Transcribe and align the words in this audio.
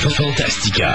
Fantastica. 0.00 0.94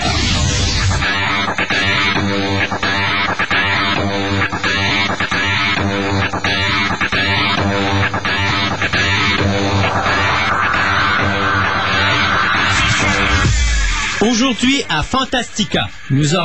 Aujourd'hui 14.22 14.84
à 14.88 15.04
Fantastica, 15.04 15.90
nous, 16.10 16.36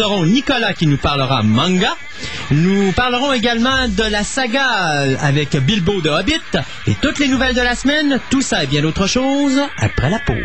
aurons 0.00 0.26
Nicolas 0.26 0.74
qui 0.74 0.86
nous 0.86 0.96
parlera 0.96 1.42
manga. 1.42 1.96
Nous 2.52 2.92
parlerons 2.92 3.32
également 3.32 3.88
de 3.88 4.04
la 4.04 4.22
saga 4.22 4.92
euh, 4.92 5.16
avec 5.20 5.56
Bilbo 5.56 6.00
de 6.00 6.10
Hobbit 6.10 6.40
et 6.86 6.94
toutes 7.02 7.18
les 7.18 7.26
nouvelles 7.26 7.56
de 7.56 7.62
la 7.62 7.74
semaine. 7.74 8.20
Tout 8.30 8.42
ça 8.42 8.62
et 8.62 8.68
bien 8.68 8.82
d'autres 8.82 9.08
choses 9.08 9.60
après 9.80 10.10
la 10.10 10.20
pause. 10.20 10.36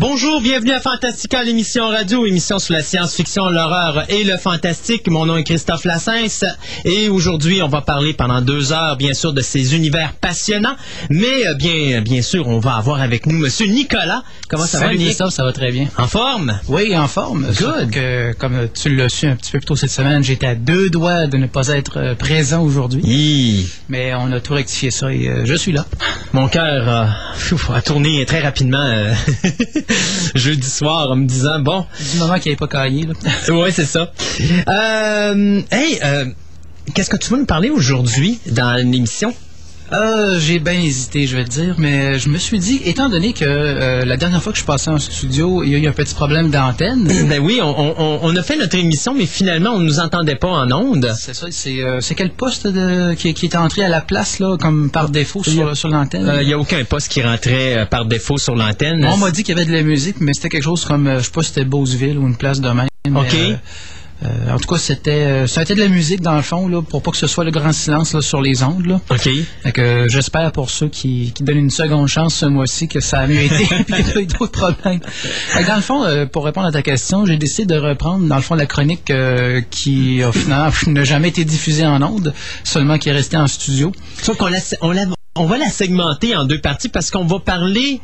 Bonjour, 0.00 0.40
bienvenue 0.40 0.72
à 0.72 0.80
Fantastica, 0.80 1.44
l'émission 1.44 1.86
radio, 1.88 2.24
émission 2.24 2.58
sur 2.58 2.72
la 2.72 2.82
science-fiction, 2.82 3.50
l'horreur 3.50 4.06
et 4.08 4.24
le 4.24 4.38
fantastique. 4.38 5.06
Mon 5.08 5.26
nom 5.26 5.36
est 5.36 5.44
Christophe 5.44 5.84
Lassens 5.84 6.46
et 6.86 7.10
aujourd'hui, 7.10 7.60
on 7.60 7.68
va 7.68 7.82
parler 7.82 8.14
pendant 8.14 8.40
deux 8.40 8.72
heures, 8.72 8.96
bien 8.96 9.12
sûr, 9.12 9.34
de 9.34 9.42
ces 9.42 9.76
univers 9.76 10.14
passionnants. 10.14 10.74
Mais 11.10 11.46
euh, 11.46 11.54
bien, 11.54 12.00
bien 12.00 12.22
sûr, 12.22 12.48
on 12.48 12.60
va 12.60 12.76
avoir 12.76 13.02
avec 13.02 13.26
nous 13.26 13.36
Monsieur 13.36 13.66
Nicolas. 13.66 14.22
Comment 14.48 14.64
ça 14.64 14.80
va? 14.80 14.88
Christophe, 14.94 15.34
ça 15.34 15.44
va 15.44 15.52
très 15.52 15.70
bien. 15.70 15.88
En 15.98 16.08
forme? 16.08 16.58
Oui, 16.68 16.96
en 16.96 17.06
forme. 17.06 17.48
Que, 17.92 18.32
comme 18.32 18.68
tu 18.72 18.96
l'as 18.96 19.10
su 19.10 19.26
un 19.26 19.36
petit 19.36 19.52
peu 19.52 19.58
plus 19.58 19.66
tôt 19.66 19.76
cette 19.76 19.90
semaine, 19.90 20.24
j'étais 20.24 20.46
à 20.46 20.54
deux 20.54 20.88
doigts 20.88 21.26
de 21.26 21.36
ne 21.36 21.46
pas 21.46 21.68
être 21.68 21.98
euh, 21.98 22.14
présent 22.14 22.62
aujourd'hui. 22.62 23.02
Hi. 23.04 23.68
Mais 23.90 24.14
on 24.14 24.32
a 24.32 24.40
tout 24.40 24.54
rectifié 24.54 24.90
ça 24.90 25.12
et 25.12 25.28
euh, 25.28 25.44
je 25.44 25.54
suis 25.54 25.72
là. 25.72 25.84
Mon 26.32 26.48
cœur 26.48 26.88
a, 26.88 27.34
pfff, 27.34 27.68
a 27.68 27.82
tourné 27.82 28.24
très 28.24 28.40
rapidement 28.40 28.78
euh, 28.78 29.12
jeudi 30.34 30.68
soir 30.68 31.10
en 31.10 31.16
me 31.16 31.26
disant, 31.26 31.58
bon, 31.60 31.86
Du 32.12 32.18
moment 32.18 32.38
qu'il 32.38 32.50
n'avait 32.50 32.56
pas 32.56 32.68
caillé. 32.68 33.06
Là. 33.06 33.14
ouais, 33.54 33.72
c'est 33.72 33.84
ça. 33.84 34.12
Euh, 34.68 35.62
hey, 35.70 35.98
euh, 36.04 36.26
qu'est-ce 36.94 37.10
que 37.10 37.16
tu 37.16 37.30
veux 37.30 37.38
nous 37.38 37.46
parler 37.46 37.70
aujourd'hui 37.70 38.38
dans 38.46 38.74
l'émission? 38.74 39.34
Euh, 39.92 40.38
j'ai 40.38 40.60
bien 40.60 40.74
hésité, 40.80 41.26
je 41.26 41.36
vais 41.36 41.42
te 41.44 41.50
dire, 41.50 41.74
mais 41.78 42.16
je 42.18 42.28
me 42.28 42.38
suis 42.38 42.60
dit, 42.60 42.80
étant 42.84 43.08
donné 43.08 43.32
que 43.32 43.44
euh, 43.44 44.04
la 44.04 44.16
dernière 44.16 44.40
fois 44.40 44.52
que 44.52 44.58
je 44.58 44.64
passais 44.64 44.88
en 44.88 44.98
studio, 44.98 45.64
il 45.64 45.70
y 45.70 45.74
a 45.74 45.78
eu 45.78 45.86
un 45.88 45.92
petit 45.92 46.14
problème 46.14 46.50
d'antenne. 46.50 47.08
Ben 47.28 47.40
oui, 47.42 47.58
on, 47.62 47.68
on- 48.00 48.20
on 48.22 48.36
a 48.36 48.42
fait 48.42 48.56
notre 48.56 48.76
émission, 48.76 49.14
mais 49.14 49.26
finalement, 49.26 49.70
on 49.70 49.78
ne 49.80 49.84
nous 49.84 49.98
entendait 49.98 50.36
pas 50.36 50.48
en 50.48 50.70
ondes. 50.70 51.12
C'est 51.18 51.34
ça, 51.34 51.46
c'est 51.50 51.82
euh, 51.82 52.00
c'est 52.00 52.14
quel 52.14 52.30
poste 52.30 52.66
de, 52.68 53.14
qui, 53.14 53.34
qui 53.34 53.46
est 53.46 53.56
entré 53.56 53.82
à 53.84 53.88
la 53.88 54.00
place, 54.00 54.38
là, 54.38 54.56
comme 54.56 54.90
par 54.90 55.08
défaut 55.08 55.42
sur, 55.42 55.76
sur 55.76 55.88
l'antenne? 55.88 56.32
Il 56.40 56.46
n'y 56.46 56.52
a 56.52 56.58
aucun 56.58 56.84
poste 56.84 57.08
qui 57.08 57.22
rentrait 57.22 57.78
euh, 57.78 57.84
par 57.86 58.04
défaut 58.04 58.38
sur 58.38 58.54
l'antenne. 58.54 59.04
On 59.04 59.16
m'a 59.16 59.30
dit 59.32 59.42
qu'il 59.42 59.56
y 59.56 59.60
avait 59.60 59.68
de 59.68 59.74
la 59.74 59.82
musique, 59.82 60.16
mais 60.20 60.34
c'était 60.34 60.50
quelque 60.50 60.64
chose 60.64 60.84
comme, 60.84 61.08
euh, 61.08 61.18
je 61.18 61.24
sais 61.24 61.30
pas 61.32 61.42
si 61.42 61.48
c'était 61.48 61.64
Beauceville 61.64 62.16
ou 62.18 62.26
une 62.28 62.36
place 62.36 62.60
de 62.60 62.68
même. 62.68 62.88
OK. 63.12 63.34
euh, 63.34 63.54
euh, 64.22 64.52
en 64.52 64.58
tout 64.58 64.68
cas, 64.68 64.78
c'était 64.78 65.10
euh, 65.10 65.46
ça 65.46 65.60
a 65.60 65.62
été 65.62 65.74
de 65.74 65.80
la 65.80 65.88
musique 65.88 66.20
dans 66.20 66.36
le 66.36 66.42
fond, 66.42 66.68
là, 66.68 66.82
pour 66.82 67.02
pas 67.02 67.10
que 67.10 67.16
ce 67.16 67.26
soit 67.26 67.44
le 67.44 67.50
grand 67.50 67.72
silence 67.72 68.12
là, 68.12 68.20
sur 68.20 68.40
les 68.42 68.62
ondes. 68.62 68.84
Là. 68.86 69.00
OK. 69.10 69.28
Fait 69.62 69.72
que, 69.72 69.80
euh, 69.80 70.08
j'espère 70.08 70.52
pour 70.52 70.68
ceux 70.70 70.88
qui, 70.88 71.32
qui 71.34 71.42
donnent 71.42 71.56
une 71.58 71.70
seconde 71.70 72.06
chance 72.08 72.34
ce 72.34 72.46
mois-ci 72.46 72.86
que 72.88 73.00
ça 73.00 73.20
a 73.20 73.26
mieux 73.26 73.40
été 73.42 73.62
et 73.64 73.84
qu'il 73.84 73.94
n'y 74.04 74.12
a 74.12 74.20
eu 74.20 74.26
d'autres 74.26 74.52
problèmes. 74.52 75.00
Fait 75.04 75.62
que 75.62 75.66
dans 75.68 75.76
le 75.76 75.80
fond, 75.82 76.04
euh, 76.04 76.26
pour 76.26 76.44
répondre 76.44 76.66
à 76.66 76.72
ta 76.72 76.82
question, 76.82 77.24
j'ai 77.24 77.38
décidé 77.38 77.66
de 77.74 77.78
reprendre 77.80 78.26
dans 78.26 78.36
le 78.36 78.42
fond 78.42 78.54
la 78.56 78.66
chronique 78.66 79.10
euh, 79.10 79.62
qui 79.70 80.22
au 80.22 80.32
final 80.32 80.70
n'a 80.86 81.04
jamais 81.04 81.28
été 81.28 81.44
diffusée 81.44 81.86
en 81.86 82.02
ondes, 82.02 82.34
seulement 82.64 82.98
qui 82.98 83.08
est 83.08 83.12
restée 83.12 83.36
en 83.38 83.46
studio. 83.46 83.90
Sauf 84.22 84.36
qu'on 84.36 84.48
la- 84.48 84.58
on, 84.82 84.90
la- 84.92 85.06
on 85.36 85.46
va 85.46 85.56
la 85.56 85.70
segmenter 85.70 86.36
en 86.36 86.44
deux 86.44 86.60
parties 86.60 86.88
parce 86.90 87.10
qu'on 87.10 87.24
va 87.24 87.38
parler 87.38 88.00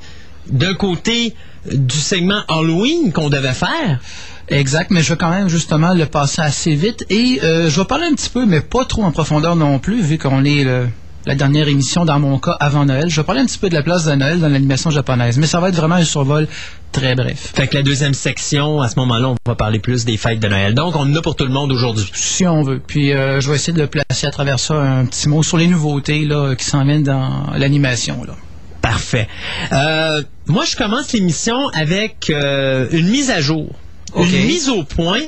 d'un 0.48 0.74
côté 0.74 1.34
du 1.70 1.96
segment 1.96 2.40
Halloween 2.48 3.12
qu'on 3.12 3.28
devait 3.28 3.52
faire. 3.52 4.00
Exact, 4.48 4.90
mais 4.90 5.02
je 5.02 5.12
vais 5.12 5.18
quand 5.18 5.30
même 5.30 5.48
justement 5.48 5.92
le 5.92 6.06
passer 6.06 6.40
assez 6.40 6.74
vite 6.74 7.04
et 7.10 7.40
euh, 7.42 7.68
je 7.68 7.80
vais 7.80 7.86
parler 7.86 8.04
un 8.06 8.14
petit 8.14 8.30
peu, 8.30 8.46
mais 8.46 8.60
pas 8.60 8.84
trop 8.84 9.02
en 9.02 9.10
profondeur 9.10 9.56
non 9.56 9.78
plus, 9.80 10.00
vu 10.02 10.18
qu'on 10.18 10.44
est 10.44 10.62
le- 10.62 10.88
la 11.26 11.34
dernière 11.34 11.66
émission 11.66 12.04
dans 12.04 12.20
mon 12.20 12.38
cas 12.38 12.52
avant 12.60 12.84
Noël. 12.84 13.08
Je 13.10 13.20
vais 13.20 13.24
parler 13.24 13.40
un 13.40 13.46
petit 13.46 13.58
peu 13.58 13.68
de 13.68 13.74
la 13.74 13.82
place 13.82 14.04
de 14.04 14.12
Noël 14.14 14.38
dans 14.38 14.48
l'animation 14.48 14.90
japonaise, 14.90 15.38
mais 15.38 15.48
ça 15.48 15.58
va 15.58 15.70
être 15.70 15.74
vraiment 15.74 15.96
un 15.96 16.04
survol 16.04 16.46
très 16.92 17.16
bref. 17.16 17.52
Fait 17.56 17.66
que 17.66 17.74
la 17.74 17.82
deuxième 17.82 18.14
section, 18.14 18.80
à 18.80 18.88
ce 18.88 18.94
moment-là, 19.00 19.30
on 19.30 19.36
va 19.44 19.56
parler 19.56 19.80
plus 19.80 20.04
des 20.04 20.16
fêtes 20.16 20.38
de 20.38 20.46
Noël. 20.46 20.74
Donc, 20.74 20.94
on 20.94 21.00
en 21.00 21.14
a 21.16 21.20
pour 21.22 21.34
tout 21.34 21.44
le 21.44 21.50
monde 21.50 21.72
aujourd'hui. 21.72 22.08
Si 22.14 22.46
on 22.46 22.62
veut. 22.62 22.78
Puis 22.86 23.12
euh, 23.12 23.40
je 23.40 23.50
vais 23.50 23.56
essayer 23.56 23.72
de 23.76 23.86
placer 23.86 24.28
à 24.28 24.30
travers 24.30 24.60
ça 24.60 24.74
un 24.74 25.04
petit 25.06 25.28
mot 25.28 25.42
sur 25.42 25.56
les 25.56 25.66
nouveautés 25.66 26.24
là, 26.24 26.54
qui 26.54 26.64
s'en 26.64 26.84
viennent 26.84 27.02
dans 27.02 27.46
l'animation. 27.56 28.22
là. 28.24 28.34
Parfait. 28.80 29.26
Euh, 29.72 30.22
moi, 30.46 30.64
je 30.64 30.76
commence 30.76 31.12
l'émission 31.12 31.68
avec 31.70 32.30
euh, 32.30 32.86
une 32.92 33.08
mise 33.08 33.30
à 33.30 33.40
jour. 33.40 33.74
Une 34.16 34.46
mise 34.46 34.68
au 34.68 34.82
point. 34.82 35.20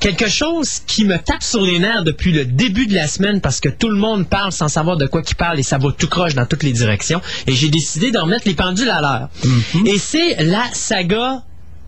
Quelque 0.00 0.28
chose 0.28 0.80
qui 0.86 1.04
me 1.04 1.16
tape 1.16 1.42
sur 1.42 1.62
les 1.62 1.78
nerfs 1.78 2.04
depuis 2.04 2.32
le 2.32 2.44
début 2.44 2.86
de 2.86 2.94
la 2.94 3.08
semaine 3.08 3.40
parce 3.40 3.60
que 3.60 3.68
tout 3.68 3.88
le 3.88 3.96
monde 3.96 4.28
parle 4.28 4.52
sans 4.52 4.68
savoir 4.68 4.98
de 4.98 5.06
quoi 5.06 5.22
qu'il 5.22 5.36
parle 5.36 5.58
et 5.58 5.62
ça 5.62 5.78
va 5.78 5.90
tout 5.90 6.08
croche 6.08 6.34
dans 6.34 6.44
toutes 6.44 6.62
les 6.62 6.72
directions. 6.72 7.20
Et 7.46 7.54
j'ai 7.54 7.70
décidé 7.70 8.10
de 8.10 8.18
remettre 8.18 8.46
les 8.46 8.54
pendules 8.54 8.90
à 8.90 9.00
l'heure. 9.00 9.28
Et 9.86 9.98
c'est 9.98 10.42
la 10.44 10.64
saga 10.72 11.42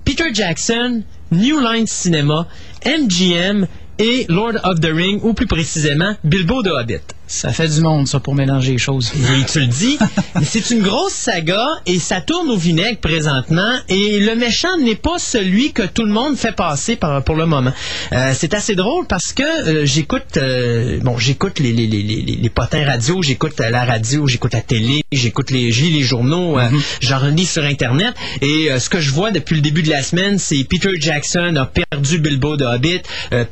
Peter 0.04 0.32
Jackson, 0.32 1.02
New 1.32 1.60
Line 1.60 1.86
Cinema, 1.86 2.48
MGM 2.86 3.66
et 3.98 4.24
Lord 4.30 4.54
of 4.64 4.80
the 4.80 4.90
Ring, 4.90 5.20
ou 5.22 5.34
plus 5.34 5.46
précisément 5.46 6.16
Bilbo 6.24 6.62
de 6.62 6.70
Hobbit. 6.70 7.02
Ça 7.28 7.52
fait 7.52 7.68
du 7.68 7.80
monde, 7.82 8.08
ça, 8.08 8.20
pour 8.20 8.34
mélanger 8.34 8.72
les 8.72 8.78
choses. 8.78 9.12
Oui, 9.30 9.44
tu 9.50 9.60
le 9.60 9.66
dis. 9.66 9.98
C'est 10.42 10.70
une 10.70 10.80
grosse 10.82 11.12
saga 11.12 11.66
et 11.84 11.98
ça 11.98 12.20
tourne 12.22 12.48
au 12.48 12.56
vinaigre 12.56 12.98
présentement. 12.98 13.74
Et 13.90 14.20
le 14.20 14.34
méchant 14.34 14.76
n'est 14.78 14.94
pas 14.94 15.18
celui 15.18 15.72
que 15.72 15.82
tout 15.82 16.04
le 16.04 16.10
monde 16.12 16.36
fait 16.36 16.52
passer 16.52 16.96
par- 16.96 17.22
pour 17.22 17.36
le 17.36 17.44
moment. 17.44 17.72
Euh, 18.12 18.32
c'est 18.34 18.54
assez 18.54 18.74
drôle 18.74 19.06
parce 19.06 19.32
que 19.34 19.42
euh, 19.42 19.84
j'écoute, 19.86 20.38
euh, 20.38 20.98
bon, 21.02 21.18
j'écoute 21.18 21.58
les, 21.58 21.72
les, 21.72 21.86
les, 21.86 22.02
les, 22.02 22.22
les 22.22 22.50
potins 22.50 22.84
radio, 22.86 23.22
j'écoute 23.22 23.58
la 23.60 23.84
radio, 23.84 24.26
j'écoute 24.26 24.54
la 24.54 24.62
télé, 24.62 25.02
j'écoute 25.12 25.50
les, 25.50 25.70
je 25.70 25.82
lis 25.84 25.90
les 25.92 26.02
journaux, 26.02 26.58
euh, 26.58 26.68
j'en 27.00 27.26
lis 27.26 27.44
sur 27.46 27.64
Internet. 27.64 28.14
Et 28.40 28.68
ce 28.78 28.88
que 28.88 29.00
je 29.00 29.10
vois 29.10 29.30
depuis 29.30 29.56
le 29.56 29.60
début 29.60 29.82
de 29.82 29.90
la 29.90 30.02
semaine, 30.02 30.38
c'est 30.38 30.64
Peter 30.64 30.92
Jackson 30.98 31.54
a 31.56 31.66
perdu 31.66 32.18
Bilbo 32.18 32.56
de 32.56 32.64
Hobbit. 32.64 33.02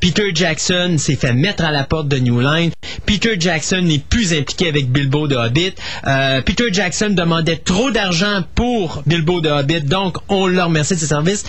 Peter 0.00 0.30
Jackson 0.34 0.96
s'est 0.98 1.16
fait 1.16 1.34
mettre 1.34 1.64
à 1.64 1.70
la 1.72 1.84
porte 1.84 2.08
de 2.08 2.16
New 2.18 2.40
Line. 2.40 2.70
Peter 3.04 3.36
Jackson 3.38 3.65
n'est 3.74 3.98
plus 3.98 4.32
impliqué 4.32 4.68
avec 4.68 4.90
Bilbo 4.90 5.26
de 5.26 5.36
Hobbit. 5.36 5.74
Euh, 6.06 6.40
Peter 6.42 6.72
Jackson 6.72 7.10
demandait 7.10 7.56
trop 7.56 7.90
d'argent 7.90 8.42
pour 8.54 9.02
Bilbo 9.06 9.40
de 9.40 9.48
Hobbit, 9.48 9.82
donc 9.82 10.18
on 10.28 10.46
le 10.46 10.62
remercie 10.62 10.94
de 10.94 11.00
ses 11.00 11.08
services. 11.08 11.44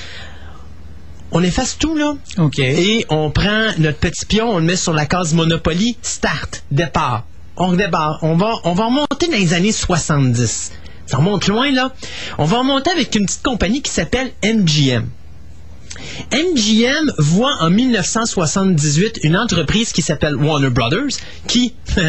On 1.31 1.43
efface 1.43 1.77
tout, 1.77 1.95
là. 1.95 2.15
OK. 2.37 2.59
Et 2.59 3.05
on 3.09 3.29
prend 3.31 3.67
notre 3.77 3.99
petit 3.99 4.25
pion, 4.25 4.49
on 4.49 4.59
le 4.59 4.63
met 4.63 4.77
sur 4.77 4.93
la 4.93 5.05
case 5.05 5.33
Monopoly, 5.33 5.97
start, 6.01 6.63
départ. 6.71 7.25
On 7.57 7.67
redébarre. 7.67 8.19
On 8.21 8.35
va, 8.35 8.53
on 8.63 8.73
va 8.73 8.85
remonter 8.85 9.27
dans 9.27 9.37
les 9.37 9.53
années 9.53 9.71
70. 9.71 10.71
Ça 11.05 11.17
remonte 11.17 11.47
loin, 11.47 11.71
là. 11.71 11.91
On 12.37 12.45
va 12.45 12.59
remonter 12.59 12.91
avec 12.91 13.13
une 13.15 13.25
petite 13.25 13.43
compagnie 13.43 13.81
qui 13.81 13.91
s'appelle 13.91 14.31
MGM. 14.43 15.07
MGM 16.31 17.13
voit 17.17 17.55
en 17.59 17.69
1978 17.69 19.19
une 19.23 19.37
entreprise 19.37 19.91
qui 19.91 20.01
s'appelle 20.01 20.35
Warner 20.35 20.69
Brothers, 20.69 21.17
qui, 21.47 21.73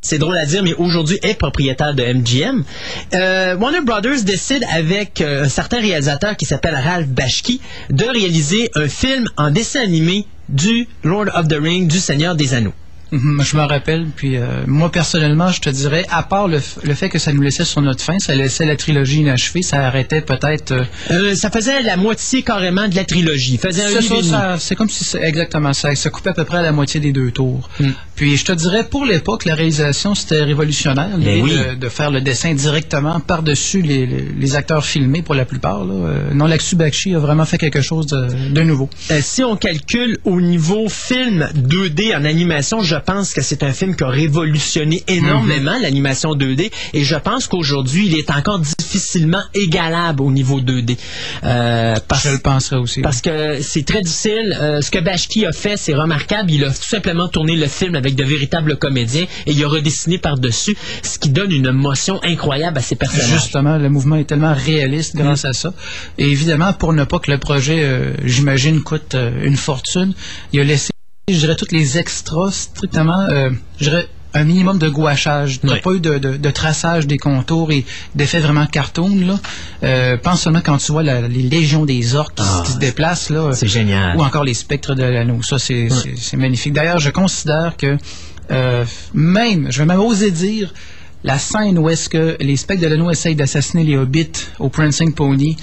c'est 0.00 0.18
drôle 0.18 0.38
à 0.38 0.46
dire, 0.46 0.62
mais 0.62 0.74
aujourd'hui 0.74 1.18
est 1.22 1.34
propriétaire 1.34 1.94
de 1.94 2.02
MGM. 2.02 2.64
Euh, 3.14 3.56
Warner 3.56 3.82
Brothers 3.82 4.22
décide 4.22 4.64
avec 4.72 5.20
euh, 5.20 5.44
un 5.44 5.48
certain 5.48 5.80
réalisateur 5.80 6.36
qui 6.36 6.44
s'appelle 6.44 6.74
Ralph 6.74 7.08
Bashki 7.08 7.60
de 7.90 8.04
réaliser 8.04 8.70
un 8.74 8.88
film 8.88 9.26
en 9.36 9.50
dessin 9.50 9.80
animé 9.80 10.26
du 10.48 10.86
Lord 11.02 11.26
of 11.34 11.48
the 11.48 11.58
Ring, 11.60 11.88
du 11.88 11.98
Seigneur 11.98 12.34
des 12.36 12.54
Anneaux. 12.54 12.74
Mhm, 13.12 13.40
Je 13.42 13.56
me 13.56 13.62
rappelle, 13.62 14.06
puis 14.16 14.36
euh, 14.36 14.64
moi 14.66 14.90
personnellement, 14.90 15.50
je 15.52 15.60
te 15.60 15.70
dirais, 15.70 16.04
à 16.10 16.24
part 16.24 16.48
le, 16.48 16.60
le 16.82 16.94
fait 16.94 17.08
que 17.08 17.18
ça 17.20 17.32
nous 17.32 17.40
laissait 17.40 17.64
sur 17.64 17.80
notre 17.80 18.02
fin, 18.02 18.18
ça 18.18 18.34
laissait 18.34 18.64
la 18.64 18.74
trilogie 18.74 19.20
inachevée, 19.20 19.62
ça 19.62 19.86
arrêtait 19.86 20.20
peut-être. 20.22 20.72
euh, 20.72 20.84
Euh, 21.12 21.34
ça 21.36 21.50
faisait 21.50 21.82
la 21.82 21.96
moitié 21.96 22.42
carrément 22.42 22.88
de 22.88 22.96
la 22.96 23.04
trilogie. 23.04 23.54
Il 23.54 23.58
faisait 23.60 23.86
c'est 24.58 24.74
comme 24.74 24.90
si 24.90 25.04
c'est 25.04 25.22
exactement 25.22 25.72
ça, 25.72 25.94
ça 25.94 26.10
coupait 26.10 26.30
à 26.30 26.34
peu 26.34 26.44
près 26.44 26.58
à 26.58 26.62
la 26.62 26.72
moitié 26.72 26.98
des 26.98 27.12
deux 27.12 27.30
tours. 27.30 27.68
Mm. 27.78 27.90
Puis 28.16 28.36
je 28.36 28.44
te 28.46 28.52
dirais, 28.52 28.84
pour 28.84 29.04
l'époque, 29.04 29.44
la 29.44 29.54
réalisation, 29.54 30.14
c'était 30.14 30.42
révolutionnaire. 30.42 31.10
Ben 31.16 31.18
l'idée 31.20 31.42
oui. 31.42 31.50
de, 31.52 31.74
de 31.74 31.88
faire 31.88 32.10
le 32.10 32.20
dessin 32.22 32.54
directement 32.54 33.20
par-dessus 33.20 33.82
les, 33.82 34.06
les- 34.06 34.28
les 34.38 34.54
acteurs 34.56 34.84
filmés 34.84 35.22
pour 35.22 35.34
la 35.34 35.44
plupart. 35.44 35.84
Là. 35.84 35.94
Euh, 35.94 36.34
non, 36.34 36.46
Laksu 36.46 36.76
Bakshi 36.76 37.14
a 37.14 37.18
vraiment 37.18 37.44
fait 37.44 37.58
quelque 37.58 37.80
chose 37.82 38.06
de, 38.06 38.50
de 38.50 38.62
nouveau. 38.62 38.88
Euh, 39.10 39.20
si 39.22 39.44
on 39.44 39.56
calcule 39.56 40.18
au 40.24 40.40
niveau 40.40 40.88
film 40.88 41.48
2D 41.56 42.16
en 42.16 42.24
animation, 42.24 42.80
je 42.82 42.96
pense 42.96 43.34
que 43.34 43.42
c'est 43.42 43.62
un 43.62 43.72
film 43.72 43.94
qui 43.94 44.04
a 44.04 44.08
révolutionné 44.08 45.02
énormément 45.08 45.74
l'animation 45.80 46.34
2D 46.34 46.70
et 46.94 47.04
je 47.04 47.16
pense 47.16 47.46
qu'aujourd'hui, 47.48 48.06
il 48.06 48.18
est 48.18 48.30
encore 48.30 48.58
difficilement 48.60 49.42
égalable 49.54 50.22
au 50.22 50.30
niveau 50.30 50.60
2D. 50.60 50.96
Euh, 51.44 51.96
parce, 52.08 52.24
Je 52.24 52.30
le 52.32 52.38
penserais 52.38 52.76
aussi. 52.76 53.02
parce 53.02 53.20
que 53.20 53.60
c'est 53.60 53.84
très 53.84 54.00
difficile. 54.00 54.56
Euh, 54.60 54.80
ce 54.80 54.90
que 54.90 54.98
Bashki 54.98 55.44
a 55.44 55.52
fait, 55.52 55.76
c'est 55.76 55.94
remarquable. 55.94 56.50
Il 56.50 56.64
a 56.64 56.70
tout 56.70 56.82
simplement 56.82 57.28
tourné 57.28 57.56
le 57.56 57.66
film 57.66 57.94
avec 57.94 58.05
de 58.14 58.24
véritables 58.24 58.76
comédiens 58.76 59.26
et 59.46 59.52
il 59.52 59.64
a 59.64 59.68
redessiné 59.68 60.18
par-dessus, 60.18 60.76
ce 61.02 61.18
qui 61.18 61.30
donne 61.30 61.52
une 61.52 61.66
émotion 61.66 62.20
incroyable 62.22 62.78
à 62.78 62.82
ses 62.82 62.96
personnages. 62.96 63.30
Justement, 63.30 63.78
le 63.78 63.88
mouvement 63.88 64.16
est 64.16 64.24
tellement 64.24 64.54
réaliste 64.54 65.16
grâce 65.16 65.44
à 65.44 65.52
ça. 65.52 65.72
Et 66.18 66.28
évidemment, 66.30 66.72
pour 66.72 66.92
ne 66.92 67.04
pas 67.04 67.18
que 67.18 67.30
le 67.30 67.38
projet, 67.38 67.82
euh, 67.82 68.14
j'imagine, 68.24 68.82
coûte 68.82 69.14
euh, 69.14 69.44
une 69.44 69.56
fortune, 69.56 70.14
il 70.52 70.60
a 70.60 70.64
laissé, 70.64 70.90
je 71.28 71.38
dirais, 71.38 71.56
tous 71.56 71.72
les 71.72 71.98
extras 71.98 72.50
strictement, 72.50 73.20
euh, 73.20 73.50
je 73.78 73.84
dirais, 73.90 74.08
un 74.36 74.44
minimum 74.44 74.78
de 74.78 74.88
gouachage. 74.88 75.60
Il 75.62 75.66
n'y 75.66 75.72
a 75.72 75.74
Ouais. 75.76 75.80
pas 75.82 75.92
eu 75.92 76.00
de, 76.00 76.18
de- 76.18 76.36
de 76.36 76.50
traçage 76.50 77.06
des 77.06 77.18
contours 77.18 77.72
et 77.72 77.84
d'effets 78.14 78.40
vraiment 78.40 78.66
cartoon. 78.66 79.16
Là. 79.26 79.40
Euh, 79.82 80.16
pense 80.16 80.42
seulement 80.42 80.60
quand 80.64 80.78
tu 80.78 80.92
vois 80.92 81.02
la- 81.02 81.26
les 81.28 81.42
légions 81.42 81.84
des 81.84 82.14
orques 82.14 82.36
qui, 82.36 82.44
Ah, 82.46 82.62
qui 82.64 82.72
se 82.72 82.78
déplacent. 82.78 83.30
Là, 83.30 83.50
C'est 83.52 83.66
génial. 83.68 84.16
ou 84.16 84.22
encore 84.22 84.44
les 84.44 84.54
spectres 84.54 84.94
de 84.94 85.02
l'anneau. 85.02 85.42
Ça, 85.42 85.58
c'est 85.58 85.88
magnifique. 86.34 86.72
D'ailleurs, 86.72 86.98
je 86.98 87.10
considère 87.10 87.76
que 87.76 87.96
euh, 88.50 88.84
même, 89.12 89.66
je 89.70 89.78
vais 89.78 89.86
même 89.86 90.00
oser 90.00 90.30
dire, 90.30 90.72
la 91.24 91.38
scène 91.38 91.78
où 91.78 91.88
est-ce 91.88 92.08
que 92.08 92.36
les 92.40 92.56
spectres 92.56 92.82
de 92.82 92.88
l'anneau 92.88 93.10
essayent 93.10 93.34
d'assassiner 93.34 93.82
les 93.82 93.96
hobbits 93.96 94.30
au 94.60 94.68
Prancing 94.68 95.12
Pony, 95.12 95.56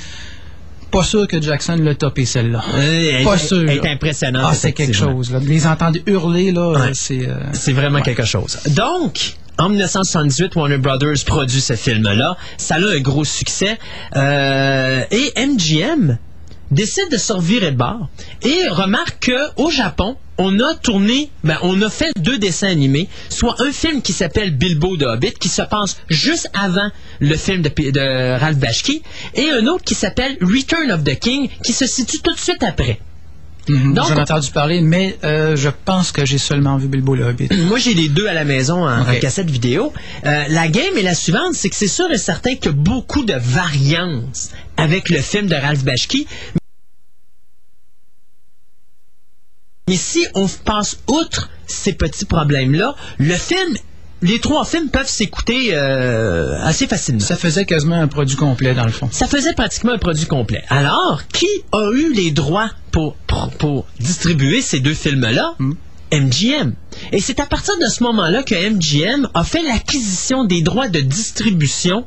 pas 0.94 1.04
sûr 1.04 1.28
que 1.28 1.42
Jackson 1.42 1.76
l'a 1.82 1.96
topé 1.96 2.26
celle-là. 2.26 2.62
Euh, 2.76 3.12
elle- 3.20 3.24
Pas 3.26 3.34
elle- 3.34 3.40
sûr. 3.40 3.62
elle 3.70 3.78
est 3.78 3.88
impressionnante. 3.88 4.46
Ah, 4.48 4.54
c'est 4.56 4.72
quelque 4.72 4.94
chose. 4.94 5.32
Là. 5.32 5.40
Les 5.40 5.68
entendre 5.68 6.00
hurler, 6.06 6.52
là, 6.52 6.70
Ouais. 6.70 6.92
c'est... 6.94 7.28
euh, 7.28 7.36
C'est 7.52 7.74
vraiment 7.74 8.02
quelque 8.02 8.24
chose. 8.26 8.60
Donc, 8.68 9.34
en 9.58 9.70
1978, 9.70 10.56
Warner 10.56 10.78
Brothers 10.78 11.26
produit 11.26 11.62
ce 11.62 11.74
film-là. 11.76 12.38
Ça 12.58 12.76
a 12.76 12.80
un 12.80 13.00
gros 13.02 13.26
succès. 13.26 13.78
Euh, 14.16 15.04
et 15.12 15.34
MGM 15.36 16.18
décide 16.72 17.10
de 17.12 17.18
se 17.18 17.34
revirer 17.34 17.72
de 17.72 17.78
bord 17.78 18.08
et 18.42 18.68
remarque 18.70 19.30
qu'au 19.56 19.70
Japon, 19.70 20.16
on 20.38 20.60
a 20.60 20.76
tourné, 20.76 21.30
ben, 21.44 21.58
on 21.62 21.82
a 21.82 21.90
fait 21.90 22.12
deux 22.18 22.38
dessins 22.38 22.68
animés, 22.68 23.08
soit 23.30 23.56
un 23.62 23.72
film 23.72 24.02
qui 24.02 24.14
s'appelle 24.14 24.56
Bilbo 24.56 24.98
de 24.98 25.06
Hobbit, 25.06 25.34
qui 25.40 25.50
se 25.50 25.62
passe 25.62 25.98
juste 26.10 26.50
avant 26.54 26.90
le 27.20 27.36
film 27.36 27.62
de, 27.62 28.40
Ralph 28.40 28.58
Bakshi, 28.58 29.04
et 29.36 29.50
un 29.50 29.68
autre 29.68 29.84
qui 29.84 29.96
s'appelle 29.96 30.38
Return 30.42 30.92
of 30.92 31.04
the 31.04 31.18
King, 31.18 31.50
qui 31.64 31.74
se 31.74 31.86
situe 31.86 32.20
tout 32.20 32.34
de 32.34 32.40
suite 32.40 32.64
après. 32.64 33.00
Donc, 33.70 34.08
J'en 34.10 34.18
ai 34.18 34.22
entendu 34.22 34.52
parler, 34.52 34.82
mais 34.82 35.18
euh, 35.24 35.56
je 35.56 35.70
pense 35.70 36.12
que 36.12 36.26
j'ai 36.26 36.38
seulement 36.38 36.76
vu 36.76 36.90
Bilbo 36.90 37.16
le 37.16 37.24
Hobbit. 37.24 37.48
Moi, 37.70 37.80
j'ai 37.80 37.94
les 37.94 38.10
deux 38.10 38.28
à 38.28 38.34
la 38.34 38.44
maison 38.44 38.86
en, 38.86 39.06
cassette 39.22 39.50
vidéo. 39.50 39.94
Euh, 40.26 40.44
la 40.50 40.68
game 40.68 40.98
est 40.98 41.04
la 41.04 41.16
suivante, 41.16 41.54
c'est 41.54 41.70
que 41.70 41.76
c'est 41.76 41.88
sûr 41.88 42.12
et 42.12 42.18
certain 42.18 42.56
qu'il 42.56 42.66
y 42.66 42.70
a 42.70 42.72
beaucoup 42.74 43.24
de 43.24 43.36
variances 43.40 44.52
avec 44.76 45.10
le 45.10 45.20
film 45.20 45.48
de 45.48 45.56
Ralph 45.56 45.84
Bakshi. 45.86 46.28
Mais 49.90 49.98
si 49.98 50.26
on 50.34 50.48
passe 50.48 50.98
outre 51.08 51.50
ces 51.68 51.94
petits 51.94 52.24
problèmes-là, 52.24 52.96
le 53.18 53.36
film, 53.36 53.76
les 54.22 54.40
trois 54.40 54.64
films 54.64 54.90
peuvent 54.90 55.10
s'écouter 55.10 55.72
euh, 55.74 56.58
assez 56.64 56.88
facilement. 56.88 57.20
Ça 57.20 57.36
faisait 57.36 57.66
quasiment 57.66 58.00
un 58.00 58.08
produit 58.08 58.38
complet, 58.38 58.74
dans 58.74 58.86
le 58.86 58.92
fond. 58.92 59.10
Ça 59.12 59.28
faisait 59.28 59.54
pratiquement 59.54 59.92
un 59.92 59.98
produit 59.98 60.26
complet. 60.26 60.64
Alors, 60.70 61.24
qui 61.34 61.48
a 61.74 61.92
eu 61.92 62.14
les 62.14 62.32
droits 62.32 62.70
pour, 62.92 63.16
pour, 63.28 63.50
pour 63.52 63.86
distribuer 64.00 64.62
ces 64.62 64.80
deux 64.80 64.94
films-là? 64.94 65.56
MGM. 66.14 66.76
Et 67.12 67.20
c'est 67.20 67.42
à 67.42 67.46
partir 67.46 67.78
de 67.78 67.88
ce 67.88 68.04
moment-là 68.04 68.44
que 68.44 68.56
MGM 68.56 69.28
a 69.34 69.44
fait 69.44 69.64
l'acquisition 69.64 70.46
des 70.46 70.62
droits 70.62 70.88
de 70.88 71.02
distribution 71.02 72.06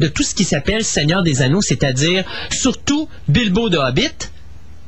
de 0.00 0.06
tout 0.06 0.22
ce 0.22 0.34
qui 0.34 0.44
s'appelle 0.44 0.84
Seigneur 0.84 1.22
des 1.22 1.42
Anneaux, 1.42 1.60
c'est-à-dire 1.60 2.24
surtout 2.50 3.08
Bilbo 3.26 3.68
de 3.68 3.76
Hobbit, 3.76 4.30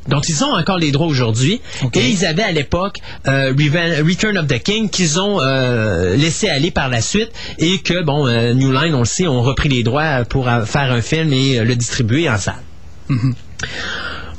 dont 0.08 0.20
ils 0.20 0.44
ont 0.44 0.52
encore 0.52 0.78
les 0.78 0.92
droits 0.92 1.06
aujourd'hui. 1.06 1.60
Et 1.94 2.08
ils 2.08 2.24
avaient 2.24 2.42
à 2.42 2.52
l'époque 2.52 2.98
euh, 3.26 3.52
Return 3.52 4.38
of 4.38 4.46
the 4.46 4.62
King 4.62 4.88
qu'ils 4.90 5.20
ont 5.20 5.40
euh, 5.40 6.16
laissé 6.16 6.48
aller 6.48 6.70
par 6.70 6.88
la 6.88 7.00
suite 7.00 7.30
et 7.58 7.78
que, 7.78 8.02
bon, 8.02 8.26
euh, 8.26 8.54
New 8.54 8.72
Line, 8.72 8.94
on 8.94 9.00
le 9.00 9.04
sait, 9.04 9.26
ont 9.26 9.42
repris 9.42 9.68
les 9.68 9.82
droits 9.82 10.24
pour 10.24 10.44
faire 10.44 10.92
un 10.92 11.02
film 11.02 11.32
et 11.32 11.60
le 11.60 11.76
distribuer 11.76 12.28
en 12.28 12.38
salle. 12.38 12.62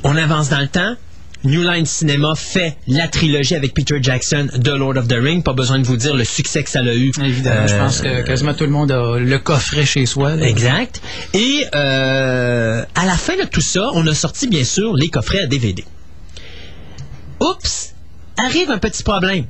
On 0.04 0.16
avance 0.16 0.48
dans 0.48 0.60
le 0.60 0.68
temps. 0.68 0.96
New 1.44 1.62
Line 1.62 1.86
Cinema 1.86 2.34
fait 2.36 2.76
la 2.86 3.08
trilogie 3.08 3.54
avec 3.54 3.74
Peter 3.74 3.98
Jackson 4.00 4.48
de 4.56 4.70
Lord 4.70 4.96
of 4.96 5.08
the 5.08 5.16
Ring. 5.20 5.42
Pas 5.42 5.52
besoin 5.52 5.78
de 5.78 5.84
vous 5.86 5.96
dire 5.96 6.14
le 6.14 6.24
succès 6.24 6.62
que 6.62 6.70
ça 6.70 6.80
a 6.80 6.94
eu. 6.94 7.12
Évidemment, 7.22 7.66
je 7.66 7.74
Euh, 7.74 7.78
pense 7.78 8.00
que 8.00 8.22
quasiment 8.22 8.54
tout 8.54 8.64
le 8.64 8.70
monde 8.70 8.92
a 8.92 9.18
le 9.18 9.38
coffret 9.38 9.84
chez 9.84 10.06
soi. 10.06 10.36
là. 10.36 10.46
Exact. 10.46 11.00
Et 11.34 11.64
euh, 11.74 12.84
à 12.94 13.04
la 13.06 13.14
fin 13.16 13.36
de 13.36 13.44
tout 13.44 13.60
ça, 13.60 13.90
on 13.94 14.06
a 14.06 14.14
sorti 14.14 14.46
bien 14.48 14.64
sûr 14.64 14.94
les 14.94 15.08
coffrets 15.08 15.40
à 15.40 15.46
DVD. 15.46 15.84
Oups, 17.40 17.94
arrive 18.38 18.70
un 18.70 18.78
petit 18.78 19.02
problème. 19.02 19.44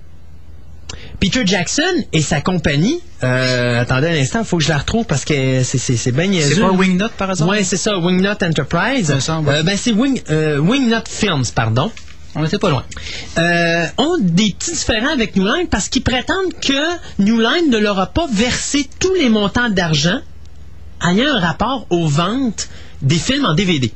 Peter 1.23 1.43
Jackson 1.47 1.83
et 2.13 2.21
sa 2.21 2.41
compagnie, 2.41 3.01
euh, 3.23 3.81
attendez 3.81 4.09
un 4.09 4.21
instant, 4.21 4.41
il 4.41 4.45
faut 4.45 4.57
que 4.57 4.65
je 4.65 4.71
la 4.71 4.79
retrouve 4.79 5.05
parce 5.05 5.25
que 5.25 5.63
c'est, 5.63 6.11
bien. 6.11 6.29
C'est 6.43 6.59
pas 6.59 6.73
Wingnut, 6.73 7.13
par 7.17 7.31
exemple? 7.31 7.49
Ouais, 7.49 7.63
c'est 7.63 7.77
ça, 7.77 7.97
Wingnut 7.97 8.43
Enterprise. 8.43 9.07
Ça 9.07 9.15
me 9.15 9.21
semble. 9.21 9.49
Euh, 9.51 9.63
ben, 9.63 9.77
c'est 9.77 9.93
Wing, 9.93 10.21
euh, 10.31 10.59
Wingnut 10.59 11.07
Films, 11.09 11.45
pardon. 11.55 11.93
On 12.35 12.43
n'était 12.43 12.59
pas 12.59 12.71
loin. 12.71 12.83
Euh, 13.39 13.87
ont 13.99 14.19
des 14.19 14.53
petits 14.59 14.73
différends 14.73 15.13
avec 15.13 15.37
New 15.37 15.47
Line 15.47 15.69
parce 15.71 15.89
qu'ils 15.89 16.03
prétendent 16.03 16.55
que 16.61 17.23
New 17.23 17.39
Line 17.39 17.71
ne 17.71 17.79
leur 17.79 18.01
a 18.01 18.09
pas 18.09 18.27
versé 18.33 18.89
tous 18.99 19.15
les 19.15 19.29
montants 19.29 19.71
d'argent 19.71 20.19
ayant 21.09 21.37
un 21.37 21.39
rapport 21.39 21.87
aux 21.91 22.09
ventes 22.09 22.69
des 23.01 23.19
films 23.19 23.45
en 23.45 23.55
DVD. 23.55 23.93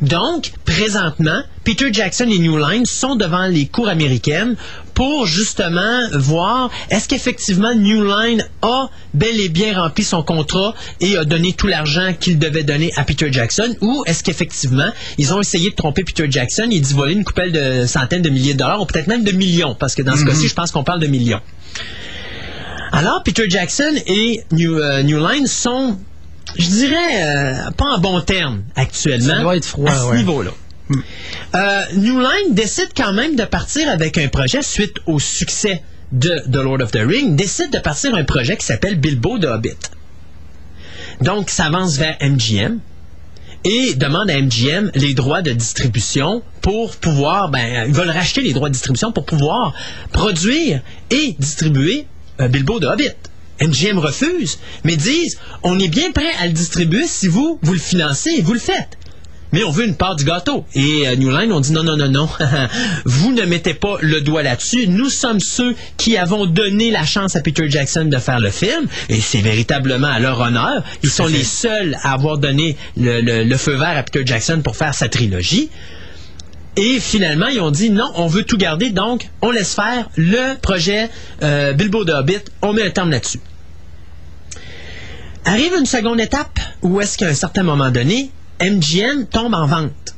Donc, 0.00 0.52
présentement, 0.64 1.40
Peter 1.62 1.92
Jackson 1.92 2.28
et 2.28 2.38
New 2.38 2.58
Line 2.58 2.86
sont 2.86 3.16
devant 3.16 3.46
les 3.46 3.66
cours 3.66 3.88
américaines 3.88 4.56
pour 4.94 5.26
justement 5.26 6.00
voir 6.12 6.70
est-ce 6.90 7.08
qu'effectivement 7.08 7.74
New 7.74 8.04
Line 8.04 8.46
a 8.62 8.88
bel 9.12 9.40
et 9.40 9.48
bien 9.48 9.80
rempli 9.80 10.04
son 10.04 10.22
contrat 10.22 10.74
et 11.00 11.16
a 11.16 11.24
donné 11.24 11.52
tout 11.52 11.66
l'argent 11.66 12.14
qu'il 12.18 12.38
devait 12.38 12.62
donner 12.62 12.92
à 12.96 13.04
Peter 13.04 13.30
Jackson 13.30 13.76
ou 13.80 14.04
est-ce 14.06 14.22
qu'effectivement 14.22 14.90
ils 15.18 15.34
ont 15.34 15.40
essayé 15.40 15.70
de 15.70 15.74
tromper 15.74 16.04
Peter 16.04 16.26
Jackson 16.30 16.68
et 16.70 16.80
d'y 16.80 16.94
voler 16.94 17.14
une 17.14 17.24
coupelle 17.24 17.52
de 17.52 17.86
centaines 17.86 18.22
de 18.22 18.30
milliers 18.30 18.54
de 18.54 18.58
dollars 18.58 18.80
ou 18.80 18.86
peut-être 18.86 19.06
même 19.06 19.24
de 19.24 19.32
millions 19.32 19.74
parce 19.74 19.94
que 19.94 20.02
dans 20.02 20.16
ce 20.16 20.24
cas-ci, 20.24 20.48
je 20.48 20.54
pense 20.54 20.70
qu'on 20.70 20.84
parle 20.84 21.00
de 21.00 21.06
millions. 21.06 21.40
Alors, 22.92 23.22
Peter 23.24 23.48
Jackson 23.48 23.92
et 24.06 24.42
New, 24.52 24.78
euh, 24.78 25.02
New 25.02 25.18
Line 25.18 25.46
sont, 25.46 25.98
je 26.56 26.68
dirais, 26.68 27.22
euh, 27.22 27.70
pas 27.72 27.96
en 27.96 27.98
bon 27.98 28.20
terme 28.20 28.62
actuellement. 28.76 29.34
Ça 29.34 29.40
doit 29.40 29.56
être 29.56 29.64
froid, 29.64 29.90
à 29.90 29.98
ce 29.98 30.04
ouais. 30.06 30.16
niveau-là. 30.18 30.50
Euh, 30.90 31.82
New 31.94 32.20
Line 32.20 32.54
décide 32.54 32.90
quand 32.96 33.12
même 33.12 33.36
de 33.36 33.44
partir 33.44 33.88
avec 33.88 34.18
un 34.18 34.28
projet 34.28 34.62
suite 34.62 34.96
au 35.06 35.18
succès 35.18 35.82
de 36.12 36.42
The 36.50 36.56
Lord 36.56 36.82
of 36.82 36.90
the 36.90 37.00
Ring, 37.00 37.36
décide 37.36 37.72
de 37.72 37.78
partir 37.78 38.14
un 38.14 38.24
projet 38.24 38.56
qui 38.56 38.66
s'appelle 38.66 38.96
Bilbo 38.96 39.38
de 39.38 39.46
Hobbit. 39.46 39.78
Donc, 41.20 41.48
s'avance 41.48 41.96
vers 41.96 42.16
MGM 42.20 42.80
et 43.64 43.94
demande 43.94 44.30
à 44.30 44.40
MGM 44.40 44.90
les 44.94 45.14
droits 45.14 45.42
de 45.42 45.52
distribution 45.52 46.42
pour 46.60 46.96
pouvoir, 46.96 47.48
ben, 47.48 47.86
ils 47.86 47.94
veulent 47.94 48.10
racheter 48.10 48.42
les 48.42 48.52
droits 48.52 48.68
de 48.68 48.74
distribution 48.74 49.10
pour 49.10 49.24
pouvoir 49.24 49.74
produire 50.12 50.82
et 51.10 51.34
distribuer 51.38 52.06
euh, 52.40 52.48
Bilbo 52.48 52.78
de 52.78 52.86
Hobbit. 52.86 53.14
MGM 53.60 53.98
refuse, 53.98 54.58
mais 54.82 54.96
disent, 54.96 55.38
on 55.62 55.78
est 55.78 55.88
bien 55.88 56.10
prêt 56.10 56.32
à 56.40 56.46
le 56.46 56.52
distribuer 56.52 57.06
si 57.06 57.28
vous, 57.28 57.58
vous 57.62 57.72
le 57.72 57.78
financez 57.78 58.30
et 58.30 58.42
vous 58.42 58.52
le 58.52 58.58
faites. 58.58 58.98
Mais 59.54 59.62
on 59.62 59.70
veut 59.70 59.84
une 59.86 59.94
part 59.94 60.16
du 60.16 60.24
gâteau. 60.24 60.64
Et 60.74 61.06
euh, 61.06 61.14
New 61.14 61.30
Line, 61.30 61.52
on 61.52 61.60
dit 61.60 61.70
non, 61.70 61.84
non, 61.84 61.96
non, 61.96 62.08
non. 62.08 62.28
Vous 63.04 63.32
ne 63.32 63.44
mettez 63.44 63.72
pas 63.72 63.98
le 64.00 64.20
doigt 64.20 64.42
là-dessus. 64.42 64.88
Nous 64.88 65.08
sommes 65.08 65.38
ceux 65.38 65.76
qui 65.96 66.16
avons 66.16 66.46
donné 66.46 66.90
la 66.90 67.04
chance 67.06 67.36
à 67.36 67.40
Peter 67.40 67.70
Jackson 67.70 68.06
de 68.06 68.18
faire 68.18 68.40
le 68.40 68.50
film. 68.50 68.88
Et 69.08 69.20
c'est 69.20 69.42
véritablement 69.42 70.08
à 70.08 70.18
leur 70.18 70.40
honneur. 70.40 70.82
Ils 71.04 71.10
sont 71.10 71.26
les 71.28 71.44
seuls 71.44 71.96
à 72.02 72.14
avoir 72.14 72.38
donné 72.38 72.76
le, 72.96 73.20
le- 73.20 73.44
le 73.44 73.56
feu 73.56 73.74
vert 73.76 73.96
à 73.96 74.02
Peter 74.02 74.22
Jackson 74.26 74.60
pour 74.64 74.74
faire 74.76 74.92
sa 74.92 75.08
trilogie. 75.08 75.70
Et 76.76 76.98
finalement, 76.98 77.46
ils 77.46 77.60
ont 77.60 77.70
dit 77.70 77.90
non, 77.90 78.10
on 78.16 78.26
veut 78.26 78.42
tout 78.42 78.56
garder, 78.56 78.90
donc 78.90 79.28
on 79.40 79.52
laisse 79.52 79.74
faire 79.74 80.10
le 80.16 80.56
projet 80.60 81.08
euh, 81.44 81.72
Bilbo 81.74 82.04
de 82.04 82.12
Hobbit. 82.12 82.40
On 82.62 82.72
met 82.72 82.82
un 82.84 82.90
terme 82.90 83.12
là-dessus. 83.12 83.38
Arrive 85.44 85.72
une 85.78 85.86
seconde 85.86 86.20
étape 86.20 86.58
où 86.82 87.00
est-ce 87.00 87.16
qu'à 87.18 87.28
un 87.28 87.34
certain 87.34 87.62
moment 87.62 87.90
donné, 87.90 88.30
MGM 88.60 89.26
tombe 89.26 89.54
en 89.54 89.66
vente. 89.66 90.14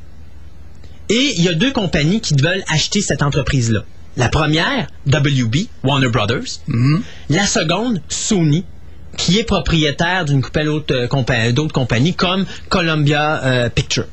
Et 1.09 1.35
il 1.39 1.45
y 1.45 1.49
a 1.49 1.55
deux 1.55 1.73
compagnies 1.73 2.21
qui 2.21 2.35
veulent 2.35 2.65
acheter 2.69 3.01
cette 3.01 3.23
entreprise-là. 3.23 3.85
La 4.17 4.29
première, 4.29 4.89
WB, 5.07 5.69
Warner 5.85 6.09
Brothers. 6.09 6.61
La 7.29 7.47
seconde, 7.47 8.01
Sony, 8.09 8.65
qui 9.17 9.39
est 9.39 9.45
propriétaire 9.45 10.25
d'une 10.25 10.43
couple 10.43 10.65
d'autres 10.65 11.07
compa- 11.07 11.53
d'autres 11.53 11.73
compagnies 11.73 12.15
comme 12.15 12.45
Columbia 12.69 13.45
euh, 13.45 13.69
Pictures. 13.69 14.07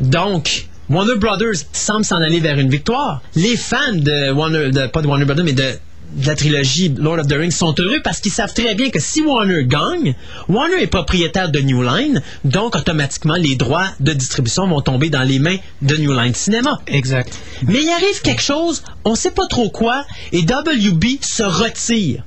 Donc, 0.00 0.66
Warner 0.88 1.16
Brothers 1.16 1.56
semble 1.72 2.04
s'en 2.04 2.16
aller 2.16 2.40
vers 2.40 2.58
une 2.58 2.68
victoire. 2.70 3.22
Les 3.34 3.56
fans 3.56 3.92
de 3.92 4.30
Warner, 4.32 4.70
de, 4.70 4.86
pas 4.86 5.02
de 5.02 5.06
Warner 5.06 5.24
Brothers, 5.24 5.44
mais 5.44 5.52
de, 5.52 5.78
de 6.14 6.26
la 6.26 6.34
trilogie 6.34 6.94
Lord 6.96 7.18
of 7.20 7.26
the 7.26 7.32
Rings 7.34 7.50
sont 7.50 7.74
heureux 7.78 8.00
parce 8.02 8.20
qu'ils 8.20 8.32
savent 8.32 8.54
très 8.54 8.74
bien 8.74 8.90
que 8.90 8.98
si 9.00 9.20
Warner 9.22 9.64
gagne, 9.64 10.14
Warner 10.48 10.80
est 10.82 10.86
propriétaire 10.86 11.50
de 11.50 11.60
New 11.60 11.82
Line, 11.82 12.22
donc 12.44 12.74
automatiquement 12.76 13.34
les 13.36 13.54
droits 13.56 13.88
de 14.00 14.12
distribution 14.12 14.66
vont 14.68 14.80
tomber 14.80 15.10
dans 15.10 15.22
les 15.22 15.38
mains 15.38 15.56
de 15.82 15.96
New 15.96 16.12
Line 16.12 16.34
Cinema. 16.34 16.80
Exact. 16.86 17.38
Mais 17.66 17.82
il 17.82 17.88
arrive 17.90 18.20
quelque 18.22 18.42
chose, 18.42 18.82
on 19.04 19.14
sait 19.14 19.30
pas 19.32 19.46
trop 19.46 19.68
quoi, 19.68 20.06
et 20.32 20.40
WB 20.42 21.04
se 21.22 21.42
retire. 21.42 22.22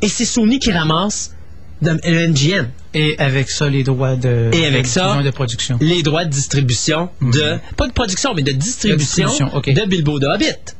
Et 0.00 0.08
c'est 0.08 0.24
Sony 0.24 0.58
qui 0.58 0.72
ramasse 0.72 1.34
de- 1.80 1.98
le 2.04 2.28
MGM. 2.28 2.68
Et 2.94 3.14
avec 3.18 3.48
ça, 3.50 3.68
les 3.70 3.84
droits 3.84 4.16
de, 4.16 4.50
Et 4.52 4.66
avec 4.66 4.82
de, 4.82 4.88
ça, 4.88 5.22
de 5.22 5.30
production. 5.30 5.78
les 5.80 6.02
droits 6.02 6.24
de 6.24 6.30
distribution 6.30 7.08
de 7.22 7.56
pas 7.76 7.86
de 7.86 7.92
production 7.92 8.34
mais 8.34 8.42
de 8.42 8.52
distribution 8.52 9.24
de, 9.24 9.30
distribution, 9.30 9.56
ok. 9.56 9.88
Bilbo 9.88 10.18
de 10.18 10.26
Hobbit. 10.26 10.74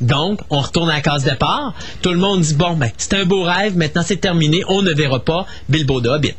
Donc, 0.00 0.40
on 0.50 0.60
retourne 0.60 0.90
à 0.90 0.94
la 0.94 1.00
case 1.00 1.24
départ. 1.24 1.74
Tout 2.02 2.10
le 2.10 2.18
monde 2.18 2.40
dit 2.40 2.54
bon 2.54 2.76
ben 2.76 2.90
c'est 2.98 3.14
un 3.14 3.24
beau 3.24 3.42
rêve, 3.42 3.76
maintenant 3.76 4.02
c'est 4.04 4.16
terminé, 4.20 4.62
on 4.68 4.82
ne 4.82 4.92
verra 4.92 5.24
pas 5.24 5.46
Bilbo 5.68 6.00
de 6.00 6.08
Hobbit. 6.08 6.34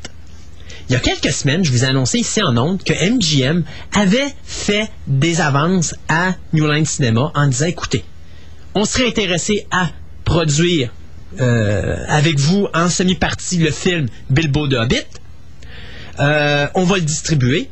Il 0.90 0.94
y 0.94 0.96
a 0.96 1.00
quelques 1.00 1.34
semaines, 1.34 1.66
je 1.66 1.72
vous 1.72 1.84
ai 1.84 1.88
annoncé 1.88 2.20
ici 2.20 2.42
en 2.42 2.56
ondes 2.56 2.82
que 2.82 2.94
MGM 2.94 3.64
avait 3.94 4.34
fait 4.46 4.90
des 5.06 5.42
avances 5.42 5.96
à 6.08 6.36
New 6.54 6.66
Line 6.72 6.86
Cinema 6.86 7.32
en 7.36 7.48
disant 7.48 7.66
écoutez, 7.66 8.06
on 8.74 8.86
serait 8.86 9.08
intéressé 9.08 9.68
à 9.72 9.90
produire 10.24 10.94
euh, 11.42 12.06
avec 12.08 12.40
vous 12.40 12.68
en 12.74 12.90
semi-partie 12.90 13.58
le 13.58 13.72
film 13.72 14.08
Bilbo 14.30 14.68
de 14.68 14.78
Hobbit. 14.78 15.04
Euh, 16.20 16.68
on 16.74 16.84
va 16.84 16.96
le 16.96 17.02
distribuer, 17.02 17.70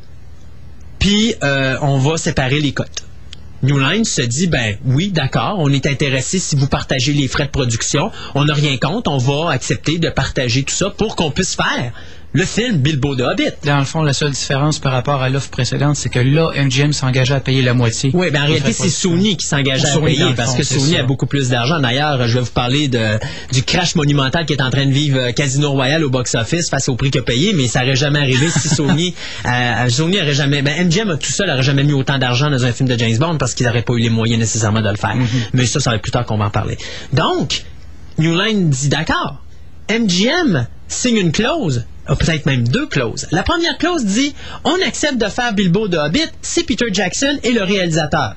puis 0.98 1.34
euh, 1.42 1.78
on 1.80 1.98
va 1.98 2.18
séparer 2.18 2.60
les 2.60 2.72
cotes. 2.72 3.06
New 3.62 3.78
Line 3.78 4.04
se 4.04 4.22
dit, 4.22 4.46
ben 4.46 4.76
oui, 4.84 5.10
d'accord, 5.10 5.56
on 5.58 5.70
est 5.70 5.86
intéressé 5.86 6.38
si 6.38 6.56
vous 6.56 6.66
partagez 6.66 7.12
les 7.12 7.26
frais 7.26 7.46
de 7.46 7.50
production, 7.50 8.10
on 8.34 8.44
n'a 8.44 8.54
rien 8.54 8.76
contre, 8.76 9.10
on 9.10 9.18
va 9.18 9.50
accepter 9.50 9.98
de 9.98 10.10
partager 10.10 10.62
tout 10.62 10.74
ça 10.74 10.90
pour 10.90 11.16
qu'on 11.16 11.30
puisse 11.30 11.54
faire 11.54 11.92
le 12.32 12.44
film 12.44 12.76
Bilbo 12.76 13.14
de 13.14 13.24
Hobbit. 13.24 13.52
Dans 13.64 13.78
le 13.78 13.84
fond, 13.84 14.02
la 14.02 14.12
seule 14.12 14.32
différence 14.32 14.78
par 14.78 14.92
rapport 14.92 15.22
à 15.22 15.28
l'offre 15.30 15.50
précédente, 15.50 15.96
c'est 15.96 16.10
que 16.10 16.18
là, 16.18 16.50
MGM 16.54 16.92
s'engageait 16.92 17.34
à 17.34 17.40
payer 17.40 17.62
la 17.62 17.72
moitié. 17.72 18.10
Oui, 18.12 18.30
ben 18.30 18.42
en 18.42 18.46
réalité, 18.46 18.72
c'est. 18.72 18.90
Sony 18.90 19.36
qui 19.36 19.46
s'engage 19.46 19.84
à 19.84 19.98
payer 19.98 20.34
parce 20.36 20.52
fond, 20.52 20.58
que 20.58 20.62
Sony 20.62 20.94
ça. 20.94 21.00
a 21.00 21.02
beaucoup 21.02 21.26
plus 21.26 21.48
d'argent. 21.48 21.80
D'ailleurs, 21.80 22.26
je 22.28 22.34
vais 22.34 22.44
vous 22.44 22.50
parler 22.50 22.88
de, 22.88 23.18
du 23.52 23.62
crash 23.62 23.94
monumental 23.94 24.46
qui 24.46 24.52
est 24.52 24.62
en 24.62 24.70
train 24.70 24.86
de 24.86 24.92
vivre 24.92 25.18
euh, 25.18 25.32
Casino 25.32 25.70
Royale 25.70 26.04
au 26.04 26.10
box-office 26.10 26.70
face 26.70 26.88
au 26.88 26.96
prix 26.96 27.10
qu'il 27.10 27.20
a 27.20 27.24
payé, 27.24 27.52
mais 27.54 27.66
ça 27.66 27.80
n'aurait 27.80 27.96
jamais 27.96 28.18
arrivé 28.18 28.48
si 28.50 28.68
Sony, 28.68 29.14
euh, 29.46 29.88
Sony 29.88 30.20
aurait 30.20 30.34
jamais, 30.34 30.62
ben 30.62 30.86
MGM 30.86 31.10
a 31.10 31.16
tout 31.16 31.30
seul 31.32 31.50
aurait 31.50 31.62
jamais 31.62 31.84
mis 31.84 31.92
autant 31.92 32.18
d'argent 32.18 32.50
dans 32.50 32.64
un 32.64 32.72
film 32.72 32.88
de 32.88 32.98
James 32.98 33.16
Bond 33.18 33.38
parce 33.38 33.54
qu'ils 33.54 33.66
n'auraient 33.66 33.82
pas 33.82 33.94
eu 33.94 34.00
les 34.00 34.10
moyens 34.10 34.38
nécessairement 34.40 34.82
de 34.82 34.88
le 34.88 34.96
faire. 34.96 35.16
Mais 35.52 35.66
ça, 35.66 35.80
ça 35.80 35.90
va 35.90 35.96
être 35.96 36.02
plus 36.02 36.12
tard 36.12 36.24
qu'on 36.24 36.38
va 36.38 36.46
en 36.46 36.50
parler. 36.50 36.78
Donc, 37.12 37.64
New 38.18 38.38
Line 38.38 38.70
dit 38.70 38.88
d'accord. 38.88 39.42
MGM 39.90 40.66
signe 40.88 41.16
une 41.16 41.32
clause, 41.32 41.84
peut-être 42.14 42.46
même 42.46 42.66
deux 42.68 42.86
clauses. 42.86 43.26
La 43.32 43.42
première 43.42 43.76
clause 43.78 44.04
dit 44.04 44.34
on 44.64 44.76
accepte 44.86 45.18
de 45.18 45.26
faire 45.28 45.52
Bilbo 45.52 45.88
de 45.88 45.96
Hobbit 45.96 46.30
si 46.42 46.64
Peter 46.64 46.86
Jackson 46.92 47.38
est 47.42 47.52
le 47.52 47.62
réalisateur. 47.62 48.36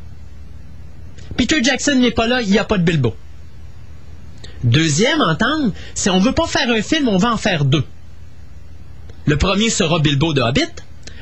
Peter 1.38 1.64
Jackson 1.64 1.96
n'est 1.96 2.12
pas 2.12 2.28
là, 2.28 2.42
il 2.42 2.50
n'y 2.50 2.58
a 2.58 2.64
pas 2.64 2.78
de 2.78 2.84
Bilbo. 2.84 3.16
Deuxième 4.64 5.22
entente, 5.22 5.74
c'est 5.94 6.10
on 6.10 6.20
veut 6.20 6.34
pas 6.34 6.48
faire 6.48 6.70
un 6.70 6.82
film, 6.82 7.08
on 7.08 7.18
va 7.18 7.32
en 7.32 7.38
faire 7.38 7.64
deux. 7.64 7.86
Le 9.26 9.38
premier 9.38 9.70
sera 9.70 10.00
Bilbo 10.00 10.34
de 10.34 10.42
Hobbit. 10.42 10.68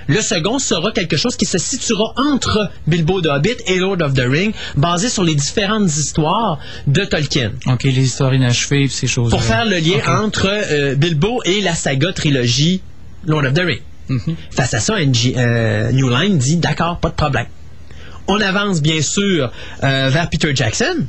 Le 0.07 0.21
second 0.21 0.59
sera 0.59 0.91
quelque 0.91 1.17
chose 1.17 1.35
qui 1.35 1.45
se 1.45 1.57
situera 1.57 2.13
entre 2.15 2.69
Bilbo 2.87 3.21
de 3.21 3.29
Hobbit 3.29 3.57
et 3.67 3.77
Lord 3.77 4.01
of 4.01 4.13
the 4.13 4.25
Ring, 4.27 4.53
basé 4.75 5.09
sur 5.09 5.23
les 5.23 5.35
différentes 5.35 5.87
histoires 5.95 6.59
de 6.87 7.03
Tolkien 7.03 7.51
OK, 7.65 7.83
les 7.83 7.99
histoires 7.99 8.33
inachevées, 8.33 8.87
ces 8.87 9.07
choses 9.07 9.31
pour 9.31 9.43
faire 9.43 9.65
le 9.65 9.77
lien 9.77 10.23
entre 10.23 10.47
euh, 10.47 10.95
Bilbo 10.95 11.41
et 11.45 11.61
la 11.61 11.75
saga 11.75 12.13
trilogie 12.13 12.81
Lord 13.25 13.45
of 13.45 13.53
the 13.53 13.59
Rings. 13.59 13.81
Mhm. 14.09 14.35
Face 14.51 14.73
à 14.73 14.79
ça, 14.79 15.03
NG 15.03 15.33
euh, 15.35 15.91
New 15.91 16.09
Line 16.09 16.37
dit 16.37 16.57
d'accord, 16.57 16.99
pas 16.99 17.09
de 17.09 17.15
problème. 17.15 17.47
On 18.27 18.39
avance 18.39 18.81
bien 18.81 19.01
sûr 19.01 19.51
euh, 19.83 20.09
vers 20.09 20.29
Peter 20.29 20.55
Jackson. 20.55 21.05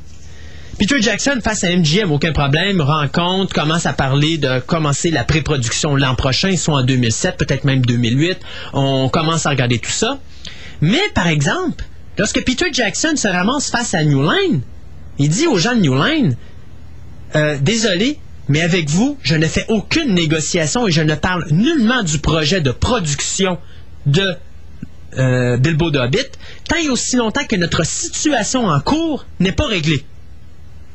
Peter 0.79 1.03
Jackson 1.03 1.41
face 1.43 1.65
à 1.65 1.77
MGM, 1.77 2.13
aucun 2.13 2.31
problème, 2.31 2.81
rencontre, 2.81 3.53
commence 3.53 3.85
à 3.85 3.93
parler 3.93 4.39
de 4.39 4.61
commencer 4.61 5.11
la 5.11 5.25
pré-production 5.25 5.97
l'an 5.97 6.15
prochain, 6.15 6.57
soit 6.57 6.77
en 6.77 6.83
2007, 6.85 7.37
peut-être 7.37 7.65
même 7.65 7.85
2008. 7.85 8.39
On 8.75 9.09
commence 9.09 9.45
à 9.47 9.51
regarder 9.51 9.81
tout 9.81 9.91
ça. 9.91 10.21
Mais 10.81 11.01
par 11.17 11.27
exemple, 11.27 11.85
lorsque 12.17 12.45
Peter 12.45 12.67
Jackson 12.73 13.17
se 13.17 13.27
ramasse 13.27 13.71
face 13.71 13.93
à 13.95 14.05
New 14.05 14.23
Line, 14.23 14.61
il 15.19 15.29
dit 15.29 15.49
aux 15.49 15.59
gens 15.59 15.75
de 15.75 15.81
New 15.81 16.01
Line, 16.01 16.37
euh, 17.35 17.59
désolé, 17.61 18.21
mais 18.47 18.61
avec 18.61 18.89
vous, 18.89 19.19
je 19.25 19.35
ne 19.35 19.47
fais 19.47 19.65
aucune 19.67 20.15
négociation 20.15 20.87
et 20.87 20.93
je 20.93 21.03
ne 21.03 21.17
parle 21.17 21.45
nullement 21.51 22.05
du 22.05 22.21
projet 22.21 22.61
de 22.61 22.71
production 22.71 23.59
de 24.07 24.37
euh, 25.19 25.57
Bilbo 25.57 25.91
de 25.91 25.99
Hobbit, 25.99 26.19
tant 26.69 26.77
et 26.77 26.89
aussi 26.89 27.17
longtemps 27.17 27.45
que 27.47 27.57
notre 27.57 27.85
situation 27.85 28.67
en 28.67 28.79
cours 28.79 29.27
n'est 29.41 29.51
pas 29.51 29.67
réglée. 29.67 30.05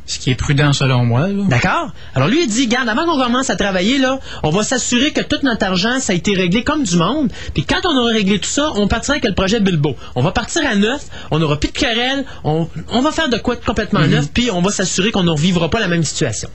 Ce 0.06 0.20
qui 0.20 0.32
est 0.32 0.36
prudent 0.36 0.74
selon 0.74 1.06
moi. 1.06 1.30
D'accord? 1.48 1.94
Alors 2.14 2.28
lui, 2.28 2.44
il 2.44 2.50
dit, 2.50 2.68
garde, 2.68 2.90
avant 2.90 3.06
qu'on 3.06 3.22
commence 3.22 3.50
à 3.50 3.56
travailler, 3.56 3.98
là, 4.00 4.20
on 4.44 4.50
va 4.50 4.64
s'assurer 4.64 5.12
que 5.12 5.22
tout 5.22 5.38
notre 5.44 5.66
argent, 5.66 6.00
ça 6.00 6.12
a 6.12 6.16
été 6.16 6.36
réglé 6.36 6.64
comme 6.64 6.84
du 6.84 6.98
monde. 6.98 7.32
Puis 7.54 7.64
quand 7.64 7.80
on 7.86 7.98
aura 7.98 8.12
réglé 8.12 8.40
tout 8.40 8.50
ça, 8.50 8.72
on 8.76 8.88
partira 8.88 9.14
avec 9.14 9.24
le 9.24 9.34
projet 9.34 9.62
Bilbo. 9.62 9.96
On 10.16 10.22
va 10.22 10.32
partir 10.32 10.68
à 10.68 10.76
neuf, 10.76 11.06
on 11.32 11.40
n'aura 11.40 11.58
plus 11.58 11.70
de 11.70 11.78
querelle, 11.78 12.26
on, 12.44 12.68
on 12.90 13.02
va 13.02 13.12
faire 13.12 13.30
de 13.30 13.38
quoi 13.38 13.56
de 13.56 13.64
complètement 13.64 14.06
neuf, 14.06 14.28
puis 14.34 14.52
on 14.52 14.62
va 14.62 14.72
s'assurer 14.72 15.12
qu'on 15.12 15.24
ne 15.24 15.32
revivra 15.32 15.70
pas 15.70 15.80
la 15.80 15.88
même 15.88 16.04
situation. 16.04 16.50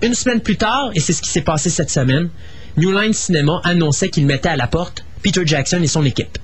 Une 0.00 0.14
semaine 0.14 0.40
plus 0.40 0.56
tard, 0.56 0.90
et 0.94 1.00
c'est 1.00 1.12
ce 1.12 1.22
qui 1.22 1.30
s'est 1.30 1.42
passé 1.42 1.70
cette 1.70 1.90
semaine, 1.90 2.28
New 2.76 2.92
Line 2.92 3.12
Cinema 3.12 3.60
annonçait 3.64 4.10
qu'il 4.10 4.26
mettait 4.26 4.48
à 4.48 4.56
la 4.56 4.68
porte 4.68 5.04
Peter 5.22 5.42
Jackson 5.44 5.80
et 5.82 5.88
son 5.88 6.04
équipe. 6.04 6.38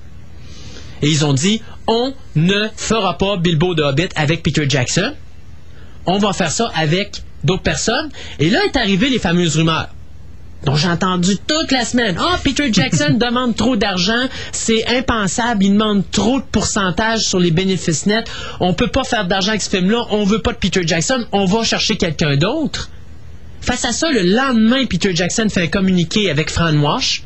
Et 1.01 1.09
ils 1.09 1.25
ont 1.25 1.33
dit, 1.33 1.61
on 1.87 2.13
ne 2.35 2.67
fera 2.75 3.17
pas 3.17 3.37
Bilbo 3.37 3.75
de 3.75 3.83
Hobbit 3.83 4.09
avec 4.15 4.43
Peter 4.43 4.65
Jackson 4.67 5.13
on 6.05 6.17
va 6.17 6.33
faire 6.33 6.51
ça 6.51 6.71
avec 6.75 7.23
d'autres 7.43 7.63
personnes. 7.63 8.09
Et 8.39 8.49
là 8.49 8.59
est 8.65 8.77
arrivé 8.77 9.09
les 9.09 9.19
fameuses 9.19 9.57
rumeurs. 9.57 9.89
dont 10.63 10.75
j'ai 10.75 10.87
entendu 10.87 11.37
toute 11.45 11.71
la 11.71 11.85
semaine. 11.85 12.17
Ah, 12.19 12.39
Peter 12.43 12.73
Jackson 12.73 13.13
demande 13.19 13.55
trop 13.55 13.75
d'argent, 13.75 14.25
c'est 14.51 14.83
impensable, 14.87 15.63
il 15.63 15.73
demande 15.73 16.03
trop 16.09 16.39
de 16.39 16.45
pourcentage 16.45 17.19
sur 17.19 17.39
les 17.39 17.51
bénéfices 17.51 18.07
nets. 18.07 18.27
On 18.59 18.73
peut 18.73 18.87
pas 18.87 19.03
faire 19.03 19.27
d'argent 19.27 19.49
avec 19.49 19.61
ce 19.61 19.69
film-là, 19.69 20.07
on 20.09 20.23
veut 20.23 20.41
pas 20.41 20.53
de 20.53 20.57
Peter 20.57 20.81
Jackson, 20.83 21.23
on 21.31 21.45
va 21.45 21.63
chercher 21.63 21.97
quelqu'un 21.97 22.35
d'autre. 22.35 22.89
Face 23.61 23.85
à 23.85 23.91
ça, 23.91 24.11
le 24.11 24.23
lendemain, 24.23 24.85
Peter 24.87 25.15
Jackson 25.15 25.47
fait 25.49 25.63
un 25.63 25.67
communiqué 25.67 26.31
avec 26.31 26.49
Fran 26.49 26.75
Wash, 26.77 27.23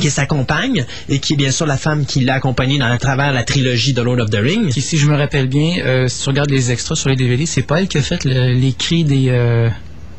qui 0.00 0.06
est 0.06 0.10
sa 0.10 0.26
compagne, 0.26 0.84
et 1.08 1.18
qui 1.18 1.32
est 1.32 1.36
bien 1.36 1.50
sûr 1.50 1.66
la 1.66 1.76
femme 1.76 2.06
qui 2.06 2.20
l'a 2.24 2.34
accompagné 2.34 2.78
dans, 2.78 2.86
à 2.86 2.98
travers 2.98 3.32
la 3.32 3.42
trilogie 3.42 3.92
de 3.94 4.02
Lord 4.02 4.20
of 4.20 4.30
the 4.30 4.36
Rings. 4.40 4.70
Qui, 4.70 4.80
si 4.80 4.96
je 4.96 5.06
me 5.10 5.16
rappelle 5.16 5.48
bien, 5.48 5.78
euh, 5.84 6.08
si 6.08 6.22
tu 6.22 6.28
regardes 6.28 6.50
les 6.50 6.70
extras 6.70 6.94
sur 6.94 7.08
les 7.10 7.16
DVD, 7.16 7.46
c'est 7.46 7.62
pas 7.62 7.80
elle 7.80 7.88
qui 7.88 7.98
a 7.98 8.02
fait 8.02 8.24
le- 8.24 8.52
les 8.52 8.72
cris 8.72 9.04
des, 9.04 9.26
euh, 9.30 9.68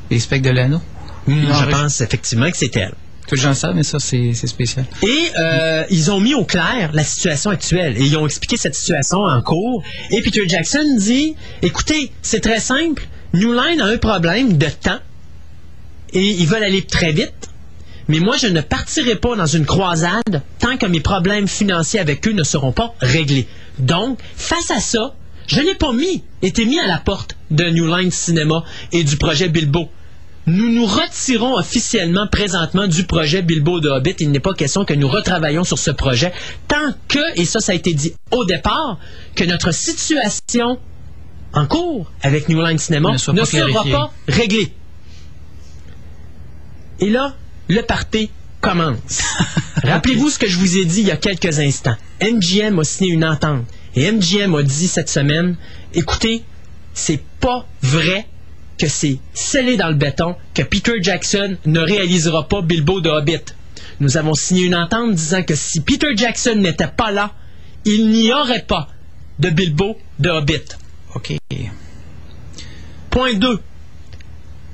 des 0.09 0.19
specs 0.19 0.41
de 0.41 0.49
l'anneau? 0.49 0.81
Je 1.27 1.65
pense 1.71 2.01
effectivement 2.01 2.49
que 2.51 2.57
c'est 2.57 2.75
elle. 2.77 2.93
Tout 3.27 3.35
le 3.35 3.41
gens 3.41 3.53
savent, 3.53 3.75
mais 3.75 3.83
ça, 3.83 3.99
c'est 3.99 4.31
c'est 4.33 4.47
spécial. 4.47 4.85
Et 5.03 5.07
euh, 5.37 5.83
ils 5.89 6.09
ont 6.11 6.21
mis 6.21 6.33
au 6.33 6.45
clair 6.45 6.91
la 6.93 7.03
situation 7.03 7.49
actuelle 7.49 7.95
et 7.97 8.05
ils 8.05 8.15
ont 8.17 8.25
expliqué 8.25 8.55
cette 8.55 8.75
situation 8.75 9.17
en 9.19 9.41
cours. 9.41 9.83
Et 10.11 10.21
Peter 10.21 10.43
Jackson 10.47 10.85
dit 10.97 11.35
écoutez, 11.61 12.11
c'est 12.21 12.39
très 12.39 12.61
simple. 12.61 13.05
New 13.33 13.51
Line 13.51 13.81
a 13.81 13.85
un 13.87 13.97
problème 13.97 14.57
de 14.57 14.67
temps 14.67 14.99
et 16.13 16.25
ils 16.25 16.47
veulent 16.47 16.63
aller 16.63 16.83
très 16.83 17.11
vite. 17.11 17.49
Mais 18.07 18.19
moi, 18.19 18.37
je 18.37 18.47
ne 18.47 18.61
partirai 18.61 19.15
pas 19.15 19.35
dans 19.35 19.45
une 19.45 19.65
croisade 19.65 20.41
tant 20.59 20.77
que 20.77 20.85
mes 20.85 21.01
problèmes 21.01 21.47
financiers 21.47 21.99
avec 21.99 22.27
eux 22.27 22.31
ne 22.31 22.43
seront 22.43 22.71
pas 22.71 22.95
réglés. 22.99 23.47
Donc, 23.79 24.19
face 24.35 24.71
à 24.71 24.79
ça, 24.79 25.13
je 25.47 25.61
n'ai 25.61 25.75
pas 25.75 25.93
mis, 25.93 26.23
été 26.41 26.65
mis 26.65 26.79
à 26.79 26.87
la 26.87 26.97
porte 26.97 27.35
de 27.51 27.65
New 27.65 27.87
Line 27.87 28.11
Cinema 28.11 28.63
et 28.91 29.03
du 29.03 29.17
projet 29.17 29.49
Bilbo. 29.49 29.89
Nous 30.45 30.71
nous 30.71 30.85
retirons 30.85 31.57
officiellement 31.57 32.25
présentement 32.27 32.87
du 32.87 33.03
projet 33.05 33.41
Bilbo 33.41 33.81
de 33.81 33.89
Hobbit. 33.89 34.15
Il 34.19 34.31
n'est 34.31 34.39
pas 34.39 34.53
question 34.53 34.85
que 34.85 34.93
nous 34.93 35.09
retravaillons 35.09 35.65
sur 35.65 35.77
ce 35.77 35.91
projet 35.91 36.31
tant 36.69 36.93
que, 37.09 37.19
et 37.39 37.43
ça, 37.43 37.59
ça 37.59 37.73
a 37.73 37.75
été 37.75 37.93
dit 37.93 38.13
au 38.31 38.45
départ, 38.45 38.97
que 39.35 39.43
notre 39.43 39.73
situation 39.73 40.79
en 41.53 41.65
cours 41.65 42.09
avec 42.21 42.47
New 42.47 42.61
Line 42.61 42.77
Cinema 42.77 43.11
Ne 43.11 43.17
soit 43.17 43.45
sera 43.45 43.83
pas 43.83 44.13
réglée. 44.29 44.71
Et 46.99 47.09
là, 47.09 47.35
le 47.67 47.81
party 47.81 48.29
commence. 48.61 49.21
Rappelez-vous 49.83 50.29
ce 50.29 50.39
que 50.39 50.47
je 50.47 50.57
vous 50.57 50.77
ai 50.77 50.85
dit 50.85 51.01
il 51.01 51.07
y 51.07 51.11
a 51.11 51.17
quelques 51.17 51.59
instants. 51.59 51.95
MGM 52.21 52.79
a 52.79 52.83
signé 52.83 53.11
une 53.11 53.25
entente. 53.25 53.65
Et 53.95 54.11
MGM 54.11 54.53
a 54.55 54.63
dit 54.63 54.87
cette 54.87 55.09
semaine, 55.09 55.55
écoutez, 55.93 56.43
c'est 56.93 57.21
pas 57.39 57.65
vrai 57.81 58.27
que 58.77 58.87
c'est 58.87 59.19
scellé 59.33 59.75
dans 59.75 59.89
le 59.89 59.95
béton 59.95 60.35
que 60.53 60.61
Peter 60.61 60.93
Jackson 61.01 61.57
ne 61.65 61.79
réalisera 61.79 62.47
pas 62.47 62.61
Bilbo 62.61 63.01
de 63.01 63.09
Hobbit. 63.09 63.53
Nous 63.99 64.17
avons 64.17 64.35
signé 64.35 64.65
une 64.65 64.75
entente 64.75 65.15
disant 65.15 65.43
que 65.43 65.55
si 65.55 65.81
Peter 65.81 66.15
Jackson 66.15 66.55
n'était 66.55 66.87
pas 66.87 67.11
là, 67.11 67.33
il 67.85 68.09
n'y 68.09 68.31
aurait 68.31 68.63
pas 68.63 68.89
de 69.39 69.49
Bilbo 69.49 69.97
de 70.19 70.29
Hobbit. 70.29 70.63
OK. 71.15 71.37
Point 73.09 73.33
2. 73.33 73.59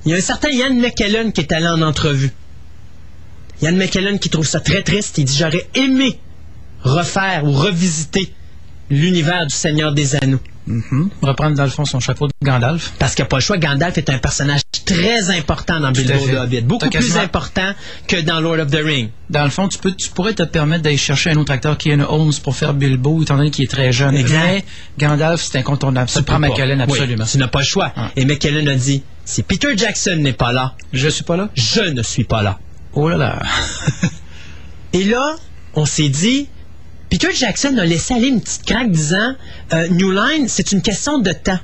Il 0.05 0.11
y 0.11 0.13
a 0.13 0.17
un 0.17 0.21
certain 0.21 0.49
Ian 0.49 0.73
McKellen 0.73 1.31
qui 1.31 1.41
est 1.41 1.53
allé 1.53 1.67
en 1.67 1.81
entrevue. 1.81 2.31
Ian 3.63 3.73
McKellen 3.77 4.19
qui 4.19 4.29
trouve 4.29 4.45
ça 4.45 4.59
très 4.59 4.81
triste. 4.83 5.17
Il 5.17 5.25
dit 5.25 5.37
J'aurais 5.37 5.67
aimé 5.75 6.19
refaire 6.81 7.45
ou 7.45 7.51
revisiter 7.51 8.31
l'univers 8.89 9.47
du 9.47 9.55
Seigneur 9.55 9.93
des 9.93 10.15
Anneaux. 10.17 10.39
Reprendre 11.21 11.55
dans 11.57 11.63
le 11.63 11.69
fond 11.69 11.83
son 11.85 11.99
chapeau 11.99 12.27
de 12.27 12.33
Gandalf. 12.43 12.93
Parce 12.99 13.15
qu'il 13.15 13.23
n'y 13.23 13.27
a 13.27 13.29
pas 13.29 13.37
le 13.37 13.41
choix. 13.41 13.57
Gandalf 13.57 13.97
est 13.97 14.09
un 14.09 14.17
personnage 14.17 14.61
très 14.85 15.29
important 15.29 15.79
dans 15.79 15.91
Bilbo 15.91 16.27
de 16.27 16.35
Hobbit. 16.37 16.61
Beaucoup 16.61 16.79
T'as 16.85 16.89
plus 16.89 16.99
quasiment- 17.07 17.21
important 17.23 17.73
que 18.07 18.21
dans 18.21 18.39
Lord 18.39 18.59
of 18.59 18.71
the 18.71 18.79
Ring. 18.83 19.09
Dans 19.29 19.43
le 19.43 19.49
fond, 19.49 19.67
tu, 19.67 19.77
peux, 19.77 19.93
tu 19.93 20.09
pourrais 20.09 20.33
te 20.33 20.43
permettre 20.43 20.83
d'aller 20.83 20.97
chercher 20.97 21.31
un 21.31 21.35
autre 21.35 21.51
acteur, 21.51 21.77
Ian 21.85 22.01
Holmes, 22.07 22.33
pour 22.43 22.55
faire 22.55 22.73
Bilbo, 22.73 23.21
étant 23.23 23.37
donné 23.37 23.51
qu'il 23.51 23.63
est 23.65 23.67
très 23.71 23.91
jeune. 23.91 24.15
Exact. 24.15 24.41
Mais 24.45 24.65
Gandalf, 24.97 25.41
c'est 25.41 25.57
incontournable. 25.57 26.09
Ça 26.09 26.21
prend. 26.21 26.39
McKellen, 26.39 26.79
absolument. 26.81 27.23
Oui, 27.23 27.29
tu 27.31 27.37
n'as 27.37 27.47
pas 27.47 27.59
le 27.59 27.65
choix. 27.65 27.91
Ah. 27.95 28.11
Et 28.15 28.25
McKellen 28.25 28.67
a 28.67 28.75
dit 28.75 29.03
Si 29.25 29.43
Peter 29.43 29.69
Jackson 29.77 30.17
n'est 30.19 30.33
pas 30.33 30.51
là, 30.53 30.75
Je 30.93 31.07
suis 31.09 31.23
pas 31.23 31.35
là? 31.37 31.49
je 31.55 31.81
ne 31.81 32.03
suis 32.03 32.23
pas 32.25 32.41
là. 32.43 32.59
Oh 32.95 33.09
là 33.09 33.17
là. 33.17 33.41
Et 34.93 35.03
là, 35.03 35.35
on 35.73 35.85
s'est 35.85 36.09
dit, 36.09 36.47
Peter 37.09 37.29
Jackson 37.33 37.77
a 37.77 37.85
laissé 37.85 38.13
aller 38.13 38.27
une 38.27 38.41
petite 38.41 38.65
craque 38.65 38.91
disant, 38.91 39.35
euh, 39.73 39.87
New 39.89 40.11
Line, 40.11 40.47
c'est 40.47 40.71
une 40.71 40.81
question 40.81 41.17
de 41.17 41.31
temps. 41.31 41.59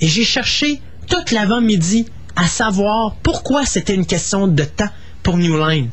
Et 0.00 0.08
j'ai 0.08 0.24
cherché 0.24 0.80
toute 1.08 1.30
l'avant-midi 1.30 2.06
à 2.36 2.46
savoir 2.46 3.16
pourquoi 3.22 3.66
c'était 3.66 3.94
une 3.94 4.06
question 4.06 4.46
de 4.46 4.64
temps 4.64 4.88
pour 5.22 5.36
New 5.36 5.58
Line. 5.58 5.90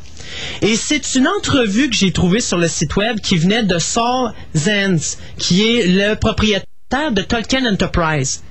Et 0.61 0.75
c'est 0.75 1.15
une 1.15 1.27
entrevue 1.27 1.89
que 1.89 1.95
j'ai 1.95 2.13
trouvée 2.13 2.39
sur 2.39 2.57
le 2.57 2.67
site 2.67 2.95
web 2.95 3.19
qui 3.19 3.37
venait 3.37 3.63
de 3.63 3.79
Saul 3.79 4.31
Zenz, 4.55 5.17
qui 5.37 5.67
est 5.67 5.87
le 5.87 6.15
propriétaire 6.15 7.11
de 7.11 7.21
Tolkien 7.21 7.65
Enterprise 7.65 8.43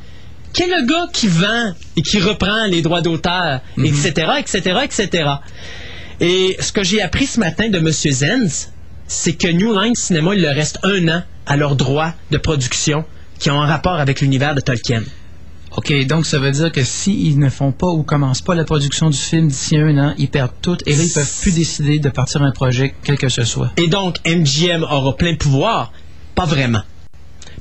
qui 0.56 0.62
est 0.62 0.68
le 0.68 0.86
gars 0.86 1.06
qui 1.12 1.28
vend 1.28 1.74
et 1.96 2.02
qui 2.02 2.18
reprend 2.18 2.64
les 2.64 2.80
droits 2.80 3.02
d'auteur, 3.02 3.60
etc., 3.76 4.26
etc., 4.38 4.78
etc. 4.84 5.28
Et 6.20 6.56
ce 6.60 6.72
que 6.72 6.82
j'ai 6.82 7.02
appris 7.02 7.26
ce 7.26 7.38
matin 7.40 7.68
de 7.68 7.78
M. 7.78 7.90
Zenz, 7.90 8.72
c'est 9.06 9.34
que 9.34 9.48
New 9.48 9.78
Line 9.78 9.94
Cinema, 9.94 10.34
il 10.34 10.42
leur 10.42 10.54
reste 10.54 10.78
un 10.82 11.08
an 11.08 11.22
à 11.46 11.56
leurs 11.56 11.76
droits 11.76 12.14
de 12.30 12.38
production 12.38 13.04
qui 13.38 13.50
ont 13.50 13.60
un 13.60 13.66
rapport 13.66 14.00
avec 14.00 14.20
l'univers 14.20 14.54
de 14.54 14.60
Tolkien. 14.60 15.02
OK, 15.76 15.92
donc 16.06 16.24
ça 16.24 16.38
veut 16.38 16.52
dire 16.52 16.72
que 16.72 16.82
s'ils 16.82 17.38
ne 17.38 17.50
font 17.50 17.70
pas 17.70 17.88
ou 17.88 18.02
commencent 18.02 18.40
pas 18.40 18.54
la 18.54 18.64
production 18.64 19.10
du 19.10 19.18
film 19.18 19.48
d'ici 19.48 19.76
un 19.76 19.98
an, 19.98 20.14
ils 20.16 20.30
perdent 20.30 20.54
tout 20.62 20.78
et 20.86 20.96
là, 20.96 21.02
ils 21.02 21.12
peuvent 21.12 21.40
plus 21.42 21.54
décider 21.54 21.98
de 21.98 22.08
partir 22.08 22.42
un 22.42 22.50
projet, 22.50 22.94
quel 23.04 23.18
que 23.18 23.28
ce 23.28 23.44
soit. 23.44 23.72
Et 23.76 23.88
donc, 23.88 24.16
MGM 24.26 24.84
aura 24.84 25.14
plein 25.16 25.34
pouvoir? 25.34 25.92
Pas 26.34 26.46
vraiment. 26.46 26.82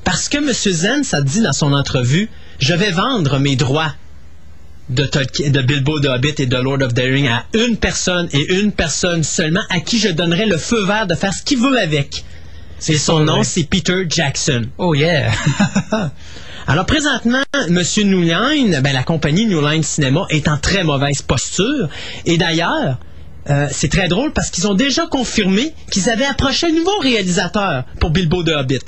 Parce 0.02 0.30
que 0.30 0.38
M. 0.38 0.50
Zenz 0.52 1.12
a 1.12 1.20
dit 1.20 1.42
dans 1.42 1.52
son 1.52 1.74
entrevue, 1.74 2.30
je 2.58 2.72
vais 2.72 2.90
vendre 2.90 3.38
mes 3.38 3.56
droits 3.56 3.92
de, 4.88 5.04
Tolkien- 5.04 5.50
de 5.50 5.62
Bilbo 5.62 6.00
de 6.00 6.08
Hobbit 6.08 6.34
et 6.38 6.46
de 6.46 6.56
Lord 6.56 6.82
of 6.82 6.94
the 6.94 7.00
Ring 7.00 7.28
à 7.28 7.44
une 7.54 7.76
personne 7.76 8.28
et 8.32 8.54
une 8.60 8.72
personne 8.72 9.22
seulement 9.24 9.62
à 9.70 9.80
qui 9.80 9.98
je 9.98 10.08
donnerai 10.08 10.46
le 10.46 10.56
feu 10.58 10.84
vert 10.86 11.06
de 11.06 11.14
faire 11.14 11.32
ce 11.32 11.42
qu'il 11.42 11.58
veut 11.58 11.78
avec. 11.78 12.24
Et 12.88 12.98
son 12.98 13.20
nom, 13.20 13.42
c'est 13.42 13.64
Peter 13.64 14.04
Jackson. 14.08 14.66
Oh 14.78 14.94
yeah! 14.94 15.30
Alors 16.68 16.84
présentement, 16.84 17.42
M. 17.68 17.82
New 18.04 18.22
Line, 18.22 18.80
ben, 18.82 18.92
la 18.92 19.02
compagnie 19.02 19.46
New 19.46 19.66
Line 19.66 19.82
Cinema 19.82 20.26
est 20.30 20.48
en 20.48 20.58
très 20.58 20.84
mauvaise 20.84 21.22
posture. 21.22 21.88
Et 22.26 22.38
d'ailleurs, 22.38 22.98
euh, 23.48 23.68
c'est 23.70 23.88
très 23.90 24.08
drôle 24.08 24.32
parce 24.32 24.50
qu'ils 24.50 24.66
ont 24.66 24.74
déjà 24.74 25.06
confirmé 25.06 25.72
qu'ils 25.90 26.10
avaient 26.10 26.26
approché 26.26 26.66
un 26.66 26.72
nouveau 26.72 26.98
réalisateur 27.00 27.84
pour 28.00 28.10
Bilbo 28.10 28.42
de 28.42 28.52
Hobbit. 28.52 28.80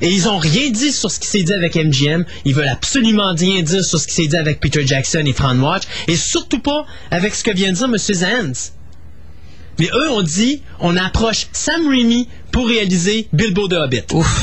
Et 0.00 0.08
ils 0.10 0.28
ont 0.28 0.38
rien 0.38 0.70
dit 0.70 0.92
sur 0.92 1.10
ce 1.10 1.20
qui 1.20 1.28
s'est 1.28 1.42
dit 1.42 1.52
avec 1.52 1.76
MGM. 1.76 2.24
Ils 2.44 2.54
veulent 2.54 2.68
absolument 2.68 3.34
rien 3.34 3.62
dire 3.62 3.84
sur 3.84 3.98
ce 3.98 4.06
qui 4.06 4.14
s'est 4.14 4.26
dit 4.26 4.36
avec 4.36 4.60
Peter 4.60 4.86
Jackson 4.86 5.22
et 5.26 5.32
Fran 5.32 5.58
Watch. 5.58 5.84
Et 6.08 6.16
surtout 6.16 6.60
pas 6.60 6.86
avec 7.10 7.34
ce 7.34 7.44
que 7.44 7.50
vient 7.50 7.70
de 7.72 7.76
dire 7.76 7.86
M. 7.86 7.96
Zans. 7.98 8.72
Mais 9.78 9.88
eux 9.92 10.10
ont 10.10 10.22
dit, 10.22 10.62
on 10.80 10.96
approche 10.96 11.48
Sam 11.52 11.88
Raimi 11.88 12.28
pour 12.52 12.68
réaliser 12.68 13.28
Bilbo 13.32 13.66
de 13.66 13.76
Hobbit. 13.76 14.04
Ouf! 14.12 14.42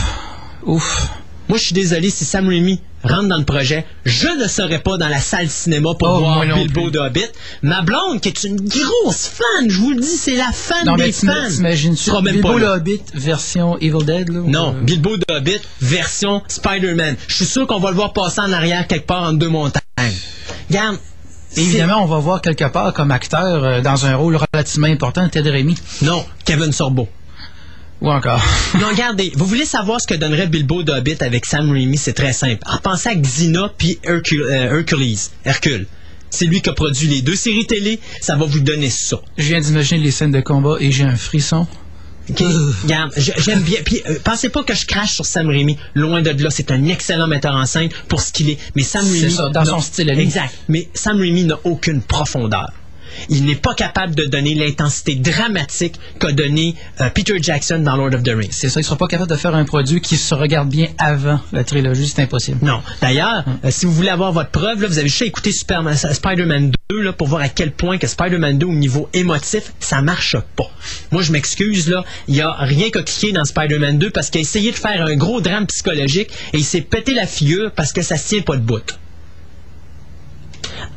Ouf! 0.65 1.07
Moi, 1.47 1.57
je 1.57 1.65
suis 1.65 1.73
désolé 1.73 2.09
si 2.09 2.25
Sam 2.25 2.47
Raimi 2.47 2.81
rentre 3.03 3.27
dans 3.27 3.37
le 3.37 3.45
projet, 3.45 3.85
je 4.05 4.27
ne 4.27 4.47
serai 4.47 4.79
pas 4.79 4.97
dans 4.97 5.07
la 5.07 5.19
salle 5.19 5.49
cinéma 5.49 5.89
pour 5.97 6.07
Oh, 6.09 6.19
voir 6.19 6.45
Bilbo 6.45 6.89
de 6.89 6.99
Hobbit. 6.99 7.25
Ma 7.61 7.81
blonde, 7.81 8.21
qui 8.21 8.29
est 8.29 8.43
une 8.43 8.57
grosse 8.57 9.27
fan, 9.27 9.69
je 9.69 9.77
vous 9.77 9.91
le 9.91 9.99
dis, 10.01 10.17
c'est 10.17 10.35
la 10.35 10.51
fan 10.53 10.85
Non, 10.85 10.95
mais 10.97 11.05
des 11.05 11.13
t'im- 11.13 11.27
fans. 11.31 11.49
t'imagines-tu 11.49 12.11
Bilbo 12.23 12.57
là. 12.57 12.75
Hobbit 12.75 13.01
version 13.13 13.77
Evil 13.79 14.05
Dead, 14.05 14.29
là? 14.29 14.39
Non, 14.45 14.75
euh, 14.77 14.81
Bilbo 14.83 15.17
de 15.17 15.25
Hobbit 15.33 15.59
version 15.81 16.41
Spider-Man. 16.47 17.15
Je 17.27 17.35
suis 17.35 17.45
sûr 17.45 17.65
qu'on 17.67 17.79
va 17.79 17.89
le 17.89 17.95
voir 17.95 18.13
passer 18.13 18.41
en 18.41 18.51
arrière 18.53 18.85
quelque 18.87 19.07
part 19.07 19.23
entre 19.23 19.37
deux 19.39 19.49
montagnes. 19.49 19.81
Regarde. 20.69 20.97
Évidemment, 21.57 22.01
on 22.03 22.05
va 22.07 22.19
voir 22.19 22.39
quelque 22.41 22.63
part 22.69 22.93
comme 22.93 23.11
acteur 23.11 23.63
euh, 23.63 23.81
dans 23.81 24.05
un 24.05 24.15
rôle 24.15 24.37
relativement 24.53 24.87
important 24.87 25.27
Ted 25.27 25.49
Rémy. 25.49 25.75
Non, 26.01 26.23
Kevin 26.45 26.71
Sorbo. 26.71 27.09
Ou 28.01 28.09
encore. 28.09 28.41
Non, 28.79 28.87
regardez, 28.87 29.31
vous 29.35 29.45
voulez 29.45 29.65
savoir 29.65 30.01
ce 30.01 30.07
que 30.07 30.15
donnerait 30.15 30.47
Bilbo 30.47 30.81
de 30.83 30.91
Hobbit 30.91 31.17
avec 31.19 31.45
Sam 31.45 31.71
Raimi, 31.71 31.97
c'est 31.97 32.13
très 32.13 32.33
simple. 32.33 32.59
Repensez 32.65 33.09
à 33.09 33.15
Xena 33.15 33.71
puis 33.77 33.99
Hercule, 34.03 34.43
euh, 34.43 34.77
Hercules. 34.79 35.17
Hercule. 35.45 35.85
C'est 36.29 36.45
lui 36.45 36.61
qui 36.61 36.69
a 36.69 36.73
produit 36.73 37.07
les 37.07 37.21
deux 37.21 37.35
séries 37.35 37.67
télé, 37.67 37.99
ça 38.21 38.35
va 38.37 38.45
vous 38.45 38.61
donner 38.61 38.89
ça. 38.89 39.17
Je 39.37 39.47
viens 39.47 39.59
d'imaginer 39.59 39.99
les 40.01 40.11
scènes 40.11 40.31
de 40.31 40.39
combat 40.39 40.77
et 40.79 40.89
j'ai 40.91 41.03
un 41.03 41.17
frisson. 41.17 41.67
OK? 42.29 42.41
Regarde, 42.83 43.11
j'aime 43.17 43.61
bien. 43.61 43.79
Puis, 43.83 44.01
euh, 44.07 44.15
pensez 44.23 44.47
pas 44.49 44.63
que 44.63 44.73
je 44.73 44.85
crache 44.85 45.11
sur 45.13 45.25
Sam 45.25 45.49
Raimi. 45.49 45.77
Loin 45.93 46.21
de 46.21 46.29
là, 46.41 46.49
c'est 46.49 46.71
un 46.71 46.85
excellent 46.85 47.27
metteur 47.27 47.53
en 47.55 47.65
scène 47.65 47.89
pour 48.07 48.21
ce 48.21 48.31
qu'il 48.31 48.49
est. 48.49 48.57
Mais 48.75 48.83
Sam 48.83 49.03
C'est 49.05 49.19
Raimi. 49.21 49.33
ça, 49.33 49.49
dans 49.49 49.65
son 49.65 49.81
style. 49.81 50.09
Exact. 50.09 50.53
Mais 50.69 50.87
Sam 50.93 51.19
Raimi 51.19 51.43
n'a 51.43 51.59
aucune 51.65 52.01
profondeur. 52.01 52.71
Il 53.29 53.45
n'est 53.45 53.55
pas 53.55 53.73
capable 53.75 54.15
de 54.15 54.25
donner 54.25 54.55
l'intensité 54.55 55.15
dramatique 55.15 55.95
qu'a 56.19 56.31
donné 56.31 56.75
euh, 56.99 57.09
Peter 57.09 57.35
Jackson 57.41 57.79
dans 57.79 57.95
Lord 57.95 58.13
of 58.13 58.23
the 58.23 58.29
Rings. 58.35 58.51
C'est 58.51 58.69
ça, 58.69 58.79
ils 58.79 58.83
ne 58.83 58.85
seront 58.87 58.97
pas 58.97 59.07
capables 59.07 59.29
de 59.31 59.35
faire 59.35 59.55
un 59.55 59.65
produit 59.65 60.01
qui 60.01 60.17
se 60.17 60.33
regarde 60.33 60.69
bien 60.69 60.87
avant 60.97 61.39
la 61.51 61.63
trilogie, 61.63 62.07
c'est 62.07 62.21
impossible. 62.21 62.59
Non. 62.65 62.81
D'ailleurs, 63.01 63.43
euh, 63.65 63.71
si 63.71 63.85
vous 63.85 63.93
voulez 63.93 64.09
avoir 64.09 64.31
votre 64.31 64.49
preuve, 64.51 64.81
là, 64.81 64.87
vous 64.87 64.97
avez 64.99 65.07
juste 65.09 65.21
à 65.21 65.25
écouter 65.25 65.51
Superman- 65.51 65.95
Spider-Man 65.95 66.71
2 66.89 67.01
là, 67.01 67.13
pour 67.13 67.27
voir 67.27 67.41
à 67.41 67.49
quel 67.49 67.71
point 67.71 67.97
que 67.97 68.07
Spider-Man 68.07 68.57
2 68.57 68.65
au 68.65 68.73
niveau 68.73 69.09
émotif, 69.13 69.73
ça 69.79 70.01
marche 70.01 70.35
pas. 70.55 70.69
Moi, 71.11 71.21
je 71.21 71.31
m'excuse, 71.31 71.89
là, 71.89 72.03
il 72.27 72.35
y 72.35 72.41
a 72.41 72.51
rien 72.59 72.89
qu'à 72.89 73.03
cliquer 73.03 73.31
dans 73.31 73.45
Spider-Man 73.45 73.97
2 73.97 74.09
parce 74.09 74.29
qu'il 74.29 74.39
a 74.39 74.41
essayé 74.41 74.71
de 74.71 74.75
faire 74.77 75.01
un 75.05 75.15
gros 75.15 75.41
drame 75.41 75.67
psychologique 75.67 76.29
et 76.53 76.57
il 76.57 76.63
s'est 76.65 76.81
pété 76.81 77.13
la 77.13 77.25
figure 77.27 77.71
parce 77.71 77.93
que 77.93 78.01
ça 78.01 78.17
se 78.17 78.27
tient 78.29 78.41
pas 78.41 78.55
de 78.55 78.61
bout. 78.61 78.97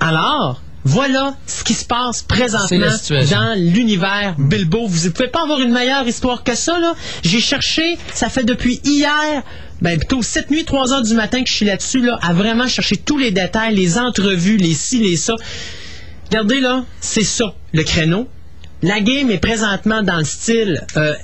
Alors, 0.00 0.60
voilà 0.84 1.34
ce 1.46 1.64
qui 1.64 1.72
se 1.74 1.84
passe 1.84 2.22
présentement 2.22 2.86
dans 3.30 3.54
l'univers 3.58 4.34
Bilbo. 4.38 4.86
Vous 4.86 5.06
ne 5.06 5.10
pouvez 5.12 5.28
pas 5.28 5.42
avoir 5.42 5.60
une 5.60 5.72
meilleure 5.72 6.06
histoire 6.06 6.44
que 6.44 6.54
ça. 6.54 6.78
là. 6.78 6.94
J'ai 7.22 7.40
cherché, 7.40 7.96
ça 8.12 8.28
fait 8.28 8.44
depuis 8.44 8.80
hier, 8.84 9.42
ben 9.80 9.98
plutôt 9.98 10.22
7 10.22 10.50
nuits, 10.50 10.64
3 10.64 10.92
heures 10.92 11.02
du 11.02 11.14
matin 11.14 11.42
que 11.42 11.48
je 11.48 11.54
suis 11.54 11.66
là-dessus, 11.66 12.00
là, 12.00 12.18
à 12.22 12.32
vraiment 12.34 12.68
chercher 12.68 12.96
tous 12.96 13.18
les 13.18 13.30
détails, 13.30 13.74
les 13.74 13.98
entrevues, 13.98 14.58
les 14.58 14.74
ci, 14.74 14.98
les 14.98 15.16
ça. 15.16 15.34
Regardez 16.28 16.60
là, 16.60 16.84
c'est 17.00 17.24
ça, 17.24 17.54
le 17.72 17.82
créneau. 17.82 18.28
La 18.82 19.00
game 19.00 19.30
est 19.30 19.38
présentement 19.38 20.02
dans 20.02 20.18
le 20.18 20.24
style 20.24 20.84
euh, 20.96 21.14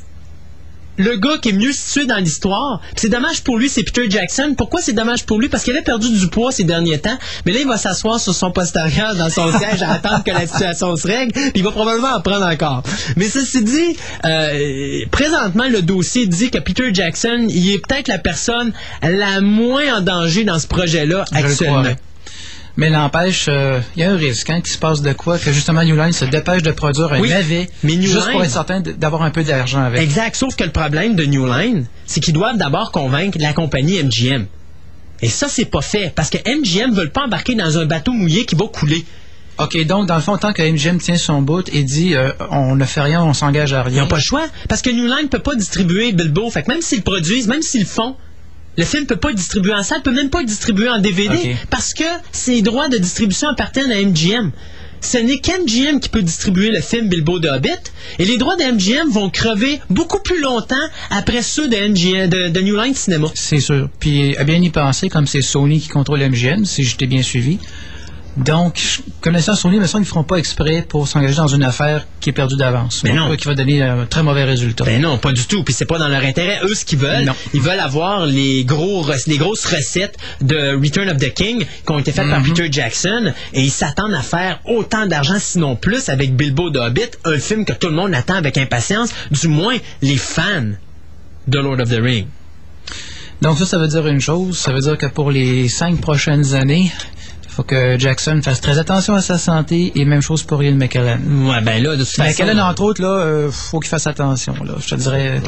le 0.97 1.17
gars 1.17 1.39
qui 1.41 1.51
est 1.51 1.53
mieux 1.53 1.73
situé 1.73 2.07
dans 2.07 2.17
l'histoire. 2.17 2.81
C'est 2.97 3.09
dommage 3.09 3.43
pour 3.43 3.59
lui, 3.59 3.69
c'est 3.69 3.83
Peter 3.83 4.09
Jackson. 4.09 4.55
Pourquoi 4.57 4.81
c'est 4.81 4.93
dommage 4.93 5.25
pour 5.25 5.39
lui? 5.39 5.49
Parce 5.49 5.65
qu'il 5.65 5.75
avait 5.75 5.85
perdu 5.85 6.11
du 6.11 6.29
poids 6.29 6.53
ces 6.53 6.65
derniers 6.65 6.99
temps. 6.99 7.19
Mais 7.47 7.53
là, 7.53 7.61
il 7.61 7.67
va 7.67 7.77
s'asseoir 7.77 8.21
sur 8.21 8.35
son 8.35 8.51
postérieur 8.51 9.15
dans 9.15 9.31
son 9.31 9.51
siège 9.59 9.83
à 9.83 9.93
attendre 9.93 10.25
que 10.25 10.31
la 10.31 10.47
situation 10.47 10.95
se 10.97 11.07
règle. 11.07 11.33
Puis 11.33 11.53
il 11.55 11.63
va 11.63 11.71
probablement 11.71 12.15
en 12.15 12.21
prendre 12.21 12.47
encore. 12.47 12.83
Mais 13.17 13.27
ceci 13.27 13.63
dit, 13.63 13.97
euh, 14.25 15.05
présentement, 15.11 15.69
le 15.69 15.83
dossier 15.83 16.27
dit 16.27 16.51
que 16.51 16.59
Peter 16.59 16.91
Jackson, 16.93 17.47
il 17.49 17.73
est 17.73 17.79
peut-être 17.79 18.09
la 18.09 18.19
personne 18.19 18.73
la 19.03 19.41
moins 19.41 19.99
en 19.99 20.01
danger 20.01 20.45
dans 20.45 20.59
ce 20.59 20.67
projet-là 20.67 21.25
Je 21.33 21.39
le 21.39 21.45
actuellement. 21.45 21.95
Mais 22.77 22.89
n'empêche, 22.91 23.47
euh, 23.49 23.81
il 23.97 24.01
y 24.03 24.05
a 24.05 24.11
un 24.13 24.17
risque 24.17 24.49
hein, 24.51 24.61
qu'il 24.61 24.73
se 24.73 24.79
passe 24.79 25.03
de 25.03 25.13
quoi, 25.13 25.39
que 25.39 25.53
justement 25.53 25.83
New 25.83 25.97
Line 25.97 26.13
se 26.13 26.25
dépêche 26.25 26.63
de 26.63 26.71
produire 26.71 27.13
un 27.13 27.21
Oui, 27.21 27.29
navet, 27.29 27.69
mais 27.83 27.97
New 27.97 28.11
juste 28.11 28.31
pour 28.31 28.43
être 28.43 28.51
certain 28.51 28.81
d'avoir 28.81 29.23
un 29.23 29.31
peu 29.31 29.43
d'argent 29.43 29.83
avec. 29.83 30.01
Exact. 30.01 30.35
Sauf 30.37 30.55
que 30.57 30.65
le 30.65 30.71
problème 30.71 31.15
de 31.17 31.25
New 31.25 31.47
Line, 31.47 31.87
c'est 32.07 32.21
qu'ils 32.21 32.35
doivent 32.35 32.57
d'abord 32.57 32.93
convaincre 32.93 33.39
la 33.41 33.53
compagnie 33.53 34.03
MGM. 34.03 34.47
Et 35.23 35.29
ça, 35.29 35.49
c'est 35.49 35.67
pas 35.67 35.83
fait. 35.83 36.13
Parce 36.15 36.31
que 36.31 36.39
MGM 36.39 36.91
ne 36.93 36.97
veulent 36.97 37.13
pas 37.13 37.25
embarquer 37.25 37.55
dans 37.55 37.77
un 37.79 37.85
bateau 37.85 38.13
mouillé 38.13 38.47
qui 38.47 38.55
va 38.55 38.67
couler. 38.67 39.05
OK, 39.59 39.77
donc 39.85 40.07
dans 40.07 40.15
le 40.15 40.23
fond, 40.23 40.39
tant 40.39 40.55
que 40.55 40.63
MGM 40.63 40.97
tient 40.99 41.19
son 41.19 41.43
bout 41.43 41.69
et 41.75 41.83
dit 41.83 42.15
euh, 42.15 42.31
on 42.51 42.77
ne 42.77 42.85
fait 42.87 43.03
rien, 43.03 43.23
on 43.23 43.35
s'engage 43.35 43.75
à 43.75 43.83
Ils 43.87 43.93
rien. 43.93 44.03
n'ont 44.03 44.09
pas 44.09 44.17
le 44.17 44.23
choix. 44.23 44.47
Parce 44.71 44.81
que 44.81 44.89
New 44.89 45.05
Line 45.05 45.25
ne 45.25 45.29
peut 45.29 45.39
pas 45.41 45.55
distribuer 45.55 46.13
Bilbo. 46.13 46.51
Fait 46.51 46.63
que 46.63 46.71
même 46.73 46.81
s'ils 46.81 46.99
le 46.99 47.05
produisent, 47.05 47.47
même 47.49 47.61
s'ils 47.61 47.83
le 47.83 47.87
font, 47.87 48.17
Le 48.81 48.87
film 48.87 49.05
peut 49.05 49.17
pas 49.17 49.29
être 49.29 49.37
distribué 49.37 49.75
en 49.75 49.83
salle, 49.83 50.01
peut 50.01 50.11
même 50.11 50.31
pas 50.31 50.41
être 50.41 50.47
distribué 50.47 50.89
en 50.89 50.99
DVD 50.99 51.55
parce 51.69 51.93
que 51.93 52.03
ses 52.33 52.63
droits 52.63 52.89
de 52.89 52.97
distribution 52.97 53.49
appartiennent 53.49 53.93
à 53.93 54.01
MGM. 54.01 54.53
Ce 55.03 55.19
n'est 55.19 55.39
qu'MGM 55.39 56.01
qui 56.01 56.09
peut 56.09 56.23
distribuer 56.23 56.71
le 56.71 56.81
film 56.81 57.09
Bilbo 57.09 57.39
de 57.39 57.49
Hobbit 57.51 57.93
et 58.19 58.25
les 58.25 58.39
droits 58.39 58.57
de 58.57 58.63
MGM 58.63 59.11
vont 59.11 59.29
crever 59.29 59.81
beaucoup 59.91 60.21
plus 60.21 60.41
longtemps 60.41 60.89
après 61.11 61.43
ceux 61.43 61.69
de, 61.69 61.77
MGM, 61.77 62.31
de, 62.31 62.49
de 62.49 62.61
New 62.63 62.75
Line 62.75 62.95
Cinema. 62.95 63.29
C'est 63.35 63.61
sûr. 63.61 63.91
Puis 63.99 64.35
à 64.39 64.45
bien 64.45 64.57
y 64.63 64.71
penser, 64.71 65.11
comme 65.11 65.27
c'est 65.27 65.43
Sony 65.43 65.79
qui 65.79 65.89
contrôle 65.89 66.21
MGM, 66.21 66.65
si 66.65 66.83
j'étais 66.83 67.07
bien 67.07 67.23
suivi. 67.23 67.59
Donc, 68.37 69.01
connaissant 69.21 69.57
Sony, 69.57 69.77
il 69.77 69.81
me 69.81 69.87
semble 69.87 70.05
qu'ils 70.05 70.11
ne 70.11 70.13
feront 70.15 70.25
pas 70.25 70.37
exprès 70.37 70.83
pour 70.89 71.09
s'engager 71.09 71.35
dans 71.35 71.49
une 71.49 71.65
affaire 71.65 72.07
qui 72.21 72.31
est 72.31 72.33
perdue 72.33 72.57
d'avance. 72.57 73.03
Mais 73.03 73.11
Donc, 73.11 73.29
non. 73.31 73.37
Qui 73.37 73.47
va 73.49 73.55
donner 73.55 73.83
un 73.83 74.07
très 74.07 74.23
mauvais 74.23 74.45
résultat. 74.45 74.85
Ben 74.85 75.01
non, 75.03 75.19
pas 75.19 75.33
du 75.33 75.45
tout. 75.47 75.65
Puis 75.65 75.75
c'est 75.75 75.85
pas 75.85 75.99
dans 75.99 76.09
leur 76.09 76.23
intérêt. 76.23 76.61
Eux, 76.63 76.75
ce 76.75 76.85
qu'ils 76.85 76.99
veulent, 76.99 77.25
Non. 77.25 77.35
ils 77.55 77.61
veulent 77.61 77.81
avoir 77.81 78.27
les 78.27 78.65
gros, 78.65 79.05
les 79.27 79.37
grosses 79.37 79.67
recettes 79.67 80.17
de 80.41 80.77
Return 80.81 81.09
of 81.11 81.17
the 81.17 81.35
King 81.35 81.65
qui 81.65 81.93
ont 81.93 81.99
été 81.99 82.13
faites 82.13 82.29
par 82.29 82.43
Peter 82.43 82.69
Jackson 82.71 83.33
et 83.53 83.63
ils 83.63 83.71
s'attendent 83.71 84.15
à 84.15 84.23
faire 84.23 84.61
autant 84.65 85.07
d'argent, 85.07 85.39
sinon 85.39 85.75
plus, 85.75 86.09
avec 86.09 86.35
Bilbo 86.37 86.71
de 86.71 86.79
Hobbit, 86.79 87.11
un 87.25 87.39
film 87.39 87.65
que 87.65 87.73
tout 87.73 87.89
le 87.89 87.95
monde 87.95 88.15
attend 88.15 88.35
avec 88.37 88.57
impatience, 88.59 89.11
du 89.33 89.49
moins 89.49 89.77
les 90.03 90.17
fans 90.17 90.71
de 91.49 91.59
Lord 91.59 91.81
of 91.81 91.91
the 91.91 92.01
Ring. 92.01 92.27
Donc 93.43 93.59
ça, 93.59 93.65
ça 93.67 93.79
veut 93.79 93.89
dire 93.89 94.07
une 94.07 94.21
chose. 94.21 94.59
Ça 94.59 94.73
veut 94.73 94.81
dire 94.81 94.99
que 94.99 95.07
pour 95.07 95.31
les 95.31 95.69
cinq 95.69 96.01
prochaines 96.01 96.55
années, 96.55 96.93
faut 97.61 97.65
que 97.65 97.99
Jackson 97.99 98.41
fasse 98.43 98.63
très 98.63 98.79
attention 98.79 99.15
à 99.15 99.21
sa 99.21 99.37
santé 99.37 99.93
et 99.95 100.07
même 100.07 100.23
chose 100.23 100.43
pour 100.45 100.63
Ian 100.63 100.77
McKellen. 100.77 101.47
Ouais, 101.47 101.61
ben 101.61 101.83
là, 101.83 101.91
de 101.95 102.05
toute 102.05 102.09
façon. 102.09 102.23
McKellen, 102.27 102.59
entre 102.59 102.83
autres, 102.83 103.03
là, 103.03 103.09
euh, 103.09 103.51
faut 103.51 103.81
qu'il 103.81 103.91
fasse 103.91 104.07
attention. 104.07 104.55
Là. 104.65 104.77
Je 104.81 104.89
te 104.89 104.95
dirais, 104.95 105.43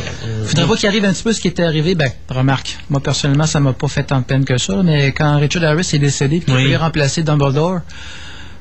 faudrait 0.45 0.67
pas 0.67 0.77
qu'il 0.77 0.89
arrive 0.91 1.07
un 1.07 1.13
petit 1.15 1.23
peu 1.23 1.33
ce 1.33 1.41
qui 1.41 1.49
était 1.49 1.63
arrivé. 1.63 1.95
Ben, 1.95 2.11
remarque, 2.29 2.77
moi 2.91 3.01
personnellement, 3.01 3.47
ça 3.47 3.61
m'a 3.61 3.73
pas 3.73 3.89
fait 3.89 4.03
tant 4.03 4.19
de 4.19 4.25
peine 4.25 4.45
que 4.45 4.59
ça, 4.59 4.83
mais 4.85 5.13
quand 5.13 5.39
Richard 5.39 5.65
Harris 5.65 5.89
est 5.95 5.99
décédé, 5.99 6.41
puis 6.41 6.55
qu'il 6.55 6.67
Oui. 6.67 6.77
remplacer 6.77 7.23
Dumbledore, 7.23 7.81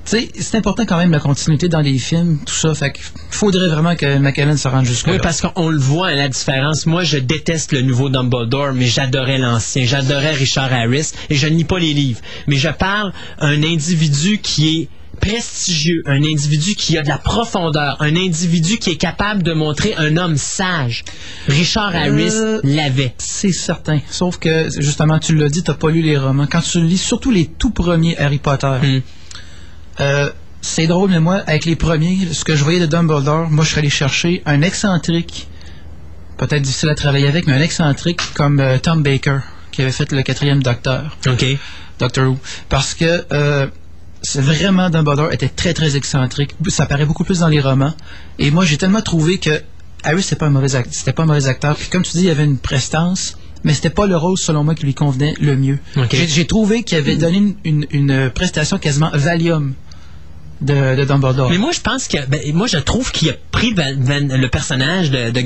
c'est 0.06 0.56
important 0.56 0.86
quand 0.86 0.98
même 0.98 1.12
la 1.12 1.20
continuité 1.20 1.70
dans 1.70 1.80
les 1.80 1.98
films, 1.98 2.40
tout 2.46 2.54
ça. 2.54 2.74
Fait 2.76 2.92
qu'il 2.92 3.04
faudrait 3.30 3.68
vraiment 3.68 3.96
que 3.96 4.18
McKellen 4.18 4.58
se 4.58 4.68
rende 4.68 4.86
jusque 4.86 5.08
Oui, 5.08 5.18
parce 5.22 5.42
qu'on 5.42 5.70
le 5.70 5.80
voit, 5.80 6.08
hein, 6.08 6.16
la 6.16 6.28
différence. 6.30 6.86
Moi, 6.86 7.04
je 7.04 7.18
déteste 7.18 7.72
le 7.72 7.82
nouveau 7.82 8.10
Dumbledore, 8.10 8.74
mais 8.74 8.88
j'adorais 8.88 9.38
l'ancien. 9.38 9.86
J'adorais 9.86 10.34
Richard 10.34 10.74
Harris 10.74 11.12
et 11.30 11.36
je 11.36 11.48
ne 11.48 11.56
lis 11.56 11.64
pas 11.66 11.80
les 11.80 11.94
livres. 11.94 12.20
Mais 12.48 12.58
je 12.58 12.70
parle 12.70 13.14
un 13.40 13.64
individu 13.64 14.40
qui 14.40 14.80
est 14.82 14.90
prestigieux, 15.20 16.02
un 16.08 16.24
individu 16.24 16.74
qui 16.76 16.98
a 16.98 17.04
de 17.04 17.08
la 17.08 17.20
profondeur, 17.20 17.96
un 18.00 18.16
individu 18.16 18.78
qui 18.80 18.90
est 18.90 18.96
capable 18.96 19.44
de 19.44 19.54
montrer 19.54 19.94
un 19.96 20.18
homme 20.18 20.36
sage. 20.36 21.04
Richard 21.48 21.96
Harris 21.96 22.32
Euh, 22.34 22.60
l'avait. 22.64 23.14
C'est 23.20 23.52
certain. 23.52 24.00
Sauf 24.10 24.40
que, 24.40 24.70
justement, 24.80 25.20
tu 25.20 25.36
l'as 25.36 25.50
dit, 25.50 25.62
t'as 25.64 25.76
pas 25.76 25.92
lu 25.92 26.02
les 26.02 26.18
romans. 26.18 26.48
Quand 26.52 26.62
tu 26.62 26.82
lis 26.82 26.98
surtout 26.98 27.30
les 27.30 27.46
tout 27.46 27.70
premiers 27.70 28.18
Harry 28.18 28.40
Potter, 28.40 28.68
Hmm. 28.82 29.00
Euh, 30.00 30.30
c'est 30.62 30.88
drôle, 30.88 31.10
mais 31.10 31.20
moi, 31.20 31.42
avec 31.48 31.66
les 31.66 31.76
premiers, 31.76 32.28
ce 32.34 32.46
que 32.46 32.56
je 32.56 32.64
voyais 32.64 32.80
de 32.80 32.86
Dumbledore, 32.86 33.50
moi, 33.50 33.66
je 33.66 33.72
serais 33.72 33.80
allé 33.80 33.90
chercher 33.90 34.42
un 34.46 34.62
excentrique, 34.62 35.48
peut-être 36.38 36.62
difficile 36.62 36.90
à 36.90 36.96
travailler 36.96 37.28
avec, 37.28 37.48
mais 37.48 37.54
un 37.54 37.62
excentrique 37.62 38.22
comme 38.34 38.60
euh, 38.60 38.78
Tom 38.78 39.04
Baker, 39.04 39.40
qui 39.72 39.82
avait 39.82 39.92
fait 39.92 40.12
le 40.12 40.22
quatrième 40.22 40.62
Docteur, 40.62 41.18
OK. 41.28 41.46
Doctor 42.00 42.30
Who. 42.30 42.38
Parce 42.70 42.94
que 42.94 43.26
euh, 43.32 43.68
c'est 44.22 44.42
vraiment 44.42 44.90
Dumbledore 44.90 45.32
était 45.32 45.50
très 45.50 45.74
très 45.74 45.96
excentrique. 45.96 46.56
Ça 46.68 46.86
paraît 46.86 47.06
beaucoup 47.06 47.24
plus 47.24 47.40
dans 47.40 47.48
les 47.48 47.60
romans. 47.60 47.94
Et 48.40 48.52
moi, 48.52 48.66
j'ai 48.66 48.78
tellement 48.78 49.02
trouvé 49.02 49.40
que 49.40 49.62
Harry 50.04 50.22
c'était 50.24 50.36
pas 50.36 50.48
un 50.48 50.52
mauvais 50.52 50.76
acteur. 50.76 50.94
C'était 50.94 51.14
pas 51.14 51.24
un 51.24 51.28
mauvais 51.28 51.48
acteur. 51.48 51.76
Puis 51.76 51.90
comme 51.90 52.04
tu 52.04 52.12
dis, 52.12 52.24
il 52.24 52.28
y 52.28 52.32
avait 52.32 52.44
une 52.44 52.58
prestance, 52.58 53.38
mais 53.64 53.74
c'était 53.74 53.90
pas 53.90 54.08
le 54.08 54.18
rôle 54.18 54.38
selon 54.38 54.64
moi 54.64 54.76
qui 54.76 54.86
lui 54.86 54.94
convenait 54.94 55.34
le 55.40 55.56
mieux. 55.56 55.80
J'ai, 56.12 56.28
j'ai 56.28 56.46
trouvé 56.48 56.84
qu'il 56.84 56.98
avait 56.98 57.16
donné 57.18 57.38
une, 57.38 57.56
une- 57.64 57.86
une 57.92 58.30
prestation 58.30 58.78
quasiment 58.78 59.10
Valium 59.14 59.74
de, 60.62 60.96
de 60.96 61.04
Dumbledore. 61.06 61.50
Mais 61.50 61.58
moi, 61.58 61.72
je 61.72 61.80
pense 61.82 62.08
que, 62.08 62.24
ben, 62.28 62.40
moi, 62.54 62.68
je 62.68 62.78
trouve 62.78 63.12
qu'il 63.12 63.30
a 63.30 63.34
pris 63.52 63.74
Van- 63.74 63.96
Van- 63.98 64.38
le 64.38 64.48
personnage 64.48 65.10
de, 65.12 65.32
de, 65.32 65.42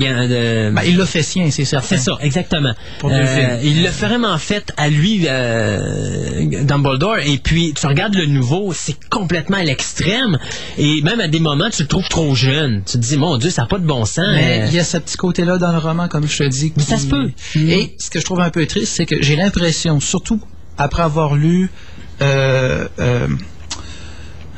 Ben, 0.71 0.81
il 0.85 0.97
l'a 0.97 1.05
fait 1.05 1.23
sien, 1.23 1.49
c'est 1.51 1.65
certain. 1.65 1.87
C'est 1.87 1.97
ça, 1.97 2.17
exactement. 2.21 2.73
Pour 2.99 3.09
films. 3.25 3.59
il 3.63 3.83
l'a 3.83 3.91
vraiment 3.91 4.37
fait 4.37 4.73
à 4.77 4.89
lui, 4.89 5.25
euh, 5.27 6.63
Dumbledore. 6.63 7.19
Et 7.25 7.37
puis, 7.37 7.73
tu 7.73 7.85
regardes 7.87 8.15
le 8.15 8.25
nouveau, 8.25 8.73
c'est 8.73 8.97
complètement 9.09 9.57
à 9.57 9.63
l'extrême. 9.63 10.37
Et 10.77 11.01
même 11.01 11.19
à 11.21 11.27
des 11.27 11.39
moments, 11.39 11.69
tu 11.69 11.83
le 11.83 11.87
trouves 11.87 12.09
trop 12.09 12.35
jeune. 12.35 12.83
Tu 12.85 12.93
te 12.93 12.97
dis, 12.97 13.17
mon 13.17 13.37
Dieu, 13.37 13.49
ça 13.49 13.63
n'a 13.63 13.67
pas 13.67 13.79
de 13.79 13.85
bon 13.85 14.05
sens. 14.05 14.25
Mais 14.33 14.61
Euh, 14.63 14.65
il 14.67 14.73
y 14.75 14.79
a 14.79 14.83
ce 14.83 14.97
petit 14.97 15.17
côté-là 15.17 15.57
dans 15.57 15.71
le 15.71 15.77
roman, 15.77 16.07
comme 16.07 16.27
je 16.27 16.37
te 16.37 16.43
dis. 16.47 16.73
Mais 16.75 16.83
ça 16.83 16.97
se 16.97 17.07
peut. 17.07 17.31
Et 17.71 17.95
ce 17.99 18.09
que 18.09 18.19
je 18.19 18.25
trouve 18.25 18.41
un 18.41 18.49
peu 18.49 18.65
triste, 18.65 18.93
c'est 18.95 19.05
que 19.05 19.21
j'ai 19.21 19.35
l'impression, 19.35 19.99
surtout 19.99 20.39
après 20.77 21.03
avoir 21.03 21.35
lu, 21.35 21.69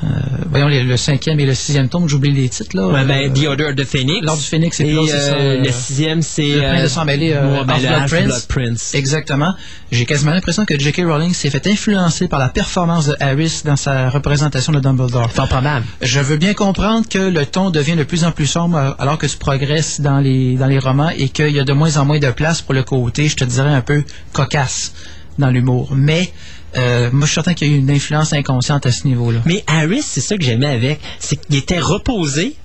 euh, 0.04 0.08
euh, 0.08 0.10
euh, 0.10 0.46
voyons, 0.50 0.68
le 0.68 0.98
cinquième 0.98 1.40
et 1.40 1.46
le 1.46 1.54
sixième 1.54 1.90
tome, 1.90 2.08
j'oublie 2.08 2.32
les 2.32 2.50
titres, 2.50 2.76
là. 2.76 2.88
ouais, 2.88 3.06
ben, 3.06 3.30
Euh, 3.30 3.34
The 3.34 3.48
Order 3.48 3.64
of 3.66 3.76
the 3.76 3.84
Phoenix. 3.86 4.26
L'Ordre 4.26 4.42
du 4.42 4.48
Phénix, 4.48 4.80
et 4.80 4.84
puis 4.86 4.98
c'est 5.08 5.12
ça, 5.12 5.34
euh, 5.34 5.58
euh, 5.58 5.64
le 5.64 5.72
sixième, 5.72 6.22
c'est... 6.22 6.48
Le 6.48 6.60
Prince 6.62 6.80
de 6.80 6.86
euh, 6.86 6.90
sang 6.90 7.06
mêlé, 7.06 7.34
euh, 7.34 7.60
ouais, 7.60 7.66
ben, 7.66 7.86
Half-Blood 7.86 8.48
Prince. 8.48 8.94
Exactement. 8.96 9.54
J'ai 9.92 10.06
quasiment 10.06 10.32
l'impression 10.32 10.66
que 10.66 10.78
J.K. 10.78 11.04
Rowling 11.06 11.34
s'est 11.34 11.50
fait 11.50 11.66
influencer 11.68 12.28
par 12.28 12.40
la 12.40 12.50
performance 12.50 13.08
de 13.08 13.16
Harris 13.20 13.62
dans 13.66 13.76
sa 13.76 14.10
représentation 14.10 14.72
de 14.72 14.80
Dumbledore. 14.80 15.32
Fort 15.32 15.48
probable. 15.48 15.86
Je 16.02 16.20
veux 16.20 16.38
bien 16.38 16.54
comprendre 16.54 17.08
que 17.10 17.18
le 17.18 17.46
ton 17.46 17.70
devient 17.70 17.96
de 17.96 18.04
plus 18.04 18.24
en 18.24 18.32
plus 18.32 18.48
sombre 18.48 18.78
euh, 18.78 18.92
alors 19.00 19.18
que 19.18 19.26
tu 19.28 19.38
progresses 19.38 20.02
dans 20.02 20.20
les, 20.20 20.56
dans 20.56 20.68
les 20.68 20.80
romans 20.80 21.10
et 21.10 21.30
qu'il 21.30 21.50
y 21.52 21.60
a 21.60 21.64
de 21.64 21.74
moins 21.74 21.98
en 21.98 22.06
moins 22.06 22.20
de 22.20 22.32
place 22.32 22.62
pour 22.62 22.74
le 22.74 22.84
côté, 22.84 23.28
je 23.28 23.36
te 23.36 23.44
dirais, 23.44 23.74
un 23.74 23.82
peu 23.82 24.04
cocasse 24.34 24.94
dans 25.40 25.50
l'humour. 25.50 25.90
Mais 25.96 26.32
euh, 26.75 27.10
moi, 27.12 27.21
je 27.21 27.32
suis 27.32 27.36
certain 27.36 27.53
qu'il 27.53 27.67
y 27.69 27.73
a 27.73 27.75
eu 27.75 27.80
une 27.80 27.89
influence 27.91 28.34
inconsciente 28.34 28.86
à 28.86 28.91
ce 28.91 29.08
niveau-là. 29.08 29.39
Mais 29.45 29.63
Harris, 29.67 30.03
c'est 30.03 30.21
ça 30.21 30.38
que 30.38 30.43
j'aimais 30.43 30.67
avec. 30.67 30.99
C'est 31.19 31.38
qu'il 31.38 31.56
était 31.56 31.80
reposé. 31.80 32.56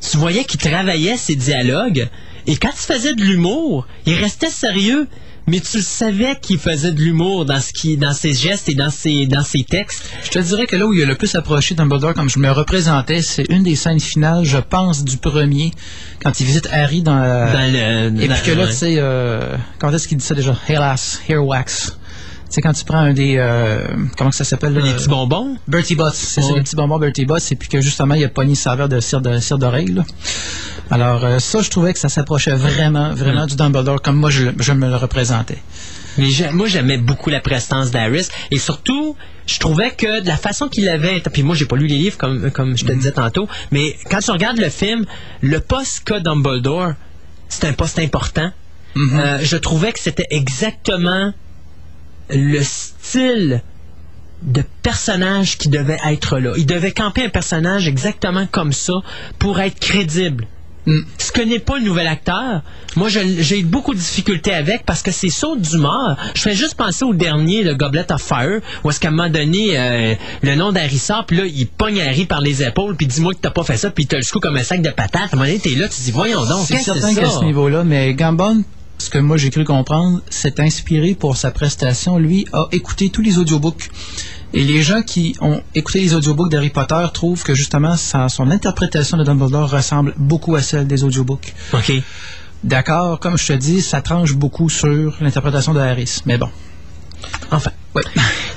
Tu 0.00 0.16
voyais 0.16 0.44
qu'il 0.44 0.60
travaillait 0.60 1.16
ses 1.16 1.34
dialogues. 1.34 2.08
Et 2.46 2.56
quand 2.56 2.70
il 2.72 2.94
faisait 2.94 3.14
de 3.14 3.22
l'humour, 3.22 3.86
il 4.06 4.14
restait 4.14 4.50
sérieux. 4.50 5.06
Mais 5.50 5.60
tu 5.60 5.80
savais 5.80 6.36
qu'il 6.42 6.58
faisait 6.58 6.92
de 6.92 7.00
l'humour 7.00 7.46
dans 7.46 7.58
ce 7.58 7.72
qui, 7.72 7.96
dans 7.96 8.12
ses 8.12 8.34
gestes 8.34 8.68
et 8.68 8.74
dans 8.74 8.90
ses, 8.90 9.26
dans 9.26 9.42
ses 9.42 9.64
textes. 9.64 10.04
Je 10.22 10.28
te 10.28 10.38
dirais 10.40 10.66
que 10.66 10.76
là 10.76 10.86
où 10.86 10.92
il 10.92 11.02
a 11.02 11.06
le 11.06 11.14
plus 11.14 11.34
approché 11.36 11.74
Dumbledore, 11.74 12.12
comme 12.12 12.28
je 12.28 12.38
me 12.38 12.50
représentais, 12.50 13.22
c'est 13.22 13.46
une 13.48 13.62
des 13.62 13.74
scènes 13.74 13.98
finales, 13.98 14.44
je 14.44 14.58
pense, 14.58 15.04
du 15.04 15.16
premier, 15.16 15.72
quand 16.22 16.38
il 16.38 16.44
visite 16.44 16.68
Harry 16.70 17.00
dans 17.00 17.16
la... 17.18 17.50
Dans 17.50 17.72
le, 17.72 18.22
Et 18.22 18.28
dans- 18.28 18.34
puis 18.34 18.42
que 18.44 18.50
là, 18.58 18.64
ouais. 18.64 18.68
tu 18.68 18.74
sais, 18.76 18.94
euh, 18.98 19.56
quand 19.78 19.90
est-ce 19.90 20.06
qu'il 20.06 20.18
dit 20.18 20.24
ça 20.24 20.34
déjà? 20.34 20.54
Hélas, 20.68 21.18
Hairwax. 21.26 21.97
Sais, 22.48 22.62
quand 22.62 22.72
tu 22.72 22.84
prends 22.84 22.98
un 22.98 23.12
des... 23.12 23.36
euh, 23.36 23.86
comment 24.16 24.32
ça 24.32 24.42
s'appelle? 24.44 24.72
les 24.72 24.94
petits 24.94 25.08
bonbons? 25.08 25.56
Bertie 25.66 25.94
Butts, 25.96 26.14
c'est 26.14 26.40
ça, 26.40 26.48
Ouais. 26.50 26.56
le 26.56 26.62
petit 26.62 26.76
bonbon 26.76 26.98
Bertie 26.98 27.26
Butts, 27.26 27.52
et 27.52 27.56
puis 27.56 27.68
que 27.68 27.80
justement, 27.82 28.14
il 28.14 28.24
a 28.24 28.28
pogné 28.28 28.54
sa 28.54 28.70
saveur 28.70 28.88
de 28.88 29.00
cire 29.00 29.20
de 29.20 29.38
cire 29.38 29.58
d'oreille. 29.58 29.88
là. 29.88 30.04
Alors, 30.90 31.24
euh, 31.24 31.38
ça, 31.40 31.60
je 31.60 31.68
trouvais 31.68 31.92
que 31.92 31.98
ça 31.98 32.08
s'approchait 32.08 32.54
vraiment, 32.54 33.12
vraiment 33.12 33.44
du 33.46 33.54
Dumbledore, 33.56 34.00
comme 34.00 34.16
moi, 34.16 34.30
je, 34.30 34.72
me 34.72 34.88
le 34.88 34.96
représentais. 34.96 35.58
Mais 36.16 36.28
moi, 36.52 36.66
j'aimais 36.66 36.96
beaucoup 36.96 37.28
la 37.28 37.40
prestance 37.40 37.90
d'Harris. 37.90 38.28
Et 38.50 38.58
surtout, 38.58 39.14
je 39.46 39.58
trouvais 39.60 39.90
que 39.90 40.22
de 40.22 40.26
la 40.26 40.36
façon 40.38 40.68
qu'il 40.68 40.88
avait... 40.88 41.20
Puis 41.32 41.42
moi, 41.42 41.54
j'ai 41.54 41.66
pas 41.66 41.76
lu 41.76 41.86
les 41.86 41.98
livres, 41.98 42.16
comme, 42.16 42.50
comme 42.50 42.76
je 42.78 42.84
te 42.86 42.92
disais 42.92 43.12
tantôt. 43.12 43.46
Mais 43.70 43.96
quand 44.10 44.20
tu 44.20 44.30
regardes 44.30 44.58
le 44.58 44.70
film, 44.70 45.04
le 45.42 45.60
poste 45.60 46.04
qu'a 46.04 46.20
Dumbledore, 46.20 46.92
c'est 47.50 47.66
un 47.66 47.72
poste 47.74 47.98
important. 47.98 48.50
Euh, 48.96 49.38
je 49.42 49.56
trouvais 49.58 49.92
que 49.92 50.00
c'était 50.00 50.26
exactement 50.30 51.32
le 52.30 52.62
style 52.62 53.62
de 54.42 54.62
personnage 54.82 55.58
qui 55.58 55.68
devait 55.68 55.98
être 56.06 56.38
là. 56.38 56.52
Il 56.56 56.66
devait 56.66 56.92
camper 56.92 57.24
un 57.24 57.28
personnage 57.28 57.88
exactement 57.88 58.46
comme 58.50 58.72
ça 58.72 58.94
pour 59.38 59.60
être 59.60 59.78
crédible. 59.80 60.46
Mm. 60.86 61.00
Ce 61.18 61.32
que 61.32 61.42
n'est 61.42 61.58
pas 61.58 61.78
le 61.78 61.84
nouvel 61.84 62.06
acteur, 62.06 62.62
moi 62.96 63.08
j'ai 63.08 63.58
eu 63.58 63.64
beaucoup 63.64 63.92
de 63.92 63.98
difficultés 63.98 64.54
avec 64.54 64.86
parce 64.86 65.02
que 65.02 65.10
c'est 65.10 65.28
saut 65.28 65.56
d'humeur. 65.56 66.16
Je 66.34 66.40
fais 66.40 66.54
juste 66.54 66.76
penser 66.76 67.04
au 67.04 67.12
dernier, 67.12 67.62
le 67.62 67.74
Goblet 67.74 68.10
of 68.10 68.22
Fire, 68.22 68.60
où 68.84 68.90
est-ce 68.90 68.98
qu'à 68.98 69.08
un 69.08 69.10
moment 69.10 69.28
donné, 69.28 69.78
euh, 69.78 70.14
le 70.42 70.54
nom 70.54 70.72
d'Harry 70.72 70.98
sort, 70.98 71.26
puis 71.26 71.36
là, 71.36 71.44
il 71.44 71.66
pogne 71.66 72.00
Harry 72.00 72.24
par 72.24 72.40
les 72.40 72.62
épaules, 72.62 72.96
puis 72.96 73.06
dis-moi 73.06 73.34
que 73.34 73.40
t'as 73.40 73.50
pas 73.50 73.64
fait 73.64 73.76
ça, 73.76 73.90
puis 73.90 74.04
il 74.04 74.06
te 74.06 74.16
le 74.16 74.22
secoue 74.22 74.40
comme 74.40 74.56
un 74.56 74.62
sac 74.62 74.80
de 74.80 74.90
patates. 74.90 75.22
À 75.22 75.24
un 75.24 75.36
moment 75.36 75.44
donné, 75.44 75.58
t'es 75.58 75.74
là, 75.74 75.88
tu 75.88 76.00
dis, 76.00 76.10
voyons 76.10 76.46
donc, 76.46 76.64
C'est 76.66 76.78
certain 76.78 77.12
ça? 77.12 77.28
ce 77.28 77.44
niveau-là, 77.44 77.84
mais 77.84 78.14
Gambon, 78.14 78.62
ce 78.98 79.10
que 79.10 79.18
moi 79.18 79.36
j'ai 79.36 79.50
cru 79.50 79.64
comprendre, 79.64 80.20
s'est 80.28 80.60
inspiré 80.60 81.14
pour 81.14 81.36
sa 81.36 81.50
prestation. 81.50 82.18
Lui 82.18 82.46
a 82.52 82.66
écouté 82.72 83.10
tous 83.10 83.22
les 83.22 83.38
audiobooks. 83.38 83.90
Et 84.54 84.64
les 84.64 84.82
gens 84.82 85.02
qui 85.02 85.36
ont 85.40 85.60
écouté 85.74 86.00
les 86.00 86.14
audiobooks 86.14 86.50
d'Harry 86.50 86.70
Potter 86.70 87.04
trouvent 87.12 87.42
que 87.42 87.54
justement 87.54 87.96
sa- 87.96 88.28
son 88.28 88.50
interprétation 88.50 89.16
de 89.18 89.24
Dumbledore 89.24 89.70
ressemble 89.70 90.14
beaucoup 90.16 90.54
à 90.56 90.62
celle 90.62 90.86
des 90.86 91.04
audiobooks. 91.04 91.54
OK. 91.74 91.92
D'accord, 92.64 93.20
comme 93.20 93.38
je 93.38 93.46
te 93.46 93.52
dis, 93.52 93.82
ça 93.82 94.00
tranche 94.00 94.32
beaucoup 94.34 94.68
sur 94.68 95.14
l'interprétation 95.20 95.74
de 95.74 95.80
Harris. 95.80 96.18
Mais 96.26 96.38
bon. 96.38 96.48
Enfin. 97.50 97.70
Ouais. 97.94 98.02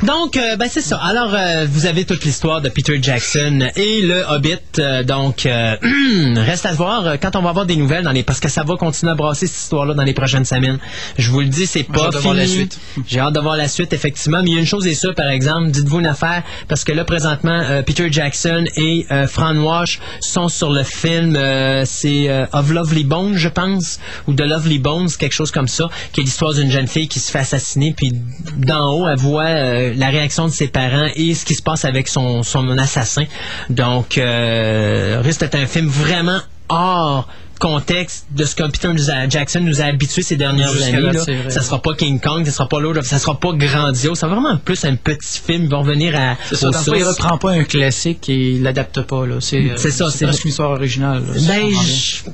Donc, 0.04 0.36
euh, 0.36 0.56
ben 0.56 0.68
c'est 0.70 0.82
ça. 0.82 0.98
Alors, 0.98 1.34
euh, 1.34 1.68
vous 1.70 1.86
avez 1.86 2.06
toute 2.06 2.26
l'histoire 2.26 2.60
de 2.60 2.70
Peter 2.70 2.98
Jackson 3.02 3.68
et 3.76 4.02
le 4.02 4.24
Hobbit. 4.28 4.58
euh, 4.80 5.04
donc, 5.04 5.42
reste 6.36 6.66
à 6.66 6.74
voir 6.74 7.20
quand 7.22 7.36
on 7.36 7.42
va 7.42 7.50
avoir 7.50 7.66
des 7.66 7.76
nouvelles 7.76 8.04
dans 8.04 8.12
les 8.12 8.24
parce 8.24 8.40
que 8.40 8.50
ça 8.50 8.64
va 8.64 8.76
continuer 8.78 9.12
à 9.12 9.16
brasser 9.16 9.48
cette 9.48 9.62
histoire-là 9.62 9.94
dans 9.94 10.04
les 10.04 10.14
prochaines 10.14 10.46
semaines. 10.46 10.80
Je 11.18 11.30
vous 11.30 11.42
le 11.42 11.48
dis, 11.48 11.68
c'est 11.68 11.80
J'ai 11.80 11.86
pas 11.86 12.06
hâte 12.06 12.14
de 12.14 12.18
voir 12.20 12.34
la 12.34 12.48
suite. 12.48 12.80
J'ai 13.08 13.20
hâte 13.20 13.34
de 13.34 13.40
voir 13.40 13.58
la 13.58 13.68
suite, 13.68 13.94
effectivement. 13.94 14.42
Mais 14.42 14.50
il 14.50 14.54
y 14.56 14.58
a 14.58 14.60
une 14.60 14.66
chose 14.66 14.88
est 14.88 14.96
sûre, 14.96 15.14
par 15.14 15.30
exemple, 15.30 15.70
dites-vous 15.70 16.00
une 16.00 16.08
affaire, 16.08 16.44
parce 16.68 16.84
que 16.84 16.92
là, 16.92 17.06
présentement, 17.06 17.62
Peter 17.86 18.12
Jackson 18.12 18.66
et 18.76 19.06
Fran 19.28 19.56
Wash 19.58 20.00
sont 20.20 20.50
sur 20.50 20.72
le 20.72 20.84
film, 20.84 21.38
c'est 21.86 22.48
Of 22.54 22.72
Lovely 22.72 23.04
Bones, 23.04 23.36
je 23.36 23.50
pense, 23.50 24.00
ou 24.28 24.34
de 24.34 24.44
Lovely 24.44 24.80
Bones, 24.80 25.10
quelque 25.18 25.34
chose 25.34 25.52
comme 25.52 25.68
ça, 25.68 25.90
qui 26.12 26.22
est 26.22 26.24
l'histoire 26.24 26.54
d'une 26.54 26.72
jeune 26.72 26.88
fille 26.88 27.08
qui 27.08 27.20
se 27.20 27.32
fait 27.32 27.40
assassiner, 27.40 27.94
puis 27.96 28.12
d'en 28.58 28.92
haut, 28.92 29.08
elle 29.08 29.20
voit 29.22 29.44
euh, 29.44 29.94
la 29.96 30.10
réaction 30.10 30.46
de 30.46 30.52
ses 30.52 30.68
parents 30.68 31.08
et 31.16 31.34
ce 31.34 31.46
qui 31.46 31.56
se 31.56 31.62
passe 31.62 31.86
avec 31.86 32.08
son, 32.08 32.44
son 32.44 32.78
assassin. 32.78 33.26
Donc, 33.70 34.18
euh, 34.18 35.22
risque 35.24 35.42
d'être 35.42 35.56
un 35.56 35.68
film 35.68 35.88
vraiment 35.88 36.40
hors 36.70 37.28
contexte 37.62 38.26
de 38.36 38.44
ce 38.44 38.56
que 38.56 38.64
Peter 38.64 38.90
nous 38.92 39.10
a- 39.12 39.30
Jackson 39.30 39.60
nous 39.62 39.82
a 39.82 39.86
habitués 39.86 40.24
ces 40.24 40.36
dernières 40.36 40.72
années. 40.82 41.00
là, 41.00 41.12
là. 41.14 41.50
Ça 41.50 41.62
sera 41.62 41.82
pas 41.82 41.94
King 41.94 42.20
Kong, 42.20 42.44
ça 42.46 42.52
sera 42.52 42.68
pas 42.68 42.80
l'autre, 42.80 43.04
ça 43.04 43.20
sera 43.20 43.40
pas 43.40 43.54
grandiose, 43.54 44.18
ça 44.18 44.28
sera 44.28 44.34
vraiment 44.36 44.58
plus 44.58 44.84
un 44.86 44.96
petit 44.96 45.40
film. 45.46 45.64
Ils 45.66 45.70
vont 45.70 45.82
revenir 45.82 46.16
à 46.20 46.36
C'est 46.50 46.56
ça, 46.56 46.72
fond, 46.72 46.94
il 46.96 47.04
reprend 47.04 47.38
pas 47.38 47.52
un 47.52 47.64
classique 47.64 48.28
et 48.30 48.54
il 48.56 48.64
l'adapte 48.64 49.02
pas, 49.04 49.26
là. 49.28 49.36
C'est, 49.40 49.58
euh, 49.58 49.74
C'est 49.78 49.92
ça, 49.92 50.10
c'est- 50.10 50.26
presque 50.26 50.44
une 50.44 50.50
histoire 50.50 50.72
originale, 50.72 51.22
là, 51.36 51.42
Ben, 51.48 51.70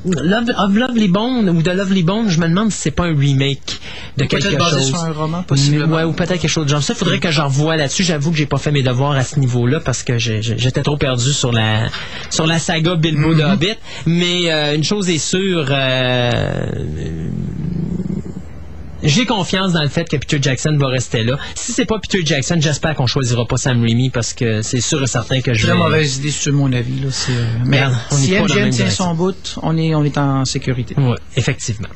Love, 0.05 0.51
of 0.57 0.73
Lovely 0.75 1.07
Bone 1.09 1.49
ou 1.49 1.61
de 1.61 1.71
Lovely 1.71 2.03
Bone, 2.03 2.29
je 2.29 2.39
me 2.39 2.47
demande 2.47 2.71
si 2.71 2.79
c'est 2.79 2.91
pas 2.91 3.05
un 3.05 3.17
remake 3.17 3.59
de 4.17 4.23
Peut-être 4.25 4.43
quelque 4.49 4.57
basé 4.59 4.79
chose. 4.79 4.87
sur 4.89 5.03
un 5.03 5.11
roman, 5.11 5.43
possiblement. 5.43 5.95
Ouais, 5.97 6.03
ou 6.03 6.13
peut-être 6.13 6.39
quelque 6.41 6.47
chose 6.47 6.65
de 6.65 6.69
genre. 6.71 6.81
Ça, 6.83 6.95
faudrait 6.95 7.19
que 7.19 7.31
j'en 7.31 7.45
revoie 7.45 7.75
là-dessus. 7.75 8.03
J'avoue 8.03 8.31
que 8.31 8.37
j'ai 8.37 8.45
pas 8.45 8.57
fait 8.57 8.71
mes 8.71 8.83
devoirs 8.83 9.11
à 9.11 9.23
ce 9.23 9.39
niveau-là 9.39 9.79
parce 9.81 10.03
que 10.03 10.17
j'étais 10.17 10.81
trop 10.81 10.97
perdu 10.97 11.33
sur 11.33 11.51
la 11.51 11.87
sur 12.29 12.45
la 12.47 12.59
saga 12.59 12.95
Bilbo 12.95 13.33
Mm-hmm. 13.33 13.37
de 13.37 13.43
Hobbit. 13.43 13.75
Mais 14.05 14.51
euh, 14.51 14.75
une 14.75 14.83
chose 14.83 15.09
est 15.09 15.16
sûre, 15.17 15.67
euh, 15.69 16.65
j'ai 19.03 19.25
confiance 19.25 19.73
dans 19.73 19.83
le 19.83 19.89
fait 19.89 20.09
que 20.09 20.17
Peter 20.17 20.39
Jackson 20.41 20.75
va 20.79 20.87
rester 20.87 21.23
là. 21.23 21.37
Si 21.55 21.71
c'est 21.71 21.85
pas 21.85 21.99
Peter 21.99 22.19
Jackson, 22.25 22.57
j'espère 22.59 22.95
qu'on 22.95 23.05
choisira 23.05 23.45
pas 23.45 23.57
Sam 23.57 23.81
Raimi 23.81 24.09
parce 24.09 24.33
que 24.33 24.61
c'est 24.61 24.81
sûr 24.81 25.03
et 25.03 25.07
certain 25.07 25.41
que 25.41 25.53
je 25.53 25.61
C'est 25.61 25.67
la 25.67 25.73
vais... 25.73 25.79
mauvaise 25.79 26.17
idée, 26.17 26.31
sur 26.31 26.53
mon 26.53 26.71
avis, 26.73 26.99
là. 26.99 27.07
Euh, 27.29 27.45
mais 27.65 27.81
on 28.11 28.15
si 28.15 28.33
MGM 28.33 28.69
tient 28.71 28.89
son 28.89 29.13
bout, 29.13 29.59
on 29.61 29.77
est, 29.77 29.93
on 29.93 30.03
est 30.03 30.17
en 30.17 30.45
sécurité. 30.45 30.95
Oui, 30.97 31.15
effectivement. 31.35 31.89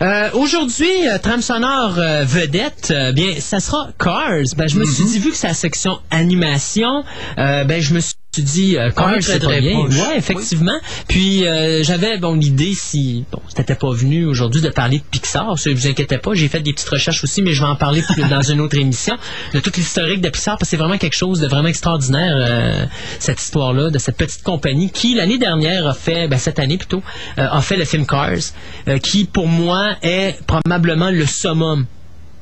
Euh, 0.00 0.30
Aujourd'hui, 0.34 1.08
euh, 1.08 1.18
trame 1.18 1.42
sonore 1.42 1.94
vedette, 2.24 2.92
bien, 3.14 3.34
ça 3.40 3.60
sera 3.60 3.88
Cars. 3.98 4.44
Ben, 4.56 4.68
je 4.68 4.78
me 4.78 4.84
suis 4.84 5.04
dit, 5.04 5.18
vu 5.18 5.30
que 5.30 5.36
c'est 5.36 5.48
la 5.48 5.54
section 5.54 5.98
animation, 6.10 7.04
ben, 7.36 7.80
je 7.80 7.94
me 7.94 8.00
suis 8.00 8.14
dit, 8.42 8.76
euh, 8.76 8.90
Cars, 8.90 9.08
On 9.08 9.10
est 9.12 9.20
très, 9.20 9.38
très 9.38 9.60
bien. 9.60 9.78
proche. 9.78 9.94
Ouais, 9.94 10.16
effectivement. 10.16 10.78
Puis, 11.08 11.46
euh, 11.46 11.82
j'avais, 11.82 12.18
bon, 12.18 12.34
l'idée, 12.34 12.74
si, 12.74 13.24
bon, 13.30 13.40
c'était 13.48 13.74
pas 13.74 13.90
venu 13.92 14.26
aujourd'hui 14.26 14.60
de 14.60 14.68
parler 14.68 14.98
de 14.98 15.04
Pixar, 15.10 15.58
ça, 15.58 15.70
vous 15.70 15.86
inquiétez 15.86 16.18
pas, 16.18 16.34
j'ai 16.34 16.48
fait 16.48 16.60
des 16.60 16.72
petites 16.72 16.88
recherches 16.88 17.24
aussi, 17.24 17.42
mais 17.42 17.52
je 17.52 17.60
vais 17.60 17.68
en 17.68 17.76
parler 17.76 18.02
plus 18.02 18.28
dans 18.28 18.42
une 18.42 18.60
autre 18.60 18.76
émission, 18.76 19.16
de 19.54 19.60
toute 19.60 19.76
l'historique 19.76 20.20
de 20.20 20.28
Pixar, 20.28 20.56
parce 20.58 20.70
que 20.70 20.76
c'est 20.76 20.76
vraiment 20.76 20.98
quelque 20.98 21.16
chose 21.16 21.40
de 21.40 21.46
vraiment 21.46 21.68
extraordinaire, 21.68 22.36
euh, 22.36 22.86
cette 23.18 23.40
histoire-là, 23.40 23.90
de 23.90 23.98
cette 23.98 24.16
petite 24.16 24.42
compagnie 24.42 24.90
qui, 24.90 25.14
l'année 25.14 25.38
dernière, 25.38 25.86
a 25.86 25.94
fait, 25.94 26.28
ben, 26.28 26.38
cette 26.38 26.58
année 26.58 26.78
plutôt, 26.78 27.02
euh, 27.38 27.46
a 27.50 27.60
fait 27.60 27.76
le 27.76 27.84
film 27.84 28.06
Cars, 28.06 28.52
euh, 28.88 28.98
qui, 28.98 29.24
pour 29.24 29.48
moi, 29.48 29.96
est 30.02 30.36
probablement 30.46 31.10
le 31.10 31.26
summum 31.26 31.86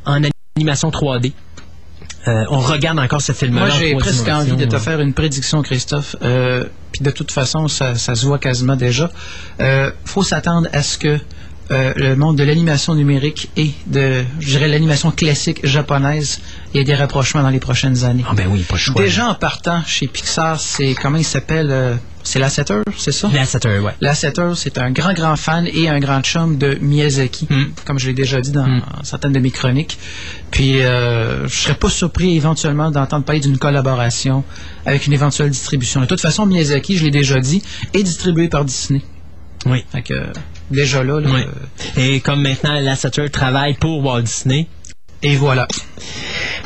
en 0.04 0.22
animation 0.56 0.90
3D. 0.90 1.32
Euh, 2.28 2.44
on 2.50 2.58
regarde 2.58 2.98
encore 2.98 3.20
ce 3.20 3.32
film-là. 3.32 3.66
Moi, 3.66 3.70
j'ai 3.78 3.94
presque 3.94 4.28
envie 4.28 4.56
de 4.56 4.64
te 4.64 4.78
faire 4.78 5.00
une 5.00 5.12
prédiction, 5.12 5.62
Christophe. 5.62 6.16
Euh, 6.22 6.64
Puis 6.92 7.02
de 7.02 7.10
toute 7.10 7.30
façon, 7.30 7.68
ça, 7.68 7.94
ça 7.94 8.14
se 8.14 8.26
voit 8.26 8.38
quasiment 8.38 8.76
déjà. 8.76 9.10
Euh, 9.60 9.90
faut 10.04 10.22
s'attendre 10.24 10.68
à 10.72 10.82
ce 10.82 10.98
que 10.98 11.18
euh, 11.70 11.92
le 11.96 12.14
monde 12.14 12.36
de 12.36 12.44
l'animation 12.44 12.94
numérique 12.94 13.50
et 13.56 13.72
de, 13.86 14.24
je 14.40 14.46
dirais, 14.50 14.68
l'animation 14.68 15.10
classique 15.10 15.66
japonaise 15.66 16.40
ait 16.74 16.84
des 16.84 16.94
rapprochements 16.94 17.42
dans 17.42 17.50
les 17.50 17.58
prochaines 17.58 18.04
années. 18.04 18.24
Ah 18.28 18.34
ben 18.34 18.46
oui, 18.48 18.60
pas 18.62 18.74
le 18.74 18.80
choix. 18.80 19.02
Déjà 19.02 19.26
en 19.28 19.34
partant 19.34 19.82
chez 19.84 20.06
Pixar, 20.06 20.60
c'est 20.60 20.94
comment 20.94 21.18
il 21.18 21.24
s'appelle 21.24 21.70
euh, 21.70 21.94
C'est 22.26 22.40
Lasseter, 22.40 22.80
c'est 22.96 23.12
ça? 23.12 23.28
Lasseter, 23.32 23.78
ouais. 23.78 23.92
Lasseter, 24.00 24.50
c'est 24.56 24.78
un 24.78 24.90
grand, 24.90 25.12
grand 25.14 25.36
fan 25.36 25.68
et 25.72 25.88
un 25.88 26.00
grand 26.00 26.20
chum 26.22 26.58
de 26.58 26.76
Miyazaki, 26.80 27.46
Mm. 27.48 27.64
comme 27.84 27.98
je 28.00 28.08
l'ai 28.08 28.14
déjà 28.14 28.40
dit 28.40 28.50
dans 28.50 28.66
Mm. 28.66 28.82
certaines 29.04 29.32
de 29.32 29.38
mes 29.38 29.52
chroniques. 29.52 29.96
Puis, 30.50 30.82
euh, 30.82 31.46
je 31.46 31.54
serais 31.54 31.74
pas 31.76 31.88
surpris 31.88 32.36
éventuellement 32.36 32.90
d'entendre 32.90 33.24
parler 33.24 33.40
d'une 33.40 33.58
collaboration 33.58 34.42
avec 34.84 35.06
une 35.06 35.12
éventuelle 35.12 35.50
distribution. 35.50 36.00
De 36.00 36.06
toute 36.06 36.20
façon, 36.20 36.46
Miyazaki, 36.46 36.96
je 36.96 37.04
l'ai 37.04 37.12
déjà 37.12 37.38
dit, 37.38 37.62
est 37.94 38.02
distribué 38.02 38.48
par 38.48 38.64
Disney. 38.64 39.02
Oui. 39.64 39.84
Fait 39.92 40.02
que, 40.02 40.14
déjà 40.70 41.04
là, 41.04 41.20
là, 41.20 41.30
Oui. 41.32 41.40
euh, 41.42 42.00
Et 42.00 42.20
comme 42.20 42.42
maintenant 42.42 42.78
Lasseter 42.80 43.28
travaille 43.30 43.74
pour 43.74 44.04
Walt 44.04 44.22
Disney. 44.22 44.66
Et 45.22 45.36
voilà. 45.36 45.66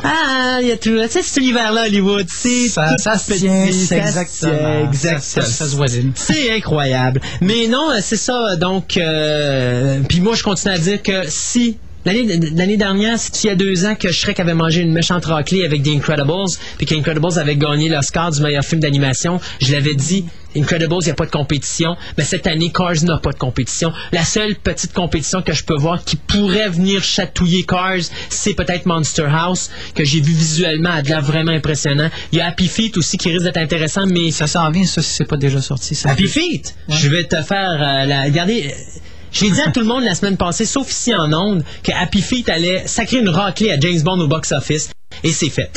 Ah, 0.03 0.57
il 0.61 0.67
y 0.67 0.71
a 0.71 0.77
tout. 0.77 0.97
Sais, 1.09 1.21
cet 1.21 1.37
univers-là, 1.37 1.83
Hollywood, 1.85 2.25
c'est 2.27 2.67
Ça, 2.69 2.95
ça 2.97 3.17
se 3.17 3.33
tient, 3.33 3.67
c'est 3.71 3.97
exactement. 3.97 4.87
exact. 4.89 5.21
Ça, 5.21 5.41
ça- 5.41 5.47
ça 5.47 5.65
se 5.69 5.75
voisine. 5.75 6.11
C'est 6.15 6.51
incroyable. 6.51 7.21
Mais 7.39 7.67
non, 7.67 7.91
euh, 7.91 7.99
c'est 8.01 8.15
ça. 8.17 8.55
Donc, 8.55 8.97
euh, 8.97 9.99
puis 10.09 10.19
moi, 10.21 10.33
je 10.35 10.41
continue 10.43 10.73
à 10.73 10.77
dire 10.79 11.01
que 11.03 11.29
si 11.29 11.77
l'année 12.05 12.77
dernière, 12.77 13.17
c'est 13.19 13.43
il 13.43 13.47
y 13.47 13.49
a 13.49 13.55
deux 13.55 13.85
ans 13.85 13.95
que 13.95 14.11
Shrek 14.11 14.39
avait 14.39 14.53
mangé 14.53 14.81
une 14.81 14.91
méchante 14.93 15.25
raclée 15.25 15.65
avec 15.65 15.83
The 15.83 15.89
Incredibles, 15.89 16.49
puis 16.77 16.85
qu'Incredibles 16.85 17.37
avait 17.39 17.55
gagné 17.55 17.89
l'Oscar 17.89 18.31
du 18.31 18.41
meilleur 18.41 18.63
film 18.63 18.81
d'animation, 18.81 19.39
je 19.61 19.71
l'avais 19.73 19.95
dit. 19.95 20.25
Incredibles, 20.53 20.95
il 20.99 21.05
n'y 21.05 21.11
a 21.11 21.13
pas 21.13 21.25
de 21.25 21.31
compétition. 21.31 21.95
Mais 22.17 22.25
cette 22.25 22.45
année, 22.45 22.73
Cars 22.73 23.01
n'a 23.03 23.19
pas 23.19 23.31
de 23.31 23.37
compétition. 23.37 23.93
La 24.11 24.25
seule 24.25 24.55
petite 24.57 24.91
compétition 24.91 25.41
que 25.41 25.53
je 25.53 25.63
peux 25.63 25.77
voir 25.77 26.03
qui 26.03 26.17
pourrait 26.17 26.67
venir 26.67 27.01
chatouiller 27.01 27.63
Cars, 27.63 28.01
c'est 28.29 28.53
peut-être 28.53 28.85
Monster 28.85 29.27
House, 29.31 29.69
que 29.95 30.03
j'ai 30.03 30.19
vu 30.19 30.33
visuellement, 30.33 30.89
a 30.91 31.01
de 31.03 31.07
l'air 31.07 31.21
vraiment 31.21 31.53
impressionnant. 31.53 32.09
Il 32.33 32.39
y 32.39 32.41
a 32.41 32.47
Happy 32.47 32.67
Feet 32.67 32.97
aussi 32.97 33.17
qui 33.17 33.29
risque 33.31 33.45
d'être 33.45 33.55
intéressant, 33.55 34.05
mais 34.07 34.29
Ça 34.31 34.45
s'en 34.45 34.69
vient, 34.71 34.83
ça, 34.85 35.01
si 35.01 35.13
c'est 35.13 35.23
pas 35.27 35.37
déjà 35.37 35.61
sorti. 35.61 35.95
ça. 35.95 36.09
Happy 36.11 36.27
Feet? 36.27 36.75
Je 36.89 37.07
vais 37.07 37.23
te 37.23 37.41
faire 37.43 37.71
euh, 37.81 38.05
la. 38.05 38.23
Regardez. 38.23 38.65
euh, 38.73 38.99
J'ai 39.31 39.49
dit 39.49 39.61
à 39.61 39.71
tout 39.71 39.79
le 39.79 39.85
monde 39.85 40.03
la 40.03 40.15
semaine 40.15 40.37
passée, 40.37 40.65
sauf 40.65 40.89
ici 40.91 41.13
en 41.15 41.31
Onde, 41.33 41.63
que 41.83 41.91
Happy 41.91 42.21
Feet 42.21 42.49
allait 42.49 42.83
sacrer 42.85 43.17
une 43.19 43.29
raclée 43.29 43.71
à 43.71 43.79
James 43.79 44.01
Bond 44.01 44.19
au 44.19 44.27
box-office. 44.27 44.89
Et 45.23 45.31
c'est 45.31 45.49
fait. 45.49 45.71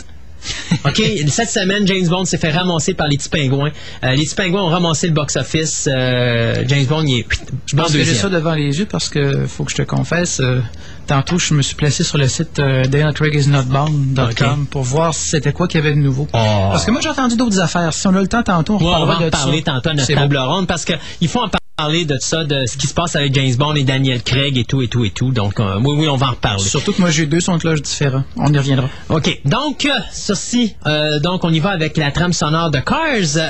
OK, 0.85 1.01
cette 1.29 1.49
semaine, 1.49 1.87
James 1.87 2.07
Bond 2.07 2.27
s'est 2.27 2.37
fait 2.37 2.51
ramasser 2.51 2.93
par 2.93 3.09
les 3.09 3.17
petits 3.17 3.31
pingouins. 3.31 3.71
Euh, 4.03 4.13
les 4.15 4.25
petits 4.25 4.35
pingouins 4.35 4.63
ont 4.63 4.69
ramassé 4.69 5.07
le 5.07 5.15
box-office. 5.15 5.89
Euh, 5.91 6.63
James 6.67 6.85
Bond, 6.85 7.05
il 7.07 7.21
est 7.21 7.27
Je 7.65 7.75
pense 7.77 7.93
que 7.93 8.05
j'ai 8.05 8.15
ça 8.15 8.29
devant 8.29 8.53
les 8.53 8.79
yeux 8.79 8.85
parce 8.87 9.09
que 9.09 9.47
faut 9.47 9.65
que 9.65 9.71
je 9.71 9.77
te 9.77 9.83
confesse, 9.83 10.41
euh, 10.41 10.61
tantôt 11.07 11.39
je 11.39 11.55
me 11.55 11.63
suis 11.63 11.75
placé 11.77 12.05
sur 12.05 12.19
le 12.19 12.29
site 12.29 12.59
euh, 12.59 12.85
DanielCraigIsNotBound.com 12.85 14.63
Ok. 14.63 14.69
pour 14.69 14.83
voir 14.83 15.15
c'était 15.15 15.53
quoi 15.53 15.67
qu'il 15.67 15.81
y 15.81 15.87
avait 15.87 15.95
de 15.95 16.01
nouveau. 16.01 16.29
Oh. 16.33 16.39
Parce 16.73 16.85
que 16.85 16.91
moi 16.91 17.01
j'ai 17.01 17.09
entendu 17.09 17.37
d'autres 17.37 17.61
affaires. 17.61 17.93
Si 17.95 18.07
on 18.07 18.15
a 18.15 18.21
le 18.21 18.29
temps 18.29 18.43
tantôt, 18.43 18.75
on 18.75 18.85
Ouais, 18.85 18.95
on 18.99 19.07
va 19.07 19.19
en 19.19 19.31
parler 19.31 19.63
ça. 19.65 19.73
tantôt 19.73 19.89
à 19.91 19.95
notre 19.95 20.13
table 20.15 20.37
ronde 20.37 20.67
parce 20.67 20.85
qu'il 20.85 21.29
faut 21.29 21.39
en 21.41 21.49
parler 21.49 21.59
de 21.77 22.19
ça, 22.21 22.45
de 22.45 22.67
ce 22.67 22.77
qui 22.77 22.87
se 22.87 22.95
passe 22.95 23.17
avec 23.17 23.35
James 23.35 23.55
Bond 23.57 23.75
et 23.75 23.83
Daniel 23.83 24.23
Craig 24.23 24.57
et 24.57 24.65
tout 24.65 24.81
et 24.81 24.87
tout 24.87 25.05
et 25.05 25.11
tout. 25.11 25.33
Donc, 25.33 25.59
euh, 25.59 25.81
oui, 25.83 25.97
oui, 25.99 26.09
on 26.09 26.17
va 26.17 26.29
en 26.29 26.31
reparler. 26.31 26.63
Surtout 26.63 26.93
que 26.93 27.01
moi 27.01 27.11
j'ai 27.11 27.27
deux 27.27 27.41
sons 27.41 27.57
de 27.57 27.61
cloche 27.61 27.83
différents. 27.83 28.23
On 28.37 28.53
y 28.53 28.57
reviendra. 28.57 28.89
OK. 29.09 29.41
Donc, 29.45 29.85
euh, 29.85 29.91
ceci, 30.13 30.77
euh, 30.87 31.19
donc 31.19 31.43
on 31.43 31.53
y 31.53 31.59
va 31.59 31.71
avec 31.71 31.97
la 31.97 32.13
trame 32.13 32.33
sonore 32.33 32.71
de 32.71 32.79
Cars. 32.79 33.43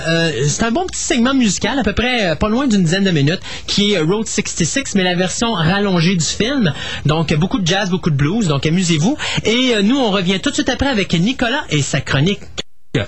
C'est 0.49 0.63
un 0.65 0.71
bon 0.71 0.87
petit 0.87 1.03
segment 1.03 1.35
musical, 1.35 1.79
à 1.79 1.83
peu 1.83 1.93
près 1.93 2.35
pas 2.37 2.49
loin 2.49 2.67
d'une 2.67 2.83
dizaine 2.83 3.05
de 3.05 3.11
minutes, 3.11 3.41
qui 3.67 3.93
est 3.93 4.01
Road 4.01 4.27
66, 4.27 4.95
mais 4.95 5.03
la 5.03 5.15
version 5.15 5.53
rallongée 5.53 6.17
du 6.17 6.25
film. 6.25 6.73
Donc, 7.05 7.33
beaucoup 7.35 7.59
de 7.59 7.67
jazz, 7.67 7.91
beaucoup 7.91 8.11
de 8.11 8.17
blues, 8.17 8.49
donc 8.49 8.65
amusez-vous. 8.65 9.19
Et 9.45 9.75
nous, 9.83 9.99
on 9.99 10.11
revient 10.11 10.41
tout 10.41 10.49
de 10.49 10.55
suite 10.55 10.71
après 10.71 10.89
avec 10.89 11.13
Nicolas 11.13 11.65
et 11.69 11.83
sa 11.83 12.01
chronique 12.01 12.41
euh, 12.97 13.05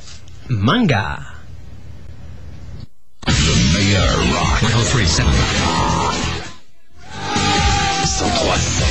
manga. 3.27 3.79
meilleur 3.79 4.17
rock. 4.19 4.63
1037. 4.63 5.27
1037. 8.05 8.87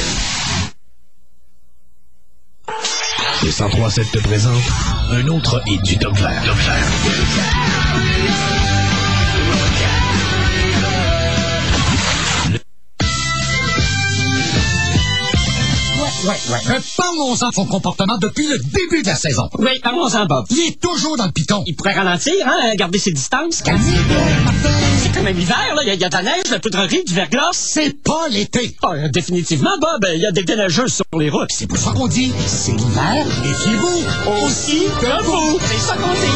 Le 3.41 3.51
1037 3.51 4.11
te 4.11 4.19
présente 4.19 4.63
un 5.11 5.27
autre 5.27 5.61
hit 5.67 5.81
du 5.83 5.97
Top 5.97 6.15
Vert. 6.17 6.43
Top 6.45 6.55
Vert. 6.55 8.04
Ouais, 16.25 16.31
ouais. 16.49 16.59
Mais 16.69 16.75
parlons-en 16.97 17.49
de 17.49 17.53
son 17.53 17.65
comportement 17.65 18.17
depuis 18.17 18.47
le 18.47 18.57
début 18.57 19.01
de 19.03 19.07
la 19.07 19.15
saison. 19.15 19.47
Oui, 19.59 19.79
parlons-en, 19.83 20.25
Bob. 20.25 20.45
Il 20.49 20.59
est 20.69 20.79
toujours 20.81 21.17
dans 21.17 21.25
le 21.25 21.31
piton. 21.31 21.63
Il 21.67 21.75
pourrait 21.75 21.93
ralentir, 21.93 22.33
hein, 22.45 22.73
garder 22.75 22.97
ses 22.99 23.11
distances. 23.11 23.61
C'est 23.63 23.63
comme 25.13 25.27
un 25.27 25.29
hiver, 25.31 25.73
là. 25.75 25.81
Il 25.83 25.87
y, 25.87 25.91
a- 25.91 25.93
il 25.93 26.01
y 26.01 26.03
a 26.03 26.09
de 26.09 26.13
la 26.15 26.23
neige, 26.23 26.43
de 26.47 26.51
la 26.51 26.59
poudrerie, 26.59 27.03
du 27.03 27.13
verglas. 27.13 27.49
C'est 27.53 28.01
pas 28.01 28.27
l'été. 28.29 28.75
Ah, 28.81 29.07
définitivement, 29.09 29.77
Bob, 29.79 30.05
il 30.15 30.21
y 30.21 30.25
a 30.25 30.31
des 30.31 30.43
déneigeurs 30.43 30.89
sur 30.89 31.05
les 31.19 31.29
routes. 31.29 31.51
C'est 31.55 31.67
pour 31.67 31.77
ça 31.77 31.91
qu'on 31.91 32.07
dit, 32.07 32.31
c'est 32.47 32.71
l'hiver, 32.73 33.25
méfiez-vous. 33.43 34.03
Aussi 34.45 34.83
que 34.99 35.23
vous. 35.23 35.59
C'est 35.61 35.79
ça 35.79 35.95
qu'on 35.95 36.13
dit. 36.13 36.35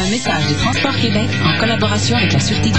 Un 0.00 0.10
message 0.10 0.48
de 0.48 0.54
Transport 0.54 0.96
Québec 1.00 1.30
en 1.46 1.58
collaboration 1.58 2.16
avec 2.16 2.32
la 2.32 2.40
Sûreté 2.40 2.70
du 2.70 2.78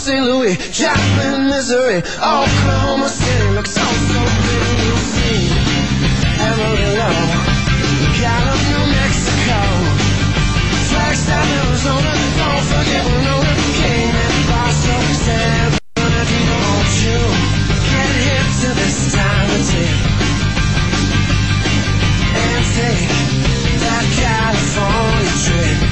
St. 0.00 0.24
Louis, 0.24 0.56
Joplin, 0.72 1.44
Missouri, 1.48 1.98
Oklahoma 1.98 3.06
City 3.06 3.50
looks 3.52 3.72
so 3.72 3.84
so 3.84 4.20
pretty. 4.24 4.80
You'll 4.80 5.04
see 5.12 5.52
Amarillo, 6.40 7.10
Gallup, 8.16 8.60
New 8.72 8.84
Mexico, 8.96 9.60
Flagstaff, 10.88 11.44
Arizona. 11.44 12.12
Don't 12.40 12.64
forget 12.72 13.04
Winona, 13.12 13.54
Cayman, 13.76 14.32
Boston, 14.48 15.04
San 15.20 15.68
Bernardino. 15.92 16.56
Won't 16.64 16.96
you 17.04 17.20
get 17.92 18.10
hip 18.24 18.46
to 18.64 18.70
this 18.80 19.12
time 19.12 19.50
of 19.52 19.62
tip 19.68 20.00
and 22.40 22.64
take 22.72 23.04
that 23.84 24.04
California 24.16 25.34
trip? 25.44 25.89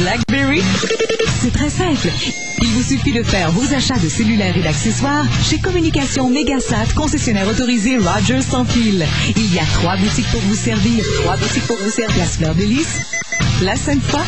BlackBerry? 0.00 0.62
C'est 1.42 1.52
très 1.52 1.68
simple. 1.68 2.08
Il 2.62 2.68
vous 2.68 2.82
suffit 2.82 3.12
de 3.12 3.22
faire 3.22 3.50
vos 3.52 3.74
achats 3.74 3.98
de 3.98 4.08
cellulaires 4.08 4.56
et 4.56 4.62
d'accessoires 4.62 5.26
chez 5.48 5.58
Communication 5.58 6.30
Megasat, 6.30 6.94
concessionnaire 6.94 7.46
autorisé 7.48 7.98
Rogers 7.98 8.42
sans 8.42 8.64
fil. 8.64 9.06
Il 9.36 9.54
y 9.54 9.58
a 9.58 9.64
trois 9.74 9.96
boutiques 9.96 10.30
pour 10.30 10.40
vous 10.40 10.54
servir. 10.54 11.04
Trois 11.22 11.36
boutiques 11.36 11.66
pour 11.66 11.76
vous 11.76 11.90
servir. 11.90 12.14
Place 12.14 12.36
Fleur 12.36 12.54
de 12.54 12.62
Lys, 12.62 13.00
la 13.62 13.76
Sainte-Foy 13.76 14.20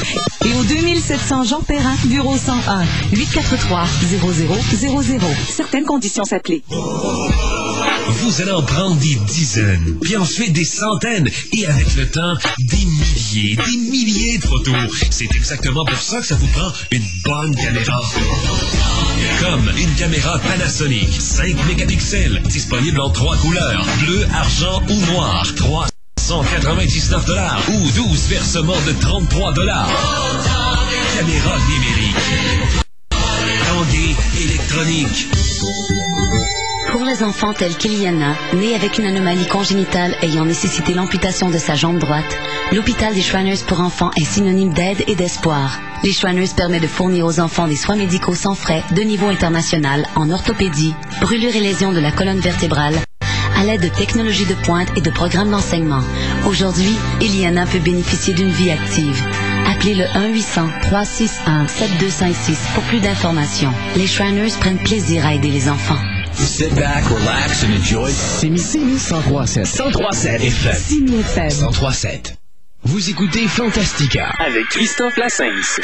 et 0.45 0.53
au 0.55 0.65
2700 0.65 1.45
Jean 1.45 1.61
Perrin, 1.61 1.95
bureau 2.05 2.37
101, 2.37 2.85
843 3.13 3.85
0000. 5.01 5.21
Certaines 5.49 5.85
conditions 5.85 6.25
s'appliquent. 6.25 6.65
Vous 8.23 8.41
allez 8.41 8.53
en 8.53 8.63
prendre 8.63 8.97
des 9.01 9.17
dizaines, 9.27 9.99
puis 10.01 10.17
ensuite 10.17 10.53
des 10.53 10.65
centaines, 10.65 11.29
et 11.53 11.67
avec 11.67 11.97
le 11.97 12.09
temps, 12.09 12.37
des 12.61 12.85
milliers, 12.85 13.57
des 13.57 13.77
milliers 13.77 14.39
de 14.39 14.47
photos. 14.47 14.77
C'est 15.11 15.35
exactement 15.35 15.85
pour 15.85 15.99
ça 15.99 16.21
que 16.21 16.27
ça 16.27 16.37
vous 16.37 16.47
prend 16.47 16.73
une 16.93 17.05
bonne 17.25 17.53
caméra. 17.57 18.01
Comme 19.41 19.73
une 19.77 19.93
caméra 19.97 20.39
Panasonic 20.39 21.13
5 21.21 21.67
mégapixels, 21.67 22.41
disponible 22.45 23.01
en 23.01 23.11
trois 23.11 23.37
couleurs, 23.39 23.85
bleu, 24.05 24.25
argent 24.33 24.81
ou 24.89 25.13
noir. 25.13 25.45
399 25.57 27.27
dollars 27.27 27.61
ou 27.71 27.91
12 27.91 28.29
versements 28.29 28.81
de 28.87 28.93
33 29.01 29.53
dollars. 29.53 29.91
Caméra 31.19 31.59
numérique. 31.69 32.85
Tanguay 33.67 34.15
électronique. 34.41 35.27
Pour 37.03 37.11
les 37.11 37.25
enfants 37.25 37.53
tels 37.53 37.77
qu'Iliana, 37.77 38.37
née 38.55 38.77
avec 38.77 38.97
une 38.97 39.07
anomalie 39.07 39.49
congénitale 39.49 40.15
ayant 40.23 40.45
nécessité 40.45 40.95
l'amputation 40.95 41.51
de 41.51 41.59
sa 41.59 41.75
jambe 41.75 41.99
droite, 41.99 42.39
l'hôpital 42.71 43.13
des 43.13 43.23
Shriners 43.23 43.65
pour 43.67 43.81
enfants 43.81 44.13
est 44.17 44.25
synonyme 44.25 44.73
d'aide 44.73 45.03
et 45.09 45.17
d'espoir. 45.17 45.81
Les 46.05 46.13
Shriners 46.13 46.55
permet 46.57 46.79
de 46.79 46.87
fournir 46.87 47.27
aux 47.27 47.41
enfants 47.41 47.67
des 47.67 47.75
soins 47.75 47.97
médicaux 47.97 48.37
sans 48.37 48.55
frais 48.55 48.85
de 48.95 49.03
niveau 49.03 49.27
international 49.27 50.07
en 50.15 50.31
orthopédie, 50.31 50.95
brûlure 51.21 51.57
et 51.57 51.61
lésions 51.61 51.91
de 51.91 51.99
la 51.99 52.13
colonne 52.13 52.39
vertébrale, 52.39 52.95
à 53.57 53.65
l'aide 53.65 53.83
de 53.83 53.89
technologies 53.89 54.47
de 54.47 54.55
pointe 54.55 54.97
et 54.97 55.01
de 55.01 55.11
programmes 55.11 55.51
d'enseignement. 55.51 56.05
Aujourd'hui, 56.47 56.97
Eliana 57.21 57.67
peut 57.67 57.81
bénéficier 57.81 58.33
d'une 58.33 58.53
vie 58.53 58.71
active. 58.71 59.21
Appelez 59.67 59.97
le 59.97 60.05
1-800-361-7256 60.05 62.75
pour 62.75 62.85
plus 62.85 63.01
d'informations. 63.01 63.75
Les 63.97 64.07
Shriners 64.07 64.53
prennent 64.61 64.79
plaisir 64.79 65.27
à 65.27 65.35
aider 65.35 65.51
les 65.51 65.69
enfants. 65.69 65.99
Sit 66.35 66.75
back, 66.77 67.05
relax 67.11 67.63
and 67.65 67.73
enjoy. 67.75 68.11
C'est 68.11 68.49
Missy 68.49 68.79
1037. 68.79 69.67
1037 69.67 70.41
FM. 70.43 71.05
1037. 71.07 72.37
Vous 72.85 73.11
écoutez 73.11 73.47
Fantastica. 73.47 74.33
Avec 74.39 74.65
Christophe 74.71 75.17
Lassens. 75.17 75.81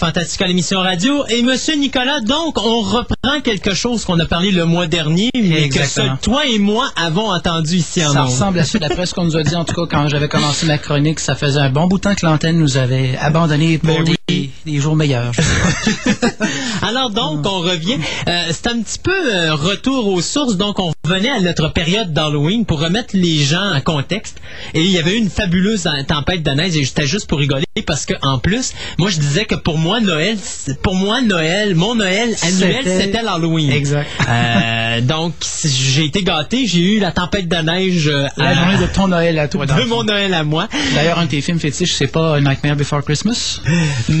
Fantastica, 0.00 0.46
l'émission 0.46 0.80
radio. 0.80 1.26
Et 1.28 1.42
Monsieur 1.42 1.74
Nicolas, 1.76 2.20
donc, 2.20 2.56
on 2.56 2.80
reprend 2.80 3.42
quelque 3.44 3.74
chose 3.74 4.06
qu'on 4.06 4.18
a 4.18 4.24
parlé 4.24 4.50
le 4.50 4.64
mois 4.64 4.86
dernier, 4.86 5.28
mais 5.34 5.68
que 5.68 5.84
seul 5.84 6.12
toi 6.22 6.46
et 6.46 6.58
moi 6.58 6.88
avons 6.96 7.30
entendu 7.30 7.76
ici 7.76 8.02
en 8.06 8.10
Ça 8.14 8.22
ondes. 8.22 8.30
ressemble 8.30 8.58
à 8.60 8.64
ça, 8.64 8.78
d'après 8.78 9.04
ce 9.04 9.12
qu'on 9.12 9.24
nous 9.24 9.36
a 9.36 9.42
dit, 9.42 9.54
en 9.54 9.66
tout 9.66 9.74
cas, 9.74 9.82
quand 9.90 10.08
j'avais 10.08 10.28
commencé 10.28 10.64
ma 10.64 10.78
chronique, 10.78 11.20
ça 11.20 11.34
faisait 11.34 11.60
un 11.60 11.68
bon 11.68 11.86
bout 11.86 11.98
de 11.98 12.04
temps 12.04 12.14
que 12.14 12.24
l'antenne 12.24 12.58
nous 12.58 12.78
avait 12.78 13.14
abandonnés 13.20 13.76
pour 13.76 13.94
Ben 13.94 14.04
des, 14.04 14.16
des 14.66 14.78
jours 14.78 14.96
meilleurs. 14.96 15.32
Alors 16.82 17.10
donc, 17.10 17.44
on 17.46 17.60
revient. 17.60 17.96
Euh, 18.28 18.42
c'est 18.50 18.66
un 18.68 18.80
petit 18.82 18.98
peu 18.98 19.12
euh, 19.12 19.54
retour 19.54 20.06
aux 20.08 20.20
sources. 20.22 20.56
Donc, 20.56 20.78
on 20.78 20.92
revenait 21.04 21.30
à 21.30 21.40
notre 21.40 21.68
période 21.72 22.12
d'Halloween 22.12 22.64
pour 22.64 22.80
remettre 22.80 23.10
les 23.14 23.42
gens 23.44 23.72
en 23.74 23.80
contexte. 23.80 24.38
Et 24.74 24.80
il 24.82 24.90
y 24.90 24.98
avait 24.98 25.14
eu 25.14 25.18
une 25.18 25.30
fabuleuse 25.30 25.88
tempête 26.06 26.42
de 26.42 26.50
neige. 26.50 26.76
Et 26.76 26.84
c'était 26.84 27.06
juste 27.06 27.26
pour 27.28 27.38
rigoler 27.38 27.64
parce 27.86 28.04
que 28.06 28.14
en 28.22 28.38
plus, 28.38 28.72
moi, 28.98 29.10
je 29.10 29.18
disais 29.18 29.44
que 29.46 29.54
pour 29.54 29.78
moi, 29.78 30.00
Noël, 30.00 30.36
pour 30.82 30.94
moi, 30.94 31.20
Noël, 31.22 31.74
mon 31.74 31.94
Noël 31.94 32.34
annuel, 32.42 32.76
C'était- 32.84 33.22
l'Halloween. 33.22 33.70
Exact. 33.72 34.08
Euh, 34.28 35.00
donc, 35.00 35.34
j'ai 35.64 36.04
été 36.04 36.22
gâté. 36.22 36.66
J'ai 36.66 36.80
eu 36.96 36.98
la 37.00 37.12
tempête 37.12 37.48
de 37.48 37.56
neige 37.56 38.08
euh, 38.08 38.26
La 38.36 38.48
à- 38.48 38.54
journée 38.54 38.78
de 38.78 38.92
ton 38.92 39.08
Noël 39.08 39.38
à 39.38 39.48
toi. 39.48 39.66
de 39.66 39.82
mon 39.84 40.04
Noël 40.04 40.32
à 40.34 40.44
moi. 40.44 40.68
D'ailleurs, 40.94 41.18
un 41.18 41.24
de 41.24 41.30
tes 41.30 41.40
films 41.40 41.58
fétiches, 41.58 41.94
c'est 41.94 42.06
pas 42.06 42.40
Nightmare 42.40 42.76
Before 42.76 43.02
Christmas? 43.04 43.60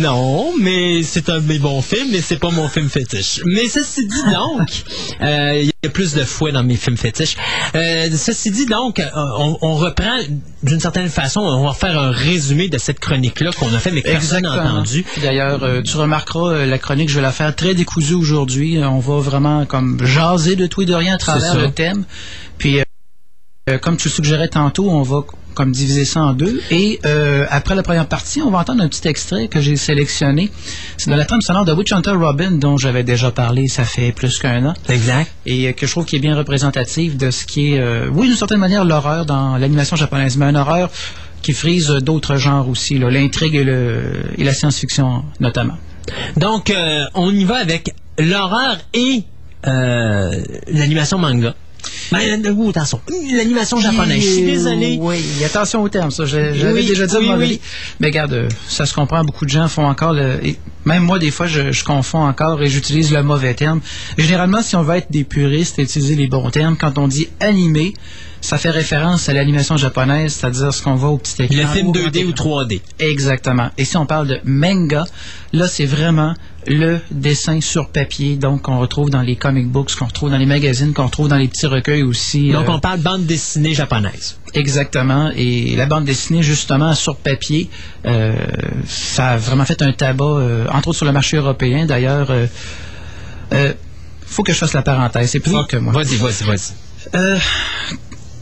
Non, 0.00 0.54
mais 0.58 1.02
c'est 1.02 1.28
un 1.28 1.40
de 1.40 1.46
mes 1.46 1.58
bons 1.58 1.82
films, 1.82 2.08
mais 2.12 2.22
c'est 2.22 2.38
pas 2.38 2.50
mon 2.50 2.68
film 2.68 2.88
fétiche. 2.88 3.40
Mais 3.44 3.68
ceci 3.68 4.06
dit 4.06 4.32
donc, 4.32 4.68
euh, 5.20 5.60
il 5.60 5.66
y 5.66 5.86
a 5.86 5.90
plus 5.90 6.14
de 6.14 6.24
fouet 6.24 6.52
dans 6.52 6.62
mes 6.62 6.76
films 6.76 6.96
fétiches. 6.96 7.36
Euh, 7.74 8.08
ceci 8.16 8.50
dit 8.50 8.64
donc, 8.64 8.98
euh, 8.98 9.08
on, 9.14 9.58
on 9.60 9.74
reprend 9.74 10.18
d'une 10.62 10.80
certaine 10.80 11.08
façon, 11.08 11.40
on 11.40 11.66
va 11.66 11.74
faire 11.74 11.98
un 11.98 12.10
résumé 12.10 12.68
de 12.68 12.78
cette 12.78 12.98
chronique-là 12.98 13.50
qu'on 13.52 13.74
a 13.74 13.78
fait, 13.78 13.90
mais 13.90 14.00
que 14.00 14.10
personne 14.10 14.42
n'a 14.42 14.62
entendu. 14.62 15.04
D'ailleurs, 15.20 15.62
euh, 15.62 15.82
tu 15.82 15.96
remarqueras, 15.98 16.64
la 16.64 16.78
chronique, 16.78 17.10
je 17.10 17.16
vais 17.16 17.22
la 17.22 17.32
faire 17.32 17.54
très 17.54 17.74
décousue 17.74 18.14
aujourd'hui. 18.14 18.78
On 18.82 19.00
va 19.00 19.18
vraiment 19.18 19.66
comme 19.66 20.02
jaser 20.04 20.56
de 20.56 20.66
tout 20.66 20.80
et 20.82 20.86
de 20.86 20.94
rien 20.94 21.14
à 21.14 21.18
travers 21.18 21.56
le 21.56 21.70
thème. 21.70 22.04
Puis, 22.56 22.80
euh, 23.70 23.78
comme 23.78 23.96
tu 23.96 24.08
le 24.08 24.12
suggérais 24.12 24.48
tantôt, 24.48 24.90
on 24.90 25.02
va 25.02 25.24
comme 25.54 25.72
diviser 25.72 26.04
ça 26.04 26.22
en 26.22 26.32
deux. 26.32 26.60
Et 26.70 27.00
euh, 27.04 27.46
après 27.50 27.74
la 27.74 27.82
première 27.82 28.06
partie, 28.06 28.40
on 28.42 28.50
va 28.50 28.58
entendre 28.58 28.82
un 28.82 28.88
petit 28.88 29.06
extrait 29.06 29.48
que 29.48 29.60
j'ai 29.60 29.76
sélectionné. 29.76 30.50
C'est 30.96 31.10
de 31.10 31.16
la 31.16 31.24
trame 31.24 31.42
sonore 31.42 31.64
de 31.64 31.72
Witch 31.72 31.92
Hunter 31.92 32.12
Robin, 32.12 32.52
dont 32.52 32.76
j'avais 32.76 33.02
déjà 33.02 33.30
parlé, 33.30 33.68
ça 33.68 33.84
fait 33.84 34.12
plus 34.12 34.38
qu'un 34.38 34.64
an. 34.66 34.74
Exact. 34.88 35.30
Et 35.46 35.68
euh, 35.68 35.72
que 35.72 35.86
je 35.86 35.90
trouve 35.90 36.04
qui 36.04 36.16
est 36.16 36.20
bien 36.20 36.36
représentative 36.36 37.16
de 37.16 37.30
ce 37.30 37.44
qui 37.44 37.74
est, 37.74 37.80
euh, 37.80 38.08
oui, 38.12 38.28
d'une 38.28 38.36
certaine 38.36 38.60
manière, 38.60 38.84
l'horreur 38.84 39.26
dans 39.26 39.56
l'animation 39.56 39.96
japonaise, 39.96 40.36
mais 40.36 40.46
une 40.46 40.56
horreur 40.56 40.90
qui 41.42 41.52
frise 41.52 41.88
d'autres 41.88 42.36
genres 42.36 42.68
aussi, 42.68 42.98
l'intrigue 42.98 43.54
et, 43.54 43.64
le, 43.64 44.12
et 44.36 44.44
la 44.44 44.52
science-fiction 44.52 45.24
notamment. 45.40 45.76
Donc, 46.36 46.70
euh, 46.70 47.04
on 47.14 47.30
y 47.30 47.44
va 47.44 47.56
avec 47.56 47.94
l'horreur 48.18 48.78
et 48.94 49.24
l'animation 49.64 51.18
manga. 51.18 51.54
Ouh, 52.12 52.70
attention, 52.70 53.00
l'animation 53.36 53.78
japonaise. 53.78 54.22
Je 54.22 54.28
suis 54.28 54.42
désolé. 54.44 54.98
Oui, 55.00 55.22
attention 55.44 55.82
au 55.82 55.88
terme, 55.88 56.10
ça. 56.10 56.24
J'avais 56.24 56.72
Oui, 56.72 56.86
déjà 56.86 57.06
dit 57.06 57.16
oui. 57.36 57.60
Mais 58.00 58.08
regarde, 58.08 58.32
euh, 58.32 58.48
ça 58.68 58.86
se 58.86 58.94
comprend. 58.94 59.22
Beaucoup 59.24 59.44
de 59.44 59.50
gens 59.50 59.68
font 59.68 59.86
encore 59.86 60.12
le. 60.12 60.44
et 60.44 60.56
même 60.84 61.02
moi, 61.04 61.18
des 61.18 61.30
fois, 61.30 61.46
je, 61.46 61.72
je 61.72 61.84
confonds 61.84 62.24
encore 62.24 62.62
et 62.62 62.68
j'utilise 62.68 63.12
le 63.12 63.22
mauvais 63.22 63.54
terme. 63.54 63.80
Généralement, 64.18 64.62
si 64.62 64.76
on 64.76 64.82
veut 64.82 64.96
être 64.96 65.10
des 65.12 65.24
puristes 65.24 65.78
et 65.78 65.82
utiliser 65.82 66.16
les 66.16 66.26
bons 66.26 66.50
termes, 66.50 66.76
quand 66.76 66.98
on 66.98 67.06
dit 67.06 67.28
animé, 67.38 67.92
ça 68.40 68.58
fait 68.58 68.70
référence 68.70 69.28
à 69.28 69.32
l'animation 69.32 69.76
japonaise, 69.76 70.34
c'est-à-dire 70.34 70.72
ce 70.72 70.82
qu'on 70.82 70.94
voit 70.94 71.10
au 71.10 71.18
petit 71.18 71.42
écran. 71.42 71.56
Le 71.56 71.66
film 71.66 71.92
grand 71.92 72.08
2D 72.08 72.24
ou 72.24 72.30
écran. 72.30 72.62
3D. 72.64 72.80
Exactement. 72.98 73.70
Et 73.76 73.84
si 73.84 73.96
on 73.96 74.06
parle 74.06 74.28
de 74.28 74.40
manga, 74.44 75.04
là, 75.52 75.68
c'est 75.68 75.86
vraiment 75.86 76.34
le 76.66 76.98
dessin 77.10 77.60
sur 77.60 77.88
papier, 77.88 78.36
donc 78.36 78.62
qu'on 78.62 78.78
retrouve 78.78 79.10
dans 79.10 79.22
les 79.22 79.36
comic 79.36 79.68
books, 79.68 79.94
qu'on 79.94 80.06
retrouve 80.06 80.30
dans 80.30 80.36
les 80.36 80.46
magazines, 80.46 80.92
qu'on 80.92 81.06
retrouve 81.06 81.28
dans 81.28 81.36
les 81.36 81.48
petits 81.48 81.66
recueils 81.66 82.02
aussi. 82.02 82.50
Donc, 82.50 82.68
euh, 82.68 82.72
on 82.72 82.80
parle 82.80 83.00
bande 83.00 83.24
dessinée 83.24 83.74
japonaise. 83.74 84.36
Exactement. 84.54 85.30
Et 85.36 85.76
la 85.76 85.86
bande 85.86 86.04
dessinée, 86.04 86.42
justement, 86.42 86.94
sur 86.94 87.16
papier, 87.16 87.70
euh, 88.06 88.34
ça 88.86 89.28
a 89.28 89.36
vraiment 89.36 89.64
fait 89.64 89.82
un 89.82 89.92
tabac, 89.92 90.24
euh, 90.24 90.66
entre 90.70 90.88
autres 90.88 90.98
sur 90.98 91.06
le 91.06 91.12
marché 91.12 91.36
européen. 91.36 91.86
D'ailleurs, 91.86 92.30
faut 94.26 94.42
que 94.42 94.52
je 94.52 94.58
fasse 94.58 94.74
la 94.74 94.82
parenthèse. 94.82 95.30
C'est 95.30 95.40
plus 95.40 95.50
fort 95.50 95.66
que 95.66 95.76
moi. 95.76 95.92
Vas-y, 95.92 96.16
vas-y, 96.16 96.44
vas-y. 96.44 97.40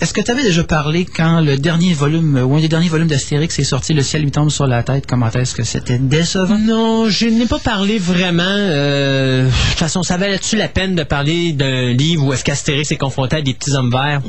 Est-ce 0.01 0.15
que 0.15 0.21
tu 0.21 0.31
avais 0.31 0.45
déjà 0.45 0.63
parlé 0.63 1.05
quand 1.05 1.41
le 1.41 1.57
dernier 1.57 1.93
volume, 1.93 2.41
ou 2.45 2.55
un 2.55 2.61
des 2.61 2.69
derniers 2.69 2.89
volumes 2.89 3.09
d'Astérix 3.09 3.59
est 3.59 3.65
sorti, 3.65 3.95
Le 3.95 4.03
ciel 4.03 4.23
lui 4.23 4.31
tombe 4.31 4.49
sur 4.49 4.69
la 4.69 4.85
tête, 4.85 5.07
comment 5.09 5.29
est-ce 5.31 5.57
que 5.57 5.65
c'était 5.65 5.99
décevant? 5.99 6.57
Non, 6.59 7.11
je 7.11 7.27
n'ai 7.27 7.47
pas 7.47 7.59
parlé 7.59 7.99
vraiment. 7.99 8.43
euh, 8.45 9.47
de 9.47 9.51
toute 9.51 9.79
façon, 9.79 10.05
ça 10.05 10.17
valait-tu 10.17 10.55
la 10.57 10.69
peine 10.69 10.95
de 10.95 11.03
parler 11.03 11.53
d'un 11.53 11.93
livre 11.93 12.27
où 12.27 12.33
est-ce 12.33 12.45
qu'Astérix 12.45 12.93
est 12.93 12.97
confronté 12.97 13.37
à 13.37 13.43
des 13.43 13.55
petits 13.55 13.73
hommes 13.73 13.91
verts? 13.91 14.23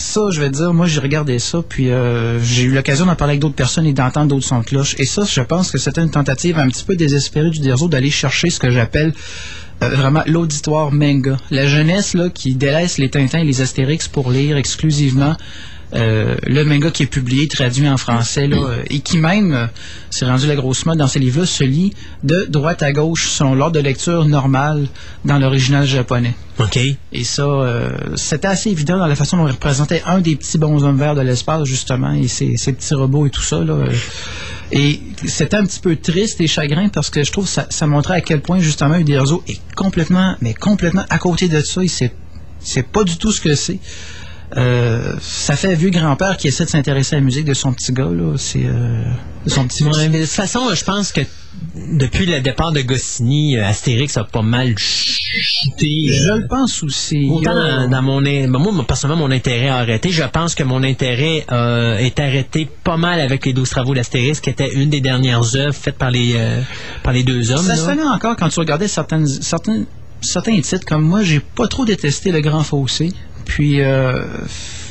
ça, 0.00 0.22
je 0.30 0.40
vais 0.40 0.50
te 0.50 0.56
dire, 0.56 0.72
moi, 0.72 0.86
j'ai 0.86 0.98
regardé 1.00 1.38
ça, 1.38 1.58
puis 1.66 1.90
euh, 1.90 2.42
j'ai 2.42 2.62
eu 2.62 2.72
l'occasion 2.72 3.04
d'en 3.04 3.14
parler 3.16 3.32
avec 3.32 3.40
d'autres 3.40 3.54
personnes 3.54 3.86
et 3.86 3.92
d'entendre 3.92 4.28
d'autres 4.28 4.46
sons 4.46 4.60
de 4.60 4.64
cloche. 4.64 4.96
Et 4.98 5.04
ça, 5.04 5.24
je 5.24 5.40
pense 5.42 5.70
que 5.70 5.76
c'était 5.76 6.00
une 6.00 6.10
tentative 6.10 6.58
un 6.58 6.68
petit 6.68 6.84
peu 6.84 6.96
désespérée 6.96 7.50
du 7.50 7.60
Derzo 7.60 7.86
d'aller 7.86 8.10
chercher 8.10 8.48
ce 8.48 8.58
que 8.58 8.70
j'appelle 8.70 9.12
vraiment 9.80 10.22
l'auditoire 10.26 10.92
manga. 10.92 11.36
La 11.50 11.66
jeunesse 11.66 12.14
là 12.14 12.28
qui 12.30 12.54
délaisse 12.54 12.98
les 12.98 13.10
Tintins 13.10 13.40
et 13.40 13.44
les 13.44 13.60
Astérix 13.60 14.08
pour 14.08 14.30
lire 14.30 14.56
exclusivement 14.56 15.36
euh, 15.94 16.36
le 16.46 16.64
manga 16.64 16.90
qui 16.90 17.02
est 17.04 17.06
publié, 17.06 17.48
traduit 17.48 17.88
en 17.88 17.96
français, 17.96 18.46
là, 18.46 18.58
euh, 18.58 18.82
et 18.88 19.00
qui 19.00 19.18
même, 19.18 19.52
euh, 19.52 19.66
s'est 20.10 20.26
rendu 20.26 20.46
la 20.46 20.54
grosse 20.54 20.86
mode 20.86 20.98
dans 20.98 21.08
ces 21.08 21.18
livres-là, 21.18 21.46
se 21.46 21.64
lit 21.64 21.92
de 22.22 22.46
droite 22.48 22.82
à 22.82 22.92
gauche 22.92 23.28
selon 23.28 23.54
l'ordre 23.54 23.74
de 23.74 23.80
lecture 23.80 24.24
normal 24.24 24.86
dans 25.24 25.38
l'original 25.38 25.86
japonais. 25.86 26.34
OK. 26.58 26.78
Et 27.12 27.24
ça, 27.24 27.42
euh, 27.42 27.90
c'était 28.14 28.48
assez 28.48 28.70
évident 28.70 28.98
dans 28.98 29.06
la 29.06 29.16
façon 29.16 29.38
dont 29.38 29.48
il 29.48 29.52
représentait 29.52 30.02
un 30.06 30.20
des 30.20 30.36
petits 30.36 30.58
bonshommes 30.58 30.98
verts 30.98 31.14
de 31.14 31.22
l'espace, 31.22 31.64
justement, 31.64 32.12
et 32.12 32.28
ses, 32.28 32.56
ses 32.56 32.72
petits 32.72 32.94
robots 32.94 33.26
et 33.26 33.30
tout 33.30 33.42
ça. 33.42 33.58
Là, 33.58 33.72
euh. 33.72 33.92
Et 34.72 35.00
c'était 35.26 35.56
un 35.56 35.66
petit 35.66 35.80
peu 35.80 35.96
triste 35.96 36.40
et 36.40 36.46
chagrin 36.46 36.88
parce 36.88 37.10
que 37.10 37.24
je 37.24 37.32
trouve 37.32 37.44
que 37.44 37.50
ça, 37.50 37.66
ça 37.70 37.86
montrait 37.86 38.14
à 38.14 38.20
quel 38.20 38.40
point, 38.40 38.60
justement, 38.60 38.96
Uderzo 38.96 39.42
est 39.48 39.60
complètement, 39.74 40.36
mais 40.40 40.54
complètement 40.54 41.04
à 41.10 41.18
côté 41.18 41.48
de 41.48 41.60
ça. 41.60 41.82
Il 41.82 41.90
sait, 41.90 42.14
c'est 42.60 42.86
pas 42.86 43.02
du 43.02 43.16
tout 43.16 43.32
ce 43.32 43.40
que 43.40 43.54
c'est. 43.54 43.80
Euh, 44.56 45.14
ça 45.20 45.56
fait 45.56 45.68
un 45.72 45.74
vieux 45.74 45.90
grand-père 45.90 46.36
qui 46.36 46.48
essaie 46.48 46.64
de 46.64 46.70
s'intéresser 46.70 47.16
à 47.16 47.18
la 47.18 47.24
musique 47.24 47.44
de 47.44 47.54
son 47.54 47.72
petit 47.72 47.92
gars, 47.92 48.10
là. 48.10 48.34
C'est 48.36 48.64
euh, 48.64 49.02
de 49.44 49.50
son 49.50 49.66
petit 49.66 49.84
Ouais, 49.84 50.08
mais 50.08 50.18
de 50.18 50.24
toute 50.24 50.32
façon, 50.32 50.60
je 50.74 50.84
pense 50.84 51.12
que 51.12 51.20
depuis 51.74 52.26
le 52.26 52.40
départ 52.40 52.72
de 52.72 52.80
Goscinny, 52.80 53.56
euh, 53.56 53.66
Astérix 53.66 54.16
a 54.16 54.24
pas 54.24 54.42
mal 54.42 54.76
chuté. 54.78 56.08
Je 56.08 56.32
le 56.32 56.46
pense 56.46 56.82
aussi. 56.82 57.28
Autant 57.30 57.54
dans, 57.54 57.88
dans 57.88 58.02
mon 58.02 58.22
ben, 58.22 58.48
moi, 58.48 58.84
personnellement, 58.86 59.28
mon 59.28 59.34
intérêt 59.34 59.68
a 59.68 59.76
arrêté. 59.76 60.10
Je 60.10 60.22
pense 60.22 60.54
que 60.54 60.62
mon 60.62 60.82
intérêt 60.82 61.44
euh, 61.50 61.96
est 61.98 62.18
arrêté 62.18 62.68
pas 62.84 62.96
mal 62.96 63.20
avec 63.20 63.46
les 63.46 63.52
12 63.52 63.68
travaux 63.68 63.94
d'Astérix, 63.94 64.40
qui 64.40 64.50
était 64.50 64.74
une 64.74 64.90
des 64.90 65.00
dernières 65.00 65.56
œuvres 65.56 65.74
faites 65.74 65.96
par 65.96 66.10
les 66.10 66.34
euh, 66.36 66.60
par 67.02 67.12
les 67.12 67.22
deux 67.22 67.50
hommes. 67.50 67.64
Ça 67.64 67.76
se 67.76 67.86
là. 67.86 67.94
faisait 67.94 68.06
encore 68.06 68.36
quand 68.36 68.48
tu 68.48 68.60
regardais 68.60 68.88
certaines, 68.88 69.26
certains, 69.26 69.84
certains 70.20 70.60
titres 70.60 70.86
comme 70.86 71.02
moi, 71.02 71.22
j'ai 71.22 71.40
pas 71.40 71.68
trop 71.68 71.84
détesté 71.84 72.32
Le 72.32 72.40
Grand 72.40 72.62
Fossé. 72.62 73.12
Puis 73.50 73.80
euh, 73.80 74.22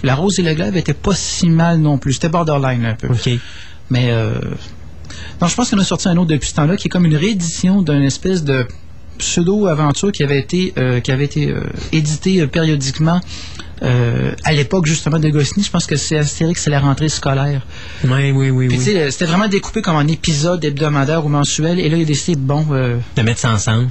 La 0.03 0.15
Rose 0.15 0.37
et 0.37 0.41
le 0.41 0.53
Glaive 0.53 0.75
était 0.75 0.93
pas 0.93 1.15
si 1.15 1.49
mal 1.49 1.79
non 1.79 1.97
plus. 1.97 2.13
C'était 2.13 2.27
borderline 2.27 2.83
un 2.83 2.93
peu. 2.93 3.07
OK. 3.07 3.29
Mais 3.89 4.11
euh, 4.11 4.33
non, 5.41 5.47
je 5.47 5.55
pense 5.55 5.69
qu'on 5.69 5.79
a 5.79 5.83
sorti 5.85 6.09
un 6.09 6.17
autre 6.17 6.27
depuis 6.27 6.49
ce 6.49 6.55
temps-là 6.55 6.75
qui 6.75 6.87
est 6.87 6.91
comme 6.91 7.05
une 7.05 7.15
réédition 7.15 7.81
d'une 7.81 8.03
espèce 8.03 8.43
de 8.43 8.67
pseudo-aventure 9.17 10.11
qui 10.11 10.23
avait 10.23 10.39
été 10.39 10.73
euh, 10.77 10.99
qui 10.99 11.13
avait 11.13 11.23
été 11.23 11.49
euh, 11.49 11.61
édité 11.93 12.41
euh, 12.41 12.47
périodiquement 12.47 13.21
à 13.81 14.51
l'époque 14.51 14.85
justement 14.85 15.19
de 15.19 15.29
Goscinny. 15.29 15.63
Je 15.63 15.71
pense 15.71 15.85
que 15.85 15.95
c'est 15.95 16.17
Astérix, 16.17 16.61
c'est 16.61 16.69
la 16.69 16.81
rentrée 16.81 17.07
scolaire. 17.07 17.61
Oui, 18.03 18.31
oui, 18.31 18.49
oui, 18.49 18.67
Puis 18.67 18.77
oui. 18.77 18.83
tu 18.83 18.91
sais, 18.91 19.09
c'était 19.09 19.23
vraiment 19.23 19.47
découpé 19.47 19.81
comme 19.81 19.95
un 19.95 20.07
épisode 20.07 20.65
hebdomadaire 20.65 21.25
ou 21.25 21.29
mensuel. 21.29 21.79
Et 21.79 21.87
là, 21.87 21.95
il 21.95 22.01
a 22.01 22.05
décidé, 22.05 22.37
bon, 22.37 22.65
De 22.65 23.21
mettre 23.21 23.39
ça 23.39 23.53
ensemble. 23.53 23.87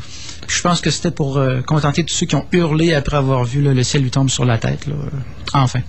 Je 0.48 0.60
pense 0.62 0.80
que 0.80 0.90
c'était 0.90 1.10
pour 1.10 1.36
euh, 1.38 1.60
contenter 1.60 2.04
tous 2.04 2.14
ceux 2.14 2.26
qui 2.26 2.34
ont 2.34 2.46
hurlé 2.52 2.94
après 2.94 3.16
avoir 3.16 3.44
vu 3.44 3.62
là, 3.62 3.72
le 3.74 3.82
ciel 3.82 4.02
lui 4.02 4.10
tombe 4.10 4.30
sur 4.30 4.44
la 4.44 4.58
tête. 4.58 4.86
Là. 4.86 4.94
Euh, 4.94 5.16
Enfin. 5.54 5.80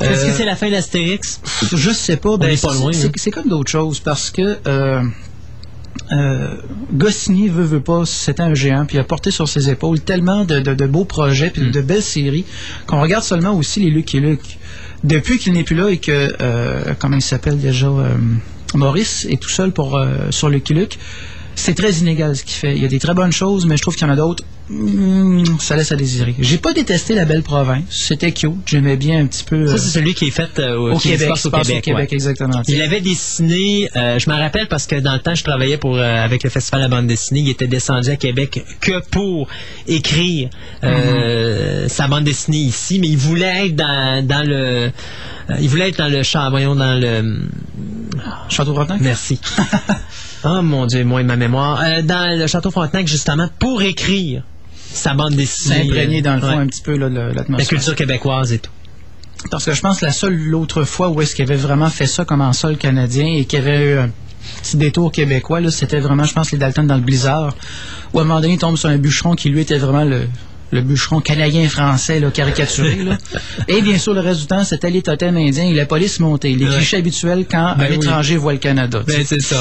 Est-ce 0.00 0.24
que 0.24 0.30
Euh, 0.30 0.34
c'est 0.36 0.44
la 0.46 0.56
fin 0.56 0.70
d'Astérix? 0.70 1.40
je 1.72 1.90
sais 1.90 2.16
pas. 2.16 2.36
Ben, 2.38 2.56
c'est- 2.56 2.66
hein. 2.68 3.10
C'est 3.16 3.30
comme 3.30 3.48
d'autres 3.48 3.70
choses 3.70 4.00
parce 4.00 4.30
que 4.30 4.56
euh, 4.66 5.02
Goscinny 6.92 7.48
veut, 7.48 7.64
veut 7.64 7.80
pas, 7.82 8.04
c'était 8.06 8.42
un 8.42 8.54
géant, 8.54 8.86
puis 8.86 8.96
il 8.96 9.00
a 9.00 9.04
porté 9.04 9.30
sur 9.30 9.48
ses 9.48 9.68
épaules 9.70 10.00
tellement 10.00 10.44
de, 10.44 10.60
de- 10.60 10.74
de 10.74 10.86
beaux 10.86 11.04
projets, 11.04 11.50
puis 11.50 11.62
Hmm. 11.62 11.70
de 11.70 11.80
belles 11.80 12.02
séries, 12.02 12.44
qu'on 12.86 13.00
regarde 13.00 13.24
seulement 13.24 13.52
aussi 13.54 13.80
les 13.80 13.90
Luc 13.90 14.14
et 14.14 14.20
Luc. 14.20 14.40
Depuis 15.04 15.38
qu'il 15.38 15.52
n'est 15.52 15.64
plus 15.64 15.76
là 15.76 15.88
et 15.88 15.98
que, 15.98 16.34
euh, 16.40 16.94
comment 16.98 17.16
il 17.16 17.22
s'appelle 17.22 17.58
déjà, 17.58 17.86
euh, 17.88 18.14
Maurice 18.74 19.26
est 19.30 19.40
tout 19.40 19.48
seul 19.48 19.72
pour 19.72 20.00
sur 20.30 20.48
Lucky 20.48 20.74
Luke, 20.74 20.98
c'est 21.54 21.74
très 21.74 21.92
inégal 21.92 22.36
ce 22.36 22.44
qu'il 22.44 22.54
fait. 22.54 22.76
Il 22.76 22.82
y 22.82 22.84
a 22.84 22.88
des 22.88 22.98
très 22.98 23.14
bonnes 23.14 23.32
choses, 23.32 23.66
mais 23.66 23.76
je 23.76 23.82
trouve 23.82 23.94
qu'il 23.94 24.06
y 24.06 24.10
en 24.10 24.12
a 24.12 24.16
d'autres. 24.16 24.44
Hmm, 24.70 25.58
ça 25.58 25.76
laisse 25.76 25.92
à 25.92 25.96
désirer. 25.96 26.34
J'ai 26.38 26.58
pas 26.58 26.72
détesté 26.72 27.14
la 27.14 27.24
belle 27.24 27.42
province. 27.42 27.82
C'était 27.90 28.32
cute. 28.32 28.52
J'aimais 28.66 28.96
bien 28.96 29.20
un 29.22 29.26
petit 29.26 29.44
peu. 29.44 29.66
Ça, 29.66 29.74
euh, 29.74 29.76
c'est 29.76 29.98
celui 29.98 30.14
qui 30.14 30.28
est 30.28 30.30
fait 30.30 30.58
euh, 30.58 30.76
au 30.76 30.98
Québec, 30.98 31.28
passe 31.28 31.46
au 31.46 31.50
Québec. 31.50 31.90
ouais. 31.94 32.08
exactement. 32.10 32.62
Il 32.68 32.80
avait 32.80 33.00
dessiné, 33.00 33.88
euh, 33.96 34.18
je 34.18 34.30
me 34.30 34.36
rappelle 34.36 34.68
parce 34.68 34.86
que 34.86 34.96
dans 34.96 35.14
le 35.14 35.20
temps, 35.20 35.34
je 35.34 35.44
travaillais 35.44 35.76
pour 35.76 35.98
avec 35.98 36.42
le 36.42 36.50
Festival 36.50 36.82
de 36.82 36.88
la 36.88 36.96
bande 36.96 37.06
dessinée. 37.06 37.40
Il 37.40 37.48
était 37.48 37.66
descendu 37.66 38.10
à 38.10 38.16
Québec 38.16 38.64
que 38.80 39.00
pour 39.10 39.48
écrire 39.86 40.50
euh, 40.84 41.88
sa 41.88 42.08
bande 42.08 42.24
dessinée 42.24 42.58
ici, 42.58 42.98
mais 43.00 43.08
il 43.08 43.16
voulait 43.16 43.66
être 43.66 43.76
dans, 43.76 44.26
dans 44.26 44.46
le, 44.46 44.90
il 45.60 45.68
voulait 45.68 45.88
être 45.88 45.98
dans 45.98 46.08
le 46.08 46.22
champ, 46.22 46.48
voyons 46.50 46.74
dans 46.74 46.98
le, 46.98 47.40
Château 48.48 48.74
Frontenac? 48.74 49.00
merci. 49.00 49.40
oh 50.44 50.62
mon 50.62 50.86
Dieu, 50.86 51.04
moi 51.04 51.20
et 51.20 51.24
ma 51.24 51.36
mémoire, 51.36 51.82
dans 52.04 52.38
le 52.38 52.46
château 52.46 52.70
Frontenac 52.70 53.06
justement 53.06 53.48
pour 53.58 53.82
écrire 53.82 54.42
sa 54.92 55.14
bande 55.14 55.34
dessinée, 55.34 55.82
s'imprégner 55.84 56.22
dans 56.22 56.34
le 56.34 56.40
fond 56.40 56.48
Ouais. 56.48 56.54
un 56.62 56.66
petit 56.66 56.82
peu 56.82 56.96
là, 56.96 57.08
le- 57.08 57.28
la 57.28 57.32
l'atmosphère. 57.34 57.68
culture 57.68 57.94
québécoise 57.94 58.52
et 58.52 58.58
tout. 58.58 58.70
Parce 59.50 59.64
que 59.64 59.72
je 59.72 59.80
pense 59.80 60.00
que 60.00 60.04
la 60.06 60.12
seule 60.12 60.36
l'autre 60.36 60.84
fois 60.84 61.08
où 61.08 61.20
est-ce 61.22 61.34
qu'il 61.34 61.44
avait 61.44 61.56
vraiment 61.56 61.88
fait 61.88 62.06
ça 62.06 62.24
comme 62.24 62.40
en 62.42 62.52
sol 62.52 62.76
canadien 62.76 63.26
et 63.26 63.44
qu'il 63.46 63.58
y 63.60 63.62
avait 63.62 63.94
eu 63.94 63.98
un 63.98 64.10
petit 64.62 64.76
détour 64.76 65.12
québécois, 65.12 65.60
là, 65.60 65.70
c'était 65.70 66.00
vraiment, 66.00 66.24
je 66.24 66.34
pense, 66.34 66.50
les 66.52 66.58
Dalton 66.58 66.86
dans 66.86 66.96
le 66.96 67.00
blizzard, 67.00 67.54
où 68.12 68.18
à 68.18 68.22
un 68.22 68.24
moment 68.24 68.40
donné, 68.40 68.54
il 68.54 68.58
tombe 68.58 68.76
sur 68.76 68.88
un 68.90 68.98
bûcheron 68.98 69.34
qui 69.34 69.48
lui 69.48 69.60
était 69.60 69.78
vraiment 69.78 70.04
le, 70.04 70.26
le 70.72 70.80
bûcheron 70.82 71.20
canadien-français 71.20 72.20
là, 72.20 72.30
caricaturé. 72.30 72.96
Là. 72.96 73.18
Et 73.68 73.82
bien 73.82 73.98
sûr, 73.98 74.14
le 74.14 74.20
reste 74.20 74.40
du 74.40 74.46
temps, 74.46 74.64
c'était 74.64 74.90
les 74.90 75.02
totems 75.02 75.36
indiens 75.36 75.64
et 75.64 75.74
la 75.74 75.86
police 75.86 76.20
montée. 76.20 76.54
Les 76.54 76.66
Ouais. 76.66 76.76
clichés 76.76 76.96
habituels 76.98 77.46
quand 77.50 77.74
Ben 77.76 77.86
un 77.86 77.88
oui. 77.90 77.94
étranger 77.96 78.36
voit 78.36 78.52
le 78.52 78.58
Canada. 78.58 79.02
Ben 79.06 79.24
c'est 79.26 79.40
ça. 79.42 79.56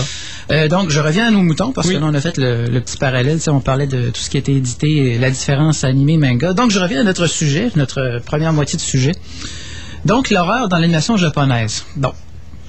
Euh, 0.52 0.68
donc, 0.68 0.90
je 0.90 1.00
reviens 1.00 1.28
à 1.28 1.32
nos 1.32 1.42
moutons 1.42 1.72
parce 1.72 1.88
Oui. 1.88 1.96
que 1.96 2.00
là, 2.00 2.06
on 2.08 2.14
a 2.14 2.22
fait 2.22 2.38
le, 2.38 2.66
le 2.66 2.82
petit 2.82 2.98
parallèle. 2.98 3.40
On 3.48 3.60
parlait 3.60 3.88
de 3.88 4.10
tout 4.10 4.22
ce 4.22 4.30
qui 4.30 4.38
a 4.38 4.40
été 4.40 4.54
édité, 4.56 5.18
la 5.18 5.30
différence 5.32 5.84
animé, 5.84 6.18
manga. 6.18 6.54
Donc, 6.54 6.72
je 6.72 6.80
reviens 6.80 7.02
à 7.02 7.04
notre 7.04 7.28
sujet, 7.28 7.70
notre 7.76 8.20
première 8.26 8.54
moitié 8.54 8.78
de 8.78 8.82
sujet. 8.84 9.12
Donc, 10.06 10.30
l'horreur 10.30 10.70
dans 10.70 10.78
l'animation 10.78 11.18
japonaise. 11.18 11.86
Bon, 11.96 12.14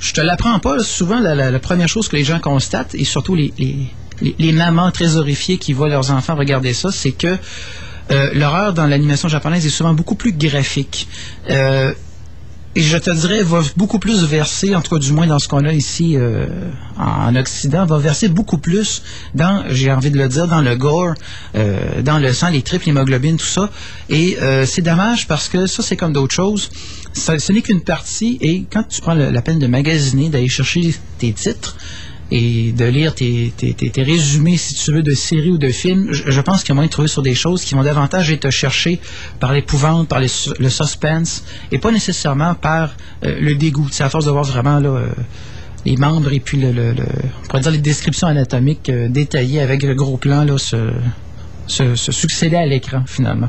je 0.01 0.13
te 0.13 0.21
l'apprends 0.21 0.59
pas. 0.59 0.77
là, 0.77 0.83
souvent, 0.83 1.21
la, 1.21 1.35
la- 1.35 1.51
la 1.51 1.59
première 1.59 1.89
chose 1.89 2.09
que 2.09 2.17
les 2.17 2.25
gens 2.25 2.39
constatent, 2.41 2.95
et 2.95 3.05
surtout 3.05 3.35
les, 3.35 3.53
les, 3.59 3.77
les- 4.21 4.35
les 4.39 4.53
mamans 4.53 4.91
très 4.91 5.17
horrifiées 5.17 5.59
qui 5.59 5.73
voient 5.73 5.89
leurs 5.89 6.11
enfants 6.11 6.35
regarder 6.35 6.73
ça, 6.73 6.91
c'est 6.91 7.13
que 7.13 7.37
euh, 8.11 8.31
l'horreur 8.35 8.73
dans 8.75 8.87
l'animation 8.87 9.29
japonaise 9.29 9.65
est 9.67 9.71
souvent 9.71 9.95
beaucoup 9.95 10.15
plus 10.15 10.33
graphique. 10.33 11.09
Euh, 11.49 11.93
et 12.77 12.83
je 12.83 12.97
te 12.99 13.11
dirais, 13.11 13.43
va 13.43 13.63
beaucoup 13.77 13.99
plus 13.99 14.23
verser, 14.25 14.77
en 14.77 14.81
tout 14.81 14.95
cas 14.95 15.01
du 15.01 15.13
moins 15.13 15.27
dans 15.27 15.41
ce 15.41 15.49
qu'on 15.49 15.65
a 15.65 15.73
ici 15.73 16.17
euh, 16.17 16.47
en 16.97 17.35
Occident, 17.35 17.85
va 17.85 17.99
verser 17.99 18.29
beaucoup 18.29 18.59
plus 18.59 19.03
dans, 19.35 19.65
j'ai 19.71 19.91
envie 19.91 20.13
de 20.13 20.17
le 20.17 20.29
dire, 20.29 20.47
dans 20.47 20.61
le 20.61 20.77
gore, 20.77 21.15
euh, 21.57 22.01
dans 22.03 22.19
le 22.21 22.33
sang, 22.33 22.49
les 22.51 22.63
tripes, 22.63 22.85
l'hémoglobine, 22.85 23.37
tout 23.39 23.45
ça. 23.45 23.71
Et 24.09 24.39
euh, 24.41 24.67
c'est 24.67 24.83
dommage 24.83 25.27
parce 25.27 25.49
que 25.49 25.67
ça, 25.67 25.83
c'est 25.83 25.97
comme 25.97 26.13
d'autres 26.13 26.35
choses. 26.35 26.71
Ça- 27.13 27.41
ce 27.41 27.53
n'est 27.53 27.63
qu'une 27.63 27.81
partie. 27.81 28.39
Et 28.41 28.65
quand 28.73 28.85
tu 28.85 29.01
prends 29.01 29.15
la 29.15 29.43
peine 29.43 29.59
de 29.59 29.67
magasiner, 29.67 30.29
d'aller 30.29 30.49
chercher 30.49 30.95
tes 31.19 31.33
titres, 31.33 31.77
et 32.31 32.73
de 32.73 32.85
lire 32.85 33.15
tes, 33.15 33.53
tes, 33.57 33.73
tes- 33.75 34.03
résumés, 34.03 34.57
si 34.57 34.75
tu 34.75 34.93
veux, 34.93 35.03
de 35.03 35.15
séries 35.15 35.51
ou 35.51 35.59
de 35.59 35.69
films, 35.71 36.09
je, 36.13 36.31
je 36.31 36.41
pense 36.41 36.61
qu'il 36.63 36.69
y 36.71 36.73
a 36.73 36.75
moyen 36.75 36.87
de 36.89 36.93
trouver 36.93 37.09
sur 37.09 37.23
des 37.23 37.35
choses 37.35 37.65
qui 37.65 37.75
vont 37.75 37.83
davantage 37.83 38.31
être 38.31 38.51
cherchées 38.51 39.01
par 39.41 39.53
l'épouvante, 39.53 40.09
par 40.09 40.21
le 40.21 40.69
suspense, 40.69 41.45
et 41.73 41.79
pas 41.79 41.91
nécessairement 41.91 42.55
par 42.55 42.95
euh, 43.25 43.37
le 43.41 43.55
dégoût. 43.55 43.89
C'est 43.91 44.05
à 44.05 44.09
force 44.11 44.27
de 44.27 44.31
voir 44.31 44.45
vraiment 44.45 44.79
là, 44.79 44.89
euh, 44.91 45.09
les 45.85 45.97
membres 45.97 46.33
et 46.33 46.41
puis 46.41 46.59
le, 46.59 46.73
le- 46.73 46.93
le- 46.93 47.05
on 47.43 47.47
pourrait 47.49 47.61
dire 47.63 47.73
les 47.73 47.79
descriptions 47.79 48.27
anatomiques 48.29 48.89
euh, 48.91 49.09
détaillées 49.09 49.61
avec 49.61 49.83
le 49.83 49.95
gros 49.95 50.17
plan 50.17 50.45
là, 50.45 50.59
se, 50.59 50.91
se, 51.67 51.95
se 51.95 52.13
succéder 52.13 52.57
à 52.57 52.67
l'écran 52.67 53.03
finalement. 53.07 53.49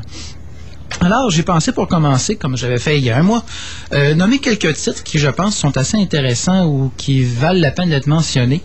Alors, 1.00 1.30
j'ai 1.30 1.42
pensé 1.42 1.72
pour 1.72 1.88
commencer, 1.88 2.36
comme 2.36 2.56
j'avais 2.56 2.78
fait 2.78 2.98
il 2.98 3.04
y 3.04 3.10
a 3.10 3.18
un 3.18 3.22
mois, 3.22 3.44
euh, 3.92 4.14
nommer 4.14 4.38
quelques 4.38 4.74
titres 4.74 5.02
qui, 5.02 5.18
je 5.18 5.28
pense, 5.28 5.56
sont 5.56 5.76
assez 5.76 5.96
intéressants 5.96 6.66
ou 6.66 6.92
qui 6.96 7.24
valent 7.24 7.60
la 7.60 7.70
peine 7.70 7.90
d'être 7.90 8.06
mentionnés. 8.06 8.62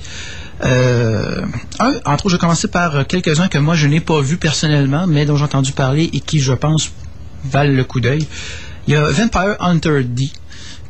Euh, 0.63 1.41
un, 1.79 1.93
entre 2.05 2.25
autres, 2.25 2.29
je 2.29 2.35
vais 2.35 2.39
commencer 2.39 2.67
par 2.67 3.05
quelques-uns 3.07 3.47
que 3.47 3.57
moi 3.59 3.75
je 3.75 3.87
n'ai 3.87 3.99
pas 3.99 4.21
vus 4.21 4.37
personnellement, 4.37 5.05
mais 5.07 5.25
dont 5.25 5.35
j'ai 5.37 5.43
entendu 5.43 5.71
parler 5.71 6.09
et 6.13 6.19
qui, 6.19 6.39
je 6.39 6.53
pense, 6.53 6.91
valent 7.45 7.73
le 7.75 7.83
coup 7.83 7.99
d'œil. 7.99 8.25
Il 8.87 8.93
y 8.93 8.97
a 8.97 9.07
Vampire 9.09 9.55
Hunter 9.59 10.03
D, 10.03 10.29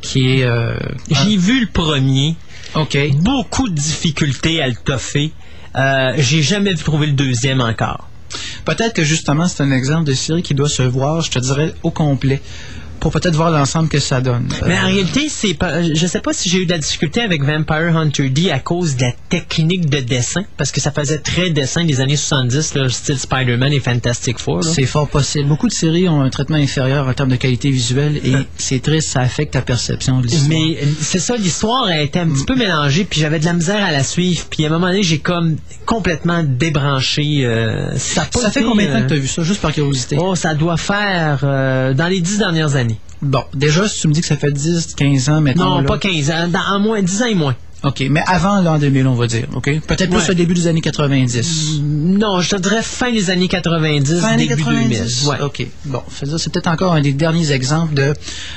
qui 0.00 0.38
est... 0.40 0.44
euh, 0.44 0.74
J'ai 1.10 1.36
vu 1.36 1.60
le 1.60 1.66
premier. 1.66 2.36
OK. 2.74 2.96
beaucoup 3.22 3.68
de 3.68 3.74
difficultés 3.74 4.60
à 4.62 4.68
le 4.68 4.74
toffer. 4.74 5.32
Euh, 5.76 6.12
j'ai 6.18 6.42
jamais 6.42 6.74
vu 6.74 6.82
trouver 6.84 7.06
le 7.06 7.12
deuxième 7.12 7.60
encore. 7.60 8.07
Peut-être 8.64 8.94
que 8.94 9.04
justement, 9.04 9.48
c'est 9.48 9.62
un 9.62 9.70
exemple 9.70 10.04
de 10.04 10.14
série 10.14 10.42
qui 10.42 10.54
doit 10.54 10.68
se 10.68 10.82
voir, 10.82 11.20
je 11.20 11.30
te 11.30 11.38
dirais, 11.38 11.74
au 11.82 11.90
complet. 11.90 12.42
Pour 13.00 13.12
peut-être 13.12 13.34
voir 13.34 13.50
l'ensemble 13.50 13.88
que 13.88 13.98
ça 13.98 14.20
donne. 14.20 14.48
Mais 14.66 14.74
Euh, 14.76 14.82
en 14.82 14.86
réalité, 14.86 15.28
c'est 15.28 15.54
pas. 15.54 15.82
Je 15.82 16.06
sais 16.06 16.20
pas 16.20 16.32
si 16.32 16.48
j'ai 16.48 16.58
eu 16.58 16.66
de 16.66 16.70
la 16.72 16.78
difficulté 16.78 17.20
avec 17.20 17.42
Vampire 17.42 17.96
Hunter 17.96 18.28
D 18.30 18.50
à 18.50 18.58
cause 18.58 18.96
de 18.96 19.02
la 19.02 19.12
technique 19.28 19.88
de 19.88 20.00
dessin, 20.00 20.42
parce 20.56 20.70
que 20.72 20.80
ça 20.80 20.90
faisait 20.90 21.18
très 21.18 21.50
dessin 21.50 21.84
des 21.84 22.00
années 22.00 22.16
70, 22.16 22.74
là, 22.74 22.88
style 22.88 23.18
Spider-Man 23.18 23.72
et 23.72 23.80
Fantastic 23.80 24.38
Four. 24.38 24.64
c'est 24.64 24.86
fort 24.86 25.08
possible. 25.08 25.48
Beaucoup 25.48 25.68
de 25.68 25.72
séries 25.72 26.08
ont 26.08 26.20
un 26.22 26.30
traitement 26.30 26.56
inférieur 26.56 27.06
en 27.08 27.12
termes 27.14 27.30
de 27.30 27.36
qualité 27.36 27.70
visuelle 27.70 28.20
et 28.24 28.34
c'est 28.56 28.80
triste, 28.82 29.08
ça 29.10 29.20
affecte 29.20 29.52
ta 29.54 29.62
perception 29.62 30.20
de 30.20 30.26
l'histoire. 30.26 30.48
Mais 30.48 30.78
euh, 30.82 30.86
c'est 31.00 31.18
ça, 31.18 31.36
l'histoire 31.36 31.84
a 31.84 32.00
été 32.00 32.18
un 32.18 32.28
petit 32.28 32.44
peu 32.44 32.54
mélangée, 32.54 33.04
puis 33.04 33.20
j'avais 33.20 33.38
de 33.38 33.44
la 33.44 33.52
misère 33.52 33.84
à 33.84 33.92
la 33.92 34.02
suivre. 34.02 34.44
Puis 34.50 34.64
à 34.64 34.68
un 34.68 34.70
moment 34.70 34.88
donné, 34.88 35.02
j'ai 35.02 35.18
comme 35.18 35.56
complètement 35.86 36.42
débranché. 36.44 37.44
euh, 37.44 37.96
ça 37.96 38.26
ça 38.32 38.50
fait 38.50 38.62
combien 38.62 38.86
de 38.86 38.92
temps 38.92 38.98
euh, 38.98 39.02
que 39.02 39.08
tu 39.08 39.14
as 39.14 39.18
vu 39.18 39.26
ça, 39.26 39.42
juste 39.42 39.60
par 39.60 39.72
curiosité? 39.72 40.16
Oh, 40.18 40.34
ça 40.34 40.54
doit 40.54 40.76
faire 40.76 41.40
euh, 41.42 41.94
dans 41.94 42.06
les 42.08 42.20
dix 42.20 42.38
dernières 42.38 42.76
années. 42.76 42.87
Bon, 43.22 43.44
déjà, 43.54 43.88
si 43.88 44.00
tu 44.00 44.08
me 44.08 44.12
dis 44.12 44.20
que 44.20 44.26
ça 44.26 44.36
fait 44.36 44.52
10, 44.52 44.94
15 44.94 45.28
ans 45.28 45.40
maintenant. 45.40 45.70
Non, 45.70 45.80
là, 45.80 45.86
pas 45.86 45.98
15 45.98 46.30
ans, 46.30 46.48
dans, 46.48 46.76
en 46.76 46.80
moins, 46.80 47.02
10 47.02 47.22
ans 47.22 47.26
et 47.26 47.34
moins. 47.34 47.56
OK, 47.84 48.02
mais 48.10 48.22
avant 48.26 48.60
l'an 48.60 48.76
2000, 48.76 49.06
on 49.06 49.14
va 49.14 49.28
dire, 49.28 49.46
OK? 49.54 49.66
Peut-être 49.86 50.10
plus 50.10 50.18
Ouais. 50.18 50.30
au 50.30 50.34
début 50.34 50.52
des 50.54 50.66
années 50.66 50.80
90. 50.80 51.78
Non, 51.80 52.40
je 52.40 52.50
te 52.50 52.56
dirais 52.60 52.82
fin 52.82 53.12
des 53.12 53.30
années 53.30 53.46
90, 53.46 54.20
Fin 54.20 54.36
début 54.36 54.56
90. 54.56 55.24
2000. 55.24 55.28
Ouais. 55.28 55.40
OK. 55.46 55.64
Bon, 55.84 56.02
c'est 56.10 56.52
peut-être 56.52 56.66
encore 56.66 56.94
un 56.94 57.00
des 57.00 57.12
derniers 57.12 57.52
exemples 57.52 57.94
de- 57.94 58.14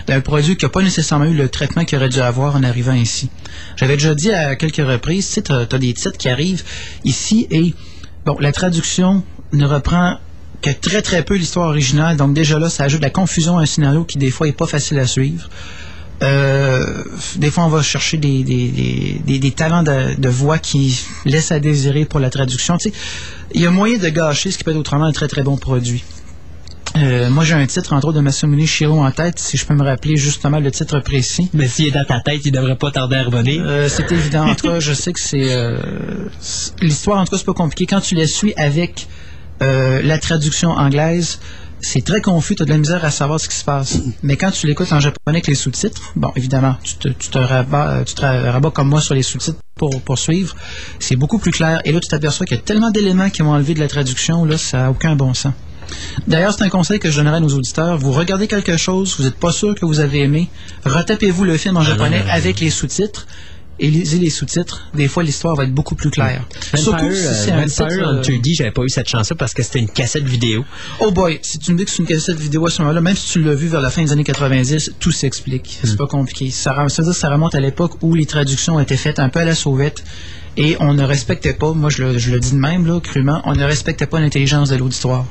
d'un 0.07 0.21
produit 0.21 0.57
qui 0.57 0.65
n'a 0.65 0.69
pas 0.69 0.81
nécessairement 0.81 1.25
eu 1.25 1.35
le 1.35 1.49
traitement 1.49 1.85
qu'il 1.85 1.99
aurait 1.99 2.09
dû 2.09 2.19
avoir 2.19 2.55
en 2.55 2.63
arrivant 2.63 2.93
ici. 2.95 3.29
J'avais 3.75 3.93
déjà 3.95 4.15
dit 4.15 4.31
à 4.31 4.55
quelques 4.55 4.77
reprises, 4.77 5.27
tu 5.27 5.33
sais, 5.33 5.41
t'as 5.43 5.61
as 5.71 5.77
des 5.79 5.93
titres 5.93 6.17
qui 6.17 6.27
arrivent 6.27 6.63
ici 7.05 7.45
et, 7.51 7.75
bon, 8.25 8.37
la 8.39 8.51
traduction 8.51 9.23
ne 9.53 9.65
reprend 9.67 10.17
que 10.61 10.69
très 10.69 11.01
très 11.01 11.23
peu 11.23 11.35
l'histoire 11.35 11.67
originale, 11.69 12.17
donc 12.17 12.33
déjà 12.33 12.59
là, 12.59 12.69
ça 12.69 12.83
ajoute 12.83 12.99
de 13.01 13.05
la 13.05 13.09
confusion 13.11 13.57
à 13.57 13.63
un 13.63 13.65
scénario 13.65 14.03
qui 14.03 14.17
des 14.17 14.29
fois 14.31 14.47
est 14.47 14.51
pas 14.51 14.67
facile 14.67 14.99
à 14.99 15.07
suivre. 15.07 15.49
Euh, 16.23 17.03
des 17.37 17.49
fois, 17.49 17.65
on 17.65 17.69
va 17.69 17.81
chercher 17.81 18.17
des, 18.17 18.43
des, 18.43 18.67
des, 18.69 19.21
des- 19.25 19.39
des 19.39 19.51
talents 19.51 19.81
de, 19.81 20.13
de 20.19 20.29
voix 20.29 20.59
qui 20.59 20.99
laissent 21.25 21.51
à 21.51 21.59
désirer 21.59 22.05
pour 22.05 22.19
la 22.19 22.29
traduction. 22.29 22.77
Tu 22.77 22.89
sais, 22.89 22.95
il 23.55 23.61
y 23.61 23.65
a 23.65 23.71
moyen 23.71 23.97
de 23.97 24.07
gâcher 24.09 24.51
ce 24.51 24.57
qui 24.59 24.63
peut 24.63 24.69
être 24.71 24.77
autrement 24.77 25.05
un 25.05 25.11
très 25.13 25.27
très 25.27 25.41
bon 25.41 25.57
produit. 25.57 26.03
Euh, 26.97 27.29
moi, 27.31 27.43
j'ai 27.43 27.53
un 27.55 27.65
titre, 27.65 27.93
entre 27.93 28.09
autres, 28.09 28.17
de 28.17 28.21
Masamune 28.21 28.67
Shiro 28.67 28.99
en 29.03 29.09
tête, 29.11 29.39
si 29.39 29.57
je 29.57 29.65
peux 29.65 29.73
me 29.73 29.83
rappeler 29.83 30.15
justement 30.17 30.59
le 30.59 30.69
titre 30.69 30.99
précis. 30.99 31.49
Mais 31.53 31.67
s'il 31.67 31.87
est 31.87 31.91
dans 31.91 32.05
ta 32.05 32.19
tête, 32.19 32.41
il 32.45 32.51
devrait 32.51 32.75
pas 32.75 32.91
tarder 32.91 33.15
à 33.15 33.23
revenir. 33.23 33.63
Euh, 33.65 33.87
c'est 33.89 34.11
évident. 34.11 34.47
En 34.49 34.53
tout 34.55 34.67
cas, 34.67 34.79
je 34.79 34.93
sais 34.93 35.13
que 35.13 35.19
c'est 35.19 35.53
euh, 35.53 35.77
c'est- 36.39 36.73
l'histoire. 36.81 37.19
En 37.19 37.25
tout 37.25 37.31
cas, 37.31 37.37
c'est 37.37 37.45
pas 37.45 37.53
compliqué. 37.53 37.87
Quand 37.87 38.01
tu 38.01 38.13
la 38.13 38.27
suis 38.27 38.53
avec 38.57 39.07
euh, 39.61 40.01
la 40.01 40.17
traduction 40.17 40.71
anglaise, 40.71 41.39
c'est 41.81 42.03
très 42.03 42.21
confus. 42.21 42.55
Tu 42.55 42.63
as 42.63 42.65
de 42.65 42.71
la 42.71 42.77
misère 42.77 43.03
à 43.03 43.11
savoir 43.11 43.39
ce 43.39 43.47
qui 43.47 43.55
se 43.55 43.63
passe. 43.63 43.99
Mais 44.23 44.37
quand 44.37 44.51
tu 44.51 44.67
l'écoutes 44.67 44.91
en 44.91 44.99
japonais 44.99 45.37
avec 45.37 45.47
les 45.47 45.55
sous-titres, 45.55 46.13
bon, 46.15 46.31
évidemment, 46.35 46.75
tu 46.83 46.95
te, 46.95 47.07
tu 47.09 47.29
te 47.29 47.37
rabats, 47.37 47.89
euh, 47.89 48.03
tu 48.03 48.15
te 48.15 48.21
rabats 48.21 48.71
comme 48.71 48.89
moi 48.89 49.01
sur 49.01 49.15
les 49.15 49.23
sous-titres 49.23 49.59
pour 49.75 50.01
poursuivre. 50.01 50.55
C'est 50.99 51.15
beaucoup 51.15 51.39
plus 51.39 51.51
clair. 51.51 51.81
Et 51.85 51.91
là, 51.91 51.99
tu 51.99 52.07
t'aperçois 52.07 52.45
qu'il 52.45 52.57
y 52.57 52.59
a 52.59 52.63
tellement 52.63 52.91
d'éléments 52.91 53.29
qui 53.29 53.41
vont 53.41 53.51
enlever 53.51 53.73
de 53.73 53.79
la 53.79 53.87
traduction. 53.87 54.45
Là, 54.45 54.57
ça 54.57 54.77
n'a 54.77 54.91
aucun 54.91 55.15
bon 55.15 55.33
sens. 55.33 55.53
D'ailleurs, 56.27 56.53
c'est 56.53 56.63
un 56.63 56.69
conseil 56.69 56.99
que 56.99 57.09
je 57.11 57.17
donnerais 57.17 57.37
à 57.37 57.39
nos 57.39 57.53
auditeurs. 57.53 57.97
Vous 57.97 58.11
regardez 58.11 58.47
quelque 58.47 58.77
chose, 58.77 59.15
vous 59.17 59.23
n'êtes 59.23 59.35
pas 59.35 59.51
sûr 59.51 59.75
que 59.75 59.85
vous 59.85 59.99
avez 59.99 60.21
aimé, 60.21 60.49
retapez-vous 60.85 61.43
le 61.43 61.57
film 61.57 61.77
en 61.77 61.83
japonais 61.83 62.19
non, 62.19 62.25
non. 62.25 62.31
avec 62.31 62.59
les 62.61 62.69
sous-titres 62.69 63.27
et 63.81 63.89
lisez 63.89 64.19
les 64.19 64.29
sous-titres. 64.29 64.87
Des 64.93 65.07
fois, 65.07 65.23
l'histoire 65.23 65.55
va 65.55 65.63
être 65.63 65.73
beaucoup 65.73 65.95
plus 65.95 66.11
claire. 66.11 66.45
Surtout 66.75 67.05
Vampire, 67.07 67.13
si 67.13 67.25
euh, 67.25 67.33
c'est 67.33 67.51
un 67.51 67.65
titre... 67.65 68.29
euh, 68.29 68.53
j'avais 68.53 68.71
pas 68.71 68.83
eu 68.83 68.89
cette 68.89 69.09
chance-là 69.09 69.35
parce 69.35 69.55
que 69.55 69.63
c'était 69.63 69.79
une 69.79 69.89
cassette 69.89 70.23
vidéo. 70.23 70.63
Oh 70.99 71.11
boy, 71.11 71.39
si 71.41 71.57
tu 71.57 71.73
me 71.73 71.77
dis 71.79 71.85
que 71.85 71.89
c'est 71.91 71.97
une 72.03 72.05
cassette 72.07 72.39
vidéo 72.39 72.67
à 72.67 72.69
ce 72.69 72.81
moment-là, 72.83 73.01
même 73.01 73.15
si 73.15 73.31
tu 73.31 73.41
l'as 73.41 73.55
vu 73.55 73.67
vers 73.67 73.81
la 73.81 73.89
fin 73.89 74.03
des 74.03 74.11
années 74.11 74.23
90, 74.23 74.93
tout 74.99 75.11
s'explique. 75.11 75.79
C'est 75.83 75.97
pas 75.97 76.05
compliqué. 76.05 76.51
Ça, 76.51 76.73
veut 76.73 76.87
dire 76.87 77.05
que 77.05 77.11
ça 77.11 77.29
remonte 77.29 77.55
à 77.55 77.59
l'époque 77.59 77.93
où 78.01 78.13
les 78.13 78.27
traductions 78.27 78.79
étaient 78.79 78.97
faites 78.97 79.17
un 79.17 79.29
peu 79.29 79.39
à 79.39 79.45
la 79.45 79.55
sauvette 79.55 80.03
et 80.57 80.77
on 80.79 80.93
ne 80.93 81.03
respectait 81.03 81.53
pas, 81.53 81.71
moi 81.73 81.89
je 81.89 82.03
le, 82.03 82.17
je 82.19 82.29
le 82.29 82.39
dis 82.39 82.51
de 82.51 82.57
même, 82.57 82.85
là, 82.85 82.99
crûment, 82.99 83.41
on 83.45 83.55
ne 83.55 83.63
respectait 83.63 84.05
pas 84.05 84.19
l'intelligence 84.19 84.69
de 84.69 84.75
l'auditoire. 84.75 85.25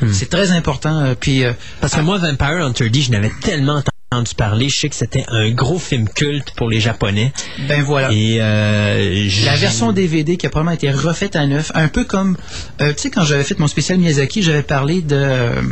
Hmm. 0.00 0.12
C'est 0.12 0.30
très 0.30 0.52
important. 0.52 1.00
euh, 1.00 1.14
puis 1.18 1.44
euh, 1.44 1.52
Parce 1.80 1.94
que 1.94 2.00
moi, 2.00 2.16
Vampire 2.18 2.64
Hunter 2.64 2.88
D, 2.88 3.02
je 3.02 3.10
n'avais 3.10 3.32
tellement 3.42 3.74
entendu 3.74 3.90
parler. 4.36 4.68
Je 4.68 4.76
sais 4.76 4.88
que 4.88 4.96
c'était 4.96 5.24
un 5.28 5.50
gros 5.50 5.78
film 5.78 6.08
culte 6.08 6.52
pour 6.56 6.68
les 6.68 6.80
Japonais. 6.80 7.32
ben 7.68 7.80
voilà. 7.82 8.10
Et 8.10 8.38
euh, 8.40 9.28
La 9.44 9.54
version 9.54 9.92
DVD 9.92 10.36
qui 10.36 10.46
a 10.46 10.50
probablement 10.50 10.74
été 10.74 10.90
refaite 10.90 11.36
à 11.36 11.46
neuf, 11.46 11.70
un 11.74 11.86
peu 11.86 12.02
comme, 12.04 12.36
euh, 12.80 12.92
tu 12.92 12.98
sais, 13.02 13.10
quand 13.10 13.22
j'avais 13.22 13.44
fait 13.44 13.58
mon 13.60 13.68
spécial 13.68 13.98
Miyazaki, 13.98 14.42
j'avais 14.42 14.64
parlé 14.64 15.00
de, 15.00 15.14
euh, 15.14 15.62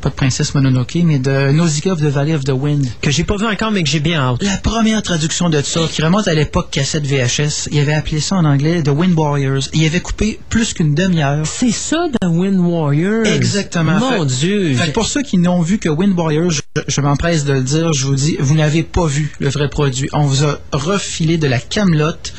pas 0.00 0.08
de 0.10 0.14
Princesse 0.14 0.54
Mononoke, 0.54 0.96
mais 1.04 1.18
de 1.18 1.52
Nausicaa 1.52 1.92
of 1.92 2.00
the 2.00 2.04
Valley 2.06 2.34
of 2.34 2.44
the 2.44 2.50
Wind. 2.52 2.86
que 3.00 3.10
j'ai 3.10 3.24
pas 3.24 3.36
vu 3.36 3.46
encore, 3.46 3.70
mais 3.70 3.82
que 3.82 3.88
j'ai 3.88 4.00
bien 4.00 4.20
hâte. 4.20 4.42
La 4.42 4.56
première 4.56 5.02
traduction 5.02 5.48
de 5.50 5.60
ça, 5.62 5.80
qui 5.90 6.02
remonte 6.02 6.26
à 6.28 6.34
l'époque 6.34 6.68
cassette 6.70 7.06
VHS, 7.06 7.68
il 7.70 7.78
avait 7.80 7.94
appelé 7.94 8.20
ça 8.20 8.36
en 8.36 8.44
anglais 8.44 8.82
The 8.82 8.88
Wind 8.88 9.16
Warriors. 9.18 9.62
Il 9.74 9.84
avait 9.84 10.00
coupé 10.00 10.38
plus 10.48 10.72
qu'une 10.74 10.94
demi-heure. 10.94 11.46
C'est 11.46 11.70
ça, 11.72 12.06
The 12.20 12.26
Wind 12.26 12.58
Warrior. 12.58 13.26
Exactement. 13.26 13.98
Mon 13.98 14.20
Fait- 14.20 14.26
Dieu. 14.36 14.74
Fait 14.74 14.86
que 14.88 14.92
pour 14.92 15.06
ceux 15.06 15.22
qui 15.22 15.38
n'ont 15.38 15.62
vu 15.62 15.78
que 15.78 15.88
Wind 15.88 16.18
Warriors, 16.18 16.50
je, 16.50 16.60
je 16.88 17.00
m'empresse 17.00 17.44
de 17.44 17.52
le 17.52 17.62
dire, 17.62 17.92
je 17.92 18.06
vous 18.06 18.14
dis, 18.14 18.36
vous 18.40 18.54
n'avez 18.54 18.82
pas 18.82 19.06
vu 19.06 19.32
le 19.38 19.48
vrai 19.48 19.68
produit. 19.68 20.08
On 20.12 20.22
vous 20.22 20.44
a 20.44 20.58
refilé 20.72 21.36
de 21.38 21.46
la 21.46 21.58
camelote. 21.58 22.32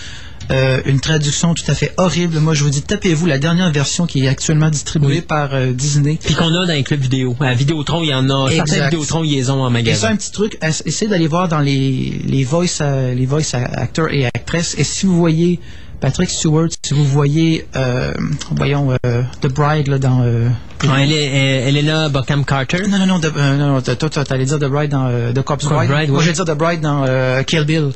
Euh, 0.50 0.82
une 0.86 1.00
traduction 1.00 1.54
tout 1.54 1.64
à 1.68 1.74
fait 1.76 1.94
horrible. 1.98 2.40
Moi, 2.40 2.54
je 2.54 2.64
vous 2.64 2.70
dis, 2.70 2.82
tapez-vous 2.82 3.26
la 3.26 3.38
dernière 3.38 3.72
version 3.72 4.06
qui 4.08 4.26
est 4.26 4.28
actuellement 4.28 4.70
distribuée 4.70 5.16
Oui. 5.18 5.22
par 5.22 5.54
euh, 5.54 5.72
Disney. 5.72 6.18
Puis 6.24 6.34
qu'on 6.36 6.48
a 6.56 6.66
dans 6.66 6.74
les 6.74 6.84
clubs 6.84 7.00
vidéo. 7.02 7.36
À 7.40 7.54
Vidéotron, 7.54 8.02
il 8.04 8.10
y 8.10 8.14
en 8.14 8.30
a. 8.30 8.50
Exact. 8.50 8.68
Certains 8.68 8.84
Vidéotron, 8.90 9.24
ils 9.24 9.36
les 9.36 9.50
ont 9.50 9.62
en 9.62 9.70
Et 9.70 9.72
ça, 9.72 9.72
magasin. 9.74 10.08
un 10.10 10.16
petit 10.16 10.32
truc, 10.32 10.58
ess- 10.62 10.82
essayez 10.86 11.10
d'aller 11.10 11.28
voir 11.28 11.48
dans 11.48 11.60
les, 11.60 12.22
les 12.26 12.44
voice, 12.44 12.80
euh, 12.82 13.14
les 13.14 13.26
voice 13.26 13.54
acteurs 13.54 14.12
et 14.12 14.26
actrices. 14.26 14.76
Et 14.78 14.84
si 14.84 15.06
vous 15.06 15.18
voyez 15.18 15.60
Patrick 16.00 16.30
Stewart, 16.32 16.70
si 16.84 16.94
vous 16.96 17.06
voyez, 17.06 17.68
euh, 17.76 18.12
voyons, 18.52 18.92
euh, 19.06 19.22
The 19.42 19.48
Bride 19.48 19.88
là, 19.88 20.00
dans... 20.00 20.24
euh, 20.24 20.50
Ah, 20.90 20.96
elle 21.04 21.12
est, 21.12 21.26
elle, 21.68 21.78
Elena 21.78 22.10
Buckham 22.10 22.44
Carter. 22.44 22.88
non, 22.90 22.98
non, 22.98 23.06
non, 23.06 23.20
The- 23.20 23.32
euh, 23.38 23.58
non, 23.58 23.68
non, 23.76 23.82
toi, 23.82 23.96
toi, 24.10 24.24
t'allais 24.26 24.46
dire 24.46 24.58
The 24.58 24.66
Bride 24.66 24.90
dans 24.90 25.08
The 25.34 25.44
Corpse 25.44 25.66
Bride. 25.66 25.90
Bride, 25.92 26.10
Moi, 26.10 26.18
ouais. 26.20 26.26
j'ai 26.26 26.32
dit 26.34 26.40
The 26.44 26.56
Bride 26.58 26.82
dans 26.82 27.06
Kill 27.46 27.66
Bill. 27.66 27.92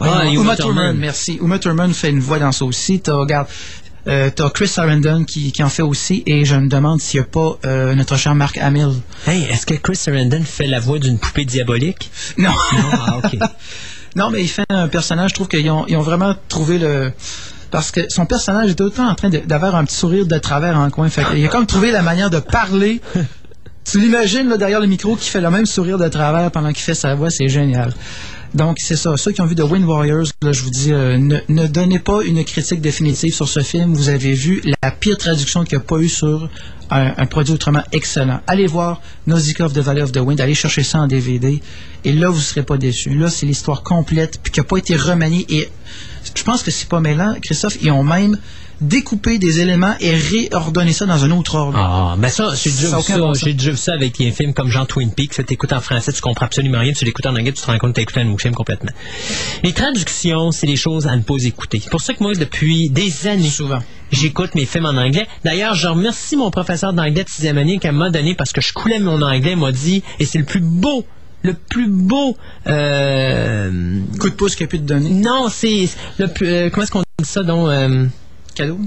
Ah, 0.00 0.24
Uma 0.26 0.40
Uma 0.42 0.56
Thurman. 0.56 0.74
Thurman, 0.74 0.96
merci. 0.98 1.38
Uma 1.40 1.58
Thurman 1.58 1.92
fait 1.94 2.10
une 2.10 2.20
voix 2.20 2.38
dans 2.38 2.52
ça 2.52 2.64
aussi. 2.64 3.00
T'as, 3.00 3.14
regarde, 3.14 3.46
euh, 4.08 4.30
t'as 4.34 4.50
Chris 4.50 4.68
Sarandon 4.68 5.24
qui, 5.24 5.52
qui 5.52 5.62
en 5.62 5.68
fait 5.68 5.82
aussi, 5.82 6.22
et 6.26 6.44
je 6.44 6.54
me 6.54 6.68
demande 6.68 7.00
s'il 7.00 7.20
n'y 7.20 7.26
a 7.26 7.28
pas 7.28 7.58
euh, 7.64 7.94
notre 7.94 8.16
cher 8.16 8.34
Mark 8.34 8.56
Hamill. 8.58 8.90
Hey, 9.26 9.44
est-ce 9.44 9.66
que 9.66 9.74
Chris 9.74 9.96
Sarandon 9.96 10.42
fait 10.44 10.66
la 10.66 10.80
voix 10.80 10.98
d'une 10.98 11.18
poupée 11.18 11.44
diabolique? 11.44 12.10
Non. 12.38 12.50
Non, 12.50 12.78
ah. 12.92 13.20
Non, 14.16 14.30
mais 14.30 14.42
il 14.42 14.48
fait 14.48 14.64
un 14.70 14.88
personnage, 14.88 15.30
je 15.30 15.34
trouve 15.34 15.48
qu'ils 15.48 15.68
ont, 15.70 15.84
ils 15.88 15.96
ont 15.96 16.00
vraiment 16.02 16.34
trouvé 16.48 16.78
le... 16.78 17.12
Parce 17.70 17.90
que 17.90 18.00
son 18.08 18.24
personnage 18.24 18.70
est 18.70 18.80
autant 18.80 19.08
en 19.08 19.14
train 19.14 19.28
de- 19.28 19.38
d'avoir 19.40 19.74
un 19.74 19.84
petit 19.84 19.96
sourire 19.96 20.24
de 20.24 20.38
travers 20.38 20.78
en 20.78 20.88
coin. 20.88 21.10
Fait 21.10 21.22
il 21.36 21.44
a 21.44 21.48
comme 21.48 21.66
trouvé 21.66 21.90
la 21.90 22.00
manière 22.02 22.30
de 22.30 22.38
parler. 22.38 23.00
Tu 23.88 24.00
l'imagines 24.00 24.48
là, 24.48 24.56
derrière 24.56 24.80
le 24.80 24.88
micro 24.88 25.14
qui 25.14 25.28
fait 25.30 25.40
le 25.40 25.48
même 25.48 25.64
sourire 25.66 25.96
de 25.96 26.08
travers 26.08 26.50
pendant 26.50 26.72
qu'il 26.72 26.82
fait 26.82 26.94
sa 26.94 27.14
voix, 27.14 27.30
c'est 27.30 27.48
génial. 27.48 27.94
Donc 28.54 28.78
c'est 28.80 28.96
ça. 28.96 29.16
Ceux 29.16 29.32
qui 29.32 29.40
ont 29.40 29.46
vu 29.46 29.54
The 29.54 29.60
Wind 29.60 29.84
Warriors, 29.84 30.26
là, 30.42 30.52
je 30.52 30.62
vous 30.62 30.70
dis, 30.70 30.92
euh, 30.92 31.18
ne, 31.18 31.38
ne 31.48 31.66
donnez 31.66 31.98
pas 31.98 32.22
une 32.22 32.44
critique 32.44 32.80
définitive 32.80 33.34
sur 33.34 33.48
ce 33.48 33.60
film. 33.60 33.94
Vous 33.94 34.08
avez 34.08 34.32
vu 34.32 34.62
la 34.82 34.90
pire 34.90 35.18
traduction 35.18 35.64
qu'il 35.64 35.78
n'y 35.78 35.84
a 35.84 35.86
pas 35.86 35.98
eu 35.98 36.08
sur 36.08 36.48
un, 36.90 37.14
un 37.16 37.26
produit 37.26 37.54
autrement 37.54 37.82
excellent. 37.92 38.40
Allez 38.46 38.66
voir 38.66 39.00
Nausicaa 39.26 39.66
of 39.66 39.72
the 39.72 39.78
Valley 39.78 40.02
of 40.02 40.12
the 40.12 40.18
Wind, 40.18 40.40
allez 40.40 40.54
chercher 40.54 40.82
ça 40.82 41.00
en 41.00 41.06
DVD, 41.06 41.60
et 42.04 42.12
là 42.12 42.28
vous 42.28 42.38
ne 42.38 42.42
serez 42.42 42.62
pas 42.62 42.76
déçus. 42.76 43.14
Là 43.14 43.28
c'est 43.28 43.46
l'histoire 43.46 43.82
complète, 43.82 44.40
puis 44.42 44.52
qui 44.52 44.60
n'a 44.60 44.64
pas 44.64 44.76
été 44.76 44.96
remaniée. 44.96 45.46
Et 45.48 45.68
je 46.36 46.44
pense 46.44 46.62
que 46.62 46.70
c'est 46.70 46.88
pas 46.88 47.00
mêlant, 47.00 47.34
Christophe. 47.42 47.78
Ils 47.82 47.90
ont 47.90 48.04
même 48.04 48.38
découpé 48.80 49.38
des 49.38 49.60
éléments 49.60 49.94
et 50.00 50.14
réordonné 50.14 50.92
ça 50.92 51.06
dans 51.06 51.24
un 51.24 51.30
autre 51.30 51.54
ordre. 51.54 51.78
Ah, 51.78 52.14
mais 52.18 52.28
ça, 52.28 52.52
j'ai 52.54 52.70
déjà 52.70 52.96
vu 52.98 53.02
ça. 53.02 53.52
déjà 53.52 53.70
vu 53.70 53.78
avec 53.88 54.18
des 54.18 54.30
films 54.30 54.52
comme 54.52 54.70
Jean 54.70 54.84
Twin 54.84 55.10
Peaks. 55.10 55.32
Tu 55.32 55.44
t'écoutes 55.44 55.72
en 55.72 55.80
français, 55.80 56.12
tu 56.12 56.20
comprends 56.20 56.46
absolument 56.46 56.80
rien. 56.80 56.92
Tu 56.92 57.04
l'écoutes 57.04 57.26
en 57.26 57.34
anglais, 57.34 57.52
tu 57.52 57.62
te 57.62 57.66
rends 57.66 57.78
compte 57.78 57.92
que 57.92 57.96
tu 57.96 58.02
écouté 58.02 58.20
un 58.20 58.28
autre 58.30 58.42
film 58.42 58.54
complètement. 58.54 58.90
Les 59.62 59.72
traductions, 59.72 60.52
c'est 60.52 60.66
des 60.66 60.76
choses 60.76 61.06
à 61.06 61.16
ne 61.16 61.22
pas 61.22 61.42
écouter. 61.42 61.80
C'est 61.82 61.90
pour 61.90 62.02
ça 62.02 62.12
que 62.14 62.22
moi, 62.22 62.34
depuis 62.34 62.90
des 62.90 63.26
années, 63.26 63.48
Souvent. 63.48 63.78
j'écoute 64.12 64.54
mes 64.54 64.66
films 64.66 64.86
en 64.86 64.96
anglais. 64.96 65.26
D'ailleurs, 65.44 65.74
je 65.74 65.88
remercie 65.88 66.36
mon 66.36 66.50
professeur 66.50 66.92
d'anglais 66.92 67.24
de 67.24 67.28
sixième 67.28 67.58
année 67.58 67.78
qui 67.78 67.88
m'a 67.90 68.10
donné, 68.10 68.34
parce 68.34 68.52
que 68.52 68.60
je 68.60 68.72
coulais 68.74 68.98
mon 68.98 69.22
anglais, 69.22 69.56
m'a 69.56 69.72
dit, 69.72 70.02
et 70.20 70.26
c'est 70.26 70.38
le 70.38 70.44
plus 70.44 70.60
beau, 70.60 71.06
le 71.46 71.54
plus 71.54 71.88
beau, 71.88 72.36
euh, 72.66 74.00
Coup 74.20 74.28
de 74.28 74.34
pouce 74.34 74.54
qu'il 74.56 74.64
a 74.64 74.68
pu 74.68 74.78
te 74.78 74.84
donner. 74.84 75.10
non, 75.10 75.48
c'est 75.48 75.88
le 76.18 76.26
plus, 76.28 76.46
euh, 76.46 76.70
comment 76.70 76.82
est-ce 76.82 76.90
qu'on 76.92 77.00
dit 77.00 77.24
ça, 77.24 77.42
donc, 77.42 77.68
euh, 77.68 78.06
Cadeau? 78.54 78.78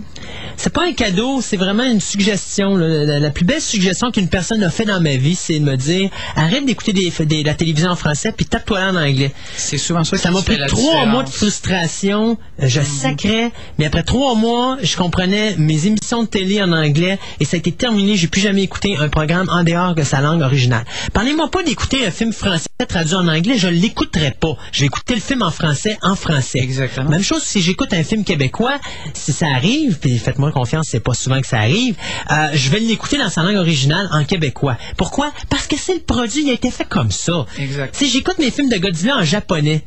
C'est 0.62 0.74
pas 0.74 0.86
un 0.86 0.92
cadeau, 0.92 1.40
c'est 1.42 1.56
vraiment 1.58 1.86
une 1.86 2.02
suggestion. 2.02 2.76
là. 2.76 3.06
La, 3.06 3.20
la 3.20 3.30
plus 3.30 3.46
belle 3.46 3.62
suggestion 3.62 4.12
qu'une 4.12 4.28
personne 4.28 4.62
a 4.62 4.70
fait 4.70 4.84
dans 4.84 5.00
ma 5.00 5.16
vie, 5.16 5.34
c'est 5.36 5.58
de 5.58 5.64
me 5.64 5.78
dire 5.78 6.10
arrête 6.36 6.66
d'écouter 6.66 6.92
des, 6.92 7.12
des- 7.26 7.44
la 7.44 7.54
télévision 7.54 7.90
en 7.92 7.96
français 7.96 8.34
puis 8.36 8.46
tape-toi 8.46 8.80
en 8.82 8.96
anglais. 8.98 9.32
C'est 9.56 9.78
souvent 9.78 10.04
ça 10.04 10.18
Ça 10.18 10.32
m'a 10.32 10.42
pris 10.42 10.58
trois 10.68 11.06
mois 11.06 11.24
de 11.24 11.30
frustration. 11.30 12.38
Euh, 12.62 12.68
Je 12.68 12.82
sacrais, 12.82 13.52
mais 13.78 13.86
après 13.86 14.04
trois 14.04 14.36
mois, 14.36 14.78
je 14.84 14.98
comprenais 14.98 15.56
mes 15.58 15.88
émissions 15.88 16.24
de 16.24 16.28
télé 16.28 16.62
en 16.62 16.72
anglais 16.74 17.18
et 17.40 17.46
ça 17.46 17.56
a 17.56 17.60
été 17.60 17.72
terminé. 17.72 18.18
J'ai 18.18 18.28
plus 18.28 18.42
jamais 18.42 18.64
écouté 18.64 18.98
un 19.00 19.08
programme 19.10 19.48
en 19.50 19.64
dehors 19.64 19.96
de 19.96 20.04
sa 20.04 20.20
langue 20.20 20.42
originale. 20.42 20.84
Parlez-moi 21.14 21.50
pas 21.50 21.64
d'écouter 21.64 22.06
un 22.06 22.12
film 22.12 22.34
français 22.34 22.68
traduit 22.88 23.16
en 23.16 23.28
anglais, 23.28 23.58
je 23.58 23.68
l'écouterai 23.68 24.32
pas. 24.40 24.56
Je 24.72 24.82
vais 24.82 24.86
écouter 24.88 25.14
le 25.16 25.22
film 25.22 25.42
en 25.42 25.52
français 25.52 25.98
en 26.02 26.16
français. 26.16 26.60
Exactement. 26.60 27.10
Même 27.10 27.24
chose 27.24 27.44
si 27.44 27.62
j'écoute 27.62 27.94
un 27.94 28.04
film 28.04 28.24
québécois, 28.24 28.80
si 29.14 29.32
ça 29.34 29.48
arrive, 29.48 30.00
puis 30.00 30.18
faites-moi 30.18 30.49
confiance, 30.52 30.88
c'est 30.90 31.00
pas 31.00 31.14
souvent 31.14 31.40
que 31.42 31.48
ça 31.48 31.60
arrive, 31.60 31.96
euh, 32.32 32.50
je 32.54 32.70
vais 32.70 32.80
l'écouter 32.80 33.18
dans 33.18 33.30
sa 33.30 33.44
langue 33.44 33.58
originale 33.58 34.10
en 34.12 34.24
québécois. 34.24 34.78
Pourquoi? 34.98 35.32
Parce 35.50 35.68
que 35.68 35.76
c'est 35.78 35.94
le 35.94 36.02
produit, 36.02 36.44
il 36.44 36.50
a 36.50 36.54
été 36.54 36.72
fait 36.72 36.88
comme 36.88 37.12
ça. 37.12 37.46
Exact. 37.58 37.96
Si 37.96 38.10
j'écoute 38.10 38.40
mes 38.40 38.52
films 38.52 38.70
de 38.70 38.78
Godzilla 38.78 39.18
en 39.18 39.24
japonais, 39.24 39.84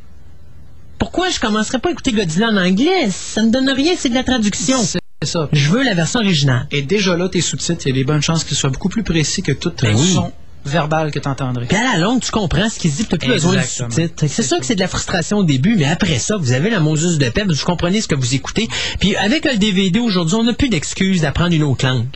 pourquoi 0.99 1.29
je 1.29 1.39
commencerai 1.39 1.79
pas 1.79 1.89
à 1.89 1.91
écouter 1.91 2.11
Godzilla 2.11 2.47
en 2.49 2.57
anglais? 2.57 3.09
Ça 3.09 3.41
ne 3.41 3.51
donne 3.51 3.69
rien, 3.69 3.93
c'est 3.97 4.09
de 4.09 4.15
la 4.15 4.23
traduction. 4.23 4.77
C'est 4.81 4.99
ça. 5.23 5.49
Je 5.51 5.69
veux 5.69 5.83
la 5.83 5.93
version 5.93 6.19
originale. 6.19 6.67
Et 6.71 6.81
déjà 6.81 7.15
là, 7.15 7.29
tes 7.29 7.41
sous-titres, 7.41 7.85
il 7.85 7.89
y 7.89 7.91
a 7.91 7.95
des 7.95 8.03
bonnes 8.03 8.21
chances 8.21 8.43
qu'ils 8.43 8.57
soient 8.57 8.69
beaucoup 8.69 8.89
plus 8.89 9.03
précis 9.03 9.41
que 9.41 9.51
toute 9.51 9.81
Ben 9.81 9.95
oui. 9.95 10.17
Verbale 10.65 11.11
que 11.11 11.19
tu 11.19 11.27
entendrais. 11.27 11.65
Puis 11.65 11.77
à 11.77 11.83
la 11.93 11.97
longue, 11.99 12.21
tu 12.21 12.31
comprends 12.31 12.69
ce 12.69 12.79
qu'il 12.79 12.91
dit, 12.91 13.05
tu 13.05 13.11
n'as 13.11 13.17
plus 13.17 13.27
besoin 13.29 13.53
de 13.53 13.57
Exactement. 13.59 13.89
sous-titres. 13.89 14.15
Que 14.21 14.27
C'est 14.27 14.43
sûr 14.43 14.59
que 14.59 14.65
c'est 14.65 14.75
de 14.75 14.79
la 14.79 14.87
frustration 14.87 15.37
au 15.39 15.43
début, 15.43 15.75
mais 15.75 15.85
après 15.85 16.17
ça, 16.19 16.37
vous 16.37 16.51
avez 16.53 16.69
la 16.69 16.79
Moses 16.79 17.17
de 17.17 17.29
paix, 17.29 17.43
vous 17.47 17.55
comprenez 17.65 18.01
ce 18.01 18.07
que 18.07 18.15
vous 18.15 18.33
écoutez. 18.35 18.67
Puis 18.99 19.15
avec 19.15 19.45
le 19.45 19.57
DVD 19.57 19.99
aujourd'hui, 19.99 20.35
on 20.35 20.43
n'a 20.43 20.53
plus 20.53 20.69
d'excuses 20.69 21.21
d'apprendre 21.21 21.53
une 21.53 21.63
autre 21.63 21.85
langue. 21.85 22.07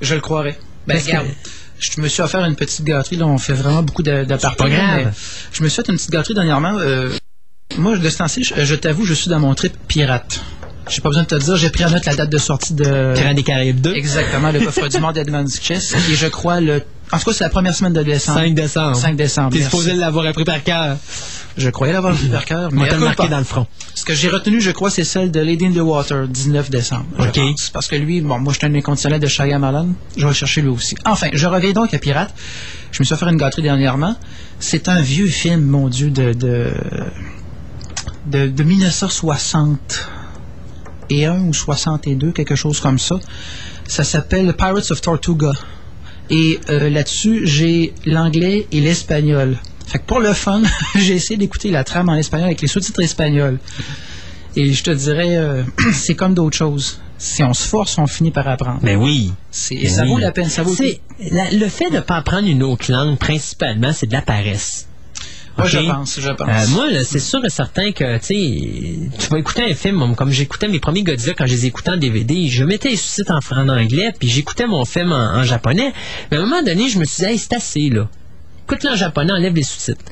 Je 0.00 0.14
le 0.14 0.20
croirais. 0.20 0.58
Ben, 0.86 0.94
Parce 0.94 1.04
que- 1.04 1.10
regarde, 1.10 1.28
je 1.78 2.00
me 2.00 2.08
suis 2.08 2.22
offert 2.22 2.44
une 2.44 2.56
petite 2.56 2.84
gâterie. 2.84 3.16
Là, 3.16 3.26
on 3.26 3.38
fait 3.38 3.52
vraiment 3.54 3.82
beaucoup 3.82 4.02
mais 4.02 4.24
Je 5.52 5.62
me 5.62 5.68
suis 5.68 5.82
fait 5.82 5.88
une 5.88 5.96
petite 5.96 6.10
gâterie 6.10 6.34
dernièrement. 6.34 6.78
euh, 6.78 7.10
moi, 7.78 7.96
de 7.96 8.08
ce 8.08 8.18
temps-ci, 8.18 8.44
je, 8.44 8.64
je 8.64 8.74
t'avoue, 8.74 9.04
je 9.06 9.14
suis 9.14 9.30
dans 9.30 9.40
mon 9.40 9.54
trip 9.54 9.72
pirate. 9.88 10.40
J'ai 10.88 11.00
pas 11.00 11.08
besoin 11.10 11.22
de 11.22 11.28
te 11.28 11.34
dire, 11.36 11.56
j'ai 11.56 11.70
pris 11.70 11.84
en 11.84 11.90
note 11.90 12.04
la 12.04 12.14
date 12.16 12.28
de 12.30 12.38
sortie 12.38 12.74
de... 12.74 13.14
Pirates 13.14 13.36
des 13.36 13.42
Caraïbes 13.44 13.80
2. 13.80 13.94
Exactement, 13.94 14.50
le 14.50 14.60
coffre 14.60 14.88
du 14.88 14.98
monde 14.98 15.16
Edmond's 15.16 15.60
Chess. 15.62 15.94
Et 16.10 16.14
je 16.16 16.26
crois 16.26 16.60
le... 16.60 16.82
En 17.12 17.18
tout 17.18 17.24
cas, 17.26 17.32
c'est 17.32 17.44
la 17.44 17.50
première 17.50 17.74
semaine 17.74 17.92
de 17.92 18.02
décembre. 18.02 18.38
5 18.38 18.54
décembre. 18.54 18.96
5 18.96 19.16
décembre. 19.16 19.50
T'es 19.52 19.62
supposé 19.62 19.94
l'avoir 19.94 20.26
appris 20.26 20.44
par 20.44 20.62
cœur. 20.62 20.96
Je 21.58 21.68
croyais 21.68 21.92
l'avoir 21.92 22.14
vu 22.14 22.28
par 22.28 22.44
cœur, 22.46 22.68
mais 22.72 22.90
marqué 22.96 23.28
dans 23.28 23.38
le 23.38 23.44
front. 23.44 23.66
Ce 23.94 24.04
que 24.04 24.14
j'ai 24.14 24.30
retenu, 24.30 24.60
je 24.60 24.70
crois, 24.70 24.90
c'est 24.90 25.04
celle 25.04 25.30
de 25.30 25.40
Lady 25.40 25.66
in 25.66 25.72
the 25.72 25.78
Water, 25.78 26.26
19 26.26 26.70
décembre. 26.70 27.04
OK. 27.18 27.34
pense. 27.34 27.70
Parce 27.70 27.88
que 27.88 27.96
lui, 27.96 28.22
bon, 28.22 28.38
moi, 28.38 28.54
je 28.54 28.58
suis 28.58 28.66
un 28.66 28.74
inconditionnel 28.74 29.20
de 29.20 29.26
Shyamalan. 29.26 29.88
Je 30.16 30.26
vais 30.26 30.32
chercher 30.32 30.62
lui 30.62 30.70
aussi. 30.70 30.94
Enfin, 31.04 31.28
je 31.34 31.46
reviens 31.46 31.72
donc 31.72 31.92
à 31.92 31.98
Pirate. 31.98 32.34
Je 32.90 33.00
me 33.00 33.04
suis 33.04 33.12
offert 33.14 33.28
une 33.28 33.36
gâterie 33.36 33.62
dernièrement. 33.62 34.16
C'est 34.58 34.88
un 34.88 35.00
vieux 35.00 35.26
film, 35.26 35.62
mon 35.62 35.88
Dieu, 35.88 36.10
de, 36.10 36.32
de, 36.32 36.72
de, 38.26 38.46
de 38.46 38.62
1960 38.62 40.08
et 41.10 41.26
un 41.26 41.40
ou 41.42 41.52
62, 41.52 42.32
quelque 42.32 42.54
chose 42.54 42.80
comme 42.80 42.98
ça. 42.98 43.16
Ça 43.86 44.04
s'appelle 44.04 44.54
Pirates 44.54 44.90
of 44.90 45.00
Tortuga. 45.02 45.52
Et 46.32 46.58
euh, 46.70 46.88
là-dessus, 46.90 47.46
j'ai 47.46 47.92
l'anglais 48.06 48.66
et 48.72 48.80
l'espagnol. 48.80 49.58
Fait 49.86 49.98
que 49.98 50.04
pour 50.04 50.18
le 50.20 50.32
fun, 50.32 50.62
j'ai 50.96 51.14
essayé 51.14 51.36
d'écouter 51.36 51.70
la 51.70 51.84
trame 51.84 52.08
en 52.08 52.14
espagnol 52.16 52.46
avec 52.46 52.62
les 52.62 52.68
sous-titres 52.68 53.02
espagnols. 53.02 53.58
Et 54.56 54.72
je 54.72 54.82
te 54.82 54.90
dirais, 54.90 55.36
euh, 55.36 55.62
c'est 55.92 56.14
comme 56.14 56.34
d'autres 56.34 56.56
choses. 56.56 57.00
Si 57.18 57.42
on 57.44 57.52
se 57.54 57.68
force, 57.68 57.98
on 57.98 58.06
finit 58.06 58.30
par 58.32 58.48
apprendre. 58.48 58.80
Mais 58.82 58.96
oui. 58.96 59.32
C'est- 59.50 59.76
Mais 59.76 59.88
ça 59.88 60.02
oui. 60.02 60.08
vaut 60.08 60.18
la 60.18 60.32
peine, 60.32 60.48
ça 60.48 60.62
vaut 60.62 60.74
la- 61.30 61.50
Le 61.52 61.68
fait 61.68 61.90
de 61.90 61.96
ne 61.96 62.00
pas 62.00 62.16
apprendre 62.16 62.48
une 62.48 62.62
autre 62.62 62.90
langue, 62.90 63.16
principalement, 63.18 63.92
c'est 63.92 64.06
de 64.06 64.12
la 64.12 64.22
paresse. 64.22 64.88
Moi, 65.56 65.66
je 65.66 65.78
pense, 65.78 66.20
je 66.20 66.30
pense. 66.30 66.48
Euh, 66.48 66.68
moi, 66.74 66.86
c'est 67.04 67.18
sûr 67.18 67.44
et 67.44 67.50
certain 67.50 67.92
que, 67.92 68.18
tu 68.18 68.24
sais, 68.24 68.98
tu 69.18 69.28
vas 69.28 69.38
écouter 69.38 69.62
un 69.70 69.74
film, 69.74 70.14
comme 70.16 70.30
j'écoutais 70.30 70.68
mes 70.68 70.80
premiers 70.80 71.02
Godzilla 71.02 71.34
quand 71.36 71.46
je 71.46 71.52
les 71.52 71.66
écoutais 71.66 71.90
en 71.90 71.96
DVD, 71.96 72.48
je 72.48 72.64
mettais 72.64 72.90
les 72.90 72.96
sous-titres 72.96 73.32
en, 73.32 73.58
en 73.58 73.68
anglais, 73.68 74.12
puis 74.18 74.28
j'écoutais 74.28 74.66
mon 74.66 74.84
film 74.84 75.12
en, 75.12 75.36
en 75.36 75.44
japonais. 75.44 75.92
Mais 76.30 76.38
à 76.38 76.40
un 76.40 76.44
moment 76.44 76.62
donné, 76.62 76.88
je 76.88 76.98
me 76.98 77.04
suis 77.04 77.24
dit, 77.24 77.30
hey, 77.30 77.38
c'est 77.38 77.52
assez, 77.54 77.90
là. 77.90 78.08
Écoute-le 78.64 78.90
en 78.90 78.96
japonais, 78.96 79.32
enlève 79.32 79.54
les 79.54 79.62
sous-titres. 79.62 80.04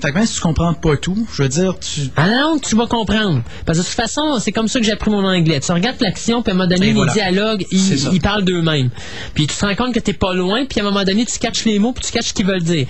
Fait 0.00 0.10
que 0.10 0.14
même 0.16 0.26
si 0.26 0.34
tu 0.34 0.40
comprends 0.40 0.74
pas 0.74 0.96
tout, 0.96 1.26
je 1.32 1.42
veux 1.42 1.48
dire, 1.48 1.74
tu... 1.78 2.10
La 2.16 2.40
longue, 2.42 2.60
tu 2.60 2.76
vas 2.76 2.86
comprendre. 2.86 3.42
Parce 3.64 3.78
que 3.78 3.84
de 3.84 3.88
toute 3.88 3.96
façon, 3.96 4.38
c'est 4.38 4.52
comme 4.52 4.68
ça 4.68 4.78
que 4.80 4.84
j'ai 4.84 4.92
appris 4.92 5.10
mon 5.10 5.24
anglais. 5.24 5.60
Tu 5.60 5.72
regardes 5.72 6.00
l'action, 6.00 6.42
puis 6.42 6.50
à 6.50 6.54
un 6.54 6.58
moment 6.58 6.68
donné, 6.68 6.92
les 6.92 7.12
dialogues, 7.12 7.64
ils, 7.70 8.12
ils 8.12 8.20
parlent 8.20 8.44
d'eux-mêmes. 8.44 8.90
Puis 9.34 9.46
tu 9.46 9.56
te 9.56 9.64
rends 9.64 9.74
compte 9.74 9.94
que 9.94 10.00
t'es 10.00 10.12
pas 10.12 10.34
loin, 10.34 10.64
puis 10.66 10.80
à 10.80 10.82
un 10.82 10.86
moment 10.86 11.04
donné, 11.04 11.24
tu 11.24 11.38
catches 11.38 11.64
les 11.64 11.78
mots, 11.78 11.92
puis 11.92 12.04
tu 12.04 12.12
catches 12.12 12.28
ce 12.28 12.34
qu'ils 12.34 12.46
veulent 12.46 12.62
dire. 12.62 12.86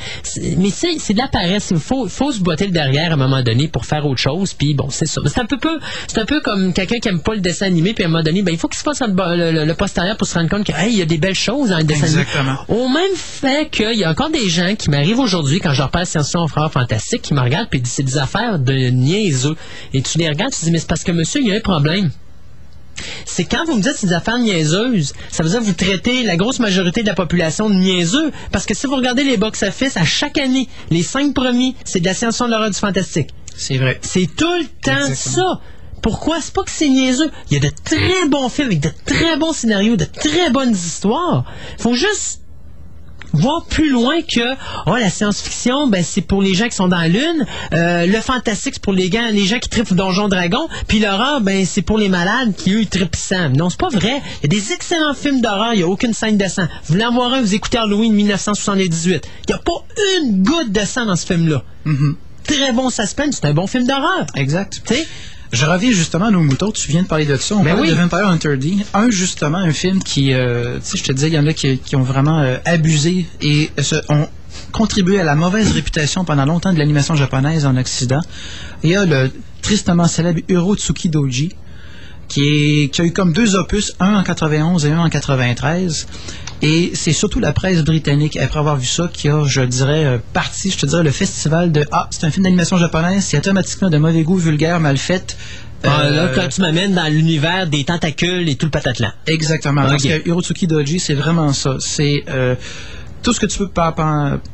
Mais 0.59 0.70
c'est 0.70 0.98
c'est 0.98 1.12
de 1.14 1.18
la 1.18 1.28
paresse. 1.28 1.68
Il 1.70 1.78
faut, 1.78 2.09
faut 2.09 2.32
se 2.32 2.40
botter 2.40 2.66
le 2.66 2.72
derrière 2.72 3.11
à 3.11 3.14
un 3.14 3.16
moment 3.16 3.42
donné 3.42 3.68
pour 3.68 3.84
faire 3.86 4.07
autre 4.07 4.20
chose. 4.20 4.55
Puis 4.55 4.74
bon, 4.74 4.88
c'est 4.90 5.07
ça. 5.07 5.20
C'est 5.26 5.40
un 5.40 5.46
peu, 5.46 5.59
peu 5.59 5.78
c'est 6.07 6.18
un 6.20 6.24
peu 6.24 6.40
comme 6.40 6.72
quelqu'un 6.72 6.98
qui 6.98 7.09
aime 7.09 7.20
pas 7.20 7.34
le 7.34 7.40
dessin 7.40 7.66
animé, 7.66 7.92
puis 7.94 8.05
à 8.05 8.07
un 8.07 8.11
moment 8.11 8.22
donné, 8.22 8.42
ben, 8.42 8.52
il 8.52 8.59
faut 8.59 8.68
qu'il 8.68 8.78
se 8.78 8.84
passe 8.84 9.00
le, 9.00 9.52
le, 9.52 9.64
le 9.64 9.74
postérieur 9.74 10.16
pour 10.16 10.26
se 10.26 10.34
rendre 10.34 10.48
compte 10.48 10.64
que, 10.66 10.72
hey, 10.72 10.92
il 10.92 10.98
y 10.98 11.02
a 11.02 11.07
des 11.07 11.18
belles 11.18 11.34
choses 11.34 11.70
dans 11.70 11.78
le 11.78 11.84
dessin 11.84 12.07
Exactement. 12.07 12.57
animé. 12.68 12.82
Au 12.84 12.88
même 12.88 13.14
fait 13.16 13.70
qu'il 13.70 13.94
y 13.94 14.05
a 14.05 14.11
encore 14.11 14.30
des 14.30 14.48
gens 14.48 14.74
qui 14.76 14.90
m'arrivent 14.90 15.18
aujourd'hui, 15.20 15.61
quand 15.61 15.72
je 15.72 15.78
leur 15.78 15.90
parle 15.90 16.07
science-fiction 16.07 16.46
frère 16.48 16.70
fantastique, 16.72 16.93
qui 16.99 17.34
me 17.34 17.40
regardent 17.40 17.68
puis 17.68 17.80
disent 17.80 17.92
c'est 17.92 18.03
des 18.03 18.18
affaires 18.18 18.59
de 18.59 18.72
niaiseux. 18.90 19.57
Et 19.92 20.03
tu 20.03 20.18
les 20.18 20.28
regardes, 20.28 20.53
tu 20.53 20.64
dis 20.64 20.70
mais 20.70 20.78
c'est 20.78 20.88
parce 20.88 21.05
que 21.05 21.12
monsieur, 21.12 21.40
il 21.40 21.49
y 21.49 21.53
a 21.53 21.57
un 21.57 21.61
problème. 21.61 22.11
C'est 23.26 23.45
quand 23.45 23.64
vous 23.66 23.76
me 23.76 23.82
dites 23.82 23.95
c'est 23.97 24.07
des 24.07 24.12
affaires 24.12 24.38
niaiseuses, 24.38 25.12
ça 25.30 25.42
veut 25.42 25.51
dire 25.51 25.59
que 25.61 25.64
vous 25.64 25.72
traitez 25.72 26.22
la 26.22 26.36
grosse 26.36 26.61
majorité 26.61 27.03
de 27.03 27.09
la 27.09 27.14
population 27.14 27.68
de 27.68 27.74
niaiseux. 27.74 28.30
Parce 28.53 28.66
que 28.66 28.74
si 28.74 28.86
vous 28.86 28.95
regardez 28.97 29.24
les 29.24 29.36
box-office, 29.36 29.97
à 29.97 30.05
chaque 30.05 30.38
année, 30.38 30.68
les 30.90 31.03
cinq 31.03 31.34
premiers, 31.34 31.74
c'est 31.84 32.01
de 32.01 32.07
la 32.07 32.14
science-fiction, 32.14 32.47
de 32.47 32.51
l'horreur, 32.53 32.70
du 32.70 32.78
fantastique. 32.78 33.30
c'est 33.57 33.78
vrai. 33.78 33.99
C'est 34.03 34.28
tout 34.36 34.47
le 34.59 34.64
temps 34.82 35.09
Exactement. 35.09 35.55
ça. 35.55 35.61
Pourquoi? 36.03 36.40
C'est 36.40 36.53
pas 36.55 36.62
que 36.62 36.70
c'est 36.70 36.88
niaiseux. 36.88 37.30
Il 37.51 37.55
y 37.55 37.57
a 37.66 37.68
de 37.68 37.74
très 37.84 38.28
bons 38.28 38.49
films 38.49 38.68
avec 38.68 38.80
de 38.80 38.90
très 39.07 39.36
bons 39.38 39.53
scénarios, 39.55 39.97
de 39.97 40.05
très 40.05 40.51
bonnes 40.51 40.72
histoires. 40.72 41.47
Faut 41.78 41.95
juste 41.95 42.42
voir 43.35 43.64
plus 43.64 43.91
loin 43.91 44.20
que 44.22 44.55
oh 44.87 44.97
la 44.97 45.11
science-fiction 45.11 45.87
ben 45.89 46.03
c'est 46.05 46.22
pour 46.22 46.43
les 46.43 46.55
gens 46.55 46.68
qui 46.68 46.76
sont 46.76 46.89
dans 46.89 46.99
la 46.99 47.09
lune 47.09 47.47
euh, 47.72 48.07
le 48.07 48.20
fantastique 48.20 48.74
c'est 48.74 48.82
pour 48.82 48.93
les 48.93 49.11
gens 49.11 49.28
les 49.30 49.47
gens 49.47 49.59
qui 49.59 49.68
trippent 49.68 49.93
Donjon 49.93 50.28
Dragon 50.28 50.68
puis 50.89 51.01
l'horreur 51.01 51.41
ben 51.41 51.64
c'est 51.64 51.82
pour 51.82 51.99
les 51.99 52.09
malades 52.09 52.55
qui 52.57 52.72
eux 52.72 52.80
ils 52.80 52.89
trippent 52.89 53.16
sang 53.16 53.51
non 53.51 53.70
c'est 53.70 53.80
pas 53.80 53.89
vrai. 53.89 54.22
Il 54.43 54.53
y 54.53 54.57
a 54.57 54.61
des 54.61 54.72
excellents 54.72 55.14
films 55.14 55.41
d'horreur 55.41 55.74
il 55.74 55.80
y 55.80 55.82
a 55.82 55.89
aucune 55.89 56.14
scène 56.14 56.39
de 56.39 56.47
sang. 56.47 56.64
Vous 56.85 56.95
voulez 56.95 57.05
en 57.05 57.12
voir 57.12 57.32
un 57.35 57.41
vous 57.41 57.55
écoutez 57.55 57.78
Halloween 57.78 58.12
1978 58.12 59.28
il 59.49 59.51
y 59.51 59.55
a 59.55 59.59
pas 59.59 59.85
une 60.18 60.43
goutte 60.43 60.72
de 60.72 60.80
sang 60.80 61.07
dans 61.07 61.16
ce 61.16 61.26
film 61.26 61.49
là 61.49 61.62
très 62.47 62.72
bon 62.72 62.91
suspense 62.91 63.39
c'est 63.41 63.49
un 63.49 63.55
bon 63.55 63.66
film 63.66 63.87
d'horreur. 63.87 64.26
Exact. 64.35 64.82
tu 64.87 64.95
sais? 64.95 65.07
Je 65.55 65.66
reviens 65.66 65.92
justement 65.92 66.26
à 66.26 66.30
nos 66.32 66.42
moutons. 66.42 66.72
Tu 66.72 66.90
viens 66.90 67.02
de 67.02 67.07
parler 67.07 67.26
de 67.26 67.36
ça. 67.36 67.55
On 67.55 67.62
Ben 67.62 67.74
parlait 67.76 67.90
oui. 67.90 67.96
de 67.96 68.00
Vampire 68.00 68.26
Hunter 68.26 68.57
D. 68.57 68.76
Un, 68.92 69.11
justement, 69.11 69.59
un 69.59 69.72
film 69.72 70.02
qui, 70.02 70.32
euh, 70.32 70.78
tu 70.78 70.82
sais, 70.82 70.98
je 70.98 71.05
te 71.05 71.12
disais, 71.12 71.28
il 71.28 71.34
y 71.34 71.38
en 71.38 71.46
a 71.46 71.52
qui, 71.52 71.78
qui 71.78 71.94
ont 71.94 72.02
vraiment 72.02 72.40
euh, 72.40 72.57
abusé 72.64 73.26
et 73.40 73.70
se, 73.80 73.96
ont 74.09 74.26
contribué 74.72 75.20
à 75.20 75.24
la 75.24 75.36
mauvaise 75.36 75.70
réputation 75.70 76.24
pendant 76.24 76.44
longtemps 76.44 76.72
de 76.72 76.78
l'animation 76.78 77.14
japonaise 77.14 77.66
en 77.66 77.76
Occident. 77.76 78.20
Il 78.82 78.90
y 78.90 78.96
a 78.96 79.05
le 79.05 79.30
tristement 79.62 80.09
célèbre 80.09 80.40
Urotsuki 80.48 81.09
Doji, 81.09 81.52
qui, 82.26 82.42
est, 82.42 82.88
qui 82.88 83.00
a 83.00 83.05
eu 83.05 83.12
comme 83.12 83.32
deux 83.32 83.55
opus, 83.55 83.94
un 84.00 84.14
en 84.16 84.22
91 84.24 84.86
et 84.86 84.90
un 84.90 84.98
en 84.98 85.09
93. 85.09 86.07
Et 86.64 86.92
c'est 86.94 87.12
surtout 87.12 87.40
la 87.40 87.52
presse 87.52 87.84
britannique, 87.84 88.38
après 88.38 88.58
avoir 88.58 88.76
vu 88.76 88.86
ça, 88.86 89.10
qui 89.12 89.28
a, 89.28 89.44
je 89.44 89.60
dirais, 89.60 90.04
euh, 90.06 90.18
parti, 90.32 90.70
je 90.70 90.78
te 90.78 90.86
dirais, 90.86 91.02
le 91.02 91.10
festival 91.10 91.70
de 91.72 91.84
Ah, 91.92 92.08
c'est 92.10 92.24
un 92.24 92.30
film 92.30 92.44
d'animation 92.44 92.78
japonaise, 92.78 93.22
c'est 93.22 93.36
automatiquement 93.36 93.90
de 93.90 93.98
mauvais 93.98 94.22
goût, 94.22 94.38
vulgaire, 94.38 94.80
mal 94.80 94.96
fait. 94.96 95.36
Ah, 95.82 96.08
là 96.08 96.22
Euh, 96.22 96.34
quand 96.34 96.48
tu 96.48 96.62
m'amènes 96.62 96.94
dans 96.94 97.12
l'univers 97.12 97.66
des 97.66 97.84
tentacules 97.84 98.48
et 98.48 98.56
tout 98.56 98.64
le 98.64 98.70
patatlan 98.70 99.10
Exactement. 99.26 99.82
Ok. 99.82 99.88
Parce 99.90 100.02
que 100.04 100.26
Urotsuki 100.26 100.66
Doji, 100.66 101.00
c'est 101.00 101.12
vraiment 101.12 101.52
ça. 101.52 101.76
C'est 101.80 102.24
euh, 102.30 102.54
tout 103.22 103.34
ce 103.34 103.40
que 103.40 103.46
tu 103.46 103.58
peux 103.58 103.68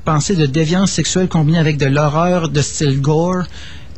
penser 0.04 0.34
de 0.34 0.46
déviance 0.46 0.90
sexuelle 0.90 1.28
combinée 1.28 1.60
avec 1.60 1.76
de 1.76 1.86
l'horreur 1.86 2.48
de 2.48 2.60
style 2.60 3.00
gore. 3.00 3.44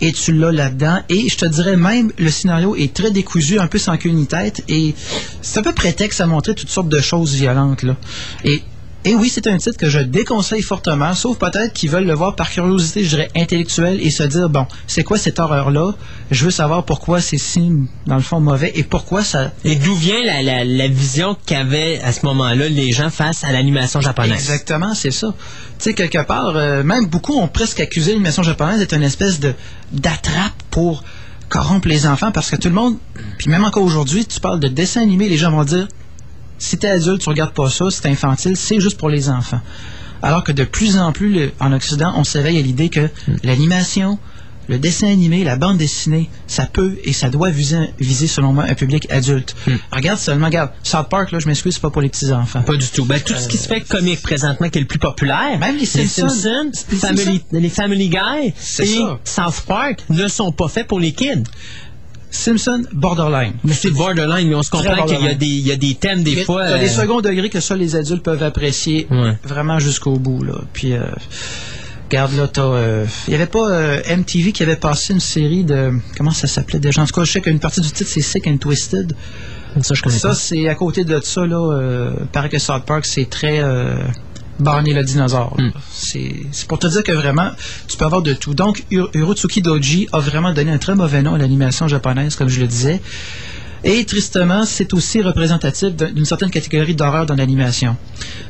Et 0.02 0.12
tu 0.12 0.32
l'as 0.32 0.52
là-dedans. 0.52 0.98
Et 1.08 1.28
je 1.28 1.36
te 1.36 1.46
dirais 1.46 1.76
même, 1.76 2.12
le 2.18 2.28
scénario 2.28 2.74
est 2.74 2.92
très 2.92 3.10
décousu, 3.12 3.58
un 3.60 3.68
peu 3.68 3.78
sans 3.78 3.96
queue 3.96 4.10
ni 4.10 4.26
tête. 4.26 4.62
Et 4.68 4.94
c'est 5.40 5.60
un 5.60 5.62
peu 5.62 5.72
prétexte 5.72 6.20
à 6.20 6.26
montrer 6.26 6.54
toutes 6.54 6.68
sortes 6.68 6.88
de 6.88 7.00
choses 7.00 7.34
violentes. 7.34 7.84
Là. 7.84 7.96
Et, 8.44 8.62
et 9.04 9.14
oui, 9.16 9.28
c'est 9.28 9.48
un 9.48 9.56
titre 9.56 9.76
que 9.76 9.88
je 9.88 9.98
déconseille 9.98 10.62
fortement, 10.62 11.14
sauf 11.14 11.36
peut-être 11.36 11.72
qu'ils 11.72 11.90
veulent 11.90 12.06
le 12.06 12.14
voir 12.14 12.36
par 12.36 12.50
curiosité, 12.50 13.02
je 13.02 13.08
dirais, 13.08 13.28
intellectuelle 13.34 13.98
et 14.00 14.10
se 14.10 14.22
dire, 14.22 14.48
bon, 14.48 14.66
c'est 14.86 15.02
quoi 15.02 15.18
cette 15.18 15.40
horreur-là? 15.40 15.92
Je 16.30 16.44
veux 16.44 16.50
savoir 16.52 16.84
pourquoi 16.84 17.20
c'est 17.20 17.38
si, 17.38 17.72
dans 18.06 18.14
le 18.14 18.22
fond, 18.22 18.38
mauvais 18.38 18.70
et 18.76 18.84
pourquoi 18.84 19.24
ça, 19.24 19.50
Et 19.64 19.74
d'où 19.74 19.94
vient 19.96 20.22
la, 20.24 20.42
la, 20.42 20.64
la 20.64 20.88
vision 20.88 21.36
qu'avaient 21.46 22.00
à 22.00 22.12
ce 22.12 22.24
moment-là 22.26 22.68
les 22.68 22.92
gens 22.92 23.10
face 23.10 23.42
à 23.42 23.50
l'animation 23.50 24.00
japonaise? 24.00 24.34
Exactement, 24.34 24.94
c'est 24.94 25.10
ça. 25.10 25.34
Tu 25.78 25.90
sais, 25.90 25.94
quelque 25.94 26.24
part, 26.24 26.56
euh, 26.56 26.84
même 26.84 27.06
beaucoup 27.06 27.34
ont 27.34 27.48
presque 27.48 27.80
accusé 27.80 28.12
l'animation 28.12 28.44
japonaise 28.44 28.78
d'être 28.78 28.94
une 28.94 29.02
espèce 29.02 29.40
de 29.40 29.52
d'attrape 29.90 30.52
pour 30.70 31.02
corrompre 31.48 31.88
les 31.88 32.06
enfants 32.06 32.30
parce 32.32 32.50
que 32.50 32.56
tout 32.56 32.68
le 32.68 32.74
monde, 32.74 32.96
puis 33.36 33.50
même 33.50 33.64
encore 33.64 33.82
aujourd'hui, 33.82 34.24
tu 34.24 34.40
parles 34.40 34.60
de 34.60 34.68
dessin 34.68 35.02
animé, 35.02 35.28
les 35.28 35.36
gens 35.36 35.50
vont 35.50 35.64
dire 35.64 35.88
si 36.62 36.78
t'es 36.78 36.88
adulte, 36.88 37.20
tu 37.22 37.28
regardes 37.28 37.52
pas 37.54 37.68
ça, 37.70 37.86
c'est 37.90 38.06
infantile, 38.06 38.56
c'est 38.56 38.80
juste 38.80 38.96
pour 38.98 39.08
les 39.10 39.28
enfants. 39.28 39.60
Alors 40.22 40.44
que 40.44 40.52
de 40.52 40.64
plus 40.64 40.96
en 40.98 41.12
plus, 41.12 41.32
le- 41.32 41.52
en 41.60 41.72
Occident, 41.72 42.12
on 42.16 42.24
s'éveille 42.24 42.58
à 42.58 42.62
l'idée 42.62 42.88
que 42.88 43.08
l'animation, 43.42 44.18
le 44.68 44.78
dessin 44.78 45.08
animé, 45.08 45.42
la 45.42 45.56
bande 45.56 45.76
dessinée, 45.78 46.30
ça 46.46 46.66
peut 46.66 46.96
et 47.02 47.12
ça 47.12 47.28
doit 47.28 47.50
viser, 47.50 47.78
viser 47.98 48.28
selon 48.28 48.52
moi, 48.52 48.64
un 48.68 48.74
public 48.74 49.10
adulte. 49.10 49.56
Regarde 49.90 50.20
seulement, 50.20 50.46
regarde, 50.46 50.70
South 50.84 51.08
Park, 51.10 51.32
là, 51.32 51.40
je 51.40 51.48
m'excuse, 51.48 51.74
c'est 51.74 51.80
pas 51.82 51.90
pour 51.90 52.00
les 52.00 52.08
petits-enfants. 52.08 52.62
Pas 52.62 52.76
du 52.76 52.86
tout. 52.86 53.04
Ben, 53.04 53.20
tout 53.20 53.34
ce 53.34 53.48
qui 53.48 53.56
se 53.56 53.66
fait 53.66 53.80
comique 53.80 54.22
présentement 54.22 54.68
qui 54.68 54.78
est 54.78 54.82
le 54.82 54.86
plus 54.86 55.00
populaire, 55.00 55.58
Même 55.58 55.76
les 55.76 55.86
Simpsons. 55.86 56.26
Les 56.92 56.96
Family, 56.98 57.42
les 57.50 57.68
Family 57.68 58.08
Guy 58.08 58.54
et 58.78 58.84
ça. 58.94 59.18
South 59.24 59.64
Park 59.66 60.04
ne 60.10 60.28
sont 60.28 60.52
pas 60.52 60.68
faits 60.68 60.86
pour 60.86 61.00
les 61.00 61.10
kids. 61.12 61.42
Simpson, 62.32 62.82
borderline. 62.92 63.52
Mais 63.62 63.74
c'est 63.74 63.90
borderline, 63.90 64.48
mais 64.48 64.54
on 64.54 64.62
se 64.62 64.70
comprend 64.70 64.88
qu'il 64.88 64.96
y 64.96 65.00
a 65.00 65.06
borderline. 65.34 65.38
des, 65.38 65.46
il 65.46 65.66
y 65.66 65.70
a 65.72 65.76
des 65.76 65.94
thèmes 65.94 66.22
des 66.22 66.44
fois. 66.44 66.78
Des 66.78 66.86
euh, 66.86 66.88
seconds 66.88 67.20
degrés 67.20 67.50
que 67.50 67.60
ça, 67.60 67.76
les 67.76 67.94
adultes 67.94 68.22
peuvent 68.24 68.42
apprécier 68.42 69.06
Ouais. 69.10 69.38
vraiment 69.44 69.78
jusqu'au 69.78 70.16
bout, 70.18 70.42
là. 70.42 70.54
Puis, 70.72 70.94
euh, 70.94 71.02
regarde, 72.10 72.34
là, 72.36 72.48
t'as... 72.48 72.62
euh, 72.62 73.06
Il 73.28 73.32
y 73.32 73.34
avait 73.34 73.46
pas 73.46 73.68
euh, 73.70 74.00
MTV 74.16 74.52
qui 74.52 74.62
avait 74.62 74.76
passé 74.76 75.12
une 75.12 75.20
série 75.20 75.62
de... 75.64 75.92
Comment 76.16 76.30
ça 76.30 76.46
s'appelait 76.46 76.78
déjà? 76.80 77.02
En 77.02 77.06
tout 77.06 77.14
cas, 77.14 77.24
je 77.24 77.32
sais 77.32 77.40
qu'une 77.42 77.60
partie 77.60 77.80
du 77.82 77.90
titre, 77.90 78.10
c'est 78.12 78.22
Sick 78.22 78.46
and 78.46 78.56
Twisted. 78.56 79.12
Ça, 79.82 79.94
je 79.94 80.02
connais 80.02 80.18
Ça, 80.18 80.34
c'est 80.34 80.68
à 80.68 80.74
côté 80.74 81.04
de 81.04 81.20
ça, 81.20 81.46
là, 81.46 81.56
euh, 81.56 82.10
paraît 82.32 82.48
que 82.48 82.58
South 82.58 82.84
Park, 82.86 83.04
c'est 83.06 83.28
très... 83.28 83.60
Barney 84.62 84.92
le 84.94 85.04
dinosaure. 85.04 85.54
là. 85.58 85.64
C'est 85.92 86.66
pour 86.68 86.78
te 86.78 86.86
dire 86.86 87.02
que 87.02 87.12
vraiment, 87.12 87.50
tu 87.88 87.96
peux 87.96 88.04
avoir 88.04 88.22
de 88.22 88.32
tout. 88.34 88.54
Donc, 88.54 88.84
Ur- 88.90 89.10
Urotsuki 89.14 89.62
Doji 89.62 90.08
a 90.12 90.20
vraiment 90.20 90.52
donné 90.52 90.70
un 90.72 90.78
très 90.78 90.94
mauvais 90.94 91.22
nom 91.22 91.34
à 91.34 91.38
l'animation 91.38 91.88
japonaise, 91.88 92.34
comme 92.36 92.48
je 92.48 92.60
le 92.60 92.66
disais. 92.66 93.00
Et 93.84 94.04
tristement, 94.04 94.64
c'est 94.64 94.94
aussi 94.94 95.22
représentatif 95.22 95.90
d'un- 95.96 96.12
d'une 96.12 96.24
certaine 96.24 96.50
catégorie 96.50 96.94
d'horreur 96.94 97.26
dans 97.26 97.34
l'animation. 97.34 97.96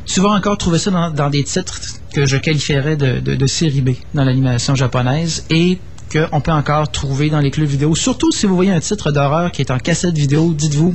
Tu 0.04 0.20
vas 0.20 0.28
encore 0.30 0.58
trouver 0.58 0.78
ça 0.78 0.90
dans, 0.90 1.10
dans 1.10 1.30
des 1.30 1.42
titres 1.44 1.80
que 2.14 2.26
je 2.26 2.36
qualifierais 2.36 2.96
de, 2.96 3.20
de, 3.20 3.34
de 3.34 3.46
série 3.46 3.80
B 3.80 3.90
dans 4.12 4.24
l'animation 4.24 4.74
japonaise 4.74 5.44
et 5.48 5.78
qu'on 6.12 6.42
peut 6.42 6.52
encore 6.52 6.90
trouver 6.90 7.30
dans 7.30 7.40
les 7.40 7.50
clubs 7.50 7.66
vidéo. 7.66 7.94
Surtout 7.94 8.30
si 8.32 8.44
vous 8.44 8.54
voyez 8.54 8.72
un 8.72 8.80
titre 8.80 9.10
d'horreur 9.10 9.50
qui 9.50 9.62
est 9.62 9.70
en 9.70 9.78
cassette 9.78 10.14
vidéo, 10.18 10.52
dites-vous, 10.52 10.92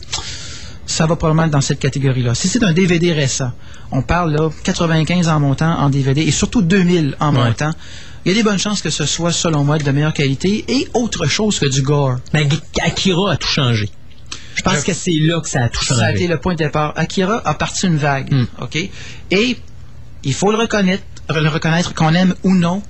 ça 0.86 1.08
va 1.08 1.16
probablement 1.16 1.48
dans 1.48 1.62
cette 1.62 1.80
catégorie-là. 1.80 2.36
Si 2.36 2.48
c'est 2.48 2.64
un 2.64 2.74
DVD 2.74 3.14
récent, 3.14 3.52
on 3.92 4.02
parle 4.02 4.34
là 4.34 4.50
95 4.64 5.28
en 5.30 5.40
montant 5.40 5.78
en 5.80 5.90
DVD 5.90 6.22
et 6.22 6.32
surtout 6.32 6.62
2000 6.62 7.16
en 7.20 7.34
Ouais. 7.36 7.44
montant, 7.46 7.72
il 8.26 8.30
y 8.30 8.32
a 8.32 8.38
des 8.38 8.44
bonnes 8.44 8.60
chances 8.60 8.82
que 8.82 8.90
ce 8.90 9.06
soit, 9.06 9.32
selon 9.32 9.64
moi, 9.64 9.78
de 9.78 9.90
meilleure 9.92 10.14
qualité 10.14 10.66
et 10.68 10.88
autre 10.94 11.26
chose 11.28 11.60
que 11.60 11.66
du 11.66 11.82
gore. 11.82 12.18
Ben, 12.34 12.48
Akira 12.84 13.32
a 13.34 13.38
tout 13.38 13.48
changé. 13.48 13.90
Je 14.56 14.62
pense 14.64 14.80
Je- 14.80 14.86
que 14.86 14.94
c'est 14.94 15.12
là 15.20 15.40
que 15.40 15.48
ça 15.48 15.64
a 15.64 15.70
tout 15.70 15.84
changé. 15.84 16.00
Ça 16.02 16.08
a 16.08 16.12
été 16.12 16.28
le 16.28 16.38
point 16.38 16.54
de 16.54 16.58
départ. 16.58 16.92
Akira 16.98 17.42
a 17.46 17.54
parti 17.54 17.86
une 17.88 17.98
vague, 17.98 18.32
Mm. 18.34 18.46
OK? 18.62 18.76
Et 19.32 19.58
il 20.24 20.34
faut 20.34 20.52
le 20.52 20.58
reconnaître, 20.58 21.04
le 21.30 21.48
reconnaître 21.48 21.94
qu'on 21.94 22.14
aime 22.14 22.34
ou 22.44 22.56
non, 22.56 22.82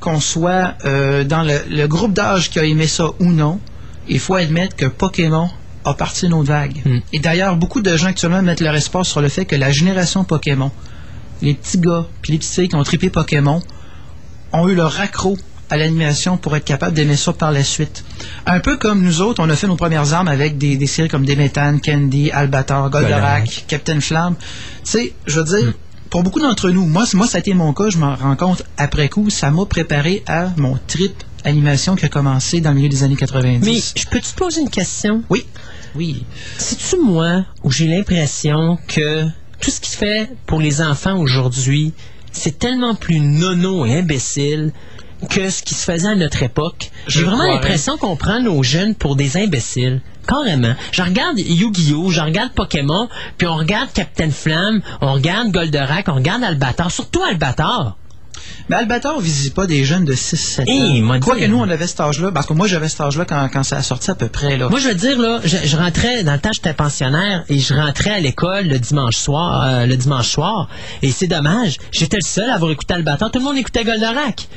qu'on 0.00 0.18
soit 0.20 0.74
euh, 0.84 1.22
dans 1.22 1.42
le, 1.42 1.60
le 1.68 1.86
groupe 1.86 2.12
d'âge 2.14 2.50
qui 2.50 2.58
a 2.58 2.64
aimé 2.64 2.86
ça 2.88 3.06
ou 3.20 3.26
non, 3.26 3.60
il 4.08 4.18
faut 4.18 4.34
admettre 4.34 4.74
que 4.74 4.86
Pokémon 4.86 5.48
a 5.84 5.94
parti 5.94 6.26
une 6.26 6.34
autre 6.34 6.48
vague. 6.48 6.82
Mm. 6.84 6.98
Et 7.12 7.18
d'ailleurs, 7.18 7.56
beaucoup 7.56 7.82
de 7.82 7.96
gens 7.96 8.08
actuellement 8.08 8.42
mettent 8.42 8.60
leur 8.60 8.74
espoir 8.74 9.04
sur 9.04 9.20
le 9.20 9.28
fait 9.28 9.44
que 9.44 9.56
la 9.56 9.70
génération 9.70 10.24
Pokémon, 10.24 10.70
les 11.40 11.54
petits 11.54 11.78
gars 11.78 12.06
puis 12.20 12.32
les 12.32 12.38
petites 12.38 12.54
filles 12.54 12.68
qui 12.68 12.76
ont 12.76 12.82
trippé 12.82 13.10
Pokémon, 13.10 13.62
ont 14.52 14.68
eu 14.68 14.74
leur 14.74 15.00
accro 15.00 15.36
à 15.70 15.78
l'animation 15.78 16.36
pour 16.36 16.54
être 16.54 16.64
capable 16.64 16.94
d'aimer 16.94 17.16
ça 17.16 17.32
par 17.32 17.50
la 17.50 17.64
suite. 17.64 18.04
Un 18.44 18.60
peu 18.60 18.76
comme 18.76 19.02
nous 19.02 19.22
autres, 19.22 19.42
on 19.42 19.48
a 19.48 19.56
fait 19.56 19.66
nos 19.66 19.76
premières 19.76 20.12
armes 20.12 20.28
avec 20.28 20.58
des, 20.58 20.76
des 20.76 20.86
séries 20.86 21.08
comme 21.08 21.24
Demetan, 21.24 21.78
Candy, 21.78 22.30
Albator, 22.30 22.90
Goldorak. 22.90 23.64
Captain 23.68 24.00
Flamme. 24.00 24.34
Tu 24.84 24.90
sais, 24.90 25.14
je 25.26 25.40
veux 25.40 25.44
dire, 25.44 25.72
pour 26.10 26.22
beaucoup 26.22 26.40
d'entre 26.40 26.68
nous, 26.68 26.84
moi, 26.84 27.04
moi, 27.14 27.26
ça 27.26 27.38
a 27.38 27.40
été 27.40 27.54
mon 27.54 27.72
cas, 27.72 27.88
je 27.88 27.96
m'en 27.96 28.14
rends 28.14 28.36
compte 28.36 28.64
après 28.76 29.08
coup, 29.08 29.30
ça 29.30 29.50
m'a 29.50 29.64
préparé 29.64 30.22
à 30.26 30.48
mon 30.58 30.78
trip 30.86 31.14
animation 31.44 31.96
qui 31.96 32.04
a 32.04 32.08
commencé 32.08 32.60
dans 32.60 32.70
le 32.70 32.76
milieu 32.76 32.88
des 32.88 33.02
années 33.02 33.16
90. 33.16 33.64
Mais 33.64 34.00
je 34.00 34.08
peux 34.08 34.20
te 34.20 34.34
poser 34.34 34.60
une 34.60 34.70
question? 34.70 35.22
Oui, 35.30 35.46
oui. 35.94 36.24
C'est-tu 36.58 37.00
moi 37.02 37.44
où 37.62 37.70
j'ai 37.70 37.86
l'impression 37.86 38.78
que 38.88 39.24
tout 39.60 39.70
ce 39.70 39.80
qui 39.80 39.90
se 39.90 39.96
fait 39.96 40.30
pour 40.46 40.60
les 40.60 40.80
enfants 40.82 41.18
aujourd'hui, 41.18 41.92
c'est 42.32 42.58
tellement 42.58 42.94
plus 42.94 43.20
nono 43.20 43.86
et 43.86 43.98
imbécile 43.98 44.72
que 45.30 45.50
ce 45.50 45.62
qui 45.62 45.74
se 45.74 45.84
faisait 45.84 46.08
à 46.08 46.14
notre 46.16 46.42
époque? 46.42 46.90
J'ai 47.06 47.22
vraiment 47.22 47.44
l'impression 47.44 47.96
qu'on 47.96 48.16
prend 48.16 48.40
nos 48.40 48.62
jeunes 48.62 48.94
pour 48.94 49.16
des 49.16 49.36
imbéciles. 49.36 50.00
Carrément. 50.26 50.74
Je 50.92 51.02
regarde 51.02 51.38
Yu-Gi-Oh!, 51.38 52.10
je 52.10 52.20
regarde 52.20 52.52
Pokémon, 52.52 53.08
puis 53.38 53.46
on 53.48 53.56
regarde 53.56 53.90
Captain 53.92 54.30
Flamme, 54.30 54.80
on 55.00 55.14
regarde 55.14 55.50
Goldorak, 55.50 56.08
on 56.08 56.14
regarde 56.14 56.44
Albator, 56.44 56.90
surtout 56.90 57.22
Albator. 57.22 57.96
Mais 58.68 58.76
Albator 58.76 59.18
ne 59.18 59.22
visite 59.22 59.54
pas 59.54 59.66
des 59.66 59.84
jeunes 59.84 60.04
de 60.04 60.14
6-7 60.14 60.64
Eh, 60.66 60.80
ans. 61.00 61.04
m'a 61.06 61.20
Quoi 61.20 61.34
dit- 61.34 61.42
que 61.42 61.46
nous, 61.46 61.58
on 61.58 61.68
avait 61.68 61.86
cet 61.86 62.00
âge-là, 62.00 62.30
parce 62.32 62.46
que 62.46 62.52
moi, 62.52 62.66
j'avais 62.66 62.88
cet 62.88 63.00
âge-là 63.00 63.24
quand, 63.24 63.48
quand 63.52 63.62
ça 63.62 63.76
a 63.78 63.82
sorti 63.82 64.10
à 64.10 64.14
peu 64.14 64.28
près. 64.28 64.56
Là. 64.56 64.68
Moi, 64.68 64.78
je 64.80 64.88
veux 64.88 64.94
dire, 64.94 65.18
là, 65.18 65.40
je, 65.44 65.56
je 65.64 65.76
rentrais, 65.76 66.22
dans 66.24 66.32
le 66.34 66.38
temps, 66.38 66.52
j'étais 66.52 66.74
pensionnaire, 66.74 67.44
et 67.48 67.58
je 67.58 67.74
rentrais 67.74 68.10
à 68.10 68.20
l'école 68.20 68.66
le 68.68 68.78
dimanche 68.78 69.16
soir, 69.16 69.62
euh, 69.64 69.86
le 69.86 69.96
dimanche 69.96 70.28
soir, 70.28 70.68
et 71.02 71.10
c'est 71.10 71.26
dommage, 71.26 71.76
j'étais 71.90 72.16
le 72.18 72.26
seul 72.26 72.48
à 72.50 72.54
avoir 72.54 72.70
écouté 72.70 72.94
Albator, 72.94 73.30
tout 73.30 73.38
le 73.38 73.44
monde 73.44 73.56
écoutait 73.56 73.84
Goldorak. 73.84 74.48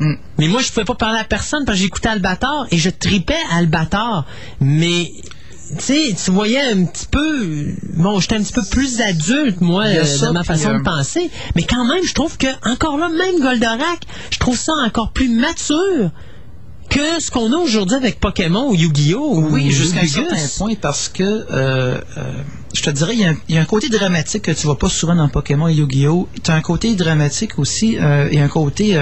Mm. 0.00 0.14
Mais 0.38 0.48
moi, 0.48 0.60
je 0.62 0.68
pouvais 0.68 0.84
pas 0.84 0.94
parler 0.94 1.18
à 1.18 1.24
personne 1.24 1.64
parce 1.64 1.76
que 1.78 1.82
j'écoutais 1.82 2.08
Albator, 2.08 2.66
et 2.70 2.78
je 2.78 2.90
tripais 2.90 3.34
Albator, 3.52 4.24
mais... 4.60 5.12
Tu 5.76 5.84
sais, 5.84 6.14
tu 6.24 6.30
voyais 6.30 6.60
un 6.60 6.84
petit 6.84 7.06
peu... 7.06 7.74
Bon, 7.94 8.20
j'étais 8.20 8.36
un 8.36 8.42
petit 8.42 8.52
peu 8.52 8.64
plus 8.70 9.00
adulte, 9.00 9.60
moi, 9.60 9.84
euh, 9.84 10.04
ça, 10.04 10.26
dans 10.26 10.32
ma 10.32 10.44
façon 10.44 10.70
euh, 10.70 10.78
de 10.78 10.82
penser. 10.82 11.30
Mais 11.56 11.62
quand 11.64 11.84
même, 11.84 12.02
je 12.04 12.14
trouve 12.14 12.38
que, 12.38 12.46
encore 12.68 12.96
là, 12.96 13.08
même 13.08 13.38
Goldorak, 13.40 14.00
je 14.30 14.38
trouve 14.38 14.56
ça 14.56 14.72
encore 14.84 15.12
plus 15.12 15.28
mature 15.28 16.10
que 16.88 17.20
ce 17.20 17.30
qu'on 17.30 17.52
a 17.52 17.56
aujourd'hui 17.56 17.96
avec 17.96 18.18
Pokémon 18.18 18.70
ou 18.70 18.74
Yu-Gi-Oh! 18.74 19.36
ou 19.36 19.48
Oui, 19.50 19.70
jusqu'à 19.70 20.00
un 20.00 20.06
certain 20.06 20.36
point, 20.56 20.74
parce 20.80 21.08
que 21.08 21.22
euh, 21.22 21.44
euh, 21.50 22.32
je 22.74 22.82
te 22.82 22.90
dirais, 22.90 23.14
il 23.14 23.20
y, 23.20 23.24
a 23.24 23.30
un, 23.30 23.36
il 23.48 23.54
y 23.54 23.58
a 23.58 23.60
un 23.60 23.66
côté 23.66 23.88
dramatique 23.88 24.42
que 24.42 24.52
tu 24.52 24.66
vois 24.66 24.78
pas 24.78 24.88
souvent 24.88 25.14
dans 25.14 25.28
Pokémon 25.28 25.68
et 25.68 25.74
Yu-Gi-Oh! 25.74 26.28
Tu 26.42 26.50
as 26.50 26.54
un 26.54 26.60
côté 26.60 26.94
dramatique 26.94 27.58
aussi, 27.58 27.98
euh, 27.98 28.28
et 28.30 28.40
un 28.40 28.48
côté, 28.48 28.98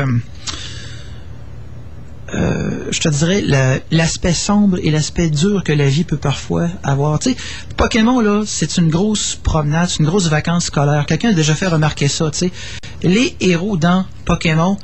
euh, 2.35 2.89
je 2.91 2.99
te 3.01 3.09
dirais, 3.09 3.41
la- 3.41 3.79
l'aspect 3.91 4.33
sombre 4.33 4.79
et 4.83 4.91
l'aspect 4.91 5.29
dur 5.31 5.63
que 5.65 5.73
la 5.73 5.87
vie 5.89 6.05
peut 6.05 6.17
parfois 6.17 6.69
avoir. 6.83 7.19
Tu 7.21 7.31
sais, 7.31 7.37
Pokémon, 7.77 8.21
là, 8.21 8.43
c'est 8.47 8.77
une 8.79 8.89
grosse 8.89 9.37
promenade, 9.37 9.89
c'est 9.89 10.01
une 10.01 10.07
grosse 10.07 10.27
vacance 10.29 10.65
scolaire. 10.67 11.07
Quelqu'un 11.07 11.31
a 11.31 11.35
déjà 11.35 11.55
fait 11.55 11.67
remarquer 11.69 12.09
ça, 12.09 12.31
tu 12.31 12.39
sais. 12.39 12.53
Les 13.03 13.37
héros 13.41 13.77
dans 13.77 14.07
Pokémon 14.25 14.77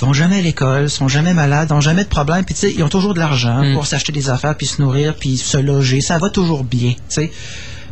vont 0.00 0.12
jamais 0.12 0.38
à 0.38 0.42
l'école, 0.42 0.90
sont 0.90 1.08
jamais 1.08 1.32
malades, 1.32 1.70
n'ont 1.70 1.80
jamais 1.80 2.02
de 2.04 2.08
problème, 2.08 2.44
puis 2.44 2.54
tu 2.54 2.60
sais, 2.62 2.72
ils 2.74 2.82
ont 2.82 2.88
toujours 2.88 3.14
de 3.14 3.20
l'argent 3.20 3.62
Mm. 3.64 3.74
pour 3.74 3.86
s'acheter 3.86 4.12
des 4.12 4.28
affaires, 4.30 4.56
puis 4.56 4.66
se 4.66 4.82
nourrir, 4.82 5.14
puis 5.14 5.38
se 5.38 5.56
loger, 5.58 6.00
ça 6.00 6.18
va 6.18 6.28
toujours 6.28 6.64
bien, 6.64 6.90
tu 6.90 6.96
sais. 7.08 7.32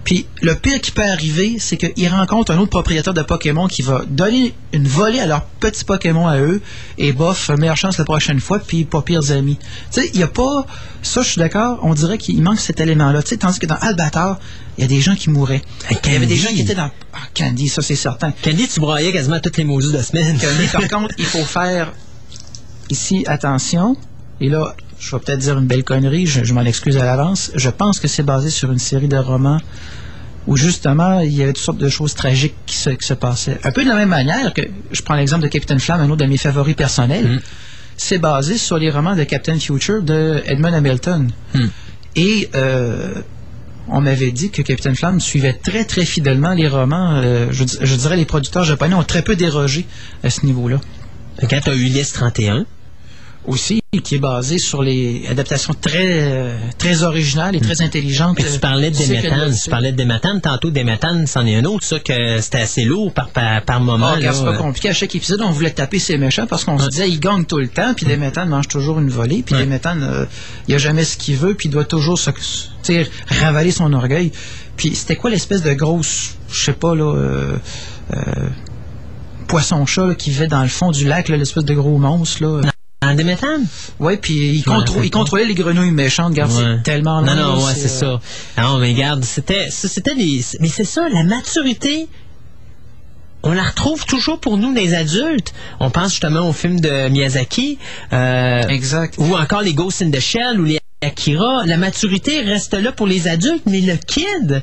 Puis 0.05 0.27
le 0.41 0.55
pire 0.55 0.81
qui 0.81 0.91
peut 0.93 1.05
arriver, 1.05 1.57
c'est 1.59 1.77
qu'ils 1.77 2.09
rencontrent 2.09 2.53
un 2.53 2.59
autre 2.59 2.71
propriétaire 2.71 3.15
de 3.15 3.23
Pokémon 3.23 3.67
qui 3.67 3.83
va 3.83 4.05
donner 4.09 4.55
une 4.73 4.89
volée 4.89 5.21
à 5.21 5.27
leurs 5.27 5.45
petits 5.45 5.85
Pokémon 5.85 6.27
à 6.27 6.39
eux, 6.39 6.63
et 6.99 7.13
bof, 7.13 7.51
meilleure 7.51 7.77
chance 7.77 7.99
la 7.99 8.05
prochaine 8.05 8.41
fois, 8.41 8.59
puis 8.59 8.85
pas 8.85 9.03
pires 9.03 9.31
amis. 9.31 9.59
Tu 9.93 10.01
sais, 10.01 10.11
il 10.13 10.17
n'y 10.17 10.23
a 10.23 10.29
pas... 10.29 10.67
Ça, 11.03 11.23
je 11.23 11.31
suis 11.31 11.39
d'accord, 11.39 11.81
on 11.83 11.95
dirait 11.95 12.19
qu'il 12.19 12.43
manque 12.43 12.61
cet 12.61 12.81
élément-là. 12.81 13.23
Tu 13.23 13.31
sais, 13.31 13.37
tandis 13.37 13.59
que 13.59 13.67
dans 13.67 13.77
Albator, 13.77 14.39
il 14.79 14.83
y 14.83 14.85
a 14.85 14.89
des 14.89 15.01
gens 15.01 15.15
qui 15.15 15.31
mouraient. 15.31 15.63
Il 15.91 16.13
y 16.13 16.17
avait 16.17 16.27
des 16.27 16.37
gens 16.37 16.49
qui 16.49 16.61
étaient 16.63 16.75
dans... 16.75 16.91
Ah, 17.13 17.19
Candy, 17.35 17.69
ça 17.69 17.83
c'est 17.83 17.97
certain. 17.97 18.33
Candy, 18.43 18.69
tu 18.69 18.81
broyais 18.81 19.13
quasiment 19.13 19.41
toutes 19.41 19.57
les 19.57 19.65
maudits 19.65 19.93
de 19.93 20.03
semaine. 20.03 20.39
Mais 20.59 20.67
par 20.67 20.89
contre, 21.01 21.15
il 21.19 21.27
faut 21.27 21.45
faire 21.45 21.93
ici 22.89 23.25
attention. 23.27 23.97
Et 24.41 24.49
là, 24.49 24.75
je 25.01 25.17
vais 25.17 25.23
peut-être 25.23 25.39
dire 25.39 25.59
une 25.59 25.67
belle 25.67 25.83
connerie, 25.83 26.27
je, 26.27 26.45
je 26.45 26.55
m'en 26.55 26.63
excuse 26.63 26.99
à 26.99 27.05
l'avance. 27.05 27.51
Je 27.55 27.71
pense 27.71 27.99
que 27.99 28.07
c'est 28.07 28.23
basé 28.23 28.51
sur 28.51 28.71
une 28.71 28.79
série 28.79 29.09
de 29.09 29.17
romans 29.17 29.59
où 30.47 30.57
justement 30.57 31.21
il 31.21 31.33
y 31.33 31.43
avait 31.43 31.53
toutes 31.53 31.65
sortes 31.65 31.79
de 31.79 31.89
choses 31.89 32.15
tragiques 32.15 32.55
qui 32.67 32.77
se, 32.77 32.91
qui 32.91 33.07
se 33.07 33.15
passaient. 33.15 33.59
Un 33.65 33.73
peu 33.73 33.83
de 33.83 33.89
la 33.89 33.97
même 33.97 34.11
manière 34.11 34.53
que 34.53 34.63
je 34.93 35.03
prends 35.03 35.15
l'exemple 35.15 35.43
de 35.43 35.49
Captain 35.49 35.79
Flamme, 35.79 36.03
un 36.03 36.11
autre 36.11 36.23
de 36.25 36.27
mes 36.27 36.37
favoris 36.37 36.77
personnels. 36.77 37.41
C'est 37.97 38.19
basé 38.19 38.57
sur 38.57 38.79
les 38.79 38.91
romans 38.91 39.17
de 39.17 39.25
Captain 39.25 39.59
Future 39.59 40.03
de 40.03 40.43
Edmund 40.47 40.75
Hamilton. 40.75 41.31
Et 42.17 42.49
euh, 42.55 43.15
on 43.89 44.01
m'avait 44.01 44.33
dit 44.33 44.51
que 44.51 44.63
Captain 44.63 44.95
Flamme 44.95 45.21
suivait 45.21 45.53
très 45.53 45.85
très 45.85 46.05
fidèlement 46.05 46.53
les 46.53 46.69
romans. 46.69 47.17
Euh, 47.17 47.49
je, 47.51 47.65
je 47.81 47.95
dirais 47.97 48.17
les 48.17 48.25
producteurs 48.25 48.65
japonais 48.65 48.95
ont 48.95 49.03
très 49.03 49.23
peu 49.23 49.37
dérogé 49.37 49.87
à 50.23 50.31
ce 50.31 50.45
niveau-là. 50.47 50.81
Quand 51.49 51.61
tu 51.61 51.71
as 51.71 51.75
Ulysse 51.75 52.13
31, 52.13 52.67
aussi, 53.47 53.81
qui 54.05 54.17
est 54.17 54.19
basé 54.19 54.59
sur 54.59 54.83
les 54.83 55.25
adaptations 55.29 55.75
très, 55.75 56.23
euh, 56.23 56.57
très 56.79 57.03
originales 57.03 57.57
et 57.57 57.61
très 57.61 57.83
intelligentes. 57.83 58.39
Mais 58.39 58.51
tu 58.51 58.59
parlais 58.59 58.91
de 58.91 58.97
Déméthane, 58.97 59.55
tu 59.55 59.71
parlais 59.71 59.93
de 59.93 59.97
Déméthane, 59.97 60.41
tantôt 60.41 60.71
Déméthane, 60.71 61.27
c'en 61.27 61.47
est 61.47 61.57
un 61.57 61.65
autre, 61.65 61.85
ça, 61.85 61.99
que 61.99 62.41
c'était 62.41 62.61
assez 62.61 62.85
lourd 62.85 63.13
par, 63.13 63.31
par, 63.31 63.63
par 63.63 63.81
moment. 63.81 64.15
Ah, 64.15 64.33
c'est 64.33 64.45
pas 64.45 64.57
compliqué. 64.57 64.91
À 64.91 64.95
chaque 64.95 65.15
épisode, 65.15 65.41
on 65.41 65.51
voulait 65.51 65.71
taper 65.71 65.99
ses 65.99 66.19
méchants 66.19 66.47
parce 66.47 66.65
qu'on 66.65 66.79
se 66.79 66.89
disait, 66.89 67.09
il 67.09 67.19
gagne 67.19 67.45
tout 67.45 67.59
le 67.59 67.69
temps, 67.69 67.95
puis 67.95 68.07
Déméthane 68.07 68.49
mange 68.49 68.69
toujours 68.69 68.99
une 68.99 69.11
volée, 69.11 69.43
puis 69.43 69.55
Ouais. 69.55 69.63
Déméthane, 69.63 70.03
euh, 70.03 70.27
il 70.69 70.75
a 70.75 70.79
jamais 70.79 71.05
ce 71.05 71.17
qu'il 71.17 71.37
veut, 71.37 71.55
puis 71.55 71.69
il 71.69 71.73
doit 71.73 71.85
toujours 71.85 72.19
se, 72.19 72.31
ravaler 73.27 73.73
son 73.73 73.93
orgueil. 73.93 74.33
Puis 74.77 74.95
c'était 74.95 75.17
quoi 75.17 75.31
l'espèce 75.31 75.63
de 75.63 75.73
grosse, 75.73 76.37
je 76.51 76.65
sais 76.65 76.73
pas, 76.73 76.95
là, 76.95 77.15
euh, 77.15 77.57
euh, 78.15 78.49
poisson-chat 79.49 80.15
qui 80.15 80.31
vivait 80.31 80.47
dans 80.47 80.63
le 80.63 80.69
fond 80.69 80.91
du 80.91 81.07
lac, 81.07 81.29
l'espèce 81.29 81.65
de 81.65 81.75
gros 81.75 81.99
monstre, 81.99 82.43
là? 82.43 82.71
Déméthane? 83.15 83.67
Ouais, 83.99 84.19
puis 84.19 84.57
il, 84.57 84.63
contrôlait 85.11 85.47
les 85.47 85.55
grenouilles 85.55 85.91
méchantes. 85.91 86.29
Regarde, 86.33 86.53
Ouais. 86.53 86.77
c'est 86.77 86.83
tellement 86.83 87.23
Non, 87.23 87.35
non, 87.35 87.65
ouais, 87.65 87.73
c'est 87.75 88.05
euh, 88.05 88.19
ça. 88.57 88.63
Non, 88.63 88.79
mais 88.79 88.93
regarde, 88.93 89.25
c'était, 89.25 89.69
des, 90.15 90.45
mais 90.61 90.69
c'est 90.69 90.85
ça, 90.85 91.09
la 91.09 91.25
maturité, 91.25 92.09
on 93.43 93.53
la 93.53 93.63
retrouve 93.63 94.05
toujours 94.05 94.39
pour 94.39 94.59
nous, 94.59 94.73
les 94.75 94.93
adultes. 94.95 95.55
On 95.81 95.89
pense 95.91 96.11
justement 96.11 96.47
au 96.47 96.53
film 96.53 96.79
de 96.79 97.09
Miyazaki, 97.09 97.79
euh, 98.13 98.63
Exact. 98.69 99.15
ou 99.17 99.35
encore 99.35 99.63
les 99.63 99.73
Ghost 99.73 100.03
in 100.03 100.11
the 100.11 100.21
Shell 100.21 100.61
ou 100.61 100.65
les 100.65 100.79
Akira. 101.03 101.65
La 101.65 101.79
maturité 101.79 102.43
reste 102.43 102.75
là 102.75 102.93
pour 102.93 103.07
les 103.07 103.29
adultes, 103.29 103.63
mais 103.65 103.81
le 103.81 103.97
kid, 103.97 104.63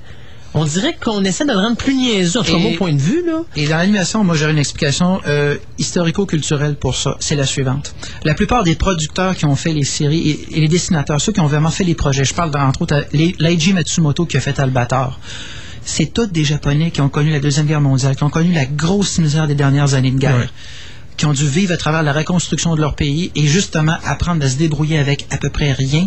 on 0.53 0.65
dirait 0.65 0.97
qu'on 1.03 1.23
essaie 1.23 1.45
de 1.45 1.51
le 1.51 1.57
rendre 1.57 1.75
plus 1.77 1.93
niaiseux, 1.93 2.39
en 2.39 2.43
tout 2.43 2.51
cas, 2.53 2.57
Et- 2.57 2.61
mon 2.71 2.75
point 2.75 2.93
de 2.93 2.99
vue, 3.01 3.23
là. 3.25 3.43
Et 3.55 3.67
dans 3.67 3.77
l'animation, 3.77 4.23
moi 4.23 4.35
j'aurais 4.35 4.51
une 4.53 4.57
explication 4.57 5.19
euh, 5.27 5.55
historico-culturelle 5.77 6.75
pour 6.75 6.95
ça. 6.95 7.17
C'est 7.19 7.35
la 7.35 7.45
suivante. 7.45 7.93
La 8.23 8.33
plupart 8.33 8.63
des 8.63 8.75
producteurs 8.75 9.35
qui 9.35 9.45
ont 9.45 9.55
fait 9.55 9.73
les 9.73 9.83
séries 9.83 10.29
et, 10.29 10.57
et 10.57 10.61
les 10.61 10.67
dessinateurs, 10.67 11.19
ceux 11.21 11.31
qui 11.31 11.39
ont 11.41 11.47
vraiment 11.47 11.69
fait 11.69 11.83
les 11.83 11.95
projets, 11.95 12.23
je 12.25 12.33
parle 12.33 12.51
entre 12.57 12.81
autres 12.83 13.05
Leiji 13.13 13.73
Matsumoto 13.73 14.25
qui 14.25 14.37
a 14.37 14.39
fait 14.39 14.59
Albator. 14.59 15.19
C'est 15.83 16.13
tous 16.13 16.25
des 16.27 16.43
Japonais 16.43 16.91
qui 16.91 17.01
ont 17.01 17.09
connu 17.09 17.31
la 17.31 17.39
Deuxième 17.39 17.65
Guerre 17.65 17.81
mondiale, 17.81 18.15
qui 18.15 18.23
ont 18.23 18.29
connu 18.29 18.51
la 18.53 18.65
grosse 18.65 19.19
misère 19.19 19.47
des 19.47 19.55
dernières 19.55 19.93
années 19.93 20.11
de 20.11 20.17
guerre, 20.17 20.35
Ouais. 20.37 20.49
qui 21.17 21.25
ont 21.25 21.33
dû 21.33 21.47
vivre 21.47 21.73
à 21.73 21.77
travers 21.77 22.03
la 22.03 22.13
reconstruction 22.13 22.75
de 22.75 22.81
leur 22.81 22.95
pays 22.95 23.31
et 23.35 23.47
justement 23.47 23.95
apprendre 24.05 24.45
à 24.45 24.49
se 24.49 24.55
débrouiller 24.57 24.97
avec 24.99 25.25
à 25.31 25.37
peu 25.37 25.49
près 25.49 25.71
rien, 25.71 26.05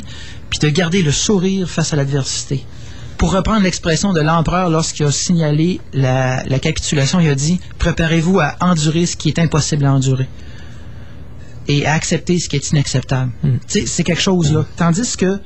puis 0.51 0.59
de 0.59 0.68
garder 0.68 1.03
le 1.03 1.11
sourire 1.12 1.68
face 1.68 1.93
à 1.93 1.97
l'adversité. 1.97 2.64
Pour 3.20 3.32
reprendre 3.32 3.60
l'expression 3.64 4.14
de 4.14 4.20
l'empereur 4.22 4.70
lorsqu'il 4.70 5.04
a 5.04 5.12
signalé 5.12 5.78
la, 5.92 6.42
la 6.44 6.58
capitulation, 6.58 7.20
il 7.20 7.28
a 7.28 7.34
dit 7.34 7.60
Préparez-vous 7.78 8.40
à 8.40 8.56
endurer 8.60 9.04
ce 9.04 9.14
qui 9.14 9.28
est 9.28 9.38
impossible 9.38 9.84
à 9.84 9.92
endurer 9.92 10.26
et 11.68 11.84
à 11.84 11.92
accepter 11.92 12.38
ce 12.38 12.48
qui 12.48 12.56
est 12.56 12.70
inacceptable. 12.70 13.30
Sais, 13.66 13.84
C'est 13.86 14.04
quelque 14.04 14.22
chose 14.22 14.50
là. 14.54 14.64
Tandis 14.78 15.16
que 15.18 15.38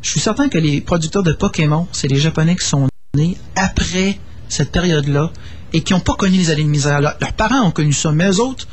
je 0.00 0.08
suis 0.10 0.20
certain 0.20 0.48
que 0.48 0.56
les 0.56 0.80
producteurs 0.80 1.22
de 1.22 1.32
Pokémon, 1.32 1.86
c'est 1.92 2.08
les 2.08 2.16
Japonais 2.18 2.56
qui 2.56 2.64
sont 2.66 2.88
nés 3.14 3.36
après 3.54 4.18
cette 4.48 4.72
période-là 4.72 5.30
et 5.74 5.82
qui 5.82 5.92
n'ont 5.92 6.00
pas 6.00 6.14
connu 6.14 6.38
les 6.38 6.50
années 6.50 6.64
de 6.64 6.68
misère. 6.68 7.02
Leur- 7.02 7.16
Leurs 7.20 7.34
parents 7.34 7.66
ont 7.66 7.70
connu 7.70 7.92
ça, 7.92 8.12
mais 8.12 8.30
eux 8.30 8.40
autres, 8.40 8.66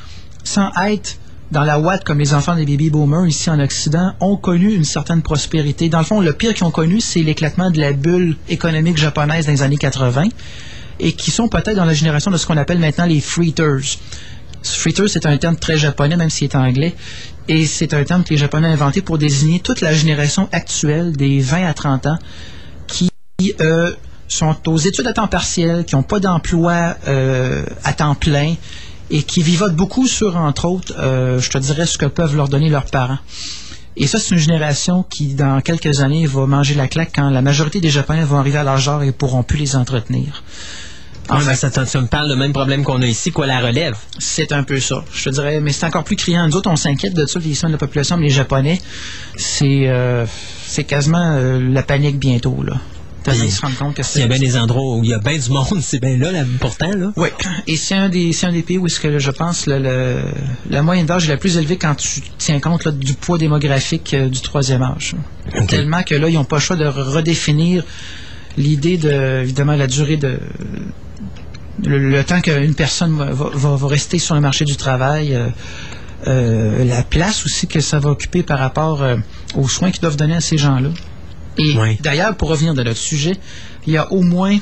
sans 0.45 0.71
être 0.87 1.17
dans 1.51 1.63
la 1.63 1.79
ouate 1.79 2.03
comme 2.03 2.19
les 2.19 2.33
enfants 2.33 2.55
des 2.55 2.65
baby 2.65 2.89
boomers 2.89 3.27
ici 3.27 3.49
en 3.49 3.59
Occident, 3.59 4.13
ont 4.19 4.37
connu 4.37 4.73
une 4.73 4.85
certaine 4.85 5.21
prospérité. 5.21 5.89
Dans 5.89 5.99
le 5.99 6.05
fond, 6.05 6.21
le 6.21 6.33
pire 6.33 6.53
qu'ils 6.53 6.65
ont 6.65 6.71
connu, 6.71 7.01
c'est 7.01 7.21
l'éclatement 7.21 7.69
de 7.69 7.79
la 7.79 7.93
bulle 7.93 8.37
économique 8.49 8.97
japonaise 8.97 9.45
dans 9.45 9.51
les 9.51 9.61
années 9.61 9.77
80 9.77 10.29
et 10.99 11.13
qui 11.13 11.31
sont 11.31 11.49
peut-être 11.49 11.75
dans 11.75 11.85
la 11.85 11.93
génération 11.93 12.31
de 12.31 12.37
ce 12.37 12.45
qu'on 12.45 12.57
appelle 12.57 12.79
maintenant 12.79 13.05
les 13.05 13.19
freeters. 13.19 13.97
Freeter, 14.63 15.07
c'est 15.07 15.25
un 15.25 15.37
terme 15.37 15.55
très 15.55 15.77
japonais, 15.77 16.15
même 16.15 16.29
s'il 16.29 16.45
est 16.45 16.55
anglais. 16.55 16.95
Et 17.47 17.65
c'est 17.65 17.93
un 17.93 18.03
terme 18.03 18.23
que 18.23 18.29
les 18.29 18.37
Japonais 18.37 18.67
ont 18.67 18.71
inventé 18.71 19.01
pour 19.01 19.17
désigner 19.17 19.59
toute 19.59 19.81
la 19.81 19.93
génération 19.93 20.47
actuelle 20.51 21.13
des 21.17 21.39
20 21.39 21.65
à 21.65 21.73
30 21.73 22.05
ans 22.05 22.17
qui 22.87 23.09
euh, 23.59 23.91
sont 24.27 24.55
aux 24.67 24.77
études 24.77 25.07
à 25.07 25.13
temps 25.13 25.27
partiel, 25.27 25.83
qui 25.83 25.95
n'ont 25.95 26.03
pas 26.03 26.19
d'emploi 26.19 26.95
euh, 27.07 27.65
à 27.83 27.93
temps 27.93 28.13
plein 28.13 28.55
et 29.11 29.23
qui 29.23 29.43
vivotent 29.43 29.75
beaucoup 29.75 30.07
sur, 30.07 30.37
entre 30.37 30.65
autres, 30.65 30.93
euh, 30.97 31.39
je 31.39 31.49
te 31.49 31.57
dirais, 31.57 31.85
ce 31.85 31.97
que 31.97 32.05
peuvent 32.05 32.35
leur 32.35 32.47
donner 32.47 32.69
leurs 32.69 32.85
parents. 32.85 33.19
Et 33.97 34.07
ça, 34.07 34.19
c'est 34.19 34.33
une 34.33 34.41
génération 34.41 35.03
qui, 35.03 35.33
dans 35.33 35.59
quelques 35.59 35.99
années, 35.99 36.25
va 36.25 36.45
manger 36.45 36.75
la 36.75 36.87
claque 36.87 37.11
quand 37.13 37.29
la 37.29 37.41
majorité 37.41 37.81
des 37.81 37.89
Japonais 37.89 38.23
vont 38.23 38.37
arriver 38.37 38.57
à 38.57 38.63
l'âge 38.63 38.85
d'or 38.85 39.03
et 39.03 39.07
ne 39.07 39.11
pourront 39.11 39.43
plus 39.43 39.57
les 39.57 39.75
entretenir. 39.75 40.43
Ouais, 41.29 41.37
Enfin, 41.37 41.51
mais 41.51 41.85
ça, 41.85 42.01
me 42.01 42.07
parle 42.07 42.29
le 42.29 42.35
même 42.35 42.53
problème 42.53 42.83
qu'on 42.83 43.01
a 43.01 43.05
ici, 43.05 43.31
quoi, 43.31 43.45
la 43.45 43.59
relève. 43.59 43.97
c'est 44.17 44.53
un 44.53 44.63
peu 44.63 44.79
ça, 44.79 45.03
je 45.13 45.25
te 45.25 45.29
dirais, 45.29 45.59
mais 45.59 45.71
c'est 45.71 45.85
encore 45.85 46.03
plus 46.03 46.15
criant. 46.15 46.47
Nous 46.47 46.55
autres, 46.55 46.69
on 46.69 46.75
s'inquiète 46.75 47.13
de 47.13 47.25
ça, 47.25 47.39
le 47.39 47.43
vieillissement 47.43 47.69
de 47.69 47.73
la 47.73 47.79
population, 47.79 48.17
mais 48.17 48.27
les 48.27 48.33
Japonais, 48.33 48.81
c'est 49.35 49.87
euh, 49.87 50.25
c'est 50.65 50.85
quasiment 50.85 51.33
euh, 51.35 51.59
la 51.59 51.83
panique 51.83 52.17
bientôt, 52.17 52.63
là. 52.63 52.77
Se 53.23 53.77
compte 53.77 53.93
que 53.95 54.03
S'il 54.03 54.21
y 54.21 54.23
c'est... 54.23 54.23
a 54.23 54.27
bien 54.27 54.39
des 54.39 54.57
endroits 54.57 54.95
où 54.97 55.03
il 55.03 55.09
y 55.09 55.13
a 55.13 55.19
bien 55.19 55.37
du 55.37 55.49
monde, 55.49 55.79
c'est 55.81 55.99
bien 55.99 56.17
là, 56.17 56.31
là, 56.31 56.43
pourtant, 56.59 56.91
là. 56.91 57.11
Oui, 57.17 57.27
et 57.67 57.77
c'est 57.77 57.95
un 57.95 58.09
des 58.09 58.33
c'est 58.33 58.47
un 58.47 58.51
des 58.51 58.63
pays 58.63 58.77
où 58.79 58.87
est-ce 58.87 58.99
que 58.99 59.19
je 59.19 59.31
pense 59.31 59.67
le, 59.67 59.77
le- 59.79 60.23
la 60.69 60.81
moyenne 60.81 61.05
d'âge 61.05 61.25
est 61.25 61.31
la 61.31 61.37
plus 61.37 61.57
élevée 61.57 61.77
quand 61.77 61.93
tu 61.95 62.21
tiens 62.37 62.59
compte 62.59 62.83
là, 62.85 62.91
du 62.91 63.13
poids 63.13 63.37
démographique 63.37 64.13
euh, 64.13 64.27
du 64.27 64.41
troisième 64.41 64.81
âge. 64.81 65.15
Tellement 65.67 66.01
que 66.03 66.15
là, 66.15 66.29
ils 66.29 66.33
n'ont 66.33 66.45
pas 66.45 66.55
le 66.57 66.61
choix 66.61 66.75
de 66.77 66.85
redéfinir 66.85 67.83
l'idée 68.57 68.97
de 68.97 69.41
évidemment 69.41 69.75
la 69.75 69.87
durée 69.87 70.17
de 70.17 70.39
le, 71.83 71.97
le 72.09 72.23
temps 72.23 72.41
qu'une 72.41 72.75
personne 72.75 73.15
va, 73.17 73.25
va- 73.31 73.75
va 73.75 73.87
rester 73.87 74.19
sur 74.19 74.35
le 74.35 74.41
marché 74.41 74.65
du 74.65 74.75
travail, 74.75 75.33
euh, 75.35 75.47
euh, 76.27 76.83
la 76.85 77.01
place 77.03 77.45
aussi 77.45 77.67
que 77.67 77.79
ça 77.81 77.99
va 77.99 78.09
occuper 78.11 78.43
par 78.43 78.59
rapport 78.59 79.01
euh, 79.03 79.17
aux 79.55 79.67
soins 79.67 79.89
qu'ils 79.91 80.01
doivent 80.01 80.17
donner 80.17 80.35
à 80.35 80.41
ces 80.41 80.57
gens-là. 80.57 80.89
Et 81.57 81.75
Oui. 81.77 81.97
d'ailleurs, 82.01 82.35
pour 82.35 82.49
revenir 82.49 82.73
de 82.73 82.83
notre 82.83 82.99
sujet, 82.99 83.33
il 83.87 83.93
y 83.93 83.97
a 83.97 84.11
au 84.11 84.21
moins 84.21 84.57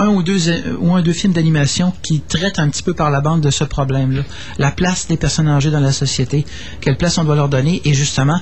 un 0.00 0.08
ou 0.08 0.22
deux, 0.22 0.38
ou 0.80 0.94
un 0.94 1.02
deux 1.02 1.12
films 1.12 1.32
d'animation 1.32 1.92
qui 2.02 2.20
traitent 2.20 2.58
un 2.60 2.68
petit 2.68 2.82
peu 2.84 2.94
par 2.94 3.10
la 3.10 3.20
bande 3.20 3.40
de 3.40 3.50
ce 3.50 3.64
problème-là. 3.64 4.22
La 4.58 4.70
place 4.70 5.08
des 5.08 5.16
personnes 5.16 5.48
âgées 5.48 5.70
dans 5.70 5.80
la 5.80 5.92
société, 5.92 6.44
quelle 6.80 6.96
place 6.96 7.18
on 7.18 7.24
doit 7.24 7.34
leur 7.34 7.48
donner, 7.48 7.80
et 7.84 7.94
justement, 7.94 8.40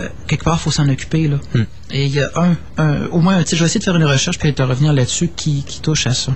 euh, 0.00 0.08
quelque 0.26 0.44
part, 0.44 0.56
il 0.56 0.62
faut 0.62 0.70
s'en 0.72 0.88
occuper. 0.88 1.28
Là. 1.28 1.36
Hmm. 1.54 1.62
Et 1.92 2.06
il 2.06 2.12
y 2.12 2.20
a 2.20 2.30
un, 2.34 2.56
un- 2.82 3.06
au 3.12 3.20
moins 3.20 3.36
un 3.36 3.44
je 3.48 3.54
vais 3.56 3.66
essayer 3.66 3.78
de 3.78 3.84
faire 3.84 3.96
une 3.96 4.04
recherche 4.04 4.38
puis 4.38 4.52
de 4.52 4.62
revenir 4.62 4.92
là-dessus 4.92 5.30
qui, 5.34 5.62
qui 5.64 5.80
touche 5.80 6.06
à 6.08 6.14
ça. 6.14 6.32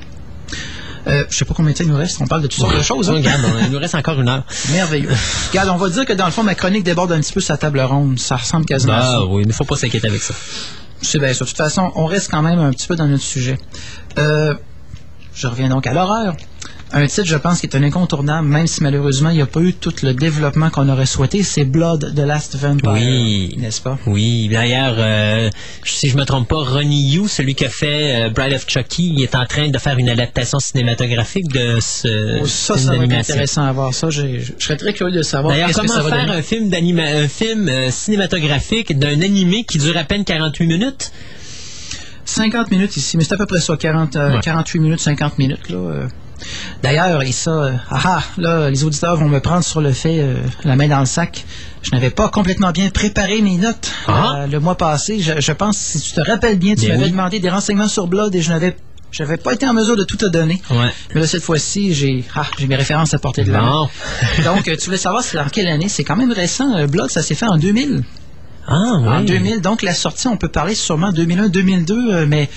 Euh, 1.06 1.24
je 1.28 1.36
sais 1.36 1.44
pas 1.44 1.54
combien 1.54 1.72
de 1.72 1.76
temps 1.76 1.84
il 1.84 1.90
nous 1.90 1.96
reste, 1.96 2.18
on 2.20 2.26
parle 2.26 2.42
de 2.42 2.46
toutes 2.46 2.60
sortes 2.60 2.76
de 2.76 2.82
choses. 2.82 3.10
hein. 3.10 3.14
Regarde, 3.14 3.42
il 3.66 3.70
nous 3.70 3.78
reste 3.78 3.94
encore 3.94 4.18
une 4.20 4.28
heure. 4.28 4.44
Merveilleux. 4.72 5.10
Regarde, 5.50 5.68
on 5.68 5.76
va 5.76 5.88
dire 5.90 6.06
que 6.06 6.12
dans 6.14 6.24
le 6.26 6.30
fond, 6.32 6.42
ma 6.42 6.54
chronique 6.54 6.82
déborde 6.84 7.12
un 7.12 7.20
petit 7.20 7.32
peu 7.32 7.40
sa 7.40 7.56
table 7.58 7.80
ronde. 7.80 8.18
Ça 8.18 8.36
ressemble 8.36 8.64
quasiment 8.64 8.94
à 8.94 9.02
ça. 9.02 9.16
Ah 9.20 9.24
oui, 9.26 9.42
il 9.42 9.48
ne 9.48 9.52
faut 9.52 9.64
pas 9.64 9.76
s'inquiéter 9.76 10.08
avec 10.08 10.22
ça. 10.22 10.34
C'est 11.02 11.18
bien 11.18 11.34
ça. 11.34 11.44
De 11.44 11.48
toute 11.50 11.58
façon, 11.58 11.92
on 11.96 12.06
reste 12.06 12.30
quand 12.30 12.40
même 12.42 12.58
un 12.58 12.70
petit 12.70 12.86
peu 12.86 12.96
dans 12.96 13.06
notre 13.06 13.22
sujet. 13.22 13.58
Euh, 14.18 14.54
je 15.34 15.46
reviens 15.46 15.68
donc 15.68 15.86
à 15.86 15.92
l'horreur. 15.92 16.34
Un 16.96 17.06
titre, 17.08 17.26
je 17.26 17.36
pense, 17.36 17.60
qui 17.60 17.66
est 17.66 17.74
un 17.76 17.82
incontournable, 17.82 18.46
même 18.46 18.68
si 18.68 18.80
malheureusement, 18.82 19.30
il 19.30 19.36
n'y 19.36 19.42
a 19.42 19.46
pas 19.46 19.60
eu 19.60 19.72
tout 19.74 19.92
le 20.04 20.14
développement 20.14 20.70
qu'on 20.70 20.88
aurait 20.88 21.06
souhaité, 21.06 21.42
c'est 21.42 21.64
Blood, 21.64 22.14
The 22.14 22.20
Last 22.20 22.54
Vampire. 22.56 22.92
Oui. 22.92 23.56
N'est-ce 23.58 23.80
pas? 23.80 23.98
Oui, 24.06 24.48
d'ailleurs, 24.48 24.94
euh, 24.98 25.50
si 25.84 26.08
je 26.08 26.16
me 26.16 26.24
trompe 26.24 26.46
pas, 26.48 26.62
Ronnie 26.62 27.10
Yu, 27.14 27.26
celui 27.26 27.56
qui 27.56 27.64
a 27.64 27.68
fait 27.68 28.26
euh, 28.26 28.30
Bride 28.30 28.52
of 28.52 28.64
Chucky, 28.68 29.12
il 29.16 29.22
est 29.24 29.34
en 29.34 29.44
train 29.44 29.70
de 29.70 29.78
faire 29.78 29.98
une 29.98 30.08
adaptation 30.08 30.60
cinématographique 30.60 31.48
de 31.52 31.78
ce 31.80 32.40
Oh, 32.42 32.46
ça, 32.46 32.74
film 32.74 32.86
ça 32.86 32.90
va 32.90 32.94
être 32.94 33.00
d'animation. 33.00 33.32
intéressant 33.34 33.64
à 33.64 33.72
voir 33.72 33.92
ça. 33.92 34.10
Je 34.10 34.22
serais 34.60 34.76
très 34.76 34.92
curieux 34.92 35.16
de 35.16 35.22
savoir 35.22 35.52
D'ailleurs, 35.52 35.70
que 35.70 35.74
comment 35.74 35.94
ça 35.94 36.02
faire 36.04 36.30
un 36.30 36.42
film 36.42 36.70
un 36.72 37.28
film 37.28 37.68
euh, 37.68 37.90
cinématographique 37.90 38.96
d'un 38.96 39.20
animé 39.20 39.64
qui 39.64 39.78
dure 39.78 39.96
à 39.96 40.04
peine 40.04 40.24
48 40.24 40.66
minutes? 40.68 41.10
50 42.24 42.70
minutes 42.70 42.96
ici, 42.96 43.16
mais 43.16 43.24
c'est 43.24 43.34
à 43.34 43.36
peu 43.36 43.46
près 43.46 43.60
ça, 43.60 43.76
40, 43.76 44.14
euh, 44.16 44.34
Ouais. 44.34 44.40
48 44.42 44.78
minutes, 44.80 45.00
50 45.00 45.38
minutes. 45.38 45.68
Là. 45.70 46.06
D'ailleurs, 46.82 47.22
et 47.22 47.32
ça, 47.32 47.50
euh, 47.50 47.72
ah 47.90 48.00
ah, 48.04 48.22
là, 48.36 48.70
les 48.70 48.84
auditeurs 48.84 49.16
vont 49.16 49.28
me 49.28 49.40
prendre 49.40 49.64
sur 49.64 49.80
le 49.80 49.92
fait, 49.92 50.20
euh, 50.20 50.36
la 50.64 50.76
main 50.76 50.88
dans 50.88 51.00
le 51.00 51.06
sac. 51.06 51.44
Je 51.82 51.90
n'avais 51.90 52.10
pas 52.10 52.28
complètement 52.28 52.70
bien 52.72 52.90
préparé 52.90 53.40
mes 53.42 53.56
notes 53.56 53.90
Ah. 54.06 54.34
euh, 54.38 54.46
le 54.46 54.60
mois 54.60 54.76
passé. 54.76 55.20
Je, 55.20 55.40
je 55.40 55.52
pense, 55.52 55.76
si 55.78 56.00
tu 56.00 56.12
te 56.12 56.20
rappelles 56.20 56.58
bien, 56.58 56.74
tu 56.74 56.82
Bien 56.82 56.90
m'avais 56.94 57.04
oui. 57.04 57.10
demandé 57.12 57.40
des 57.40 57.50
renseignements 57.50 57.88
sur 57.88 58.06
Blood 58.06 58.34
et 58.34 58.42
je 58.42 58.50
n'avais 58.50 58.76
j'avais 59.12 59.36
pas 59.36 59.52
été 59.52 59.64
en 59.68 59.72
mesure 59.74 59.96
de 59.96 60.02
tout 60.02 60.16
te 60.16 60.26
donner. 60.26 60.60
Ouais. 60.70 60.90
Mais 61.14 61.20
là, 61.20 61.26
cette 61.28 61.42
fois-ci, 61.42 61.94
j'ai 61.94 62.24
ah, 62.34 62.46
j'ai 62.58 62.66
mes 62.66 62.74
références 62.76 63.14
à 63.14 63.18
portée 63.18 63.44
de 63.44 63.52
main. 63.52 63.88
Donc, 64.44 64.66
euh, 64.66 64.76
tu 64.76 64.86
voulais 64.86 64.96
savoir 64.96 65.22
c'est 65.22 65.36
dans 65.36 65.48
quelle 65.48 65.68
année? 65.68 65.88
C'est 65.88 66.02
quand 66.04 66.16
même 66.16 66.32
récent. 66.32 66.84
Blood, 66.88 67.10
ça 67.10 67.22
s'est 67.22 67.34
fait 67.36 67.46
en 67.46 67.56
2000. 67.56 68.02
Ah, 68.66 68.72
En 68.74 69.20
oui. 69.20 69.26
2000, 69.26 69.60
donc 69.60 69.82
la 69.82 69.92
sortie, 69.92 70.26
on 70.26 70.38
peut 70.38 70.48
parler 70.48 70.74
sûrement 70.74 71.10
2001-2002, 71.12 71.92
euh, 71.92 72.24
mais 72.26 72.48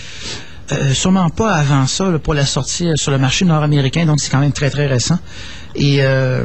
euh, 0.72 0.94
sûrement 0.94 1.30
pas 1.30 1.54
avant 1.54 1.88
ça 1.88 2.10
là, 2.10 2.20
pour 2.20 2.34
la 2.34 2.46
sortie 2.46 2.88
euh, 2.88 2.96
sur 2.96 3.12
le 3.12 3.18
marché 3.18 3.46
nord-américain, 3.46 4.06
donc 4.06 4.20
c'est 4.20 4.30
quand 4.30 4.40
même 4.40 4.52
très 4.52 4.70
très 4.70 4.88
récent. 4.88 5.20
Et 5.76 6.02
euh, 6.02 6.44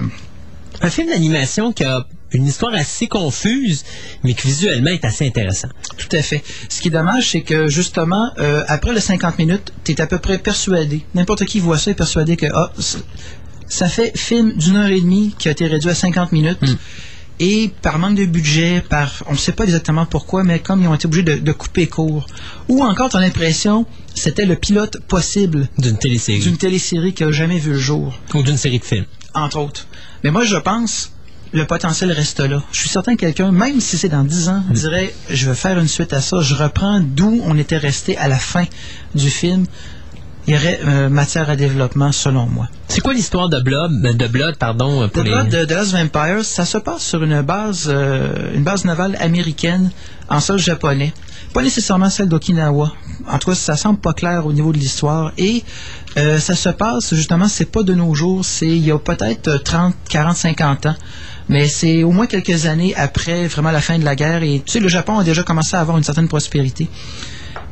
Un 0.80 0.90
film 0.90 1.08
d'animation 1.08 1.72
qui 1.72 1.84
a 1.84 2.06
une 2.32 2.46
histoire 2.46 2.74
assez 2.74 3.08
confuse, 3.08 3.84
mais 4.24 4.34
qui 4.34 4.46
visuellement 4.48 4.90
est 4.90 5.04
assez 5.04 5.26
intéressant. 5.26 5.68
tout 5.98 6.08
à 6.16 6.22
fait. 6.22 6.42
Ce 6.68 6.80
qui 6.80 6.88
est 6.88 6.90
dommage, 6.90 7.30
c'est 7.30 7.42
que 7.42 7.68
justement, 7.68 8.30
euh, 8.38 8.64
après 8.68 8.92
les 8.94 9.00
50 9.00 9.38
minutes, 9.38 9.72
tu 9.84 9.92
es 9.92 10.00
à 10.00 10.06
peu 10.06 10.18
près 10.18 10.38
persuadé, 10.38 11.04
n'importe 11.14 11.44
qui 11.44 11.60
voit 11.60 11.78
ça 11.78 11.90
est 11.90 11.94
persuadé 11.94 12.36
que 12.36 12.46
ah, 12.54 12.72
ça 13.68 13.88
fait 13.88 14.16
film 14.16 14.52
d'une 14.54 14.76
heure 14.76 14.88
et 14.88 15.00
demie 15.00 15.34
qui 15.38 15.48
a 15.48 15.50
été 15.52 15.66
réduit 15.66 15.90
à 15.90 15.94
50 15.94 16.32
minutes. 16.32 16.58
Et 17.44 17.72
par 17.82 17.98
manque 17.98 18.14
de 18.16 18.24
budget, 18.24 18.84
par 18.88 19.24
on 19.26 19.32
ne 19.32 19.36
sait 19.36 19.50
pas 19.52 19.64
exactement 19.64 20.06
pourquoi, 20.06 20.44
mais 20.44 20.60
comme 20.60 20.80
ils 20.80 20.86
ont 20.86 20.94
été 20.94 21.06
obligés 21.06 21.24
de, 21.24 21.34
de 21.38 21.52
couper 21.52 21.88
court. 21.88 22.26
Ou 22.68 22.84
encore, 22.84 23.10
tu 23.10 23.16
as 23.16 23.20
l'impression 23.20 23.84
c'était 24.14 24.44
le 24.44 24.54
pilote 24.56 24.98
possible 25.08 25.68
D'une 25.78 25.98
télésérie. 25.98 26.38
d'une 26.40 26.56
télésérie 26.58 27.14
qui 27.14 27.24
n'a 27.24 27.32
jamais 27.32 27.58
vu 27.58 27.72
le 27.72 27.78
jour, 27.78 28.14
Ou 28.34 28.42
d'une 28.42 28.56
série 28.58 28.78
de 28.78 28.84
films. 28.84 29.06
entre 29.34 29.58
autres. 29.58 29.86
Mais 30.22 30.30
moi, 30.30 30.44
je 30.44 30.56
pense 30.56 31.10
le 31.54 31.66
potentiel 31.66 32.12
reste 32.12 32.40
là. 32.40 32.62
Je 32.72 32.78
suis 32.78 32.88
certain 32.88 33.14
que 33.16 33.20
quelqu'un, 33.22 33.50
même 33.52 33.80
si 33.80 33.98
c'est 33.98 34.08
dans 34.08 34.22
10 34.24 34.48
ans, 34.50 34.62
dirait 34.70 35.12
je 35.28 35.46
veux 35.48 35.54
faire 35.54 35.78
une 35.78 35.88
suite 35.88 36.12
à 36.12 36.20
ça, 36.20 36.40
je 36.40 36.54
reprends 36.54 37.00
d'où 37.00 37.42
on 37.44 37.58
était 37.58 37.76
resté 37.76 38.16
à 38.18 38.28
la 38.28 38.38
fin 38.38 38.64
du 39.14 39.28
film. 39.30 39.66
Il 40.46 40.54
y 40.54 40.56
aurait 40.56 40.80
euh, 40.84 41.08
matière 41.08 41.48
à 41.50 41.56
développement, 41.56 42.10
selon 42.10 42.46
moi. 42.46 42.68
C'est 42.88 43.00
quoi 43.00 43.14
l'histoire 43.14 43.48
de 43.48 43.60
Blood, 43.60 44.02
de 44.02 44.26
Blood, 44.26 44.56
pardon, 44.56 45.08
pour 45.08 45.22
The 45.22 45.24
les... 45.24 45.30
Blood 45.30 45.48
de 45.48 45.64
The 45.64 45.70
Last 45.70 45.92
Vampires, 45.92 46.44
ça 46.44 46.64
se 46.64 46.78
passe 46.78 47.02
sur 47.02 47.22
une 47.22 47.40
base, 47.42 47.88
euh, 47.88 48.52
une 48.54 48.64
base 48.64 48.84
navale 48.84 49.16
américaine 49.20 49.90
en 50.28 50.40
sol 50.40 50.58
japonais. 50.58 51.12
Pas 51.52 51.62
nécessairement 51.62 52.10
celle 52.10 52.28
d'Okinawa. 52.28 52.92
En 53.28 53.38
tout 53.38 53.50
cas, 53.50 53.54
ça 53.54 53.76
semble 53.76 54.00
pas 54.00 54.14
clair 54.14 54.46
au 54.46 54.52
niveau 54.52 54.72
de 54.72 54.78
l'histoire. 54.78 55.32
Et 55.38 55.62
euh, 56.16 56.38
ça 56.38 56.54
se 56.54 56.70
passe, 56.70 57.14
justement, 57.14 57.48
c'est 57.48 57.70
pas 57.70 57.82
de 57.82 57.94
nos 57.94 58.14
jours, 58.14 58.44
c'est 58.44 58.66
il 58.66 58.84
y 58.84 58.90
a 58.90 58.98
peut-être 58.98 59.48
euh, 59.48 59.58
30, 59.58 59.94
40, 60.08 60.36
50 60.36 60.86
ans. 60.86 60.96
Mais 61.48 61.68
c'est 61.68 62.02
au 62.04 62.12
moins 62.12 62.26
quelques 62.26 62.66
années 62.66 62.94
après 62.96 63.46
vraiment 63.46 63.70
la 63.70 63.80
fin 63.80 63.98
de 63.98 64.04
la 64.04 64.16
guerre. 64.16 64.42
Et 64.42 64.62
tu 64.64 64.72
sais, 64.72 64.80
le 64.80 64.88
Japon 64.88 65.18
a 65.18 65.24
déjà 65.24 65.42
commencé 65.42 65.76
à 65.76 65.80
avoir 65.80 65.98
une 65.98 66.04
certaine 66.04 66.28
prospérité. 66.28 66.88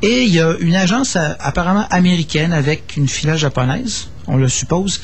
Et 0.03 0.25
il 0.25 0.35
y 0.35 0.41
a 0.41 0.57
une 0.61 0.75
agence 0.75 1.17
euh, 1.17 1.33
apparemment 1.41 1.87
américaine 1.91 2.53
avec 2.53 2.97
une 2.97 3.09
filiale 3.09 3.37
japonaise, 3.37 4.09
on 4.27 4.37
le 4.37 4.49
suppose, 4.49 5.01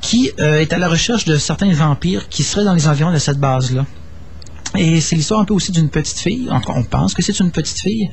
qui 0.00 0.30
euh, 0.38 0.60
est 0.60 0.72
à 0.72 0.78
la 0.78 0.88
recherche 0.88 1.24
de 1.26 1.36
certains 1.36 1.72
vampires 1.72 2.28
qui 2.28 2.42
seraient 2.42 2.64
dans 2.64 2.74
les 2.74 2.88
environs 2.88 3.12
de 3.12 3.18
cette 3.18 3.38
base-là. 3.38 3.84
Et 4.76 5.00
c'est 5.00 5.16
l'histoire 5.16 5.40
un 5.40 5.44
peu 5.44 5.54
aussi 5.54 5.72
d'une 5.72 5.88
petite 5.88 6.18
fille, 6.18 6.48
on 6.50 6.84
pense 6.84 7.14
que 7.14 7.22
c'est 7.22 7.38
une 7.40 7.50
petite 7.50 7.78
fille, 7.78 8.10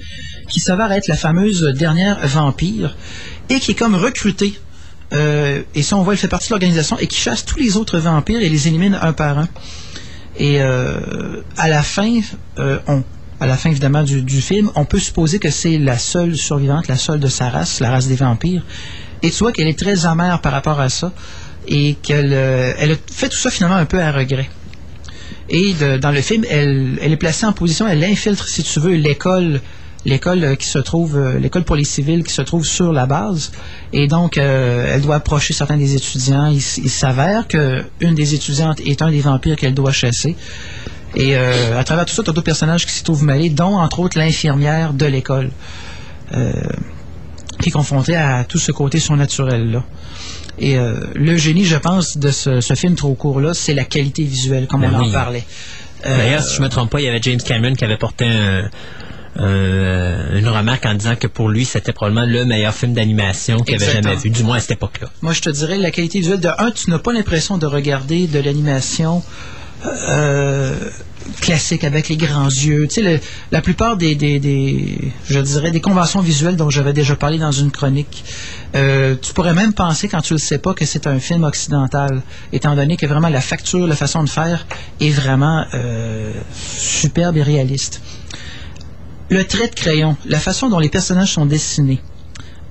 qui 0.49 0.61
s'avère 0.61 0.91
être 0.93 1.07
la 1.07 1.17
fameuse 1.17 1.63
dernière 1.77 2.25
vampire 2.27 2.95
et 3.49 3.59
qui 3.59 3.71
est 3.71 3.75
comme 3.75 3.95
recrutée. 3.95 4.57
euh, 5.13 5.61
et 5.73 5.83
ça, 5.83 5.97
on 5.97 6.03
voit, 6.03 6.13
elle 6.13 6.19
fait 6.19 6.29
partie 6.29 6.47
de 6.47 6.53
l'organisation 6.53 6.97
et 6.97 7.07
qui 7.07 7.17
chasse 7.17 7.43
tous 7.43 7.59
les 7.59 7.75
autres 7.75 7.99
vampires 7.99 8.41
et 8.41 8.47
les 8.47 8.67
élimine 8.69 8.97
un 9.01 9.11
par 9.11 9.37
un. 9.37 9.49
Et 10.37 10.61
à 10.61 11.69
la 11.69 11.83
fin, 11.83 12.19
on, 12.57 13.03
à 13.39 13.45
la 13.45 13.57
fin 13.57 13.69
évidemment 13.69 14.03
du, 14.03 14.41
film, 14.41 14.71
on 14.75 14.85
peut 14.85 14.99
supposer 14.99 15.39
que 15.39 15.49
c'est 15.49 15.77
la 15.77 15.97
seule 15.97 16.35
survivante, 16.35 16.87
la 16.87 16.97
seule 16.97 17.19
de 17.19 17.27
sa 17.27 17.49
race, 17.49 17.79
la 17.79 17.91
race 17.91 18.07
des 18.07 18.15
vampires. 18.15 18.63
Et 19.21 19.29
tu 19.29 19.39
vois 19.39 19.51
qu'elle 19.51 19.67
est 19.67 19.77
très 19.77 20.05
amère 20.05 20.41
par 20.41 20.51
rapport 20.51 20.79
à 20.79 20.89
ça 20.89 21.11
et 21.67 21.95
qu'elle 22.01 22.31
euh, 22.33 22.95
fait 23.11 23.29
tout 23.29 23.37
ça 23.37 23.49
finalement 23.49 23.77
un 23.77 23.85
peu 23.85 23.99
à 23.99 24.11
regret. 24.11 24.49
Et 25.49 25.73
dans 26.01 26.11
le 26.11 26.21
film, 26.21 26.43
elle, 26.49 26.97
est 27.01 27.17
placée 27.17 27.45
en 27.45 27.53
position, 27.53 27.87
elle 27.87 28.03
infiltre, 28.03 28.47
si 28.47 28.63
tu 28.63 28.79
veux, 28.79 28.95
l'école, 28.95 29.61
l'école 30.03 30.43
euh, 30.43 30.55
qui 30.55 30.67
se 30.67 30.79
trouve, 30.79 31.17
euh, 31.17 31.37
l'école 31.37 31.63
pour 31.63 31.75
les 31.75 31.83
civils 31.83 32.23
qui 32.23 32.33
se 32.33 32.41
trouve 32.41 32.65
sur 32.65 32.91
la 32.91 33.05
base. 33.05 33.51
Et 33.93 34.07
donc, 34.07 34.37
elle 34.37 35.01
doit 35.01 35.15
approcher 35.15 35.53
certains 35.53 35.77
des 35.77 35.95
étudiants. 35.95 36.47
Il, 36.47 36.57
il 36.57 36.89
s'avère 36.89 37.47
que 37.47 37.83
une 37.99 38.15
des 38.15 38.33
étudiantes 38.33 38.79
est 38.81 39.01
un 39.01 39.11
des 39.11 39.21
vampires 39.21 39.55
qu'elle 39.55 39.73
doit 39.73 39.91
chasser. 39.91 40.35
Et 41.15 41.35
euh, 41.37 41.79
à 41.79 41.83
travers 41.83 42.05
tout 42.05 42.13
ça, 42.13 42.23
tu 42.23 42.29
as 42.29 42.33
d'autres 42.33 42.45
personnages 42.45 42.85
qui 42.85 42.91
s'y 42.91 43.03
trouvent 43.03 43.23
mêlés, 43.23 43.49
dont 43.49 43.77
entre 43.77 43.99
autres 44.01 44.17
l'infirmière 44.17 44.93
de 44.93 45.05
l'école, 45.05 45.49
euh, 46.33 46.51
qui 47.61 47.69
est 47.69 47.71
confrontée 47.71 48.15
à 48.15 48.43
tout 48.43 48.57
ce 48.59 48.71
côté 48.71 48.99
surnaturel-là. 48.99 49.83
Et 50.59 50.77
euh, 50.77 50.99
le 51.15 51.35
génie, 51.37 51.65
je 51.65 51.75
pense, 51.77 52.17
de 52.17 52.31
ce, 52.31 52.59
ce 52.61 52.73
film 52.75 52.95
trop 52.95 53.13
court-là, 53.13 53.53
c'est 53.53 53.73
la 53.73 53.83
qualité 53.85 54.23
visuelle, 54.23 54.67
comme 54.67 54.81
Ben 54.81 54.91
on 54.93 54.99
oui. 54.99 55.09
en 55.09 55.11
parlait. 55.11 55.43
Euh, 56.05 56.17
D'ailleurs, 56.17 56.43
si 56.43 56.55
je 56.55 56.61
me 56.61 56.69
trompe 56.69 56.89
pas, 56.89 56.99
il 57.01 57.05
y 57.05 57.07
avait 57.09 57.21
James 57.21 57.41
Cameron 57.41 57.73
qui 57.73 57.83
avait 57.85 57.97
porté 57.97 58.25
un- 58.25 58.69
un- 59.37 60.37
une 60.37 60.47
remarque 60.47 60.85
en 60.85 60.93
disant 60.93 61.15
que 61.15 61.27
pour 61.27 61.49
lui, 61.49 61.65
c'était 61.65 61.91
probablement 61.93 62.25
le 62.25 62.45
meilleur 62.45 62.73
film 62.73 62.93
d'animation 62.93 63.57
qu'il 63.59 63.75
avait 63.75 63.91
jamais 63.91 64.15
vu, 64.15 64.29
du 64.29 64.43
moins 64.43 64.57
à 64.57 64.59
cette 64.59 64.71
époque-là. 64.71 65.07
Moi, 65.21 65.33
je 65.33 65.41
te 65.41 65.49
dirais, 65.49 65.77
la 65.77 65.91
qualité 65.91 66.19
visuelle, 66.19 66.39
de 66.39 66.49
un, 66.57 66.71
tu 66.71 66.89
n'as 66.89 66.99
pas 66.99 67.11
l'impression 67.13 67.57
de 67.57 67.65
regarder 67.65 68.27
de 68.27 68.39
l'animation 68.39 69.23
classique 71.41 71.83
avec 71.83 72.07
les 72.09 72.17
grands 72.17 72.47
yeux. 72.47 72.87
Tu 72.87 73.03
sais, 73.03 73.21
la 73.51 73.61
plupart 73.61 73.97
des, 73.97 74.15
des, 74.15 74.39
des- 74.39 75.11
je 75.27 75.39
dirais, 75.39 75.71
des 75.71 75.81
conventions 75.81 76.21
visuelles 76.21 76.55
dont 76.55 76.69
j'avais 76.69 76.93
déjà 76.93 77.15
parlé 77.15 77.37
dans 77.39 77.51
une 77.51 77.71
chronique, 77.71 78.23
euh, 78.75 79.15
tu 79.21 79.33
pourrais 79.33 79.53
même 79.53 79.73
penser, 79.73 80.07
quand 80.07 80.21
tu 80.21 80.33
le 80.33 80.39
sais 80.39 80.59
pas, 80.59 80.73
que 80.73 80.85
c'est 80.85 81.07
un 81.07 81.19
film 81.19 81.43
occidental, 81.43 82.21
étant 82.53 82.75
donné 82.75 82.95
que 82.97 83.05
vraiment 83.05 83.29
la 83.29 83.41
facture, 83.41 83.87
la 83.87 83.95
façon 83.95 84.23
de 84.23 84.29
faire 84.29 84.65
est 85.01 85.09
vraiment 85.09 85.65
euh, 85.73 86.31
superbe 86.55 87.37
et 87.37 87.43
réaliste. 87.43 88.01
Le 89.29 89.43
trait 89.43 89.67
de 89.69 89.75
crayon, 89.75 90.17
la 90.25 90.39
façon 90.39 90.69
dont 90.69 90.79
les 90.79 90.89
personnages 90.89 91.33
sont 91.33 91.47
dessinés, 91.47 91.99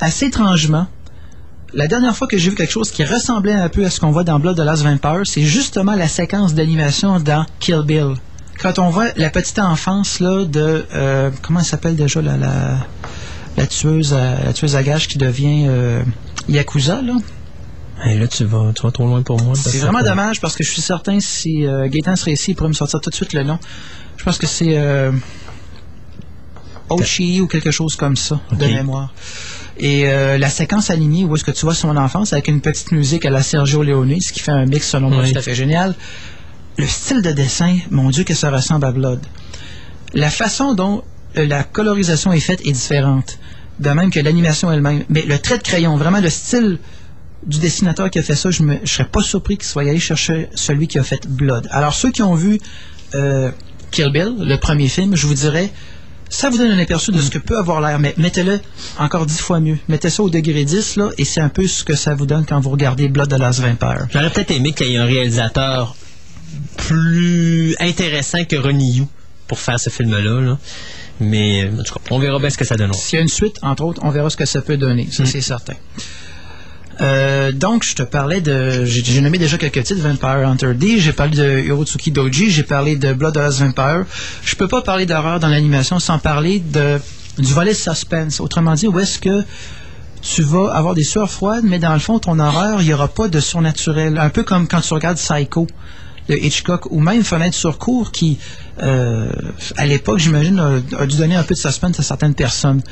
assez 0.00 0.26
étrangement, 0.26 0.86
la 1.74 1.88
dernière 1.88 2.16
fois 2.16 2.26
que 2.26 2.38
j'ai 2.38 2.50
vu 2.50 2.56
quelque 2.56 2.70
chose 2.70 2.90
qui 2.90 3.04
ressemblait 3.04 3.52
un 3.52 3.68
peu 3.68 3.84
à 3.84 3.90
ce 3.90 4.00
qu'on 4.00 4.10
voit 4.10 4.24
dans 4.24 4.38
Blood 4.38 4.56
de 4.56 4.62
Last 4.62 4.82
Vampire, 4.82 5.22
c'est 5.24 5.42
justement 5.42 5.94
la 5.94 6.08
séquence 6.08 6.54
d'animation 6.54 7.20
dans 7.20 7.44
Kill 7.60 7.82
Bill. 7.84 8.14
Quand 8.60 8.78
on 8.78 8.90
voit 8.90 9.08
la 9.16 9.30
petite 9.30 9.58
enfance 9.58 10.20
là 10.20 10.44
de 10.44 10.86
euh, 10.94 11.30
comment 11.42 11.58
elle 11.58 11.64
s'appelle 11.66 11.96
déjà 11.96 12.22
la, 12.22 12.36
la 12.36 12.78
la 13.56 13.66
tueuse 13.66 14.14
à, 14.14 14.42
la 14.44 14.52
tueuse 14.52 14.76
à 14.76 14.82
gages 14.82 15.08
qui 15.08 15.18
devient 15.18 15.66
euh, 15.68 16.02
yakuza 16.48 17.02
là? 17.02 17.14
Et 18.06 18.18
là, 18.18 18.26
tu 18.26 18.44
vas, 18.44 18.72
tu 18.74 18.82
vas 18.82 18.90
trop 18.90 19.06
loin 19.06 19.22
pour 19.22 19.40
moi. 19.40 19.54
C'est 19.54 19.78
vraiment 19.78 20.02
dommage 20.02 20.40
parce 20.40 20.56
que 20.56 20.64
je 20.64 20.70
suis 20.70 20.82
certain 20.82 21.20
si 21.20 21.64
euh, 21.64 21.88
Gaëtan 21.88 22.16
serait 22.16 22.32
ici, 22.32 22.50
il 22.50 22.54
pourrait 22.54 22.68
me 22.68 22.74
sortir 22.74 23.00
tout 23.00 23.08
de 23.08 23.14
suite 23.14 23.32
le 23.32 23.44
nom. 23.44 23.58
Je 24.16 24.24
pense 24.24 24.36
que 24.36 24.46
c'est 24.46 24.76
euh, 24.76 25.12
Ochi 26.90 27.40
ou 27.40 27.46
quelque 27.46 27.70
chose 27.70 27.96
comme 27.96 28.16
ça 28.16 28.40
de 28.52 28.66
mémoire. 28.66 29.14
Et 29.78 30.06
euh, 30.06 30.38
la 30.38 30.48
séquence 30.50 30.90
alignée 30.90 31.24
où 31.24 31.34
est-ce 31.34 31.44
que 31.44 31.50
tu 31.50 31.64
vois 31.66 31.74
son 31.74 31.96
enfance 31.96 32.32
avec 32.32 32.48
une 32.48 32.60
petite 32.60 32.92
musique 32.92 33.26
à 33.26 33.30
la 33.30 33.42
Sergio 33.42 33.82
Leone, 33.82 34.20
ce 34.20 34.32
qui 34.32 34.40
fait 34.40 34.52
un 34.52 34.66
mix 34.66 34.88
selon 34.88 35.10
moi 35.10 35.22
Oui. 35.22 35.32
tout 35.32 35.38
à 35.38 35.42
fait 35.42 35.54
génial. 35.54 35.94
Le 36.78 36.86
style 36.86 37.22
de 37.22 37.32
dessin, 37.32 37.76
mon 37.90 38.10
Dieu 38.10 38.24
que 38.24 38.34
ça 38.34 38.50
ressemble 38.50 38.84
à 38.84 38.92
Blood. 38.92 39.20
La 40.12 40.30
façon 40.30 40.74
dont 40.74 41.02
euh, 41.36 41.46
la 41.46 41.64
colorisation 41.64 42.32
est 42.32 42.40
faite 42.40 42.60
est 42.64 42.72
différente. 42.72 43.38
De 43.80 43.90
même 43.90 44.10
que 44.10 44.20
l'animation 44.20 44.70
elle-même. 44.70 45.04
Mais 45.08 45.22
le 45.22 45.38
trait 45.38 45.58
de 45.58 45.62
crayon, 45.64 45.96
vraiment 45.96 46.20
le 46.20 46.30
style 46.30 46.78
du 47.44 47.58
dessinateur 47.58 48.08
qui 48.10 48.20
a 48.20 48.22
fait 48.22 48.36
ça, 48.36 48.50
je 48.50 48.62
ne 48.62 48.76
serais 48.84 49.04
pas 49.08 49.20
surpris 49.22 49.56
qu'il 49.56 49.66
soit 49.66 49.82
allé 49.82 49.98
chercher 49.98 50.48
celui 50.54 50.86
qui 50.86 50.98
a 50.98 51.02
fait 51.02 51.26
Blood. 51.26 51.68
Alors, 51.72 51.94
ceux 51.94 52.10
qui 52.12 52.22
ont 52.22 52.36
vu 52.36 52.60
euh, 53.14 53.50
Kill 53.90 54.10
Bill, 54.12 54.34
le 54.38 54.56
premier 54.56 54.88
film, 54.88 55.16
je 55.16 55.26
vous 55.26 55.34
dirais, 55.34 55.70
ça 56.28 56.50
vous 56.50 56.58
donne 56.58 56.70
un 56.70 56.78
aperçu 56.78 57.12
de 57.12 57.20
ce 57.20 57.30
que 57.30 57.38
peut 57.38 57.58
avoir 57.58 57.80
l'air, 57.80 57.98
mais 57.98 58.14
mettez-le 58.16 58.60
encore 58.98 59.26
dix 59.26 59.40
fois 59.40 59.60
mieux. 59.60 59.78
Mettez 59.88 60.10
ça 60.10 60.22
au 60.22 60.30
degré 60.30 60.64
10, 60.64 60.96
là, 60.96 61.10
et 61.18 61.24
c'est 61.24 61.40
un 61.40 61.48
peu 61.48 61.66
ce 61.66 61.84
que 61.84 61.94
ça 61.94 62.14
vous 62.14 62.26
donne 62.26 62.44
quand 62.44 62.60
vous 62.60 62.70
regardez 62.70 63.08
Blood 63.08 63.30
de 63.30 63.36
Last 63.36 63.60
Vampire. 63.60 64.06
J'aurais 64.10 64.30
peut-être 64.30 64.50
aimé 64.50 64.72
qu'il 64.72 64.88
y 64.88 64.94
ait 64.94 64.98
un 64.98 65.06
réalisateur 65.06 65.96
plus 66.76 67.76
intéressant 67.80 68.44
que 68.44 68.56
Ronnie 68.56 68.92
Yu 68.92 69.04
pour 69.46 69.58
faire 69.58 69.78
ce 69.78 69.90
film-là. 69.90 70.40
là. 70.40 70.58
Mais 71.20 71.70
en 71.70 71.82
tout 71.82 71.94
cas, 71.94 72.00
on 72.10 72.18
verra 72.18 72.38
bien 72.38 72.50
ce 72.50 72.58
que 72.58 72.64
ça 72.64 72.76
donne. 72.76 72.92
S'il 72.92 73.16
y 73.16 73.20
a 73.20 73.22
une 73.22 73.28
suite, 73.28 73.58
entre 73.62 73.84
autres, 73.84 74.00
on 74.04 74.10
verra 74.10 74.30
ce 74.30 74.36
que 74.36 74.46
ça 74.46 74.60
peut 74.62 74.76
donner. 74.76 75.08
Ça, 75.10 75.24
c'est 75.24 75.40
certain. 75.40 75.74
Euh, 77.00 77.52
donc, 77.52 77.84
je 77.84 77.94
te 77.94 78.02
parlais 78.02 78.40
de. 78.40 78.84
J'ai 78.84 79.20
nommé 79.20 79.38
déjà 79.38 79.58
quelques 79.58 79.82
titres 79.82 80.00
Vampire 80.00 80.48
Hunter 80.48 80.74
D, 80.74 80.98
j'ai 80.98 81.12
parlé 81.12 81.36
de 81.36 81.60
Hirotsuki 81.60 82.10
Doji, 82.10 82.50
j'ai 82.50 82.62
parlé 82.62 82.96
de 82.96 83.12
Blood 83.12 83.36
of 83.36 83.42
Last 83.42 83.60
Vampire. 83.60 84.04
Je 84.44 84.54
peux 84.54 84.68
pas 84.68 84.82
parler 84.82 85.06
d'horreur 85.06 85.40
dans 85.40 85.48
l'animation 85.48 85.98
sans 85.98 86.18
parler 86.18 86.60
de 86.60 87.00
du 87.38 87.52
volet 87.52 87.74
suspense. 87.74 88.40
Autrement 88.40 88.74
dit, 88.74 88.86
où 88.86 88.98
est-ce 89.00 89.18
que 89.18 89.44
tu 90.22 90.42
vas 90.42 90.72
avoir 90.72 90.94
des 90.94 91.04
sueurs 91.04 91.30
froides, 91.30 91.64
mais 91.64 91.78
dans 91.78 91.92
le 91.92 91.98
fond, 91.98 92.18
ton 92.18 92.38
horreur, 92.38 92.80
il 92.80 92.86
n'y 92.86 92.94
aura 92.94 93.08
pas 93.08 93.28
de 93.28 93.40
surnaturel. 93.40 94.18
Un 94.18 94.30
peu 94.30 94.42
comme 94.42 94.68
quand 94.68 94.80
tu 94.80 94.94
regardes 94.94 95.18
Psycho 95.18 95.66
de 96.28 96.34
Hitchcock, 96.34 96.90
ou 96.90 97.00
même 97.00 97.22
Fenêtre 97.22 97.56
sur 97.56 97.76
cour, 97.76 98.10
qui, 98.10 98.38
euh, 98.82 99.30
à 99.76 99.84
l'époque, 99.84 100.18
j'imagine, 100.18 100.58
a, 100.58 101.02
a 101.02 101.06
dû 101.06 101.18
donner 101.18 101.34
un 101.34 101.42
peu 101.42 101.54
de 101.54 101.58
suspense 101.58 102.00
à 102.00 102.02
certaines 102.02 102.34
personnes. 102.34 102.82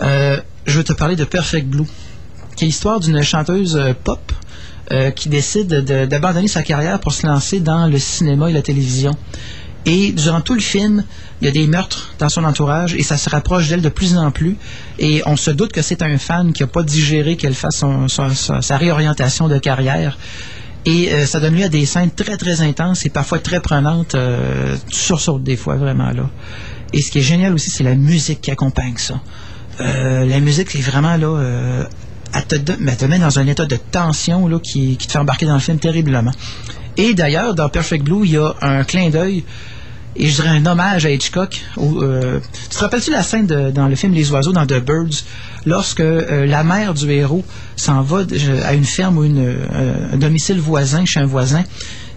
Euh, 0.00 0.40
je 0.66 0.78
veux 0.78 0.84
te 0.84 0.92
parler 0.92 1.16
de 1.16 1.24
Perfect 1.24 1.66
Blue, 1.66 1.86
qui 2.56 2.64
est 2.64 2.68
l'histoire 2.68 3.00
d'une 3.00 3.22
chanteuse 3.22 3.76
euh, 3.76 3.92
pop 4.04 4.32
euh, 4.92 5.12
qui 5.12 5.28
décide 5.28 5.68
de- 5.68 6.04
d'abandonner 6.04 6.48
sa 6.48 6.64
carrière 6.64 6.98
pour 6.98 7.12
se 7.12 7.24
lancer 7.24 7.60
dans 7.60 7.86
le 7.86 7.98
cinéma 7.98 8.50
et 8.50 8.52
la 8.52 8.62
télévision. 8.62 9.12
Et 9.86 10.10
durant 10.10 10.40
tout 10.40 10.54
le 10.54 10.60
film, 10.60 11.04
il 11.40 11.44
y 11.44 11.48
a 11.48 11.52
des 11.52 11.68
meurtres 11.68 12.12
dans 12.18 12.28
son 12.28 12.42
entourage 12.42 12.94
et 12.94 13.04
ça 13.04 13.16
se 13.16 13.30
rapproche 13.30 13.68
d'elle 13.68 13.82
de 13.82 13.88
plus 13.88 14.16
en 14.16 14.32
plus. 14.32 14.56
Et 14.98 15.22
on 15.26 15.36
se 15.36 15.52
doute 15.52 15.72
que 15.72 15.80
c'est 15.80 16.02
un 16.02 16.18
fan 16.18 16.52
qui 16.52 16.64
n'a 16.64 16.66
pas 16.66 16.82
digéré 16.82 17.36
qu'elle 17.36 17.54
fasse 17.54 17.84
sa, 18.60 18.76
réorientation 18.76 19.46
de 19.46 19.58
carrière. 19.58 20.18
Et 20.86 21.12
euh, 21.12 21.24
ça 21.24 21.38
donne 21.38 21.54
lieu 21.54 21.64
à 21.64 21.68
des 21.68 21.86
scènes 21.86 22.10
très 22.10 22.36
très 22.36 22.60
intenses 22.60 23.06
et 23.06 23.10
parfois 23.10 23.38
très 23.38 23.60
prenantes. 23.60 24.16
Euh, 24.16 24.76
tu 24.88 25.12
des 25.40 25.56
fois 25.56 25.76
vraiment 25.76 26.10
là. 26.10 26.28
Et 26.92 27.00
ce 27.00 27.12
qui 27.12 27.20
est 27.20 27.22
génial 27.22 27.54
aussi, 27.54 27.70
c'est 27.70 27.84
la 27.84 27.94
musique 27.94 28.40
qui 28.40 28.50
accompagne 28.50 28.96
ça. 28.96 29.20
La 29.78 30.40
musique 30.40 30.74
est 30.74 30.80
vraiment 30.80 31.16
là. 31.16 31.86
Euh, 32.34 32.38
elle, 32.50 32.64
te, 32.64 32.72
elle 32.72 33.08
met 33.10 33.18
dans 33.18 33.38
un 33.38 33.46
état 33.46 33.66
de 33.66 33.76
tension 33.76 34.46
là, 34.48 34.58
qui, 34.62 34.96
qui 34.96 35.06
te 35.06 35.12
fait 35.12 35.18
embarquer 35.18 35.46
dans 35.46 35.54
le 35.54 35.60
film 35.60 35.78
terriblement. 35.78 36.32
Et 36.96 37.14
d'ailleurs, 37.14 37.54
dans 37.54 37.68
Perfect 37.68 38.04
Blue, 38.04 38.24
il 38.24 38.32
y 38.32 38.36
a 38.36 38.52
un 38.60 38.84
clin 38.84 39.10
d'œil 39.10 39.44
et 40.16 40.26
je 40.26 40.34
dirais 40.34 40.48
un 40.48 40.66
hommage 40.66 41.06
à 41.06 41.10
Hitchcock. 41.10 41.60
euh, 41.78 42.40
tu 42.68 42.68
te 42.76 42.78
rappelles-tu 42.80 43.10
la 43.12 43.22
scène 43.22 43.46
de- 43.46 43.70
dans 43.70 43.86
le 43.88 43.94
film 43.94 44.12
Les 44.12 44.30
Oiseaux, 44.32 44.52
dans 44.52 44.66
The 44.66 44.84
Birds, 44.84 45.24
lorsque 45.66 46.00
euh, 46.00 46.46
la 46.46 46.64
mère 46.64 46.94
du 46.94 47.10
héros 47.10 47.44
s'en 47.76 48.02
va 48.02 48.24
de- 48.24 48.36
à 48.64 48.74
une 48.74 48.84
ferme 48.84 49.18
ou 49.18 49.24
une, 49.24 49.38
euh, 49.46 50.12
un 50.12 50.16
domicile 50.16 50.58
voisin, 50.58 51.04
chez 51.06 51.20
un 51.20 51.26
voisin, 51.26 51.62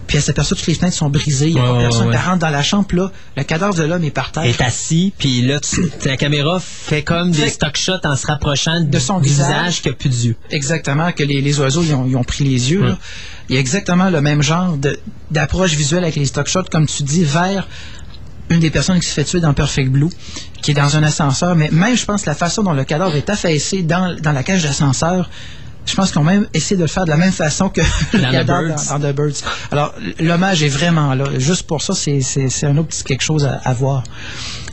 puis 0.06 0.16
elle 0.18 0.22
s'aperçoit 0.22 0.54
que 0.56 0.60
toutes 0.60 0.68
les 0.68 0.74
fenêtres 0.74 0.96
sont 0.96 1.08
brisées, 1.08 1.48
il 1.48 1.54
n'y 1.54 1.60
a 1.60 1.64
pas 1.64 1.78
personne, 1.80 2.10
elle 2.12 2.18
rentre 2.18 2.38
dans 2.38 2.50
la 2.50 2.62
chambre, 2.62 2.86
là, 2.92 3.10
le 3.36 3.42
cadavre 3.42 3.74
de 3.74 3.82
l'homme 3.84 4.04
est 4.04 4.10
par 4.10 4.32
terre. 4.32 4.44
est 4.44 4.60
assis, 4.60 5.12
puis 5.18 5.42
là, 5.42 5.60
tu- 5.60 5.88
la 6.04 6.16
caméra 6.16 6.58
fait 6.60 7.02
comme 7.02 7.30
des 7.30 7.48
stock 7.48 7.76
shots 7.76 7.92
en 8.04 8.16
se 8.16 8.26
rapprochant 8.26 8.80
De 8.80 8.98
son 8.98 9.18
visage. 9.18 9.82
qui 9.82 9.88
a 9.88 9.92
plus 9.92 10.08
d'yeux. 10.10 10.36
Exactement, 10.50 11.10
que 11.12 11.22
les, 11.22 11.40
les 11.40 11.60
oiseaux, 11.60 11.82
ils 11.82 11.94
ont, 11.94 12.06
ils 12.06 12.16
ont 12.16 12.24
pris 12.24 12.44
les 12.44 12.70
yeux. 12.72 12.84
là. 12.84 12.98
Il 13.48 13.54
y 13.54 13.58
a 13.58 13.60
exactement 13.60 14.08
le 14.10 14.20
même 14.20 14.42
genre 14.42 14.76
d'approche 15.30 15.74
visuelle 15.74 16.02
avec 16.04 16.16
les 16.16 16.24
stock 16.26 16.46
shots, 16.48 16.64
comme 16.70 16.86
tu 16.86 17.02
dis, 17.02 17.24
vers 17.24 17.68
une 18.50 18.60
des 18.60 18.70
personnes 18.70 19.00
qui 19.00 19.06
se 19.08 19.14
fait 19.14 19.24
tuer 19.24 19.40
dans 19.40 19.54
Perfect 19.54 19.90
Blue, 19.90 20.08
qui 20.62 20.70
est 20.72 20.74
dans 20.74 20.96
un 20.96 21.02
ascenseur. 21.02 21.54
Mais 21.56 21.70
même, 21.70 21.96
je 21.96 22.04
pense, 22.04 22.26
la 22.26 22.34
façon 22.34 22.62
dont 22.62 22.72
le 22.74 22.84
cadavre 22.84 23.16
est 23.16 23.28
affaissé 23.30 23.82
dans, 23.82 24.14
dans 24.20 24.32
la 24.32 24.42
cage 24.42 24.62
d'ascenseur, 24.62 25.30
je 25.86 25.94
pense 25.94 26.10
qu'ils 26.10 26.20
ont 26.20 26.24
même 26.24 26.46
essayé 26.54 26.76
de 26.76 26.82
le 26.82 26.88
faire 26.88 27.04
de 27.04 27.10
la 27.10 27.16
même 27.16 27.32
façon 27.32 27.68
que 27.68 27.80
Dans 28.12 28.30
The 28.42 28.46
Birds. 28.46 28.86
dans, 28.88 28.98
dans 28.98 29.12
The 29.12 29.14
Birds. 29.14 29.36
Alors, 29.70 29.94
l'hommage 30.20 30.62
est 30.62 30.68
vraiment 30.68 31.14
là. 31.14 31.24
Juste 31.38 31.64
pour 31.66 31.82
ça, 31.82 31.94
c'est- 31.94 32.64
un 32.64 32.76
autre 32.78 32.88
petit 32.88 33.04
quelque 33.04 33.22
chose 33.22 33.44
à, 33.44 33.60
à 33.64 33.72
voir. 33.74 34.02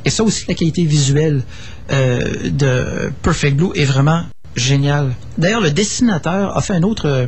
Et 0.05 0.09
ça 0.09 0.23
aussi, 0.23 0.45
la 0.47 0.53
qualité 0.55 0.83
visuelle 0.85 1.43
euh, 1.91 2.49
de 2.49 3.11
Perfect 3.21 3.55
Blue 3.57 3.71
est 3.75 3.85
vraiment 3.85 4.23
géniale. 4.55 5.11
D'ailleurs, 5.37 5.61
le 5.61 5.71
dessinateur 5.71 6.55
a 6.57 6.61
fait 6.61 6.73
un 6.73 6.83
autre, 6.83 7.07
euh, 7.07 7.25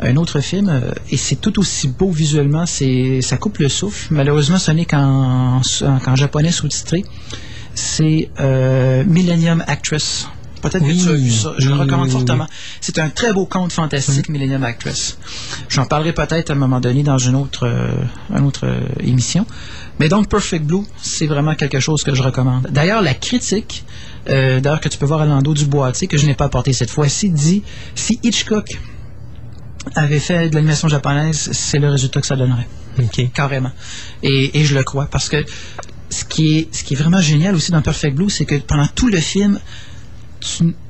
un 0.00 0.16
autre 0.16 0.40
film 0.40 0.68
euh, 0.68 0.90
et 1.10 1.16
c'est 1.16 1.36
tout 1.36 1.58
aussi 1.60 1.88
beau 1.88 2.10
visuellement. 2.10 2.66
C'est, 2.66 3.20
ça 3.22 3.36
coupe 3.36 3.58
le 3.58 3.68
souffle. 3.68 4.08
Malheureusement, 4.10 4.58
ce 4.58 4.72
n'est 4.72 4.84
qu'en, 4.86 5.60
en- 5.62 5.98
qu'en 6.00 6.16
japonais 6.16 6.50
sous-titré. 6.52 7.04
C'est 7.74 8.28
Millennium 9.06 9.64
Actress. 9.66 10.28
Peut-être 10.64 10.82
Oui. 10.82 10.96
que 10.98 11.02
tu 11.04 11.10
as 11.10 11.12
vu 11.12 11.30
ça. 11.30 11.52
Je 11.58 11.68
le 11.68 11.74
recommande 11.74 12.06
oui, 12.06 12.12
fortement. 12.12 12.46
C'est 12.80 12.98
un 12.98 13.10
très 13.10 13.34
beau 13.34 13.44
conte 13.44 13.70
fantastique, 13.72 14.30
Millennium 14.30 14.64
Actress. 14.64 15.18
J'en 15.68 15.84
parlerai 15.84 16.14
peut-être 16.14 16.48
à 16.48 16.54
un 16.54 16.56
moment 16.56 16.80
donné 16.80 17.02
dans 17.02 17.18
une 17.18 17.34
autre, 17.36 17.66
euh, 17.66 17.92
une 18.34 18.46
autre 18.46 18.62
euh, 18.64 18.80
émission. 19.00 19.46
Mais 20.00 20.08
donc, 20.08 20.28
Perfect 20.30 20.64
Blue, 20.64 20.84
c'est 21.02 21.26
vraiment 21.26 21.54
quelque 21.54 21.80
chose 21.80 22.02
que 22.02 22.14
je 22.14 22.22
recommande. 22.22 22.68
D'ailleurs, 22.70 23.02
la 23.02 23.12
critique, 23.12 23.84
euh, 24.30 24.60
d'ailleurs 24.60 24.80
que 24.80 24.88
tu 24.88 24.96
peux 24.96 25.04
voir 25.04 25.20
à 25.20 25.26
l'endos 25.26 25.52
du 25.52 25.66
boîtier, 25.66 26.08
que 26.08 26.16
je 26.16 26.24
n'ai 26.24 26.34
pas 26.34 26.46
apporté 26.46 26.72
cette 26.72 26.90
fois-ci, 26.90 27.28
dit 27.28 27.62
si 27.94 28.18
Hitchcock 28.22 28.78
avait 29.94 30.18
fait 30.18 30.48
de 30.48 30.54
l'animation 30.54 30.88
japonaise, 30.88 31.50
c'est 31.52 31.78
le 31.78 31.90
résultat 31.90 32.22
que 32.22 32.26
ça 32.26 32.36
donnerait 32.36 32.66
OK. 32.98 33.30
carrément. 33.34 33.70
Et, 34.22 34.58
et 34.58 34.64
je 34.64 34.74
le 34.74 34.82
crois 34.82 35.06
parce 35.10 35.28
que 35.28 35.44
ce 36.08 36.24
qui 36.24 36.56
est 36.58 36.74
ce 36.74 36.84
qui 36.84 36.94
est 36.94 36.96
vraiment 36.96 37.20
génial 37.20 37.54
aussi 37.54 37.70
dans 37.70 37.82
Perfect 37.82 38.16
Blue, 38.16 38.30
c'est 38.30 38.46
que 38.46 38.54
pendant 38.54 38.86
tout 38.86 39.08
le 39.08 39.18
film, 39.18 39.60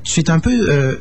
tu, 0.04 0.20
es 0.20 0.30
un 0.30 0.40
peu 0.40 0.68
euh, 0.68 0.96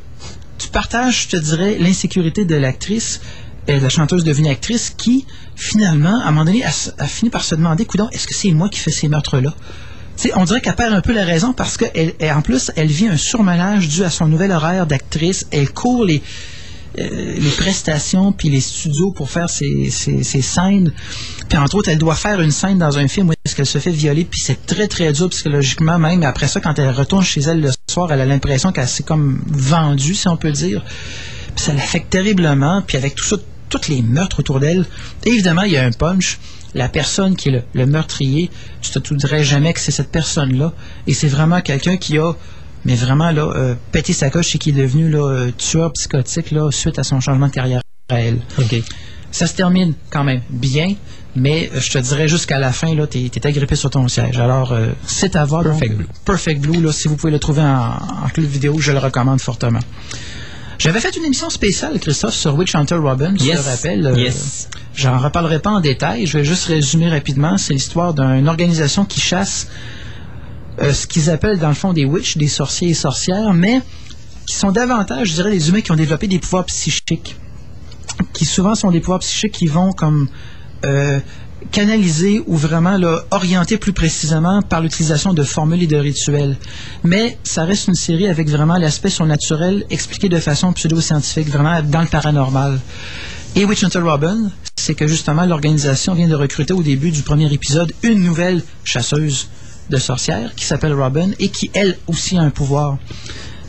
tu 0.57 0.69
partages, 0.69 1.23
je 1.23 1.27
te 1.29 1.37
dirais, 1.37 1.77
l'insécurité 1.79 2.45
de 2.45 2.55
l'actrice, 2.55 3.21
euh, 3.69 3.77
de 3.77 3.83
la 3.83 3.89
chanteuse 3.89 4.23
devenue 4.23 4.49
actrice, 4.49 4.93
qui 4.95 5.25
finalement, 5.55 6.19
à 6.21 6.27
un 6.27 6.31
moment 6.31 6.45
donné, 6.45 6.63
a, 6.63 7.07
fini 7.07 7.29
par 7.29 7.43
se 7.43 7.55
demander, 7.55 7.85
coudon, 7.85 8.09
est-ce 8.11 8.27
que 8.27 8.33
c'est 8.33 8.51
moi 8.51 8.69
qui 8.69 8.79
fais 8.79 8.91
ces 8.91 9.07
meurtres-là? 9.07 9.53
Tu 10.17 10.29
sais, 10.29 10.31
on 10.35 10.43
dirait 10.43 10.61
qu'elle 10.61 10.75
perd 10.75 10.93
un 10.93 11.01
peu 11.01 11.11
la 11.11 11.25
raison 11.25 11.53
parce 11.53 11.75
que 11.77 11.85
elle, 11.95 12.13
elle- 12.19 12.33
en 12.33 12.41
plus, 12.41 12.71
elle 12.75 12.87
vit 12.87 13.07
un 13.07 13.17
surmenage 13.17 13.87
dû 13.89 14.03
à 14.03 14.11
son 14.11 14.27
nouvel 14.27 14.51
horaire 14.51 14.85
d'actrice. 14.85 15.47
Elle 15.51 15.71
court 15.71 16.05
les, 16.05 16.21
euh, 16.99 17.39
prestations 17.57 18.31
puis 18.31 18.49
les 18.49 18.61
studios 18.61 19.11
pour 19.11 19.31
faire 19.31 19.49
ses, 19.49 19.89
scènes. 19.89 20.91
Puis 21.49 21.57
entre 21.57 21.75
autres, 21.75 21.89
elle 21.89 21.97
doit 21.97 22.15
faire 22.15 22.39
une 22.41 22.51
scène 22.51 22.77
dans 22.77 22.99
un 22.99 23.07
film 23.07 23.29
où 23.29 23.33
est-ce 23.43 23.55
qu'elle 23.55 23.65
se 23.65 23.79
fait 23.79 23.91
violer, 23.91 24.25
puis 24.25 24.39
c'est 24.39 24.65
très 24.67 24.87
très 24.87 25.11
dur 25.11 25.29
psychologiquement 25.29 25.97
même. 25.97 26.21
Après 26.23 26.47
ça, 26.47 26.59
quand 26.59 26.77
elle 26.77 26.91
retourne 26.91 27.23
chez 27.23 27.41
elle 27.41 27.61
le 27.61 27.71
soir, 27.93 28.11
elle 28.11 28.21
a 28.21 28.25
l'impression 28.25 28.71
qu'elle 28.71 28.87
s'est 28.87 29.03
comme 29.03 29.41
vendue, 29.47 30.15
si 30.15 30.27
on 30.27 30.37
peut 30.37 30.51
dire. 30.51 30.83
Puis 31.55 31.65
ça 31.65 31.73
l'affecte 31.73 32.09
terriblement. 32.09 32.81
Puis 32.85 32.97
avec 32.97 33.15
tout 33.15 33.23
ça, 33.23 33.37
tous 33.69 33.87
les 33.87 34.01
meurtres 34.01 34.39
autour 34.39 34.59
d'elle, 34.59 34.85
évidemment, 35.25 35.63
il 35.63 35.73
y 35.73 35.77
a 35.77 35.83
un 35.83 35.91
punch. 35.91 36.39
La 36.75 36.89
personne 36.89 37.35
qui 37.35 37.49
est 37.49 37.51
le, 37.51 37.61
le 37.73 37.85
meurtrier, 37.85 38.49
tu 38.81 38.89
te 38.89 38.99
douterais 38.99 39.43
jamais 39.43 39.73
que 39.73 39.79
c'est 39.79 39.91
cette 39.91 40.11
personne-là. 40.11 40.73
Et 41.05 41.13
c'est 41.13 41.27
vraiment 41.27 41.61
quelqu'un 41.61 41.97
qui 41.97 42.17
a, 42.17 42.33
mais 42.85 42.95
vraiment, 42.95 43.31
là, 43.31 43.51
euh, 43.55 43.75
pété 43.91 44.13
sa 44.13 44.29
coche 44.29 44.55
et 44.55 44.57
qui 44.57 44.69
est 44.71 44.73
devenu 44.73 45.09
là, 45.09 45.27
euh, 45.27 45.51
tueur 45.51 45.91
psychotique 45.93 46.51
là, 46.51 46.71
suite 46.71 46.97
à 46.99 47.03
son 47.03 47.19
changement 47.19 47.47
de 47.47 47.53
carrière 47.53 47.81
à 48.09 48.19
elle. 48.19 48.39
Ça 49.31 49.47
se 49.47 49.55
termine 49.55 49.93
quand 50.09 50.23
même 50.23 50.41
bien, 50.49 50.95
mais 51.35 51.69
euh, 51.73 51.79
je 51.79 51.89
te 51.91 51.97
dirais 51.97 52.27
jusqu'à 52.27 52.59
la 52.59 52.71
fin, 52.71 52.93
là, 52.95 53.07
t'es, 53.07 53.29
t'es 53.31 53.45
agrippé 53.45 53.75
sur 53.75 53.89
ton 53.89 54.07
siège. 54.07 54.37
Alors, 54.39 54.71
euh, 54.71 54.87
c'est 55.07 55.35
à 55.35 55.45
voir. 55.45 55.63
donc, 55.63 55.73
Perfect 55.73 55.95
Blue. 55.97 56.07
Perfect 56.25 56.61
Blue, 56.61 56.81
là, 56.81 56.91
si 56.91 57.07
vous 57.07 57.15
pouvez 57.15 57.31
le 57.31 57.39
trouver 57.39 57.61
en, 57.61 57.97
en 58.25 58.29
club 58.33 58.45
vidéo, 58.47 58.77
je 58.79 58.91
le 58.91 58.99
recommande 58.99 59.41
fortement. 59.41 59.79
J'avais 60.79 60.99
fait 60.99 61.15
une 61.15 61.23
émission 61.25 61.49
spéciale, 61.49 61.99
Christophe, 61.99 62.33
sur 62.33 62.55
Witch 62.55 62.75
Hunter 62.75 62.95
Robin, 62.95 63.33
tu 63.35 63.45
Yes. 63.45 63.63
te 63.63 63.69
rappelles. 63.69 64.05
euh, 64.05 64.17
Yes. 64.17 64.69
J'en 64.95 65.17
reparlerai 65.17 65.59
pas 65.59 65.71
en 65.71 65.79
détail, 65.79 66.27
je 66.27 66.37
vais 66.37 66.43
juste 66.43 66.65
résumer 66.65 67.09
rapidement. 67.09 67.57
C'est 67.57 67.73
l'histoire 67.73 68.13
d'une 68.13 68.47
organisation 68.47 69.05
qui 69.05 69.19
chasse 69.21 69.67
euh, 70.81 70.91
ce 70.93 71.07
qu'ils 71.07 71.29
appellent 71.29 71.57
dans 71.59 71.69
le 71.69 71.73
fond 71.75 71.93
des 71.93 72.05
witches, 72.05 72.37
des 72.37 72.47
sorciers 72.47 72.89
et 72.89 72.93
sorcières, 72.93 73.53
mais 73.53 73.81
qui 74.45 74.55
sont 74.55 74.71
davantage, 74.71 75.29
je 75.29 75.33
dirais, 75.35 75.51
des 75.51 75.69
humains 75.69 75.81
qui 75.81 75.91
ont 75.91 75.95
développé 75.95 76.27
des 76.27 76.37
pouvoirs 76.39 76.65
psychiques, 76.65 77.37
qui 78.33 78.45
souvent 78.45 78.75
sont 78.75 78.91
des 78.91 78.99
pouvoirs 78.99 79.19
psychiques 79.19 79.53
qui 79.53 79.67
vont 79.67 79.93
comme 79.93 80.27
euh, 80.85 81.19
canaliser 81.71 82.43
ou 82.45 82.57
vraiment 82.57 82.97
là, 82.97 83.23
orienter 83.31 83.77
plus 83.77 83.93
précisément 83.93 84.61
par 84.61 84.81
l'utilisation 84.81 85.33
de 85.33 85.43
formules 85.43 85.83
et 85.83 85.87
de 85.87 85.97
rituels. 85.97 86.57
Mais 87.03 87.37
ça 87.43 87.65
reste 87.65 87.87
une 87.87 87.95
série 87.95 88.27
avec 88.27 88.49
vraiment 88.49 88.77
l'aspect 88.77 89.09
surnaturel 89.09 89.85
expliqué 89.89 90.29
de 90.29 90.39
façon 90.39 90.73
pseudo-scientifique, 90.73 91.49
vraiment 91.49 91.81
dans 91.81 92.01
le 92.01 92.07
paranormal. 92.07 92.79
Et 93.55 93.65
Witch 93.65 93.83
Hunter 93.83 93.99
Robin, 93.99 94.51
c'est 94.75 94.95
que 94.95 95.07
justement 95.07 95.45
l'organisation 95.45 96.13
vient 96.13 96.27
de 96.27 96.35
recruter 96.35 96.73
au 96.73 96.83
début 96.83 97.11
du 97.11 97.21
premier 97.21 97.51
épisode 97.53 97.93
une 98.03 98.23
nouvelle 98.23 98.63
chasseuse 98.83 99.47
de 99.89 99.97
sorcières 99.97 100.53
qui 100.55 100.65
s'appelle 100.65 100.93
Robin 100.93 101.31
et 101.39 101.49
qui 101.49 101.69
elle 101.73 101.97
aussi 102.07 102.37
a 102.37 102.41
un 102.41 102.49
pouvoir. 102.49 102.97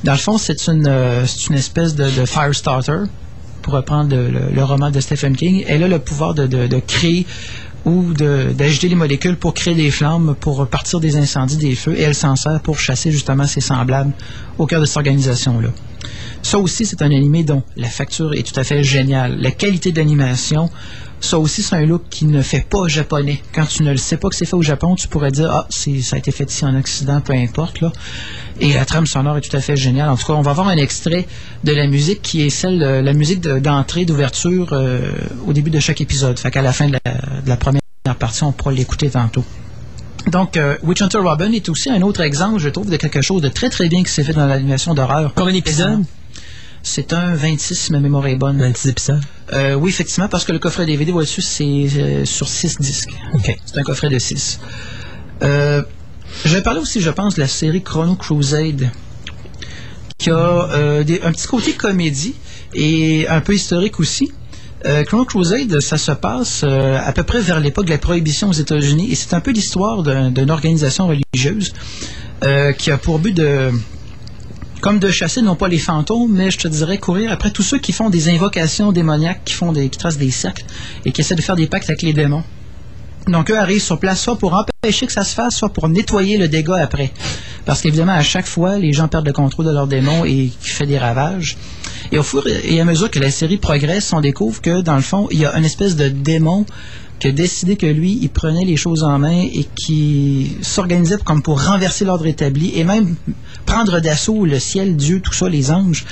Dans 0.03 0.13
le 0.13 0.19
fond, 0.19 0.39
c'est 0.39 0.69
une, 0.69 0.87
euh, 0.87 1.25
une 1.49 1.57
espèce 1.57 1.95
de, 1.95 2.05
de 2.05 2.27
Firestarter, 2.27 3.05
pour 3.65 3.73
reprendre 3.73 4.15
le, 4.15 4.63
roman 4.63 4.91
de 4.91 5.01
Stephen 5.01 5.35
King. 5.35 5.65
Elle 5.67 5.83
a 5.83 5.89
le 5.89 5.99
pouvoir 5.99 6.35
de, 6.35 6.79
créer 6.87 7.27
ou 7.87 8.13
d'agiter 8.13 8.89
les 8.89 8.95
molécules 8.95 9.37
pour 9.37 9.55
créer 9.55 9.75
des 9.75 9.91
flammes, 9.91 10.37
pour 10.39 10.67
partir 10.69 11.01
des 11.01 11.17
incendies, 11.17 11.57
des 11.57 11.75
feux, 11.75 11.99
et 11.99 12.03
elle 12.03 12.15
s'en 12.15 12.37
sert 12.37 12.61
pour 12.61 12.79
chasser 12.79 13.11
justement 13.11 13.47
ses 13.47 13.63
semblables 13.63 14.13
au 14.59 14.67
cœur 14.67 14.83
de 14.83 14.87
cette 14.87 14.99
organisation-là. 14.99 15.71
Ça 16.43 16.59
aussi, 16.59 16.85
c'est 16.85 17.01
un 17.01 17.11
animé 17.11 17.43
dont 17.43 17.63
la 17.77 17.89
facture 17.89 18.35
est 18.35 18.43
tout 18.43 18.59
à 18.61 18.65
fait 18.65 18.85
géniale. 18.85 19.39
La 19.41 19.51
qualité 19.51 19.93
d'animation, 19.93 20.69
ça 21.21 21.39
aussi, 21.39 21.63
c'est 21.63 21.77
un 21.77 21.87
look 21.87 22.03
qui 22.11 22.27
ne 22.27 22.43
fait 22.43 22.67
pas 22.69 22.87
japonais. 22.87 23.41
Quand 23.55 23.65
tu 23.67 23.83
ne 23.83 23.91
le 23.91 23.97
sais 23.97 24.17
pas 24.19 24.29
que 24.29 24.35
c'est 24.37 24.45
fait 24.45 24.57
au 24.57 24.63
Japon, 24.63 24.95
tu 24.95 25.09
pourrais 25.09 25.31
dire, 25.31 25.51
ah, 25.51 25.67
ça 25.71 25.91
a 26.17 26.19
été 26.19 26.31
fait 26.33 26.51
ici 26.51 26.65
en 26.67 26.75
Occident, 26.79 27.21
peu 27.21 27.33
importe, 27.33 27.81
là. 27.81 27.91
Et 28.61 28.75
la 28.75 28.85
trame 28.85 29.07
sonore 29.07 29.39
est 29.39 29.41
tout 29.41 29.57
à 29.57 29.61
fait 29.61 29.75
géniale. 29.77 30.09
En 30.11 30.17
tout 30.17 30.27
cas, 30.27 30.35
on 30.35 30.43
va 30.43 30.53
voir 30.53 30.69
un 30.69 30.77
extrait 30.77 31.27
de 31.65 31.73
la 31.73 31.87
musique 31.87 32.21
qui 32.23 32.43
est 32.43 32.51
celle, 32.51 32.79
de, 32.79 32.85
la 32.87 33.13
musique 33.15 33.41
de- 33.41 33.59
d'entrée, 33.59 34.05
d'ouverture 34.05 34.69
euh, 34.73 35.11
au 35.47 35.53
début 35.53 35.71
de 35.71 35.81
chaque 35.81 36.01
épisode. 36.01 36.39
Fait 36.39 36.51
qu'à 36.51 36.63
la 36.63 36.73
fin 36.73 36.87
de 36.89 36.93
la, 37.05 37.13
de 37.43 37.49
la 37.49 37.57
première 37.57 37.81
partie, 38.19 38.45
on 38.45 38.53
pourra 38.53 38.73
l'écouter 38.73 39.09
tantôt. 39.11 39.45
Donc, 40.31 40.57
euh, 40.57 40.77
Witch 40.83 41.03
Hunter 41.03 41.19
Robin 41.19 41.51
est 41.53 41.69
aussi 41.69 41.91
un 41.91 42.01
autre 42.03 42.21
exemple, 42.21 42.59
je 42.59 42.69
trouve, 42.69 42.89
de 42.91 42.97
quelque 42.97 43.21
chose 43.23 43.43
de 43.43 43.49
très 43.49 43.71
très 43.71 43.89
bien 43.89 44.03
qui 44.05 44.11
s'est 44.13 44.25
fait 44.25 44.33
dans 44.33 44.47
l'animation 44.47 44.95
d'horreur. 44.95 45.33
Combien 45.35 45.53
d'épisodes? 45.53 46.05
C'est 46.87 47.15
un 47.15 47.35
26, 47.35 47.75
si 47.75 47.93
ma 47.93 47.99
mémoire 47.99 48.27
est 48.27 48.37
bonne. 48.37 48.59
26 48.59 48.89
épisodes? 48.91 49.21
Euh, 49.55 49.75
oui, 49.75 49.89
effectivement, 49.91 50.29
parce 50.29 50.45
que 50.45 50.53
le 50.53 50.59
coffret 50.59 50.85
DVD, 50.85 51.13
dessus 51.13 51.41
c'est 51.43 51.65
euh, 51.65 52.25
sur 52.27 52.47
6 52.47 52.79
disques. 52.79 53.15
OK. 53.33 53.57
C'est 53.65 53.79
un 53.79 53.83
coffret 53.83 54.11
de 54.11 54.19
6. 54.19 54.61
Euh, 55.43 55.83
je 56.45 56.55
vais 56.55 56.61
parler 56.63 56.81
aussi, 56.81 57.01
je 57.01 57.09
pense, 57.11 57.37
de 57.37 57.41
la 57.41 57.49
série 57.49 57.83
Chrono 57.83 58.17
Crusade, 58.17 58.91
qui 60.19 60.31
a 60.31 61.03
des- 61.05 61.23
un 61.23 61.33
petit 61.33 61.47
côté 61.47 61.73
comédie 61.73 62.35
et 62.75 63.27
un 63.29 63.41
peu 63.41 63.55
historique 63.55 63.99
aussi. 63.99 64.31
Chrono 65.07 65.25
Crusade, 65.25 65.81
ça 65.81 65.97
se 65.97 66.13
passe 66.13 66.65
à 66.65 67.11
peu 67.13 67.23
près 67.23 67.41
vers 67.41 67.61
l'époque 67.61 67.87
de 67.87 67.91
la 67.93 67.99
prohibition 67.99 68.51
aux 68.51 68.53
États-Unis 68.53 69.11
et 69.11 69.15
c'est 69.15 69.33
un 69.33 69.41
peu 69.41 69.53
l'histoire 69.53 70.03
d'un- 70.03 70.31
d'une 70.31 70.51
organisation 70.51 71.09
religieuse 71.09 71.73
qui 72.79 72.91
a 72.91 72.99
pour 72.99 73.19
but 73.21 73.33
de 73.35 73.71
comme 74.85 74.99
de 74.99 75.11
chasser 75.11 75.41
non 75.41 75.57
pas 75.57 75.69
les 75.69 75.79
fantômes, 75.79 76.31
mais 76.31 76.51
je 76.51 76.59
te 76.59 76.69
dirais 76.69 76.99
courir 76.99 77.33
après 77.33 77.51
tous 77.51 77.63
ceux 77.63 77.79
qui 77.79 77.91
font 77.91 78.11
des 78.11 78.29
invocations 78.29 78.93
démoniaques, 78.93 79.41
qui 79.47 79.55
font 79.55 79.73
des 79.73 79.89
qui 79.89 79.97
tracent 79.97 80.19
des 80.19 80.31
cercles 80.31 80.67
et 81.07 81.11
qui 81.11 81.23
essaient 81.23 81.35
de 81.35 81.41
faire 81.41 81.57
des 81.57 81.67
pactes 81.67 81.89
avec 81.89 82.03
les 82.03 82.13
démons. 82.13 82.43
Donc 83.27 83.51
eux 83.51 83.59
arrivent 83.59 83.81
sur 83.81 83.99
place 83.99 84.21
soit 84.21 84.37
pour 84.37 84.53
empêcher 84.53 85.07
que 85.07 85.13
ça 85.15 85.25
se 85.25 85.35
fasse, 85.35 85.57
soit 85.57 85.71
pour 85.71 85.89
nettoyer 85.89 86.37
le 86.37 86.49
dégât 86.49 86.83
après. 86.83 87.15
Parce 87.65 87.81
qu'évidemment, 87.81 88.13
à 88.13 88.23
chaque 88.23 88.45
fois, 88.45 88.77
les 88.77 88.93
gens 88.93 89.09
perdent 89.09 89.25
le 89.25 89.33
contrôle 89.33 89.65
de 89.65 89.71
leurs 89.71 89.87
démons 89.87 90.27
et 90.27 90.53
qui 90.61 90.69
fait 90.69 90.85
des 90.85 90.99
ravages. 90.99 91.57
Et 92.13 92.19
au 92.19 92.23
fur 92.23 92.47
et 92.47 92.79
à 92.79 92.85
mesure 92.85 93.11
que 93.11 93.19
la 93.19 93.31
série 93.31 93.57
progresse, 93.57 94.13
on 94.13 94.21
découvre 94.21 94.61
que, 94.61 94.83
dans 94.83 94.97
le 94.97 95.01
fond, 95.01 95.29
il 95.31 95.39
y 95.39 95.47
a 95.47 95.57
une 95.57 95.65
espèce 95.65 95.97
de 95.97 96.09
démon 96.09 96.67
qui 97.19 97.29
a 97.29 97.33
décidé 97.33 97.77
que 97.77 97.87
lui, 97.87 98.19
il 98.21 98.29
prenait 98.29 98.65
les 98.65 98.77
choses 98.77 99.03
en 99.03 99.19
main 99.19 99.41
et 99.43 99.67
qui 99.77 100.57
s'organisait 100.63 101.17
comme 101.25 101.43
pour 101.43 101.63
renverser 101.65 102.05
l'ordre 102.05 102.27
établi 102.27 102.73
et 102.79 102.85
même 102.85 103.15
prendre 103.67 104.01
d'assaut 104.01 104.45
le 104.45 104.59
ciel, 104.59 104.97
Dieu, 104.97 105.21
tout 105.21 105.33
ça, 105.33 105.49
les 105.49 105.71
anges. 105.71 106.05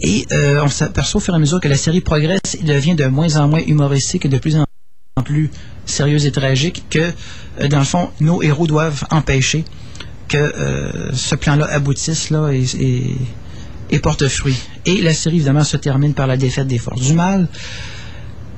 Et 0.00 0.26
euh, 0.32 0.60
on 0.62 0.68
s'aperçoit 0.68 1.20
au 1.20 1.24
fur 1.24 1.32
et 1.34 1.36
à 1.36 1.40
mesure 1.40 1.60
que 1.60 1.68
la 1.68 1.76
série 1.76 2.00
progresse, 2.00 2.40
il 2.60 2.66
devient 2.66 2.94
de 2.96 3.06
moins 3.06 3.36
en 3.36 3.48
moins 3.48 3.60
humoristique 3.66 4.24
et 4.26 4.28
de 4.28 4.38
plus 4.38 4.56
en 4.56 4.64
plus 5.22 5.50
sérieuse 5.86 6.26
et 6.26 6.32
tragique 6.32 6.84
que, 6.90 7.12
euh, 7.60 7.68
dans 7.68 7.78
le 7.78 7.84
fond, 7.84 8.10
nos 8.20 8.42
héros 8.42 8.66
doivent 8.66 9.04
empêcher 9.10 9.64
que 10.28 10.36
euh, 10.38 11.12
ce 11.12 11.34
plan-là 11.36 11.66
aboutisse 11.70 12.30
là, 12.30 12.50
et, 12.52 12.64
et- 12.80 13.16
et 13.90 13.98
porte 13.98 14.26
fruit. 14.26 14.56
Et 14.86 15.02
la 15.02 15.12
série, 15.12 15.36
évidemment, 15.36 15.64
se 15.64 15.76
termine 15.76 16.14
par 16.14 16.26
la 16.26 16.38
défaite 16.38 16.66
des 16.66 16.78
forces 16.78 17.02
du 17.02 17.12
mal. 17.12 17.46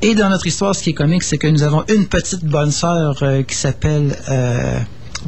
Et 0.06 0.14
dans 0.14 0.28
notre 0.28 0.46
histoire, 0.46 0.74
ce 0.74 0.82
qui 0.82 0.90
est 0.90 0.94
comique, 0.94 1.22
c'est 1.22 1.38
que 1.38 1.46
nous 1.46 1.62
avons 1.62 1.84
une 1.88 2.06
petite 2.06 2.44
bonne 2.44 2.70
sœur 2.70 3.16
euh, 3.22 3.42
qui 3.42 3.54
s'appelle... 3.54 4.16
euh, 4.28 4.78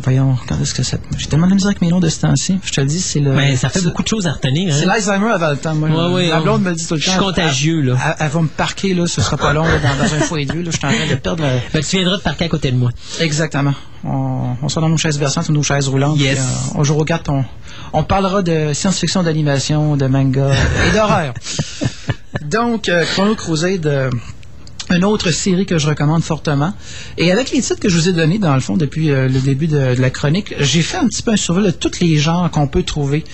voyons, 0.03 0.37
quand 0.47 0.61
est-ce 0.61 0.75
que 0.75 0.83
ça... 0.83 0.99
J'ai 1.17 1.27
tellement 1.29 1.47
de 1.47 1.55
misère 1.55 1.69
avec 1.69 1.81
mes 1.81 1.89
noms 1.89 2.01
de 2.01 2.11
ce 2.11 2.21
temps-ci. 2.21 2.59
Je 2.63 2.73
te 2.73 2.81
le 2.83 2.87
dis, 2.87 3.01
c'est 3.01 3.21
le... 3.21 3.33
Mais 3.33 3.57
ça 3.57 3.71
fait 3.71 3.79
c'est- 3.79 3.87
beaucoup 3.87 4.03
de 4.03 4.09
choses 4.09 4.27
à 4.27 4.33
retenir. 4.33 4.75
c'est 4.75 4.83
Hein? 4.85 4.89
l'Alzheimer 4.89 5.31
avant 5.33 5.49
le 5.51 5.57
temps. 5.57 5.75
Moi, 5.75 5.89
Ouais, 5.89 6.15
ouais, 6.15 6.29
la 6.29 6.41
on- 6.41 6.43
blonde 6.43 6.63
me 6.63 6.69
le 6.71 6.77
dit 6.77 6.87
tout 6.87 6.95
le 6.95 7.01
je 7.01 7.07
temps. 7.07 7.13
suis 7.13 7.21
contagieux, 7.21 7.79
Elle- 7.81 7.87
là. 7.87 7.97
Elle, 8.05 8.27
elle 8.27 8.29
va 8.33 8.41
me 8.43 8.49
parquer, 8.49 8.93
là. 8.93 9.07
Ce 9.07 9.23
sera 9.23 9.39
pas 9.39 9.55
long, 9.55 9.65
là, 9.65 9.79
dans, 9.79 10.05
dans 10.05 10.15
un 10.15 10.19
foyer 10.21 10.45
de 10.45 10.53
là. 10.53 10.71
Je 10.71 10.77
suis 10.77 10.87
en 10.87 10.91
train 10.93 11.07
de 11.09 11.15
perdre... 11.15 11.43
la- 11.43 11.59
Fait 11.61 11.81
que 11.81 11.87
tu 11.87 11.97
viendras 11.97 12.19
te 12.19 12.23
parquer 12.25 12.45
à 12.45 12.49
côté 12.49 12.71
de 12.71 12.77
moi. 12.77 12.91
Exactement. 13.21 13.73
On, 14.05 14.57
on 14.63 14.69
sera 14.69 14.83
dans 14.83 14.91
nos 14.91 14.99
chaises 14.99 15.19
berçantes 15.19 15.49
ou 15.49 15.53
nos 15.53 15.63
chaises 15.63 15.89
roulantes. 15.89 16.19
Yes. 16.19 16.37
puis, 16.39 16.45
euh, 16.45 16.79
on 16.81 16.85
jouera 16.85 17.01
aux 17.01 17.05
cartes. 17.07 17.31
On, 17.31 17.43
on 17.95 18.05
parlera 18.05 18.43
de 18.43 18.75
science-fiction, 18.75 19.23
d'animation, 19.23 19.97
de 19.97 20.07
manga 20.07 20.51
et 20.87 20.93
d'horreur. 20.95 21.33
Donc, 22.43 22.89
euh, 22.91 23.05
Chrono 23.07 23.35
Crusade, 23.35 23.87
euh, 23.87 24.11
une 24.91 25.05
autre 25.05 25.31
série 25.31 25.67
que 25.67 25.79
je 25.79 25.89
recommande 25.89 26.23
fortement. 26.23 26.73
Et 27.19 27.33
avec 27.33 27.51
les 27.51 27.61
titres 27.61 27.81
que 27.81 27.89
je 27.89 27.97
vous 27.97 28.09
ai 28.09 28.13
donnés, 28.13 28.39
dans 28.39 28.55
le 28.55 28.61
fond, 28.61 28.77
depuis 28.77 29.11
euh, 29.11 29.29
le 29.29 29.41
début 29.41 29.67
de, 29.67 29.95
de 29.95 30.01
la 30.01 30.11
chronique, 30.11 30.55
j'ai 30.61 30.83
fait 30.83 30.99
un 30.99 31.07
petit 31.07 31.23
peu 31.23 31.33
un 31.33 31.37
survol 31.37 31.65
de 31.65 31.71
tous 31.71 32.01
les 32.01 32.17
genres 32.19 32.51
qu'on 32.51 32.69
peut 32.69 32.83
trouver. 32.83 33.25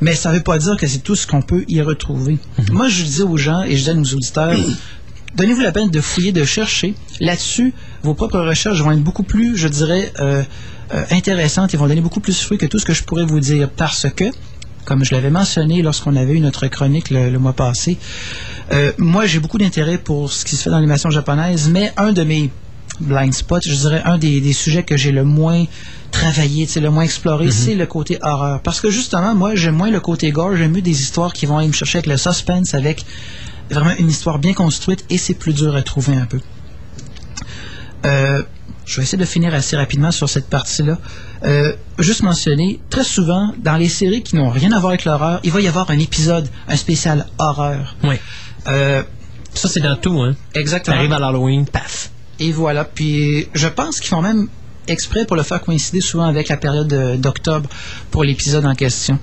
Mais 0.00 0.14
ça 0.14 0.30
ne 0.30 0.36
veut 0.36 0.42
pas 0.42 0.58
dire 0.58 0.76
que 0.76 0.86
c'est 0.86 1.00
tout 1.00 1.14
ce 1.14 1.26
qu'on 1.26 1.42
peut 1.42 1.64
y 1.68 1.80
retrouver. 1.82 2.38
Moi, 2.70 2.88
je 2.88 3.02
dis 3.02 3.22
aux 3.22 3.36
gens, 3.36 3.62
et 3.62 3.76
je 3.76 3.86
donne 3.86 4.00
aux 4.00 4.14
auditeurs, 4.14 4.56
donnez-vous 5.36 5.60
la 5.60 5.72
peine 5.72 5.90
de 5.90 6.00
fouiller, 6.00 6.32
de 6.32 6.44
chercher. 6.44 6.94
Là-dessus, 7.20 7.72
vos 8.02 8.14
propres 8.14 8.40
recherches 8.40 8.80
vont 8.80 8.92
être 8.92 9.02
beaucoup 9.02 9.22
plus, 9.22 9.56
je 9.56 9.68
dirais, 9.68 10.12
euh, 10.20 10.42
euh, 10.94 11.04
intéressantes 11.10 11.72
et 11.72 11.76
vont 11.76 11.86
donner 11.86 12.00
beaucoup 12.00 12.20
plus 12.20 12.40
fruit 12.42 12.58
que 12.58 12.66
tout 12.66 12.78
ce 12.78 12.84
que 12.84 12.92
je 12.92 13.02
pourrais 13.04 13.24
vous 13.24 13.40
dire. 13.40 13.70
Parce 13.70 14.06
que, 14.14 14.24
comme 14.84 15.04
je 15.04 15.14
l'avais 15.14 15.30
mentionné 15.30 15.82
lorsqu'on 15.82 16.16
avait 16.16 16.32
eu 16.34 16.40
notre 16.40 16.66
chronique 16.66 17.10
le, 17.10 17.30
le 17.30 17.38
mois 17.38 17.52
passé, 17.52 17.98
euh, 18.72 18.92
moi, 18.98 19.26
j'ai 19.26 19.40
beaucoup 19.40 19.58
d'intérêt 19.58 19.98
pour 19.98 20.32
ce 20.32 20.44
qui 20.44 20.56
se 20.56 20.64
fait 20.64 20.70
dans 20.70 20.76
l'animation 20.76 21.10
japonaise, 21.10 21.68
mais 21.70 21.92
un 21.96 22.12
de 22.12 22.22
mes 22.22 22.50
blind 23.00 23.32
spots, 23.32 23.60
je 23.64 23.74
dirais, 23.74 24.02
un 24.04 24.18
des, 24.18 24.40
des 24.40 24.52
sujets 24.52 24.82
que 24.82 24.96
j'ai 24.96 25.12
le 25.12 25.24
moins 25.24 25.64
travaillé, 26.10 26.68
le 26.76 26.90
moins 26.90 27.02
exploré, 27.04 27.50
c'est 27.50 27.74
le 27.74 27.86
côté 27.86 28.18
horreur. 28.22 28.60
Parce 28.60 28.80
que 28.80 28.90
justement, 28.90 29.34
moi, 29.34 29.54
j'aime 29.54 29.76
moins 29.76 29.90
le 29.90 30.00
côté 30.00 30.30
gore, 30.30 30.56
j'aime 30.56 30.72
mieux 30.72 30.82
des 30.82 31.00
histoires 31.02 31.32
qui 31.32 31.46
vont 31.46 31.58
aller 31.58 31.68
me 31.68 31.72
chercher 31.72 31.98
avec 31.98 32.06
le 32.06 32.16
suspense, 32.16 32.74
avec 32.74 33.04
vraiment 33.70 33.94
une 33.98 34.08
histoire 34.08 34.38
bien 34.38 34.52
construite, 34.52 35.04
et 35.10 35.18
c'est 35.18 35.34
plus 35.34 35.54
dur 35.54 35.74
à 35.74 35.82
trouver 35.82 36.16
un 36.16 36.26
peu. 36.26 36.40
Euh, 38.04 38.42
je 38.84 38.96
vais 38.96 39.04
essayer 39.04 39.18
de 39.18 39.24
finir 39.24 39.54
assez 39.54 39.76
rapidement 39.76 40.10
sur 40.10 40.28
cette 40.28 40.48
partie-là. 40.48 40.98
Euh, 41.44 41.72
juste 41.98 42.22
mentionner, 42.22 42.80
très 42.90 43.04
souvent, 43.04 43.52
dans 43.58 43.76
les 43.76 43.88
séries 43.88 44.22
qui 44.22 44.36
n'ont 44.36 44.50
rien 44.50 44.70
à 44.72 44.78
voir 44.78 44.90
avec 44.90 45.04
l'horreur, 45.04 45.40
il 45.42 45.50
va 45.50 45.60
y 45.60 45.66
avoir 45.68 45.90
un 45.90 45.98
épisode, 45.98 46.48
un 46.68 46.76
spécial 46.76 47.26
horreur. 47.38 47.96
Oui. 48.04 48.14
Euh, 48.68 49.02
Ça, 49.54 49.68
c'est 49.68 49.80
dans 49.80 49.96
tout, 49.96 50.18
hein. 50.20 50.34
exactement. 50.54 50.96
T'arrives 50.96 51.12
à 51.12 51.18
l'Halloween, 51.18 51.66
paf. 51.66 52.10
Et 52.38 52.52
voilà. 52.52 52.84
Puis 52.84 53.48
je 53.54 53.68
pense 53.68 53.98
qu'ils 54.00 54.08
font 54.08 54.22
même 54.22 54.48
exprès 54.88 55.26
pour 55.26 55.36
le 55.36 55.42
faire 55.42 55.60
coïncider 55.60 56.00
souvent 56.00 56.24
avec 56.24 56.48
la 56.48 56.56
période 56.56 56.88
de- 56.88 57.16
d'octobre 57.16 57.68
pour 58.10 58.24
l'épisode 58.24 58.64
en 58.64 58.74
question. 58.74 59.18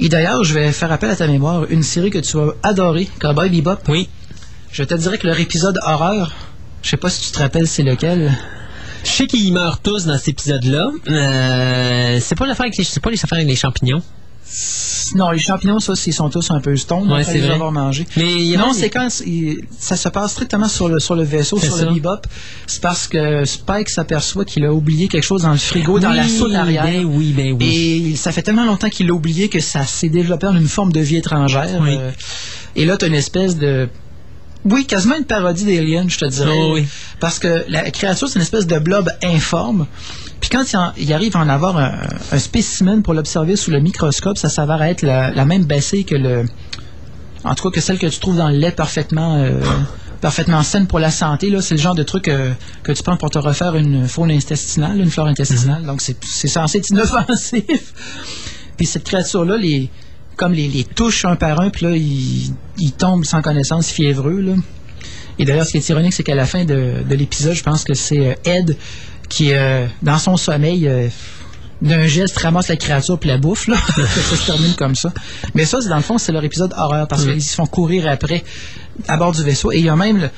Et 0.00 0.08
d'ailleurs, 0.08 0.44
je 0.44 0.54
vais 0.54 0.70
faire 0.72 0.92
appel 0.92 1.10
à 1.10 1.16
ta 1.16 1.26
mémoire, 1.26 1.64
une 1.70 1.82
série 1.82 2.10
que 2.10 2.18
tu 2.18 2.36
vas 2.36 2.52
adorer, 2.62 3.08
Cowboy 3.20 3.50
Bebop. 3.50 3.78
Oui. 3.88 4.08
Je 4.70 4.82
te 4.84 4.94
dirais 4.94 5.18
que 5.18 5.26
leur 5.26 5.38
épisode 5.40 5.78
horreur, 5.82 6.32
je 6.82 6.90
sais 6.90 6.96
pas 6.96 7.10
si 7.10 7.26
tu 7.26 7.32
te 7.32 7.38
rappelles 7.38 7.66
c'est 7.68 7.82
lequel. 7.82 8.32
Je 9.04 9.10
sais 9.10 9.26
qu'ils 9.26 9.52
meurent 9.52 9.80
tous 9.80 10.06
dans 10.06 10.16
cet 10.18 10.28
épisode-là. 10.28 10.90
Euh, 11.08 12.18
c'est 12.20 12.34
pas 12.36 12.46
l'affaire 12.46 12.64
avec 12.66 12.76
les, 12.76 12.84
c'est 12.84 13.00
pas 13.00 13.10
les 13.10 13.22
affaires 13.22 13.36
avec 13.38 13.48
les 13.48 13.56
champignons. 13.56 14.02
Non, 15.14 15.30
les 15.30 15.38
champignons, 15.38 15.80
ça, 15.80 15.94
ils 16.06 16.12
sont 16.12 16.28
tous 16.30 16.50
un 16.50 16.60
peu 16.60 16.76
stone 16.76 17.10
Ouais, 17.10 17.24
c'est 17.24 17.42
avoir 17.50 17.72
mangés. 17.72 18.06
Mais 18.16 18.32
il 18.36 18.46
y 18.46 18.56
en 18.56 18.60
a- 18.60 18.66
non, 18.66 18.72
c'est 18.72 18.88
quand 18.90 19.08
il- 19.26 19.58
ça 19.78 19.96
se 19.96 20.08
passe 20.08 20.32
strictement 20.32 20.68
sur 20.68 20.88
le 20.88 21.00
sur 21.00 21.14
le 21.16 21.22
vaisseau, 21.22 21.58
sur 21.58 21.74
ça. 21.76 21.84
le 21.86 21.92
bebop. 21.94 22.20
C'est 22.66 22.80
parce 22.80 23.06
que 23.08 23.44
Spike 23.44 23.88
s'aperçoit 23.88 24.44
qu'il 24.44 24.64
a 24.64 24.72
oublié 24.72 25.08
quelque 25.08 25.24
chose 25.24 25.42
dans 25.42 25.52
le 25.52 25.56
frigo, 25.58 25.98
dans 25.98 26.10
la 26.10 26.22
Oui, 26.22 26.38
soute 26.38 26.54
arrière. 26.54 26.84
Ben 26.84 27.04
oui, 27.04 27.32
ben 27.36 27.56
oui. 27.58 28.10
Et 28.12 28.16
ça 28.16 28.32
fait 28.32 28.42
tellement 28.42 28.64
longtemps 28.64 28.88
qu'il 28.90 29.06
l'a 29.06 29.12
oublié 29.14 29.48
que 29.48 29.60
ça 29.60 29.84
s'est 29.84 30.08
développé 30.08 30.46
en 30.46 30.56
une 30.56 30.68
forme 30.68 30.92
de 30.92 31.00
vie 31.00 31.16
étrangère. 31.16 31.78
Oui. 31.80 31.96
Euh, 31.98 32.10
et 32.76 32.84
là, 32.84 32.96
tu 32.96 33.04
as 33.06 33.08
une 33.08 33.14
espèce 33.14 33.56
de. 33.56 33.88
Oui, 34.64 34.86
quasiment 34.86 35.16
une 35.16 35.24
parodie 35.26 35.64
d'Alien, 35.64 36.08
je 36.08 36.18
te 36.18 36.24
dirais. 36.24 36.50
Oh 36.58 36.72
oui. 36.74 36.86
Parce 37.20 37.38
que 37.38 37.64
la 37.68 37.90
créature, 37.90 38.28
c'est 38.28 38.36
une 38.36 38.42
espèce 38.42 38.66
de 38.66 38.78
blob 38.78 39.10
informe. 39.22 39.86
Puis 40.40 40.48
quand 40.50 40.64
il, 40.72 40.76
en- 40.76 40.92
il 40.96 41.12
arrive 41.12 41.36
à 41.36 41.40
en 41.40 41.48
avoir 41.48 41.76
un, 41.76 41.92
un 42.32 42.38
spécimen 42.38 43.02
pour 43.02 43.12
l'observer 43.14 43.56
sous 43.56 43.70
le 43.70 43.80
microscope, 43.80 44.38
ça 44.38 44.48
s'avère 44.48 44.82
être 44.82 45.02
la, 45.02 45.30
la 45.30 45.44
même 45.44 45.64
baissée 45.64 46.04
que 46.04 46.14
le. 46.14 46.44
En 47.44 47.54
tout 47.54 47.64
cas, 47.68 47.74
que 47.74 47.80
celle 47.82 47.98
que 47.98 48.06
tu 48.06 48.18
trouves 48.20 48.36
dans 48.38 48.48
le 48.48 48.56
lait 48.56 48.70
parfaitement. 48.70 49.36
euh, 49.36 49.60
parfaitement 50.22 50.62
saine 50.62 50.86
pour 50.86 50.98
la 51.00 51.10
santé 51.10 51.50
là 51.50 51.60
c'est 51.60 51.74
le 51.74 51.80
genre 51.82 51.94
de 51.94 52.02
truc 52.02 52.28
euh, 52.28 52.52
que 52.82 52.92
tu 52.92 53.02
prends 53.02 53.18
pour 53.18 53.28
te 53.28 53.36
refaire 53.38 53.76
une 53.76 54.08
faune 54.08 54.30
intestinale 54.30 54.98
une 54.98 55.10
flore 55.10 55.26
intestinale 55.26 55.82
Mhm. 55.82 55.86
donc 55.86 56.00
c'est 56.00 56.16
c'est 56.24 56.48
censé 56.48 56.78
être 56.78 56.88
inoffensif 56.88 57.92
puis 58.78 58.86
cette 58.86 59.04
créature-là, 59.04 59.58
les, 59.58 59.90
comme 60.36 60.52
les, 60.52 60.68
les 60.68 60.84
touche 60.84 61.24
un 61.24 61.36
par 61.36 61.60
un, 61.60 61.70
puis 61.70 61.86
là, 61.86 61.96
il, 61.96 62.52
il 62.78 62.92
tombe 62.92 63.24
sans 63.24 63.42
connaissance, 63.42 63.88
fiévreux. 63.88 64.40
Là. 64.40 64.52
Et 65.38 65.44
d'ailleurs, 65.44 65.66
ce 65.66 65.72
qui 65.72 65.76
est 65.78 65.88
ironique, 65.88 66.12
c'est 66.12 66.22
qu'à 66.22 66.34
la 66.34 66.46
fin 66.46 66.64
de, 66.64 67.02
de 67.08 67.14
l'épisode, 67.14 67.54
je 67.54 67.62
pense 67.62 67.84
que 67.84 67.94
c'est 67.94 68.18
euh, 68.28 68.34
Ed 68.44 68.76
qui, 69.28 69.52
euh, 69.52 69.86
dans 70.02 70.18
son 70.18 70.36
sommeil, 70.36 70.86
euh, 70.86 71.08
d'un 71.82 72.06
geste, 72.06 72.38
ramasse 72.38 72.68
la 72.68 72.76
créature 72.76 73.18
puis 73.18 73.28
la 73.28 73.38
bouffe. 73.38 73.66
Là. 73.66 73.76
ça 73.96 74.36
se 74.36 74.46
termine 74.46 74.74
comme 74.74 74.94
ça. 74.94 75.12
Mais 75.54 75.64
ça, 75.64 75.80
c'est 75.80 75.88
dans 75.88 75.96
le 75.96 76.02
fond, 76.02 76.18
c'est 76.18 76.32
leur 76.32 76.44
épisode 76.44 76.72
horreur, 76.76 77.08
parce 77.08 77.24
qu'ils 77.24 77.42
se 77.42 77.54
font 77.54 77.66
courir 77.66 78.08
après 78.08 78.44
à 79.08 79.16
bord 79.16 79.32
du 79.32 79.42
vaisseau. 79.42 79.72
Et 79.72 79.78
il 79.78 79.84
y 79.84 79.88
a 79.88 79.96
même... 79.96 80.20
le- 80.20 80.30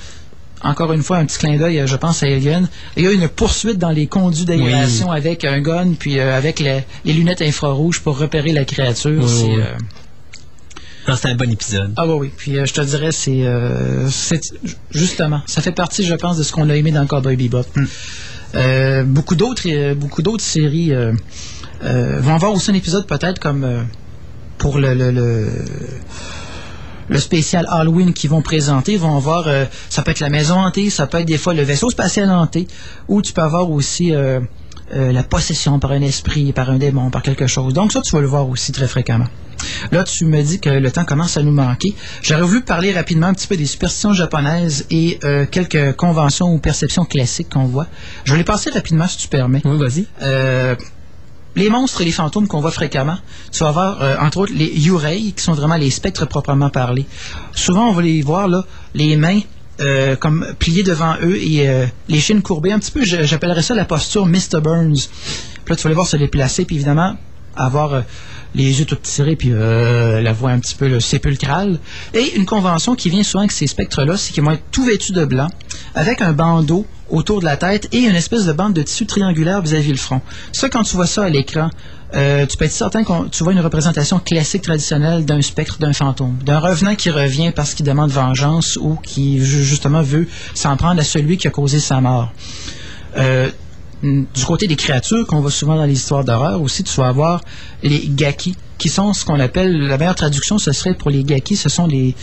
encore 0.68 0.92
une 0.92 1.02
fois, 1.02 1.18
un 1.18 1.26
petit 1.26 1.38
clin 1.38 1.56
d'œil, 1.56 1.80
euh, 1.80 1.86
je 1.86 1.96
pense, 1.96 2.22
à 2.22 2.26
Alien. 2.26 2.68
Il 2.96 3.04
y 3.04 3.06
a 3.06 3.12
une 3.12 3.28
poursuite 3.28 3.78
dans 3.78 3.90
les 3.90 4.06
conduits 4.06 4.44
d'aération 4.44 5.10
avec 5.10 5.44
un 5.44 5.60
gun, 5.60 5.92
puis 5.98 6.18
euh, 6.18 6.36
avec 6.36 6.60
les, 6.60 6.80
les 7.04 7.12
lunettes 7.12 7.42
infrarouges 7.42 8.00
pour 8.00 8.18
repérer 8.18 8.52
la 8.52 8.64
créature. 8.64 9.22
Oui, 9.22 9.28
C'est, 9.28 9.44
oui. 9.44 9.60
euh, 9.60 9.74
Non, 11.08 11.14
c'est 11.16 11.28
un 11.28 11.34
bon 11.36 11.50
épisode. 11.50 11.92
Ah 11.96 12.06
oui, 12.06 12.14
oui. 12.20 12.30
Puis 12.36 12.58
euh, 12.58 12.66
je 12.66 12.74
te 12.74 12.80
dirais, 12.80 13.12
c'est, 13.12 13.44
c'est 14.10 14.40
justement, 14.90 15.40
ça 15.46 15.62
fait 15.62 15.72
partie, 15.72 16.04
je 16.04 16.14
pense, 16.14 16.36
de 16.36 16.42
ce 16.42 16.52
qu'on 16.52 16.68
a 16.70 16.74
aimé 16.76 16.90
dans 16.92 17.06
Cowboy 17.06 17.36
Bebop. 17.36 17.64
Euh, 18.54 19.02
beaucoup 19.04 19.34
d'autres, 19.36 19.94
beaucoup 19.94 20.22
d'autres 20.22 20.44
séries 20.44 20.92
vont 21.82 22.34
avoir 22.34 22.52
aussi 22.52 22.70
un 22.70 22.74
épisode 22.74 23.06
peut-être 23.06 23.38
comme 23.38 23.86
pour 24.58 24.78
le, 24.78 24.94
le, 24.94 25.10
le 25.10 25.48
le 27.08 27.18
spécial 27.18 27.66
Halloween 27.68 28.12
qu'ils 28.12 28.30
vont 28.30 28.42
présenter, 28.42 28.92
ils 28.92 28.98
vont 28.98 29.16
avoir, 29.16 29.48
euh, 29.48 29.64
ça 29.88 30.02
peut 30.02 30.10
être 30.10 30.20
la 30.20 30.30
maison 30.30 30.56
hantée, 30.56 30.90
ça 30.90 31.06
peut 31.06 31.18
être 31.18 31.26
des 31.26 31.38
fois 31.38 31.54
le 31.54 31.62
vaisseau 31.62 31.90
spatial 31.90 32.30
hanté, 32.30 32.66
ou 33.08 33.22
tu 33.22 33.32
peux 33.32 33.42
avoir 33.42 33.70
aussi 33.70 34.14
euh, 34.14 34.40
euh, 34.94 35.10
la 35.10 35.24
possession 35.24 35.80
par 35.80 35.90
un 35.90 36.00
esprit, 36.00 36.52
par 36.52 36.70
un 36.70 36.78
démon, 36.78 37.10
par 37.10 37.22
quelque 37.22 37.48
chose. 37.48 37.72
Donc 37.72 37.92
ça, 37.92 38.02
tu 38.02 38.14
vas 38.14 38.20
le 38.20 38.28
voir 38.28 38.48
aussi 38.48 38.70
très 38.70 38.86
fréquemment. 38.86 39.26
Là, 39.90 40.04
tu 40.04 40.26
me 40.26 40.40
dis 40.42 40.60
que 40.60 40.70
le 40.70 40.90
temps 40.92 41.04
commence 41.04 41.36
à 41.36 41.42
nous 41.42 41.50
manquer. 41.50 41.94
J'aurais 42.22 42.42
voulu 42.42 42.60
parler 42.60 42.92
rapidement 42.92 43.26
un 43.26 43.34
petit 43.34 43.48
peu 43.48 43.56
des 43.56 43.66
superstitions 43.66 44.12
japonaises 44.12 44.86
et 44.90 45.18
euh, 45.24 45.44
quelques 45.50 45.96
conventions 45.96 46.52
ou 46.52 46.58
perceptions 46.58 47.04
classiques 47.04 47.48
qu'on 47.50 47.64
voit. 47.64 47.88
Je 48.24 48.32
vais 48.32 48.38
les 48.38 48.44
passer 48.44 48.70
rapidement, 48.70 49.08
si 49.08 49.18
tu 49.18 49.28
permets. 49.28 49.60
Oui, 49.64 49.76
vas-y. 49.76 50.06
Euh, 50.22 50.76
les 51.56 51.70
monstres 51.70 52.02
et 52.02 52.04
les 52.04 52.12
fantômes 52.12 52.46
qu'on 52.46 52.60
voit 52.60 52.70
fréquemment, 52.70 53.16
tu 53.50 53.64
vas 53.64 53.72
voir, 53.72 54.02
euh, 54.02 54.16
entre 54.20 54.38
autres, 54.38 54.52
les 54.54 54.66
yurei, 54.66 55.32
qui 55.34 55.42
sont 55.42 55.54
vraiment 55.54 55.76
les 55.76 55.90
spectres 55.90 56.26
proprement 56.26 56.68
parlés. 56.68 57.06
Souvent, 57.54 57.88
on 57.88 57.92
va 57.92 58.02
les 58.02 58.22
voir, 58.22 58.46
là, 58.46 58.64
les 58.94 59.16
mains 59.16 59.40
euh, 59.80 60.16
comme 60.16 60.46
pliées 60.58 60.82
devant 60.82 61.16
eux 61.22 61.36
et 61.36 61.68
euh, 61.68 61.86
les 62.08 62.20
chines 62.20 62.42
courbées. 62.42 62.72
Un 62.72 62.78
petit 62.78 62.92
peu, 62.92 63.04
j'appellerais 63.04 63.62
ça 63.62 63.74
la 63.74 63.86
posture 63.86 64.26
Mr. 64.26 64.60
Burns. 64.62 65.08
Puis 65.64 65.70
là, 65.72 65.76
tu 65.76 65.82
vas 65.82 65.88
les 65.88 65.94
voir 65.94 66.06
se 66.06 66.16
déplacer, 66.18 66.66
puis 66.66 66.76
évidemment, 66.76 67.16
avoir 67.56 68.02
les 68.54 68.78
yeux 68.78 68.84
tout 68.84 68.96
tirés, 68.96 69.34
puis 69.34 69.50
la 69.50 70.32
voix 70.32 70.50
un 70.50 70.58
petit 70.60 70.74
peu 70.74 70.86
là, 70.88 71.00
sépulcrale. 71.00 71.78
Et 72.14 72.36
une 72.36 72.44
convention 72.44 72.94
qui 72.94 73.08
vient 73.08 73.22
souvent 73.22 73.40
avec 73.40 73.52
ces 73.52 73.66
spectres-là, 73.66 74.16
c'est 74.16 74.32
qu'ils 74.32 74.44
vont 74.44 74.52
être 74.52 74.62
tout 74.70 74.84
vêtus 74.84 75.12
de 75.12 75.24
blanc, 75.24 75.48
avec 75.94 76.20
un 76.20 76.32
bandeau 76.32 76.86
autour 77.10 77.40
de 77.40 77.44
la 77.44 77.56
tête 77.56 77.88
et 77.92 77.98
une 78.00 78.16
espèce 78.16 78.46
de 78.46 78.52
bande 78.52 78.72
de 78.74 78.82
tissu 78.82 79.06
triangulaire 79.06 79.60
vis-à-vis 79.62 79.92
le 79.92 79.96
front. 79.98 80.20
Ça, 80.52 80.68
quand 80.68 80.82
tu 80.82 80.96
vois 80.96 81.06
ça 81.06 81.24
à 81.24 81.28
l'écran, 81.28 81.70
euh, 82.14 82.46
tu 82.46 82.56
peux 82.56 82.64
être 82.64 82.72
certain 82.72 83.04
que 83.04 83.28
tu 83.28 83.42
vois 83.44 83.52
une 83.52 83.60
représentation 83.60 84.18
classique 84.18 84.62
traditionnelle 84.62 85.24
d'un 85.24 85.40
spectre, 85.42 85.78
d'un 85.78 85.92
fantôme, 85.92 86.36
d'un 86.44 86.58
revenant 86.58 86.94
qui 86.94 87.10
revient 87.10 87.52
parce 87.54 87.74
qu'il 87.74 87.84
demande 87.86 88.10
vengeance 88.10 88.76
ou 88.80 88.96
qui 89.02 89.38
ju- 89.44 89.64
justement 89.64 90.02
veut 90.02 90.26
s'en 90.54 90.76
prendre 90.76 91.00
à 91.00 91.04
celui 91.04 91.36
qui 91.36 91.46
a 91.48 91.50
causé 91.50 91.80
sa 91.80 92.00
mort. 92.00 92.32
Euh, 93.16 93.50
du 94.02 94.44
côté 94.46 94.68
des 94.68 94.76
créatures 94.76 95.26
qu'on 95.26 95.40
voit 95.40 95.50
souvent 95.50 95.74
dans 95.76 95.84
les 95.84 95.94
histoires 95.94 96.22
d'horreur 96.22 96.60
aussi, 96.60 96.84
tu 96.84 96.94
vas 97.00 97.08
avoir 97.08 97.40
les 97.82 98.02
gaki, 98.08 98.54
qui 98.78 98.88
sont 98.90 99.12
ce 99.14 99.24
qu'on 99.24 99.40
appelle, 99.40 99.76
la 99.86 99.96
meilleure 99.96 100.14
traduction, 100.14 100.58
ce 100.58 100.70
serait 100.72 100.94
pour 100.94 101.10
les 101.10 101.24
gaki, 101.24 101.56
ce 101.56 101.68
sont 101.70 101.86
les, 101.86 102.14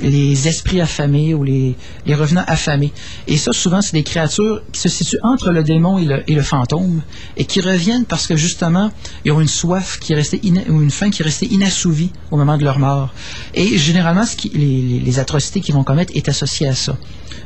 les 0.00 0.48
esprits 0.48 0.80
affamés 0.80 1.34
ou 1.34 1.42
les, 1.44 1.76
les 2.06 2.14
revenants 2.14 2.44
affamés. 2.46 2.92
Et 3.26 3.36
ça, 3.36 3.52
souvent, 3.52 3.80
c'est 3.82 3.92
des 3.94 4.02
créatures 4.02 4.62
qui 4.72 4.80
se 4.80 4.88
situent 4.88 5.18
entre 5.22 5.50
le 5.50 5.62
démon 5.62 5.98
et 5.98 6.04
le, 6.04 6.22
et 6.30 6.34
le 6.34 6.42
fantôme 6.42 7.02
et 7.36 7.44
qui 7.44 7.60
reviennent 7.60 8.04
parce 8.04 8.26
que 8.26 8.36
justement, 8.36 8.90
ils 9.24 9.32
ont 9.32 9.40
une 9.40 9.48
soif 9.48 9.98
qui 10.00 10.12
est 10.12 10.16
restée 10.16 10.40
ina- 10.42 10.62
ou 10.68 10.82
une 10.82 10.90
faim 10.90 11.10
qui 11.10 11.22
est 11.22 11.24
restée 11.24 11.46
inassouvie 11.52 12.12
au 12.30 12.36
moment 12.36 12.56
de 12.58 12.64
leur 12.64 12.78
mort. 12.78 13.12
Et 13.54 13.78
généralement, 13.78 14.26
ce 14.26 14.36
qui, 14.36 14.48
les, 14.50 15.00
les- 15.00 15.18
atrocités 15.18 15.60
qu'ils 15.60 15.74
vont 15.74 15.84
commettre 15.84 16.12
est 16.14 16.28
associé 16.28 16.68
à 16.68 16.74
ça. 16.74 16.96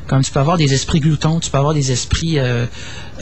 Comme 0.08 0.22
tu 0.24 0.32
peux 0.32 0.40
avoir 0.40 0.56
des 0.56 0.74
esprits 0.74 0.98
gloutons, 0.98 1.38
tu 1.38 1.50
peux 1.50 1.58
avoir 1.58 1.72
des 1.72 1.92
esprits, 1.92 2.38
euh, 2.40 2.66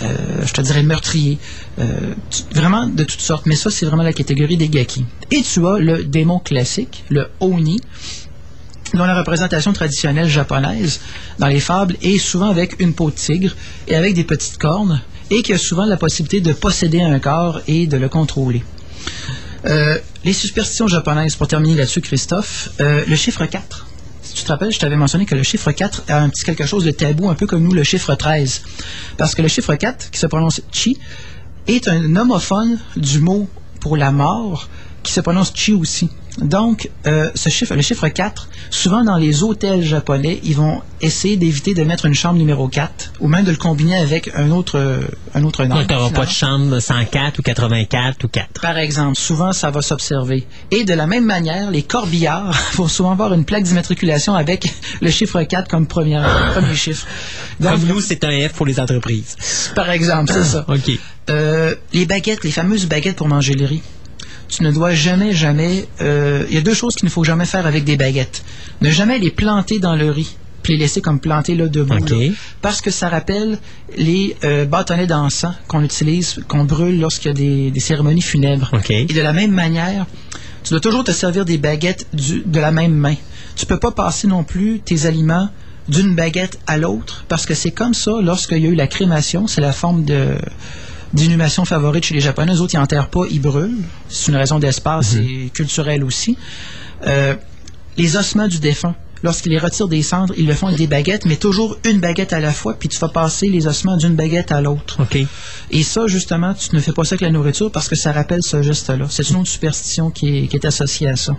euh, 0.03 0.17
je 0.47 0.53
te 0.55 0.61
dirais, 0.63 0.83
meurtriers. 0.83 1.39
euh, 1.79 2.15
vraiment 2.55 2.87
de 2.87 3.05
toutes 3.05 3.21
sortes. 3.21 3.45
Mais 3.47 3.57
ça, 3.57 3.71
c'est 3.71 3.85
vraiment 3.85 4.03
la 4.03 4.15
catégorie 4.15 4.57
des 4.57 4.69
gaki. 4.71 5.05
Et 5.31 5.43
tu 5.43 5.67
as 5.67 5.79
le 5.79 6.05
démon 6.05 6.39
classique, 6.39 7.05
le 7.11 7.29
Oni, 7.41 7.79
dont 8.95 9.05
la 9.05 9.17
représentation 9.17 9.73
traditionnelle 9.73 10.29
japonaise 10.29 11.01
dans 11.39 11.47
les 11.47 11.61
fables 11.61 11.97
est 12.03 12.19
souvent 12.19 12.49
avec 12.49 12.81
une 12.81 12.95
peau 12.95 13.11
de 13.11 13.15
tigre 13.15 13.55
et 13.87 13.95
avec 13.95 14.15
des 14.15 14.25
petites 14.25 14.59
cornes 14.59 15.01
et 15.31 15.43
qui 15.43 15.53
a 15.53 15.59
souvent 15.59 15.85
la 15.85 15.97
possibilité 15.97 16.41
de 16.41 16.53
posséder 16.53 17.03
un 17.03 17.19
corps 17.19 17.61
et 17.67 17.87
de 17.87 17.97
le 17.97 18.09
contrôler. 18.09 18.65
Euh, 19.67 19.99
les 20.25 20.33
superstitions 20.33 20.89
japonaises, 20.89 21.37
pour 21.37 21.49
terminer 21.49 21.75
là-dessus, 21.75 22.01
Christophe, 22.01 22.71
euh, 22.81 23.05
le 23.07 23.17
chiffre 23.17 23.45
4. 23.45 23.87
Si 24.23 24.35
tu 24.35 24.43
te 24.45 24.49
rappelles, 24.49 24.73
je 24.73 24.79
t'avais 24.79 24.97
mentionné 24.97 25.27
que 25.27 25.35
le 25.35 25.43
chiffre 25.43 25.71
4 25.71 26.05
a 26.09 26.21
un 26.21 26.29
petit 26.29 26.45
quelque 26.45 26.67
chose 26.67 26.85
de 26.85 26.91
tabou, 26.91 27.29
un 27.29 27.35
peu 27.35 27.47
comme 27.47 27.63
nous, 27.63 27.73
le 27.73 27.83
chiffre 27.83 28.15
13. 28.15 28.63
Parce 29.17 29.35
que 29.35 29.43
le 29.43 29.49
chiffre 29.49 29.75
4, 29.75 30.11
qui 30.11 30.19
se 30.19 30.27
prononce 30.27 30.61
chi, 30.73 30.99
est 31.67 31.89
un 31.89 32.17
homophone 32.17 32.79
du 32.97 33.19
mot 33.19 33.49
pour 33.81 33.97
la 33.97 34.11
mort, 34.11 34.69
qui 35.03 35.13
se 35.13 35.21
prononce 35.21 35.53
chi 35.55 35.73
aussi. 35.73 36.09
Donc, 36.41 36.91
euh, 37.07 37.31
ce 37.35 37.49
chiffre, 37.49 37.75
le 37.75 37.83
chiffre 37.83 38.09
4, 38.09 38.49
souvent 38.71 39.03
dans 39.05 39.17
les 39.17 39.43
hôtels 39.43 39.83
japonais, 39.83 40.41
ils 40.45 40.55
vont 40.55 40.83
essayer 41.01 41.37
d'éviter 41.37 41.75
de 41.75 41.83
mettre 41.83 42.07
une 42.07 42.15
chambre 42.15 42.39
numéro 42.39 42.69
4, 42.69 43.13
ou 43.21 43.29
même 43.29 43.45
de 43.45 43.51
le 43.51 43.57
combiner 43.57 43.97
avec 43.97 44.31
un 44.35 44.51
autre, 44.51 44.79
euh, 44.79 45.01
un 45.35 45.45
autre 45.45 45.65
nombre. 45.65 45.81
Donc, 45.81 45.89
t'auras 45.89 46.11
pas 46.11 46.27
de 46.27 46.31
chambre 46.31 46.79
104 46.79 47.39
ou 47.39 47.43
84 47.43 48.25
ou 48.25 48.29
4. 48.29 48.61
Par 48.61 48.79
exemple, 48.79 49.17
souvent 49.17 49.53
ça 49.53 49.71
va 49.71 49.83
s'observer. 49.83 50.47
Et 50.71 50.85
de 50.85 50.95
la 50.95 51.07
même 51.07 51.25
manière, 51.25 51.71
les 51.71 51.83
corbillards 51.83 52.57
vont 52.75 52.89
souvent 52.89 53.13
avoir 53.13 53.33
une 53.35 53.45
plaque 53.45 53.65
d'immatriculation 53.65 54.35
avec 54.35 54.73
le 55.01 55.11
chiffre 55.11 55.43
4 55.43 55.69
comme 55.69 55.87
premier, 55.87 56.23
premier 56.55 56.75
chiffre. 56.75 57.07
Donc, 57.61 57.73
Comme 57.73 57.87
nous, 57.87 58.01
c'est 58.01 58.25
un 58.25 58.49
F 58.49 58.53
pour 58.53 58.67
les 58.67 58.79
entreprises. 58.79 59.37
par 59.75 59.91
exemple, 59.91 60.33
c'est 60.33 60.45
ça. 60.45 60.65
OK. 60.69 60.91
Euh, 61.31 61.75
les 61.93 62.07
baguettes, 62.07 62.43
les 62.45 62.51
fameuses 62.51 62.87
baguettes 62.87 63.17
pour 63.17 63.29
manger 63.29 63.55
le 63.55 63.67
riz. 63.67 63.83
Tu 64.49 64.63
ne 64.63 64.71
dois 64.73 64.95
jamais, 64.95 65.33
jamais. 65.33 65.87
euh, 66.01 66.45
Il 66.49 66.55
y 66.55 66.59
a 66.59 66.63
deux 66.63 66.75
choses 66.75 66.95
qu'il 66.95 67.07
ne 67.07 67.11
faut 67.11 67.25
jamais 67.25 67.45
faire 67.45 67.67
avec 67.67 67.85
des 67.85 67.97
baguettes. 67.97 68.43
Ne 68.81 68.91
jamais 68.91 69.19
les 69.19 69.31
planter 69.31 69.79
dans 69.79 69.95
le 69.95 70.11
riz, 70.11 70.37
puis 70.63 70.73
les 70.75 70.79
laisser 70.81 71.01
comme 71.03 71.21
plantés 71.21 71.55
là 71.55 71.69
debout. 71.69 71.95
OK. 71.99 72.11
là. 72.11 72.17
parce 72.63 72.81
que 72.81 72.91
ça 72.91 73.09
rappelle 73.09 73.59
les 73.97 74.37
euh, 74.45 74.65
bâtonnets 74.65 75.07
d'encens 75.07 75.55
qu'on 75.69 75.83
utilise, 75.85 76.41
qu'on 76.49 76.65
brûle 76.65 76.99
lorsqu'il 77.01 77.29
y 77.29 77.31
a 77.31 77.35
des, 77.35 77.71
des 77.71 77.81
cérémonies 77.81 78.23
funèbres. 78.23 78.71
OK. 78.73 78.91
Et 78.91 79.05
de 79.05 79.21
la 79.21 79.33
même 79.35 79.53
manière, 79.53 80.07
tu 80.65 80.71
dois 80.71 80.81
toujours 80.81 81.05
te 81.05 81.13
servir 81.13 81.45
des 81.45 81.59
baguettes 81.59 82.07
du- 82.15 82.43
de 82.45 82.61
la 82.61 82.71
même 82.71 82.95
main. 82.95 83.17
Tu 83.55 83.67
peux 83.67 83.79
pas 83.79 83.91
passer 83.91 84.27
non 84.29 84.45
plus 84.45 84.81
tes 84.81 85.05
aliments 85.07 85.49
d'une 85.89 86.15
baguette 86.15 86.59
à 86.67 86.77
l'autre, 86.77 87.25
parce 87.29 87.47
que 87.47 87.55
c'est 87.55 87.71
comme 87.71 87.95
ça 87.95 88.13
lorsqu'il 88.23 88.59
y 88.59 88.67
a 88.67 88.71
eu 88.71 88.75
la 88.75 88.87
crémation, 88.87 89.47
c'est 89.47 89.63
la 89.63 89.73
forme 89.73 90.05
de 90.05 90.35
d'inhumation 91.13 91.65
favorite 91.65 92.05
chez 92.05 92.15
les 92.15 92.21
Japonais. 92.21 92.55
Eux 92.55 92.61
autres, 92.61 92.75
ils 92.75 92.79
enterrent 92.79 93.11
pas, 93.11 93.25
ils 93.31 93.41
brûlent. 93.41 93.83
C'est 94.09 94.31
une 94.31 94.37
raison 94.37 94.59
d'espace 94.59 95.15
et 95.15 95.51
culturelle 95.53 96.05
aussi. 96.05 96.37
Euh, 97.07 97.35
les 97.97 98.17
ossements 98.17 98.49
du 98.49 98.59
défunt, 98.59 98.95
lorsqu'ils 99.23 99.51
les 99.51 99.59
retirent 99.59 99.89
des 99.89 100.03
cendres, 100.03 100.35
ils 100.37 100.47
le 100.47 100.55
font 100.55 100.67
avec 100.67 100.79
des 100.79 100.87
baguettes, 100.87 101.25
mais 101.25 101.37
toujours 101.37 101.77
une 101.85 102.01
baguette 102.01 102.33
à 102.33 102.41
la 102.41 102.53
fois, 102.53 102.75
puis 102.75 102.89
tu 102.89 102.99
vas 102.99 103.09
passer 103.09 103.49
les 103.49 103.67
ossements 103.67 103.97
d'une 103.97 104.15
baguette 104.15 104.53
à 104.53 104.61
l'autre. 104.61 104.99
Et 105.71 105.83
ça, 105.83 106.07
justement, 106.07 106.55
tu 106.55 106.75
ne 106.75 106.81
fais 106.81 106.93
pas 106.93 107.05
ça 107.05 107.15
avec 107.15 107.23
la 107.23 107.31
nourriture 107.31 107.71
parce 107.73 107.89
que 107.89 107.97
ça 107.97 108.13
rappelle 108.13 108.43
ce 108.43 108.63
geste-là. 108.63 109.07
C'est 109.09 109.29
une 109.31 109.37
autre 109.37 109.49
superstition 109.49 110.11
qui 110.11 110.39
est, 110.39 110.47
qui 110.47 110.57
est 110.57 110.65
associée 110.65 111.09
à 111.09 111.17
ça. 111.17 111.37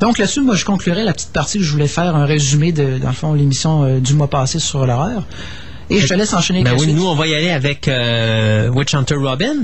Donc 0.00 0.16
là-dessus, 0.16 0.40
moi, 0.40 0.56
je 0.56 0.64
conclurai 0.64 1.04
la 1.04 1.12
petite 1.12 1.32
partie 1.32 1.58
que 1.58 1.64
je 1.64 1.70
voulais 1.70 1.86
faire, 1.86 2.16
un 2.16 2.24
résumé 2.24 2.72
de, 2.72 2.98
dans 2.98 3.08
le 3.08 3.14
fond, 3.14 3.34
l'émission 3.34 3.84
euh, 3.84 4.00
du 4.00 4.14
mois 4.14 4.28
passé 4.28 4.58
sur 4.58 4.86
l'horreur. 4.86 5.26
Et 5.90 6.00
je 6.00 6.06
te 6.06 6.14
laisse 6.14 6.32
enchaîner 6.32 6.62
Ben 6.62 6.72
oui, 6.74 6.80
suite. 6.84 6.96
nous, 6.96 7.06
on 7.06 7.14
va 7.14 7.26
y 7.26 7.34
aller 7.34 7.50
avec 7.50 7.88
euh, 7.88 8.68
Witch 8.70 8.94
Hunter 8.94 9.16
Robin. 9.16 9.54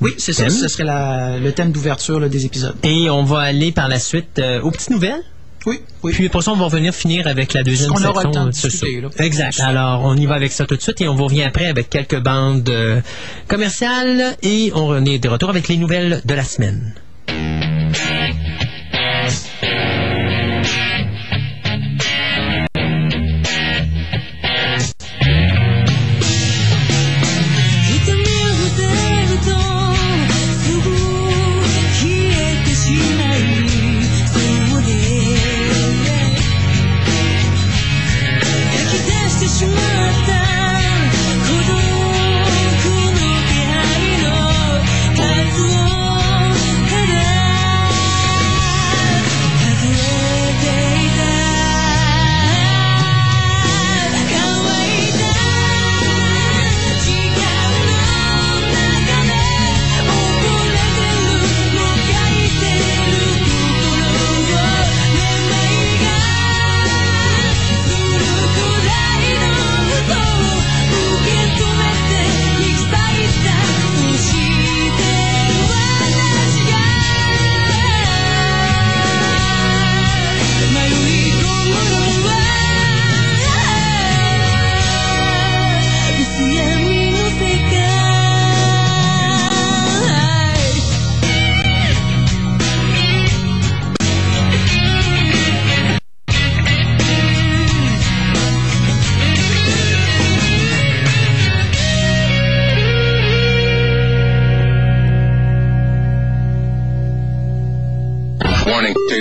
Oui, 0.00 0.12
c'est 0.18 0.32
ça. 0.32 0.48
Ce 0.50 0.68
serait 0.68 0.84
la- 0.84 1.38
le 1.38 1.52
thème 1.52 1.72
d'ouverture 1.72 2.20
des 2.28 2.44
épisodes. 2.46 2.74
Et 2.82 3.08
on 3.10 3.24
va 3.24 3.40
aller 3.40 3.72
par 3.72 3.88
la 3.88 3.98
suite 3.98 4.38
euh, 4.38 4.60
aux 4.60 4.70
petites 4.70 4.90
nouvelles. 4.90 5.22
Oui, 5.66 5.80
oui. 6.02 6.12
Puis 6.12 6.28
pour 6.28 6.42
ça, 6.42 6.52
on 6.52 6.56
va 6.56 6.66
revenir 6.66 6.94
finir 6.94 7.26
avec 7.26 7.54
la 7.54 7.62
deuxième 7.62 7.88
qu'on 7.88 7.96
section. 7.96 8.10
aura 8.10 8.24
le 8.24 8.30
de 8.46 8.50
discuter, 8.50 9.00
là. 9.00 9.08
Exact. 9.18 9.58
Alors, 9.60 10.02
on 10.04 10.14
y 10.14 10.26
va 10.26 10.34
avec 10.34 10.52
ça 10.52 10.66
tout 10.66 10.76
de 10.76 10.82
suite 10.82 11.00
et 11.00 11.08
on 11.08 11.14
vous 11.14 11.24
revient 11.24 11.44
après 11.44 11.66
avec 11.66 11.88
quelques 11.88 12.20
bandes 12.20 12.68
euh, 12.68 13.00
commerciales 13.48 14.36
et 14.42 14.72
on 14.74 15.02
est 15.06 15.18
de 15.18 15.28
retour 15.30 15.48
avec 15.48 15.68
les 15.68 15.78
nouvelles 15.78 16.20
de 16.24 16.34
la 16.34 16.44
semaine. 16.44 16.92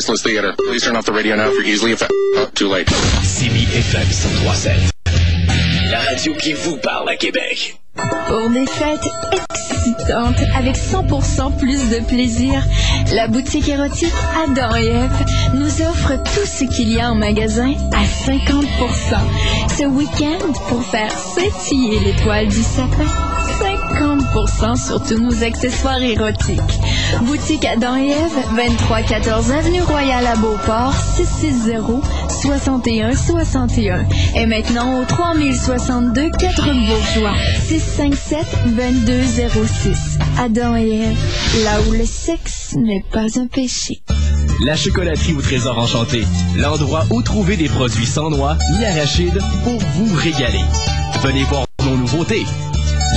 Warning, 0.03 0.15
tasteless 0.15 0.23
theater. 0.23 0.53
Please 0.57 0.83
turn 0.83 0.95
off 0.95 1.05
the 1.05 1.13
radio 1.13 1.35
now 1.35 1.49
if 1.49 1.53
you're 1.53 1.65
easily 1.65 1.91
offended. 1.93 2.15
Oh, 2.35 2.49
too 2.53 2.67
late. 2.67 2.87
CBFM 2.87 4.05
1037. 4.05 4.91
La 5.91 5.99
radio 5.99 6.33
qui 6.35 6.53
vous 6.53 6.77
parle 6.77 7.09
à 7.09 7.15
Québec. 7.15 7.79
Pour 8.27 8.49
des 8.49 8.65
fêtes 8.65 9.07
excitantes 9.31 10.41
avec 10.55 10.75
100% 10.75 11.57
plus 11.57 11.89
de 11.89 12.03
plaisir, 12.05 12.63
la 13.13 13.27
boutique 13.27 13.69
érotique 13.69 14.13
Adam 14.43 14.75
et 14.75 14.87
Ève 14.87 15.25
nous 15.53 15.81
offre 15.81 16.15
tout 16.23 16.45
ce 16.45 16.65
qu'il 16.65 16.91
y 16.91 16.99
a 16.99 17.11
en 17.11 17.15
magasin 17.15 17.73
à 17.91 18.03
50%. 18.03 18.65
Ce 19.77 19.83
week-end, 19.83 20.51
pour 20.69 20.83
faire 20.85 21.11
scintiller 21.11 21.99
l'étoile 21.99 22.47
du 22.47 22.63
sapin, 22.63 23.05
50% 23.93 24.75
sur 24.75 25.03
tous 25.03 25.19
nos 25.19 25.43
accessoires 25.43 26.01
érotiques. 26.01 26.59
Boutique 27.21 27.65
Adam 27.65 27.95
et 27.95 28.09
Ève, 28.09 28.55
2314 28.55 29.51
Avenue 29.51 29.81
Royale 29.81 30.25
à 30.25 30.35
Beauport, 30.35 30.93
660 31.15 32.03
61 32.41 33.15
61. 33.15 34.05
Et 34.35 34.45
maintenant 34.45 34.99
au 34.99 35.05
3062 35.05 36.29
4 36.31 36.63
Bourgeois, 36.63 37.33
657 37.67 38.45
2206. 38.75 40.19
Adam 40.39 40.75
et 40.75 40.89
Ève, 40.89 41.63
là 41.63 41.79
où 41.87 41.91
le 41.93 42.05
sexe 42.05 42.75
n'est 42.75 43.03
pas 43.11 43.39
un 43.39 43.47
péché. 43.47 44.01
La 44.65 44.75
chocolaterie 44.75 45.33
au 45.33 45.41
trésor 45.41 45.77
enchanté. 45.77 46.25
L'endroit 46.57 47.05
où 47.11 47.21
trouver 47.21 47.57
des 47.57 47.69
produits 47.69 48.05
sans 48.05 48.29
noix 48.29 48.57
ni 48.77 48.85
arachides 48.85 49.39
pour 49.63 49.79
vous 49.79 50.15
régaler. 50.15 50.63
Venez 51.21 51.43
voir 51.43 51.65
nos 51.85 51.97
nouveautés. 51.97 52.45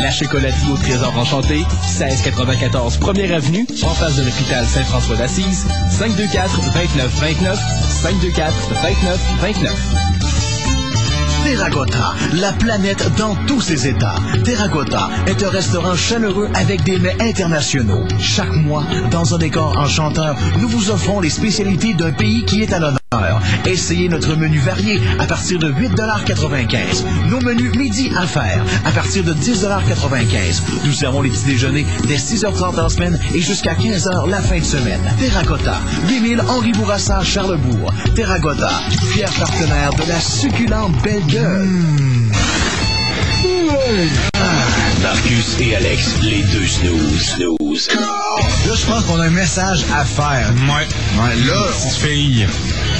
La 0.02 0.10
chocolaterie 0.10 0.70
au 0.72 0.76
trésor 0.76 1.16
enchanté, 1.16 1.56
1694 1.98 2.98
1er 2.98 3.34
Avenue, 3.34 3.66
en 3.82 3.94
face 3.94 4.16
de 4.16 4.22
l'hôpital 4.22 4.64
Saint-François 4.64 5.16
d'Assise, 5.16 5.66
524 5.90 6.60
29 6.72 7.20
29, 7.20 7.58
524 8.02 8.54
29 8.82 9.20
29. 9.40 10.16
Terracotta, 11.44 12.14
la 12.34 12.52
planète 12.52 13.08
dans 13.16 13.36
tous 13.46 13.60
ses 13.60 13.86
états. 13.86 14.16
Terracotta 14.44 15.08
est 15.26 15.42
un 15.44 15.50
restaurant 15.50 15.94
chaleureux 15.94 16.48
avec 16.54 16.82
des 16.82 16.98
mets 16.98 17.16
internationaux. 17.20 18.04
Chaque 18.18 18.52
mois, 18.52 18.84
dans 19.10 19.34
un 19.34 19.38
décor 19.38 19.78
enchanteur, 19.78 20.36
nous 20.58 20.68
vous 20.68 20.90
offrons 20.90 21.20
les 21.20 21.30
spécialités 21.30 21.94
d'un 21.94 22.10
pays 22.10 22.44
qui 22.44 22.62
est 22.62 22.72
à 22.72 22.80
l'honneur. 22.80 23.05
Essayez 23.64 24.08
notre 24.08 24.34
menu 24.34 24.58
varié 24.58 25.00
à 25.20 25.26
partir 25.26 25.60
de 25.60 25.70
8,95 25.70 27.04
Nos 27.28 27.40
menus 27.40 27.72
midi 27.76 28.10
à 28.16 28.26
faire 28.26 28.64
à 28.84 28.90
partir 28.90 29.22
de 29.22 29.32
10,95 29.32 30.62
Nous 30.84 30.92
servons 30.92 31.22
les 31.22 31.30
petits 31.30 31.44
déjeuners 31.44 31.86
dès 32.08 32.16
6h30 32.16 32.80
en 32.80 32.88
semaine 32.88 33.16
et 33.32 33.40
jusqu'à 33.40 33.74
15h 33.74 34.28
la 34.28 34.40
fin 34.40 34.58
de 34.58 34.64
semaine. 34.64 35.00
Terracotta, 35.20 35.80
8000 36.08 36.40
Henri 36.48 36.72
Bourassa, 36.72 37.22
Charlebourg. 37.22 37.92
Terracotta, 38.16 38.70
fier 39.12 39.30
partenaire 39.38 39.90
de 39.90 40.08
la 40.08 40.18
succulente 40.18 41.00
belle 41.02 41.24
gueule. 41.26 41.68
Marcus 45.02 45.56
et 45.60 45.76
Alex, 45.76 46.16
les 46.22 46.42
deux 46.44 46.66
snooze. 46.66 47.34
snooze. 47.36 47.88
Là, 47.94 48.74
je 48.74 48.86
pense 48.86 49.04
qu'on 49.04 49.20
a 49.20 49.26
un 49.26 49.30
message 49.30 49.84
à 49.94 50.04
faire. 50.04 50.52
Ouais. 50.68 50.86
Ouais, 51.20 51.46
là. 51.46 51.66
Petite 51.72 51.98
fille. 51.98 52.46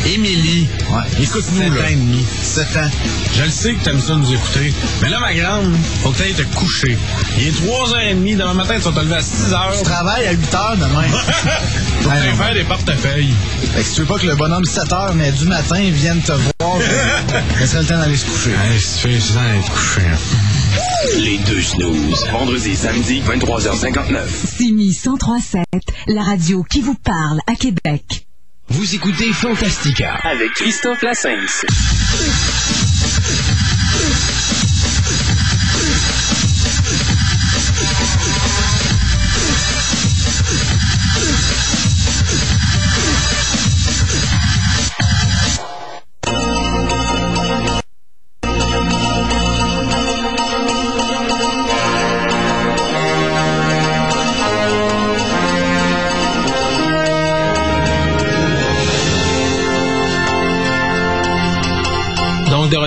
Émilie. 0.06 0.68
Ouais. 0.90 1.02
Écoute-nous, 1.23 1.62
7 1.62 1.74
là. 1.74 1.82
ans 1.82 1.89
et 1.89 1.94
demi. 1.94 2.24
7 2.43 2.64
ans. 2.77 2.90
Je 3.36 3.43
le 3.43 3.51
sais 3.51 3.74
que 3.74 3.85
t'aimes 3.85 4.01
ça 4.01 4.14
nous 4.14 4.32
écouter. 4.32 4.73
Mais 5.02 5.09
là, 5.09 5.18
ma 5.20 5.35
grande, 5.35 5.73
faut 6.02 6.10
que 6.10 6.18
t'ailles 6.18 6.35
te 6.35 6.43
coucher. 6.56 6.97
Il 7.39 7.48
est 7.48 7.51
3h30. 7.51 8.36
Demain 8.36 8.55
matin, 8.55 8.74
tu 8.77 8.82
vas 8.82 8.93
te 8.93 9.05
lever 9.05 9.16
à 9.16 9.20
6h. 9.20 9.78
Tu 9.78 9.82
travailles 9.85 10.27
à 10.27 10.32
8 10.32 10.55
heures 10.55 10.77
demain. 10.77 11.05
Faut 12.02 12.10
que 12.10 12.36
faire 12.36 12.55
des 12.55 12.64
portefeuilles. 12.64 13.35
Fait 13.74 13.81
que 13.82 13.89
si 13.89 13.94
tu 13.94 14.01
veux 14.02 14.06
pas 14.06 14.18
que 14.18 14.27
le 14.27 14.36
bonhomme 14.36 14.64
7 14.64 14.93
heures, 14.93 15.14
mais 15.14 15.32
du 15.32 15.47
matin, 15.47 15.81
vienne 15.90 16.20
te 16.20 16.32
voir, 16.32 16.78
ça 17.60 17.66
serait 17.66 17.81
le 17.81 17.86
temps 17.86 17.98
d'aller 17.98 18.16
se 18.16 18.27
coucher. 18.27 18.51
Allez, 18.64 18.78
si 18.78 19.01
tu 19.01 19.09
fais 19.09 19.20
ça, 19.20 19.40
allez 19.40 19.60
te 19.60 19.70
coucher. 19.70 20.02
Les 21.18 21.38
deux 21.38 21.62
snooze. 21.62 22.26
Vendredi, 22.30 22.76
samedi, 22.76 23.20
23h59. 23.20 24.28
Simi 24.56 24.86
1037, 24.86 25.64
la 26.08 26.22
radio 26.22 26.62
qui 26.64 26.80
vous 26.80 26.94
parle 26.94 27.40
à 27.46 27.54
Québec. 27.54 28.26
Vous 28.68 28.94
écoutez 28.94 29.32
Fantastica 29.32 30.14
avec 30.24 30.50
Christophe 30.54 31.02
Lassens. 31.02 31.66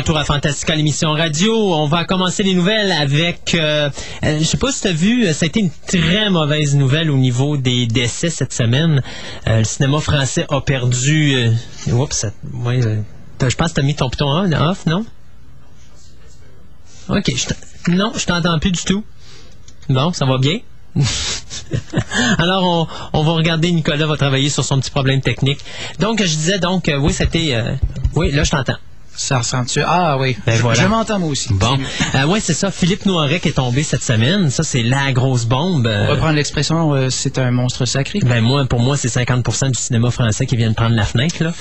Retour 0.10 0.22
à 0.22 0.26
Fantastica, 0.26 0.76
l'émission 0.76 1.12
radio. 1.12 1.54
On 1.76 1.86
va 1.86 2.04
commencer 2.04 2.42
les 2.42 2.56
nouvelles 2.56 2.92
avec... 2.92 3.54
euh, 3.54 3.92
euh, 4.24 4.40
je 4.40 4.44
sais 4.44 4.58
pas 4.58 4.72
si 4.72 4.82
tu 4.82 4.88
as 4.88 4.92
vu, 4.92 5.28
euh, 5.28 5.34
ça 5.34 5.46
a 5.46 5.48
été 5.48 5.60
une 5.60 5.70
très 5.70 6.32
mauvaise 6.32 6.76
nouvelle 6.76 7.12
au 7.12 7.18
niveau 7.18 7.58
des 7.58 7.86
décès 7.86 8.32
cette 8.32 8.52
semaine. 8.52 9.04
Euh, 9.46 9.60
le 9.60 9.64
cinéma 9.64 10.00
français 10.00 10.48
a 10.50 10.62
perdu... 10.62 11.36
euh, 11.36 11.92
oups, 11.92 12.26
je 12.26 13.56
pense 13.56 13.70
que 13.70 13.74
tu 13.76 13.80
as 13.82 13.84
mis 13.84 13.94
ton 13.94 14.10
piton 14.10 14.26
on, 14.30 14.52
off, 14.52 14.88
non? 14.88 15.06
OK. 17.10 17.32
non, 17.90 18.12
je 18.18 18.26
t'entends 18.26 18.58
plus 18.58 18.72
du 18.72 18.82
tout. 18.82 19.04
Bon, 19.90 20.12
ça 20.12 20.26
va 20.26 20.40
bien? 20.40 20.58
Alors, 22.40 22.90
on, 23.14 23.24
va 23.24 23.34
regarder. 23.34 23.72
Nicolas 23.72 24.08
va 24.08 24.18
travailler 24.18 24.50
sur 24.50 24.64
son 24.64 24.80
petit 24.80 24.90
problème 24.90 25.22
technique. 25.22 25.60
Donc, 26.00 26.20
je 26.20 26.36
disais 26.36 26.58
donc, 26.58 26.90
oui, 27.00 27.14
c'était... 27.14 27.64
oui, 28.16 28.32
là, 28.32 28.44
je 28.44 28.50
t'entends. 28.50 28.78
Ça 29.20 29.40
ressemble-tu? 29.40 29.82
Ah 29.86 30.18
oui. 30.18 30.38
Ben 30.46 30.56
je, 30.56 30.62
voilà. 30.62 30.82
je 30.82 30.88
m'entends 30.88 31.20
moi 31.20 31.28
aussi. 31.28 31.54
Bon, 31.54 31.78
euh, 32.16 32.26
ouais, 32.26 32.40
c'est 32.40 32.54
ça. 32.54 32.72
Philippe 32.72 33.06
Noiret 33.06 33.42
qui 33.42 33.50
est 33.50 33.54
tombé 33.54 33.84
cette 33.84 34.02
semaine. 34.02 34.50
Ça, 34.50 34.64
c'est 34.64 34.82
la 34.82 35.12
grosse 35.12 35.44
bombe. 35.44 35.88
Euh, 35.88 36.06
On 36.06 36.12
va 36.14 36.16
prendre 36.16 36.36
l'expression, 36.36 36.94
euh, 36.94 37.10
c'est 37.10 37.38
un 37.38 37.52
monstre 37.52 37.84
sacré. 37.84 38.20
ben 38.24 38.40
moi, 38.42 38.64
pour 38.66 38.80
moi, 38.80 38.96
c'est 38.96 39.10
50% 39.10 39.72
du 39.72 39.80
cinéma 39.80 40.10
français 40.10 40.46
qui 40.46 40.56
vient 40.56 40.70
de 40.70 40.74
prendre 40.74 40.96
la 40.96 41.04
fenêtre. 41.04 41.36
Là. 41.44 41.52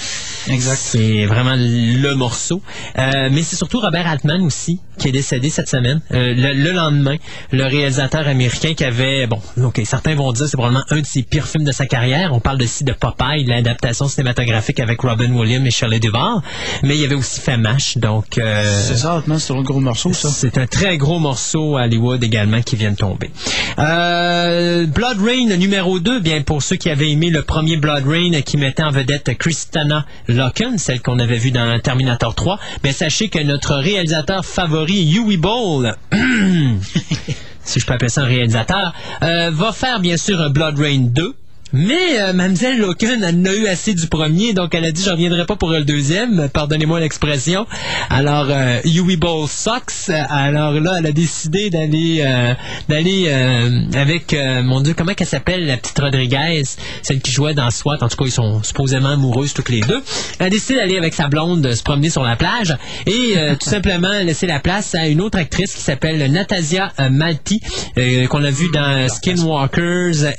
Exact. 0.47 0.77
C'est 0.81 1.27
vraiment 1.27 1.57
le 1.59 2.15
morceau. 2.15 2.63
Euh, 2.97 3.29
mais 3.33 3.43
c'est 3.43 3.57
surtout 3.57 3.81
Robert 3.81 4.07
Altman 4.07 4.41
aussi 4.43 4.81
qui 4.97 5.09
est 5.09 5.13
décédé 5.13 5.51
cette 5.51 5.69
semaine. 5.69 6.01
Euh, 6.13 6.35
le, 6.37 6.53
le 6.55 6.71
lendemain, 6.73 7.17
le 7.51 7.65
réalisateur 7.65 8.27
américain 8.29 8.75
qui 8.75 8.85
avait, 8.85 9.27
bon, 9.27 9.41
ok, 9.63 9.81
certains 9.85 10.15
vont 10.15 10.33
dire 10.33 10.47
c'est 10.47 10.57
probablement 10.57 10.85
un 10.91 11.01
de 11.01 11.07
ses 11.07 11.23
pires 11.25 11.47
films 11.47 11.65
de 11.65 11.73
sa 11.73 11.87
carrière. 11.87 12.33
On 12.33 12.41
parle 12.41 12.63
aussi 12.63 12.85
de 12.85 12.93
Popeye, 12.93 13.45
l'adaptation 13.47 14.07
cinématographique 14.09 14.79
avec 14.81 15.01
Robin 15.01 15.33
Williams 15.33 15.67
et 15.67 15.71
Shirley 15.71 15.99
Duvall. 16.01 16.41
Mais 16.85 16.97
il 16.97 17.01
y 17.03 17.05
avait 17.05 17.15
aussi 17.17 17.41
fait 17.49 17.57
MASH, 17.57 17.97
donc... 17.97 18.37
euh, 18.37 18.63
C'est 18.83 18.97
ça, 18.97 19.23
c'est 19.39 19.53
un 19.55 19.63
gros 19.63 19.81
morceau, 19.81 20.13
ça. 20.13 20.29
c'est 20.29 20.59
un 20.59 20.67
très 20.67 20.99
gros 20.99 21.19
morceau 21.19 21.79
à 21.79 21.85
Hollywood 21.85 22.23
également 22.23 22.61
qui 22.61 22.77
vient 22.77 22.91
de 22.91 22.97
tomber. 22.97 23.31
Euh, 23.79 24.87
Blood 24.87 25.19
Rain 25.25 25.57
numéro 25.57 25.99
2, 25.99 26.21
bien 26.21 26.43
pour 26.43 26.63
ceux 26.63 26.77
qui 26.77 26.91
avaient 26.91 27.11
aimé 27.11 27.31
le 27.31 27.41
premier 27.43 27.79
Blood 27.79 28.07
Rain 28.07 28.43
qui 28.43 28.59
mettait 28.59 28.83
en 28.83 28.91
vedette 28.91 29.39
Christina 29.39 30.05
Loken, 30.29 30.77
celle 30.77 31.01
qu'on 31.01 31.19
avait 31.19 31.39
vue 31.39 31.51
dans 31.51 31.81
Terminator 31.81 32.35
3, 32.35 32.59
mais 32.85 32.93
sachez 32.93 33.31
que 33.31 33.43
notre 33.43 33.77
réalisateur 33.77 34.45
favori, 34.45 35.11
Huey 35.11 35.39
Ball, 35.39 35.97
si 37.65 37.81
je 37.81 37.87
peux 37.87 37.95
appeler 37.95 38.11
ça 38.11 38.23
un 38.23 38.27
réalisateur, 38.27 38.93
euh, 39.23 39.51
va 39.53 39.73
faire 39.73 40.01
bien 40.01 40.19
sûr 40.19 40.39
un 40.43 40.51
Blood 40.51 40.79
Rain 40.79 40.99
2. 41.01 41.35
Mais 41.73 42.21
euh, 42.21 42.33
Mademoiselle 42.33 42.79
Loken, 42.79 43.23
elle 43.23 43.37
en 43.37 43.45
a 43.45 43.55
eu 43.55 43.67
assez 43.67 43.95
du 43.95 44.07
premier, 44.07 44.55
donc 44.55 44.75
elle 44.75 44.85
a 44.85 44.93
dit 44.93 45.03
je 45.03 45.11
reviendrai 45.11 45.45
pas 45.45 45.57
pour 45.57 45.71
le 45.71 45.85
deuxième, 45.85 46.49
pardonnez-moi 46.49 47.01
l'expression. 47.01 47.67
Alors 48.09 48.47
euh, 48.49 48.81
Huey 48.85 49.17
Ball 49.17 49.47
sucks. 49.49 50.11
Alors 50.31 50.73
là, 50.73 50.97
elle 50.99 51.07
a 51.07 51.13
décidé 51.13 51.69
d'aller 51.71 52.23
euh, 52.25 52.55
d'aller 52.89 53.27
euh, 53.29 53.83
avec 53.95 54.33
euh, 54.33 54.63
mon 54.63 54.81
Dieu, 54.81 54.95
comment 54.97 55.13
qu'elle 55.13 55.27
s'appelle 55.27 55.67
la 55.67 55.77
petite 55.77 55.99
Rodriguez, 55.99 56.63
celle 57.03 57.21
qui 57.21 57.33
jouait 57.33 57.55
dans 57.55 57.71
SWAT. 57.71 57.99
En 58.01 58.09
tout 58.09 58.17
cas, 58.17 58.25
ils 58.25 58.33
sont 58.33 58.63
supposément 58.63 59.11
amoureuses 59.11 59.53
toutes 59.53 59.69
les 59.69 59.81
deux. 59.81 60.03
Elle 60.39 60.47
a 60.47 60.51
décidé 60.51 60.77
d'aller 60.77 60.97
avec 60.97 61.15
sa 61.15 61.29
blonde 61.29 61.65
euh, 61.67 61.75
se 61.75 61.83
promener 61.83 62.11
sur 62.11 62.23
la 62.23 62.37
plage 62.37 62.77
et 63.07 63.35
euh, 63.37 63.55
tout 63.61 63.69
simplement 63.69 64.13
laisser 64.23 64.47
la 64.47 64.61
place 64.61 64.95
à 64.95 65.07
une 65.07 65.21
autre 65.21 65.39
actrice 65.39 65.75
qui 65.75 65.83
s'appelle 65.83 66.31
Natasia 66.31 66.93
euh, 66.99 67.11
Malti, 67.11 67.61
euh, 67.99 68.27
qu'on 68.27 68.45
a 68.45 68.51
vu 68.51 68.71
dans 68.73 69.09
Skinwalkers, 69.09 70.25
euh, 70.25 70.33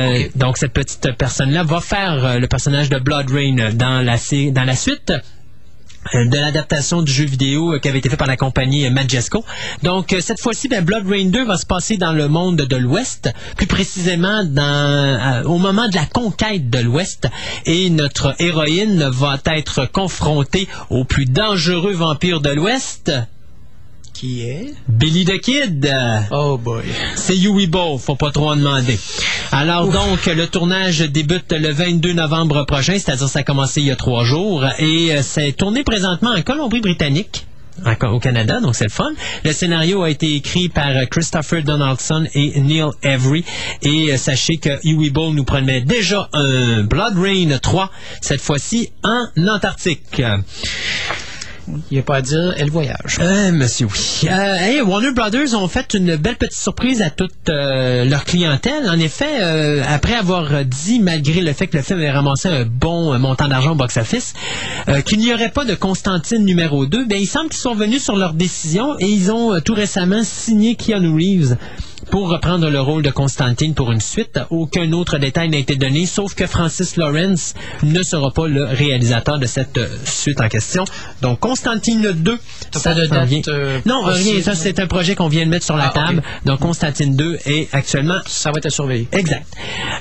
Euh, 0.00 0.28
Donc 0.34 0.58
cette 0.58 0.72
petite 0.72 1.16
personne-là 1.16 1.62
va 1.64 1.80
faire 1.80 2.24
euh, 2.24 2.38
le 2.38 2.46
personnage 2.46 2.88
de 2.88 2.98
Blood 2.98 3.30
Rain 3.30 3.70
dans 3.72 4.04
la, 4.04 4.16
suite 4.16 5.10
euh, 5.10 6.28
de 6.28 6.36
l'adaptation 6.36 7.02
du 7.02 7.12
jeu 7.12 7.24
vidéo 7.24 7.78
qui 7.80 7.88
avait 7.88 7.98
été 7.98 8.08
fait 8.08 8.16
par 8.16 8.26
la 8.26 8.36
compagnie 8.36 8.88
Majesco. 8.90 9.44
Donc 9.82 10.14
cette 10.20 10.40
fois-ci, 10.40 10.68
ben, 10.68 10.84
Blood 10.84 11.06
Rain 11.06 11.26
2 11.26 11.44
va 11.44 11.56
se 11.56 11.66
passer 11.66 11.98
dans 11.98 12.12
le 12.12 12.28
monde 12.28 12.56
de 12.56 12.76
l'Ouest, 12.76 13.30
plus 13.56 13.66
précisément 13.66 14.40
au 15.44 15.58
moment 15.58 15.88
de 15.88 15.94
la 15.94 16.06
conquête 16.06 16.70
de 16.70 16.78
l'Ouest, 16.78 17.28
et 17.66 17.90
notre 17.90 18.34
héroïne 18.38 19.08
va 19.10 19.38
être 19.46 19.90
confrontée 19.90 20.68
au 20.88 21.04
plus 21.04 21.26
dangereux 21.26 21.92
vampire 21.92 22.40
de 22.40 22.50
l'Ouest. 22.50 23.12
Qui 24.20 24.42
est? 24.42 24.74
Billy 24.86 25.24
the 25.24 25.40
Kid. 25.40 25.90
Oh 26.30 26.58
boy. 26.58 26.84
C'est 27.16 27.34
Yui 27.34 27.66
Bo, 27.66 27.96
faut 27.96 28.16
pas 28.16 28.30
trop 28.30 28.50
en 28.50 28.56
demander. 28.56 28.98
Alors 29.50 29.88
donc, 29.88 30.26
le 30.26 30.46
tournage 30.46 30.98
débute 30.98 31.50
le 31.52 31.72
22 31.72 32.12
novembre 32.12 32.66
prochain, 32.66 32.98
c'est-à-dire 32.98 33.30
ça 33.30 33.38
a 33.38 33.42
commencé 33.44 33.80
il 33.80 33.86
y 33.86 33.90
a 33.90 33.96
trois 33.96 34.24
jours, 34.24 34.66
et 34.78 35.12
euh, 35.16 35.22
c'est 35.22 35.52
tourné 35.52 35.84
présentement 35.84 36.32
en 36.36 36.42
Colombie-Britannique. 36.42 37.46
Au 38.02 38.18
Canada, 38.18 38.60
donc 38.60 38.74
c'est 38.74 38.84
le 38.84 38.90
fun. 38.90 39.10
Le 39.42 39.52
scénario 39.52 40.02
a 40.02 40.10
été 40.10 40.34
écrit 40.34 40.68
par 40.68 40.90
euh, 40.90 41.06
Christopher 41.06 41.62
Donaldson 41.62 42.26
et 42.34 42.60
Neil 42.60 42.90
Avery. 43.02 43.42
Et 43.80 44.12
euh, 44.12 44.18
sachez 44.18 44.58
que 44.58 44.86
Huey 44.86 45.08
Ball 45.08 45.32
nous 45.32 45.44
promet 45.44 45.80
déjà 45.80 46.28
un 46.34 46.82
Blood 46.82 47.16
Rain 47.16 47.56
3, 47.56 47.90
cette 48.20 48.42
fois-ci 48.42 48.90
en 49.02 49.28
Antarctique. 49.48 50.20
Il 51.90 51.94
n'y 51.94 52.00
a 52.00 52.02
pas 52.02 52.16
à 52.16 52.22
dire, 52.22 52.54
elle 52.56 52.70
voyage. 52.70 53.18
Euh, 53.20 53.52
monsieur, 53.52 53.86
oui. 53.86 54.28
Euh, 54.28 54.54
hey, 54.56 54.80
Warner 54.80 55.12
Brothers 55.12 55.54
ont 55.54 55.68
fait 55.68 55.94
une 55.94 56.16
belle 56.16 56.36
petite 56.36 56.58
surprise 56.58 57.02
à 57.02 57.10
toute 57.10 57.48
euh, 57.48 58.04
leur 58.04 58.24
clientèle. 58.24 58.88
En 58.88 58.98
effet, 58.98 59.40
euh, 59.40 59.82
après 59.88 60.14
avoir 60.14 60.64
dit, 60.64 61.00
malgré 61.00 61.40
le 61.40 61.52
fait 61.52 61.66
que 61.66 61.76
le 61.76 61.82
film 61.82 61.98
avait 61.98 62.10
ramassé 62.10 62.48
un 62.48 62.64
bon 62.64 63.18
montant 63.18 63.48
d'argent 63.48 63.72
au 63.72 63.76
box-office, 63.76 64.34
euh, 64.88 65.00
qu'il 65.02 65.18
n'y 65.18 65.32
aurait 65.32 65.50
pas 65.50 65.64
de 65.64 65.74
Constantine 65.74 66.44
numéro 66.44 66.86
2, 66.86 67.06
ben, 67.06 67.18
il 67.20 67.26
semble 67.26 67.50
qu'ils 67.50 67.60
sont 67.60 67.74
venus 67.74 68.02
sur 68.02 68.16
leur 68.16 68.34
décision 68.34 68.96
et 68.98 69.06
ils 69.06 69.30
ont 69.30 69.60
tout 69.60 69.74
récemment 69.74 70.22
signé 70.22 70.76
Keanu 70.76 71.14
Reeves 71.14 71.56
pour 72.10 72.28
reprendre 72.28 72.68
le 72.70 72.80
rôle 72.80 73.02
de 73.02 73.10
Constantine 73.10 73.74
pour 73.74 73.92
une 73.92 74.00
suite. 74.00 74.40
Aucun 74.50 74.90
autre 74.92 75.18
détail 75.18 75.48
n'a 75.48 75.58
été 75.58 75.76
donné, 75.76 76.06
sauf 76.06 76.34
que 76.34 76.46
Francis 76.46 76.96
Lawrence 76.96 77.54
ne 77.82 78.02
sera 78.02 78.30
pas 78.32 78.48
le 78.48 78.64
réalisateur 78.64 79.38
de 79.38 79.46
cette 79.46 79.78
euh, 79.78 79.86
suite 80.04 80.40
en 80.40 80.48
question. 80.48 80.84
Donc, 81.22 81.38
Constantine 81.40 82.12
2, 82.12 82.38
T'as 82.72 82.78
ça 82.80 82.94
de 82.94 83.06
date, 83.06 83.48
euh, 83.48 83.78
non, 83.86 84.02
possible? 84.04 84.30
rien. 84.30 84.42
Ça, 84.42 84.54
c'est 84.54 84.80
un 84.80 84.86
projet 84.86 85.14
qu'on 85.14 85.28
vient 85.28 85.44
de 85.44 85.50
mettre 85.50 85.64
sur 85.64 85.76
la 85.76 85.92
Ah, 85.94 86.06
table. 86.06 86.22
Donc, 86.44 86.60
Constantine 86.60 87.14
2 87.14 87.38
est 87.46 87.68
actuellement... 87.72 88.18
Ça 88.26 88.50
va 88.50 88.58
être 88.58 88.66
à 88.66 88.70
surveiller. 88.70 89.06
Exact. 89.12 89.46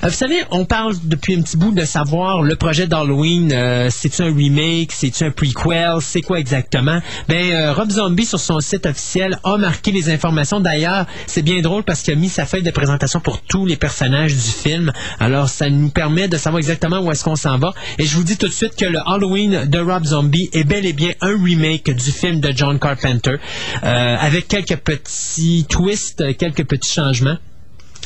Euh, 0.03 0.07
vous 0.07 0.14
savez, 0.14 0.38
on 0.52 0.65
parle 0.65 0.95
depuis 1.03 1.36
un 1.36 1.41
petit 1.41 1.57
bout 1.57 1.72
de 1.72 1.86
savoir 1.86 2.41
le 2.41 2.56
projet 2.56 2.88
d'Halloween, 2.88 3.52
euh, 3.53 3.90
c'est-tu 3.91 4.23
un 4.23 4.34
remake, 4.36 4.91
c'est-tu 4.91 5.23
un 5.26 5.31
prequel, 5.31 5.98
c'est 6.02 6.22
quoi 6.22 6.40
exactement? 6.40 6.99
Ben, 7.27 7.72
Rob 7.72 7.91
Zombie, 7.91 8.26
sur 8.26 8.40
son 8.40 8.60
site 8.61 8.86
officiel, 8.88 9.40
a 9.44 9.57
marqué 9.57 9.91
les 9.91 10.10
informations. 10.10 10.60
D'ailleurs, 10.60 11.06
c'est 11.27 11.41
bien 11.44 11.61
drôle 11.61 11.84
parce 11.84 11.98
qu'il 12.03 12.13
a 12.13 12.17
mis 12.17 12.30
sa 12.30 12.45
feuille 12.45 12.63
de 12.63 12.71
présentation 12.71 13.19
pour 13.19 13.41
tous 13.41 13.65
les 13.65 13.76
personnages 13.76 14.34
du 14.34 14.39
film. 14.39 14.91
Alors, 15.19 15.49
ça 15.49 15.69
nous 15.69 15.89
permet 15.89 16.27
de 16.27 16.38
savoir 16.38 16.59
exactement 16.59 16.99
où 16.99 17.11
est-ce 17.11 17.23
qu'on 17.23 17.35
s'en 17.35 17.57
va. 17.57 17.73
Et 17.97 18.05
je 18.05 18.15
vous 18.15 18.23
dis 18.23 18.38
tout 18.38 18.47
de 18.47 18.53
suite 18.53 18.76
que 18.76 18.85
le 18.85 18.99
Halloween 19.05 19.65
de 19.65 19.80
Rob 19.80 20.05
Zombie 20.05 20.49
est 20.53 20.63
bel 20.63 20.85
et 20.85 20.93
bien 20.93 21.13
un 21.21 21.41
remake 21.41 21.89
du 21.89 22.11
film 22.11 22.39
de 22.39 22.51
John 22.55 22.80
Carpenter, 22.80 23.35
euh, 23.84 24.17
avec 24.19 24.47
quelques 24.47 24.77
petits 24.77 25.65
twists, 25.69 26.38
quelques 26.38 26.65
petits 26.65 26.91
changements. 26.91 27.38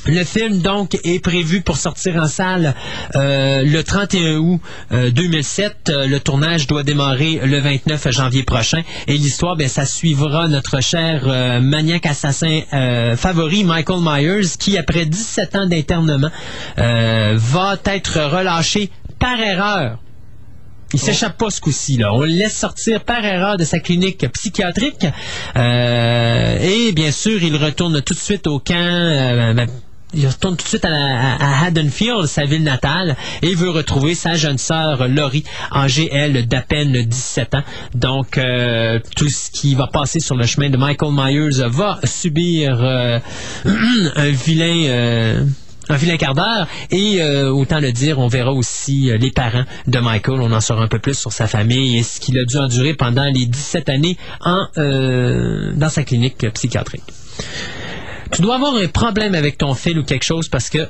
Le 0.06 0.24
film, 0.26 0.60
donc, 0.60 0.98
est 1.06 1.24
prévu 1.24 1.62
pour 1.62 1.78
sortir 1.78 2.18
en 2.18 2.28
salle 2.28 2.76
euh, 3.16 3.64
le 3.64 3.84
31 3.84 4.36
août 4.38 4.60
euh, 4.92 5.12
2007. 5.12 5.76
Euh, 5.90 6.08
le 6.08 6.20
tournage 6.20 6.68
doit 6.68 6.84
démarrer 6.84 7.40
le 7.44 7.60
29 7.60 8.12
janvier 8.12 8.44
prochain. 8.44 8.82
Et 9.08 9.14
l'histoire, 9.14 9.56
ben, 9.56 9.70
ça 9.70 9.86
suivra 9.86 10.50
notre 10.50 10.82
cher 10.82 11.24
euh, 11.26 11.62
maniaque 11.62 12.06
assassin 12.06 12.62
euh, 12.74 13.16
favori, 13.16 13.64
Michael 13.64 14.02
Myers, 14.02 14.58
qui, 14.60 14.78
après 14.78 15.06
17 15.06 15.56
ans 15.56 15.68
d'internement, 15.68 16.32
euh, 16.80 17.36
va 17.38 17.78
être 17.86 18.20
relâché 18.20 18.90
par 19.20 19.40
erreur 19.40 20.00
il 20.94 21.00
s'échappe 21.00 21.38
pas 21.38 21.50
ce 21.50 21.60
coup-ci. 21.60 21.98
Là. 21.98 22.14
On 22.14 22.20
le 22.22 22.28
laisse 22.28 22.56
sortir 22.56 23.04
par 23.04 23.26
erreur 23.26 23.58
de 23.58 23.64
sa 23.64 23.80
clinique 23.80 24.28
psychiatrique. 24.32 25.08
Euh, 25.56 26.58
et 26.62 26.92
bien 26.92 27.12
sûr, 27.12 27.42
il 27.42 27.56
retourne 27.56 28.00
tout 28.02 28.14
de 28.14 28.20
suite 28.20 28.46
au 28.46 28.60
camp. 28.60 28.76
euh, 28.76 29.54
ben, 29.54 29.68
il 30.14 30.27
retourne 30.27 30.56
tout 30.56 30.64
de 30.64 30.69
suite 30.69 30.85
à, 30.85 30.90
à 30.91 31.65
Haddonfield, 31.65 32.26
sa 32.26 32.45
ville 32.45 32.64
natale, 32.64 33.15
et 33.41 33.56
veut 33.56 33.69
retrouver 33.69 34.15
sa 34.15 34.35
jeune 34.35 34.57
sœur 34.57 35.07
Laurie, 35.07 35.44
âgée, 35.72 36.10
elle, 36.11 36.48
d'à 36.48 36.61
peine 36.61 36.91
17 37.03 37.56
ans. 37.56 37.64
Donc, 37.95 38.38
euh, 38.38 38.99
tout 39.15 39.30
ce 39.30 39.52
qui 39.52 39.76
va 39.76 39.88
passer 39.88 40.19
sur 40.19 40.35
le 40.35 40.45
chemin 40.45 40.69
de 40.69 40.77
Michael 40.77 41.11
Myers 41.11 41.68
va 41.68 41.99
subir 42.03 42.80
euh, 42.81 43.19
un 44.15 44.30
vilain... 44.30 44.85
euh, 44.88 45.44
un 45.90 45.98
vilain 45.98 46.15
quart 46.15 46.34
d'heure. 46.34 46.65
Et 46.91 47.22
autant 47.22 47.81
le 47.81 47.91
dire, 47.91 48.18
on 48.18 48.30
verra 48.30 48.53
aussi 48.53 49.11
les 49.19 49.31
parents 49.31 49.65
de 49.85 49.99
Michael. 49.99 50.40
On 50.40 50.53
en 50.53 50.61
saura 50.61 50.81
un 50.81 50.88
peu 50.88 50.98
plus 50.98 51.14
sur 51.14 51.34
sa 51.34 51.45
famille 51.45 51.98
et 51.98 52.03
ce 52.03 52.22
qu'il 52.22 52.40
a 52.40 52.45
dû 52.45 52.56
endurer 52.56 52.94
pendant 52.94 53.26
les 53.26 53.45
17 53.45 53.90
années 53.90 54.18
en, 54.40 54.65
dans 54.77 55.90
sa 55.90 56.03
clinique 56.03 56.49
psychiatrique. 56.53 57.03
Tu 58.34 58.42
dois 58.42 58.56
avoir 58.56 58.76
un 58.76 58.88
problème 58.88 59.36
avec 59.36 59.58
ton 59.58 59.74
fil 59.76 59.98
ou 60.00 60.04
quelque 60.04 60.24
chose 60.24 60.48
parce 60.50 60.70
que 60.70 60.88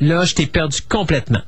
là, 0.00 0.24
je 0.24 0.34
t'ai 0.34 0.46
perdu 0.46 0.78
complètement. 0.88 1.42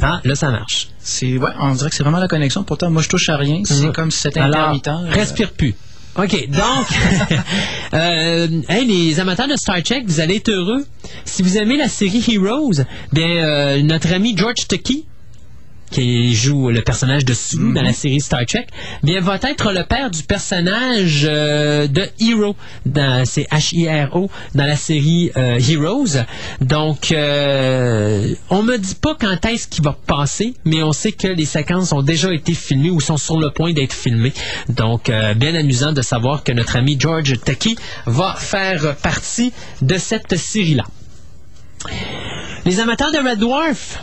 Ah, 0.00 0.20
là, 0.24 0.34
ça 0.34 0.50
marche. 0.50 0.88
C'est, 0.98 1.38
ouais, 1.38 1.50
on 1.60 1.72
dirait 1.74 1.88
que 1.90 1.96
c'est 1.96 2.02
vraiment 2.02 2.18
la 2.18 2.28
connexion. 2.28 2.64
Pourtant, 2.64 2.90
moi, 2.90 3.00
je 3.02 3.08
touche 3.08 3.28
à 3.28 3.36
rien. 3.36 3.62
C'est 3.64 3.74
Mhm. 3.86 3.92
comme 3.92 4.10
si 4.10 4.20
c'était 4.20 4.40
Alors, 4.40 4.70
intermittent. 4.70 5.14
respire 5.14 5.52
plus. 5.52 5.74
OK, 6.16 6.48
donc, 6.48 6.86
euh, 7.94 8.48
hey, 8.68 8.86
les 8.86 9.18
amateurs 9.20 9.48
de 9.48 9.56
Star 9.56 9.82
Trek, 9.82 10.04
vous 10.06 10.20
allez 10.20 10.36
être 10.36 10.48
heureux. 10.50 10.84
Si 11.24 11.42
vous 11.42 11.56
aimez 11.58 11.76
la 11.76 11.88
série 11.88 12.24
Heroes, 12.28 12.84
bien, 13.12 13.26
euh, 13.28 13.82
notre 13.82 14.12
ami 14.12 14.36
George 14.36 14.66
Takei, 14.68 15.04
qui 15.94 16.34
joue 16.34 16.70
le 16.70 16.82
personnage 16.82 17.24
de 17.24 17.32
Sulu 17.32 17.72
dans 17.72 17.82
la 17.82 17.92
série 17.92 18.20
Star 18.20 18.44
Trek, 18.46 18.66
bien, 19.04 19.20
va 19.20 19.36
être 19.36 19.72
le 19.72 19.84
père 19.84 20.10
du 20.10 20.24
personnage 20.24 21.24
euh, 21.24 21.86
de 21.86 22.02
Hero, 22.20 22.56
dans, 22.84 23.24
c'est 23.24 23.44
H-I-R-O, 23.44 24.28
dans 24.56 24.66
la 24.66 24.74
série 24.74 25.30
euh, 25.36 25.60
Heroes. 25.60 26.24
Donc, 26.60 27.12
euh, 27.12 28.34
on 28.50 28.64
me 28.64 28.76
dit 28.76 28.96
pas 28.96 29.16
quand 29.18 29.46
est-ce 29.46 29.68
qu'il 29.68 29.84
va 29.84 29.96
passer, 30.06 30.54
mais 30.64 30.82
on 30.82 30.92
sait 30.92 31.12
que 31.12 31.28
les 31.28 31.44
séquences 31.44 31.92
ont 31.92 32.02
déjà 32.02 32.34
été 32.34 32.54
filmées 32.54 32.90
ou 32.90 33.00
sont 33.00 33.16
sur 33.16 33.38
le 33.38 33.50
point 33.50 33.72
d'être 33.72 33.94
filmées. 33.94 34.32
Donc, 34.68 35.08
euh, 35.08 35.34
bien 35.34 35.54
amusant 35.54 35.92
de 35.92 36.02
savoir 36.02 36.42
que 36.42 36.50
notre 36.50 36.74
ami 36.74 36.96
George 36.98 37.38
Takei 37.44 37.76
va 38.06 38.34
faire 38.36 38.96
partie 38.96 39.52
de 39.80 39.96
cette 39.96 40.36
série-là. 40.36 40.84
Les 42.64 42.80
amateurs 42.80 43.12
de 43.12 43.18
Red 43.18 43.38
Dwarf, 43.38 44.00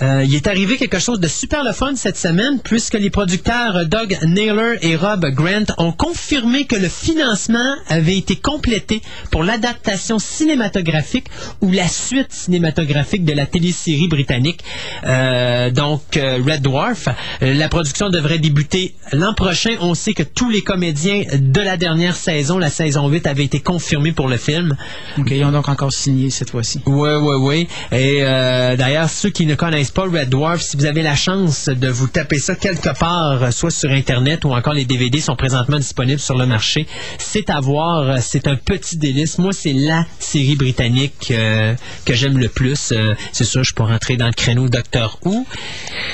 euh, 0.00 0.24
il 0.24 0.34
est 0.34 0.46
arrivé 0.46 0.76
quelque 0.76 0.98
chose 0.98 1.20
de 1.20 1.28
super 1.28 1.64
le 1.64 1.72
fun 1.72 1.94
cette 1.96 2.16
semaine 2.16 2.60
puisque 2.62 2.94
les 2.94 3.10
producteurs 3.10 3.86
Doug 3.86 4.16
Naylor 4.22 4.74
et 4.80 4.96
Rob 4.96 5.26
Grant 5.26 5.66
ont 5.78 5.92
confirmé 5.92 6.64
que 6.64 6.76
le 6.76 6.88
financement 6.88 7.74
avait 7.88 8.16
été 8.16 8.36
complété 8.36 9.02
pour 9.30 9.44
l'adaptation 9.44 10.18
cinématographique 10.18 11.26
ou 11.60 11.70
la 11.70 11.88
suite 11.88 12.32
cinématographique 12.32 13.24
de 13.24 13.32
la 13.32 13.46
télésérie 13.46 14.08
britannique. 14.08 14.64
Euh, 15.04 15.70
donc 15.70 16.16
euh, 16.16 16.38
Red 16.46 16.62
Dwarf. 16.62 17.08
Euh, 17.42 17.54
La 17.54 17.68
production 17.68 18.08
devrait 18.08 18.38
débuter 18.38 18.94
l'an 19.12 19.34
prochain. 19.34 19.76
On 19.80 19.94
sait 19.94 20.14
que 20.14 20.22
tous 20.22 20.50
les 20.50 20.62
comédiens 20.62 21.24
de 21.32 21.60
la 21.60 21.76
dernière 21.76 22.16
saison, 22.16 22.58
la 22.58 22.70
saison 22.70 23.08
8, 23.08 23.26
avaient 23.26 23.44
été 23.44 23.60
confirmés 23.60 24.12
pour 24.12 24.28
le 24.28 24.36
film. 24.36 24.76
OK, 25.18 25.30
ils 25.30 25.44
ont 25.44 25.52
donc 25.52 25.68
encore 25.68 25.92
signé 25.92 26.30
cette 26.30 26.50
fois-ci. 26.50 26.80
Oui, 26.86 27.10
oui, 27.20 27.36
oui. 27.38 27.68
Et 27.90 28.20
euh, 28.22 28.76
d'ailleurs, 28.76 29.08
ceux 29.10 29.30
qui 29.30 29.46
ne 29.46 29.54
connaissent 29.54 29.81
pas 29.90 30.02
Red 30.02 30.28
Dwarf, 30.28 30.60
si 30.60 30.76
vous 30.76 30.84
avez 30.84 31.02
la 31.02 31.16
chance 31.16 31.68
de 31.68 31.88
vous 31.88 32.06
taper 32.06 32.38
ça 32.38 32.54
quelque 32.54 32.96
part, 32.98 33.42
euh, 33.42 33.50
soit 33.50 33.70
sur 33.70 33.90
Internet 33.90 34.44
ou 34.44 34.52
encore 34.52 34.74
les 34.74 34.84
DVD 34.84 35.20
sont 35.20 35.34
présentement 35.34 35.78
disponibles 35.78 36.20
sur 36.20 36.36
le 36.36 36.46
marché, 36.46 36.86
c'est 37.18 37.50
à 37.50 37.58
voir. 37.60 38.00
euh, 38.02 38.16
C'est 38.20 38.46
un 38.46 38.56
petit 38.56 38.96
délice. 38.98 39.38
Moi, 39.38 39.52
c'est 39.52 39.72
la 39.72 40.04
série 40.18 40.56
britannique 40.56 41.30
euh, 41.30 41.74
que 42.04 42.14
j'aime 42.14 42.38
le 42.38 42.48
plus. 42.48 42.92
Euh, 42.92 43.14
c'est 43.32 43.44
sûr, 43.44 43.64
je 43.64 43.74
peux 43.74 43.82
rentrer 43.82 44.16
dans 44.16 44.26
le 44.26 44.32
créneau 44.32 44.68
Doctor 44.68 45.18
Who, 45.24 45.46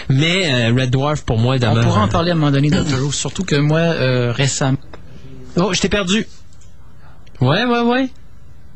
mais 0.08 0.52
euh, 0.70 0.72
Red 0.74 0.90
Dwarf, 0.90 1.22
pour 1.22 1.38
moi, 1.38 1.56
On 1.56 1.58
demeure... 1.58 1.84
pourra 1.84 2.02
en 2.02 2.08
parler 2.08 2.30
à 2.30 2.34
un 2.34 2.36
moment 2.36 2.52
donné, 2.52 2.70
Dr. 2.70 3.02
Who, 3.02 3.12
surtout 3.12 3.44
que 3.44 3.56
moi, 3.56 4.32
récemment... 4.32 4.78
Oh, 5.56 5.72
je 5.74 5.80
t'ai 5.80 5.88
perdu. 5.88 6.26
Ouais, 7.40 7.64
ouais, 7.64 7.80
ouais. 7.80 8.08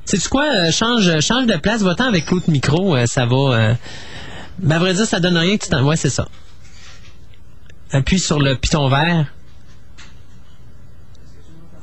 Sais-tu 0.05 0.29
quoi? 0.29 0.45
euh, 0.53 0.71
change, 0.73 1.21
change 1.21 1.47
de 1.47 1.57
place, 1.57 1.83
va-t'en 1.83 2.07
avec 2.09 2.29
l'autre 2.31 2.51
micro, 2.51 2.97
euh, 2.97 3.07
ça 3.07 3.25
va. 3.25 3.37
Euh... 3.37 3.75
Ben, 4.63 4.77
à 4.77 4.79
vrai 4.79 4.95
dire, 4.95 5.07
ça 5.07 5.19
donne 5.19 5.37
rien 5.37 5.57
que 5.59 5.65
tu 5.65 5.71
t'en. 5.71 5.85
Ouais, 5.85 5.97
c'est 5.97 6.11
ça. 6.11 6.29
Appuie 7.91 8.21
sur 8.21 8.39
le 8.39 8.55
piton 8.55 8.89
vert. 8.89 9.27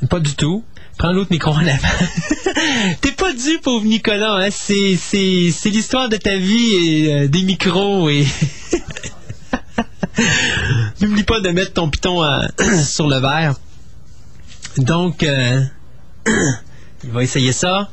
Pas 0.09 0.19
du 0.19 0.33
tout. 0.33 0.63
Prends 0.97 1.11
l'autre 1.11 1.31
micro 1.31 1.51
en 1.51 1.59
avant. 1.59 1.87
T'es 3.01 3.11
pas 3.11 3.33
dû, 3.33 3.59
pauvre 3.61 3.85
Nicolas. 3.85 4.35
Hein? 4.35 4.47
C'est, 4.49 4.97
c'est, 4.97 5.51
c'est 5.51 5.69
l'histoire 5.69 6.09
de 6.09 6.17
ta 6.17 6.37
vie 6.37 6.75
et 6.75 7.13
euh, 7.13 7.27
des 7.27 7.43
micros 7.43 8.09
et. 8.09 8.25
N'oublie 11.01 11.23
pas 11.23 11.39
de 11.41 11.49
mettre 11.49 11.73
ton 11.73 11.89
piton 11.89 12.23
euh, 12.23 12.45
sur 12.83 13.07
le 13.07 13.17
verre. 13.17 13.55
Donc, 14.77 15.23
euh, 15.23 15.63
il 17.03 17.11
va 17.11 17.23
essayer 17.23 17.51
ça. 17.53 17.89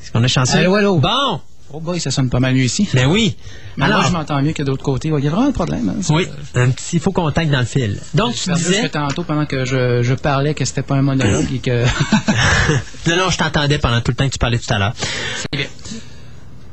Est-ce 0.00 0.10
qu'on 0.12 0.22
a 0.22 0.28
chanceux? 0.28 0.58
Allô, 0.58 0.74
allô? 0.74 0.98
Bon, 0.98 1.40
Oh 1.74 1.80
boy, 1.80 1.98
ça 2.00 2.10
sonne 2.10 2.28
pas 2.28 2.38
mal 2.40 2.54
mieux 2.54 2.64
ici. 2.64 2.86
Ben 2.92 3.06
oui. 3.06 3.34
Mais 3.78 3.86
Alors- 3.86 4.00
moi, 4.00 4.08
je 4.08 4.12
m'entends 4.12 4.42
mieux 4.42 4.52
que 4.52 4.62
d'autre 4.62 4.82
côté. 4.82 5.08
Il 5.08 5.24
y 5.24 5.26
a 5.26 5.30
vraiment 5.30 5.48
un 5.48 5.52
problème. 5.52 5.88
Hein, 5.88 6.02
Oui, 6.10 6.26
un 6.54 6.68
petit 6.70 6.98
faux 6.98 7.12
contact 7.12 7.50
dans 7.50 7.60
le 7.60 7.64
fil. 7.64 7.98
Donc, 8.14 8.34
tu 8.34 8.50
Je 8.50 8.54
disais 8.54 8.68
disais... 8.70 8.82
que 8.82 8.92
tantôt, 8.92 9.22
pendant 9.24 9.46
que 9.46 9.64
je, 9.64 10.02
je 10.02 10.14
parlais, 10.14 10.52
que 10.54 10.64
c'était 10.66 10.82
pas 10.82 10.96
un 10.96 11.02
monologue 11.02 11.46
et 11.54 11.58
que... 11.60 11.84
Non, 13.08 13.16
non, 13.16 13.30
je 13.30 13.38
t'entendais 13.38 13.78
pendant 13.78 14.00
tout 14.02 14.10
le 14.10 14.16
temps 14.16 14.26
que 14.26 14.32
tu 14.32 14.38
parlais 14.38 14.58
tout 14.58 14.72
à 14.72 14.78
l'heure. 14.78 14.92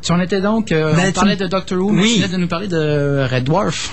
si 0.02 0.12
on 0.12 0.20
était 0.20 0.42
donc... 0.42 0.72
euh, 0.72 0.94
Ben, 0.94 1.04
on 1.04 1.08
tu- 1.08 1.14
parlait 1.14 1.36
de 1.38 1.48
Doctor 1.48 1.78
Who, 1.80 1.92
mais 1.92 2.02
Oui. 2.04 2.14
tu 2.16 2.22
venais 2.22 2.34
de 2.34 2.38
nous 2.38 2.48
parler 2.48 2.68
de 2.68 3.26
Red 3.30 3.44
Dwarf. 3.46 3.92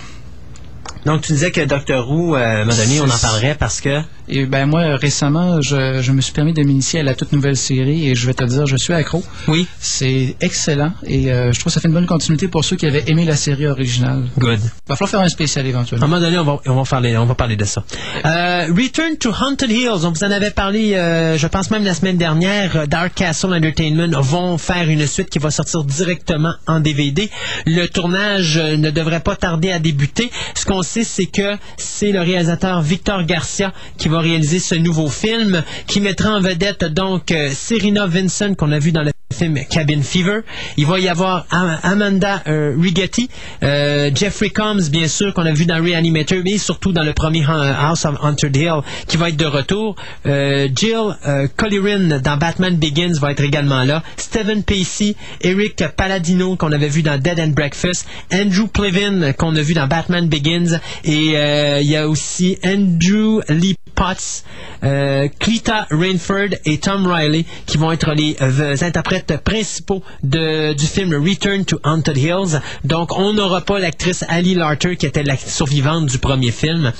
Donc, 1.04 1.22
tu 1.22 1.32
disais 1.32 1.52
que 1.52 1.60
Dr. 1.64 2.08
Who, 2.10 2.34
euh, 2.34 2.38
à 2.38 2.48
un 2.62 2.64
moment 2.64 2.76
donné, 2.76 3.00
on 3.00 3.04
en 3.08 3.18
parlerait 3.18 3.54
parce 3.58 3.80
que... 3.80 4.00
Et 4.28 4.44
ben 4.46 4.66
moi, 4.66 4.96
récemment, 4.96 5.60
je, 5.60 6.00
je 6.02 6.12
me 6.12 6.20
suis 6.20 6.32
permis 6.32 6.52
de 6.52 6.62
m'initier 6.62 7.00
à 7.00 7.02
la 7.02 7.14
toute 7.14 7.32
nouvelle 7.32 7.56
série 7.56 8.08
et 8.08 8.14
je 8.14 8.26
vais 8.26 8.34
te 8.34 8.44
dire, 8.44 8.66
je 8.66 8.76
suis 8.76 8.92
accro. 8.92 9.22
Oui. 9.48 9.66
C'est 9.80 10.36
excellent 10.40 10.92
et 11.06 11.32
euh, 11.32 11.52
je 11.52 11.60
trouve 11.60 11.70
que 11.70 11.74
ça 11.74 11.80
fait 11.80 11.88
une 11.88 11.94
bonne 11.94 12.06
continuité 12.06 12.48
pour 12.48 12.64
ceux 12.64 12.76
qui 12.76 12.86
avaient 12.86 13.04
aimé 13.06 13.24
la 13.24 13.36
série 13.36 13.66
originale. 13.66 14.24
Good. 14.38 14.60
Va 14.88 14.96
falloir 14.96 15.10
faire 15.10 15.20
un 15.20 15.28
spécial 15.28 15.64
À 15.64 15.68
un 15.68 15.70
éventuellement. 15.70 16.08
moment 16.08 16.20
donné, 16.20 16.38
on 16.38 16.44
va, 16.44 16.60
on 16.66 16.74
va, 16.74 16.82
parler, 16.84 17.16
on 17.16 17.26
va 17.26 17.34
parler 17.34 17.56
de 17.56 17.64
ça. 17.64 17.84
Euh, 18.24 18.66
Return 18.76 19.16
to 19.18 19.30
Haunted 19.30 19.70
Hills, 19.70 20.04
on 20.04 20.10
vous 20.12 20.24
en 20.24 20.30
avait 20.30 20.50
parlé, 20.50 20.94
euh, 20.94 21.36
je 21.38 21.46
pense 21.46 21.70
même 21.70 21.84
la 21.84 21.94
semaine 21.94 22.16
dernière. 22.16 22.76
euh, 22.76 22.86
Dark 22.86 23.14
Castle 23.14 23.54
Entertainment 23.54 24.20
vont 24.20 24.58
faire 24.58 24.88
une 24.88 25.06
suite 25.06 25.30
qui 25.30 25.38
va 25.38 25.50
sortir 25.50 25.84
directement 25.84 26.54
en 26.66 26.80
DVD. 26.80 27.30
Le 27.66 27.86
tournage 27.86 28.56
euh, 28.56 28.76
ne 28.76 28.90
devrait 28.90 29.20
pas 29.20 29.36
tarder 29.36 29.70
à 29.72 29.78
débuter. 29.78 30.30
Ce 30.54 30.64
qu'on 30.64 30.82
sait, 30.82 31.04
c'est 31.04 31.26
que 31.26 31.56
c'est 31.76 32.12
le 32.12 32.20
réalisateur 32.20 32.80
Victor 32.82 33.24
Garcia 33.24 33.72
qui 33.98 34.08
va 34.08 34.15
réaliser 34.20 34.58
ce 34.58 34.74
nouveau 34.74 35.08
film, 35.08 35.62
qui 35.86 36.00
mettra 36.00 36.30
en 36.30 36.40
vedette 36.40 36.84
donc 36.84 37.32
euh, 37.32 37.50
Serena 37.52 38.06
Vincent 38.06 38.54
qu'on 38.54 38.72
a 38.72 38.78
vu 38.78 38.92
dans 38.92 39.02
le 39.02 39.15
film 39.32 39.58
Cabin 39.68 40.02
Fever. 40.02 40.40
Il 40.76 40.86
va 40.86 40.98
y 40.98 41.08
avoir 41.08 41.46
Am- 41.50 41.78
Amanda 41.82 42.42
euh, 42.46 42.74
Rigetti, 42.80 43.28
euh, 43.62 44.10
Jeffrey 44.14 44.50
Combs, 44.50 44.88
bien 44.90 45.08
sûr, 45.08 45.34
qu'on 45.34 45.44
a 45.46 45.52
vu 45.52 45.66
dans 45.66 45.82
Reanimator, 45.82 46.38
mais 46.44 46.58
surtout 46.58 46.92
dans 46.92 47.02
le 47.02 47.12
premier 47.12 47.44
House 47.44 48.04
of 48.04 48.16
Haunted 48.22 48.56
Hill, 48.56 48.80
qui 49.08 49.16
va 49.16 49.28
être 49.28 49.36
de 49.36 49.46
retour. 49.46 49.96
Euh, 50.26 50.68
Jill 50.74 51.16
euh, 51.26 51.48
Collirin 51.56 52.18
dans 52.20 52.36
Batman 52.36 52.76
Begins 52.76 53.18
va 53.20 53.32
être 53.32 53.42
également 53.42 53.82
là. 53.84 54.02
Stephen 54.16 54.62
Pacey, 54.62 55.16
Eric 55.40 55.84
Palladino, 55.96 56.56
qu'on 56.56 56.72
avait 56.72 56.88
vu 56.88 57.02
dans 57.02 57.18
Dead 57.20 57.40
and 57.40 57.48
Breakfast. 57.48 58.06
Andrew 58.32 58.66
Plevin, 58.68 59.32
qu'on 59.32 59.54
a 59.56 59.60
vu 59.62 59.74
dans 59.74 59.86
Batman 59.86 60.28
Begins. 60.28 60.78
Et 61.04 61.34
il 61.80 61.88
y 61.90 61.96
a 61.96 62.08
aussi 62.08 62.58
Andrew 62.64 63.40
Lee 63.48 63.76
Potts, 63.94 64.44
Cleta 64.82 65.86
Rainford 65.90 66.56
et 66.64 66.78
Tom 66.78 67.06
Riley 67.06 67.44
qui 67.66 67.78
vont 67.78 67.92
être 67.92 68.12
les 68.12 68.36
euh, 68.40 68.76
principaux 69.20 70.02
de, 70.22 70.72
du 70.72 70.86
film 70.86 71.14
Return 71.14 71.64
to 71.64 71.78
Haunted 71.84 72.16
Hills. 72.16 72.60
Donc, 72.84 73.16
on 73.16 73.32
n'aura 73.32 73.60
pas 73.60 73.78
l'actrice 73.78 74.24
Ali 74.28 74.54
Larter 74.54 74.96
qui 74.96 75.06
était 75.06 75.22
la 75.22 75.36
survivante 75.36 76.06
du 76.06 76.18
premier 76.18 76.50
film. 76.50 76.92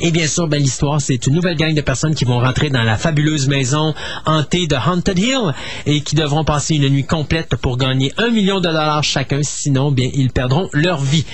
Et 0.00 0.10
bien 0.10 0.26
sûr, 0.26 0.48
ben, 0.48 0.60
l'histoire, 0.60 1.00
c'est 1.00 1.26
une 1.26 1.34
nouvelle 1.34 1.56
gang 1.56 1.74
de 1.74 1.80
personnes 1.80 2.14
qui 2.14 2.24
vont 2.24 2.40
rentrer 2.40 2.70
dans 2.70 2.82
la 2.82 2.96
fabuleuse 2.96 3.48
maison 3.48 3.94
hantée 4.26 4.66
de 4.66 4.76
Haunted 4.76 5.18
Hill 5.18 5.54
et 5.86 6.00
qui 6.00 6.16
devront 6.16 6.44
passer 6.44 6.76
une 6.76 6.88
nuit 6.88 7.04
complète 7.04 7.56
pour 7.56 7.76
gagner 7.76 8.12
un 8.16 8.30
million 8.30 8.58
de 8.58 8.64
dollars 8.64 9.04
chacun. 9.04 9.40
Sinon, 9.42 9.92
bien, 9.92 10.10
ils 10.14 10.30
perdront 10.30 10.68
leur 10.72 11.00
vie. 11.00 11.24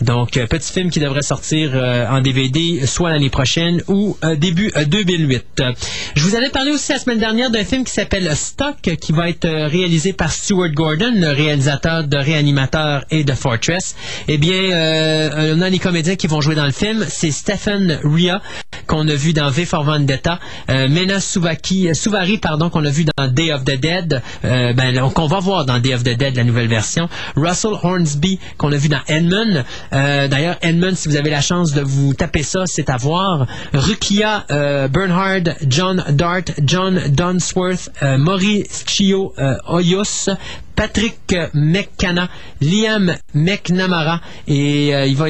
Donc, 0.00 0.36
euh, 0.36 0.46
petit 0.46 0.72
film 0.72 0.90
qui 0.90 1.00
devrait 1.00 1.22
sortir 1.22 1.70
euh, 1.74 2.06
en 2.08 2.20
DVD 2.20 2.86
soit 2.86 3.10
l'année 3.10 3.30
prochaine 3.30 3.82
ou 3.88 4.16
euh, 4.24 4.36
début 4.36 4.70
euh, 4.76 4.84
2008. 4.84 5.44
Euh, 5.60 5.72
Je 6.14 6.22
vous 6.24 6.34
avais 6.34 6.50
parlé 6.50 6.72
aussi 6.72 6.92
la 6.92 6.98
semaine 6.98 7.18
dernière 7.18 7.50
d'un 7.50 7.64
film 7.64 7.84
qui 7.84 7.92
s'appelle 7.92 8.34
Stock, 8.34 8.76
qui 8.80 9.12
va 9.12 9.28
être 9.28 9.48
réalisé 9.48 10.12
par 10.12 10.32
Stuart 10.32 10.70
Gordon, 10.70 11.12
le 11.14 11.28
réalisateur 11.28 12.04
de 12.04 12.16
Réanimateur 12.16 13.04
et 13.10 13.24
de 13.24 13.32
Fortress. 13.32 13.94
Eh 14.26 14.38
bien, 14.38 15.30
on 15.54 15.60
a 15.60 15.68
les 15.68 15.78
comédiens 15.78 16.16
qui 16.16 16.26
vont 16.26 16.40
jouer 16.40 16.54
dans 16.54 16.66
le 16.66 16.72
film. 16.72 17.04
C'est 17.08 17.30
Stephen 17.30 18.00
Ria, 18.08 18.40
qu'on 18.88 19.06
a 19.06 19.14
vu 19.14 19.32
dans 19.32 19.50
V 19.50 19.64
for 19.64 19.84
Vendetta, 19.84 20.40
euh, 20.70 20.88
Mena 20.88 21.20
Souvaki, 21.20 21.88
euh, 21.88 21.94
Souvari, 21.94 22.38
pardon, 22.38 22.70
qu'on 22.70 22.84
a 22.84 22.90
vu 22.90 23.04
dans 23.04 23.28
Day 23.28 23.52
of 23.52 23.64
the 23.64 23.78
Dead, 23.78 24.22
euh, 24.44 24.72
ben, 24.72 24.98
qu'on 25.10 25.26
va 25.26 25.38
voir 25.38 25.66
dans 25.66 25.78
Day 25.78 25.94
of 25.94 26.02
the 26.02 26.16
Dead, 26.16 26.34
la 26.34 26.42
nouvelle 26.42 26.68
version. 26.68 27.08
Russell 27.36 27.74
Hornsby, 27.82 28.40
qu'on 28.56 28.72
a 28.72 28.76
vu 28.76 28.88
dans 28.88 29.00
Edmund. 29.06 29.64
D'ailleurs, 29.92 30.56
Edmund, 30.62 30.96
si 30.96 31.08
vous 31.08 31.16
avez 31.16 31.30
la 31.30 31.42
chance 31.42 31.72
de 31.72 31.82
vous 31.82 32.14
taper 32.14 32.42
ça, 32.42 32.62
c'est 32.64 32.88
à 32.88 32.96
voir. 32.96 33.46
Rukia 33.74 34.46
Bernhard, 34.88 35.54
John 35.68 36.02
Dart, 36.10 36.44
John 36.64 37.00
Dunsworth, 37.08 37.90
Mauricio 38.02 39.34
Hoyos, 39.66 40.30
Patrick 40.74 41.36
McCanna, 41.54 42.28
Liam 42.60 43.14
McNamara 43.34 44.20
et 44.46 44.88
il 44.88 45.16
va 45.16 45.26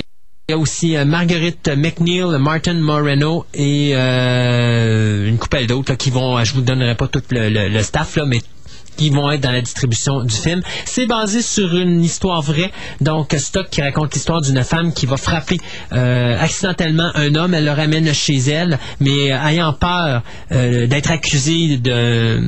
il 0.49 0.53
y 0.53 0.55
a 0.55 0.59
aussi 0.59 0.97
euh, 0.97 1.05
Marguerite 1.05 1.69
McNeil, 1.77 2.39
Martin 2.39 2.73
Moreno 2.73 3.45
et 3.53 3.91
euh, 3.93 5.29
une 5.29 5.37
couple 5.37 5.67
d'autres 5.67 5.93
qui 5.93 6.09
vont, 6.09 6.43
je 6.43 6.55
vous 6.55 6.63
donnerai 6.63 6.95
pas 6.95 7.07
tout 7.07 7.21
le, 7.31 7.83
staff, 7.83 8.19
mais 8.27 8.41
qui 8.97 9.11
vont 9.11 9.31
être 9.31 9.43
dans 9.43 9.53
la 9.53 9.61
distribution 9.61 10.25
du 10.25 10.35
film. 10.35 10.63
C'est 10.87 11.05
basé 11.05 11.43
sur 11.43 11.77
une 11.77 12.03
histoire 12.03 12.41
vraie, 12.41 12.73
donc 13.03 13.35
Stock 13.39 13.69
qui 13.69 13.83
raconte 13.83 14.15
l'histoire 14.15 14.41
d'une 14.41 14.65
femme 14.65 14.95
qui 14.95 15.05
va 15.05 15.19
frapper 15.19 15.59
euh, 15.93 16.41
accidentellement 16.41 17.11
un 17.15 17.35
homme, 17.35 17.53
elle 17.53 17.67
le 17.67 17.73
ramène 17.73 18.11
chez 18.15 18.39
elle, 18.39 18.79
mais 19.01 19.31
euh, 19.31 19.47
ayant 19.47 19.75
peur 19.75 20.23
euh, 20.53 20.87
d'être 20.87 21.11
accusée 21.11 21.77
de 21.77 22.41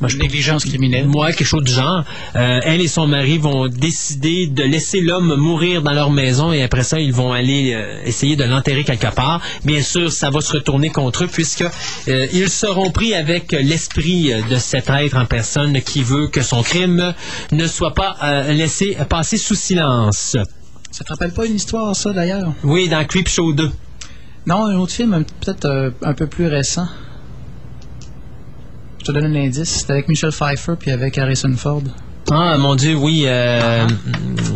moi, 0.00 0.08
je 0.08 0.16
Négligence 0.16 0.64
criminelle. 0.64 1.06
Moi, 1.06 1.32
quelque 1.32 1.46
chose 1.46 1.62
du 1.62 1.72
genre. 1.72 2.04
Euh, 2.34 2.60
elle 2.64 2.80
et 2.80 2.88
son 2.88 3.06
mari 3.06 3.38
vont 3.38 3.68
décider 3.68 4.48
de 4.48 4.62
laisser 4.62 5.00
l'homme 5.00 5.36
mourir 5.36 5.82
dans 5.82 5.92
leur 5.92 6.10
maison 6.10 6.52
et 6.52 6.62
après 6.62 6.82
ça, 6.82 6.98
ils 6.98 7.12
vont 7.12 7.32
aller 7.32 7.74
euh, 7.74 8.02
essayer 8.04 8.36
de 8.36 8.44
l'enterrer 8.44 8.84
quelque 8.84 9.14
part. 9.14 9.40
Bien 9.64 9.82
sûr, 9.82 10.10
ça 10.10 10.30
va 10.30 10.40
se 10.40 10.52
retourner 10.52 10.90
contre 10.90 11.24
eux 11.24 11.26
puisque 11.28 11.64
euh, 12.08 12.26
ils 12.32 12.48
seront 12.48 12.90
pris 12.90 13.14
avec 13.14 13.52
l'esprit 13.52 14.32
de 14.50 14.56
cet 14.56 14.90
être 14.90 15.16
en 15.16 15.26
personne 15.26 15.80
qui 15.80 16.02
veut 16.02 16.28
que 16.28 16.42
son 16.42 16.62
crime 16.62 17.14
ne 17.52 17.66
soit 17.66 17.94
pas 17.94 18.16
laissé 18.48 18.96
passer 19.08 19.36
sous 19.36 19.54
silence. 19.54 20.36
Ça 20.90 21.04
te 21.04 21.10
rappelle 21.10 21.32
pas 21.32 21.46
une 21.46 21.56
histoire, 21.56 21.94
ça, 21.96 22.12
d'ailleurs? 22.12 22.52
Oui, 22.62 22.88
dans 22.88 23.04
Creepshow 23.04 23.52
2. 23.52 23.70
Non, 24.46 24.66
un 24.66 24.76
autre 24.76 24.92
film, 24.92 25.24
peut-être 25.40 25.94
un 26.02 26.14
peu 26.14 26.26
plus 26.26 26.46
récent. 26.46 26.86
Je 29.06 29.12
te 29.12 29.18
donne 29.18 29.36
un 29.36 29.44
indice. 29.44 29.68
C'était 29.80 29.92
avec 29.92 30.08
Michel 30.08 30.30
Pfeiffer 30.30 30.72
puis 30.78 30.90
avec 30.90 31.18
Harrison 31.18 31.54
Ford. 31.58 31.82
Ah, 32.30 32.56
mon 32.56 32.74
Dieu, 32.74 32.94
oui. 32.94 33.24
euh, 33.26 33.86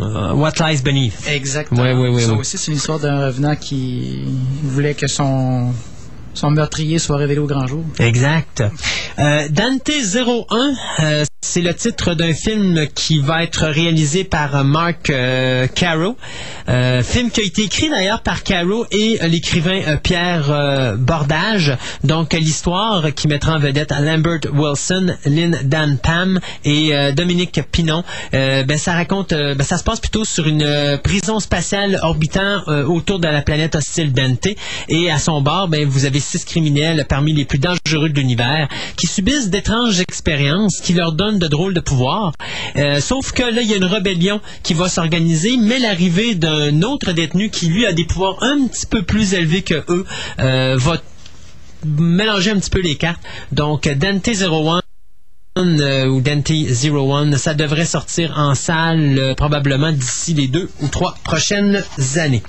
euh, 0.01 0.33
What 0.33 0.53
Lies 0.59 0.81
Beneath. 0.83 1.13
Exactement. 1.27 1.83
Oui, 1.83 1.91
oui, 1.91 2.09
oui. 2.09 2.21
Ça 2.23 2.31
oui. 2.33 2.39
aussi, 2.39 2.57
c'est 2.57 2.71
une 2.71 2.77
histoire 2.77 2.97
d'un 2.97 3.27
revenant 3.27 3.55
qui 3.55 4.23
voulait 4.63 4.95
que 4.95 5.05
son, 5.05 5.71
son 6.33 6.51
meurtrier 6.51 6.99
soit 6.99 7.17
révélé 7.17 7.39
au 7.39 7.47
grand 7.47 7.67
jour. 7.67 7.83
Exact. 7.99 8.63
Euh, 9.19 9.47
Dante 9.49 9.89
01, 9.89 10.73
euh, 10.99 11.25
c'est 11.41 11.61
le 11.61 11.73
titre 11.73 12.13
d'un 12.13 12.33
film 12.33 12.87
qui 12.93 13.19
va 13.19 13.43
être 13.43 13.65
réalisé 13.65 14.23
par 14.23 14.55
euh, 14.55 14.63
Mark 14.63 15.11
Caro. 15.75 16.15
Film 17.03 17.31
qui 17.31 17.41
a 17.41 17.43
été 17.43 17.63
écrit 17.63 17.89
d'ailleurs 17.89 18.21
par 18.21 18.43
Caro 18.43 18.85
et 18.91 19.17
l'écrivain 19.27 19.97
Pierre 20.03 20.95
Bordage. 20.99 21.75
Donc 22.03 22.33
l'histoire 22.33 23.11
qui 23.15 23.27
mettra 23.27 23.53
en 23.53 23.59
vedette 23.59 23.91
Lambert 23.91 24.41
Wilson, 24.53 25.15
Lynn 25.25 25.59
Dan 25.63 25.97
Pam 25.97 26.39
et 26.63 26.91
Dominique 27.13 27.59
Pinon. 27.71 28.03
Ben, 28.31 28.77
ça 28.77 28.93
raconte, 28.93 29.33
ben, 29.33 29.63
ça 29.63 29.79
se 29.79 29.83
passe 29.83 29.99
plutôt 29.99 30.25
sur 30.25 30.47
une 30.47 30.99
prison 31.03 31.39
spatiale 31.39 31.99
orbitant 32.03 32.61
autour 32.87 33.17
de 33.17 33.27
la 33.27 33.41
planète 33.41 33.73
hostile 33.73 34.13
Dante. 34.13 34.49
Et 34.89 35.09
à 35.09 35.17
son 35.17 35.41
bord, 35.41 35.69
ben, 35.69 35.87
vous 35.87 36.05
avez 36.05 36.18
six 36.19 36.45
criminels 36.45 37.05
parmi 37.07 37.33
les 37.33 37.45
plus 37.45 37.59
dangereux 37.59 38.09
de 38.09 38.19
l'univers 38.19 38.67
qui 38.95 39.07
subissent 39.07 39.49
d'étranges 39.49 39.99
expériences 39.99 40.79
qui 40.81 40.93
leur 40.93 41.11
donnent 41.11 41.39
de 41.39 41.47
drôles 41.47 41.73
de 41.73 41.79
pouvoirs. 41.79 42.33
Euh, 42.75 42.99
sauf 42.99 43.31
que 43.31 43.43
là, 43.43 43.61
il 43.61 43.69
y 43.69 43.73
a 43.73 43.77
une 43.77 43.85
rébellion 43.85 44.41
qui 44.63 44.73
va 44.73 44.89
s'organiser, 44.89 45.57
mais 45.57 45.79
l'arrivée 45.79 46.35
d'un 46.35 46.81
autre 46.81 47.11
détenu 47.11 47.49
qui, 47.49 47.67
lui, 47.67 47.85
a 47.85 47.93
des 47.93 48.05
pouvoirs 48.05 48.41
un 48.41 48.67
petit 48.67 48.85
peu 48.85 49.01
plus 49.03 49.33
élevés 49.33 49.61
que 49.61 49.83
eux, 49.89 50.05
euh, 50.39 50.75
va 50.77 50.97
mélanger 51.85 52.51
un 52.51 52.59
petit 52.59 52.69
peu 52.69 52.81
les 52.81 52.95
cartes. 52.95 53.21
Donc, 53.51 53.87
Dante 53.87 54.27
01 54.27 54.81
euh, 55.57 56.07
ou 56.07 56.21
Dante 56.21 56.51
01, 56.51 57.37
ça 57.37 57.53
devrait 57.53 57.85
sortir 57.85 58.33
en 58.37 58.55
salle 58.55 59.33
probablement 59.35 59.91
d'ici 59.91 60.33
les 60.33 60.47
deux 60.47 60.69
ou 60.81 60.87
trois 60.87 61.15
prochaines 61.23 61.83
années. 62.17 62.43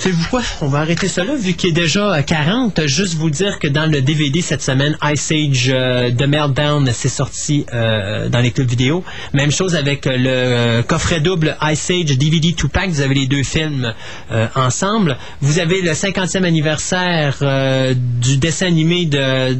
Savez-vous 0.00 0.28
quoi? 0.30 0.40
On 0.62 0.68
va 0.68 0.78
arrêter 0.78 1.08
ça 1.08 1.24
là, 1.24 1.34
vu 1.36 1.52
qu'il 1.52 1.68
est 1.68 1.72
déjà 1.74 2.10
à 2.10 2.22
40. 2.22 2.86
Juste 2.86 3.16
vous 3.16 3.28
dire 3.28 3.58
que 3.58 3.68
dans 3.68 3.84
le 3.84 4.00
DVD 4.00 4.40
cette 4.40 4.62
semaine, 4.62 4.96
Ice 5.12 5.30
Age 5.30 5.70
euh, 5.70 6.10
The 6.10 6.22
Meltdown, 6.22 6.90
c'est 6.94 7.10
sorti 7.10 7.66
euh, 7.74 8.30
dans 8.30 8.40
les 8.40 8.50
clubs 8.50 8.66
vidéo. 8.66 9.04
Même 9.34 9.50
chose 9.50 9.76
avec 9.76 10.06
euh, 10.06 10.16
le 10.16 10.28
euh, 10.30 10.82
coffret 10.82 11.20
double 11.20 11.54
Ice 11.64 11.90
Age 11.90 12.16
DVD 12.16 12.52
2-pack. 12.52 12.88
Vous 12.88 13.02
avez 13.02 13.14
les 13.14 13.26
deux 13.26 13.42
films 13.42 13.92
euh, 14.30 14.46
ensemble. 14.54 15.18
Vous 15.42 15.58
avez 15.58 15.82
le 15.82 15.90
50e 15.92 16.44
anniversaire 16.44 17.36
euh, 17.42 17.92
du 17.94 18.38
dessin 18.38 18.68
animé 18.68 19.04
de 19.04 19.58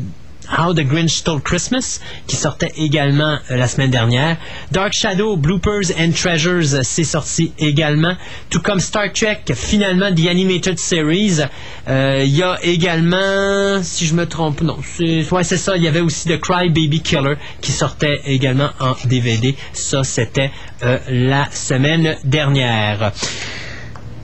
How 0.57 0.75
the 0.75 0.85
Grinch 0.85 1.11
Stole 1.11 1.41
Christmas, 1.41 2.01
qui 2.27 2.37
sortait 2.37 2.73
également 2.77 3.39
euh, 3.51 3.57
la 3.57 3.69
semaine 3.69 3.91
dernière. 3.91 4.37
Dark 4.73 4.93
Shadow, 4.93 5.37
Bloopers 5.37 5.93
and 5.99 6.13
Treasures, 6.13 6.75
euh, 6.75 6.81
c'est 6.83 7.05
sorti 7.05 7.53
également. 7.59 8.15
Tout 8.51 8.61
comme 8.61 8.81
Star 8.81 9.13
Trek, 9.13 9.43
finalement, 9.55 10.13
The 10.13 10.27
Animated 10.27 10.79
Series. 10.79 11.41
Euh, 11.89 12.23
Il 12.25 12.37
y 12.37 12.43
a 12.43 12.59
également, 12.63 13.83
si 13.83 14.07
je 14.07 14.15
me 14.15 14.27
trompe, 14.27 14.61
non, 14.61 14.79
c'est 14.83 15.31
ouais, 15.31 15.45
ça, 15.45 15.77
il 15.77 15.83
y 15.83 15.89
avait 15.89 16.01
aussi 16.01 16.29
The 16.29 16.41
Cry 16.41 16.69
Baby 16.69 17.01
Killer, 17.01 17.35
qui 17.61 17.73
sortait 17.73 18.21
également 18.27 18.71
en 18.81 18.95
DVD. 19.05 19.55
Ça, 19.73 20.05
c'était 20.05 20.51
euh, 20.83 20.99
la 21.09 21.49
semaine 21.51 22.17
dernière. 22.25 23.13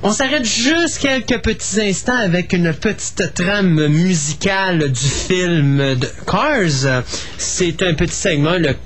On 0.08 0.12
s'arrête 0.12 0.44
juste 0.44 1.00
quelques 1.00 1.42
petits 1.42 1.80
instants 1.80 2.16
avec 2.16 2.52
une 2.52 2.72
petite 2.72 3.34
trame 3.34 3.88
musicale 3.88 4.92
du 4.92 5.00
film 5.00 5.78
de 5.96 6.08
Cars. 6.24 7.02
C'est 7.38 7.82
un 7.82 7.92
petit 7.94 8.14
segment, 8.14 8.56
le 8.56 8.76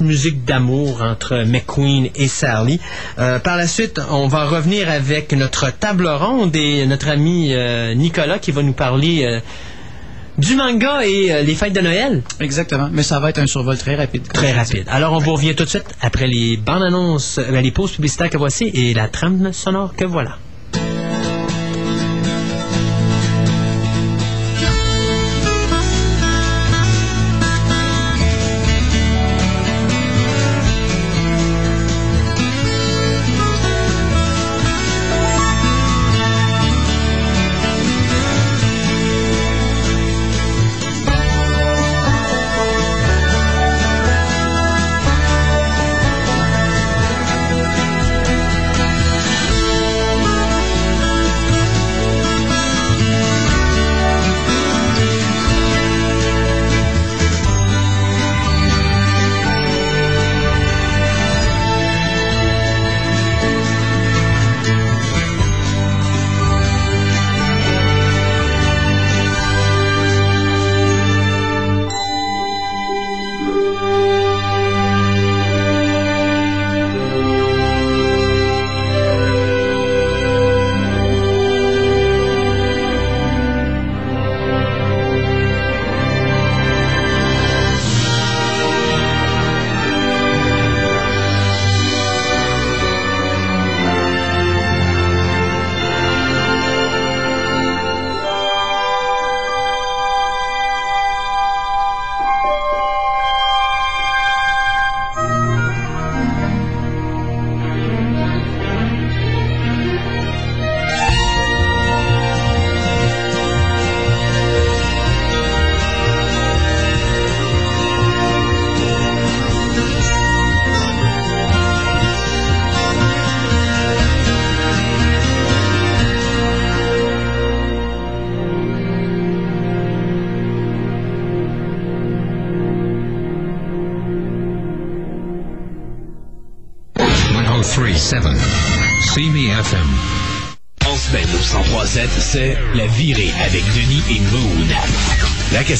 musique 0.00 0.44
d'amour 0.44 1.00
entre 1.00 1.44
McQueen 1.46 2.10
et 2.14 2.28
Sally. 2.28 2.78
Euh, 3.18 3.38
par 3.38 3.56
la 3.56 3.66
suite, 3.66 3.98
on 4.10 4.28
va 4.28 4.44
revenir 4.44 4.90
avec 4.90 5.32
notre 5.32 5.72
table 5.72 6.06
ronde 6.08 6.54
et 6.54 6.84
notre 6.84 7.08
ami 7.08 7.54
euh, 7.54 7.94
Nicolas 7.94 8.38
qui 8.38 8.50
va 8.50 8.62
nous 8.62 8.74
parler 8.74 9.24
euh, 9.24 9.40
du 10.38 10.56
manga 10.56 11.06
et 11.06 11.32
euh, 11.32 11.42
les 11.42 11.54
fêtes 11.54 11.72
de 11.72 11.80
Noël. 11.80 12.22
Exactement, 12.40 12.88
mais 12.92 13.02
ça 13.02 13.20
va 13.20 13.30
être 13.30 13.38
un 13.38 13.46
survol 13.46 13.78
très 13.78 13.94
rapide. 13.94 14.26
Très 14.32 14.52
rapide. 14.52 14.84
Alors, 14.88 15.12
on 15.12 15.18
vous 15.18 15.34
revient 15.34 15.54
tout 15.54 15.64
de 15.64 15.68
suite 15.68 15.94
après 16.00 16.26
les 16.26 16.56
bandes 16.56 16.82
annonces, 16.82 17.38
euh, 17.38 17.60
les 17.60 17.70
pauses 17.70 17.92
publicitaires 17.92 18.30
que 18.30 18.38
voici 18.38 18.70
et 18.74 18.94
la 18.94 19.08
trame 19.08 19.52
sonore 19.52 19.94
que 19.94 20.04
voilà. 20.04 20.38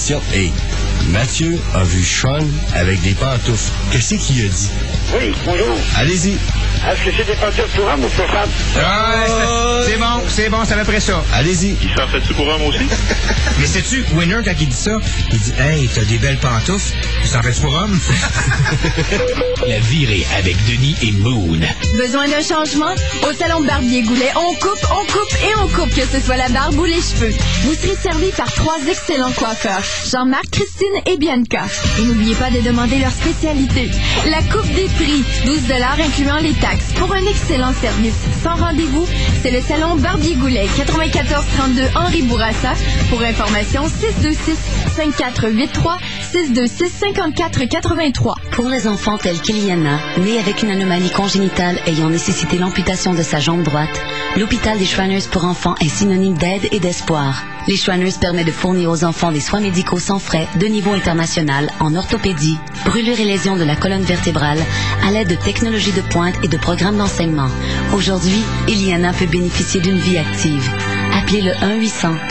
Question 0.05 0.21
est, 0.35 0.53
Mathieu 1.13 1.59
a 1.73 1.83
vu 1.83 2.05
Sean 2.05 2.47
avec 2.75 3.01
des 3.01 3.15
pantoufles. 3.15 3.73
Qu'est-ce 3.91 4.17
qu'il 4.17 4.45
a 4.45 4.49
dit? 4.49 4.71
Oui, 5.17 5.33
bonjour. 5.47 5.77
Allez-y. 5.97 6.37
Est-ce 6.87 7.03
que 7.03 7.11
c'est 7.17 7.25
des 7.25 7.35
pantoufles 7.35 7.77
pour 7.77 7.87
hommes 7.87 8.05
ou 8.05 8.09
pour 8.09 8.27
femmes? 8.27 8.51
Ouais, 8.77 9.85
c'est 9.87 9.97
bon, 9.97 10.23
c'est 10.29 10.49
bon, 10.51 10.59
c'est 10.67 10.75
à 10.75 10.77
peu 10.77 10.85
près 10.85 11.01
ça. 11.01 11.25
Allez-y. 11.33 11.77
Il 11.83 11.89
s'en 11.97 12.07
fait-tu 12.09 12.35
pour 12.35 12.47
hommes 12.47 12.63
aussi? 12.63 12.79
Mais 13.59 13.67
sais-tu, 13.67 14.05
Winner, 14.15 14.41
quand 14.45 14.53
il 14.61 14.69
dit 14.69 14.77
ça, 14.77 14.99
il 15.33 15.39
dit 15.39 15.53
Hey, 15.59 15.89
t'as 15.95 16.05
des 16.05 16.19
belles 16.19 16.37
pantoufles, 16.37 16.95
tu 17.23 17.29
s'en 17.29 17.41
fais 17.43 17.53
pour 17.53 17.75
homme? 17.75 17.99
La 19.67 19.79
virée 19.79 20.27
avec 20.37 20.57
Denis 20.67 20.95
et 21.01 21.13
Moon. 21.13 21.59
Besoin 21.97 22.29
d'un 22.29 22.43
changement? 22.43 22.93
Au 23.27 23.33
salon 23.33 23.63
Barbier 23.63 24.03
Goulet, 24.03 24.31
on 24.37 24.55
coupe, 24.55 24.87
on 24.91 25.05
coupe 25.07 25.33
et 25.43 25.57
on 25.63 25.69
coupe, 25.69 25.95
que 25.95 26.05
ce 26.05 26.21
soit 26.21 26.37
la 26.37 26.51
barbe 26.51 26.75
ou 26.75 26.85
les 26.85 27.01
cheveux. 27.01 27.33
Vous 27.63 27.75
serez 27.75 27.97
servi 27.97 28.31
par 28.33 28.53
trois 28.53 28.79
excellents 28.91 29.33
coiffeurs, 29.33 29.83
Jean-Marc, 30.11 30.51
Christine 30.51 31.01
et 31.07 31.17
Bianca. 31.17 31.63
Et 31.99 32.03
n'oubliez 32.03 32.35
pas 32.35 32.51
de 32.51 32.61
demander 32.61 32.99
leur 32.99 33.13
spécialité. 33.13 33.91
La 34.27 34.43
coupe 34.43 34.71
des 34.75 34.89
prix, 34.99 35.25
12 35.47 35.61
incluant 36.05 36.39
les 36.41 36.53
taxes. 36.53 36.74
Pour 36.97 37.13
un 37.13 37.25
excellent 37.27 37.73
service 37.73 38.15
sans 38.43 38.55
rendez-vous, 38.55 39.07
c'est 39.43 39.51
le 39.51 39.61
salon 39.61 39.97
Barbier 39.97 40.35
Goulet, 40.37 40.67
9432 40.77 41.83
Henri 41.97 42.23
Bourassa. 42.23 42.73
Pour 43.11 43.23
information, 43.23 43.85
626 43.89 44.57
5483 44.97 45.99
626 46.33 46.89
54 46.89 47.65
83. 47.65 48.35
Pour 48.55 48.69
les 48.69 48.87
enfants 48.87 49.19
tels 49.19 49.41
qu'Iliana, 49.41 49.99
née 50.17 50.39
avec 50.39 50.63
une 50.63 50.71
anomalie 50.71 51.11
congénitale 51.11 51.77
ayant 51.87 52.09
nécessité 52.09 52.57
l'amputation 52.57 53.13
de 53.13 53.23
sa 53.23 53.41
jambe 53.41 53.65
droite, 53.65 54.01
l'hôpital 54.37 54.79
des 54.79 54.85
Shriners 54.85 55.27
pour 55.29 55.45
enfants 55.45 55.75
est 55.81 55.89
synonyme 55.89 56.39
d'aide 56.39 56.69
et 56.71 56.79
d'espoir. 56.79 57.43
Les 57.67 57.77
Shriners 57.77 58.15
permet 58.21 58.45
de 58.45 58.53
fournir 58.53 58.91
aux 58.91 59.03
enfants 59.05 59.33
des 59.33 59.41
soins 59.41 59.59
médicaux 59.59 59.99
sans 59.99 60.21
frais 60.21 60.47
de 60.61 60.67
niveau 60.67 60.93
international 60.93 61.69
en 61.81 61.97
orthopédie, 61.97 62.57
brûlure 62.85 63.19
et 63.19 63.25
lésions 63.25 63.57
de 63.57 63.65
la 63.65 63.75
colonne 63.75 64.05
vertébrale 64.05 64.61
à 65.05 65.11
l'aide 65.11 65.31
de 65.31 65.35
technologies 65.35 65.91
de 65.91 66.03
pointe 66.03 66.37
et 66.45 66.49
de 66.49 66.57
programmes 66.57 66.99
d'enseignement. 66.99 67.49
Aujourd'hui, 67.93 68.45
Iliana 68.69 69.13
peut 69.15 69.27
bénéficier 69.27 69.81
d'une 69.81 69.99
vie 69.99 70.19
active. 70.19 70.71
Appelez 71.19 71.43
le 71.43 71.51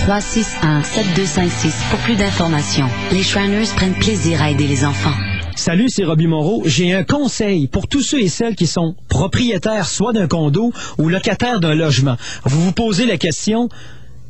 1-800-361-7256 0.08 1.90
pour 1.90 2.00
plus 2.00 2.16
d'informations. 2.16 2.90
Les 3.12 3.24
Shriners 3.24 3.74
prennent 3.76 4.00
plaisir 4.00 4.42
à 4.42 4.52
aider 4.52 4.68
les 4.68 4.86
enfants. 4.86 5.16
Salut, 5.56 5.90
c'est 5.90 6.04
Robbie 6.04 6.28
Moreau. 6.28 6.64
J'ai 6.66 6.94
un 6.94 7.04
conseil 7.04 7.68
pour 7.68 7.88
tous 7.88 8.02
ceux 8.02 8.20
et 8.20 8.28
celles 8.28 8.56
qui 8.56 8.68
sont 8.68 8.96
propriétaires 9.08 9.88
soit 9.88 10.12
d'un 10.12 10.28
condo 10.28 10.74
ou 10.98 11.10
locataires 11.10 11.60
d'un 11.60 11.76
logement. 11.76 12.18
Vous 12.44 12.62
vous 12.62 12.72
posez 12.72 13.06
la 13.06 13.18
question, 13.18 13.70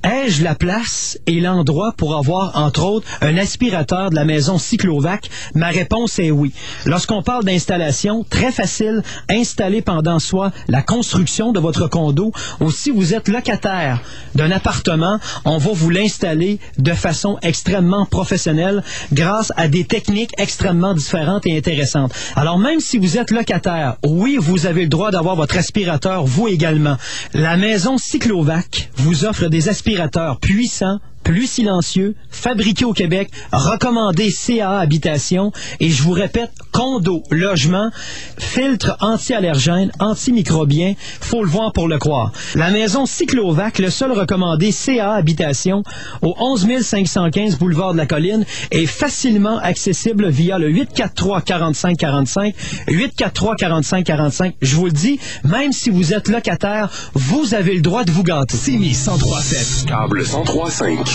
Ai-je 0.04 0.44
la 0.44 0.54
place 0.54 1.18
et 1.28 1.40
l'endroit 1.40 1.94
pour 1.96 2.18
avoir, 2.18 2.58
entre 2.58 2.84
autres, 2.84 3.08
un 3.22 3.38
aspirateur 3.38 4.10
de 4.10 4.16
la 4.16 4.26
maison 4.26 4.58
Cyclovac? 4.58 5.30
Ma 5.56 5.70
réponse 5.70 6.20
est 6.20 6.30
oui. 6.30 6.52
Lorsqu'on 6.86 7.24
parle 7.24 7.46
d'installation, 7.46 8.26
très 8.30 8.52
facile, 8.52 9.02
installer 9.30 9.82
pendant 9.82 10.20
soit 10.20 10.52
la 10.68 10.82
construction 10.82 11.54
de 11.54 11.62
votre 11.62 11.88
condo 11.88 12.34
ou 12.60 12.70
si 12.70 12.90
vous 12.90 13.14
êtes 13.14 13.30
locataire 13.30 14.02
d'un 14.36 14.52
appartement, 14.52 15.20
on 15.46 15.58
va 15.58 15.72
vous 15.72 15.90
l'installer 15.90 16.60
de 16.78 16.92
façon 16.92 17.38
extrêmement 17.42 18.06
professionnelle 18.06 18.84
grâce 19.14 19.54
à 19.56 19.70
des 19.70 19.86
techniques 19.86 20.34
extrêmement 20.38 20.94
différentes 20.94 21.46
et 21.46 21.58
intéressantes. 21.58 22.12
Alors 22.36 22.60
même 22.60 22.82
si 22.82 22.98
vous 22.98 23.18
êtes 23.18 23.32
locataire, 23.32 23.96
oui, 24.06 24.36
vous 24.38 24.66
avez 24.66 24.82
le 24.82 24.90
droit 24.90 25.12
d'avoir 25.12 25.38
votre 25.38 25.58
aspirateur, 25.58 26.26
vous 26.26 26.50
également. 26.50 26.98
La 27.34 27.56
maison 27.56 27.98
Cyclovac 27.98 28.90
vous 28.98 29.24
offre 29.24 29.48
des 29.48 29.70
aspirateurs 29.70 29.93
puissants 30.40 31.00
plus 31.24 31.48
silencieux, 31.48 32.16
fabriqué 32.30 32.86
au 32.86 32.94
Québec, 32.94 33.30
recommandé 33.52 34.30
CA 34.30 34.80
Habitation 34.80 35.52
et 35.80 35.90
je 35.90 36.04
vous 36.04 36.12
répète, 36.12 36.52
condo, 36.72 37.24
logement, 37.32 37.90
filtre 38.38 38.98
anti-allergène, 39.00 39.92
antimicrobien, 40.00 40.94
faut 41.22 41.44
le 41.44 41.50
voir 41.50 41.72
pour 41.72 41.88
le 41.88 41.98
croire. 41.98 42.32
La 42.56 42.72
maison 42.72 43.06
Cyclovac, 43.06 43.80
le 43.80 43.90
seul 43.90 44.12
recommandé 44.12 44.72
CA 44.72 45.14
Habitation 45.14 45.84
au 46.22 46.36
11 46.38 46.82
515 46.82 47.58
boulevard 47.58 47.94
de 47.94 47.98
la 47.98 48.06
Colline 48.06 48.46
est 48.72 48.86
facilement 48.86 49.58
accessible 49.60 50.30
via 50.30 50.58
le 50.58 50.70
843 50.70 51.42
45 51.42 51.98
45 51.98 52.56
843 52.88 53.56
45 53.56 54.04
45. 54.04 54.56
Je 54.62 54.76
vous 54.76 54.86
le 54.86 54.92
dis, 54.92 55.20
même 55.44 55.72
si 55.72 55.90
vous 55.90 56.14
êtes 56.14 56.28
locataire, 56.28 56.90
vous 57.14 57.54
avez 57.54 57.74
le 57.76 57.82
droit 57.82 58.04
de 58.04 58.12
vous 58.12 58.24
gâter. 58.24 58.58
Simi 58.58 58.90
1037. 58.90 59.86
Câble 59.88 60.20
1035. 60.20 61.13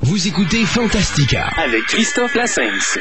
Vous 0.00 0.28
écoutez 0.28 0.64
Fantastica. 0.64 1.48
Avec 1.56 1.82
Christophe 1.86 2.34
Lassens. 2.34 2.98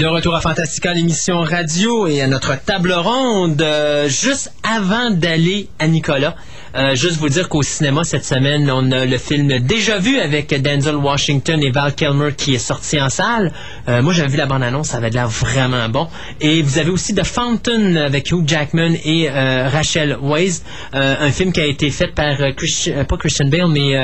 De 0.00 0.06
retour 0.06 0.34
à 0.34 0.40
Fantastica, 0.40 0.94
l'émission 0.94 1.42
radio 1.42 2.06
et 2.06 2.22
à 2.22 2.26
notre 2.26 2.58
table 2.64 2.90
ronde. 2.90 3.60
Euh, 3.60 4.08
juste 4.08 4.50
avant 4.62 5.10
d'aller 5.10 5.68
à 5.78 5.88
Nicolas, 5.88 6.36
euh, 6.74 6.94
juste 6.94 7.18
vous 7.18 7.28
dire 7.28 7.50
qu'au 7.50 7.60
cinéma 7.60 8.02
cette 8.04 8.24
semaine, 8.24 8.70
on 8.70 8.90
a 8.92 9.04
le 9.04 9.18
film 9.18 9.58
Déjà 9.58 9.98
vu 9.98 10.18
avec 10.18 10.58
Denzel 10.62 10.96
Washington 10.96 11.62
et 11.62 11.70
Val 11.70 11.94
Kilmer 11.94 12.32
qui 12.34 12.54
est 12.54 12.58
sorti 12.58 12.98
en 12.98 13.10
salle. 13.10 13.52
Euh, 13.88 14.00
moi, 14.00 14.14
j'avais 14.14 14.30
vu 14.30 14.38
la 14.38 14.46
bande-annonce, 14.46 14.88
ça 14.88 14.96
avait 14.96 15.10
l'air 15.10 15.28
vraiment 15.28 15.86
bon. 15.90 16.08
Et 16.40 16.62
vous 16.62 16.78
avez 16.78 16.88
aussi 16.88 17.14
The 17.14 17.24
Fountain 17.24 17.96
avec 17.96 18.30
Hugh 18.30 18.48
Jackman 18.48 18.94
et 19.04 19.28
Rachel 19.28 20.16
Weisz, 20.22 20.62
un 20.94 21.30
film 21.30 21.52
qui 21.52 21.60
a 21.60 21.66
été 21.66 21.90
fait 21.90 22.08
par 22.08 22.38
Christian- 22.56 23.04
pas 23.04 23.18
Christian 23.18 23.48
Bale, 23.48 23.68
mais 23.68 23.98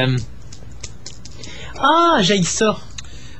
ah, 1.80 2.18
j'ai 2.20 2.42
ça. 2.42 2.76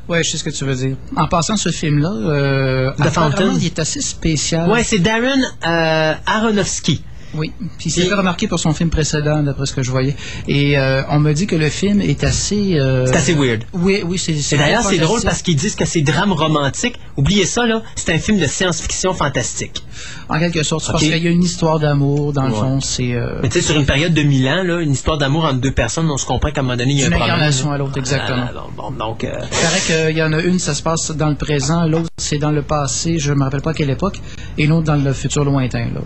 Ouais, 0.08 0.22
je 0.22 0.30
sais 0.30 0.38
ce 0.38 0.44
que 0.44 0.50
tu 0.50 0.64
veux 0.64 0.74
dire. 0.74 0.96
En 1.16 1.26
passant 1.26 1.56
ce 1.56 1.70
film-là, 1.70 2.10
euh, 2.10 2.92
The 2.92 3.10
Fountain. 3.10 3.54
il 3.58 3.66
est 3.66 3.78
assez 3.78 4.00
spécial. 4.00 4.70
Ouais, 4.70 4.84
c'est 4.84 4.98
Darren 5.00 5.40
euh, 5.66 6.14
Aronofsky. 6.26 7.02
Oui, 7.36 7.52
puis 7.78 7.88
il 7.88 7.90
s'est 7.90 8.02
fait 8.02 8.14
remarquer 8.14 8.48
pour 8.48 8.58
son 8.58 8.72
film 8.72 8.90
précédent, 8.90 9.42
d'après 9.42 9.66
ce 9.66 9.74
que 9.74 9.82
je 9.82 9.90
voyais. 9.90 10.16
Et 10.48 10.78
euh, 10.78 11.02
on 11.10 11.18
me 11.18 11.32
dit 11.32 11.46
que 11.46 11.56
le 11.56 11.68
film 11.68 12.00
est 12.00 12.24
assez... 12.24 12.78
euh, 12.78 13.06
C'est 13.06 13.16
assez 13.16 13.34
weird. 13.34 13.64
Oui, 13.72 14.02
oui, 14.06 14.18
c'est... 14.18 14.32
Et 14.32 14.58
d'ailleurs, 14.58 14.82
c'est 14.82 14.98
drôle 14.98 15.20
parce 15.22 15.42
qu'ils 15.42 15.56
disent 15.56 15.74
que 15.74 15.84
c'est 15.84 16.02
drame 16.02 16.32
romantique. 16.32 16.96
Oubliez 17.16 17.46
ça, 17.46 17.66
là. 17.66 17.82
C'est 17.94 18.12
un 18.12 18.18
film 18.18 18.38
de 18.38 18.46
science-fiction 18.46 19.12
fantastique. 19.14 19.82
En 20.28 20.38
quelque 20.38 20.62
sorte, 20.62 20.84
c'est 20.84 20.92
parce 20.92 21.02
qu'il 21.04 21.16
y 21.22 21.28
a 21.28 21.30
une 21.30 21.42
histoire 21.42 21.78
d'amour, 21.78 22.32
dans 22.32 22.46
le 22.48 22.52
fond, 22.54 22.80
c'est... 22.80 23.12
euh, 23.14 23.38
Mais 23.42 23.48
tu 23.48 23.60
sais, 23.60 23.66
sur 23.66 23.76
une 23.76 23.86
période 23.86 24.12
de 24.14 24.22
1000 24.22 24.48
ans, 24.48 24.62
là, 24.62 24.80
une 24.80 24.92
histoire 24.92 25.18
d'amour 25.18 25.44
entre 25.44 25.60
deux 25.60 25.72
personnes, 25.72 26.10
on 26.10 26.16
se 26.16 26.26
comprend 26.26 26.50
qu'à 26.50 26.60
un 26.60 26.64
moment 26.64 26.76
donné, 26.76 26.92
il 26.92 26.98
y 27.00 27.02
a 27.04 27.06
un 27.06 27.10
problème. 27.10 27.38
là. 27.38 27.72
à 27.72 27.78
l'autre, 27.78 27.96
exactement. 27.98 28.46
Ah, 28.54 28.64
bon, 28.76 28.90
donc, 28.92 29.22
Il 29.22 29.28
paraît 29.30 30.08
qu'il 30.08 30.16
y 30.18 30.22
en 30.22 30.32
a 30.32 30.40
une, 30.40 30.58
ça 30.58 30.74
se 30.74 30.82
passe 30.82 31.10
dans 31.12 31.28
le 31.28 31.34
présent, 31.36 31.86
l'autre, 31.86 32.08
c'est 32.16 32.38
dans 32.38 32.50
le 32.50 32.62
passé, 32.62 33.18
je 33.18 33.32
me 33.32 33.42
rappelle 33.44 33.62
pas 33.62 33.72
quelle 33.74 33.90
époque, 33.90 34.20
et 34.58 34.66
l'autre 34.66 34.84
dans 34.84 34.96
le 34.96 35.12
futur 35.12 35.44
lointain. 35.44 35.86
Là. 35.94 36.00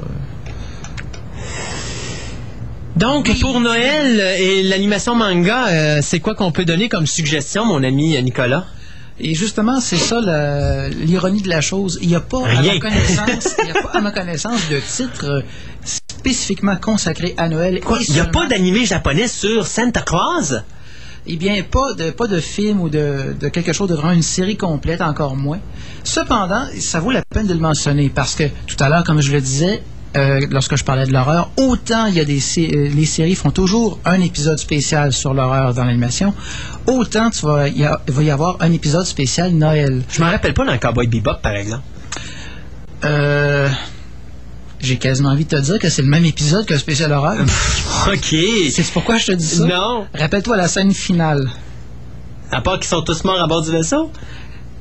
Donc 2.97 3.39
pour 3.41 3.61
Noël 3.61 4.21
et 4.39 4.63
l'animation 4.65 5.15
manga, 5.15 5.69
euh, 5.69 5.99
c'est 6.03 6.21
quoi 6.21 6.35
qu'on 6.35 6.53
peut 6.53 6.65
donner 6.65 6.89
comme 6.89 7.07
suggestion, 7.07 7.65
mon 7.65 7.83
ami 7.83 8.21
Nicolas? 8.23 8.67
Et 9.23 9.35
justement, 9.35 9.81
c'est 9.81 9.99
ça 9.99 10.21
l'ironie 10.89 11.43
de 11.43 11.49
la 11.49 11.61
chose. 11.61 11.99
Il 12.01 12.09
n'y 12.09 12.15
a 12.15 12.21
pas, 12.21 12.47
à 12.47 12.63
ma 12.63 12.79
connaissance, 12.79 13.57
il 13.63 13.69
y 13.69 13.71
a 13.71 13.83
pas, 13.83 13.99
à 13.99 14.01
ma 14.01 14.11
connaissance, 14.13 14.69
de 14.71 14.81
titre 14.81 15.45
spécifiquement 15.85 16.77
consacré 16.77 17.35
à 17.37 17.49
Noël. 17.49 17.81
Quoi? 17.81 17.99
Il 18.09 18.15
n'y 18.15 18.21
a 18.21 18.27
pas 18.27 18.47
d'animé 18.47 18.87
japonais 18.87 19.29
sur 19.29 19.67
Santa 19.67 20.01
Claus? 20.01 20.55
Eh 21.27 21.37
bien, 21.37 21.63
pas 21.63 21.93
de, 21.95 22.11
pas 22.11 22.27
de 22.27 22.41
film 22.41 22.81
ou 22.81 22.89
de, 22.89 23.35
de 23.39 23.49
quelque 23.49 23.75
chose 23.75 23.91
de 23.91 23.95
vraiment 23.95 24.13
une 24.13 24.23
série 24.23 24.57
complète, 24.57 25.03
encore 25.03 25.37
moins. 25.37 25.61
Cependant, 26.03 26.67
ça 26.79 26.99
vaut 26.99 27.11
la 27.11 27.23
peine 27.23 27.47
de 27.47 27.53
le 27.53 27.61
mentionner 27.61 28.09
parce 28.09 28.35
que 28.35 28.45
tout 28.67 28.77
à 28.81 28.89
l'heure, 28.89 29.05
comme 29.05 29.21
je 29.21 29.33
le 29.33 29.41
disais, 29.41 29.83
euh, 30.17 30.41
lorsque 30.51 30.77
je 30.77 30.85
parlais 30.85 31.07
de 31.07 31.13
l'horreur, 31.13 31.51
autant 31.57 32.07
il 32.07 32.15
y 32.15 32.21
a 32.21 32.25
des 32.25 32.41
euh, 32.59 32.89
les 32.89 33.07
séries 33.07 33.37
font 33.37 33.53
toujours 33.53 34.01
un 34.05 34.21
épisode 34.21 34.59
spécial 34.59 35.13
sur 35.13 35.35
l'horreur 35.35 35.73
dans 35.73 35.85
l'animation, 35.85 36.35
autant 36.87 37.31
tu 37.31 37.47
vas, 37.47 37.69
il 37.69 37.89
va 38.09 38.23
y 38.23 38.31
avoir 38.31 38.57
un 38.61 38.73
épisode 38.73 39.07
spécial 39.07 39.53
Noël. 39.53 40.03
Je 40.11 40.21
me 40.23 40.29
rappelle 40.29 40.55
pas 40.55 40.65
dans 40.65 40.77
Cowboy 40.79 41.07
Bebop, 41.07 41.41
par 41.43 41.53
exemple. 41.53 41.85
Euh, 43.05 43.69
j'ai 44.81 44.97
quasiment 44.97 45.31
envie 45.31 45.45
de 45.45 45.57
te 45.57 45.61
dire 45.61 45.79
que 45.79 45.89
c'est 45.89 46.03
le 46.03 46.09
même 46.09 46.25
épisode 46.25 46.67
que 46.67 46.73
le 46.73 46.81
spécial 46.81 47.13
horreur. 47.13 47.39
OK. 48.09 48.35
C'est 48.71 48.93
pourquoi 48.93 49.19
je 49.19 49.27
te 49.27 49.33
dis 49.33 49.47
ça? 49.47 49.65
Non. 49.65 50.07
Rappelle-toi 50.15 50.57
la 50.57 50.69
scène 50.69 50.93
finale. 50.93 51.51
À 52.51 52.61
part 52.63 52.79
qu'ils 52.79 52.89
sont 52.89 53.03
tous 53.03 53.23
morts 53.25 53.41
à 53.41 53.47
bord 53.47 53.63
du 53.63 53.71
vaisseau? 53.71 54.11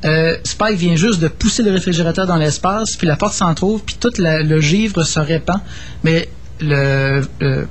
Euh, 0.06 0.38
Spike 0.46 0.78
vient 0.78 0.96
juste 0.96 1.20
de 1.20 1.28
pousser 1.28 1.62
le 1.64 1.72
réfrigérateur 1.72 2.26
dans 2.26 2.38
l'espace, 2.38 2.96
puis 2.96 3.06
la 3.08 3.16
porte 3.18 3.34
s'en 3.34 3.54
trouve, 3.54 3.84
puis 3.84 3.98
tout 4.00 4.12
la- 4.18 4.42
le 4.44 4.62
givre 4.62 5.04
se 5.04 5.20
répand, 5.20 5.60
mais 6.04 6.30
le, 6.62 7.22
le, 7.42 7.68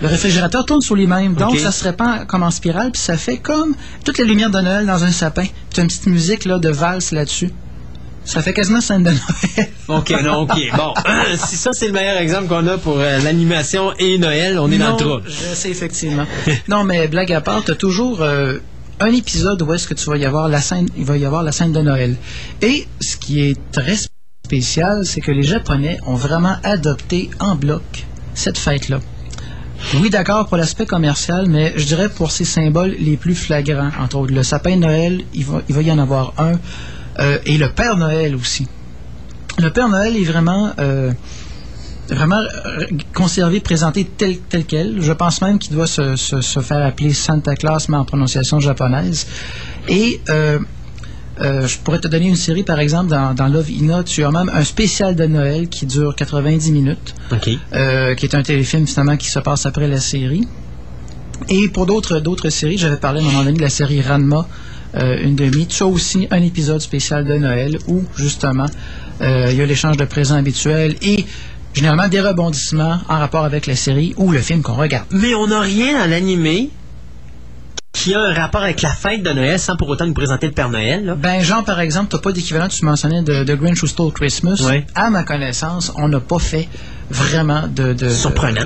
le 0.00 0.06
réfrigérateur 0.06 0.64
tourne 0.64 0.80
sur 0.82 0.94
lui-même, 0.94 1.34
donc 1.34 1.54
ça 1.58 1.72
se 1.72 1.82
répand 1.84 2.26
comme 2.26 2.42
en 2.44 2.50
spirale, 2.52 2.92
puis 2.92 3.02
ça 3.02 3.16
fait 3.16 3.38
comme 3.38 3.74
toute 4.04 4.18
la 4.18 4.24
lumière 4.24 4.50
de 4.50 4.60
Noël 4.60 4.86
dans 4.86 5.02
un 5.02 5.10
sapin, 5.10 5.42
puis 5.42 5.52
t'as 5.74 5.82
une 5.82 5.88
petite 5.88 6.06
musique 6.06 6.44
là, 6.44 6.58
de 6.58 6.68
valse 6.68 7.10
là-dessus. 7.12 7.50
Ça 8.24 8.42
fait 8.42 8.52
quasiment 8.52 8.80
scène 8.80 9.04
de 9.04 9.10
Noël. 9.10 9.68
OK, 9.88 10.10
non, 10.24 10.40
OK. 10.42 10.56
Bon, 10.76 10.94
si 11.36 11.56
ça, 11.56 11.70
c'est 11.72 11.86
le 11.86 11.92
meilleur 11.92 12.18
exemple 12.18 12.48
qu'on 12.48 12.66
a 12.66 12.76
pour 12.76 12.98
euh, 12.98 13.18
l'animation 13.20 13.92
et 14.00 14.18
Noël, 14.18 14.58
on 14.58 14.68
est 14.72 14.78
dans 14.78 14.90
le 14.92 14.96
trouble. 14.96 15.22
Je 15.28 15.54
sais, 15.54 15.70
effectivement. 15.70 16.24
non, 16.68 16.82
mais 16.82 17.06
blague 17.06 17.32
à 17.32 17.40
part, 17.40 17.62
tu 17.64 17.70
as 17.70 17.76
toujours 17.76 18.22
euh, 18.22 18.58
un 19.00 19.12
épisode 19.12 19.62
où 19.62 19.72
est-ce 19.74 19.86
que 19.88 19.94
tu 19.94 20.08
vas 20.08 20.16
y 20.16 20.24
avoir 20.24 20.48
la 20.48 20.60
scène, 20.60 20.88
il 20.96 21.06
la 21.06 21.52
scène 21.52 21.72
de 21.72 21.80
Noël. 21.80 22.16
Et 22.62 22.86
ce 23.00 23.16
qui 23.16 23.40
est 23.40 23.56
très 23.72 23.96
spécial, 24.44 25.04
c'est 25.04 25.20
que 25.20 25.32
les 25.32 25.42
Japonais 25.42 25.98
ont 26.06 26.14
vraiment 26.14 26.56
adopté 26.62 27.30
en 27.40 27.56
bloc 27.56 28.06
cette 28.34 28.58
fête-là. 28.58 29.00
Oui, 29.94 30.10
d'accord 30.10 30.46
pour 30.46 30.56
l'aspect 30.56 30.86
commercial, 30.86 31.46
mais 31.48 31.72
je 31.76 31.84
dirais 31.84 32.08
pour 32.08 32.30
ses 32.30 32.44
symboles 32.44 32.96
les 32.98 33.16
plus 33.16 33.34
flagrants. 33.34 33.90
Entre 34.00 34.16
autres, 34.16 34.32
le 34.32 34.42
sapin 34.42 34.76
de 34.76 34.82
Noël, 34.82 35.24
il 35.34 35.44
va, 35.44 35.62
il 35.68 35.74
va 35.74 35.82
y 35.82 35.90
en 35.90 35.98
avoir 35.98 36.32
un, 36.38 36.52
euh, 37.18 37.38
et 37.44 37.58
le 37.58 37.70
Père 37.70 37.96
Noël 37.96 38.34
aussi. 38.34 38.66
Le 39.58 39.70
Père 39.70 39.88
Noël 39.88 40.16
est 40.16 40.24
vraiment 40.24 40.72
euh, 40.78 41.12
vraiment 42.10 42.40
euh, 42.40 42.84
conservé, 43.14 43.60
présenté 43.60 44.04
tel, 44.04 44.38
tel 44.38 44.64
quel. 44.64 45.00
Je 45.02 45.12
pense 45.12 45.40
même 45.42 45.58
qu'il 45.58 45.74
doit 45.74 45.86
se, 45.86 46.16
se- 46.16 46.40
se 46.40 46.60
faire 46.60 46.84
appeler 46.84 47.12
Santa 47.12 47.54
Claus, 47.56 47.88
mais 47.88 47.96
en 47.96 48.04
prononciation 48.04 48.60
japonaise. 48.60 49.26
Et 49.88 50.20
euh, 50.28 50.58
euh, 51.40 51.66
je 51.66 51.78
pourrais 51.78 51.98
te 52.00 52.08
donner 52.08 52.26
une 52.28 52.36
série, 52.36 52.62
par 52.62 52.80
exemple, 52.80 53.08
dans, 53.10 53.34
dans 53.34 53.46
Love 53.48 53.70
Ina, 53.70 54.02
tu 54.04 54.24
as 54.24 54.30
même 54.30 54.50
un 54.54 54.64
spécial 54.64 55.14
de 55.14 55.26
Noël 55.26 55.68
qui 55.68 55.84
dure 55.86 56.14
90 56.16 56.72
minutes, 56.72 57.14
euh, 57.74 58.14
qui 58.14 58.26
est 58.26 58.34
un 58.34 58.42
téléfilm 58.42 58.86
finalement 58.86 59.16
qui 59.16 59.28
se 59.30 59.38
passe 59.40 59.66
après 59.66 59.86
la 59.88 60.00
série. 60.00 60.46
Et 61.50 61.68
pour 61.68 61.84
d'autres 61.86 62.18
d'autres 62.20 62.48
séries, 62.48 62.78
j'avais 62.78 62.96
parlé 62.96 63.20
à 63.20 63.22
un 63.24 63.26
moment 63.26 63.44
donné 63.44 63.56
de 63.58 63.62
la 63.62 63.68
série 63.68 64.00
Ranma, 64.00 64.48
euh, 64.94 65.18
une 65.22 65.36
demi. 65.36 65.66
Tu 65.66 65.82
as 65.82 65.86
aussi 65.86 66.26
un 66.30 66.42
épisode 66.42 66.80
spécial 66.80 67.26
de 67.26 67.34
Noël 67.34 67.76
où, 67.88 68.02
justement, 68.16 68.64
il 69.20 69.54
y 69.54 69.60
a 69.62 69.66
l'échange 69.66 69.96
de 69.98 70.04
présents 70.04 70.36
habituels 70.36 70.94
et 71.02 71.24
généralement 71.76 72.08
des 72.08 72.20
rebondissements 72.20 72.98
en 73.08 73.18
rapport 73.18 73.44
avec 73.44 73.66
la 73.66 73.76
série 73.76 74.14
ou 74.16 74.32
le 74.32 74.40
film 74.40 74.62
qu'on 74.62 74.74
regarde. 74.74 75.06
Mais 75.10 75.34
on 75.34 75.46
n'a 75.46 75.60
rien 75.60 75.98
dans 76.00 76.10
l'animé 76.10 76.70
qui 77.92 78.14
a 78.14 78.20
un 78.20 78.34
rapport 78.34 78.62
avec 78.62 78.82
la 78.82 78.90
fête 78.90 79.22
de 79.22 79.30
Noël 79.30 79.58
sans 79.58 79.76
pour 79.76 79.88
autant 79.88 80.06
nous 80.06 80.14
présenter 80.14 80.46
le 80.46 80.52
Père 80.52 80.68
Noël. 80.70 81.04
Là. 81.04 81.14
Ben, 81.14 81.40
genre, 81.42 81.64
par 81.64 81.80
exemple, 81.80 82.08
t'as 82.10 82.18
pas 82.18 82.32
d'équivalent, 82.32 82.68
tu 82.68 82.84
mentionnais 82.84 83.22
de, 83.22 83.44
de 83.44 83.54
Grinch 83.54 83.82
Who 83.82 83.86
Stole 83.88 84.12
Christmas. 84.12 84.60
Ouais. 84.64 84.86
À 84.94 85.08
ma 85.10 85.22
connaissance, 85.22 85.92
on 85.96 86.08
n'a 86.08 86.20
pas 86.20 86.38
fait 86.38 86.68
vraiment 87.10 87.66
de... 87.68 87.92
de 87.94 88.08
Surprenant. 88.08 88.62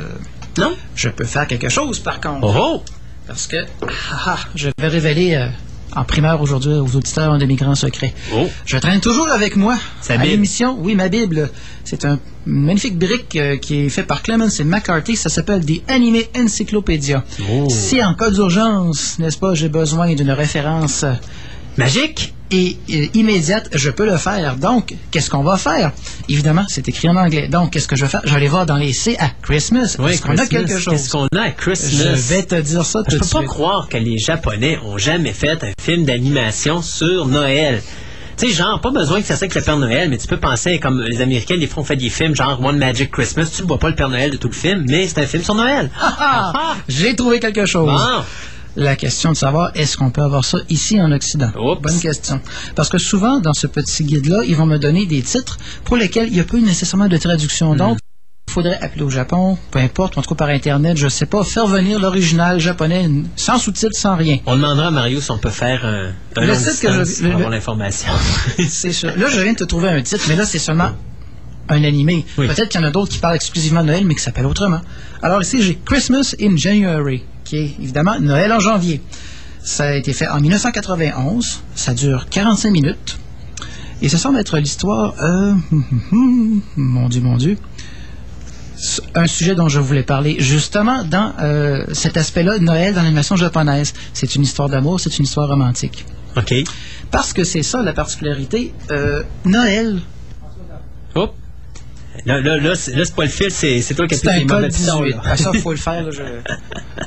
de- 0.57 0.63
Non? 0.63 0.75
Je 0.97 1.09
peux 1.09 1.25
faire 1.25 1.47
quelque 1.47 1.69
chose, 1.69 2.01
par 2.01 2.21
contre. 2.21 2.41
Oh! 2.45 2.83
Parce 3.29 3.47
que, 3.47 3.57
ah, 3.83 3.87
ah, 4.27 4.39
je 4.57 4.69
vais 4.79 4.89
révéler 4.89 5.35
euh, 5.37 5.47
en 5.95 6.05
primeur 6.05 6.41
aujourd'hui 6.41 6.73
aux 6.73 6.97
auditeurs 6.97 7.37
de 7.39 7.45
Migrants 7.45 7.75
Secrets. 7.75 8.15
Oh. 8.35 8.49
Je 8.65 8.77
traîne 8.79 9.01
toujours 9.01 9.29
avec 9.29 9.57
moi 9.57 9.77
Sa 10.01 10.15
à 10.15 10.25
l'émission. 10.25 10.77
Oui, 10.81 10.95
ma 10.95 11.09
Bible. 11.09 11.51
C'est 11.85 12.05
un 12.05 12.19
magnifique 12.47 12.99
brique 12.99 13.37
euh, 13.37 13.57
qui 13.57 13.87
est 13.87 13.89
fait 13.89 14.03
par 14.03 14.23
Clemens 14.23 14.61
et 14.61 14.65
McCarthy. 14.65 15.17
Ça 15.17 15.29
s'appelle 15.29 15.65
The 15.65 15.83
Anime 15.89 16.23
Encyclopedia. 16.37 17.25
Oh. 17.51 17.69
Si 17.69 18.03
en 18.03 18.15
cas 18.15 18.31
d'urgence, 18.31 19.19
n'est-ce 19.19 19.39
pas, 19.39 19.55
j'ai 19.55 19.69
besoin 19.69 20.15
d'une 20.15 20.31
référence 20.31 21.05
euh, 21.05 21.13
Magique 21.77 22.35
et 22.51 22.77
euh, 22.91 23.07
immédiate, 23.15 23.69
je 23.73 23.91
peux 23.91 24.07
le 24.07 24.17
faire. 24.17 24.57
Donc, 24.57 24.95
qu'est-ce 25.11 25.31
qu'on 25.31 25.43
va 25.43 25.57
faire? 25.57 25.93
Évidemment, 26.29 26.65
c'est 26.69 26.89
écrit 26.89 27.09
en 27.09 27.17
anglais. 27.17 27.49
Donc, 27.49 27.71
qu'est-ce 27.73 27.89
que 27.89 27.97
je 27.97 28.05
vais 28.05 28.11
faire? 28.11 28.21
Je 28.25 28.31
vais 28.31 28.37
aller 28.37 28.49
voir 28.49 28.67
dans 28.67 28.77
les 28.77 28.93
C 28.93 29.17
à 29.19 29.29
Christmas. 29.43 29.97
Oui, 29.99 30.13
Est-ce 30.13 30.23
qu'on 30.23 30.37
a 30.37 30.47
quelque 30.47 30.79
chose? 30.79 30.93
Qu'est-ce 30.95 31.11
qu'on 31.11 31.27
a 31.37 31.41
à 31.43 31.51
Christmas? 31.51 31.91
Je 32.05 32.35
vais 32.35 32.43
te 32.43 32.55
dire 32.61 32.85
ça 32.85 33.01
Je 33.09 33.17
tout 33.17 33.21
peux 33.21 33.27
de 33.27 33.31
pas 33.31 33.39
suite. 33.39 33.49
croire 33.49 33.89
que 33.89 33.97
les 33.97 34.19
Japonais 34.19 34.79
ont 34.85 34.99
jamais 34.99 35.33
fait 35.33 35.63
un 35.65 35.73
film 35.81 36.05
d'animation 36.05 36.83
sur 36.83 37.27
Noël. 37.27 37.83
Tu 38.37 38.47
sais, 38.49 38.55
genre, 38.55 38.81
pas 38.81 38.91
besoin 38.91 39.21
que 39.21 39.27
ça 39.27 39.37
soit 39.37 39.45
avec 39.45 39.55
le 39.55 39.61
Père 39.61 39.77
Noël, 39.77 40.09
mais 40.09 40.17
tu 40.17 40.27
peux 40.27 40.39
penser 40.39 40.79
comme 40.79 41.03
les 41.03 41.21
Américains, 41.21 41.59
des 41.59 41.67
fois, 41.67 41.83
on 41.83 41.85
fait 41.85 41.97
des 41.97 42.09
films 42.09 42.35
genre 42.35 42.59
One 42.65 42.79
Magic 42.79 43.11
Christmas. 43.11 43.51
Tu 43.55 43.63
ne 43.63 43.67
vois 43.69 43.79
pas 43.79 43.91
le 43.91 43.95
Père 43.95 44.09
Noël 44.09 44.31
de 44.31 44.39
tout 44.39 44.49
le 44.49 44.55
film, 44.55 44.87
mais 44.89 45.07
c'est 45.09 45.21
un 45.21 45.27
film 45.27 45.43
sur 45.45 45.55
Noël. 45.55 45.91
Ah, 46.01 46.53
ah, 46.57 46.75
J'ai 46.89 47.15
trouvé 47.15 47.39
quelque 47.39 47.67
chose. 47.67 47.91
Bon. 47.91 48.23
La 48.77 48.95
question 48.97 49.33
de 49.33 49.37
savoir 49.37 49.73
est-ce 49.75 49.97
qu'on 49.97 50.11
peut 50.11 50.23
avoir 50.23 50.45
ça 50.45 50.59
ici 50.69 51.01
en 51.01 51.11
Occident? 51.13 51.51
Bonne 51.83 52.01
question. 52.01 52.41
Parce 52.77 52.89
que 52.89 52.99
souvent, 52.99 53.41
dans 53.41 53.53
ce 53.55 53.67
petit 53.67 54.05
guide-là, 54.05 54.43
ils 54.47 54.55
vont 54.57 54.67
me 54.67 54.79
donner 54.79 55.07
des 55.07 55.23
titres 55.23 55.59
pour 55.85 55.97
lesquels 55.97 56.29
il 56.29 56.35
n'y 56.35 56.41
a 56.41 56.45
pas 56.45 56.57
eu 56.57 56.63
nécessairement 56.63 57.09
de 57.09 57.17
traduction. 57.17 57.75
Donc, 57.75 57.99
il 58.49 58.53
faudrait 58.53 58.79
appeler 58.81 59.03
au 59.03 59.11
Japon, 59.11 59.59
peu 59.71 59.79
importe, 59.81 60.19
en 60.19 60.23
tout 60.23 60.31
cas 60.31 60.35
par 60.37 60.49
Internet, 60.49 60.97
je 60.97 61.09
sais 61.09 61.27
pas, 61.27 61.45
faire 61.45 61.67
venir 61.67 62.01
l'original 62.01 62.59
japonais 62.61 63.09
sans 63.37 63.59
sous-titres, 63.59 63.97
sans 63.97 64.17
rien. 64.17 64.39
On 64.47 64.57
demandera 64.57 64.89
à 64.89 64.91
Mario 64.91 65.21
si 65.21 65.31
on 65.31 65.39
peut 65.39 65.51
faire 65.51 65.85
un, 65.85 66.13
un 66.37 66.47
Le 66.47 66.57
titre 66.57 66.81
que 66.81 66.93
je- 66.93 67.23
le- 67.25 67.29
pour 67.31 67.35
avoir 67.37 67.51
l'information. 67.51 68.13
C'est 68.69 68.93
sûr. 68.93 69.11
Là, 69.17 69.27
je 69.31 69.41
viens 69.41 69.53
de 69.53 69.59
te 69.59 69.65
trouver 69.65 69.89
un 69.89 70.03
titre, 70.03 70.25
mais 70.29 70.37
là, 70.37 70.45
c'est 70.47 70.59
seulement 70.59 70.91
un 71.69 71.85
animé. 71.85 72.25
Peut-être 72.49 72.69
qu'il 72.71 72.81
y 72.81 72.85
en 72.85 72.87
a 72.89 72.91
d'autres 72.91 73.13
qui 73.13 73.19
parlent 73.19 73.37
exclusivement 73.37 73.83
de 73.83 73.87
Noël, 73.89 74.05
mais 74.05 74.15
qui 74.17 74.23
s'appellent 74.23 74.47
autrement. 74.47 74.81
Alors 75.23 75.41
ici, 75.43 75.63
j'ai 75.63 75.79
Christmas 75.85 76.35
in 76.41 76.57
January, 76.57 77.23
qui 77.51 77.57
est 77.57 77.75
évidemment 77.83 78.21
Noël 78.21 78.53
en 78.53 78.61
janvier. 78.61 79.01
Ça 79.63 79.89
a 79.89 79.95
été 79.95 80.13
fait 80.13 80.29
en 80.29 80.41
1991. 80.41 81.63
Ça 81.75 81.95
dure 81.95 82.29
45 82.31 82.71
minutes. 82.71 83.19
Et 84.03 84.09
ça 84.09 84.19
semble 84.19 84.39
être 84.39 84.57
l'histoire... 84.59 85.15
euh, 85.21 85.51
hum, 85.51 85.63
hum, 85.73 85.83
hum, 86.13 86.63
mon 86.77 87.09
Dieu, 87.09 87.21
mon 87.21 87.37
Dieu. 87.37 87.59
Un 89.17 89.27
sujet 89.27 89.55
dont 89.57 89.69
je 89.69 89.81
voulais 89.81 90.05
parler, 90.05 90.37
justement, 90.39 91.03
dans 91.03 91.35
euh, 91.41 91.85
cet 91.93 92.17
aspect-là, 92.17 92.59
de 92.59 92.65
Noël 92.65 92.95
dans 92.95 93.03
l'animation 93.03 93.35
japonaise. 93.35 93.93
C'est 94.15 94.37
une 94.37 94.43
histoire 94.43 94.69
d'amour, 94.69 95.01
c'est 95.01 95.19
une 95.19 95.25
histoire 95.25 95.49
romantique. 95.49 96.07
OK. 96.37 96.55
Parce 97.11 97.33
que 97.33 97.43
c'est 97.43 97.65
ça 97.65 97.83
la 97.83 97.93
particularité. 97.93 98.73
Euh, 98.91 99.25
Noël, 99.45 100.01
Hop. 101.17 101.35
Là, 102.27 102.41
là, 102.41 102.59
là, 102.59 102.75
c'est 102.75 102.95
là, 102.95 103.05
c'est 103.05 103.15
pas 103.15 103.23
le 103.23 103.29
fil, 103.29 103.51
c'est 103.51 103.81
c'est 103.81 103.95
toi 103.95 104.07
qui 104.07 104.15
as 104.15 104.19
pris 104.19 104.29
un 104.29 104.39
les 104.39 104.45
mauvais 104.45 104.69
pitons, 104.69 105.03
18. 105.03 105.15
là. 105.15 105.23
Ah, 105.25 105.37
ça, 105.37 105.53
faut 105.55 105.71
le 105.71 105.77
faire. 105.79 106.03
Là, 106.03 106.11
je... 106.11 106.23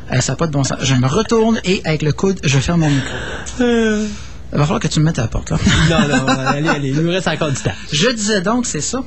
Hey, 0.09 0.21
ça 0.21 0.33
n'a 0.33 0.35
pas 0.37 0.47
de 0.47 0.51
bon 0.51 0.63
sens. 0.63 0.77
Je 0.81 0.95
me 0.95 1.07
retourne 1.07 1.59
et 1.65 1.81
avec 1.85 2.01
le 2.01 2.13
coude, 2.13 2.39
je 2.43 2.57
ferme 2.59 2.81
mon 2.81 2.89
micro. 2.89 3.13
Il 3.59 4.59
va 4.59 4.63
falloir 4.65 4.79
que 4.79 4.87
tu 4.87 4.99
me 4.99 5.05
mettes 5.05 5.19
à 5.19 5.23
la 5.23 5.27
porte. 5.27 5.49
Là. 5.49 5.57
Non, 5.89 6.07
non, 6.07 6.27
allez, 6.27 6.69
allez, 6.69 6.89
il 6.89 6.99
nous 7.01 7.11
reste 7.11 7.27
encore 7.27 7.49
du 7.49 7.57
temps. 7.57 7.71
Je 7.91 8.09
disais 8.09 8.41
donc, 8.41 8.65
c'est 8.65 8.81
ça. 8.81 9.03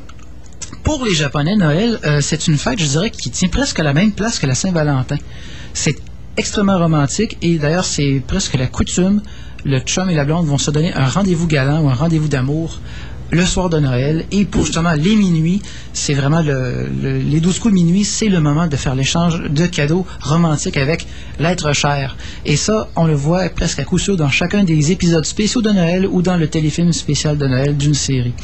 Pour 0.83 1.05
les 1.05 1.15
Japonais, 1.15 1.57
Noël, 1.57 1.99
euh, 2.05 2.21
c'est 2.21 2.47
une 2.47 2.59
fête, 2.59 2.79
je 2.79 2.87
dirais, 2.87 3.11
qui 3.11 3.31
tient 3.31 3.49
presque 3.49 3.79
la 3.79 3.93
même 3.93 4.13
place 4.13 4.39
que 4.39 4.47
la 4.47 4.55
Saint-Valentin. 4.55 5.17
C'est 5.73 5.97
extrêmement 6.37 6.79
romantique 6.79 7.39
et 7.43 7.59
d'ailleurs, 7.59 7.85
c'est 7.85 8.23
presque 8.27 8.55
la 8.55 8.67
coutume. 8.67 9.23
Le 9.65 9.81
chum 9.81 10.09
et 10.11 10.15
la 10.15 10.25
blonde 10.25 10.47
vont 10.47 10.59
se 10.59 10.71
donner 10.71 10.93
un 10.95 11.09
rendez-vous 11.09 11.47
galant 11.47 11.81
ou 11.81 11.89
un 11.89 11.95
rendez-vous 11.95 12.29
d'amour 12.29 12.81
le 13.31 13.45
soir 13.45 13.69
de 13.69 13.79
Noël. 13.79 14.25
Et 14.31 14.45
pour 14.45 14.65
justement 14.65 14.93
les 14.93 15.17
minuit, 15.17 15.61
c'est 15.93 16.15
vraiment 16.15 16.43
le, 16.43 16.87
le- 17.03 17.19
les 17.19 17.41
12 17.41 17.59
coups 17.59 17.73
de 17.75 17.79
minuit, 17.81 18.05
c'est 18.05 18.29
le 18.29 18.41
moment 18.41 18.67
de 18.67 18.77
faire 18.77 18.95
l'échange 18.95 19.41
de 19.43 19.67
cadeaux 19.67 20.07
romantiques 20.21 20.77
avec 20.77 21.07
l'être 21.39 21.73
cher. 21.73 22.17
Et 22.45 22.57
ça, 22.57 22.89
on 22.97 23.07
le 23.07 23.15
voit 23.15 23.49
presque 23.49 23.79
à 23.81 23.85
coup 23.85 23.99
sûr 23.99 24.17
dans 24.17 24.29
chacun 24.31 24.65
des 24.65 24.93
épisodes 24.93 25.25
spéciaux 25.27 25.63
de 25.63 25.71
Noël 25.71 26.07
ou 26.07 26.23
dans 26.23 26.37
le 26.37 26.49
téléfilm 26.49 26.93
spécial 26.93 27.37
de 27.39 27.47
Noël 27.47 27.77
d'une 27.77 27.95
série. 27.95 28.35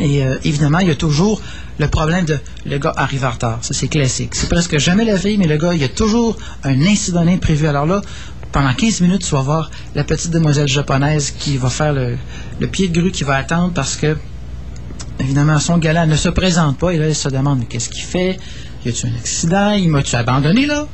Et 0.00 0.24
euh, 0.24 0.36
évidemment, 0.44 0.80
il 0.80 0.88
y 0.88 0.90
a 0.90 0.96
toujours 0.96 1.40
le 1.78 1.86
problème 1.88 2.24
de 2.24 2.38
le 2.66 2.78
gars 2.78 2.92
arrive 2.96 3.24
en 3.24 3.30
retard. 3.30 3.58
Ça, 3.62 3.74
c'est 3.74 3.86
classique. 3.88 4.34
C'est 4.34 4.48
presque 4.48 4.78
jamais 4.78 5.04
la 5.04 5.14
veille, 5.16 5.38
mais 5.38 5.46
le 5.46 5.56
gars, 5.56 5.72
il 5.74 5.80
y 5.80 5.84
a 5.84 5.88
toujours 5.88 6.36
un 6.64 6.80
incident 6.82 7.26
imprévu. 7.26 7.66
Alors 7.68 7.86
là, 7.86 8.00
pendant 8.54 8.72
15 8.72 9.00
minutes, 9.00 9.22
tu 9.24 9.34
vas 9.34 9.42
voir 9.42 9.68
la 9.96 10.04
petite 10.04 10.30
demoiselle 10.30 10.68
japonaise 10.68 11.32
qui 11.32 11.56
va 11.56 11.68
faire 11.70 11.92
le, 11.92 12.16
le 12.60 12.66
pied 12.68 12.86
de 12.86 13.00
grue 13.00 13.10
qui 13.10 13.24
va 13.24 13.34
attendre 13.34 13.72
parce 13.74 13.96
que, 13.96 14.16
évidemment, 15.18 15.58
son 15.58 15.76
galant 15.78 16.06
ne 16.06 16.14
se 16.14 16.28
présente 16.28 16.78
pas. 16.78 16.92
Et 16.92 16.98
là, 16.98 17.06
elle 17.06 17.16
se 17.16 17.28
demande 17.28 17.66
qu'est-ce 17.68 17.88
qu'il 17.88 18.04
fait? 18.04 18.38
Y 18.86 18.90
a-tu 18.90 19.08
un 19.08 19.14
accident? 19.16 19.72
Il 19.72 19.88
m'a-tu 19.90 20.14
abandonné 20.14 20.66
là? 20.66 20.86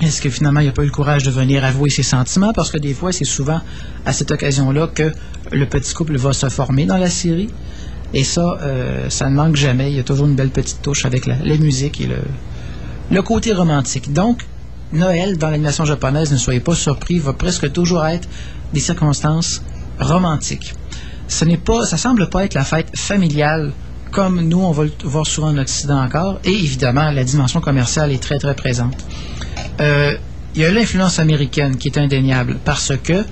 Est-ce 0.00 0.22
que 0.22 0.30
finalement 0.30 0.60
il 0.60 0.66
n'a 0.66 0.72
pas 0.72 0.82
eu 0.82 0.86
le 0.86 0.92
courage 0.92 1.24
de 1.24 1.32
venir 1.32 1.64
avouer 1.64 1.90
ses 1.90 2.04
sentiments? 2.04 2.52
Parce 2.52 2.70
que 2.70 2.78
des 2.78 2.94
fois, 2.94 3.10
c'est 3.10 3.24
souvent 3.24 3.60
à 4.06 4.12
cette 4.12 4.30
occasion-là 4.30 4.86
que 4.94 5.10
le 5.50 5.66
petit 5.66 5.92
couple 5.92 6.16
va 6.16 6.32
se 6.32 6.48
former 6.48 6.86
dans 6.86 6.98
la 6.98 7.10
série. 7.10 7.50
Et 8.14 8.22
ça, 8.22 8.56
euh, 8.62 9.10
ça 9.10 9.28
ne 9.28 9.34
manque 9.34 9.56
jamais. 9.56 9.90
Il 9.90 9.96
y 9.96 10.00
a 10.00 10.04
toujours 10.04 10.28
une 10.28 10.36
belle 10.36 10.50
petite 10.50 10.80
touche 10.80 11.04
avec 11.04 11.26
la, 11.26 11.34
la 11.42 11.56
musique 11.56 12.00
et 12.00 12.06
le, 12.06 12.18
le 13.10 13.22
côté 13.22 13.52
romantique. 13.52 14.12
Donc, 14.12 14.46
Noël, 14.92 15.36
dans 15.36 15.50
l'animation 15.50 15.84
japonaise, 15.84 16.32
ne 16.32 16.36
soyez 16.36 16.60
pas 16.60 16.74
surpris, 16.74 17.18
va 17.18 17.32
presque 17.32 17.70
toujours 17.72 18.06
être 18.06 18.28
des 18.72 18.80
circonstances 18.80 19.62
romantiques. 20.00 20.74
Ce 21.28 21.44
n'est 21.44 21.58
pas, 21.58 21.84
ça 21.84 21.96
semble 21.96 22.30
pas 22.30 22.44
être 22.44 22.54
la 22.54 22.64
fête 22.64 22.96
familiale 22.96 23.72
comme 24.10 24.40
nous, 24.40 24.60
on 24.60 24.72
va 24.72 24.84
le 24.84 24.92
voir 25.04 25.26
souvent 25.26 25.48
en 25.48 25.58
Occident 25.58 26.02
encore. 26.02 26.40
Et 26.44 26.52
évidemment, 26.52 27.10
la 27.10 27.24
dimension 27.24 27.60
commerciale 27.60 28.12
est 28.12 28.22
très, 28.22 28.38
très 28.38 28.54
présente. 28.54 28.96
Euh, 29.80 30.16
il 30.54 30.62
y 30.62 30.64
a 30.64 30.70
l'influence 30.70 31.18
américaine 31.18 31.76
qui 31.76 31.88
est 31.88 31.98
indéniable 31.98 32.56
parce 32.64 32.92
que, 32.96 33.24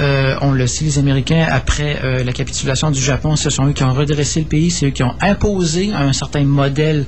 euh, 0.00 0.34
on 0.40 0.50
le 0.50 0.66
sait, 0.66 0.84
les 0.84 0.98
Américains, 0.98 1.46
après 1.48 2.00
euh, 2.02 2.24
la 2.24 2.32
capitulation 2.32 2.90
du 2.90 3.00
Japon, 3.00 3.36
ce 3.36 3.48
sont 3.48 3.68
eux 3.68 3.72
qui 3.72 3.84
ont 3.84 3.94
redressé 3.94 4.40
le 4.40 4.46
pays, 4.46 4.70
c'est 4.70 4.86
eux 4.86 4.90
qui 4.90 5.04
ont 5.04 5.14
imposé 5.20 5.92
un 5.92 6.12
certain 6.12 6.44
modèle 6.44 7.06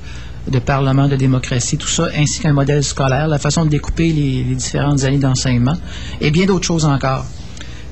de 0.49 0.59
parlement, 0.59 1.07
de 1.07 1.15
démocratie, 1.15 1.77
tout 1.77 1.87
ça, 1.87 2.07
ainsi 2.15 2.39
qu'un 2.39 2.53
modèle 2.53 2.83
scolaire, 2.83 3.27
la 3.27 3.39
façon 3.39 3.65
de 3.65 3.69
découper 3.69 4.11
les, 4.11 4.43
différentes 4.55 5.03
années 5.03 5.17
d'enseignement, 5.17 5.75
et 6.21 6.31
bien 6.31 6.45
d'autres 6.45 6.65
choses 6.65 6.85
encore. 6.85 7.25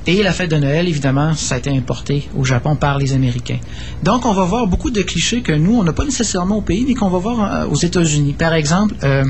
Et 0.08 0.22
la 0.22 0.32
fête 0.32 0.50
de 0.50 0.56
Noël, 0.56 0.88
évidemment, 0.88 1.34
ça 1.34 1.56
a 1.56 1.58
été 1.58 1.70
importé 1.70 2.28
au 2.36 2.44
Japon 2.44 2.76
par 2.76 2.96
les 2.98 3.12
Américains. 3.12 3.58
Donc, 4.04 4.24
on 4.24 4.32
va 4.32 4.44
voir 4.44 4.68
beaucoup 4.68 4.92
de 4.92 5.02
clichés 5.02 5.42
que 5.42 5.52
nous, 5.52 5.76
on 5.76 5.82
n'a 5.82 5.92
pas 5.92 6.04
nécessairement 6.04 6.58
au 6.58 6.62
pays, 6.62 6.84
mais 6.86 6.94
qu'on 6.94 7.08
va 7.08 7.18
voir 7.18 7.52
euh, 7.52 7.66
aux 7.66 7.76
États-Unis. 7.76 8.34
Par 8.34 8.54
exemple, 8.54 8.94
euh, 9.02 9.24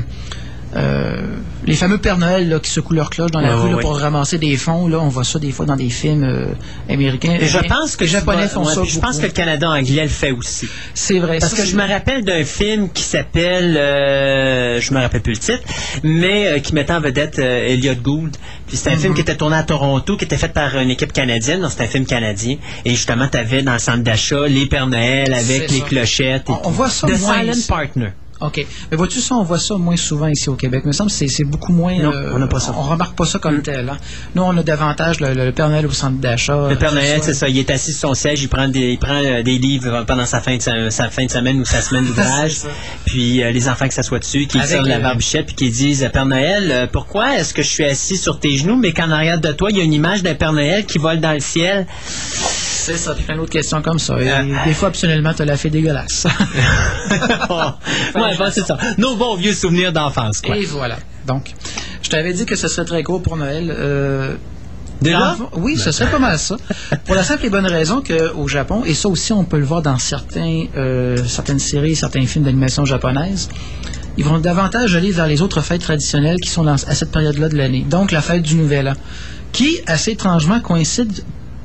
euh, 0.75 1.21
les 1.65 1.75
fameux 1.75 1.97
Père 1.97 2.17
Noël 2.17 2.47
là, 2.49 2.59
qui 2.59 2.69
secouent 2.69 2.93
leur 2.93 3.09
cloche 3.09 3.31
dans 3.31 3.39
la 3.39 3.55
Ouais, 3.55 3.61
rue 3.63 3.69
là, 3.69 3.75
ouais, 3.77 3.81
pour 3.81 3.97
ramasser 3.99 4.37
des 4.37 4.55
fonds, 4.57 4.87
là, 4.87 4.99
on 4.99 5.07
voit 5.07 5.23
ça 5.23 5.39
des 5.39 5.51
fois 5.51 5.65
dans 5.65 5.75
des 5.75 5.89
films 5.89 6.23
euh, 6.23 6.47
américains. 6.89 7.37
Je 7.41 7.57
pense 7.59 7.95
que 7.95 8.03
les 8.03 8.09
Japonais 8.09 8.47
font 8.47 8.63
ça. 8.65 8.81
Je 8.83 8.99
pense 8.99 9.17
que 9.19 9.25
le 9.27 9.31
Canada 9.31 9.69
anglais 9.69 10.03
le 10.03 10.09
fait 10.09 10.31
aussi. 10.31 10.67
C'est 10.93 11.19
vrai. 11.19 11.39
Parce 11.39 11.53
ça, 11.53 11.63
que 11.63 11.67
je 11.67 11.75
me 11.75 11.87
rappelle 11.87 12.23
d'un 12.25 12.43
film 12.43 12.89
qui 12.89 13.03
s'appelle, 13.03 13.75
euh, 13.77 14.79
je 14.81 14.93
me 14.93 14.99
rappelle 14.99 15.21
plus 15.21 15.33
le 15.33 15.39
titre, 15.39 15.63
mais 16.03 16.47
euh, 16.47 16.59
qui 16.59 16.73
mettait 16.73 16.93
en 16.93 16.99
vedette 17.01 17.39
Elliot 17.39 17.95
Gould. 17.95 18.35
Puis 18.67 18.75
c'était 18.77 18.91
un 18.91 18.97
film 18.97 19.13
qui 19.13 19.21
était 19.21 19.35
tourné 19.35 19.55
à 19.55 19.63
Toronto, 19.63 20.17
qui 20.17 20.25
était 20.25 20.37
fait 20.37 20.49
par 20.53 20.77
une 20.77 20.89
équipe 20.89 21.13
canadienne. 21.13 21.61
Donc 21.61 21.71
c'était 21.71 21.85
un 21.85 21.87
film 21.87 22.05
canadien. 22.05 22.57
Et 22.85 22.91
justement, 22.91 23.27
tu 23.27 23.37
avais 23.37 23.61
dans 23.61 23.73
le 23.73 23.79
centre 23.79 24.03
d'achat 24.03 24.47
les 24.47 24.65
Pères 24.65 24.87
Noël 24.87 25.33
avec 25.33 25.71
les 25.71 25.79
ça. 25.79 25.85
clochettes. 25.85 26.49
Et 26.49 26.51
On- 26.51 26.59
on 26.65 26.71
voit 26.71 26.89
ça 26.89 27.07
The 27.07 27.15
Silent. 27.15 27.53
Partner. 27.69 28.09
OK. 28.39 28.65
Mais 28.91 28.97
vois-tu 28.97 29.19
ça, 29.19 29.35
on 29.35 29.43
voit 29.43 29.59
ça 29.59 29.75
moins 29.75 29.95
souvent 29.97 30.27
ici 30.27 30.49
au 30.49 30.55
Québec. 30.55 30.81
Il 30.85 30.87
me 30.87 30.93
semble 30.93 31.09
que 31.09 31.15
c'est- 31.15 31.43
beaucoup 31.43 31.73
moins... 31.73 31.97
Non, 31.97 32.11
euh, 32.13 32.31
on 32.35 32.39
n'a 32.39 32.47
pas 32.47 32.59
ça. 32.59 32.73
On 32.77 32.81
remarque 32.83 33.15
pas 33.15 33.25
ça 33.25 33.39
comme 33.39 33.61
tel. 33.61 33.89
hein. 33.89 33.97
Nous, 34.35 34.41
on 34.43 34.55
a 34.57 34.63
davantage 34.63 35.19
le, 35.19 35.33
le 35.33 35.51
Père 35.51 35.69
Noël 35.69 35.85
au 35.87 35.91
centre 35.91 36.17
d'achat. 36.19 36.67
Le 36.69 36.75
Père 36.75 36.93
Noël, 36.93 37.19
c'est 37.23 37.33
ça. 37.33 37.47
Il 37.49 37.57
est 37.57 37.69
assis 37.71 37.91
sur 37.93 38.09
son 38.09 38.13
siège, 38.13 38.41
il 38.43 38.47
prend 38.49 38.67
des, 38.67 38.91
il 38.91 38.99
prend 38.99 39.21
euh, 39.23 39.41
des 39.43 39.57
livres 39.57 40.03
pendant 40.07 40.25
sa 40.25 40.39
fin 40.41 40.55
de, 40.57 40.61
sa, 40.61 40.91
sa 40.91 41.09
fin 41.09 41.25
de 41.25 41.31
semaine 41.31 41.59
ou 41.59 41.65
sa 41.65 41.81
semaine 41.81 42.05
d'ouvrage. 42.07 42.57
Puis 43.05 43.43
euh, 43.43 43.51
les 43.51 43.67
enfants 43.69 43.87
qui 43.87 43.95
s'assoient 43.95 44.19
dessus, 44.19 44.45
qui 44.47 44.57
Avec 44.59 44.69
sortent 44.69 44.83
de 44.85 44.89
la 44.89 44.99
barbichette, 44.99 45.45
puis 45.47 45.55
qui 45.55 45.69
disent 45.71 46.07
Père 46.13 46.25
Noël, 46.25 46.89
pourquoi 46.91 47.37
est-ce 47.37 47.53
que 47.53 47.61
je 47.63 47.67
suis 47.69 47.83
assis 47.85 48.17
sur 48.17 48.39
tes 48.39 48.57
genoux, 48.57 48.75
mais 48.77 48.91
qu'en 48.93 49.09
arrière 49.11 49.39
de 49.39 49.51
toi, 49.51 49.71
il 49.71 49.77
y 49.77 49.81
a 49.81 49.83
une 49.83 49.93
image 49.93 50.21
d'un 50.23 50.35
Père 50.35 50.53
Noël 50.53 50.85
qui 50.85 50.97
vole 50.97 51.19
dans 51.19 51.33
le 51.33 51.39
ciel 51.39 51.87
C'est 52.05 52.97
ça, 52.97 53.15
plein 53.15 53.35
d'autres 53.35 53.49
questions 53.51 53.81
comme 53.81 53.99
ça. 53.99 54.15
Et 54.21 54.31
des 54.65 54.73
fois, 54.73 54.89
absolument, 54.89 55.33
tu 55.33 55.43
la 55.45 55.57
fait 55.57 55.69
dégueulasse. 55.69 56.27
Ouais, 58.31 58.37
bon, 58.37 58.45
c'est 58.51 58.65
ça. 58.65 58.77
Nos 58.97 59.15
bons 59.15 59.35
vieux 59.35 59.53
souvenirs 59.53 59.91
d'enfance, 59.93 60.41
quoi. 60.41 60.57
Et 60.57 60.65
voilà. 60.65 60.97
Donc, 61.25 61.53
je 62.01 62.09
t'avais 62.09 62.33
dit 62.33 62.45
que 62.45 62.55
ce 62.55 62.67
serait 62.67 62.85
très 62.85 63.03
court 63.03 63.21
pour 63.21 63.37
Noël. 63.37 63.73
Euh, 63.75 64.35
Déjà? 65.01 65.37
Oui, 65.55 65.77
ce 65.77 65.91
serait 65.91 66.09
pas 66.09 66.17
mal 66.17 66.39
ça. 66.39 66.55
Pour 67.05 67.13
la 67.13 67.23
simple 67.23 67.45
et 67.45 67.49
bonne 67.51 67.67
raison 67.67 68.01
qu'au 68.01 68.47
Japon, 68.47 68.81
et 68.83 68.95
ça 68.95 69.09
aussi 69.09 69.31
on 69.31 69.43
peut 69.43 69.59
le 69.59 69.65
voir 69.65 69.83
dans 69.83 69.99
certains, 69.99 70.63
euh, 70.75 71.17
certaines 71.27 71.59
séries, 71.59 71.95
certains 71.95 72.25
films 72.25 72.45
d'animation 72.45 72.83
japonaise, 72.83 73.47
ils 74.17 74.25
vont 74.25 74.39
davantage 74.39 74.95
aller 74.95 75.11
vers 75.11 75.27
les 75.27 75.43
autres 75.43 75.61
fêtes 75.61 75.81
traditionnelles 75.81 76.39
qui 76.39 76.49
sont 76.49 76.63
dans- 76.63 76.71
à 76.73 76.95
cette 76.95 77.11
période-là 77.11 77.47
de 77.49 77.55
l'année. 77.57 77.85
Donc 77.87 78.11
la 78.11 78.21
fête 78.21 78.41
du 78.41 78.55
Nouvel 78.55 78.89
An, 78.89 78.93
qui, 79.51 79.77
assez 79.85 80.11
étrangement, 80.13 80.59
coïncide 80.61 81.13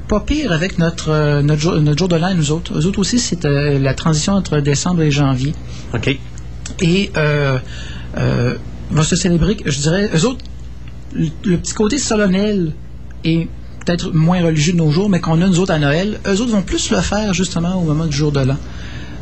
pas 0.09 0.21
pire 0.21 0.53
avec 0.53 0.79
notre, 0.79 1.09
euh, 1.09 1.41
notre, 1.41 1.61
jour, 1.63 1.73
notre 1.81 1.99
jour 1.99 2.09
de 2.09 2.17
l'an, 2.17 2.35
nous 2.35 2.51
autres. 2.51 2.79
Eux 2.79 2.85
autres 2.85 2.99
aussi, 2.99 3.19
c'est 3.19 3.47
euh, 3.47 3.79
la 3.79 3.95
transition 3.95 4.35
entre 4.35 4.59
décembre 4.59 5.01
et 5.01 5.11
janvier. 5.11 5.55
OK. 5.95 6.19
Et 6.81 7.11
euh, 7.17 7.59
euh, 8.17 8.55
va 8.91 9.05
se 9.05 9.17
célébrer, 9.17 9.57
je 9.65 9.81
dirais, 9.81 10.11
eux 10.15 10.27
autres, 10.27 10.45
le, 11.15 11.57
petit 11.57 11.75
côté 11.75 11.99
solennel 11.99 12.73
est 13.25 13.49
peut-être 13.85 14.13
moins 14.13 14.43
religieux 14.43 14.73
de 14.73 14.79
nos 14.79 14.91
jours, 14.91 15.09
mais 15.09 15.21
qu'on 15.21 15.41
a 15.43 15.47
nous 15.47 15.61
autres 15.61 15.73
à 15.73 15.79
Noël, 15.79 16.21
eux 16.27 16.41
autres 16.41 16.53
vont 16.53 16.63
plus 16.63 16.91
le 16.91 17.01
faire 17.01 17.35
justement 17.35 17.77
au 17.77 17.83
moment 17.83 18.07
du 18.07 18.17
jour 18.17 18.33
de 18.33 18.41
l'an. 18.41 18.57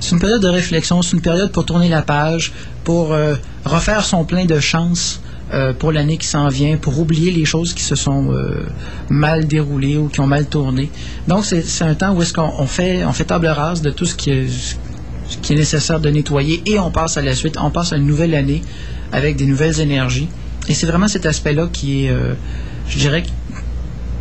C'est 0.00 0.12
une 0.12 0.20
période 0.20 0.42
de 0.42 0.48
réflexion, 0.48 1.02
c'est 1.02 1.12
une 1.12 1.22
période 1.22 1.52
pour 1.52 1.66
tourner 1.66 1.88
la 1.88 2.02
page, 2.02 2.52
pour 2.84 3.12
euh, 3.12 3.34
refaire 3.64 4.04
son 4.04 4.24
plein 4.24 4.46
de 4.46 4.58
chances 4.58 5.20
euh, 5.52 5.72
pour 5.74 5.92
l'année 5.92 6.16
qui 6.16 6.26
s'en 6.26 6.48
vient, 6.48 6.76
pour 6.76 6.98
oublier 6.98 7.32
les 7.32 7.44
choses 7.44 7.74
qui 7.74 7.82
se 7.82 7.96
sont 7.96 8.34
mal 9.08 9.46
déroulées 9.46 9.98
ou 9.98 10.08
qui 10.08 10.20
ont 10.20 10.26
mal 10.26 10.46
tourné. 10.46 10.90
Donc 11.28 11.44
c'est 11.44 11.84
un 11.84 11.94
temps 11.94 12.14
où 12.14 12.22
est-ce 12.22 12.32
qu'on 12.32 12.50
on 12.58 12.66
fait, 12.66 13.04
fait 13.12 13.24
table 13.24 13.46
rase 13.46 13.82
de 13.82 13.90
tout 13.90 14.06
ce 14.06 14.14
qui 14.14 14.30
est, 14.30 14.76
qui 15.42 15.52
est 15.52 15.56
nécessaire 15.56 16.00
de 16.00 16.10
nettoyer 16.10 16.62
et 16.66 16.78
on 16.78 16.90
passe 16.90 17.16
à 17.16 17.22
la 17.22 17.34
suite, 17.34 17.56
on 17.60 17.70
passe 17.70 17.92
à 17.92 17.96
une 17.96 18.06
nouvelle 18.06 18.34
année 18.34 18.62
avec 19.12 19.36
des 19.36 19.46
nouvelles 19.46 19.80
énergies. 19.80 20.28
Et 20.68 20.74
c'est 20.74 20.86
vraiment 20.86 21.08
cet 21.08 21.26
aspect-là 21.26 21.68
qui 21.72 22.04
est, 22.04 22.10
euh, 22.10 22.34
je 22.88 22.98
dirais, 22.98 23.24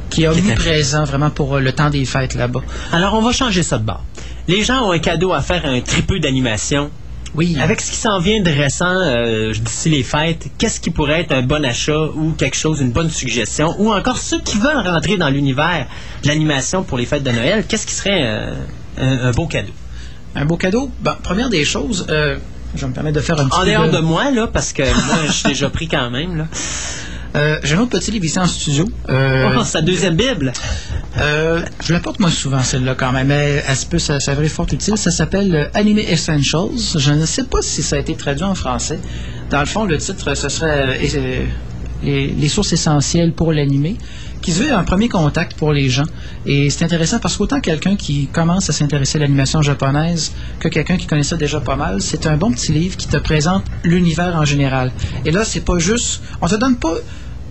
qui 0.10 0.24
est 0.24 0.28
omniprésent 0.28 1.04
vraiment 1.04 1.30
pour 1.30 1.56
euh, 1.56 1.60
le 1.60 1.72
temps 1.72 1.90
des 1.90 2.06
fêtes 2.06 2.36
là-bas. 2.36 2.62
Alors, 2.92 3.14
on 3.14 3.22
va 3.22 3.32
changer 3.32 3.64
ça 3.64 3.78
de 3.78 3.84
bord. 3.84 4.04
Les 4.48 4.64
gens 4.64 4.88
ont 4.88 4.92
un 4.92 5.00
cadeau 5.00 5.34
à 5.34 5.42
faire 5.42 5.66
à 5.66 5.70
un 5.70 5.82
tripeux 5.82 6.20
d'animation. 6.20 6.90
Oui. 7.36 7.56
Avec 7.62 7.80
ce 7.80 7.92
qui 7.92 7.98
s'en 7.98 8.20
vient 8.20 8.42
de 8.42 8.50
récent 8.50 8.86
euh, 8.90 9.54
d'ici 9.54 9.90
les 9.90 10.02
fêtes, 10.02 10.48
qu'est-ce 10.58 10.80
qui 10.80 10.90
pourrait 10.90 11.22
être 11.22 11.32
un 11.32 11.44
bon 11.44 11.64
achat 11.64 12.06
ou 12.16 12.32
quelque 12.32 12.58
chose, 12.58 12.82
une 12.82 12.92
bonne 12.92 13.12
suggestion, 13.12 13.76
ou 13.78 13.94
encore 13.94 14.18
ceux 14.18 14.40
qui 14.42 14.58
veulent 14.58 14.88
rentrer 14.88 15.18
dans 15.18 15.30
l'univers 15.30 15.86
de 16.24 16.28
l'animation 16.28 16.82
pour 16.82 16.98
les 16.98 17.06
fêtes 17.06 17.22
de 17.22 17.30
Noël, 17.30 17.66
qu'est-ce 17.68 17.86
qui 17.86 17.94
serait 17.94 18.24
euh, 18.24 18.54
un, 18.98 19.28
un 19.28 19.32
beau 19.32 19.46
cadeau? 19.46 19.74
Un 20.40 20.46
beau 20.46 20.56
cadeau, 20.56 20.90
ben, 21.02 21.18
première 21.22 21.50
des 21.50 21.66
choses, 21.66 22.06
euh, 22.10 22.38
je 22.74 22.82
vais 22.82 22.88
me 22.88 22.94
permettre 22.94 23.18
de 23.18 23.22
faire 23.22 23.38
un 23.42 23.50
petit 23.50 23.60
En 23.60 23.66
dehors 23.66 23.92
de 23.92 24.00
moi, 24.00 24.32
là, 24.32 24.48
parce 24.48 24.72
que 24.72 24.84
moi, 24.84 25.18
je 25.28 25.32
suis 25.34 25.50
déjà 25.50 25.70
pris 25.70 25.90
quand 25.90 26.10
même. 26.10 26.38
Là. 26.38 26.48
Euh, 27.36 27.60
J'ai 27.64 27.76
un 27.76 27.82
autre 27.82 27.92
petit 27.92 28.10
livre 28.10 28.26
ici 28.26 28.40
en 28.40 28.48
studio. 28.48 28.86
Euh, 29.08 29.52
Oh, 29.56 29.64
sa 29.64 29.82
deuxième 29.84 30.16
Bible. 30.16 30.52
Euh, 31.20 31.62
je 31.80 31.94
la 31.94 32.00
porte 32.00 32.20
moi 32.20 32.32
souvent 32.32 32.64
celle-là 32.64 32.96
quand 32.96 33.12
même, 33.12 33.28
mais 33.28 33.64
elle 33.68 33.78
peut 33.88 34.00
s'avérer 34.00 34.50
fort 34.50 34.66
utile. 34.72 34.98
Ça 34.98 35.12
s'appelle 35.12 35.70
Anime 35.76 36.00
Essentials. 36.00 36.72
Je 36.96 37.12
ne 37.12 37.28
sais 37.28 37.44
pas 37.44 37.62
si 37.62 37.84
ça 37.84 37.98
a 37.98 38.00
été 38.00 38.16
traduit 38.16 38.46
en 38.46 38.56
français. 38.56 39.00
Dans 39.52 39.60
le 39.60 39.68
fond, 39.68 39.86
le 39.86 40.00
titre, 40.00 40.34
ce 40.34 40.50
serait 40.50 40.98
les, 42.02 42.28
les 42.30 42.50
sources 42.50 42.74
essentielles 42.74 43.34
pour 43.34 43.54
l'animé, 43.54 43.96
qui 44.42 44.52
se 44.52 44.64
veut 44.64 44.74
un 44.74 44.84
premier 44.84 45.10
contact 45.10 45.58
pour 45.58 45.74
les 45.74 45.90
gens. 45.90 46.06
Et 46.46 46.70
c'est 46.70 46.86
intéressant 46.86 47.20
parce 47.20 47.38
qu'autant 47.38 47.60
quelqu'un 47.60 47.96
qui 47.96 48.28
commence 48.28 48.70
à 48.70 48.74
s'intéresser 48.74 49.18
à 49.18 49.22
l'animation 49.22 49.62
japonaise 49.62 50.32
que 50.60 50.68
quelqu'un 50.68 50.98
qui 50.98 51.08
connaît 51.08 51.24
ça 51.24 51.38
déjà 51.38 51.60
pas 51.60 51.76
mal, 51.76 52.02
c'est 52.02 52.26
un 52.26 52.38
bon 52.38 52.52
petit 52.52 52.72
livre 52.72 52.98
qui 52.98 53.08
te 53.08 53.18
présente 53.18 53.64
l'univers 53.84 54.36
en 54.36 54.46
général. 54.46 54.92
Et 55.26 55.32
là, 55.32 55.44
c'est 55.44 55.66
pas 55.66 55.80
juste, 55.80 56.22
on 56.42 56.48
te 56.48 56.56
donne 56.56 56.78
pas 56.78 56.96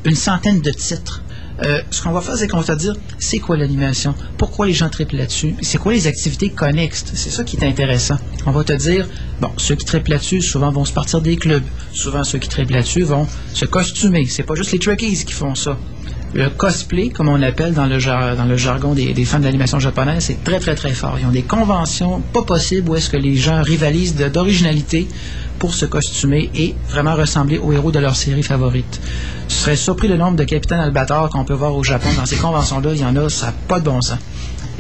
une 0.05 0.17
centaine 0.17 0.61
de 0.61 0.71
titres. 0.71 1.23
Euh, 1.65 1.81
ce 1.91 2.03
qu'on 2.03 2.13
va 2.13 2.21
faire, 2.21 2.37
c'est 2.37 2.47
qu'on 2.47 2.61
va 2.61 2.75
te 2.75 2.79
dire 2.79 2.95
c'est 3.19 3.41
quoi 3.41 3.57
l'animation, 3.57 4.15
pourquoi 4.37 4.67
les 4.67 4.73
gens 4.73 4.89
triplent 4.89 5.17
là-dessus, 5.17 5.57
c'est 5.61 5.79
quoi 5.79 5.93
les 5.93 6.07
activités 6.07 6.51
connexes? 6.51 7.05
C'est 7.15 7.31
ça 7.31 7.43
qui 7.43 7.57
est 7.57 7.65
intéressant. 7.65 8.17
On 8.47 8.53
va 8.53 8.63
te 8.63 8.73
dire, 8.73 9.09
bon, 9.41 9.51
ceux 9.57 9.75
qui 9.75 9.85
triplent 9.85 10.13
là-dessus, 10.13 10.41
souvent 10.41 10.71
vont 10.71 10.85
se 10.85 10.93
partir 10.93 11.21
des 11.21 11.37
clubs. 11.37 11.65
Souvent, 11.93 12.23
ceux 12.23 12.39
qui 12.39 12.49
triplent 12.49 12.75
là-dessus 12.75 13.03
vont 13.03 13.27
se 13.55 13.65
costumer. 13.65 14.25
C'est 14.27 14.45
pas 14.45 14.55
juste 14.55 14.71
les 14.71 14.79
trekkies 14.79 15.25
qui 15.25 15.33
font 15.33 15.57
ça. 15.57 15.77
Le 16.35 16.51
cosplay, 16.51 17.09
comme 17.09 17.29
on 17.29 17.37
l'appelle 17.37 17.73
dans 17.73 17.87
le, 17.87 17.99
jargon 17.99 18.93
des, 18.95 19.15
des 19.15 19.25
fans 19.25 19.39
d'animation 19.41 19.81
japonaise, 19.81 20.25
c'est 20.25 20.45
très, 20.45 20.61
très, 20.61 20.75
très 20.75 20.93
fort. 20.93 21.17
Ils 21.21 21.27
ont 21.27 21.31
des 21.31 21.43
conventions 21.43 22.21
pas 22.33 22.43
possibles 22.43 22.91
où 22.91 22.97
est-ce 22.97 23.09
que 23.09 23.17
les 23.17 23.35
gens 23.35 23.63
rivalisent 23.63 24.15
d'originalité 24.17 25.09
pour 25.59 25.75
se 25.75 25.87
costumer 25.87 26.51
et 26.55 26.75
vraiment 26.91 27.15
ressembler 27.15 27.59
aux 27.59 27.73
héros 27.73 27.91
de 27.91 27.99
leur 27.99 28.15
série 28.15 28.43
favorite. 28.43 29.01
Tu 29.49 29.55
serais 29.55 29.75
surpris 29.77 30.07
le 30.07 30.17
nombre 30.17 30.37
de 30.37 30.45
capitaines 30.45 30.81
Albator 30.81 31.31
qu'on 31.31 31.45
peut 31.45 31.55
voir 31.55 31.75
au 31.75 31.83
Japon 31.83 32.09
dans 32.17 32.27
ces 32.27 32.37
conventions-là. 32.37 32.91
Il 32.95 33.01
y 33.01 33.05
en 33.05 33.17
a, 33.17 33.29
ça 33.29 33.47
n'a 33.47 33.53
pas 33.67 33.81
de 33.81 33.85
bon 33.87 34.01
sens. 34.01 34.19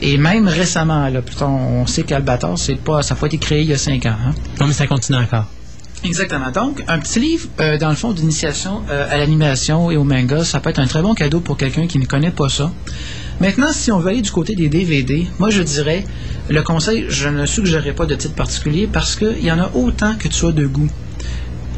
Et 0.00 0.16
même 0.18 0.46
récemment, 0.46 1.08
là, 1.08 1.20
on 1.40 1.86
sait 1.86 2.04
qu'Albator, 2.04 2.56
c'est 2.58 2.76
pas, 2.76 3.02
ça 3.02 3.14
n'a 3.14 3.20
pas 3.20 3.26
été 3.26 3.38
créé 3.38 3.62
il 3.62 3.68
y 3.68 3.72
a 3.72 3.78
cinq 3.78 4.06
ans. 4.06 4.14
hein. 4.24 4.32
Non, 4.60 4.66
mais 4.68 4.72
ça 4.72 4.86
continue 4.86 5.18
encore. 5.18 5.46
Exactement. 6.04 6.50
Donc, 6.50 6.82
un 6.86 6.98
petit 6.98 7.20
livre, 7.20 7.48
euh, 7.60 7.76
dans 7.78 7.90
le 7.90 7.96
fond, 7.96 8.12
d'initiation 8.12 8.82
euh, 8.90 9.06
à 9.10 9.16
l'animation 9.18 9.90
et 9.90 9.96
au 9.96 10.04
manga, 10.04 10.44
ça 10.44 10.60
peut 10.60 10.70
être 10.70 10.78
un 10.78 10.86
très 10.86 11.02
bon 11.02 11.14
cadeau 11.14 11.40
pour 11.40 11.56
quelqu'un 11.56 11.86
qui 11.86 11.98
ne 11.98 12.06
connaît 12.06 12.30
pas 12.30 12.48
ça. 12.48 12.72
Maintenant, 13.40 13.72
si 13.72 13.92
on 13.92 13.98
veut 13.98 14.10
aller 14.10 14.22
du 14.22 14.30
côté 14.30 14.54
des 14.56 14.68
DVD, 14.68 15.26
moi 15.38 15.50
je 15.50 15.62
dirais, 15.62 16.04
le 16.48 16.62
conseil, 16.62 17.06
je 17.08 17.28
ne 17.28 17.46
suggérerais 17.46 17.92
pas 17.92 18.06
de 18.06 18.14
titre 18.16 18.34
particulier 18.34 18.88
parce 18.92 19.14
qu'il 19.14 19.44
y 19.44 19.52
en 19.52 19.60
a 19.60 19.70
autant 19.74 20.14
que 20.16 20.28
tu 20.28 20.46
as 20.46 20.52
de 20.52 20.66
goût. 20.66 20.88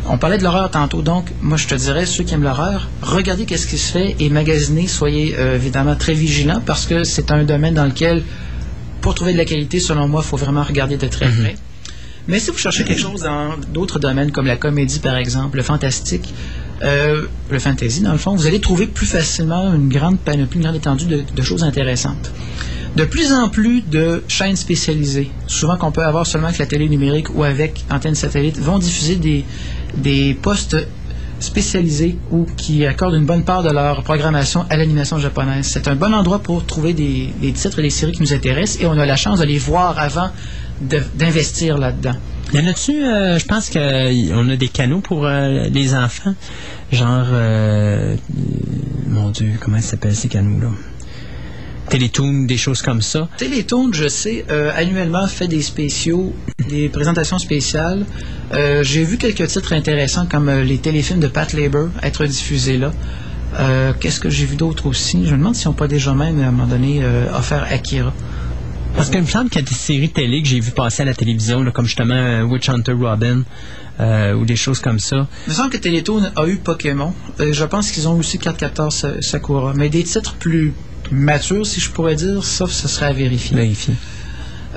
On 0.08 0.16
parlait 0.16 0.38
de 0.38 0.42
l'horreur 0.42 0.70
tantôt, 0.70 1.02
donc 1.02 1.26
moi 1.42 1.58
je 1.58 1.66
te 1.66 1.74
dirais, 1.74 2.06
ceux 2.06 2.24
qui 2.24 2.32
aiment 2.32 2.42
l'horreur, 2.42 2.88
regardez 3.02 3.44
qu'est-ce 3.44 3.66
qui 3.66 3.76
se 3.76 3.92
fait 3.92 4.16
et 4.18 4.30
magasinez, 4.30 4.86
soyez 4.86 5.34
euh, 5.38 5.54
évidemment 5.56 5.96
très 5.96 6.14
vigilants 6.14 6.62
parce 6.64 6.86
que 6.86 7.04
c'est 7.04 7.30
un 7.30 7.44
domaine 7.44 7.74
dans 7.74 7.84
lequel, 7.84 8.22
pour 9.02 9.14
trouver 9.14 9.34
de 9.34 9.38
la 9.38 9.44
qualité, 9.44 9.80
selon 9.80 10.08
moi, 10.08 10.22
il 10.24 10.28
faut 10.28 10.38
vraiment 10.38 10.62
regarder 10.62 10.96
de 10.96 11.06
très 11.06 11.28
près. 11.28 11.56
Mais 12.28 12.38
si 12.38 12.50
vous 12.50 12.58
cherchez 12.58 12.84
quelque 12.84 13.00
chose 13.00 13.22
dans 13.22 13.56
d'autres 13.72 13.98
domaines, 13.98 14.30
comme 14.30 14.46
la 14.46 14.56
comédie 14.56 14.98
par 14.98 15.16
exemple, 15.16 15.56
le 15.56 15.62
fantastique, 15.62 16.32
euh, 16.82 17.26
le 17.50 17.58
fantasy 17.58 18.00
dans 18.00 18.12
le 18.12 18.18
fond, 18.18 18.34
vous 18.34 18.46
allez 18.46 18.60
trouver 18.60 18.86
plus 18.86 19.06
facilement 19.06 19.74
une 19.74 19.88
grande 19.88 20.18
panoplie, 20.18 20.58
une 20.58 20.64
grande 20.64 20.76
étendue 20.76 21.06
de, 21.06 21.42
choses 21.42 21.62
intéressantes. 21.62 22.32
De 22.96 23.04
plus 23.04 23.32
en 23.32 23.48
plus 23.48 23.82
de 23.82 24.24
chaînes 24.28 24.56
spécialisées, 24.56 25.30
souvent 25.46 25.76
qu'on 25.76 25.92
peut 25.92 26.02
avoir 26.02 26.26
seulement 26.26 26.48
avec 26.48 26.58
la 26.58 26.66
télé 26.66 26.88
numérique 26.88 27.34
ou 27.34 27.44
avec 27.44 27.84
antenne 27.90 28.14
satellite, 28.14 28.58
vont 28.58 28.78
diffuser 28.78 29.16
des, 29.16 29.44
des 29.96 30.34
postes 30.34 30.76
spécialisés 31.38 32.18
ou 32.30 32.46
qui 32.56 32.84
accordent 32.84 33.14
une 33.14 33.26
bonne 33.26 33.44
part 33.44 33.62
de 33.62 33.70
leur 33.70 34.02
programmation 34.02 34.66
à 34.70 34.76
l'animation 34.76 35.18
japonaise. 35.18 35.66
C'est 35.66 35.88
un 35.88 35.96
bon 35.96 36.12
endroit 36.12 36.40
pour 36.40 36.64
trouver 36.66 36.92
des, 36.92 37.32
des 37.40 37.52
titres 37.52 37.78
et 37.78 37.82
des 37.82 37.90
séries 37.90 38.12
qui 38.12 38.22
nous 38.22 38.32
intéressent 38.32 38.82
et 38.82 38.86
on 38.86 38.98
a 38.98 39.06
la 39.06 39.16
chance 39.16 39.38
de 39.38 39.44
les 39.44 39.58
voir 39.58 39.98
avant 39.98 40.30
d'investir 40.80 41.78
là-dedans. 41.78 42.14
Y 42.52 42.58
en 42.58 42.66
a-tu, 42.66 43.04
euh, 43.04 43.38
je 43.38 43.46
pense 43.46 43.70
qu'on 43.70 44.48
a 44.48 44.56
des 44.56 44.68
canaux 44.68 45.00
pour 45.00 45.24
euh, 45.26 45.64
les 45.70 45.94
enfants, 45.94 46.34
genre, 46.90 47.26
euh, 47.30 48.16
mon 49.06 49.30
Dieu, 49.30 49.52
comment 49.60 49.76
ça 49.80 49.90
s'appelle 49.90 50.16
ces 50.16 50.28
canaux-là? 50.28 50.70
Télétoon, 51.88 52.44
des 52.46 52.56
choses 52.56 52.82
comme 52.82 53.02
ça. 53.02 53.28
Télétoon, 53.36 53.92
je 53.92 54.08
sais, 54.08 54.44
euh, 54.50 54.70
annuellement 54.76 55.26
fait 55.26 55.48
des 55.48 55.62
spéciaux, 55.62 56.32
des 56.68 56.88
présentations 56.88 57.38
spéciales. 57.38 58.04
Euh, 58.52 58.82
J'ai 58.84 59.04
vu 59.04 59.16
quelques 59.16 59.46
titres 59.48 59.72
intéressants 59.72 60.26
comme 60.26 60.48
euh, 60.48 60.62
les 60.62 60.78
téléfilms 60.78 61.20
de 61.20 61.26
Pat 61.26 61.52
Labor 61.52 61.88
être 62.02 62.26
diffusés 62.26 62.78
là. 62.78 62.92
Qu'est-ce 63.98 64.20
que 64.20 64.30
j'ai 64.30 64.46
vu 64.46 64.54
d'autre 64.54 64.86
aussi? 64.86 65.26
Je 65.26 65.32
me 65.32 65.38
demande 65.38 65.56
s'ils 65.56 65.66
n'ont 65.66 65.74
pas 65.74 65.88
déjà 65.88 66.14
même 66.14 66.40
à 66.40 66.46
un 66.46 66.50
moment 66.52 66.68
donné 66.68 67.02
offert 67.36 67.66
Akira. 67.68 68.12
Parce 68.96 69.10
qu'il 69.10 69.20
me 69.20 69.26
semble 69.26 69.50
qu'il 69.50 69.62
y 69.62 69.64
a 69.64 69.68
des 69.68 69.74
séries 69.74 70.10
télé 70.10 70.42
que 70.42 70.48
j'ai 70.48 70.60
vu 70.60 70.72
passer 70.72 71.02
à 71.02 71.04
la 71.06 71.14
télévision, 71.14 71.62
là, 71.62 71.70
comme 71.70 71.86
justement 71.86 72.14
euh, 72.14 72.42
Witch 72.42 72.68
Hunter 72.68 72.92
Robin, 72.92 73.42
euh, 74.00 74.34
ou 74.34 74.44
des 74.44 74.56
choses 74.56 74.80
comme 74.80 74.98
ça. 74.98 75.26
Il 75.46 75.50
me 75.50 75.54
semble 75.54 75.70
que 75.70 75.78
Télétoon 75.78 76.30
a 76.36 76.46
eu 76.46 76.56
Pokémon. 76.56 77.14
Euh, 77.38 77.52
je 77.52 77.64
pense 77.64 77.92
qu'ils 77.92 78.08
ont 78.08 78.18
aussi 78.18 78.38
414 78.38 79.20
Sakura. 79.20 79.72
Mais 79.74 79.88
des 79.88 80.04
titres 80.04 80.34
plus 80.34 80.74
matures, 81.10 81.66
si 81.66 81.80
je 81.80 81.90
pourrais 81.90 82.16
dire, 82.16 82.44
ça, 82.44 82.66
ce 82.66 82.88
serait 82.88 83.06
à 83.06 83.12
vérifier. 83.12 83.56
Vérifier. 83.56 83.94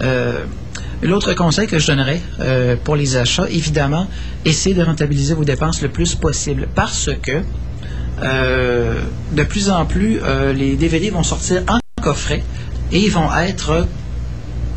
Euh, 0.01 0.45
L'autre 1.03 1.33
conseil 1.33 1.67
que 1.67 1.79
je 1.79 1.87
donnerais 1.87 2.21
euh, 2.39 2.77
pour 2.81 2.95
les 2.95 3.17
achats, 3.17 3.47
évidemment, 3.49 4.07
essayez 4.45 4.73
de 4.73 4.81
rentabiliser 4.81 5.33
vos 5.33 5.43
dépenses 5.43 5.81
le 5.81 5.89
plus 5.89 6.15
possible 6.15 6.69
parce 6.75 7.09
que 7.21 7.41
euh, 8.21 9.01
de 9.33 9.43
plus 9.43 9.69
en 9.69 9.85
plus, 9.85 10.19
euh, 10.23 10.53
les 10.53 10.77
DVD 10.77 11.09
vont 11.09 11.23
sortir 11.23 11.63
en 11.67 11.79
coffret 12.01 12.43
et 12.91 12.99
ils 12.99 13.11
vont 13.11 13.27
être. 13.35 13.85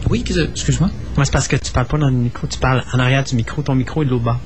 Oui, 0.09 0.25
excuse-moi. 0.27 0.91
Moi, 1.17 1.25
c'est 1.25 1.33
parce 1.33 1.49
que 1.49 1.57
tu 1.57 1.73
parles 1.73 1.87
pas 1.87 1.99
dans 1.99 2.09
le 2.09 2.13
micro, 2.13 2.47
tu 2.47 2.59
parles 2.59 2.85
en 2.93 2.99
arrière 2.99 3.25
du 3.25 3.35
micro, 3.35 3.63
ton 3.63 3.75
micro 3.75 4.03
est 4.03 4.07
de 4.07 4.11
l'autre 4.11 4.25
bord. 4.25 4.41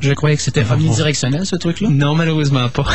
Je 0.00 0.12
croyais 0.14 0.36
que 0.36 0.42
c'était 0.42 0.64
omnidirectionnel 0.70 1.44
ce 1.44 1.56
truc-là. 1.56 1.88
Non, 1.90 2.14
malheureusement 2.14 2.68
pas. 2.70 2.86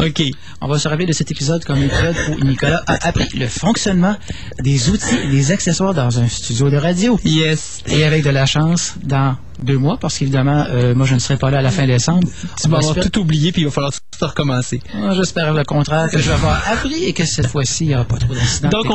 OK. 0.00 0.22
On 0.60 0.68
va 0.68 0.78
se 0.78 0.88
rappeler 0.88 1.06
de 1.06 1.12
cet 1.12 1.30
épisode 1.30 1.64
comme 1.64 1.82
épisode 1.82 2.16
où 2.28 2.44
Nicolas 2.44 2.82
a 2.86 3.08
appris 3.08 3.28
le 3.38 3.46
fonctionnement 3.46 4.16
des 4.60 4.90
outils 4.90 5.16
et 5.24 5.28
des 5.28 5.52
accessoires 5.52 5.94
dans 5.94 6.20
un 6.20 6.28
studio 6.28 6.68
de 6.68 6.76
radio. 6.76 7.18
Yes. 7.24 7.80
Et 7.86 8.04
avec 8.04 8.24
de 8.24 8.30
la 8.30 8.44
chance, 8.44 8.94
dans 9.02 9.36
deux 9.62 9.78
mois, 9.78 9.96
parce 9.98 10.18
qu'évidemment, 10.18 10.64
euh, 10.70 10.94
moi, 10.94 11.06
je 11.06 11.14
ne 11.14 11.18
serai 11.18 11.36
pas 11.36 11.50
là 11.50 11.58
à 11.58 11.62
la 11.62 11.70
fin 11.70 11.86
décembre. 11.86 12.26
Tu 12.60 12.68
vas 12.68 12.78
avoir 12.78 12.94
tout 12.94 13.18
oublié, 13.18 13.52
puis 13.52 13.62
il 13.62 13.64
va 13.66 13.70
falloir 13.70 13.92
tout 13.92 14.26
recommencer. 14.26 14.80
Ah, 14.94 15.12
J'espère 15.14 15.52
le 15.52 15.64
contraire, 15.64 16.08
que 16.10 16.18
je 16.18 16.28
vais 16.28 16.34
avoir 16.34 16.62
appris 16.70 17.04
et 17.04 17.12
que 17.12 17.24
cette 17.24 17.46
fois-ci, 17.46 17.84
il 17.84 17.88
n'y 17.88 17.94
aura 17.94 18.04
pas 18.04 18.16
trop 18.18 18.34
d'incidents 18.34 18.68
Donc, 18.70 18.86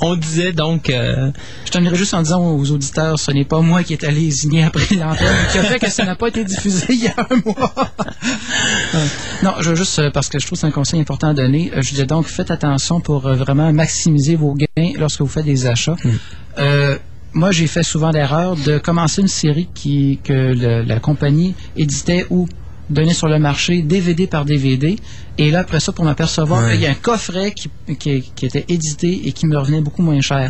on, 0.00 0.08
on 0.08 0.16
disait 0.16 0.52
donc... 0.52 0.90
euh, 0.90 1.30
Je 1.64 1.70
terminerai 1.70 1.96
juste 1.96 2.14
en 2.14 2.22
disant 2.22 2.42
aux 2.54 2.70
auditeurs, 2.70 3.18
ce 3.18 3.30
n'est 3.30 3.44
pas 3.44 3.60
moi 3.60 3.82
qui 3.82 3.92
est 3.94 4.04
allé 4.04 4.20
lésigner 4.20 4.64
après 4.64 4.94
l'antenne, 4.94 5.26
qui 5.52 5.58
a 5.58 5.62
fait 5.62 5.78
que 5.78 5.90
ça 5.90 6.04
n'a 6.04 6.14
pas 6.16 6.28
été 6.28 6.44
diffusé 6.44 6.86
il 6.90 7.02
y 7.04 7.08
a 7.08 7.14
un 7.30 7.36
mois. 7.44 7.74
Non, 9.42 9.54
je 9.60 9.70
veux 9.70 9.76
juste, 9.76 9.98
euh, 9.98 10.10
parce 10.10 10.28
que 10.28 10.38
je 10.38 10.46
trouve 10.46 10.56
que 10.56 10.60
c'est 10.60 10.66
un 10.66 10.70
conseil 10.70 11.00
important 11.00 11.28
à 11.28 11.34
donner, 11.34 11.70
euh, 11.74 11.82
je 11.82 11.90
disais 11.90 12.06
donc, 12.06 12.26
faites 12.26 12.50
attention 12.50 13.00
pour 13.00 13.26
euh, 13.26 13.34
vraiment 13.34 13.70
maximiser 13.72 14.34
vos 14.36 14.54
gains 14.54 14.92
lorsque 14.98 15.20
vous 15.20 15.26
faites 15.28 15.44
des 15.44 15.66
achats. 15.66 15.96
Euh, 16.58 16.96
moi, 17.36 17.50
j'ai 17.52 17.66
fait 17.68 17.82
souvent 17.82 18.10
l'erreur 18.10 18.56
de 18.56 18.78
commencer 18.78 19.20
une 19.22 19.28
série 19.28 19.68
qui, 19.74 20.18
que 20.24 20.32
le- 20.32 20.82
la 20.82 20.98
compagnie 21.00 21.54
éditait 21.76 22.26
ou 22.30 22.48
donnait 22.88 23.14
sur 23.14 23.28
le 23.28 23.38
marché 23.40 23.82
DVD 23.82 24.26
par 24.28 24.44
DVD. 24.44 24.96
Et 25.38 25.50
là, 25.50 25.60
après 25.60 25.80
ça, 25.80 25.92
pour 25.92 26.04
m'apercevoir 26.04 26.64
Ouais. 26.64 26.72
qu'il 26.72 26.80
y 26.82 26.86
a 26.86 26.90
un 26.92 26.94
coffret 26.94 27.52
qui, 27.52 27.68
qui- 27.98 28.22
qui 28.34 28.46
était 28.46 28.64
édité 28.68 29.22
et 29.26 29.32
qui 29.32 29.46
me 29.46 29.56
revenait 29.58 29.80
beaucoup 29.80 30.02
moins 30.02 30.20
cher. 30.20 30.48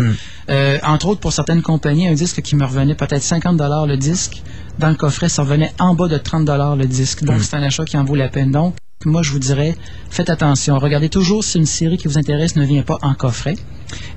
Euh, 0.50 0.78
entre 0.84 1.06
autres, 1.08 1.20
pour 1.20 1.32
certaines 1.32 1.62
compagnies, 1.62 2.06
un 2.08 2.12
disque 2.14 2.42
qui 2.42 2.54
me 2.56 2.64
revenait 2.64 2.94
peut-être 2.94 3.22
50 3.22 3.58
le 3.88 3.96
disque, 3.96 4.42
dans 4.78 4.90
le 4.90 4.96
coffret, 4.96 5.28
ça 5.30 5.42
revenait 5.42 5.72
en 5.78 5.94
bas 5.94 6.08
de 6.08 6.18
30 6.18 6.76
le 6.76 6.84
disque. 6.86 7.24
Donc, 7.24 7.40
c'est 7.42 7.56
un 7.56 7.62
achat 7.62 7.84
qui 7.84 7.96
en 7.96 8.04
vaut 8.04 8.14
la 8.16 8.28
peine. 8.28 8.50
Donc, 8.50 8.74
moi, 9.06 9.22
je 9.22 9.30
vous 9.32 9.38
dirais, 9.38 9.74
faites 10.10 10.28
attention. 10.30 10.78
Regardez 10.78 11.08
toujours 11.08 11.42
si 11.42 11.56
une 11.58 11.66
série 11.66 11.96
qui 11.96 12.06
vous 12.08 12.18
intéresse 12.18 12.56
ne 12.56 12.64
vient 12.66 12.82
pas 12.82 12.98
en 13.02 13.14
coffret. 13.14 13.54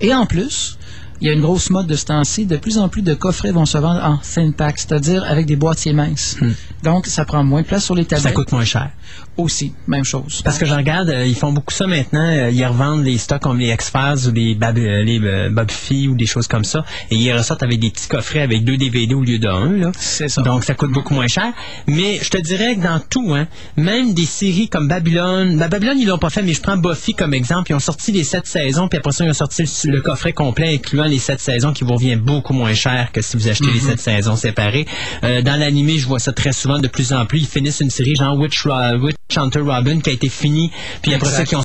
Et 0.01 0.13
en 0.13 0.25
plus, 0.25 0.77
il 1.21 1.27
y 1.27 1.29
a 1.29 1.33
une 1.33 1.41
grosse 1.41 1.69
mode 1.69 1.87
de 1.87 1.95
ce 1.95 2.05
temps-ci. 2.05 2.45
De 2.45 2.57
plus 2.57 2.77
en 2.77 2.89
plus 2.89 3.01
de 3.01 3.13
coffrets 3.13 3.51
vont 3.51 3.65
se 3.65 3.77
vendre 3.77 4.03
en 4.03 4.17
thin 4.17 4.51
pack, 4.51 4.77
c'est-à-dire 4.79 5.23
avec 5.25 5.45
des 5.45 5.55
boîtiers 5.55 5.93
minces. 5.93 6.37
Donc, 6.83 7.07
ça 7.07 7.25
prend 7.25 7.43
moins 7.43 7.61
de 7.61 7.67
place 7.67 7.83
sur 7.85 7.95
les 7.95 8.05
tablettes. 8.05 8.23
ça 8.23 8.31
coûte 8.31 8.51
moins 8.51 8.65
cher. 8.65 8.89
Aussi, 9.37 9.73
même 9.87 10.03
chose. 10.03 10.41
Parce 10.43 10.57
que 10.57 10.65
je 10.65 10.73
regarde, 10.73 11.09
euh, 11.09 11.25
ils 11.25 11.35
font 11.35 11.51
beaucoup 11.53 11.73
ça 11.73 11.87
maintenant. 11.87 12.19
euh, 12.25 12.51
ils 12.51 12.65
revendent 12.65 13.03
les 13.03 13.17
stocks 13.17 13.41
comme 13.41 13.57
les 13.57 13.69
X-Files 13.71 14.27
ou 14.29 14.31
les, 14.33 14.53
Bab 14.55 14.77
euh, 14.77 15.03
les 15.03 15.19
euh, 15.21 15.49
Bob 15.49 15.71
Fee 15.71 16.07
ou 16.09 16.15
des 16.15 16.25
choses 16.25 16.47
comme 16.47 16.65
ça. 16.65 16.83
Et 17.09 17.15
ils 17.15 17.31
ressortent 17.33 17.63
avec 17.63 17.79
des 17.79 17.89
petits 17.89 18.07
coffrets 18.07 18.41
avec 18.41 18.63
deux 18.65 18.77
DVD 18.77 19.13
au 19.13 19.21
lieu 19.23 19.39
d'un. 19.39 19.91
C'est 19.97 20.27
ça. 20.29 20.41
Donc, 20.41 20.63
ça 20.63 20.73
coûte 20.73 20.91
beaucoup 20.91 21.13
moins 21.13 21.27
cher. 21.27 21.51
Mais 21.87 22.19
je 22.21 22.29
te 22.29 22.37
dirais 22.37 22.75
que 22.75 22.83
dans 22.83 22.99
tout, 22.99 23.33
hein, 23.33 23.47
même 23.77 24.13
des 24.13 24.25
séries 24.25 24.67
comme 24.69 24.87
Babylone, 24.87 25.57
ben, 25.57 25.67
Babylone, 25.69 25.97
ils 25.99 26.07
l'ont 26.07 26.17
pas 26.17 26.29
fait, 26.29 26.41
mais 26.41 26.53
je 26.53 26.61
prends 26.61 26.77
Buffy 26.77 27.13
comme 27.13 27.33
exemple. 27.33 27.71
Ils 27.71 27.75
ont 27.75 27.79
sorti 27.79 28.11
les 28.11 28.23
sept 28.23 28.45
saisons, 28.45 28.87
puis 28.89 28.99
après 28.99 29.11
ça, 29.11 29.25
ils 29.25 29.29
ont 29.29 29.33
sorti 29.33 29.63
le, 29.85 29.91
le 29.91 30.01
coffret 30.01 30.33
complet 30.33 30.75
incluant 30.75 31.05
les 31.09 31.19
sept 31.19 31.39
saisons 31.41 31.73
qui 31.73 31.83
vous 31.83 31.93
revient 31.93 32.15
beaucoup 32.15 32.53
moins 32.53 32.73
cher 32.73 33.11
que 33.11 33.21
si 33.21 33.35
vous 33.35 33.47
achetez 33.49 33.65
les 33.67 33.81
Mhm. 33.81 33.89
sept 33.89 33.99
saisons 33.99 34.35
séparées. 34.35 34.85
Euh, 35.23 35.41
dans 35.41 35.55
l'animé, 35.59 35.97
je 35.97 36.07
vois 36.07 36.19
ça 36.19 36.31
très 36.31 36.53
souvent 36.53 36.79
de 36.79 36.87
plus 36.87 37.11
en 37.11 37.25
plus. 37.25 37.39
Ils 37.39 37.47
finissent 37.47 37.81
une 37.81 37.89
série 37.89 38.15
genre 38.15 38.37
Witch, 38.37 38.63
Ro- 38.65 38.97
Witch 39.03 39.15
Hunter 39.35 39.59
Robin 39.61 39.99
qui 39.99 40.09
a 40.09 40.13
été 40.13 40.29
finie, 40.29 40.71
puis 41.01 41.13
après 41.13 41.29
ça, 41.29 41.43
qui 41.43 41.55
ont 41.55 41.63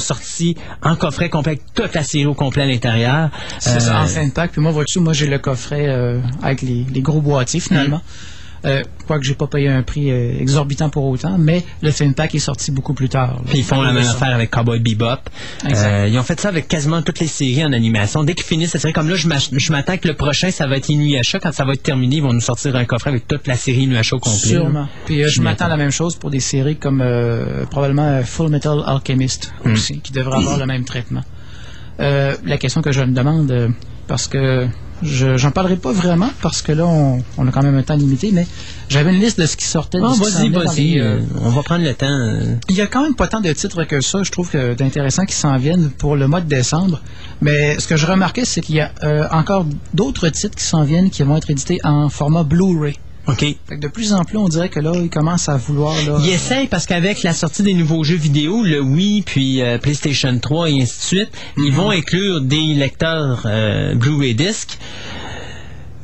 sorti 0.00 0.56
en 0.82 0.96
coffret 0.96 1.28
complet 1.30 1.52
avec 1.52 1.62
toute 1.74 1.94
la 1.94 2.02
série 2.02 2.26
au 2.26 2.34
complet 2.34 2.62
à 2.62 2.66
l'intérieur. 2.66 3.30
C'est 3.60 3.78
ça, 3.80 4.00
Euh, 4.00 4.04
en 4.04 4.06
fin 4.06 4.26
de 4.26 4.32
pack. 4.32 4.50
Puis 4.52 4.60
moi, 4.60 4.72
vois-tu, 4.72 4.98
moi, 4.98 5.12
j'ai 5.12 5.26
le 5.26 5.38
coffret 5.38 5.86
euh, 5.88 6.20
avec 6.42 6.62
les, 6.62 6.84
les 6.92 7.00
gros 7.02 7.20
boîtiers, 7.20 7.60
finalement. 7.60 8.00
Euh, 8.64 8.82
quoique 9.08 9.24
j'ai 9.24 9.34
pas 9.34 9.48
payé 9.48 9.68
un 9.68 9.82
prix 9.82 10.10
euh, 10.10 10.38
exorbitant 10.38 10.88
pour 10.88 11.04
autant, 11.06 11.36
mais 11.36 11.64
le 11.82 11.90
fin 11.90 12.10
pack 12.12 12.34
est 12.36 12.38
sorti 12.38 12.70
beaucoup 12.70 12.94
plus 12.94 13.08
tard. 13.08 13.34
là. 13.34 13.40
Puis 13.48 13.58
ils 13.58 13.64
font 13.64 13.82
la 13.82 13.92
même 13.92 14.06
affaire 14.06 14.32
avec 14.34 14.50
Cowboy 14.50 14.78
Bebop. 14.78 15.18
Euh, 15.64 16.06
ils 16.08 16.16
ont 16.18 16.22
fait 16.22 16.38
ça 16.40 16.48
avec 16.48 16.68
quasiment 16.68 17.02
toutes 17.02 17.18
les 17.18 17.26
séries 17.26 17.64
en 17.64 17.72
animation. 17.72 18.22
Dès 18.22 18.34
qu'ils 18.34 18.46
finissent 18.46 18.76
série, 18.76 18.92
comme 18.92 19.08
là, 19.08 19.16
je 19.16 19.72
m'attends 19.72 19.96
que 19.96 20.06
le 20.06 20.14
prochain, 20.14 20.50
ça 20.52 20.66
va 20.68 20.76
être 20.76 20.88
Inuyasha. 20.88 21.40
Quand 21.40 21.52
ça 21.52 21.64
va 21.64 21.72
être 21.72 21.82
terminé, 21.82 22.16
ils 22.16 22.22
vont 22.22 22.32
nous 22.32 22.40
sortir 22.40 22.76
un 22.76 22.84
coffret 22.84 23.10
avec 23.10 23.26
toute 23.26 23.46
la 23.48 23.56
série 23.56 23.82
Inuyasha 23.82 24.14
au 24.16 24.20
complet. 24.20 24.38
Sûrement. 24.38 24.80
là. 24.82 24.88
Puis 25.06 25.24
euh, 25.24 25.28
je 25.28 25.42
m'attends 25.42 25.64
à 25.64 25.68
la 25.68 25.76
même 25.76 25.90
chose 25.90 26.14
pour 26.14 26.30
des 26.30 26.40
séries 26.40 26.76
comme 26.76 27.02
probablement 27.70 28.22
Full 28.22 28.48
Metal 28.48 28.78
Alchemist 28.86 29.52
Hmm. 29.64 29.72
aussi, 29.72 29.98
qui 30.00 30.12
devrait 30.12 30.36
avoir 30.38 30.58
le 30.58 30.66
même 30.66 30.84
traitement. 30.84 31.22
La 31.98 32.58
question 32.58 32.82
que 32.82 32.92
je 32.92 33.00
me 33.02 33.12
demande, 33.14 33.72
parce 34.06 34.26
que 34.28 34.66
je 35.02 35.36
j'en 35.36 35.50
parlerai 35.50 35.76
pas 35.76 35.92
vraiment, 35.92 36.30
parce 36.42 36.62
que 36.62 36.72
là, 36.72 36.86
on, 36.86 37.22
on 37.38 37.46
a 37.46 37.50
quand 37.50 37.62
même 37.62 37.76
un 37.76 37.82
temps 37.82 37.94
limité, 37.96 38.30
mais 38.32 38.46
j'avais 38.88 39.12
une 39.14 39.20
liste 39.20 39.38
de 39.40 39.46
ce 39.46 39.56
qui 39.56 39.64
sortait. 39.66 39.98
s'en 39.98 40.24
vas-y, 40.24 40.48
vas-y. 40.50 41.00
euh, 41.00 41.20
on 41.40 41.50
va 41.50 41.62
prendre 41.62 41.84
le 41.84 41.94
temps. 41.94 42.06
euh. 42.08 42.56
Il 42.68 42.76
y 42.76 42.80
a 42.80 42.86
quand 42.86 43.02
même 43.02 43.14
pas 43.14 43.26
tant 43.26 43.40
de 43.40 43.52
titres 43.52 43.84
que 43.84 44.00
ça, 44.00 44.22
je 44.22 44.30
trouve, 44.30 44.50
que 44.50 44.74
d'intéressants 44.74 45.24
qui 45.24 45.34
s'en 45.34 45.56
viennent 45.56 45.90
pour 45.90 46.16
le 46.16 46.28
mois 46.28 46.40
de 46.40 46.48
décembre. 46.48 47.00
Mais 47.40 47.78
ce 47.80 47.86
que 47.86 47.96
je 47.96 48.06
remarquais, 48.06 48.44
c'est 48.44 48.60
qu'il 48.60 48.76
y 48.76 48.80
a 48.80 48.92
euh, 49.02 49.26
encore 49.32 49.66
d'autres 49.94 50.28
titres 50.28 50.56
qui 50.56 50.64
s'en 50.64 50.82
viennent 50.84 51.10
qui 51.10 51.22
vont 51.22 51.36
être 51.36 51.50
édités 51.50 51.78
en 51.84 52.08
format 52.08 52.42
Blu-ray. 52.44 52.94
OK. 53.28 53.38
Fait 53.40 53.56
que 53.68 53.76
de 53.76 53.88
plus 53.88 54.12
en 54.12 54.24
plus, 54.24 54.36
on 54.36 54.48
dirait 54.48 54.68
que 54.68 54.80
là, 54.80 54.92
ils 54.96 55.08
commencent 55.10 55.48
à 55.48 55.56
vouloir. 55.56 55.94
Là, 56.06 56.18
Ils 56.22 56.30
essayent 56.30 56.66
parce 56.66 56.86
qu'avec 56.86 57.22
la 57.22 57.32
sortie 57.32 57.62
des 57.62 57.74
nouveaux 57.74 58.02
jeux 58.02 58.16
vidéo, 58.16 58.62
le 58.64 58.80
Wii, 58.80 59.22
puis 59.22 59.62
euh, 59.62 59.78
PlayStation 59.78 60.36
3 60.38 60.70
et 60.70 60.82
ainsi 60.82 60.98
de 60.98 61.02
suite, 61.04 61.30
ils 61.56 61.70
Mhm. 61.70 61.74
vont 61.76 61.90
inclure 61.90 62.40
des 62.40 62.74
lecteurs 62.74 63.42
euh, 63.46 63.94
Blu-ray 63.94 64.34
disc. 64.34 64.76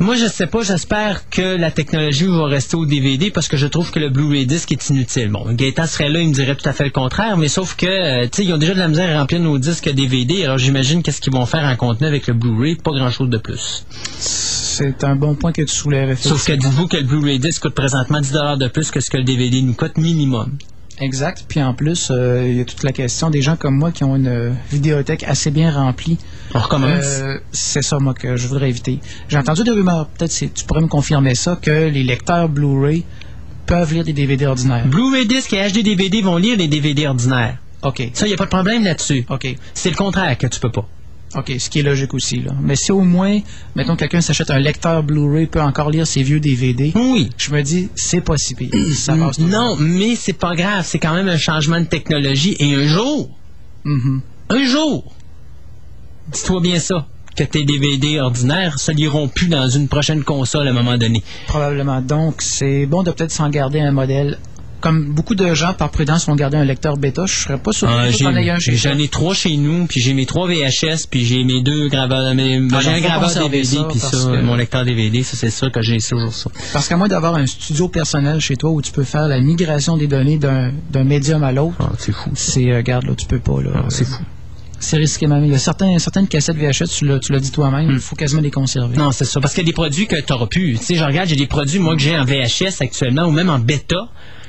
Moi, 0.01 0.15
je 0.15 0.27
sais 0.27 0.47
pas, 0.47 0.63
j'espère 0.63 1.29
que 1.29 1.57
la 1.57 1.73
technologie 1.73 2.27
va 2.27 2.47
rester 2.47 2.77
au 2.77 2.87
DVD 2.87 3.33
parce 3.33 3.49
que 3.49 3.57
je 3.57 3.67
trouve 3.67 3.91
que 3.91 3.99
le 3.99 4.11
Blu-ray 4.11 4.47
disc 4.47 4.71
est 4.71 4.91
inutile. 4.91 5.29
Bon, 5.29 5.45
Gaëtan 5.53 5.87
serait 5.89 6.09
là, 6.09 6.21
il 6.21 6.29
me 6.29 6.33
dirait 6.33 6.55
tout 6.55 6.69
à 6.69 6.73
fait 6.73 6.85
le 6.85 6.91
contraire, 6.91 7.37
mais 7.37 7.49
sauf 7.49 7.75
que, 7.75 7.87
euh, 7.87 8.29
tu 8.31 8.37
sais, 8.37 8.45
ils 8.45 8.55
ont 8.55 8.59
déjà 8.59 8.75
de 8.75 8.79
la 8.79 8.87
misère 8.87 9.17
à 9.17 9.21
remplir 9.21 9.41
nos 9.41 9.59
disques 9.59 9.93
DVD, 9.93 10.45
alors 10.45 10.59
j'imagine 10.59 11.03
qu'est-ce 11.03 11.21
qu'ils 11.21 11.33
vont 11.33 11.47
faire 11.47 11.65
en 11.65 11.75
contenu 11.75 12.07
avec 12.07 12.29
le 12.29 12.35
Blu-ray, 12.35 12.77
pas 12.77 12.93
grand-chose 12.93 13.29
de 13.29 13.39
plus. 13.39 13.85
C'est 13.91 15.03
un 15.03 15.17
bon 15.17 15.35
point 15.35 15.51
que 15.51 15.63
tu 15.63 15.75
soulèves. 15.75 16.17
Sauf 16.17 16.47
que 16.47 16.53
dites-vous 16.53 16.87
que 16.87 16.97
le 16.97 17.03
Blu-ray 17.03 17.41
disc 17.41 17.61
coûte 17.61 17.75
présentement 17.75 18.21
10 18.21 18.33
de 18.33 18.69
plus 18.69 18.93
que 18.93 19.01
ce 19.01 19.11
que 19.11 19.17
le 19.17 19.25
DVD 19.25 19.63
nous 19.63 19.75
coûte 19.75 19.99
minimum. 19.99 20.59
Exact. 21.01 21.45
Puis 21.49 21.63
en 21.63 21.75
plus, 21.75 22.11
euh, 22.11 22.47
il 22.47 22.57
y 22.57 22.61
a 22.61 22.65
toute 22.65 22.83
la 22.83 22.93
question 22.93 23.31
des 23.31 23.43
gens 23.43 23.57
comme 23.57 23.77
moi 23.77 23.93
qui 23.93 24.05
ont 24.05 24.17
une 24.17 24.29
euh, 24.29 24.51
vidéothèque 24.71 25.25
assez 25.25 25.51
bien 25.51 25.71
remplie. 25.71 26.19
On 26.55 26.59
recommence. 26.59 27.21
Euh, 27.21 27.39
c'est 27.53 27.83
ça, 27.83 27.99
moi, 27.99 28.15
que 28.15 28.37
je 28.37 28.49
voudrais 28.49 28.69
éviter. 28.69 28.99
J'ai 29.29 29.39
entendu 29.39 29.65
des 29.65 29.71
rumeurs, 29.71 30.07
peut-être 30.09 30.33
si 30.33 30.51
tu 30.51 30.65
pourrais 30.65 30.81
me 30.81 30.89
confirmer 30.89 31.35
ça, 31.35 31.59
que 31.61 31.89
les 31.89 32.03
lecteurs 32.03 32.49
Blu-ray 32.49 33.05
peuvent 33.67 33.93
lire 33.93 34.05
des 34.05 34.13
DVD 34.13 34.47
ordinaires. 34.47 34.87
Blu-ray 34.87 35.27
disc 35.27 35.53
et 35.53 35.69
HD 35.69 35.83
DVD 35.83 36.23
vont 36.23 36.37
lire 36.37 36.57
les 36.57 36.69
DVD 36.69 37.07
ordinaires. 37.07 37.59
OK. 37.83 38.11
Ça, 38.15 38.27
il 38.27 38.31
n'y 38.31 38.35
a 38.35 38.37
pas 38.37 38.45
de 38.45 38.51
problème 38.51 38.83
là-dessus. 38.83 39.25
OK. 39.29 39.47
C'est 39.75 39.91
le 39.91 39.97
contraire 39.97 40.37
que 40.37 40.47
tu 40.47 40.59
peux 40.59 40.73
pas. 40.73 40.89
OK, 41.37 41.53
ce 41.59 41.69
qui 41.69 41.81
est 41.81 41.83
logique 41.83 42.15
aussi. 42.15 42.41
Là. 42.41 42.53
Mais 42.61 42.75
si 42.75 42.91
au 42.91 43.01
moins, 43.03 43.39
mettons, 43.77 43.97
quelqu'un 43.97 44.21
s'achète 44.23 44.51
un 44.51 44.59
lecteur 44.59 45.03
Blu-ray, 45.03 45.47
peut 45.47 45.61
encore 45.61 45.91
lire 45.91 46.07
ses 46.07 46.23
vieux 46.23 46.41
DVD, 46.41 46.93
Oui. 46.95 47.29
je 47.37 47.51
me 47.53 47.61
dis, 47.63 47.91
c'est 47.95 48.23
pas 48.23 48.37
si 48.39 48.55
pire. 48.55 48.71
Ça 48.97 49.15
passe 49.15 49.37
toujours. 49.37 49.51
Non, 49.51 49.77
mais 49.79 50.17
c'est 50.17 50.33
pas 50.33 50.55
grave. 50.55 50.85
C'est 50.87 50.99
quand 50.99 51.15
même 51.15 51.29
un 51.29 51.37
changement 51.37 51.81
de 51.81 51.85
technologie. 51.87 52.57
Et 52.59 52.75
un 52.75 52.87
jour, 52.87 53.29
Mhm. 53.85 54.23
un 54.51 54.65
jour, 54.65 55.13
dis-toi 56.33 56.61
bien 56.61 56.79
ça, 56.79 57.07
que 57.37 57.45
tes 57.45 57.65
DVD 57.65 58.21
ordinaires 58.21 58.79
se 58.79 58.91
liront 58.93 59.29
plus 59.29 59.49
dans 59.49 59.69
une 59.69 59.87
prochaine 59.89 60.25
console 60.25 60.67
à 60.67 60.71
un 60.71 60.75
moment 60.75 60.99
donné. 60.99 61.23
Probablement. 61.47 62.01
Donc, 62.01 62.37
c'est 62.43 62.87
bon 62.87 63.03
de 63.03 63.11
peut-être 63.11 63.31
s'en 63.31 63.49
garder 63.51 63.81
un 63.81 63.93
modèle. 63.93 64.39
Comme 64.81 65.13
beaucoup 65.13 65.35
de 65.35 65.55
gens, 65.55 65.73
par 65.75 65.91
prudence, 65.91 66.27
vont 66.27 66.37
garder 66.37 66.57
un 66.57 66.65
lecteur 66.65 66.97
bêta, 66.97 67.27
je 67.27 67.35
serais 67.35 67.59
pas 67.59 67.73
Ah, 67.83 68.07
que 68.13 68.23
t'en 68.23 68.37
aies 68.37 68.51
un 68.51 68.61
chez 68.61 68.77
J'en 68.77 68.97
ai 68.97 69.09
trois 69.09 69.35
chez 69.35 69.57
nous, 69.57 69.87
puis 69.87 70.01
j'ai 70.01 70.15
mes 70.15 70.25
trois 70.25 70.47
VHS, 70.47 71.07
puis 71.11 71.25
j'ai 71.25 71.43
mes 71.43 71.63
deux 71.63 71.89
graveurs, 71.89 72.33
mes- 72.35 72.61
Ah, 72.73 72.81
j'ai 72.81 72.91
un 72.91 73.01
graveur 73.01 73.29
DVD, 73.51 73.79
puis 73.91 73.99
ça, 73.99 74.11
que- 74.11 74.41
mon 74.41 74.55
lecteur 74.55 74.85
DVD, 74.85 75.25
ça 75.25 75.37
c'est 75.37 75.51
sûr 75.51 75.73
que 75.73 75.83
j'ai 75.83 75.99
toujours 75.99 76.33
ça. 76.33 76.49
Parce 76.73 76.87
qu'à 76.87 76.97
moins 76.97 77.09
d'avoir 77.09 77.35
un 77.35 77.47
studio 77.47 77.89
personnel 77.89 78.39
chez 78.41 78.55
toi 78.55 78.71
où 78.71 78.81
tu 78.81 78.93
peux 78.93 79.03
faire 79.03 79.27
la 79.27 79.41
migration 79.41 79.97
des 79.97 80.07
données 80.07 80.39
d'un 80.39 81.05
médium 81.05 81.43
à 81.43 81.51
l'autre, 81.51 81.75
Ah, 81.81 81.91
c'est 81.99 82.13
fou. 82.13 82.31
c'est, 82.35 82.71
euh, 82.71 82.77
regarde, 82.77 83.05
là, 83.07 83.15
tu 83.17 83.27
peux 83.27 83.41
pas, 83.41 83.61
là. 83.61 83.85
c'est 83.89 84.05
fou. 84.07 84.23
C'est 84.81 84.97
risqué 84.97 85.27
même. 85.27 85.45
Il 85.45 85.51
y 85.51 85.55
a 85.57 85.59
certains, 85.59 85.99
certaines 85.99 86.29
cassettes 86.29 86.57
VHS, 86.57 86.87
tu 87.21 87.33
l'as 87.33 87.41
dit 87.41 87.51
toi-même, 87.51 87.91
il 87.91 87.99
faut 87.99 88.15
quasiment 88.15 88.41
les 88.43 88.53
conserver. 88.53 88.97
Hmm. 88.97 89.01
Non, 89.01 89.11
c'est 89.11 89.25
ça. 89.25 89.41
Parce 89.41 89.53
qu'il 89.55 89.65
y 89.65 89.67
a 89.67 89.71
des 89.71 89.73
produits 89.73 90.07
que 90.07 90.15
tu 90.15 90.33
n'auras 90.33 90.47
plus. 90.47 90.79
Tu 90.79 90.85
sais, 90.85 90.95
je 90.95 91.03
regarde, 91.03 91.29
j'ai 91.29 91.35
des 91.35 91.49
produits, 91.49 91.81
moi, 91.81 91.97
que 91.97 92.01
j'ai 92.01 92.17
en 92.17 92.25
VHS 92.25 92.81
actuellement, 92.81 93.25
ou 93.25 93.33
même 93.33 93.51
en 93.51 93.59
bêta, 93.59 94.07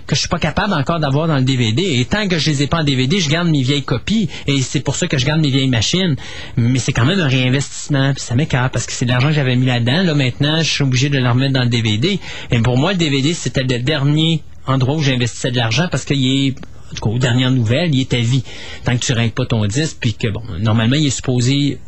que 0.09 0.15
je 0.15 0.21
suis 0.21 0.29
pas 0.29 0.39
capable 0.39 0.73
encore 0.73 0.99
d'avoir 0.99 1.27
dans 1.27 1.37
le 1.37 1.43
DVD. 1.43 1.83
Et 1.83 2.05
tant 2.05 2.27
que 2.27 2.39
je 2.39 2.49
les 2.49 2.63
ai 2.63 2.67
pas 2.67 2.79
en 2.79 2.83
DVD, 2.83 3.19
je 3.19 3.29
garde 3.29 3.47
mes 3.47 3.61
vieilles 3.61 3.83
copies. 3.83 4.27
Et 4.47 4.59
c'est 4.63 4.79
pour 4.79 4.95
ça 4.95 5.07
que 5.07 5.19
je 5.19 5.25
garde 5.25 5.39
mes 5.39 5.51
vieilles 5.51 5.69
machines. 5.69 6.15
Mais 6.57 6.79
c'est 6.79 6.93
quand 6.93 7.05
même 7.05 7.19
un 7.19 7.27
réinvestissement. 7.27 8.13
Ça 8.17 8.33
m'écarte 8.33 8.73
parce 8.73 8.87
que 8.87 8.91
c'est 8.91 9.05
de 9.05 9.11
l'argent 9.11 9.27
que 9.27 9.35
j'avais 9.35 9.55
mis 9.55 9.67
là-dedans. 9.67 10.01
Là, 10.01 10.15
maintenant, 10.15 10.57
je 10.63 10.69
suis 10.69 10.83
obligé 10.83 11.09
de 11.09 11.19
le 11.19 11.29
remettre 11.29 11.53
dans 11.53 11.63
le 11.63 11.69
DVD. 11.69 12.19
Et 12.49 12.59
pour 12.59 12.75
moi, 12.79 12.93
le 12.93 12.97
DVD, 12.97 13.35
c'était 13.35 13.61
le 13.61 13.79
dernier 13.79 14.41
endroit 14.65 14.95
où 14.95 15.01
j'investissais 15.01 15.51
de 15.51 15.57
l'argent 15.57 15.87
parce 15.91 16.05
qu'il 16.05 16.25
est 16.25 16.55
en 16.91 16.95
tout 16.95 17.01
cas, 17.03 17.09
aux 17.15 17.19
dernières 17.19 17.51
nouvelles, 17.51 17.93
il 17.93 18.01
est 18.01 18.13
à 18.13 18.19
vie. 18.19 18.43
Tant 18.83 18.93
que 18.97 19.03
tu 19.05 19.13
règles 19.13 19.33
pas 19.33 19.45
ton 19.45 19.65
disque, 19.65 19.97
puis 19.99 20.13
que, 20.13 20.27
bon, 20.27 20.41
normalement, 20.59 20.95
il 20.95 21.07
est 21.07 21.11
supposé... 21.11 21.79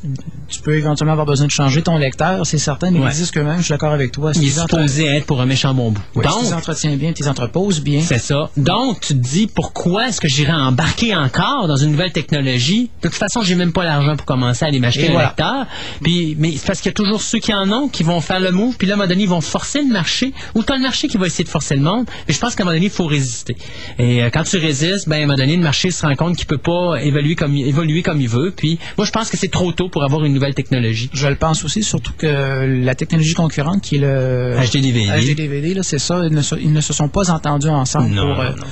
Tu 0.48 0.62
peux 0.62 0.76
éventuellement 0.78 1.14
avoir 1.14 1.26
besoin 1.28 1.48
de 1.48 1.52
changer 1.52 1.82
ton 1.82 1.98
lecteur, 1.98 2.46
c'est 2.46 2.58
certain, 2.58 2.92
mais 2.92 3.00
Ouais. 3.00 3.10
les 3.10 3.16
disques 3.16 3.38
eux-mêmes, 3.38 3.58
je 3.60 3.64
suis 3.64 3.72
d'accord 3.72 3.94
avec 3.94 4.12
toi. 4.12 4.32
Il 4.36 4.48
est 4.48 4.52
supposé 4.52 5.06
être 5.06 5.26
pour 5.26 5.42
un 5.42 5.46
méchant 5.46 5.74
bon 5.74 5.92
bout. 5.92 6.02
Ouais, 6.16 6.26
si 6.26 6.30
Donc, 6.30 6.40
tu 6.42 6.46
les 6.48 6.54
entretiens 6.54 6.96
bien, 6.98 7.14
tu 7.14 7.24
les 7.24 7.30
entreposes 7.30 7.82
bien. 7.82 8.02
C'est 8.02 8.20
ça. 8.20 8.50
Donc, 8.58 9.00
tu 9.02 9.08
te 9.14 9.20
dis, 9.20 9.48
pourquoi 9.48 10.10
est-ce 10.10 10.20
que 10.22 10.28
j'irais 10.28 10.52
embarquer 10.54 11.16
encore 11.16 11.68
dans 11.68 11.76
une 11.78 11.92
nouvelle 11.92 12.12
technologie? 12.12 12.90
De 13.02 13.08
toute 13.08 13.18
façon, 13.18 13.42
j'ai 13.44 13.56
même 13.56 13.72
pas 13.74 13.84
l'argent 13.84 14.16
pour 14.16 14.26
commencer 14.26 14.66
à 14.66 14.68
aller 14.68 14.80
m'acheter 14.80 15.06
Et 15.06 15.10
un 15.10 15.14
voilà. 15.14 15.28
lecteur. 15.30 15.66
Puis, 16.04 16.36
mais 16.38 16.52
c'est 16.58 16.68
parce 16.68 16.80
qu'il 16.82 16.90
y 16.90 16.94
a 16.94 16.96
toujours 16.96 17.22
ceux 17.22 17.40
qui 17.40 17.54
en 17.54 17.72
ont 17.72 17.88
qui 17.88 18.04
vont 18.04 18.20
faire 18.22 18.40
le 18.40 18.52
move, 18.52 18.76
puis 18.78 18.88
là, 18.88 18.94
à 18.94 18.96
un 18.96 18.98
moment 18.98 19.08
donné, 19.10 19.24
ils 19.24 19.30
vont 19.30 19.42
forcer 19.42 19.82
le 19.82 19.92
marché, 19.92 20.34
ou 20.56 20.64
t'as 20.64 20.76
le 20.76 20.82
marché 20.84 21.08
qui 21.08 21.18
va 21.18 21.28
essayer 21.28 21.44
de 21.44 21.50
forcer 21.50 21.76
le 21.76 21.82
monde. 21.82 22.06
Et 22.28 22.34
je 22.34 22.40
pense 22.40 22.56
qu'à 22.56 22.64
un 22.64 22.66
moment 22.66 22.76
donné, 22.76 22.88
il 22.88 22.92
faut 22.92 23.06
résister. 23.06 23.56
Et 23.98 24.22
euh, 24.24 24.30
quand 24.32 24.44
tu 24.44 24.58
résistes, 24.58 24.91
ben, 25.08 25.16
à 25.16 25.18
un 25.18 25.22
moment 25.22 25.36
donné, 25.36 25.56
le 25.56 25.64
marché 25.64 25.92
se 25.92 26.06
rend 26.06 26.16
compte 26.16 26.36
qu'il 26.38 26.46
peut 26.48 26.58
pas 26.58 26.96
évoluer 27.02 27.36
comme, 27.36 27.56
évoluer 27.56 28.02
comme 28.02 28.20
il 28.22 28.30
veut. 28.30 28.54
Puis, 28.56 28.80
moi, 28.98 29.06
je 29.06 29.12
pense 29.12 29.30
que 29.30 29.38
c'est 29.38 29.52
trop 29.52 29.72
tôt 29.72 29.90
pour 29.90 30.04
avoir 30.04 30.24
une 30.26 30.34
nouvelle 30.34 30.54
technologie. 30.56 31.10
Je 31.14 31.28
le 31.28 31.36
pense 31.36 31.64
aussi, 31.66 31.84
surtout 31.84 32.14
que 32.18 32.82
la 32.84 32.96
technologie 32.96 33.34
concurrente 33.34 33.82
qui 33.82 33.96
est 33.96 34.00
le 34.00 34.56
HD-DVD. 34.58 35.08
HD-DVD, 35.34 35.74
là, 35.76 35.84
c'est 35.84 36.00
ça, 36.00 36.22
ils 36.28 36.34
ne, 36.36 36.42
se, 36.42 36.56
ils 36.56 36.72
ne 36.74 36.82
se 36.82 36.94
sont 36.94 37.08
pas 37.10 37.30
entendus 37.32 37.68
ensemble 37.70 38.10
Non, 38.14 38.34
pour 38.36 38.42
euh, 38.44 38.50
non. 38.52 38.64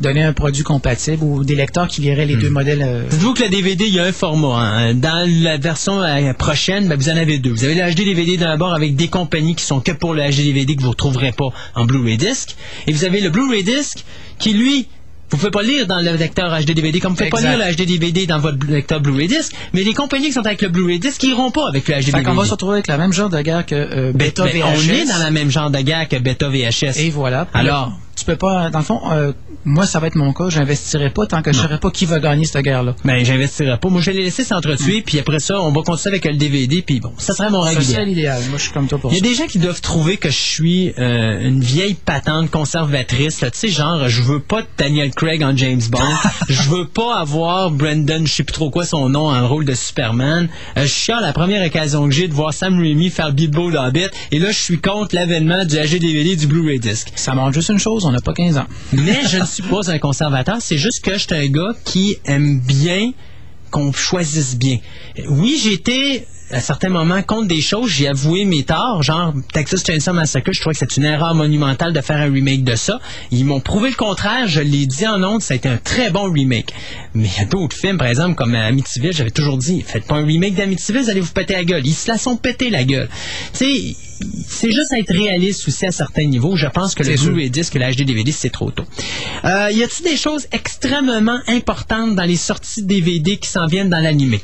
donner 0.00 0.22
un 0.22 0.32
produit 0.32 0.62
compatible 0.62 1.22
ou 1.22 1.42
des 1.44 1.54
lecteurs 1.54 1.88
qui 1.88 2.00
liraient 2.02 2.26
les 2.26 2.36
deux 2.36 2.50
modèles. 2.50 2.82
euh, 2.82 3.02
Dites-vous 3.08 3.32
que 3.34 3.44
le 3.44 3.48
DVD, 3.48 3.84
il 3.86 3.94
y 3.94 3.98
a 3.98 4.04
un 4.04 4.12
format. 4.12 4.58
hein. 4.58 4.94
Dans 4.94 5.26
la 5.42 5.56
version 5.56 6.02
euh, 6.02 6.32
prochaine, 6.34 6.86
ben, 6.88 6.96
vous 6.98 7.08
en 7.08 7.16
avez 7.16 7.38
deux. 7.38 7.50
Vous 7.52 7.64
avez 7.64 7.74
le 7.74 7.90
HD 7.94 8.04
DVD 8.04 8.36
d'un 8.36 8.56
bord 8.56 8.74
avec 8.74 8.94
des 8.96 9.08
compagnies 9.08 9.54
qui 9.54 9.64
sont 9.64 9.80
que 9.80 9.92
pour 9.92 10.12
le 10.14 10.22
HD 10.22 10.44
DVD 10.44 10.74
que 10.76 10.80
vous 10.80 10.86
ne 10.88 10.90
retrouverez 10.92 11.32
pas 11.32 11.48
en 11.74 11.84
Blu-ray 11.86 12.16
disc. 12.18 12.56
Et 12.86 12.92
vous 12.92 13.04
avez 13.04 13.20
le 13.20 13.30
Blu-ray 13.30 13.64
disc 13.64 14.04
qui, 14.38 14.52
lui, 14.52 14.86
vous 15.30 15.38
pouvez 15.38 15.50
pas 15.50 15.62
lire 15.62 15.86
dans 15.86 16.00
le 16.00 16.12
lecteur 16.16 16.56
HD 16.60 16.72
DVD, 16.72 17.00
comme 17.00 17.12
vous 17.12 17.16
pouvez 17.18 17.30
pas 17.30 17.40
lire 17.40 17.58
le 17.58 17.74
HD 17.74 17.86
DVD 17.86 18.26
dans 18.26 18.38
votre 18.38 18.58
lecteur 18.68 19.00
Blu-ray 19.00 19.26
disc, 19.28 19.52
mais 19.72 19.82
les 19.82 19.92
compagnies 19.92 20.26
qui 20.26 20.32
sont 20.32 20.46
avec 20.46 20.62
le 20.62 20.68
Blu-ray 20.68 21.00
disc, 21.00 21.20
ils 21.24 21.30
iront 21.30 21.50
pas 21.50 21.68
avec 21.68 21.88
le 21.88 21.94
HD 21.94 21.98
Fait 22.04 22.12
DVD. 22.12 22.24
qu'on 22.24 22.34
va 22.34 22.44
se 22.44 22.50
retrouver 22.52 22.74
avec 22.74 22.86
la 22.86 22.96
même 22.96 23.12
genre 23.12 23.28
de 23.28 23.40
guerre 23.40 23.66
que 23.66 23.74
euh, 23.74 24.12
Ben, 24.12 24.26
Beta 24.28 24.44
ben, 24.44 24.52
VHS. 24.52 24.64
on 24.64 24.88
est 24.92 25.04
dans 25.06 25.18
la 25.18 25.30
même 25.32 25.50
genre 25.50 25.70
de 25.70 25.80
guerre 25.80 26.08
que 26.08 26.16
Beta 26.16 26.48
VHS. 26.48 26.98
Et 27.00 27.10
voilà. 27.10 27.48
Alors, 27.54 27.92
tu 28.16 28.24
peux 28.24 28.36
pas, 28.36 28.70
dans 28.70 28.78
le 28.78 28.84
fond, 28.84 29.00
euh, 29.12 29.32
moi, 29.64 29.86
ça 29.86 30.00
va 30.00 30.06
être 30.06 30.14
mon 30.16 30.32
cas, 30.32 30.48
j'investirai 30.48 31.10
pas 31.10 31.26
tant 31.26 31.42
que 31.42 31.52
je 31.52 31.58
saurais 31.58 31.78
pas 31.78 31.90
qui 31.90 32.06
va 32.06 32.18
gagner 32.18 32.44
cette 32.44 32.62
guerre-là. 32.64 32.94
ben, 33.04 33.24
j'investirai 33.24 33.78
pas. 33.78 33.88
Moi, 33.88 34.00
je 34.00 34.10
vais 34.10 34.16
les 34.16 34.24
laisser 34.24 34.44
s'entretuer, 34.44 35.02
puis 35.02 35.18
après 35.18 35.38
ça, 35.38 35.60
on 35.60 35.72
va 35.72 35.82
continuer 35.82 36.14
avec 36.14 36.24
le 36.24 36.36
DVD, 36.36 36.82
puis 36.82 37.00
bon, 37.00 37.12
ça 37.18 37.34
serait 37.34 37.50
mon 37.50 37.62
serait 37.62 37.82
idéale. 37.82 38.08
l'idéal. 38.08 38.42
Moi, 38.48 38.58
je 38.58 38.62
suis 38.62 38.72
comme 38.72 38.88
toi 38.88 38.98
pour 38.98 39.12
Il 39.12 39.16
y 39.16 39.20
a 39.20 39.22
ça. 39.22 39.28
des 39.28 39.34
gens 39.34 39.46
qui 39.46 39.58
doivent 39.58 39.80
trouver 39.80 40.16
que 40.16 40.30
je 40.30 40.36
suis 40.36 40.92
euh, 40.98 41.40
une 41.46 41.60
vieille 41.60 41.94
patente 41.94 42.50
conservatrice. 42.50 43.38
Tu 43.38 43.48
sais, 43.52 43.68
genre, 43.68 44.08
je 44.08 44.22
veux 44.22 44.40
pas 44.40 44.62
de 44.62 44.66
Daniel 44.78 45.10
Craig 45.10 45.42
en 45.42 45.54
James 45.56 45.82
Bond. 45.90 45.98
je 46.48 46.62
veux 46.70 46.86
pas 46.86 47.18
avoir 47.18 47.70
Brendan, 47.70 48.26
je 48.26 48.32
sais 48.32 48.44
plus 48.44 48.52
trop 48.54 48.70
quoi 48.70 48.84
son 48.86 49.08
nom, 49.08 49.28
en 49.30 49.46
rôle 49.48 49.64
de 49.64 49.74
Superman. 49.74 50.48
Euh, 50.76 50.82
je 50.82 50.86
suis 50.86 51.12
à 51.12 51.20
la 51.20 51.32
première 51.32 51.64
occasion 51.66 52.08
que 52.08 52.14
j'ai 52.14 52.28
de 52.28 52.34
voir 52.34 52.54
Sam 52.54 52.78
Raimi 52.78 53.10
faire 53.10 53.32
Bilbo 53.32 53.68
l'Hobbit. 53.70 54.06
Et 54.30 54.38
là, 54.38 54.50
je 54.50 54.58
suis 54.58 54.78
contre 54.78 55.14
l'avènement 55.14 55.64
du 55.64 55.76
HD-DVD 55.76 56.36
du 56.36 56.46
Blu-ray 56.46 56.78
Disc. 56.78 57.08
Ça 57.16 57.34
montre 57.34 57.52
juste 57.52 57.68
une 57.68 57.78
chose, 57.78 58.05
on 58.06 58.12
n'a 58.12 58.20
pas 58.20 58.32
15 58.32 58.58
ans. 58.58 58.66
Mais 58.92 59.26
je 59.28 59.38
ne 59.38 59.44
suis 59.44 59.62
pas 59.62 59.90
un 59.90 59.98
conservateur. 59.98 60.56
C'est 60.60 60.78
juste 60.78 61.04
que 61.04 61.14
je 61.14 61.18
suis 61.18 61.34
un 61.34 61.46
gars 61.48 61.74
qui 61.84 62.16
aime 62.24 62.60
bien 62.60 63.12
qu'on 63.70 63.92
choisisse 63.92 64.56
bien. 64.56 64.78
Oui, 65.28 65.60
été 65.72 66.26
à 66.50 66.60
certains 66.60 66.88
moments 66.88 67.22
contre 67.22 67.48
des 67.48 67.60
choses, 67.60 67.90
j'ai 67.90 68.06
avoué 68.06 68.44
mes 68.44 68.62
torts, 68.62 69.02
genre 69.02 69.34
Texas 69.52 69.82
Chainsaw 69.84 70.12
Massacre, 70.12 70.52
je 70.52 70.60
trouvais 70.60 70.74
que 70.74 70.78
c'est 70.78 70.96
une 70.96 71.04
erreur 71.04 71.34
monumentale 71.34 71.92
de 71.92 72.00
faire 72.00 72.18
un 72.18 72.30
remake 72.30 72.62
de 72.62 72.76
ça. 72.76 73.00
Ils 73.32 73.44
m'ont 73.44 73.60
prouvé 73.60 73.90
le 73.90 73.96
contraire, 73.96 74.46
je 74.46 74.60
l'ai 74.60 74.86
dit 74.86 75.06
en 75.06 75.22
ondes, 75.24 75.42
ça 75.42 75.54
a 75.54 75.56
été 75.56 75.68
un 75.68 75.78
très 75.78 76.10
bon 76.10 76.30
remake. 76.30 76.72
Mais 77.14 77.28
il 77.28 77.40
y 77.40 77.44
a 77.44 77.46
d'autres 77.46 77.76
films, 77.76 77.98
par 77.98 78.06
exemple, 78.06 78.36
comme 78.36 78.54
Amityville, 78.54 79.12
j'avais 79.12 79.30
toujours 79.30 79.58
dit, 79.58 79.82
faites 79.82 80.06
pas 80.06 80.16
un 80.16 80.24
remake 80.24 80.54
d'Amityville, 80.54 81.02
vous 81.02 81.10
allez 81.10 81.20
vous 81.20 81.32
péter 81.32 81.54
la 81.54 81.64
gueule. 81.64 81.86
Ils 81.86 81.94
se 81.94 82.08
la 82.08 82.18
sont 82.18 82.36
pété 82.36 82.70
la 82.70 82.84
gueule. 82.84 83.08
Tu 83.52 83.58
sais, 83.58 83.96
c'est 84.46 84.70
juste 84.70 84.92
être 84.92 85.12
réaliste 85.12 85.66
aussi 85.66 85.84
à 85.86 85.92
certains 85.92 86.26
niveaux. 86.26 86.56
Je 86.56 86.68
pense 86.68 86.94
que 86.94 87.02
le. 87.02 87.16
Blu-ray 87.16 87.50
disc 87.50 87.74
et 87.74 87.78
le 87.78 87.92
HD 87.92 88.04
DVD, 88.04 88.30
c'est 88.30 88.50
trop 88.50 88.70
tôt. 88.70 88.84
Euh, 89.44 89.70
y 89.72 89.82
a-t-il 89.82 90.04
des 90.10 90.16
choses 90.16 90.46
extrêmement 90.52 91.40
importantes 91.48 92.14
dans 92.14 92.24
les 92.24 92.36
sorties 92.36 92.82
DVD 92.82 93.36
qui 93.36 93.48
s'en 93.48 93.66
viennent 93.66 93.90
dans 93.90 94.00
l'animé? 94.00 94.40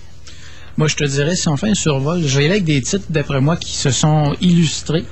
Moi, 0.79 0.89
je 0.89 0.97
te 0.97 1.05
dirais, 1.05 1.37
si 1.37 1.49
on 1.49 1.57
fait 1.57 1.69
un 1.69 1.75
survol, 1.75 2.23
je 2.25 2.39
vais 2.39 2.49
avec 2.49 2.65
des 2.65 2.81
titres, 2.81 3.07
d'après 3.11 3.41
moi, 3.41 3.57
qui 3.57 3.77
se 3.77 3.91
sont 3.91 4.35
illustrés. 4.41 5.05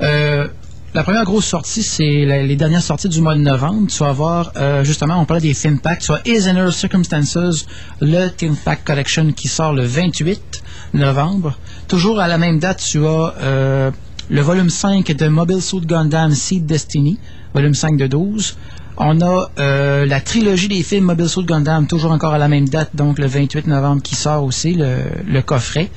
Euh, 0.00 0.46
la 0.94 1.02
première 1.02 1.24
grosse 1.24 1.46
sortie, 1.46 1.82
c'est 1.82 2.24
les 2.24 2.54
dernières 2.54 2.82
sorties 2.82 3.08
du 3.08 3.20
mois 3.20 3.34
de 3.34 3.40
novembre. 3.40 3.88
Tu 3.88 3.98
vas 3.98 4.12
voir, 4.12 4.52
euh, 4.56 4.84
justement, 4.84 5.20
on 5.20 5.24
parlait 5.24 5.40
des 5.40 5.54
Film 5.54 5.78
Packs. 5.80 6.00
Tu 6.00 6.12
as 6.12 6.20
Is 6.26 6.48
Inner 6.48 6.70
Circumstances, 6.70 7.66
le 8.00 8.28
Film 8.36 8.56
Pack 8.56 8.84
Collection 8.84 9.32
qui 9.32 9.48
sort 9.48 9.72
le 9.72 9.84
28 9.84 10.62
novembre. 10.94 11.58
Toujours 11.88 12.20
à 12.20 12.28
la 12.28 12.38
même 12.38 12.58
date, 12.58 12.84
tu 12.86 13.04
as 13.06 13.34
euh, 13.40 13.90
le 14.28 14.40
volume 14.42 14.70
5 14.70 15.10
de 15.16 15.28
Mobile 15.28 15.62
Suit 15.62 15.80
Gundam 15.80 16.32
Seed 16.32 16.66
Destiny, 16.66 17.18
volume 17.54 17.74
5 17.74 17.96
de 17.96 18.06
12. 18.06 18.56
On 18.96 19.20
a 19.22 19.50
euh, 19.58 20.04
la 20.06 20.20
trilogie 20.20 20.68
des 20.68 20.82
films 20.82 21.04
Mobile 21.04 21.28
Suit 21.28 21.44
Gundam, 21.44 21.86
toujours 21.86 22.12
encore 22.12 22.34
à 22.34 22.38
la 22.38 22.48
même 22.48 22.68
date, 22.68 22.90
donc 22.94 23.18
le 23.18 23.26
28 23.26 23.66
novembre, 23.66 24.02
qui 24.02 24.14
sort 24.14 24.44
aussi, 24.44 24.74
le, 24.74 25.40
coffret. 25.40 25.90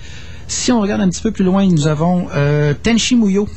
Si 0.47 0.71
on 0.71 0.79
regarde 0.79 1.01
un 1.01 1.09
petit 1.09 1.21
peu 1.21 1.31
plus 1.31 1.43
loin, 1.43 1.65
nous 1.65 1.87
avons 1.87 2.27
euh, 2.35 2.73
Tenchi 2.73 3.15
Muyo, 3.15 3.49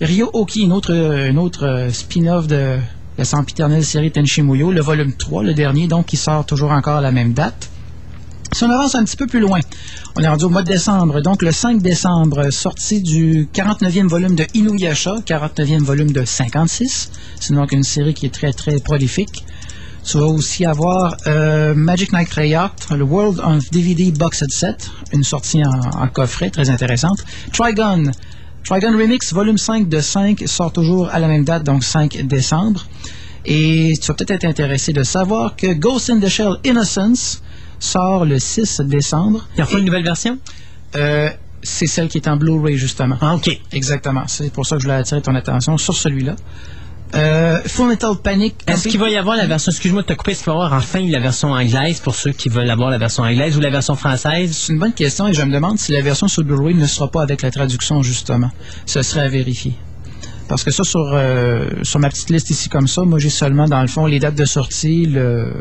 Ryo 0.00 0.30
Oki, 0.32 0.62
une 0.62 0.72
autre, 0.72 0.92
une 0.92 1.38
autre 1.38 1.66
euh, 1.66 1.90
spin-off 1.90 2.46
de 2.46 2.76
la 3.16 3.24
sempiternelle 3.24 3.84
série 3.84 4.12
Tenchi 4.12 4.42
Muyo, 4.42 4.70
le 4.70 4.80
volume 4.80 5.12
3, 5.12 5.42
le 5.42 5.54
dernier, 5.54 5.88
donc 5.88 6.06
qui 6.06 6.16
sort 6.16 6.44
toujours 6.44 6.70
encore 6.70 6.98
à 6.98 7.00
la 7.00 7.10
même 7.10 7.32
date. 7.32 7.70
Si 8.58 8.64
on 8.64 8.70
avance 8.70 8.96
un 8.96 9.04
petit 9.04 9.16
peu 9.16 9.28
plus 9.28 9.38
loin, 9.38 9.60
on 10.16 10.20
est 10.20 10.26
rendu 10.26 10.46
au 10.46 10.48
mois 10.48 10.64
de 10.64 10.66
décembre. 10.66 11.20
Donc, 11.20 11.42
le 11.42 11.52
5 11.52 11.80
décembre, 11.80 12.50
sortie 12.50 13.00
du 13.00 13.48
49e 13.54 14.08
volume 14.08 14.34
de 14.34 14.46
Inuyasha, 14.52 15.14
49e 15.24 15.84
volume 15.84 16.10
de 16.10 16.24
56. 16.24 17.12
C'est 17.38 17.54
donc 17.54 17.70
une 17.70 17.84
série 17.84 18.14
qui 18.14 18.26
est 18.26 18.34
très, 18.34 18.52
très 18.52 18.80
prolifique. 18.80 19.44
Tu 20.04 20.18
vas 20.18 20.24
aussi 20.24 20.64
avoir 20.66 21.16
euh, 21.28 21.72
Magic 21.76 22.12
Knight 22.12 22.30
Treyarch, 22.30 22.72
le 22.90 23.04
World 23.04 23.38
of 23.38 23.70
DVD 23.70 24.10
Boxed 24.10 24.50
Set, 24.50 24.90
une 25.12 25.22
sortie 25.22 25.62
en, 25.64 26.02
en 26.02 26.08
coffret 26.08 26.50
très 26.50 26.68
intéressante. 26.68 27.18
Trigon, 27.52 28.10
Trigon 28.64 28.98
Remix, 28.98 29.32
volume 29.32 29.58
5 29.58 29.88
de 29.88 30.00
5, 30.00 30.42
sort 30.46 30.72
toujours 30.72 31.10
à 31.10 31.20
la 31.20 31.28
même 31.28 31.44
date, 31.44 31.62
donc 31.62 31.84
5 31.84 32.26
décembre. 32.26 32.84
Et 33.44 33.94
tu 34.00 34.08
vas 34.08 34.14
peut-être 34.14 34.32
être 34.32 34.44
intéressé 34.46 34.92
de 34.92 35.04
savoir 35.04 35.54
que 35.54 35.72
Ghost 35.74 36.10
in 36.10 36.18
the 36.18 36.28
Shell 36.28 36.56
Innocence 36.64 37.40
sort 37.78 38.24
le 38.24 38.38
6 38.38 38.80
décembre. 38.84 39.46
Il 39.56 39.60
y 39.60 39.62
a 39.62 39.78
une 39.78 39.84
nouvelle 39.84 40.04
version? 40.04 40.38
Euh, 40.96 41.30
c'est 41.62 41.86
celle 41.86 42.08
qui 42.08 42.18
est 42.18 42.28
en 42.28 42.36
Blu-ray, 42.36 42.76
justement. 42.76 43.16
Ah, 43.20 43.34
OK. 43.34 43.50
Exactement. 43.72 44.24
C'est 44.26 44.52
pour 44.52 44.66
ça 44.66 44.76
que 44.76 44.82
je 44.82 44.86
voulais 44.86 44.98
attirer 44.98 45.22
ton 45.22 45.34
attention 45.34 45.76
sur 45.76 45.94
celui-là. 45.94 46.36
Euh, 47.14 47.60
Full 47.66 47.88
Metal 47.88 48.10
Panic. 48.22 48.54
Est-ce 48.66 48.88
qu'il 48.88 49.00
va 49.00 49.08
y 49.08 49.16
avoir 49.16 49.36
la 49.36 49.46
version, 49.46 49.70
excuse-moi 49.72 50.02
de 50.02 50.06
te 50.06 50.12
couper, 50.12 50.32
est-ce 50.32 50.44
qu'il 50.44 50.52
va 50.52 50.58
y 50.58 50.62
avoir 50.62 50.72
enfin 50.74 51.00
la 51.00 51.20
version 51.20 51.52
anglaise 51.52 52.00
pour 52.00 52.14
ceux 52.14 52.32
qui 52.32 52.50
veulent 52.50 52.68
avoir 52.68 52.90
la 52.90 52.98
version 52.98 53.22
anglaise 53.22 53.56
ou 53.56 53.60
la 53.60 53.70
version 53.70 53.94
française? 53.94 54.54
C'est 54.54 54.72
une 54.72 54.78
bonne 54.78 54.92
question 54.92 55.26
et 55.26 55.32
je 55.32 55.42
me 55.42 55.52
demande 55.52 55.78
si 55.78 55.92
la 55.92 56.02
version 56.02 56.28
sur 56.28 56.44
Blu-ray 56.44 56.74
ne 56.74 56.86
sera 56.86 57.10
pas 57.10 57.22
avec 57.22 57.42
la 57.42 57.50
traduction, 57.50 58.02
justement. 58.02 58.50
Ce 58.84 59.00
serait 59.00 59.22
à 59.22 59.28
vérifier. 59.28 59.74
Parce 60.48 60.64
que 60.64 60.70
ça, 60.70 60.84
sur, 60.84 61.10
euh, 61.12 61.68
sur 61.82 61.98
ma 61.98 62.08
petite 62.08 62.30
liste 62.30 62.50
ici 62.50 62.68
comme 62.68 62.88
ça, 62.88 63.02
moi 63.02 63.18
j'ai 63.18 63.30
seulement, 63.30 63.66
dans 63.66 63.82
le 63.82 63.88
fond, 63.88 64.06
les 64.06 64.18
dates 64.18 64.34
de 64.34 64.46
sortie, 64.46 65.06
le, 65.06 65.52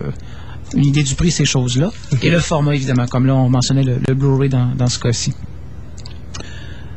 une 0.73 0.85
idée 0.85 1.03
du 1.03 1.15
prix, 1.15 1.31
ces 1.31 1.45
choses-là. 1.45 1.91
Et 2.21 2.29
le 2.29 2.39
format, 2.39 2.75
évidemment, 2.75 3.07
comme 3.07 3.25
là 3.25 3.35
on 3.35 3.49
mentionnait 3.49 3.83
le, 3.83 3.99
le 4.07 4.13
Blu-ray 4.13 4.49
dans, 4.49 4.73
dans 4.75 4.87
ce 4.87 4.99
cas-ci. 4.99 5.33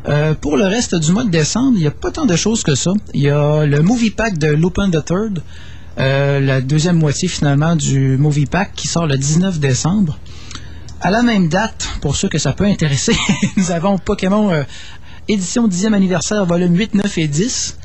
Euh, 0.08 0.34
pour 0.34 0.56
le 0.56 0.64
reste 0.64 0.94
du 0.94 1.12
mois 1.12 1.24
de 1.24 1.30
décembre, 1.30 1.72
il 1.76 1.82
n'y 1.82 1.86
a 1.86 1.90
pas 1.90 2.10
tant 2.10 2.24
de 2.24 2.36
choses 2.36 2.62
que 2.62 2.74
ça. 2.74 2.92
Il 3.12 3.20
y 3.20 3.30
a 3.30 3.66
le 3.66 3.82
Movie 3.82 4.10
Pack 4.10 4.38
de 4.38 4.48
Lupin 4.48 4.90
the 4.90 5.04
Third, 5.04 5.42
euh, 5.98 6.40
la 6.40 6.60
deuxième 6.60 6.96
moitié 6.96 7.28
finalement 7.28 7.76
du 7.76 8.16
Movie 8.16 8.46
Pack 8.46 8.72
qui 8.74 8.88
sort 8.88 9.06
le 9.06 9.18
19 9.18 9.60
décembre. 9.60 10.18
À 11.02 11.10
la 11.10 11.22
même 11.22 11.48
date, 11.48 11.88
pour 12.00 12.16
ceux 12.16 12.28
que 12.28 12.38
ça 12.38 12.52
peut 12.52 12.64
intéresser, 12.64 13.14
nous 13.56 13.70
avons 13.70 13.98
Pokémon 13.98 14.50
euh, 14.50 14.62
édition 15.28 15.68
10e 15.68 15.92
anniversaire, 15.92 16.46
volume 16.46 16.76
8, 16.76 16.94
9 16.94 17.18
et 17.18 17.28
10 17.28 17.76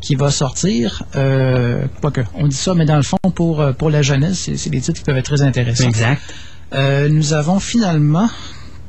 qui 0.00 0.14
va 0.14 0.30
sortir. 0.30 1.02
Euh, 1.16 1.84
quoique, 2.00 2.22
on 2.34 2.48
dit 2.48 2.56
ça, 2.56 2.74
mais 2.74 2.84
dans 2.84 2.96
le 2.96 3.02
fond, 3.02 3.18
pour, 3.34 3.60
euh, 3.60 3.72
pour 3.72 3.90
la 3.90 4.02
jeunesse, 4.02 4.50
c'est 4.56 4.70
des 4.70 4.80
titres 4.80 4.98
qui 4.98 5.04
peuvent 5.04 5.16
être 5.16 5.26
très 5.26 5.42
intéressants. 5.42 5.88
Exact. 5.88 6.22
Euh, 6.72 7.08
nous 7.08 7.32
avons 7.32 7.58
finalement, 7.58 8.28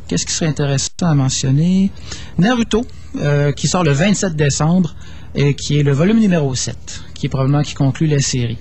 qu'est-ce 0.08 0.26
qui 0.26 0.34
serait 0.34 0.48
intéressant 0.48 0.90
à 1.02 1.16
mentionner? 1.16 1.92
Naruto, 2.38 2.86
euh, 3.18 3.52
qui 3.52 3.68
sort 3.68 3.84
le 3.84 3.92
27 3.92 4.36
décembre, 4.36 4.96
et 5.36 5.56
qui 5.56 5.80
est 5.80 5.84
le 5.84 5.94
volume 5.94 6.20
numéro 6.20 6.54
7, 6.54 7.04
qui 7.14 7.26
est 7.26 7.30
probablement 7.30 7.64
qui 7.64 7.74
conclut 7.74 8.08
la 8.08 8.20
série. 8.20 8.58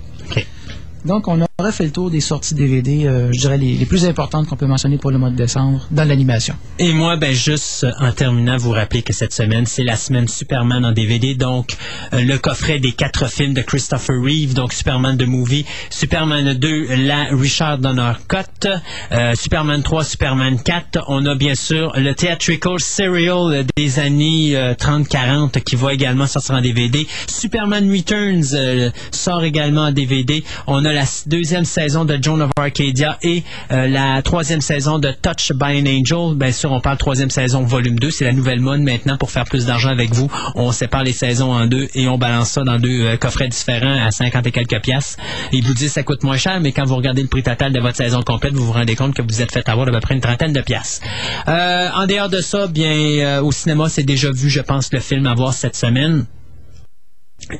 Donc, 1.03 1.27
on 1.27 1.41
a 1.41 1.47
aurait 1.61 1.71
fait 1.71 1.85
le 1.85 1.91
tour 1.91 2.09
des 2.11 2.19
sorties 2.21 2.55
DVD, 2.55 3.05
euh, 3.05 3.31
je 3.31 3.39
dirais 3.39 3.57
les, 3.57 3.73
les 3.75 3.85
plus 3.85 4.05
importantes 4.05 4.47
qu'on 4.47 4.55
peut 4.57 4.65
mentionner 4.67 4.97
pour 4.97 5.11
le 5.11 5.17
mois 5.17 5.29
de 5.29 5.35
décembre 5.35 5.87
dans 5.91 6.03
l'animation. 6.07 6.55
Et 6.79 6.91
moi, 6.93 7.15
ben 7.17 7.33
juste 7.33 7.83
euh, 7.83 7.91
en 7.99 8.11
terminant, 8.11 8.57
vous 8.57 8.71
rappeler 8.71 9.01
que 9.01 9.13
cette 9.13 9.33
semaine, 9.33 9.65
c'est 9.65 9.83
la 9.83 9.95
semaine 9.95 10.27
Superman 10.27 10.85
en 10.85 10.91
DVD, 10.91 11.35
donc 11.35 11.75
euh, 12.13 12.21
le 12.23 12.37
coffret 12.37 12.79
des 12.79 12.91
quatre 12.91 13.29
films 13.29 13.53
de 13.53 13.61
Christopher 13.61 14.15
Reeve, 14.21 14.53
donc 14.53 14.73
Superman 14.73 15.15
de 15.17 15.25
Movie, 15.25 15.65
Superman 15.89 16.53
2, 16.53 16.95
la 17.07 17.25
Richard 17.31 17.77
Donner 17.77 18.13
Cut, 18.27 18.67
euh, 19.11 19.33
Superman 19.35 19.83
3, 19.83 20.03
Superman 20.03 20.59
4. 20.61 21.05
On 21.07 21.25
a 21.25 21.35
bien 21.35 21.55
sûr 21.55 21.91
le 21.95 22.13
Theatrical 22.13 22.79
Serial 22.79 23.65
des 23.77 23.99
années 23.99 24.55
euh, 24.55 24.73
30-40 24.73 25.61
qui 25.61 25.75
va 25.75 25.93
également 25.93 26.27
sortir 26.27 26.55
en 26.55 26.61
DVD. 26.61 27.07
Superman 27.27 27.89
Returns 27.91 28.53
euh, 28.53 28.89
sort 29.11 29.43
également 29.43 29.81
en 29.83 29.91
DVD. 29.91 30.43
On 30.67 30.83
a 30.85 30.93
la 30.93 31.01
s- 31.03 31.23
deuxième 31.51 31.65
saison 31.65 32.05
de 32.05 32.17
Joan 32.21 32.41
of 32.43 32.51
Arcadia 32.55 33.17
et 33.23 33.43
euh, 33.73 33.85
la 33.85 34.21
troisième 34.21 34.61
saison 34.61 34.99
de 34.99 35.11
Touch 35.11 35.51
by 35.51 35.81
an 35.81 35.85
Angel. 35.85 36.33
Bien 36.37 36.53
sûr, 36.53 36.71
on 36.71 36.79
parle 36.79 36.95
troisième 36.95 37.29
saison 37.29 37.63
volume 37.63 37.99
2. 37.99 38.09
C'est 38.09 38.23
la 38.23 38.31
nouvelle 38.31 38.61
mode 38.61 38.79
maintenant 38.79 39.17
pour 39.17 39.31
faire 39.31 39.43
plus 39.43 39.65
d'argent 39.65 39.89
avec 39.89 40.13
vous. 40.13 40.31
On 40.55 40.71
sépare 40.71 41.03
les 41.03 41.11
saisons 41.11 41.51
en 41.51 41.65
deux 41.65 41.89
et 41.93 42.07
on 42.07 42.17
balance 42.17 42.51
ça 42.51 42.63
dans 42.63 42.79
deux 42.79 43.01
euh, 43.01 43.17
coffrets 43.17 43.49
différents 43.49 43.97
à 44.01 44.11
50 44.11 44.47
et 44.47 44.51
quelques 44.53 44.79
piastres. 44.81 45.19
Ils 45.51 45.65
vous 45.65 45.73
disent 45.73 45.91
ça 45.91 46.03
coûte 46.03 46.23
moins 46.23 46.37
cher, 46.37 46.61
mais 46.61 46.71
quand 46.71 46.85
vous 46.85 46.95
regardez 46.95 47.21
le 47.21 47.27
prix 47.27 47.43
total 47.43 47.73
de 47.73 47.81
votre 47.81 47.97
saison 47.97 48.21
complète, 48.21 48.53
vous 48.53 48.65
vous 48.65 48.71
rendez 48.71 48.95
compte 48.95 49.13
que 49.13 49.21
vous 49.21 49.41
êtes 49.41 49.51
fait 49.51 49.67
avoir 49.67 49.89
à 49.89 49.91
peu 49.91 49.99
près 49.99 50.15
une 50.15 50.21
trentaine 50.21 50.53
de 50.53 50.61
piastres. 50.61 51.05
Euh, 51.49 51.89
en 51.93 52.07
dehors 52.07 52.29
de 52.29 52.39
ça, 52.39 52.67
bien 52.67 52.93
euh, 52.93 53.41
au 53.41 53.51
cinéma, 53.51 53.89
c'est 53.89 54.03
déjà 54.03 54.31
vu, 54.31 54.49
je 54.49 54.61
pense, 54.61 54.93
le 54.93 55.01
film 55.01 55.25
à 55.25 55.33
voir 55.33 55.53
cette 55.53 55.75
semaine. 55.75 56.25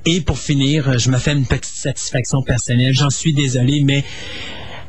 Et 0.06 0.22
pour 0.22 0.38
finir, 0.38 0.98
je 0.98 1.10
me 1.10 1.18
fais 1.18 1.34
une 1.34 1.46
petite 1.46 1.76
satisfaction 1.76 2.42
personnelle. 2.42 2.94
J'en 2.94 3.10
suis 3.10 3.34
désolé, 3.34 3.82
mais 3.84 4.04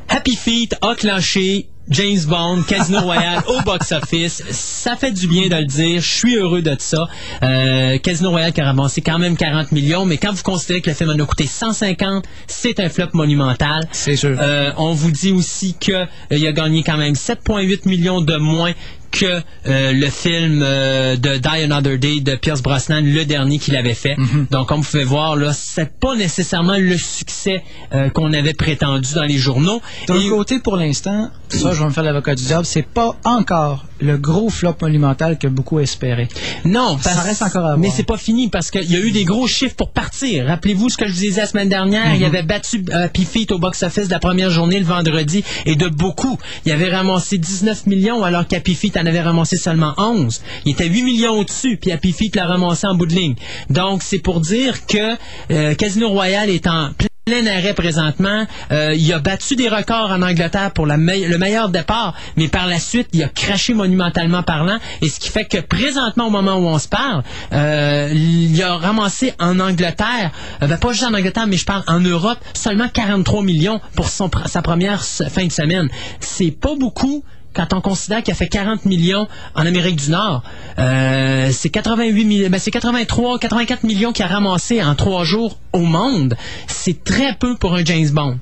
Happy 0.09 0.35
Feet 0.35 0.75
a 0.81 0.95
clenché 0.95 1.67
James 1.89 2.19
Bond, 2.27 2.63
Casino 2.63 3.01
Royale 3.01 3.43
au 3.47 3.61
box-office. 3.61 4.43
Ça 4.51 4.95
fait 4.95 5.11
du 5.11 5.27
bien 5.27 5.49
de 5.49 5.55
le 5.55 5.65
dire. 5.65 6.01
Je 6.01 6.07
suis 6.07 6.35
heureux 6.37 6.61
de 6.61 6.75
ça. 6.79 7.07
Euh, 7.43 7.97
Casino 7.97 8.29
Royale 8.29 8.53
qui 8.53 8.61
a 8.61 8.65
ramassé 8.65 9.01
quand 9.01 9.19
même 9.19 9.35
40 9.35 9.71
millions, 9.73 10.05
mais 10.05 10.17
quand 10.17 10.31
vous 10.31 10.43
considérez 10.43 10.81
que 10.81 10.89
le 10.89 10.95
film 10.95 11.09
en 11.09 11.19
a 11.21 11.25
coûté 11.25 11.45
150, 11.45 12.25
c'est 12.47 12.79
un 12.79 12.89
flop 12.89 13.09
monumental. 13.13 13.87
C'est 13.91 14.15
sûr. 14.15 14.37
Euh, 14.39 14.71
on 14.77 14.93
vous 14.93 15.11
dit 15.11 15.31
aussi 15.31 15.75
que 15.77 15.91
euh, 15.91 16.05
a 16.31 16.51
gagné 16.53 16.83
quand 16.83 16.97
même 16.97 17.13
7,8 17.13 17.87
millions 17.87 18.21
de 18.21 18.37
moins 18.37 18.73
que 19.13 19.25
euh, 19.67 19.91
le 19.93 20.09
film 20.09 20.61
euh, 20.63 21.15
de 21.15 21.37
Die 21.37 21.63
Another 21.63 21.97
Day 21.99 22.19
de 22.19 22.35
Pierce 22.35 22.61
Brosnan, 22.63 23.01
le 23.01 23.25
dernier 23.25 23.59
qu'il 23.59 23.75
avait 23.75 23.93
fait. 23.93 24.17
Donc, 24.51 24.67
comme 24.67 24.81
vous 24.81 24.89
pouvez 24.89 25.03
voir, 25.03 25.35
là, 25.35 25.53
c'est 25.53 25.93
pas 25.99 26.15
nécessairement 26.15 26.77
le 26.77 26.97
succès 26.97 27.63
euh, 27.93 28.09
qu'on 28.09 28.33
avait 28.33 28.53
prétendu 28.55 29.13
dans 29.13 29.23
les 29.23 29.37
journaux. 29.37 29.81
D'un 30.07 30.19
Et- 30.19 30.29
côté, 30.29 30.59
pour 30.59 30.77
l'instant, 30.77 31.29
ça, 31.49 31.71
je 31.73 31.79
vais 31.79 31.85
me 31.85 31.91
faire 31.91 32.03
l'avocat 32.03 32.33
du 32.33 32.43
diable, 32.43 32.65
c'est 32.65 32.85
pas 32.87 33.15
encore 33.23 33.85
le 34.01 34.17
gros 34.17 34.49
flop 34.49 34.75
monumental 34.81 35.37
que 35.37 35.47
beaucoup 35.47 35.79
espéraient. 35.79 36.27
Non, 36.65 36.97
Ça 36.99 37.13
reste 37.21 37.41
encore 37.43 37.61
à 37.63 37.67
voir. 37.67 37.77
Mais 37.77 37.89
c'est 37.91 38.03
pas 38.03 38.17
fini 38.17 38.49
parce 38.49 38.71
qu'il 38.71 38.91
y 38.91 38.95
a 38.95 38.99
eu 38.99 39.11
des 39.11 39.23
gros 39.23 39.47
chiffres 39.47 39.75
pour 39.75 39.91
partir. 39.91 40.47
Rappelez-vous 40.47 40.89
ce 40.89 40.97
que 40.97 41.07
je 41.07 41.13
vous 41.13 41.19
disais 41.19 41.41
la 41.41 41.47
semaine 41.47 41.69
dernière. 41.69 42.07
Mhm. 42.09 42.15
Il 42.15 42.25
avait 42.25 42.43
battu 42.43 42.83
euh, 42.91 43.07
Feet 43.13 43.51
au 43.51 43.59
box-office 43.59 44.09
la 44.09 44.19
première 44.19 44.49
journée 44.49 44.79
le 44.79 44.85
vendredi 44.85 45.43
et 45.65 45.75
de 45.75 45.87
beaucoup. 45.87 46.37
Il 46.65 46.71
avait 46.73 46.89
ramassé 46.93 47.37
19 47.37 47.85
millions 47.85 48.23
alors 48.23 48.45
qu'Happy 48.47 48.73
Feet 48.75 48.97
avait 49.05 49.21
ramassé 49.21 49.57
seulement 49.57 49.93
11. 49.97 50.41
Il 50.65 50.71
était 50.71 50.87
8 50.87 51.03
millions 51.03 51.33
au-dessus 51.39 51.77
puis 51.77 51.91
Happy 51.91 52.11
Feet 52.11 52.35
l'a 52.35 52.45
ramassé 52.45 52.87
en 52.87 52.95
bout 52.95 53.05
de 53.05 53.13
ligne. 53.13 53.35
Donc 53.69 54.03
c'est 54.03 54.19
pour 54.19 54.39
dire 54.39 54.85
que 54.85 55.15
euh, 55.51 55.75
Casino 55.75 56.09
Royale 56.09 56.49
est 56.49 56.67
en 56.67 56.89
plein 57.25 57.47
arrêt 57.47 57.73
présentement. 57.73 58.45
Euh, 58.71 58.93
il 58.95 59.11
a 59.13 59.19
battu 59.19 59.55
des 59.55 59.69
records 59.69 60.11
en 60.11 60.21
Angleterre 60.21 60.71
pour 60.71 60.85
le 60.85 60.97
meilleur 60.97 61.69
départ, 61.69 62.15
mais 62.35 62.47
par 62.47 62.67
la 62.67 62.79
suite, 62.79 63.07
il 63.13 63.23
a 63.23 63.29
craché 63.29 63.73
monumentalement 63.73 64.43
parlant, 64.43 64.77
et 65.01 65.07
ce 65.07 65.19
qui 65.19 65.29
fait 65.29 65.45
que 65.45 65.59
présentement, 65.59 66.27
au 66.27 66.29
moment 66.29 66.55
où 66.55 66.67
on 66.67 66.79
se 66.79 66.87
parle, 66.87 67.23
euh, 67.53 68.09
il 68.13 68.61
a 68.61 68.75
ramassé 68.75 69.33
en 69.39 69.59
Angleterre, 69.59 70.31
ben, 70.59 70.77
pas 70.77 70.91
juste 70.91 71.05
en 71.05 71.13
Angleterre, 71.13 71.47
mais 71.47 71.57
je 71.57 71.65
parle 71.65 71.83
en 71.87 71.99
Europe, 71.99 72.39
seulement 72.53 72.89
43 72.89 73.41
millions 73.41 73.79
pour 73.95 74.09
sa 74.09 74.61
première 74.61 75.03
fin 75.03 75.45
de 75.45 75.51
semaine. 75.51 75.87
C'est 76.19 76.51
pas 76.51 76.75
beaucoup 76.75 77.23
quand 77.53 77.73
on 77.73 77.81
considère 77.81 78.23
qu'il 78.23 78.31
a 78.31 78.35
fait 78.35 78.47
40 78.47 78.85
millions 78.85 79.27
en 79.55 79.65
Amérique 79.65 79.97
du 79.97 80.09
Nord, 80.09 80.43
euh, 80.79 81.49
c'est 81.51 81.69
88 81.69 82.25
millions, 82.25 82.49
ben 82.49 82.59
c'est 82.59 82.71
83, 82.71 83.39
84 83.39 83.83
millions 83.83 84.11
qu'il 84.11 84.25
a 84.25 84.27
ramassé 84.27 84.83
en 84.83 84.95
trois 84.95 85.23
jours 85.23 85.57
au 85.71 85.79
monde. 85.79 86.35
C'est 86.67 87.03
très 87.03 87.35
peu 87.35 87.55
pour 87.55 87.75
un 87.75 87.85
James 87.85 88.09
Bond. 88.09 88.37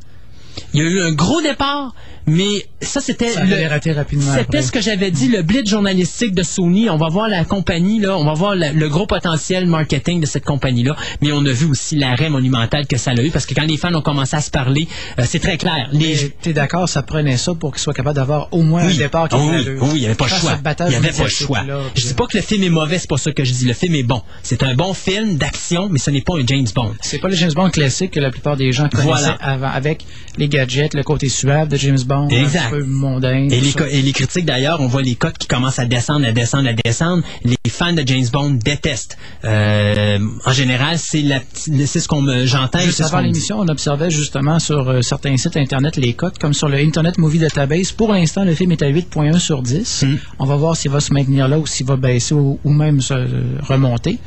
Il 0.73 0.81
y 0.81 0.83
a 0.83 0.89
eu 0.89 1.01
un 1.01 1.11
gros 1.11 1.41
départ, 1.41 1.93
mais 2.27 2.65
ça 2.81 3.02
c'était 3.02 3.31
C'était 3.31 4.61
ce 4.61 4.72
que 4.72 4.81
j'avais 4.81 5.11
dit, 5.11 5.27
le 5.30 5.41
blitz 5.41 5.69
journalistique 5.69 6.34
de 6.34 6.43
Sony. 6.43 6.89
On 6.89 6.98
va 6.98 7.10
voir 7.10 7.27
la 7.27 7.43
compagnie 7.45 7.99
là, 7.99 8.18
on 8.18 8.23
va 8.26 8.34
voir 8.34 8.56
la- 8.56 8.72
le 8.73 8.89
gros 8.89 9.06
potentiel 9.07 9.65
marketing 9.68 10.19
de 10.22 10.26
cette 10.26 10.45
compagnie 10.45 10.84
là, 10.84 10.95
mais 11.22 11.31
on 11.31 11.45
a 11.45 11.52
vu 11.52 11.65
aussi 11.65 11.95
l'arrêt 11.95 12.30
monumental 12.30 12.88
que 12.88 12.98
ça 12.98 13.11
a 13.11 13.22
eu 13.22 13.30
parce 13.31 13.45
que 13.45 13.53
quand 13.53 13.65
les 13.68 13.77
fans 13.77 13.93
ont 13.93 14.02
commencé 14.02 14.35
à 14.35 14.41
se 14.41 14.52
parler, 14.52 14.88
euh, 15.19 15.23
c'est 15.27 15.39
très 15.39 15.57
clair. 15.57 15.89
Les, 15.91 16.31
T'es 16.41 16.53
d'accord, 16.53 16.88
ça 16.89 17.03
prenait 17.03 17.38
ça 17.38 17.53
pour 17.53 17.72
qu'il 17.73 17.81
soit 17.81 17.93
capable 17.93 18.15
d'avoir 18.15 18.48
au 18.52 18.61
moins 18.61 18.85
oui. 18.85 18.93
un 18.93 18.98
départ 18.98 19.30
qui 19.30 19.35
ait 19.35 19.39
oui, 19.39 19.89
il 19.95 19.99
n'y 19.99 20.06
avait 20.06 20.15
pas 20.15 20.26
le 20.26 20.30
choix. 20.31 20.52
Il 20.80 20.89
n'y 20.89 20.95
avait 20.95 21.11
pas 21.11 21.23
le 21.23 21.30
choix. 21.30 21.64
là, 21.64 21.80
Je 21.95 22.07
dis 22.07 22.14
pas 22.14 22.27
que 22.27 22.38
le 22.38 22.43
film 22.43 22.64
est 22.64 22.69
mauvais, 22.69 22.98
c'est 22.99 23.10
pas 23.10 23.18
ça 23.18 23.31
que 23.31 23.43
je 23.43 23.52
dis. 23.53 23.65
Le 23.65 23.73
film 23.73 23.95
est 23.95 24.03
bon. 24.03 24.22
C'est 24.43 24.64
un 24.64 24.73
bon 24.76 24.93
film 24.93 25.35
d'action, 25.38 25.88
mais 25.89 25.99
ce 25.99 26.10
n'est 26.11 26.22
pas 26.22 26.34
un 26.38 26.45
James 26.45 26.68
Bond. 26.73 26.93
C'est 27.02 27.19
pas 27.19 27.27
le 27.30 27.35
James 27.35 27.53
Bond 27.53 27.69
classique 27.69 28.11
que 28.11 28.19
la 28.19 28.31
plupart 28.31 28.57
des 28.57 28.72
gens 28.72 28.89
connaissaient 28.89 29.07
Voilà. 29.07 29.38
avant, 29.41 29.69
avec 29.69 30.06
les 30.38 30.48
gadgets, 30.48 30.93
le 30.93 31.03
côté 31.03 31.30
suave 31.30 31.68
de 31.68 31.77
James 31.77 31.99
Bond, 32.06 32.10
Exact. 32.29 32.67
un 32.67 32.69
peu 32.69 32.83
mondain. 32.83 33.47
Et 33.49 33.59
les, 33.61 33.73
et 33.91 34.11
critiques 34.11 34.45
d'ailleurs, 34.45 34.81
on 34.81 34.88
voit 34.88 35.01
les 35.01 35.15
cotes 35.15 35.38
qui 35.38 35.47
commencent 35.47 35.79
à 35.79 35.85
descendre, 35.85 36.25
à 36.25 36.31
descendre, 36.31 36.69
à 36.69 36.73
descendre. 36.73 37.23
Les 37.43 37.57
fans 37.69 37.93
de 37.93 38.03
James 38.05 38.25
Bond 38.31 38.51
détestent. 38.63 39.17
Euh, 39.45 40.19
en 40.45 40.51
général, 40.51 40.97
c'est 40.97 41.21
ce 41.23 42.07
qu'on 42.07 42.21
me 42.21 42.45
j'entends. 42.45 42.79
Juste 42.79 43.01
avant 43.01 43.19
l'émission, 43.19 43.59
on 43.59 43.67
observait 43.67 44.09
justement 44.09 44.59
sur 44.59 44.89
euh, 44.89 45.01
certains 45.01 45.38
sites 45.38 45.57
internet 45.57 45.97
les 45.97 46.13
cotes, 46.13 46.38
comme 46.38 46.53
sur 46.53 46.69
le 46.69 46.77
Internet 46.77 47.17
Movie 47.17 47.39
Database. 47.39 47.91
Pour 47.91 48.13
l'instant, 48.13 48.43
le 48.43 48.55
film 48.55 48.71
est 48.71 48.81
à 48.81 48.89
8.1 48.89 49.39
sur 49.39 49.61
10. 49.61 50.03
Hmm. 50.03 50.15
On 50.39 50.45
va 50.45 50.55
voir 50.55 50.75
s'il 50.75 50.91
va 50.91 50.99
se 50.99 51.13
maintenir 51.13 51.47
là 51.47 51.59
ou 51.59 51.67
s'il 51.67 51.85
va 51.85 51.95
baisser 51.95 52.33
ou, 52.33 52.59
ou 52.63 52.71
même 52.71 53.01
se 53.01 53.13
euh, 53.13 53.27
remonter. 53.61 54.19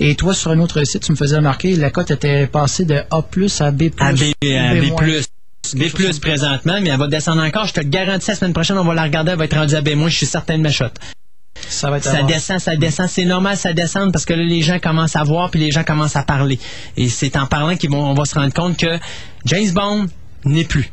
Et 0.00 0.14
toi, 0.14 0.34
sur 0.34 0.50
un 0.50 0.60
autre 0.60 0.82
site, 0.84 1.02
tu 1.02 1.12
me 1.12 1.16
faisais 1.16 1.36
remarquer, 1.36 1.76
la 1.76 1.90
cote 1.90 2.10
était 2.10 2.46
passée 2.46 2.84
de 2.84 2.94
A+, 3.10 3.18
à 3.60 3.70
B+. 3.70 3.90
à 3.98 4.12
B, 4.12 4.22
à 4.42 4.74
B+. 4.74 4.88
moins. 4.90 5.20
B+, 5.74 5.84
présentement, 6.20 6.78
mais 6.82 6.88
elle 6.90 6.98
va 6.98 7.06
descendre 7.08 7.42
encore. 7.42 7.66
Je 7.66 7.72
te 7.74 7.80
le 7.80 7.88
garantis, 7.88 8.30
la 8.30 8.36
semaine 8.36 8.52
prochaine, 8.52 8.78
on 8.78 8.84
va 8.84 8.94
la 8.94 9.02
regarder, 9.04 9.32
elle 9.32 9.38
va 9.38 9.44
être 9.44 9.56
rendue 9.56 9.74
à 9.74 9.80
B-. 9.80 9.90
Je 10.08 10.14
suis 10.16 10.26
certain 10.26 10.56
de 10.58 10.62
ma 10.62 10.70
shot. 10.70 10.86
Ça 11.68 11.90
va 11.90 11.96
être 11.98 12.04
Ça 12.04 12.22
descend, 12.22 12.60
ça 12.60 12.76
descend. 12.76 13.08
C'est 13.08 13.24
normal, 13.24 13.56
ça 13.56 13.72
descend 13.72 14.12
parce 14.12 14.24
que 14.24 14.32
là, 14.34 14.42
les 14.44 14.62
gens 14.62 14.78
commencent 14.78 15.16
à 15.16 15.24
voir 15.24 15.50
puis 15.50 15.58
les 15.60 15.70
gens 15.72 15.82
commencent 15.84 16.16
à 16.16 16.22
parler. 16.22 16.58
Et 16.96 17.08
c'est 17.08 17.36
en 17.36 17.46
parlant 17.46 17.76
qu'on 17.76 17.92
on 17.94 18.14
va 18.14 18.24
se 18.24 18.34
rendre 18.34 18.52
compte 18.54 18.76
que 18.76 18.98
James 19.44 19.70
Bond 19.72 20.06
n'est 20.44 20.64
plus. 20.64 20.90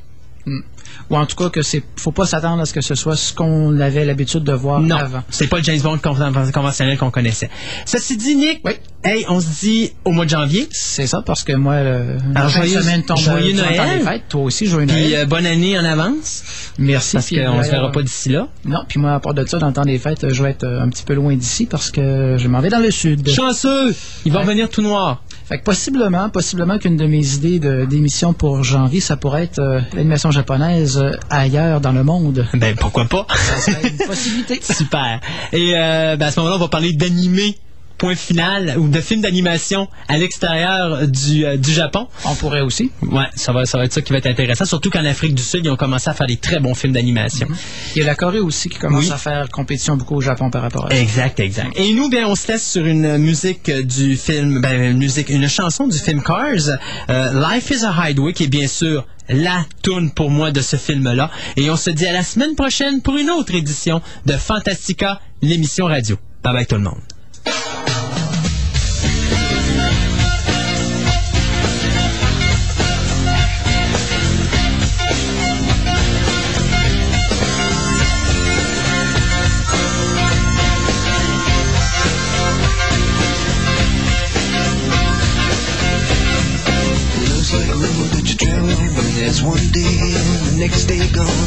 Ou 1.10 1.18
en 1.18 1.26
tout 1.26 1.36
cas, 1.36 1.50
que 1.50 1.62
c'est, 1.62 1.84
faut 1.98 2.12
pas 2.12 2.26
s'attendre 2.26 2.62
à 2.62 2.66
ce 2.66 2.74
que 2.74 2.82
ce 2.82 2.96
soit 2.96 3.16
ce 3.16 3.34
qu'on 3.34 3.80
avait 3.80 4.06
l'habitude 4.06 4.44
de 4.44 4.54
voir 4.54 4.80
Non, 4.80 4.96
avant. 4.96 5.24
c'est 5.30 5.48
pas 5.48 5.58
le 5.58 5.64
James 5.64 5.82
Bond 5.82 5.98
conven- 5.98 6.52
conventionnel 6.52 6.98
qu'on 6.98 7.12
connaissait. 7.12 7.50
Ceci 7.86 8.18
dit, 8.18 8.36
Nick, 8.36 8.64
hey, 9.06 9.26
on 9.30 9.40
se 9.40 9.48
dit 9.62 9.92
au 10.04 10.12
mois 10.12 10.26
de 10.26 10.30
janvier. 10.32 10.68
C'est 10.72 11.08
ça, 11.08 11.22
parce 11.26 11.44
que 11.44 11.54
moi, 11.54 11.82
le, 11.84 12.18
Alors, 12.36 12.50
joyeux, 12.50 12.82
semaine 12.82 13.04
tombe 13.04 13.18
joyeux 13.18 13.56
temps 13.56 13.64
Noël. 13.64 14.02
fêtes. 14.02 14.24
Toi 14.30 14.42
aussi, 14.42 14.66
joyeux 14.66 14.88
Puis 14.88 14.96
Noël. 15.10 15.14
euh, 15.22 15.26
bonne 15.26 15.46
année 15.46 15.78
en 15.80 15.86
avance. 15.86 16.44
Merci. 16.78 17.14
Parce 17.14 17.28
puis, 17.28 17.38
qu'on 17.38 17.62
se 17.64 17.68
euh, 17.68 17.72
verra 17.72 17.92
pas 17.92 18.02
d'ici 18.04 18.30
là. 18.30 18.48
Non, 18.66 18.80
puis 18.88 19.00
moi, 19.00 19.14
à 19.14 19.20
part 19.20 19.34
de 19.34 19.46
ça, 19.46 19.58
dans 19.60 19.68
le 19.68 19.74
temps 19.74 19.84
des 19.86 19.98
fêtes, 20.00 20.28
je 20.34 20.44
vais 20.44 20.52
être 20.52 20.64
euh, 20.66 20.82
un 20.82 20.90
petit 20.90 21.04
peu 21.04 21.14
loin 21.14 21.36
d'ici 21.36 21.66
parce 21.66 21.92
que 21.92 22.36
je 22.38 22.48
m'en 22.48 22.60
vais 22.60 22.70
dans 22.70 22.80
le 22.80 22.92
sud. 22.92 23.28
Chanceux! 23.30 23.96
Il 24.26 24.32
va 24.32 24.40
revenir 24.42 24.70
tout 24.70 24.82
noir. 24.82 25.22
Fait 25.48 25.60
que 25.60 25.64
possiblement, 25.64 26.30
possiblement 26.30 26.80
qu'une 26.80 26.98
de 26.98 27.06
mes 27.06 27.36
idées 27.36 27.60
de- 27.60 27.86
d'émission 27.86 28.34
pour 28.34 28.64
janvier, 28.64 29.00
ça 29.00 29.16
pourrait 29.16 29.44
être 29.44 29.60
euh, 29.60 29.80
l'animation 29.94 30.32
japonaise 30.32 30.98
euh, 30.98 31.12
ailleurs 31.30 31.82
dans 31.82 31.92
le 31.92 32.04
monde. 32.04 32.48
Ben 32.56 32.76
pourquoi 32.76 33.06
pas? 33.06 33.28
Ça 33.30 33.58
serait 33.72 33.90
une 33.90 34.08
possibilité. 34.08 34.60
Super. 34.74 35.20
Et 35.54 35.74
euh, 35.76 36.16
ben, 36.18 36.26
à 36.28 36.32
ce 36.32 36.40
moment-là, 36.40 36.56
on 36.56 36.60
va 36.60 36.68
parler 36.68 36.94
d'animé, 36.94 37.58
point 37.98 38.16
final, 38.16 38.76
ou 38.78 38.88
de 38.88 39.00
films 39.00 39.22
d'animation 39.22 39.88
à 40.08 40.18
l'extérieur 40.18 41.08
du, 41.08 41.46
euh, 41.46 41.58
du 41.58 41.72
Japon. 41.72 42.08
On 42.26 42.36
pourrait 42.36 42.62
aussi. 42.62 42.92
Ouais, 43.02 43.26
ça 43.36 43.52
va, 43.54 43.66
ça 43.66 43.78
va 43.78 43.86
être 43.86 43.94
ça 43.94 44.02
qui 44.02 44.12
va 44.12 44.18
être 44.20 44.28
intéressant, 44.28 44.66
surtout 44.66 44.90
qu'en 44.90 45.06
Afrique 45.06 45.34
du 45.36 45.44
Sud, 45.44 45.62
ils 45.66 45.70
ont 45.70 45.76
commencé 45.78 46.10
à 46.10 46.14
faire 46.14 46.28
des 46.28 46.38
très 46.38 46.60
bons 46.60 46.74
films 46.74 46.94
d'animation. 46.94 47.48
Il 47.96 48.00
y 48.00 48.02
a 48.04 48.06
la 48.06 48.16
Corée 48.16 48.40
aussi 48.40 48.70
qui 48.70 48.78
commence 48.80 49.06
Oui. 49.06 49.12
à 49.12 49.18
faire 49.18 49.50
compétition 49.50 49.96
beaucoup 49.98 50.16
au 50.16 50.22
Japon 50.22 50.50
par 50.50 50.62
rapport 50.62 50.88
à 50.88 50.90
ça. 50.90 50.98
Exact, 50.98 51.40
exact. 51.40 51.72
Et 51.78 51.94
nous, 51.94 52.10
bien, 52.10 52.28
on 52.28 52.36
se 52.36 52.48
laisse 52.50 52.70
sur 52.70 52.86
une 52.86 53.18
musique 53.18 53.72
du 53.72 54.18
film, 54.18 54.62
ben, 54.62 54.92
une 54.92 54.98
musique, 54.98 55.30
une 55.30 55.48
chanson 55.48 55.88
du 55.88 55.98
film 55.98 56.22
Cars, 56.22 56.78
euh, 57.10 57.50
Life 57.54 57.70
is 57.72 57.86
a 57.86 58.10
Hideaway, 58.10 58.34
qui 58.34 58.44
est 58.44 58.48
bien 58.48 58.68
sûr 58.68 59.06
la 59.30 59.66
tune 59.82 60.12
pour 60.12 60.30
moi 60.30 60.52
de 60.52 60.62
ce 60.62 60.76
film-là. 60.76 61.32
Et 61.58 61.70
on 61.72 61.78
se 61.78 61.90
dit 61.90 62.06
à 62.06 62.12
la 62.14 62.24
semaine 62.24 62.56
prochaine 62.56 63.02
pour 63.02 63.18
une 63.18 63.30
autre 63.32 63.56
édition 63.56 64.02
de 64.26 64.34
Fantastica, 64.34 65.20
l'émission 65.42 65.86
radio. 65.86 66.18
Bye 66.44 66.54
bye 66.54 66.66
tout 66.68 66.76
le 66.76 66.82
monde. 66.82 67.15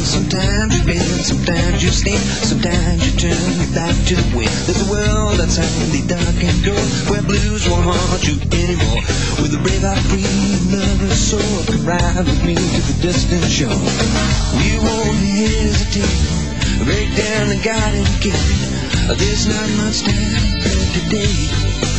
sometimes 0.05 0.77
you 0.77 0.83
bend, 0.85 1.21
sometimes 1.25 1.83
you 1.83 1.91
stand, 1.91 2.23
sometimes 2.43 2.99
you 3.05 3.13
turn 3.19 3.53
your 3.59 3.71
back 3.75 3.95
to 4.07 4.15
the 4.15 4.27
wind. 4.37 4.53
There's 4.67 4.81
a 4.83 4.89
world 4.91 5.39
outside 5.39 5.69
the 5.91 6.03
dark 6.07 6.39
and 6.39 6.57
cold 6.63 6.89
where 7.09 7.23
blues 7.23 7.67
won't 7.67 7.85
haunt 7.85 8.23
you 8.27 8.39
anymore. 8.55 9.03
With 9.41 9.55
a 9.55 9.61
brave 9.61 9.83
heart, 9.83 9.99
free, 10.07 10.25
loving 10.71 11.15
soul, 11.15 11.63
come 11.67 11.85
ride 11.85 12.25
with 12.25 12.41
me 12.45 12.55
to 12.55 12.81
the 12.87 12.95
distant 13.01 13.45
shore. 13.49 13.81
We 14.59 14.79
won't 14.79 15.19
hesitate, 15.19 16.19
break 16.85 17.09
down 17.15 17.49
the 17.49 17.59
garden 17.63 18.07
gate. 18.23 18.79
There's 19.17 19.47
not 19.47 19.67
much 19.81 20.05
time 20.05 20.61
today. 20.93 21.98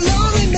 kind 0.00 0.08
of 0.08 0.44
lonely. 0.44 0.55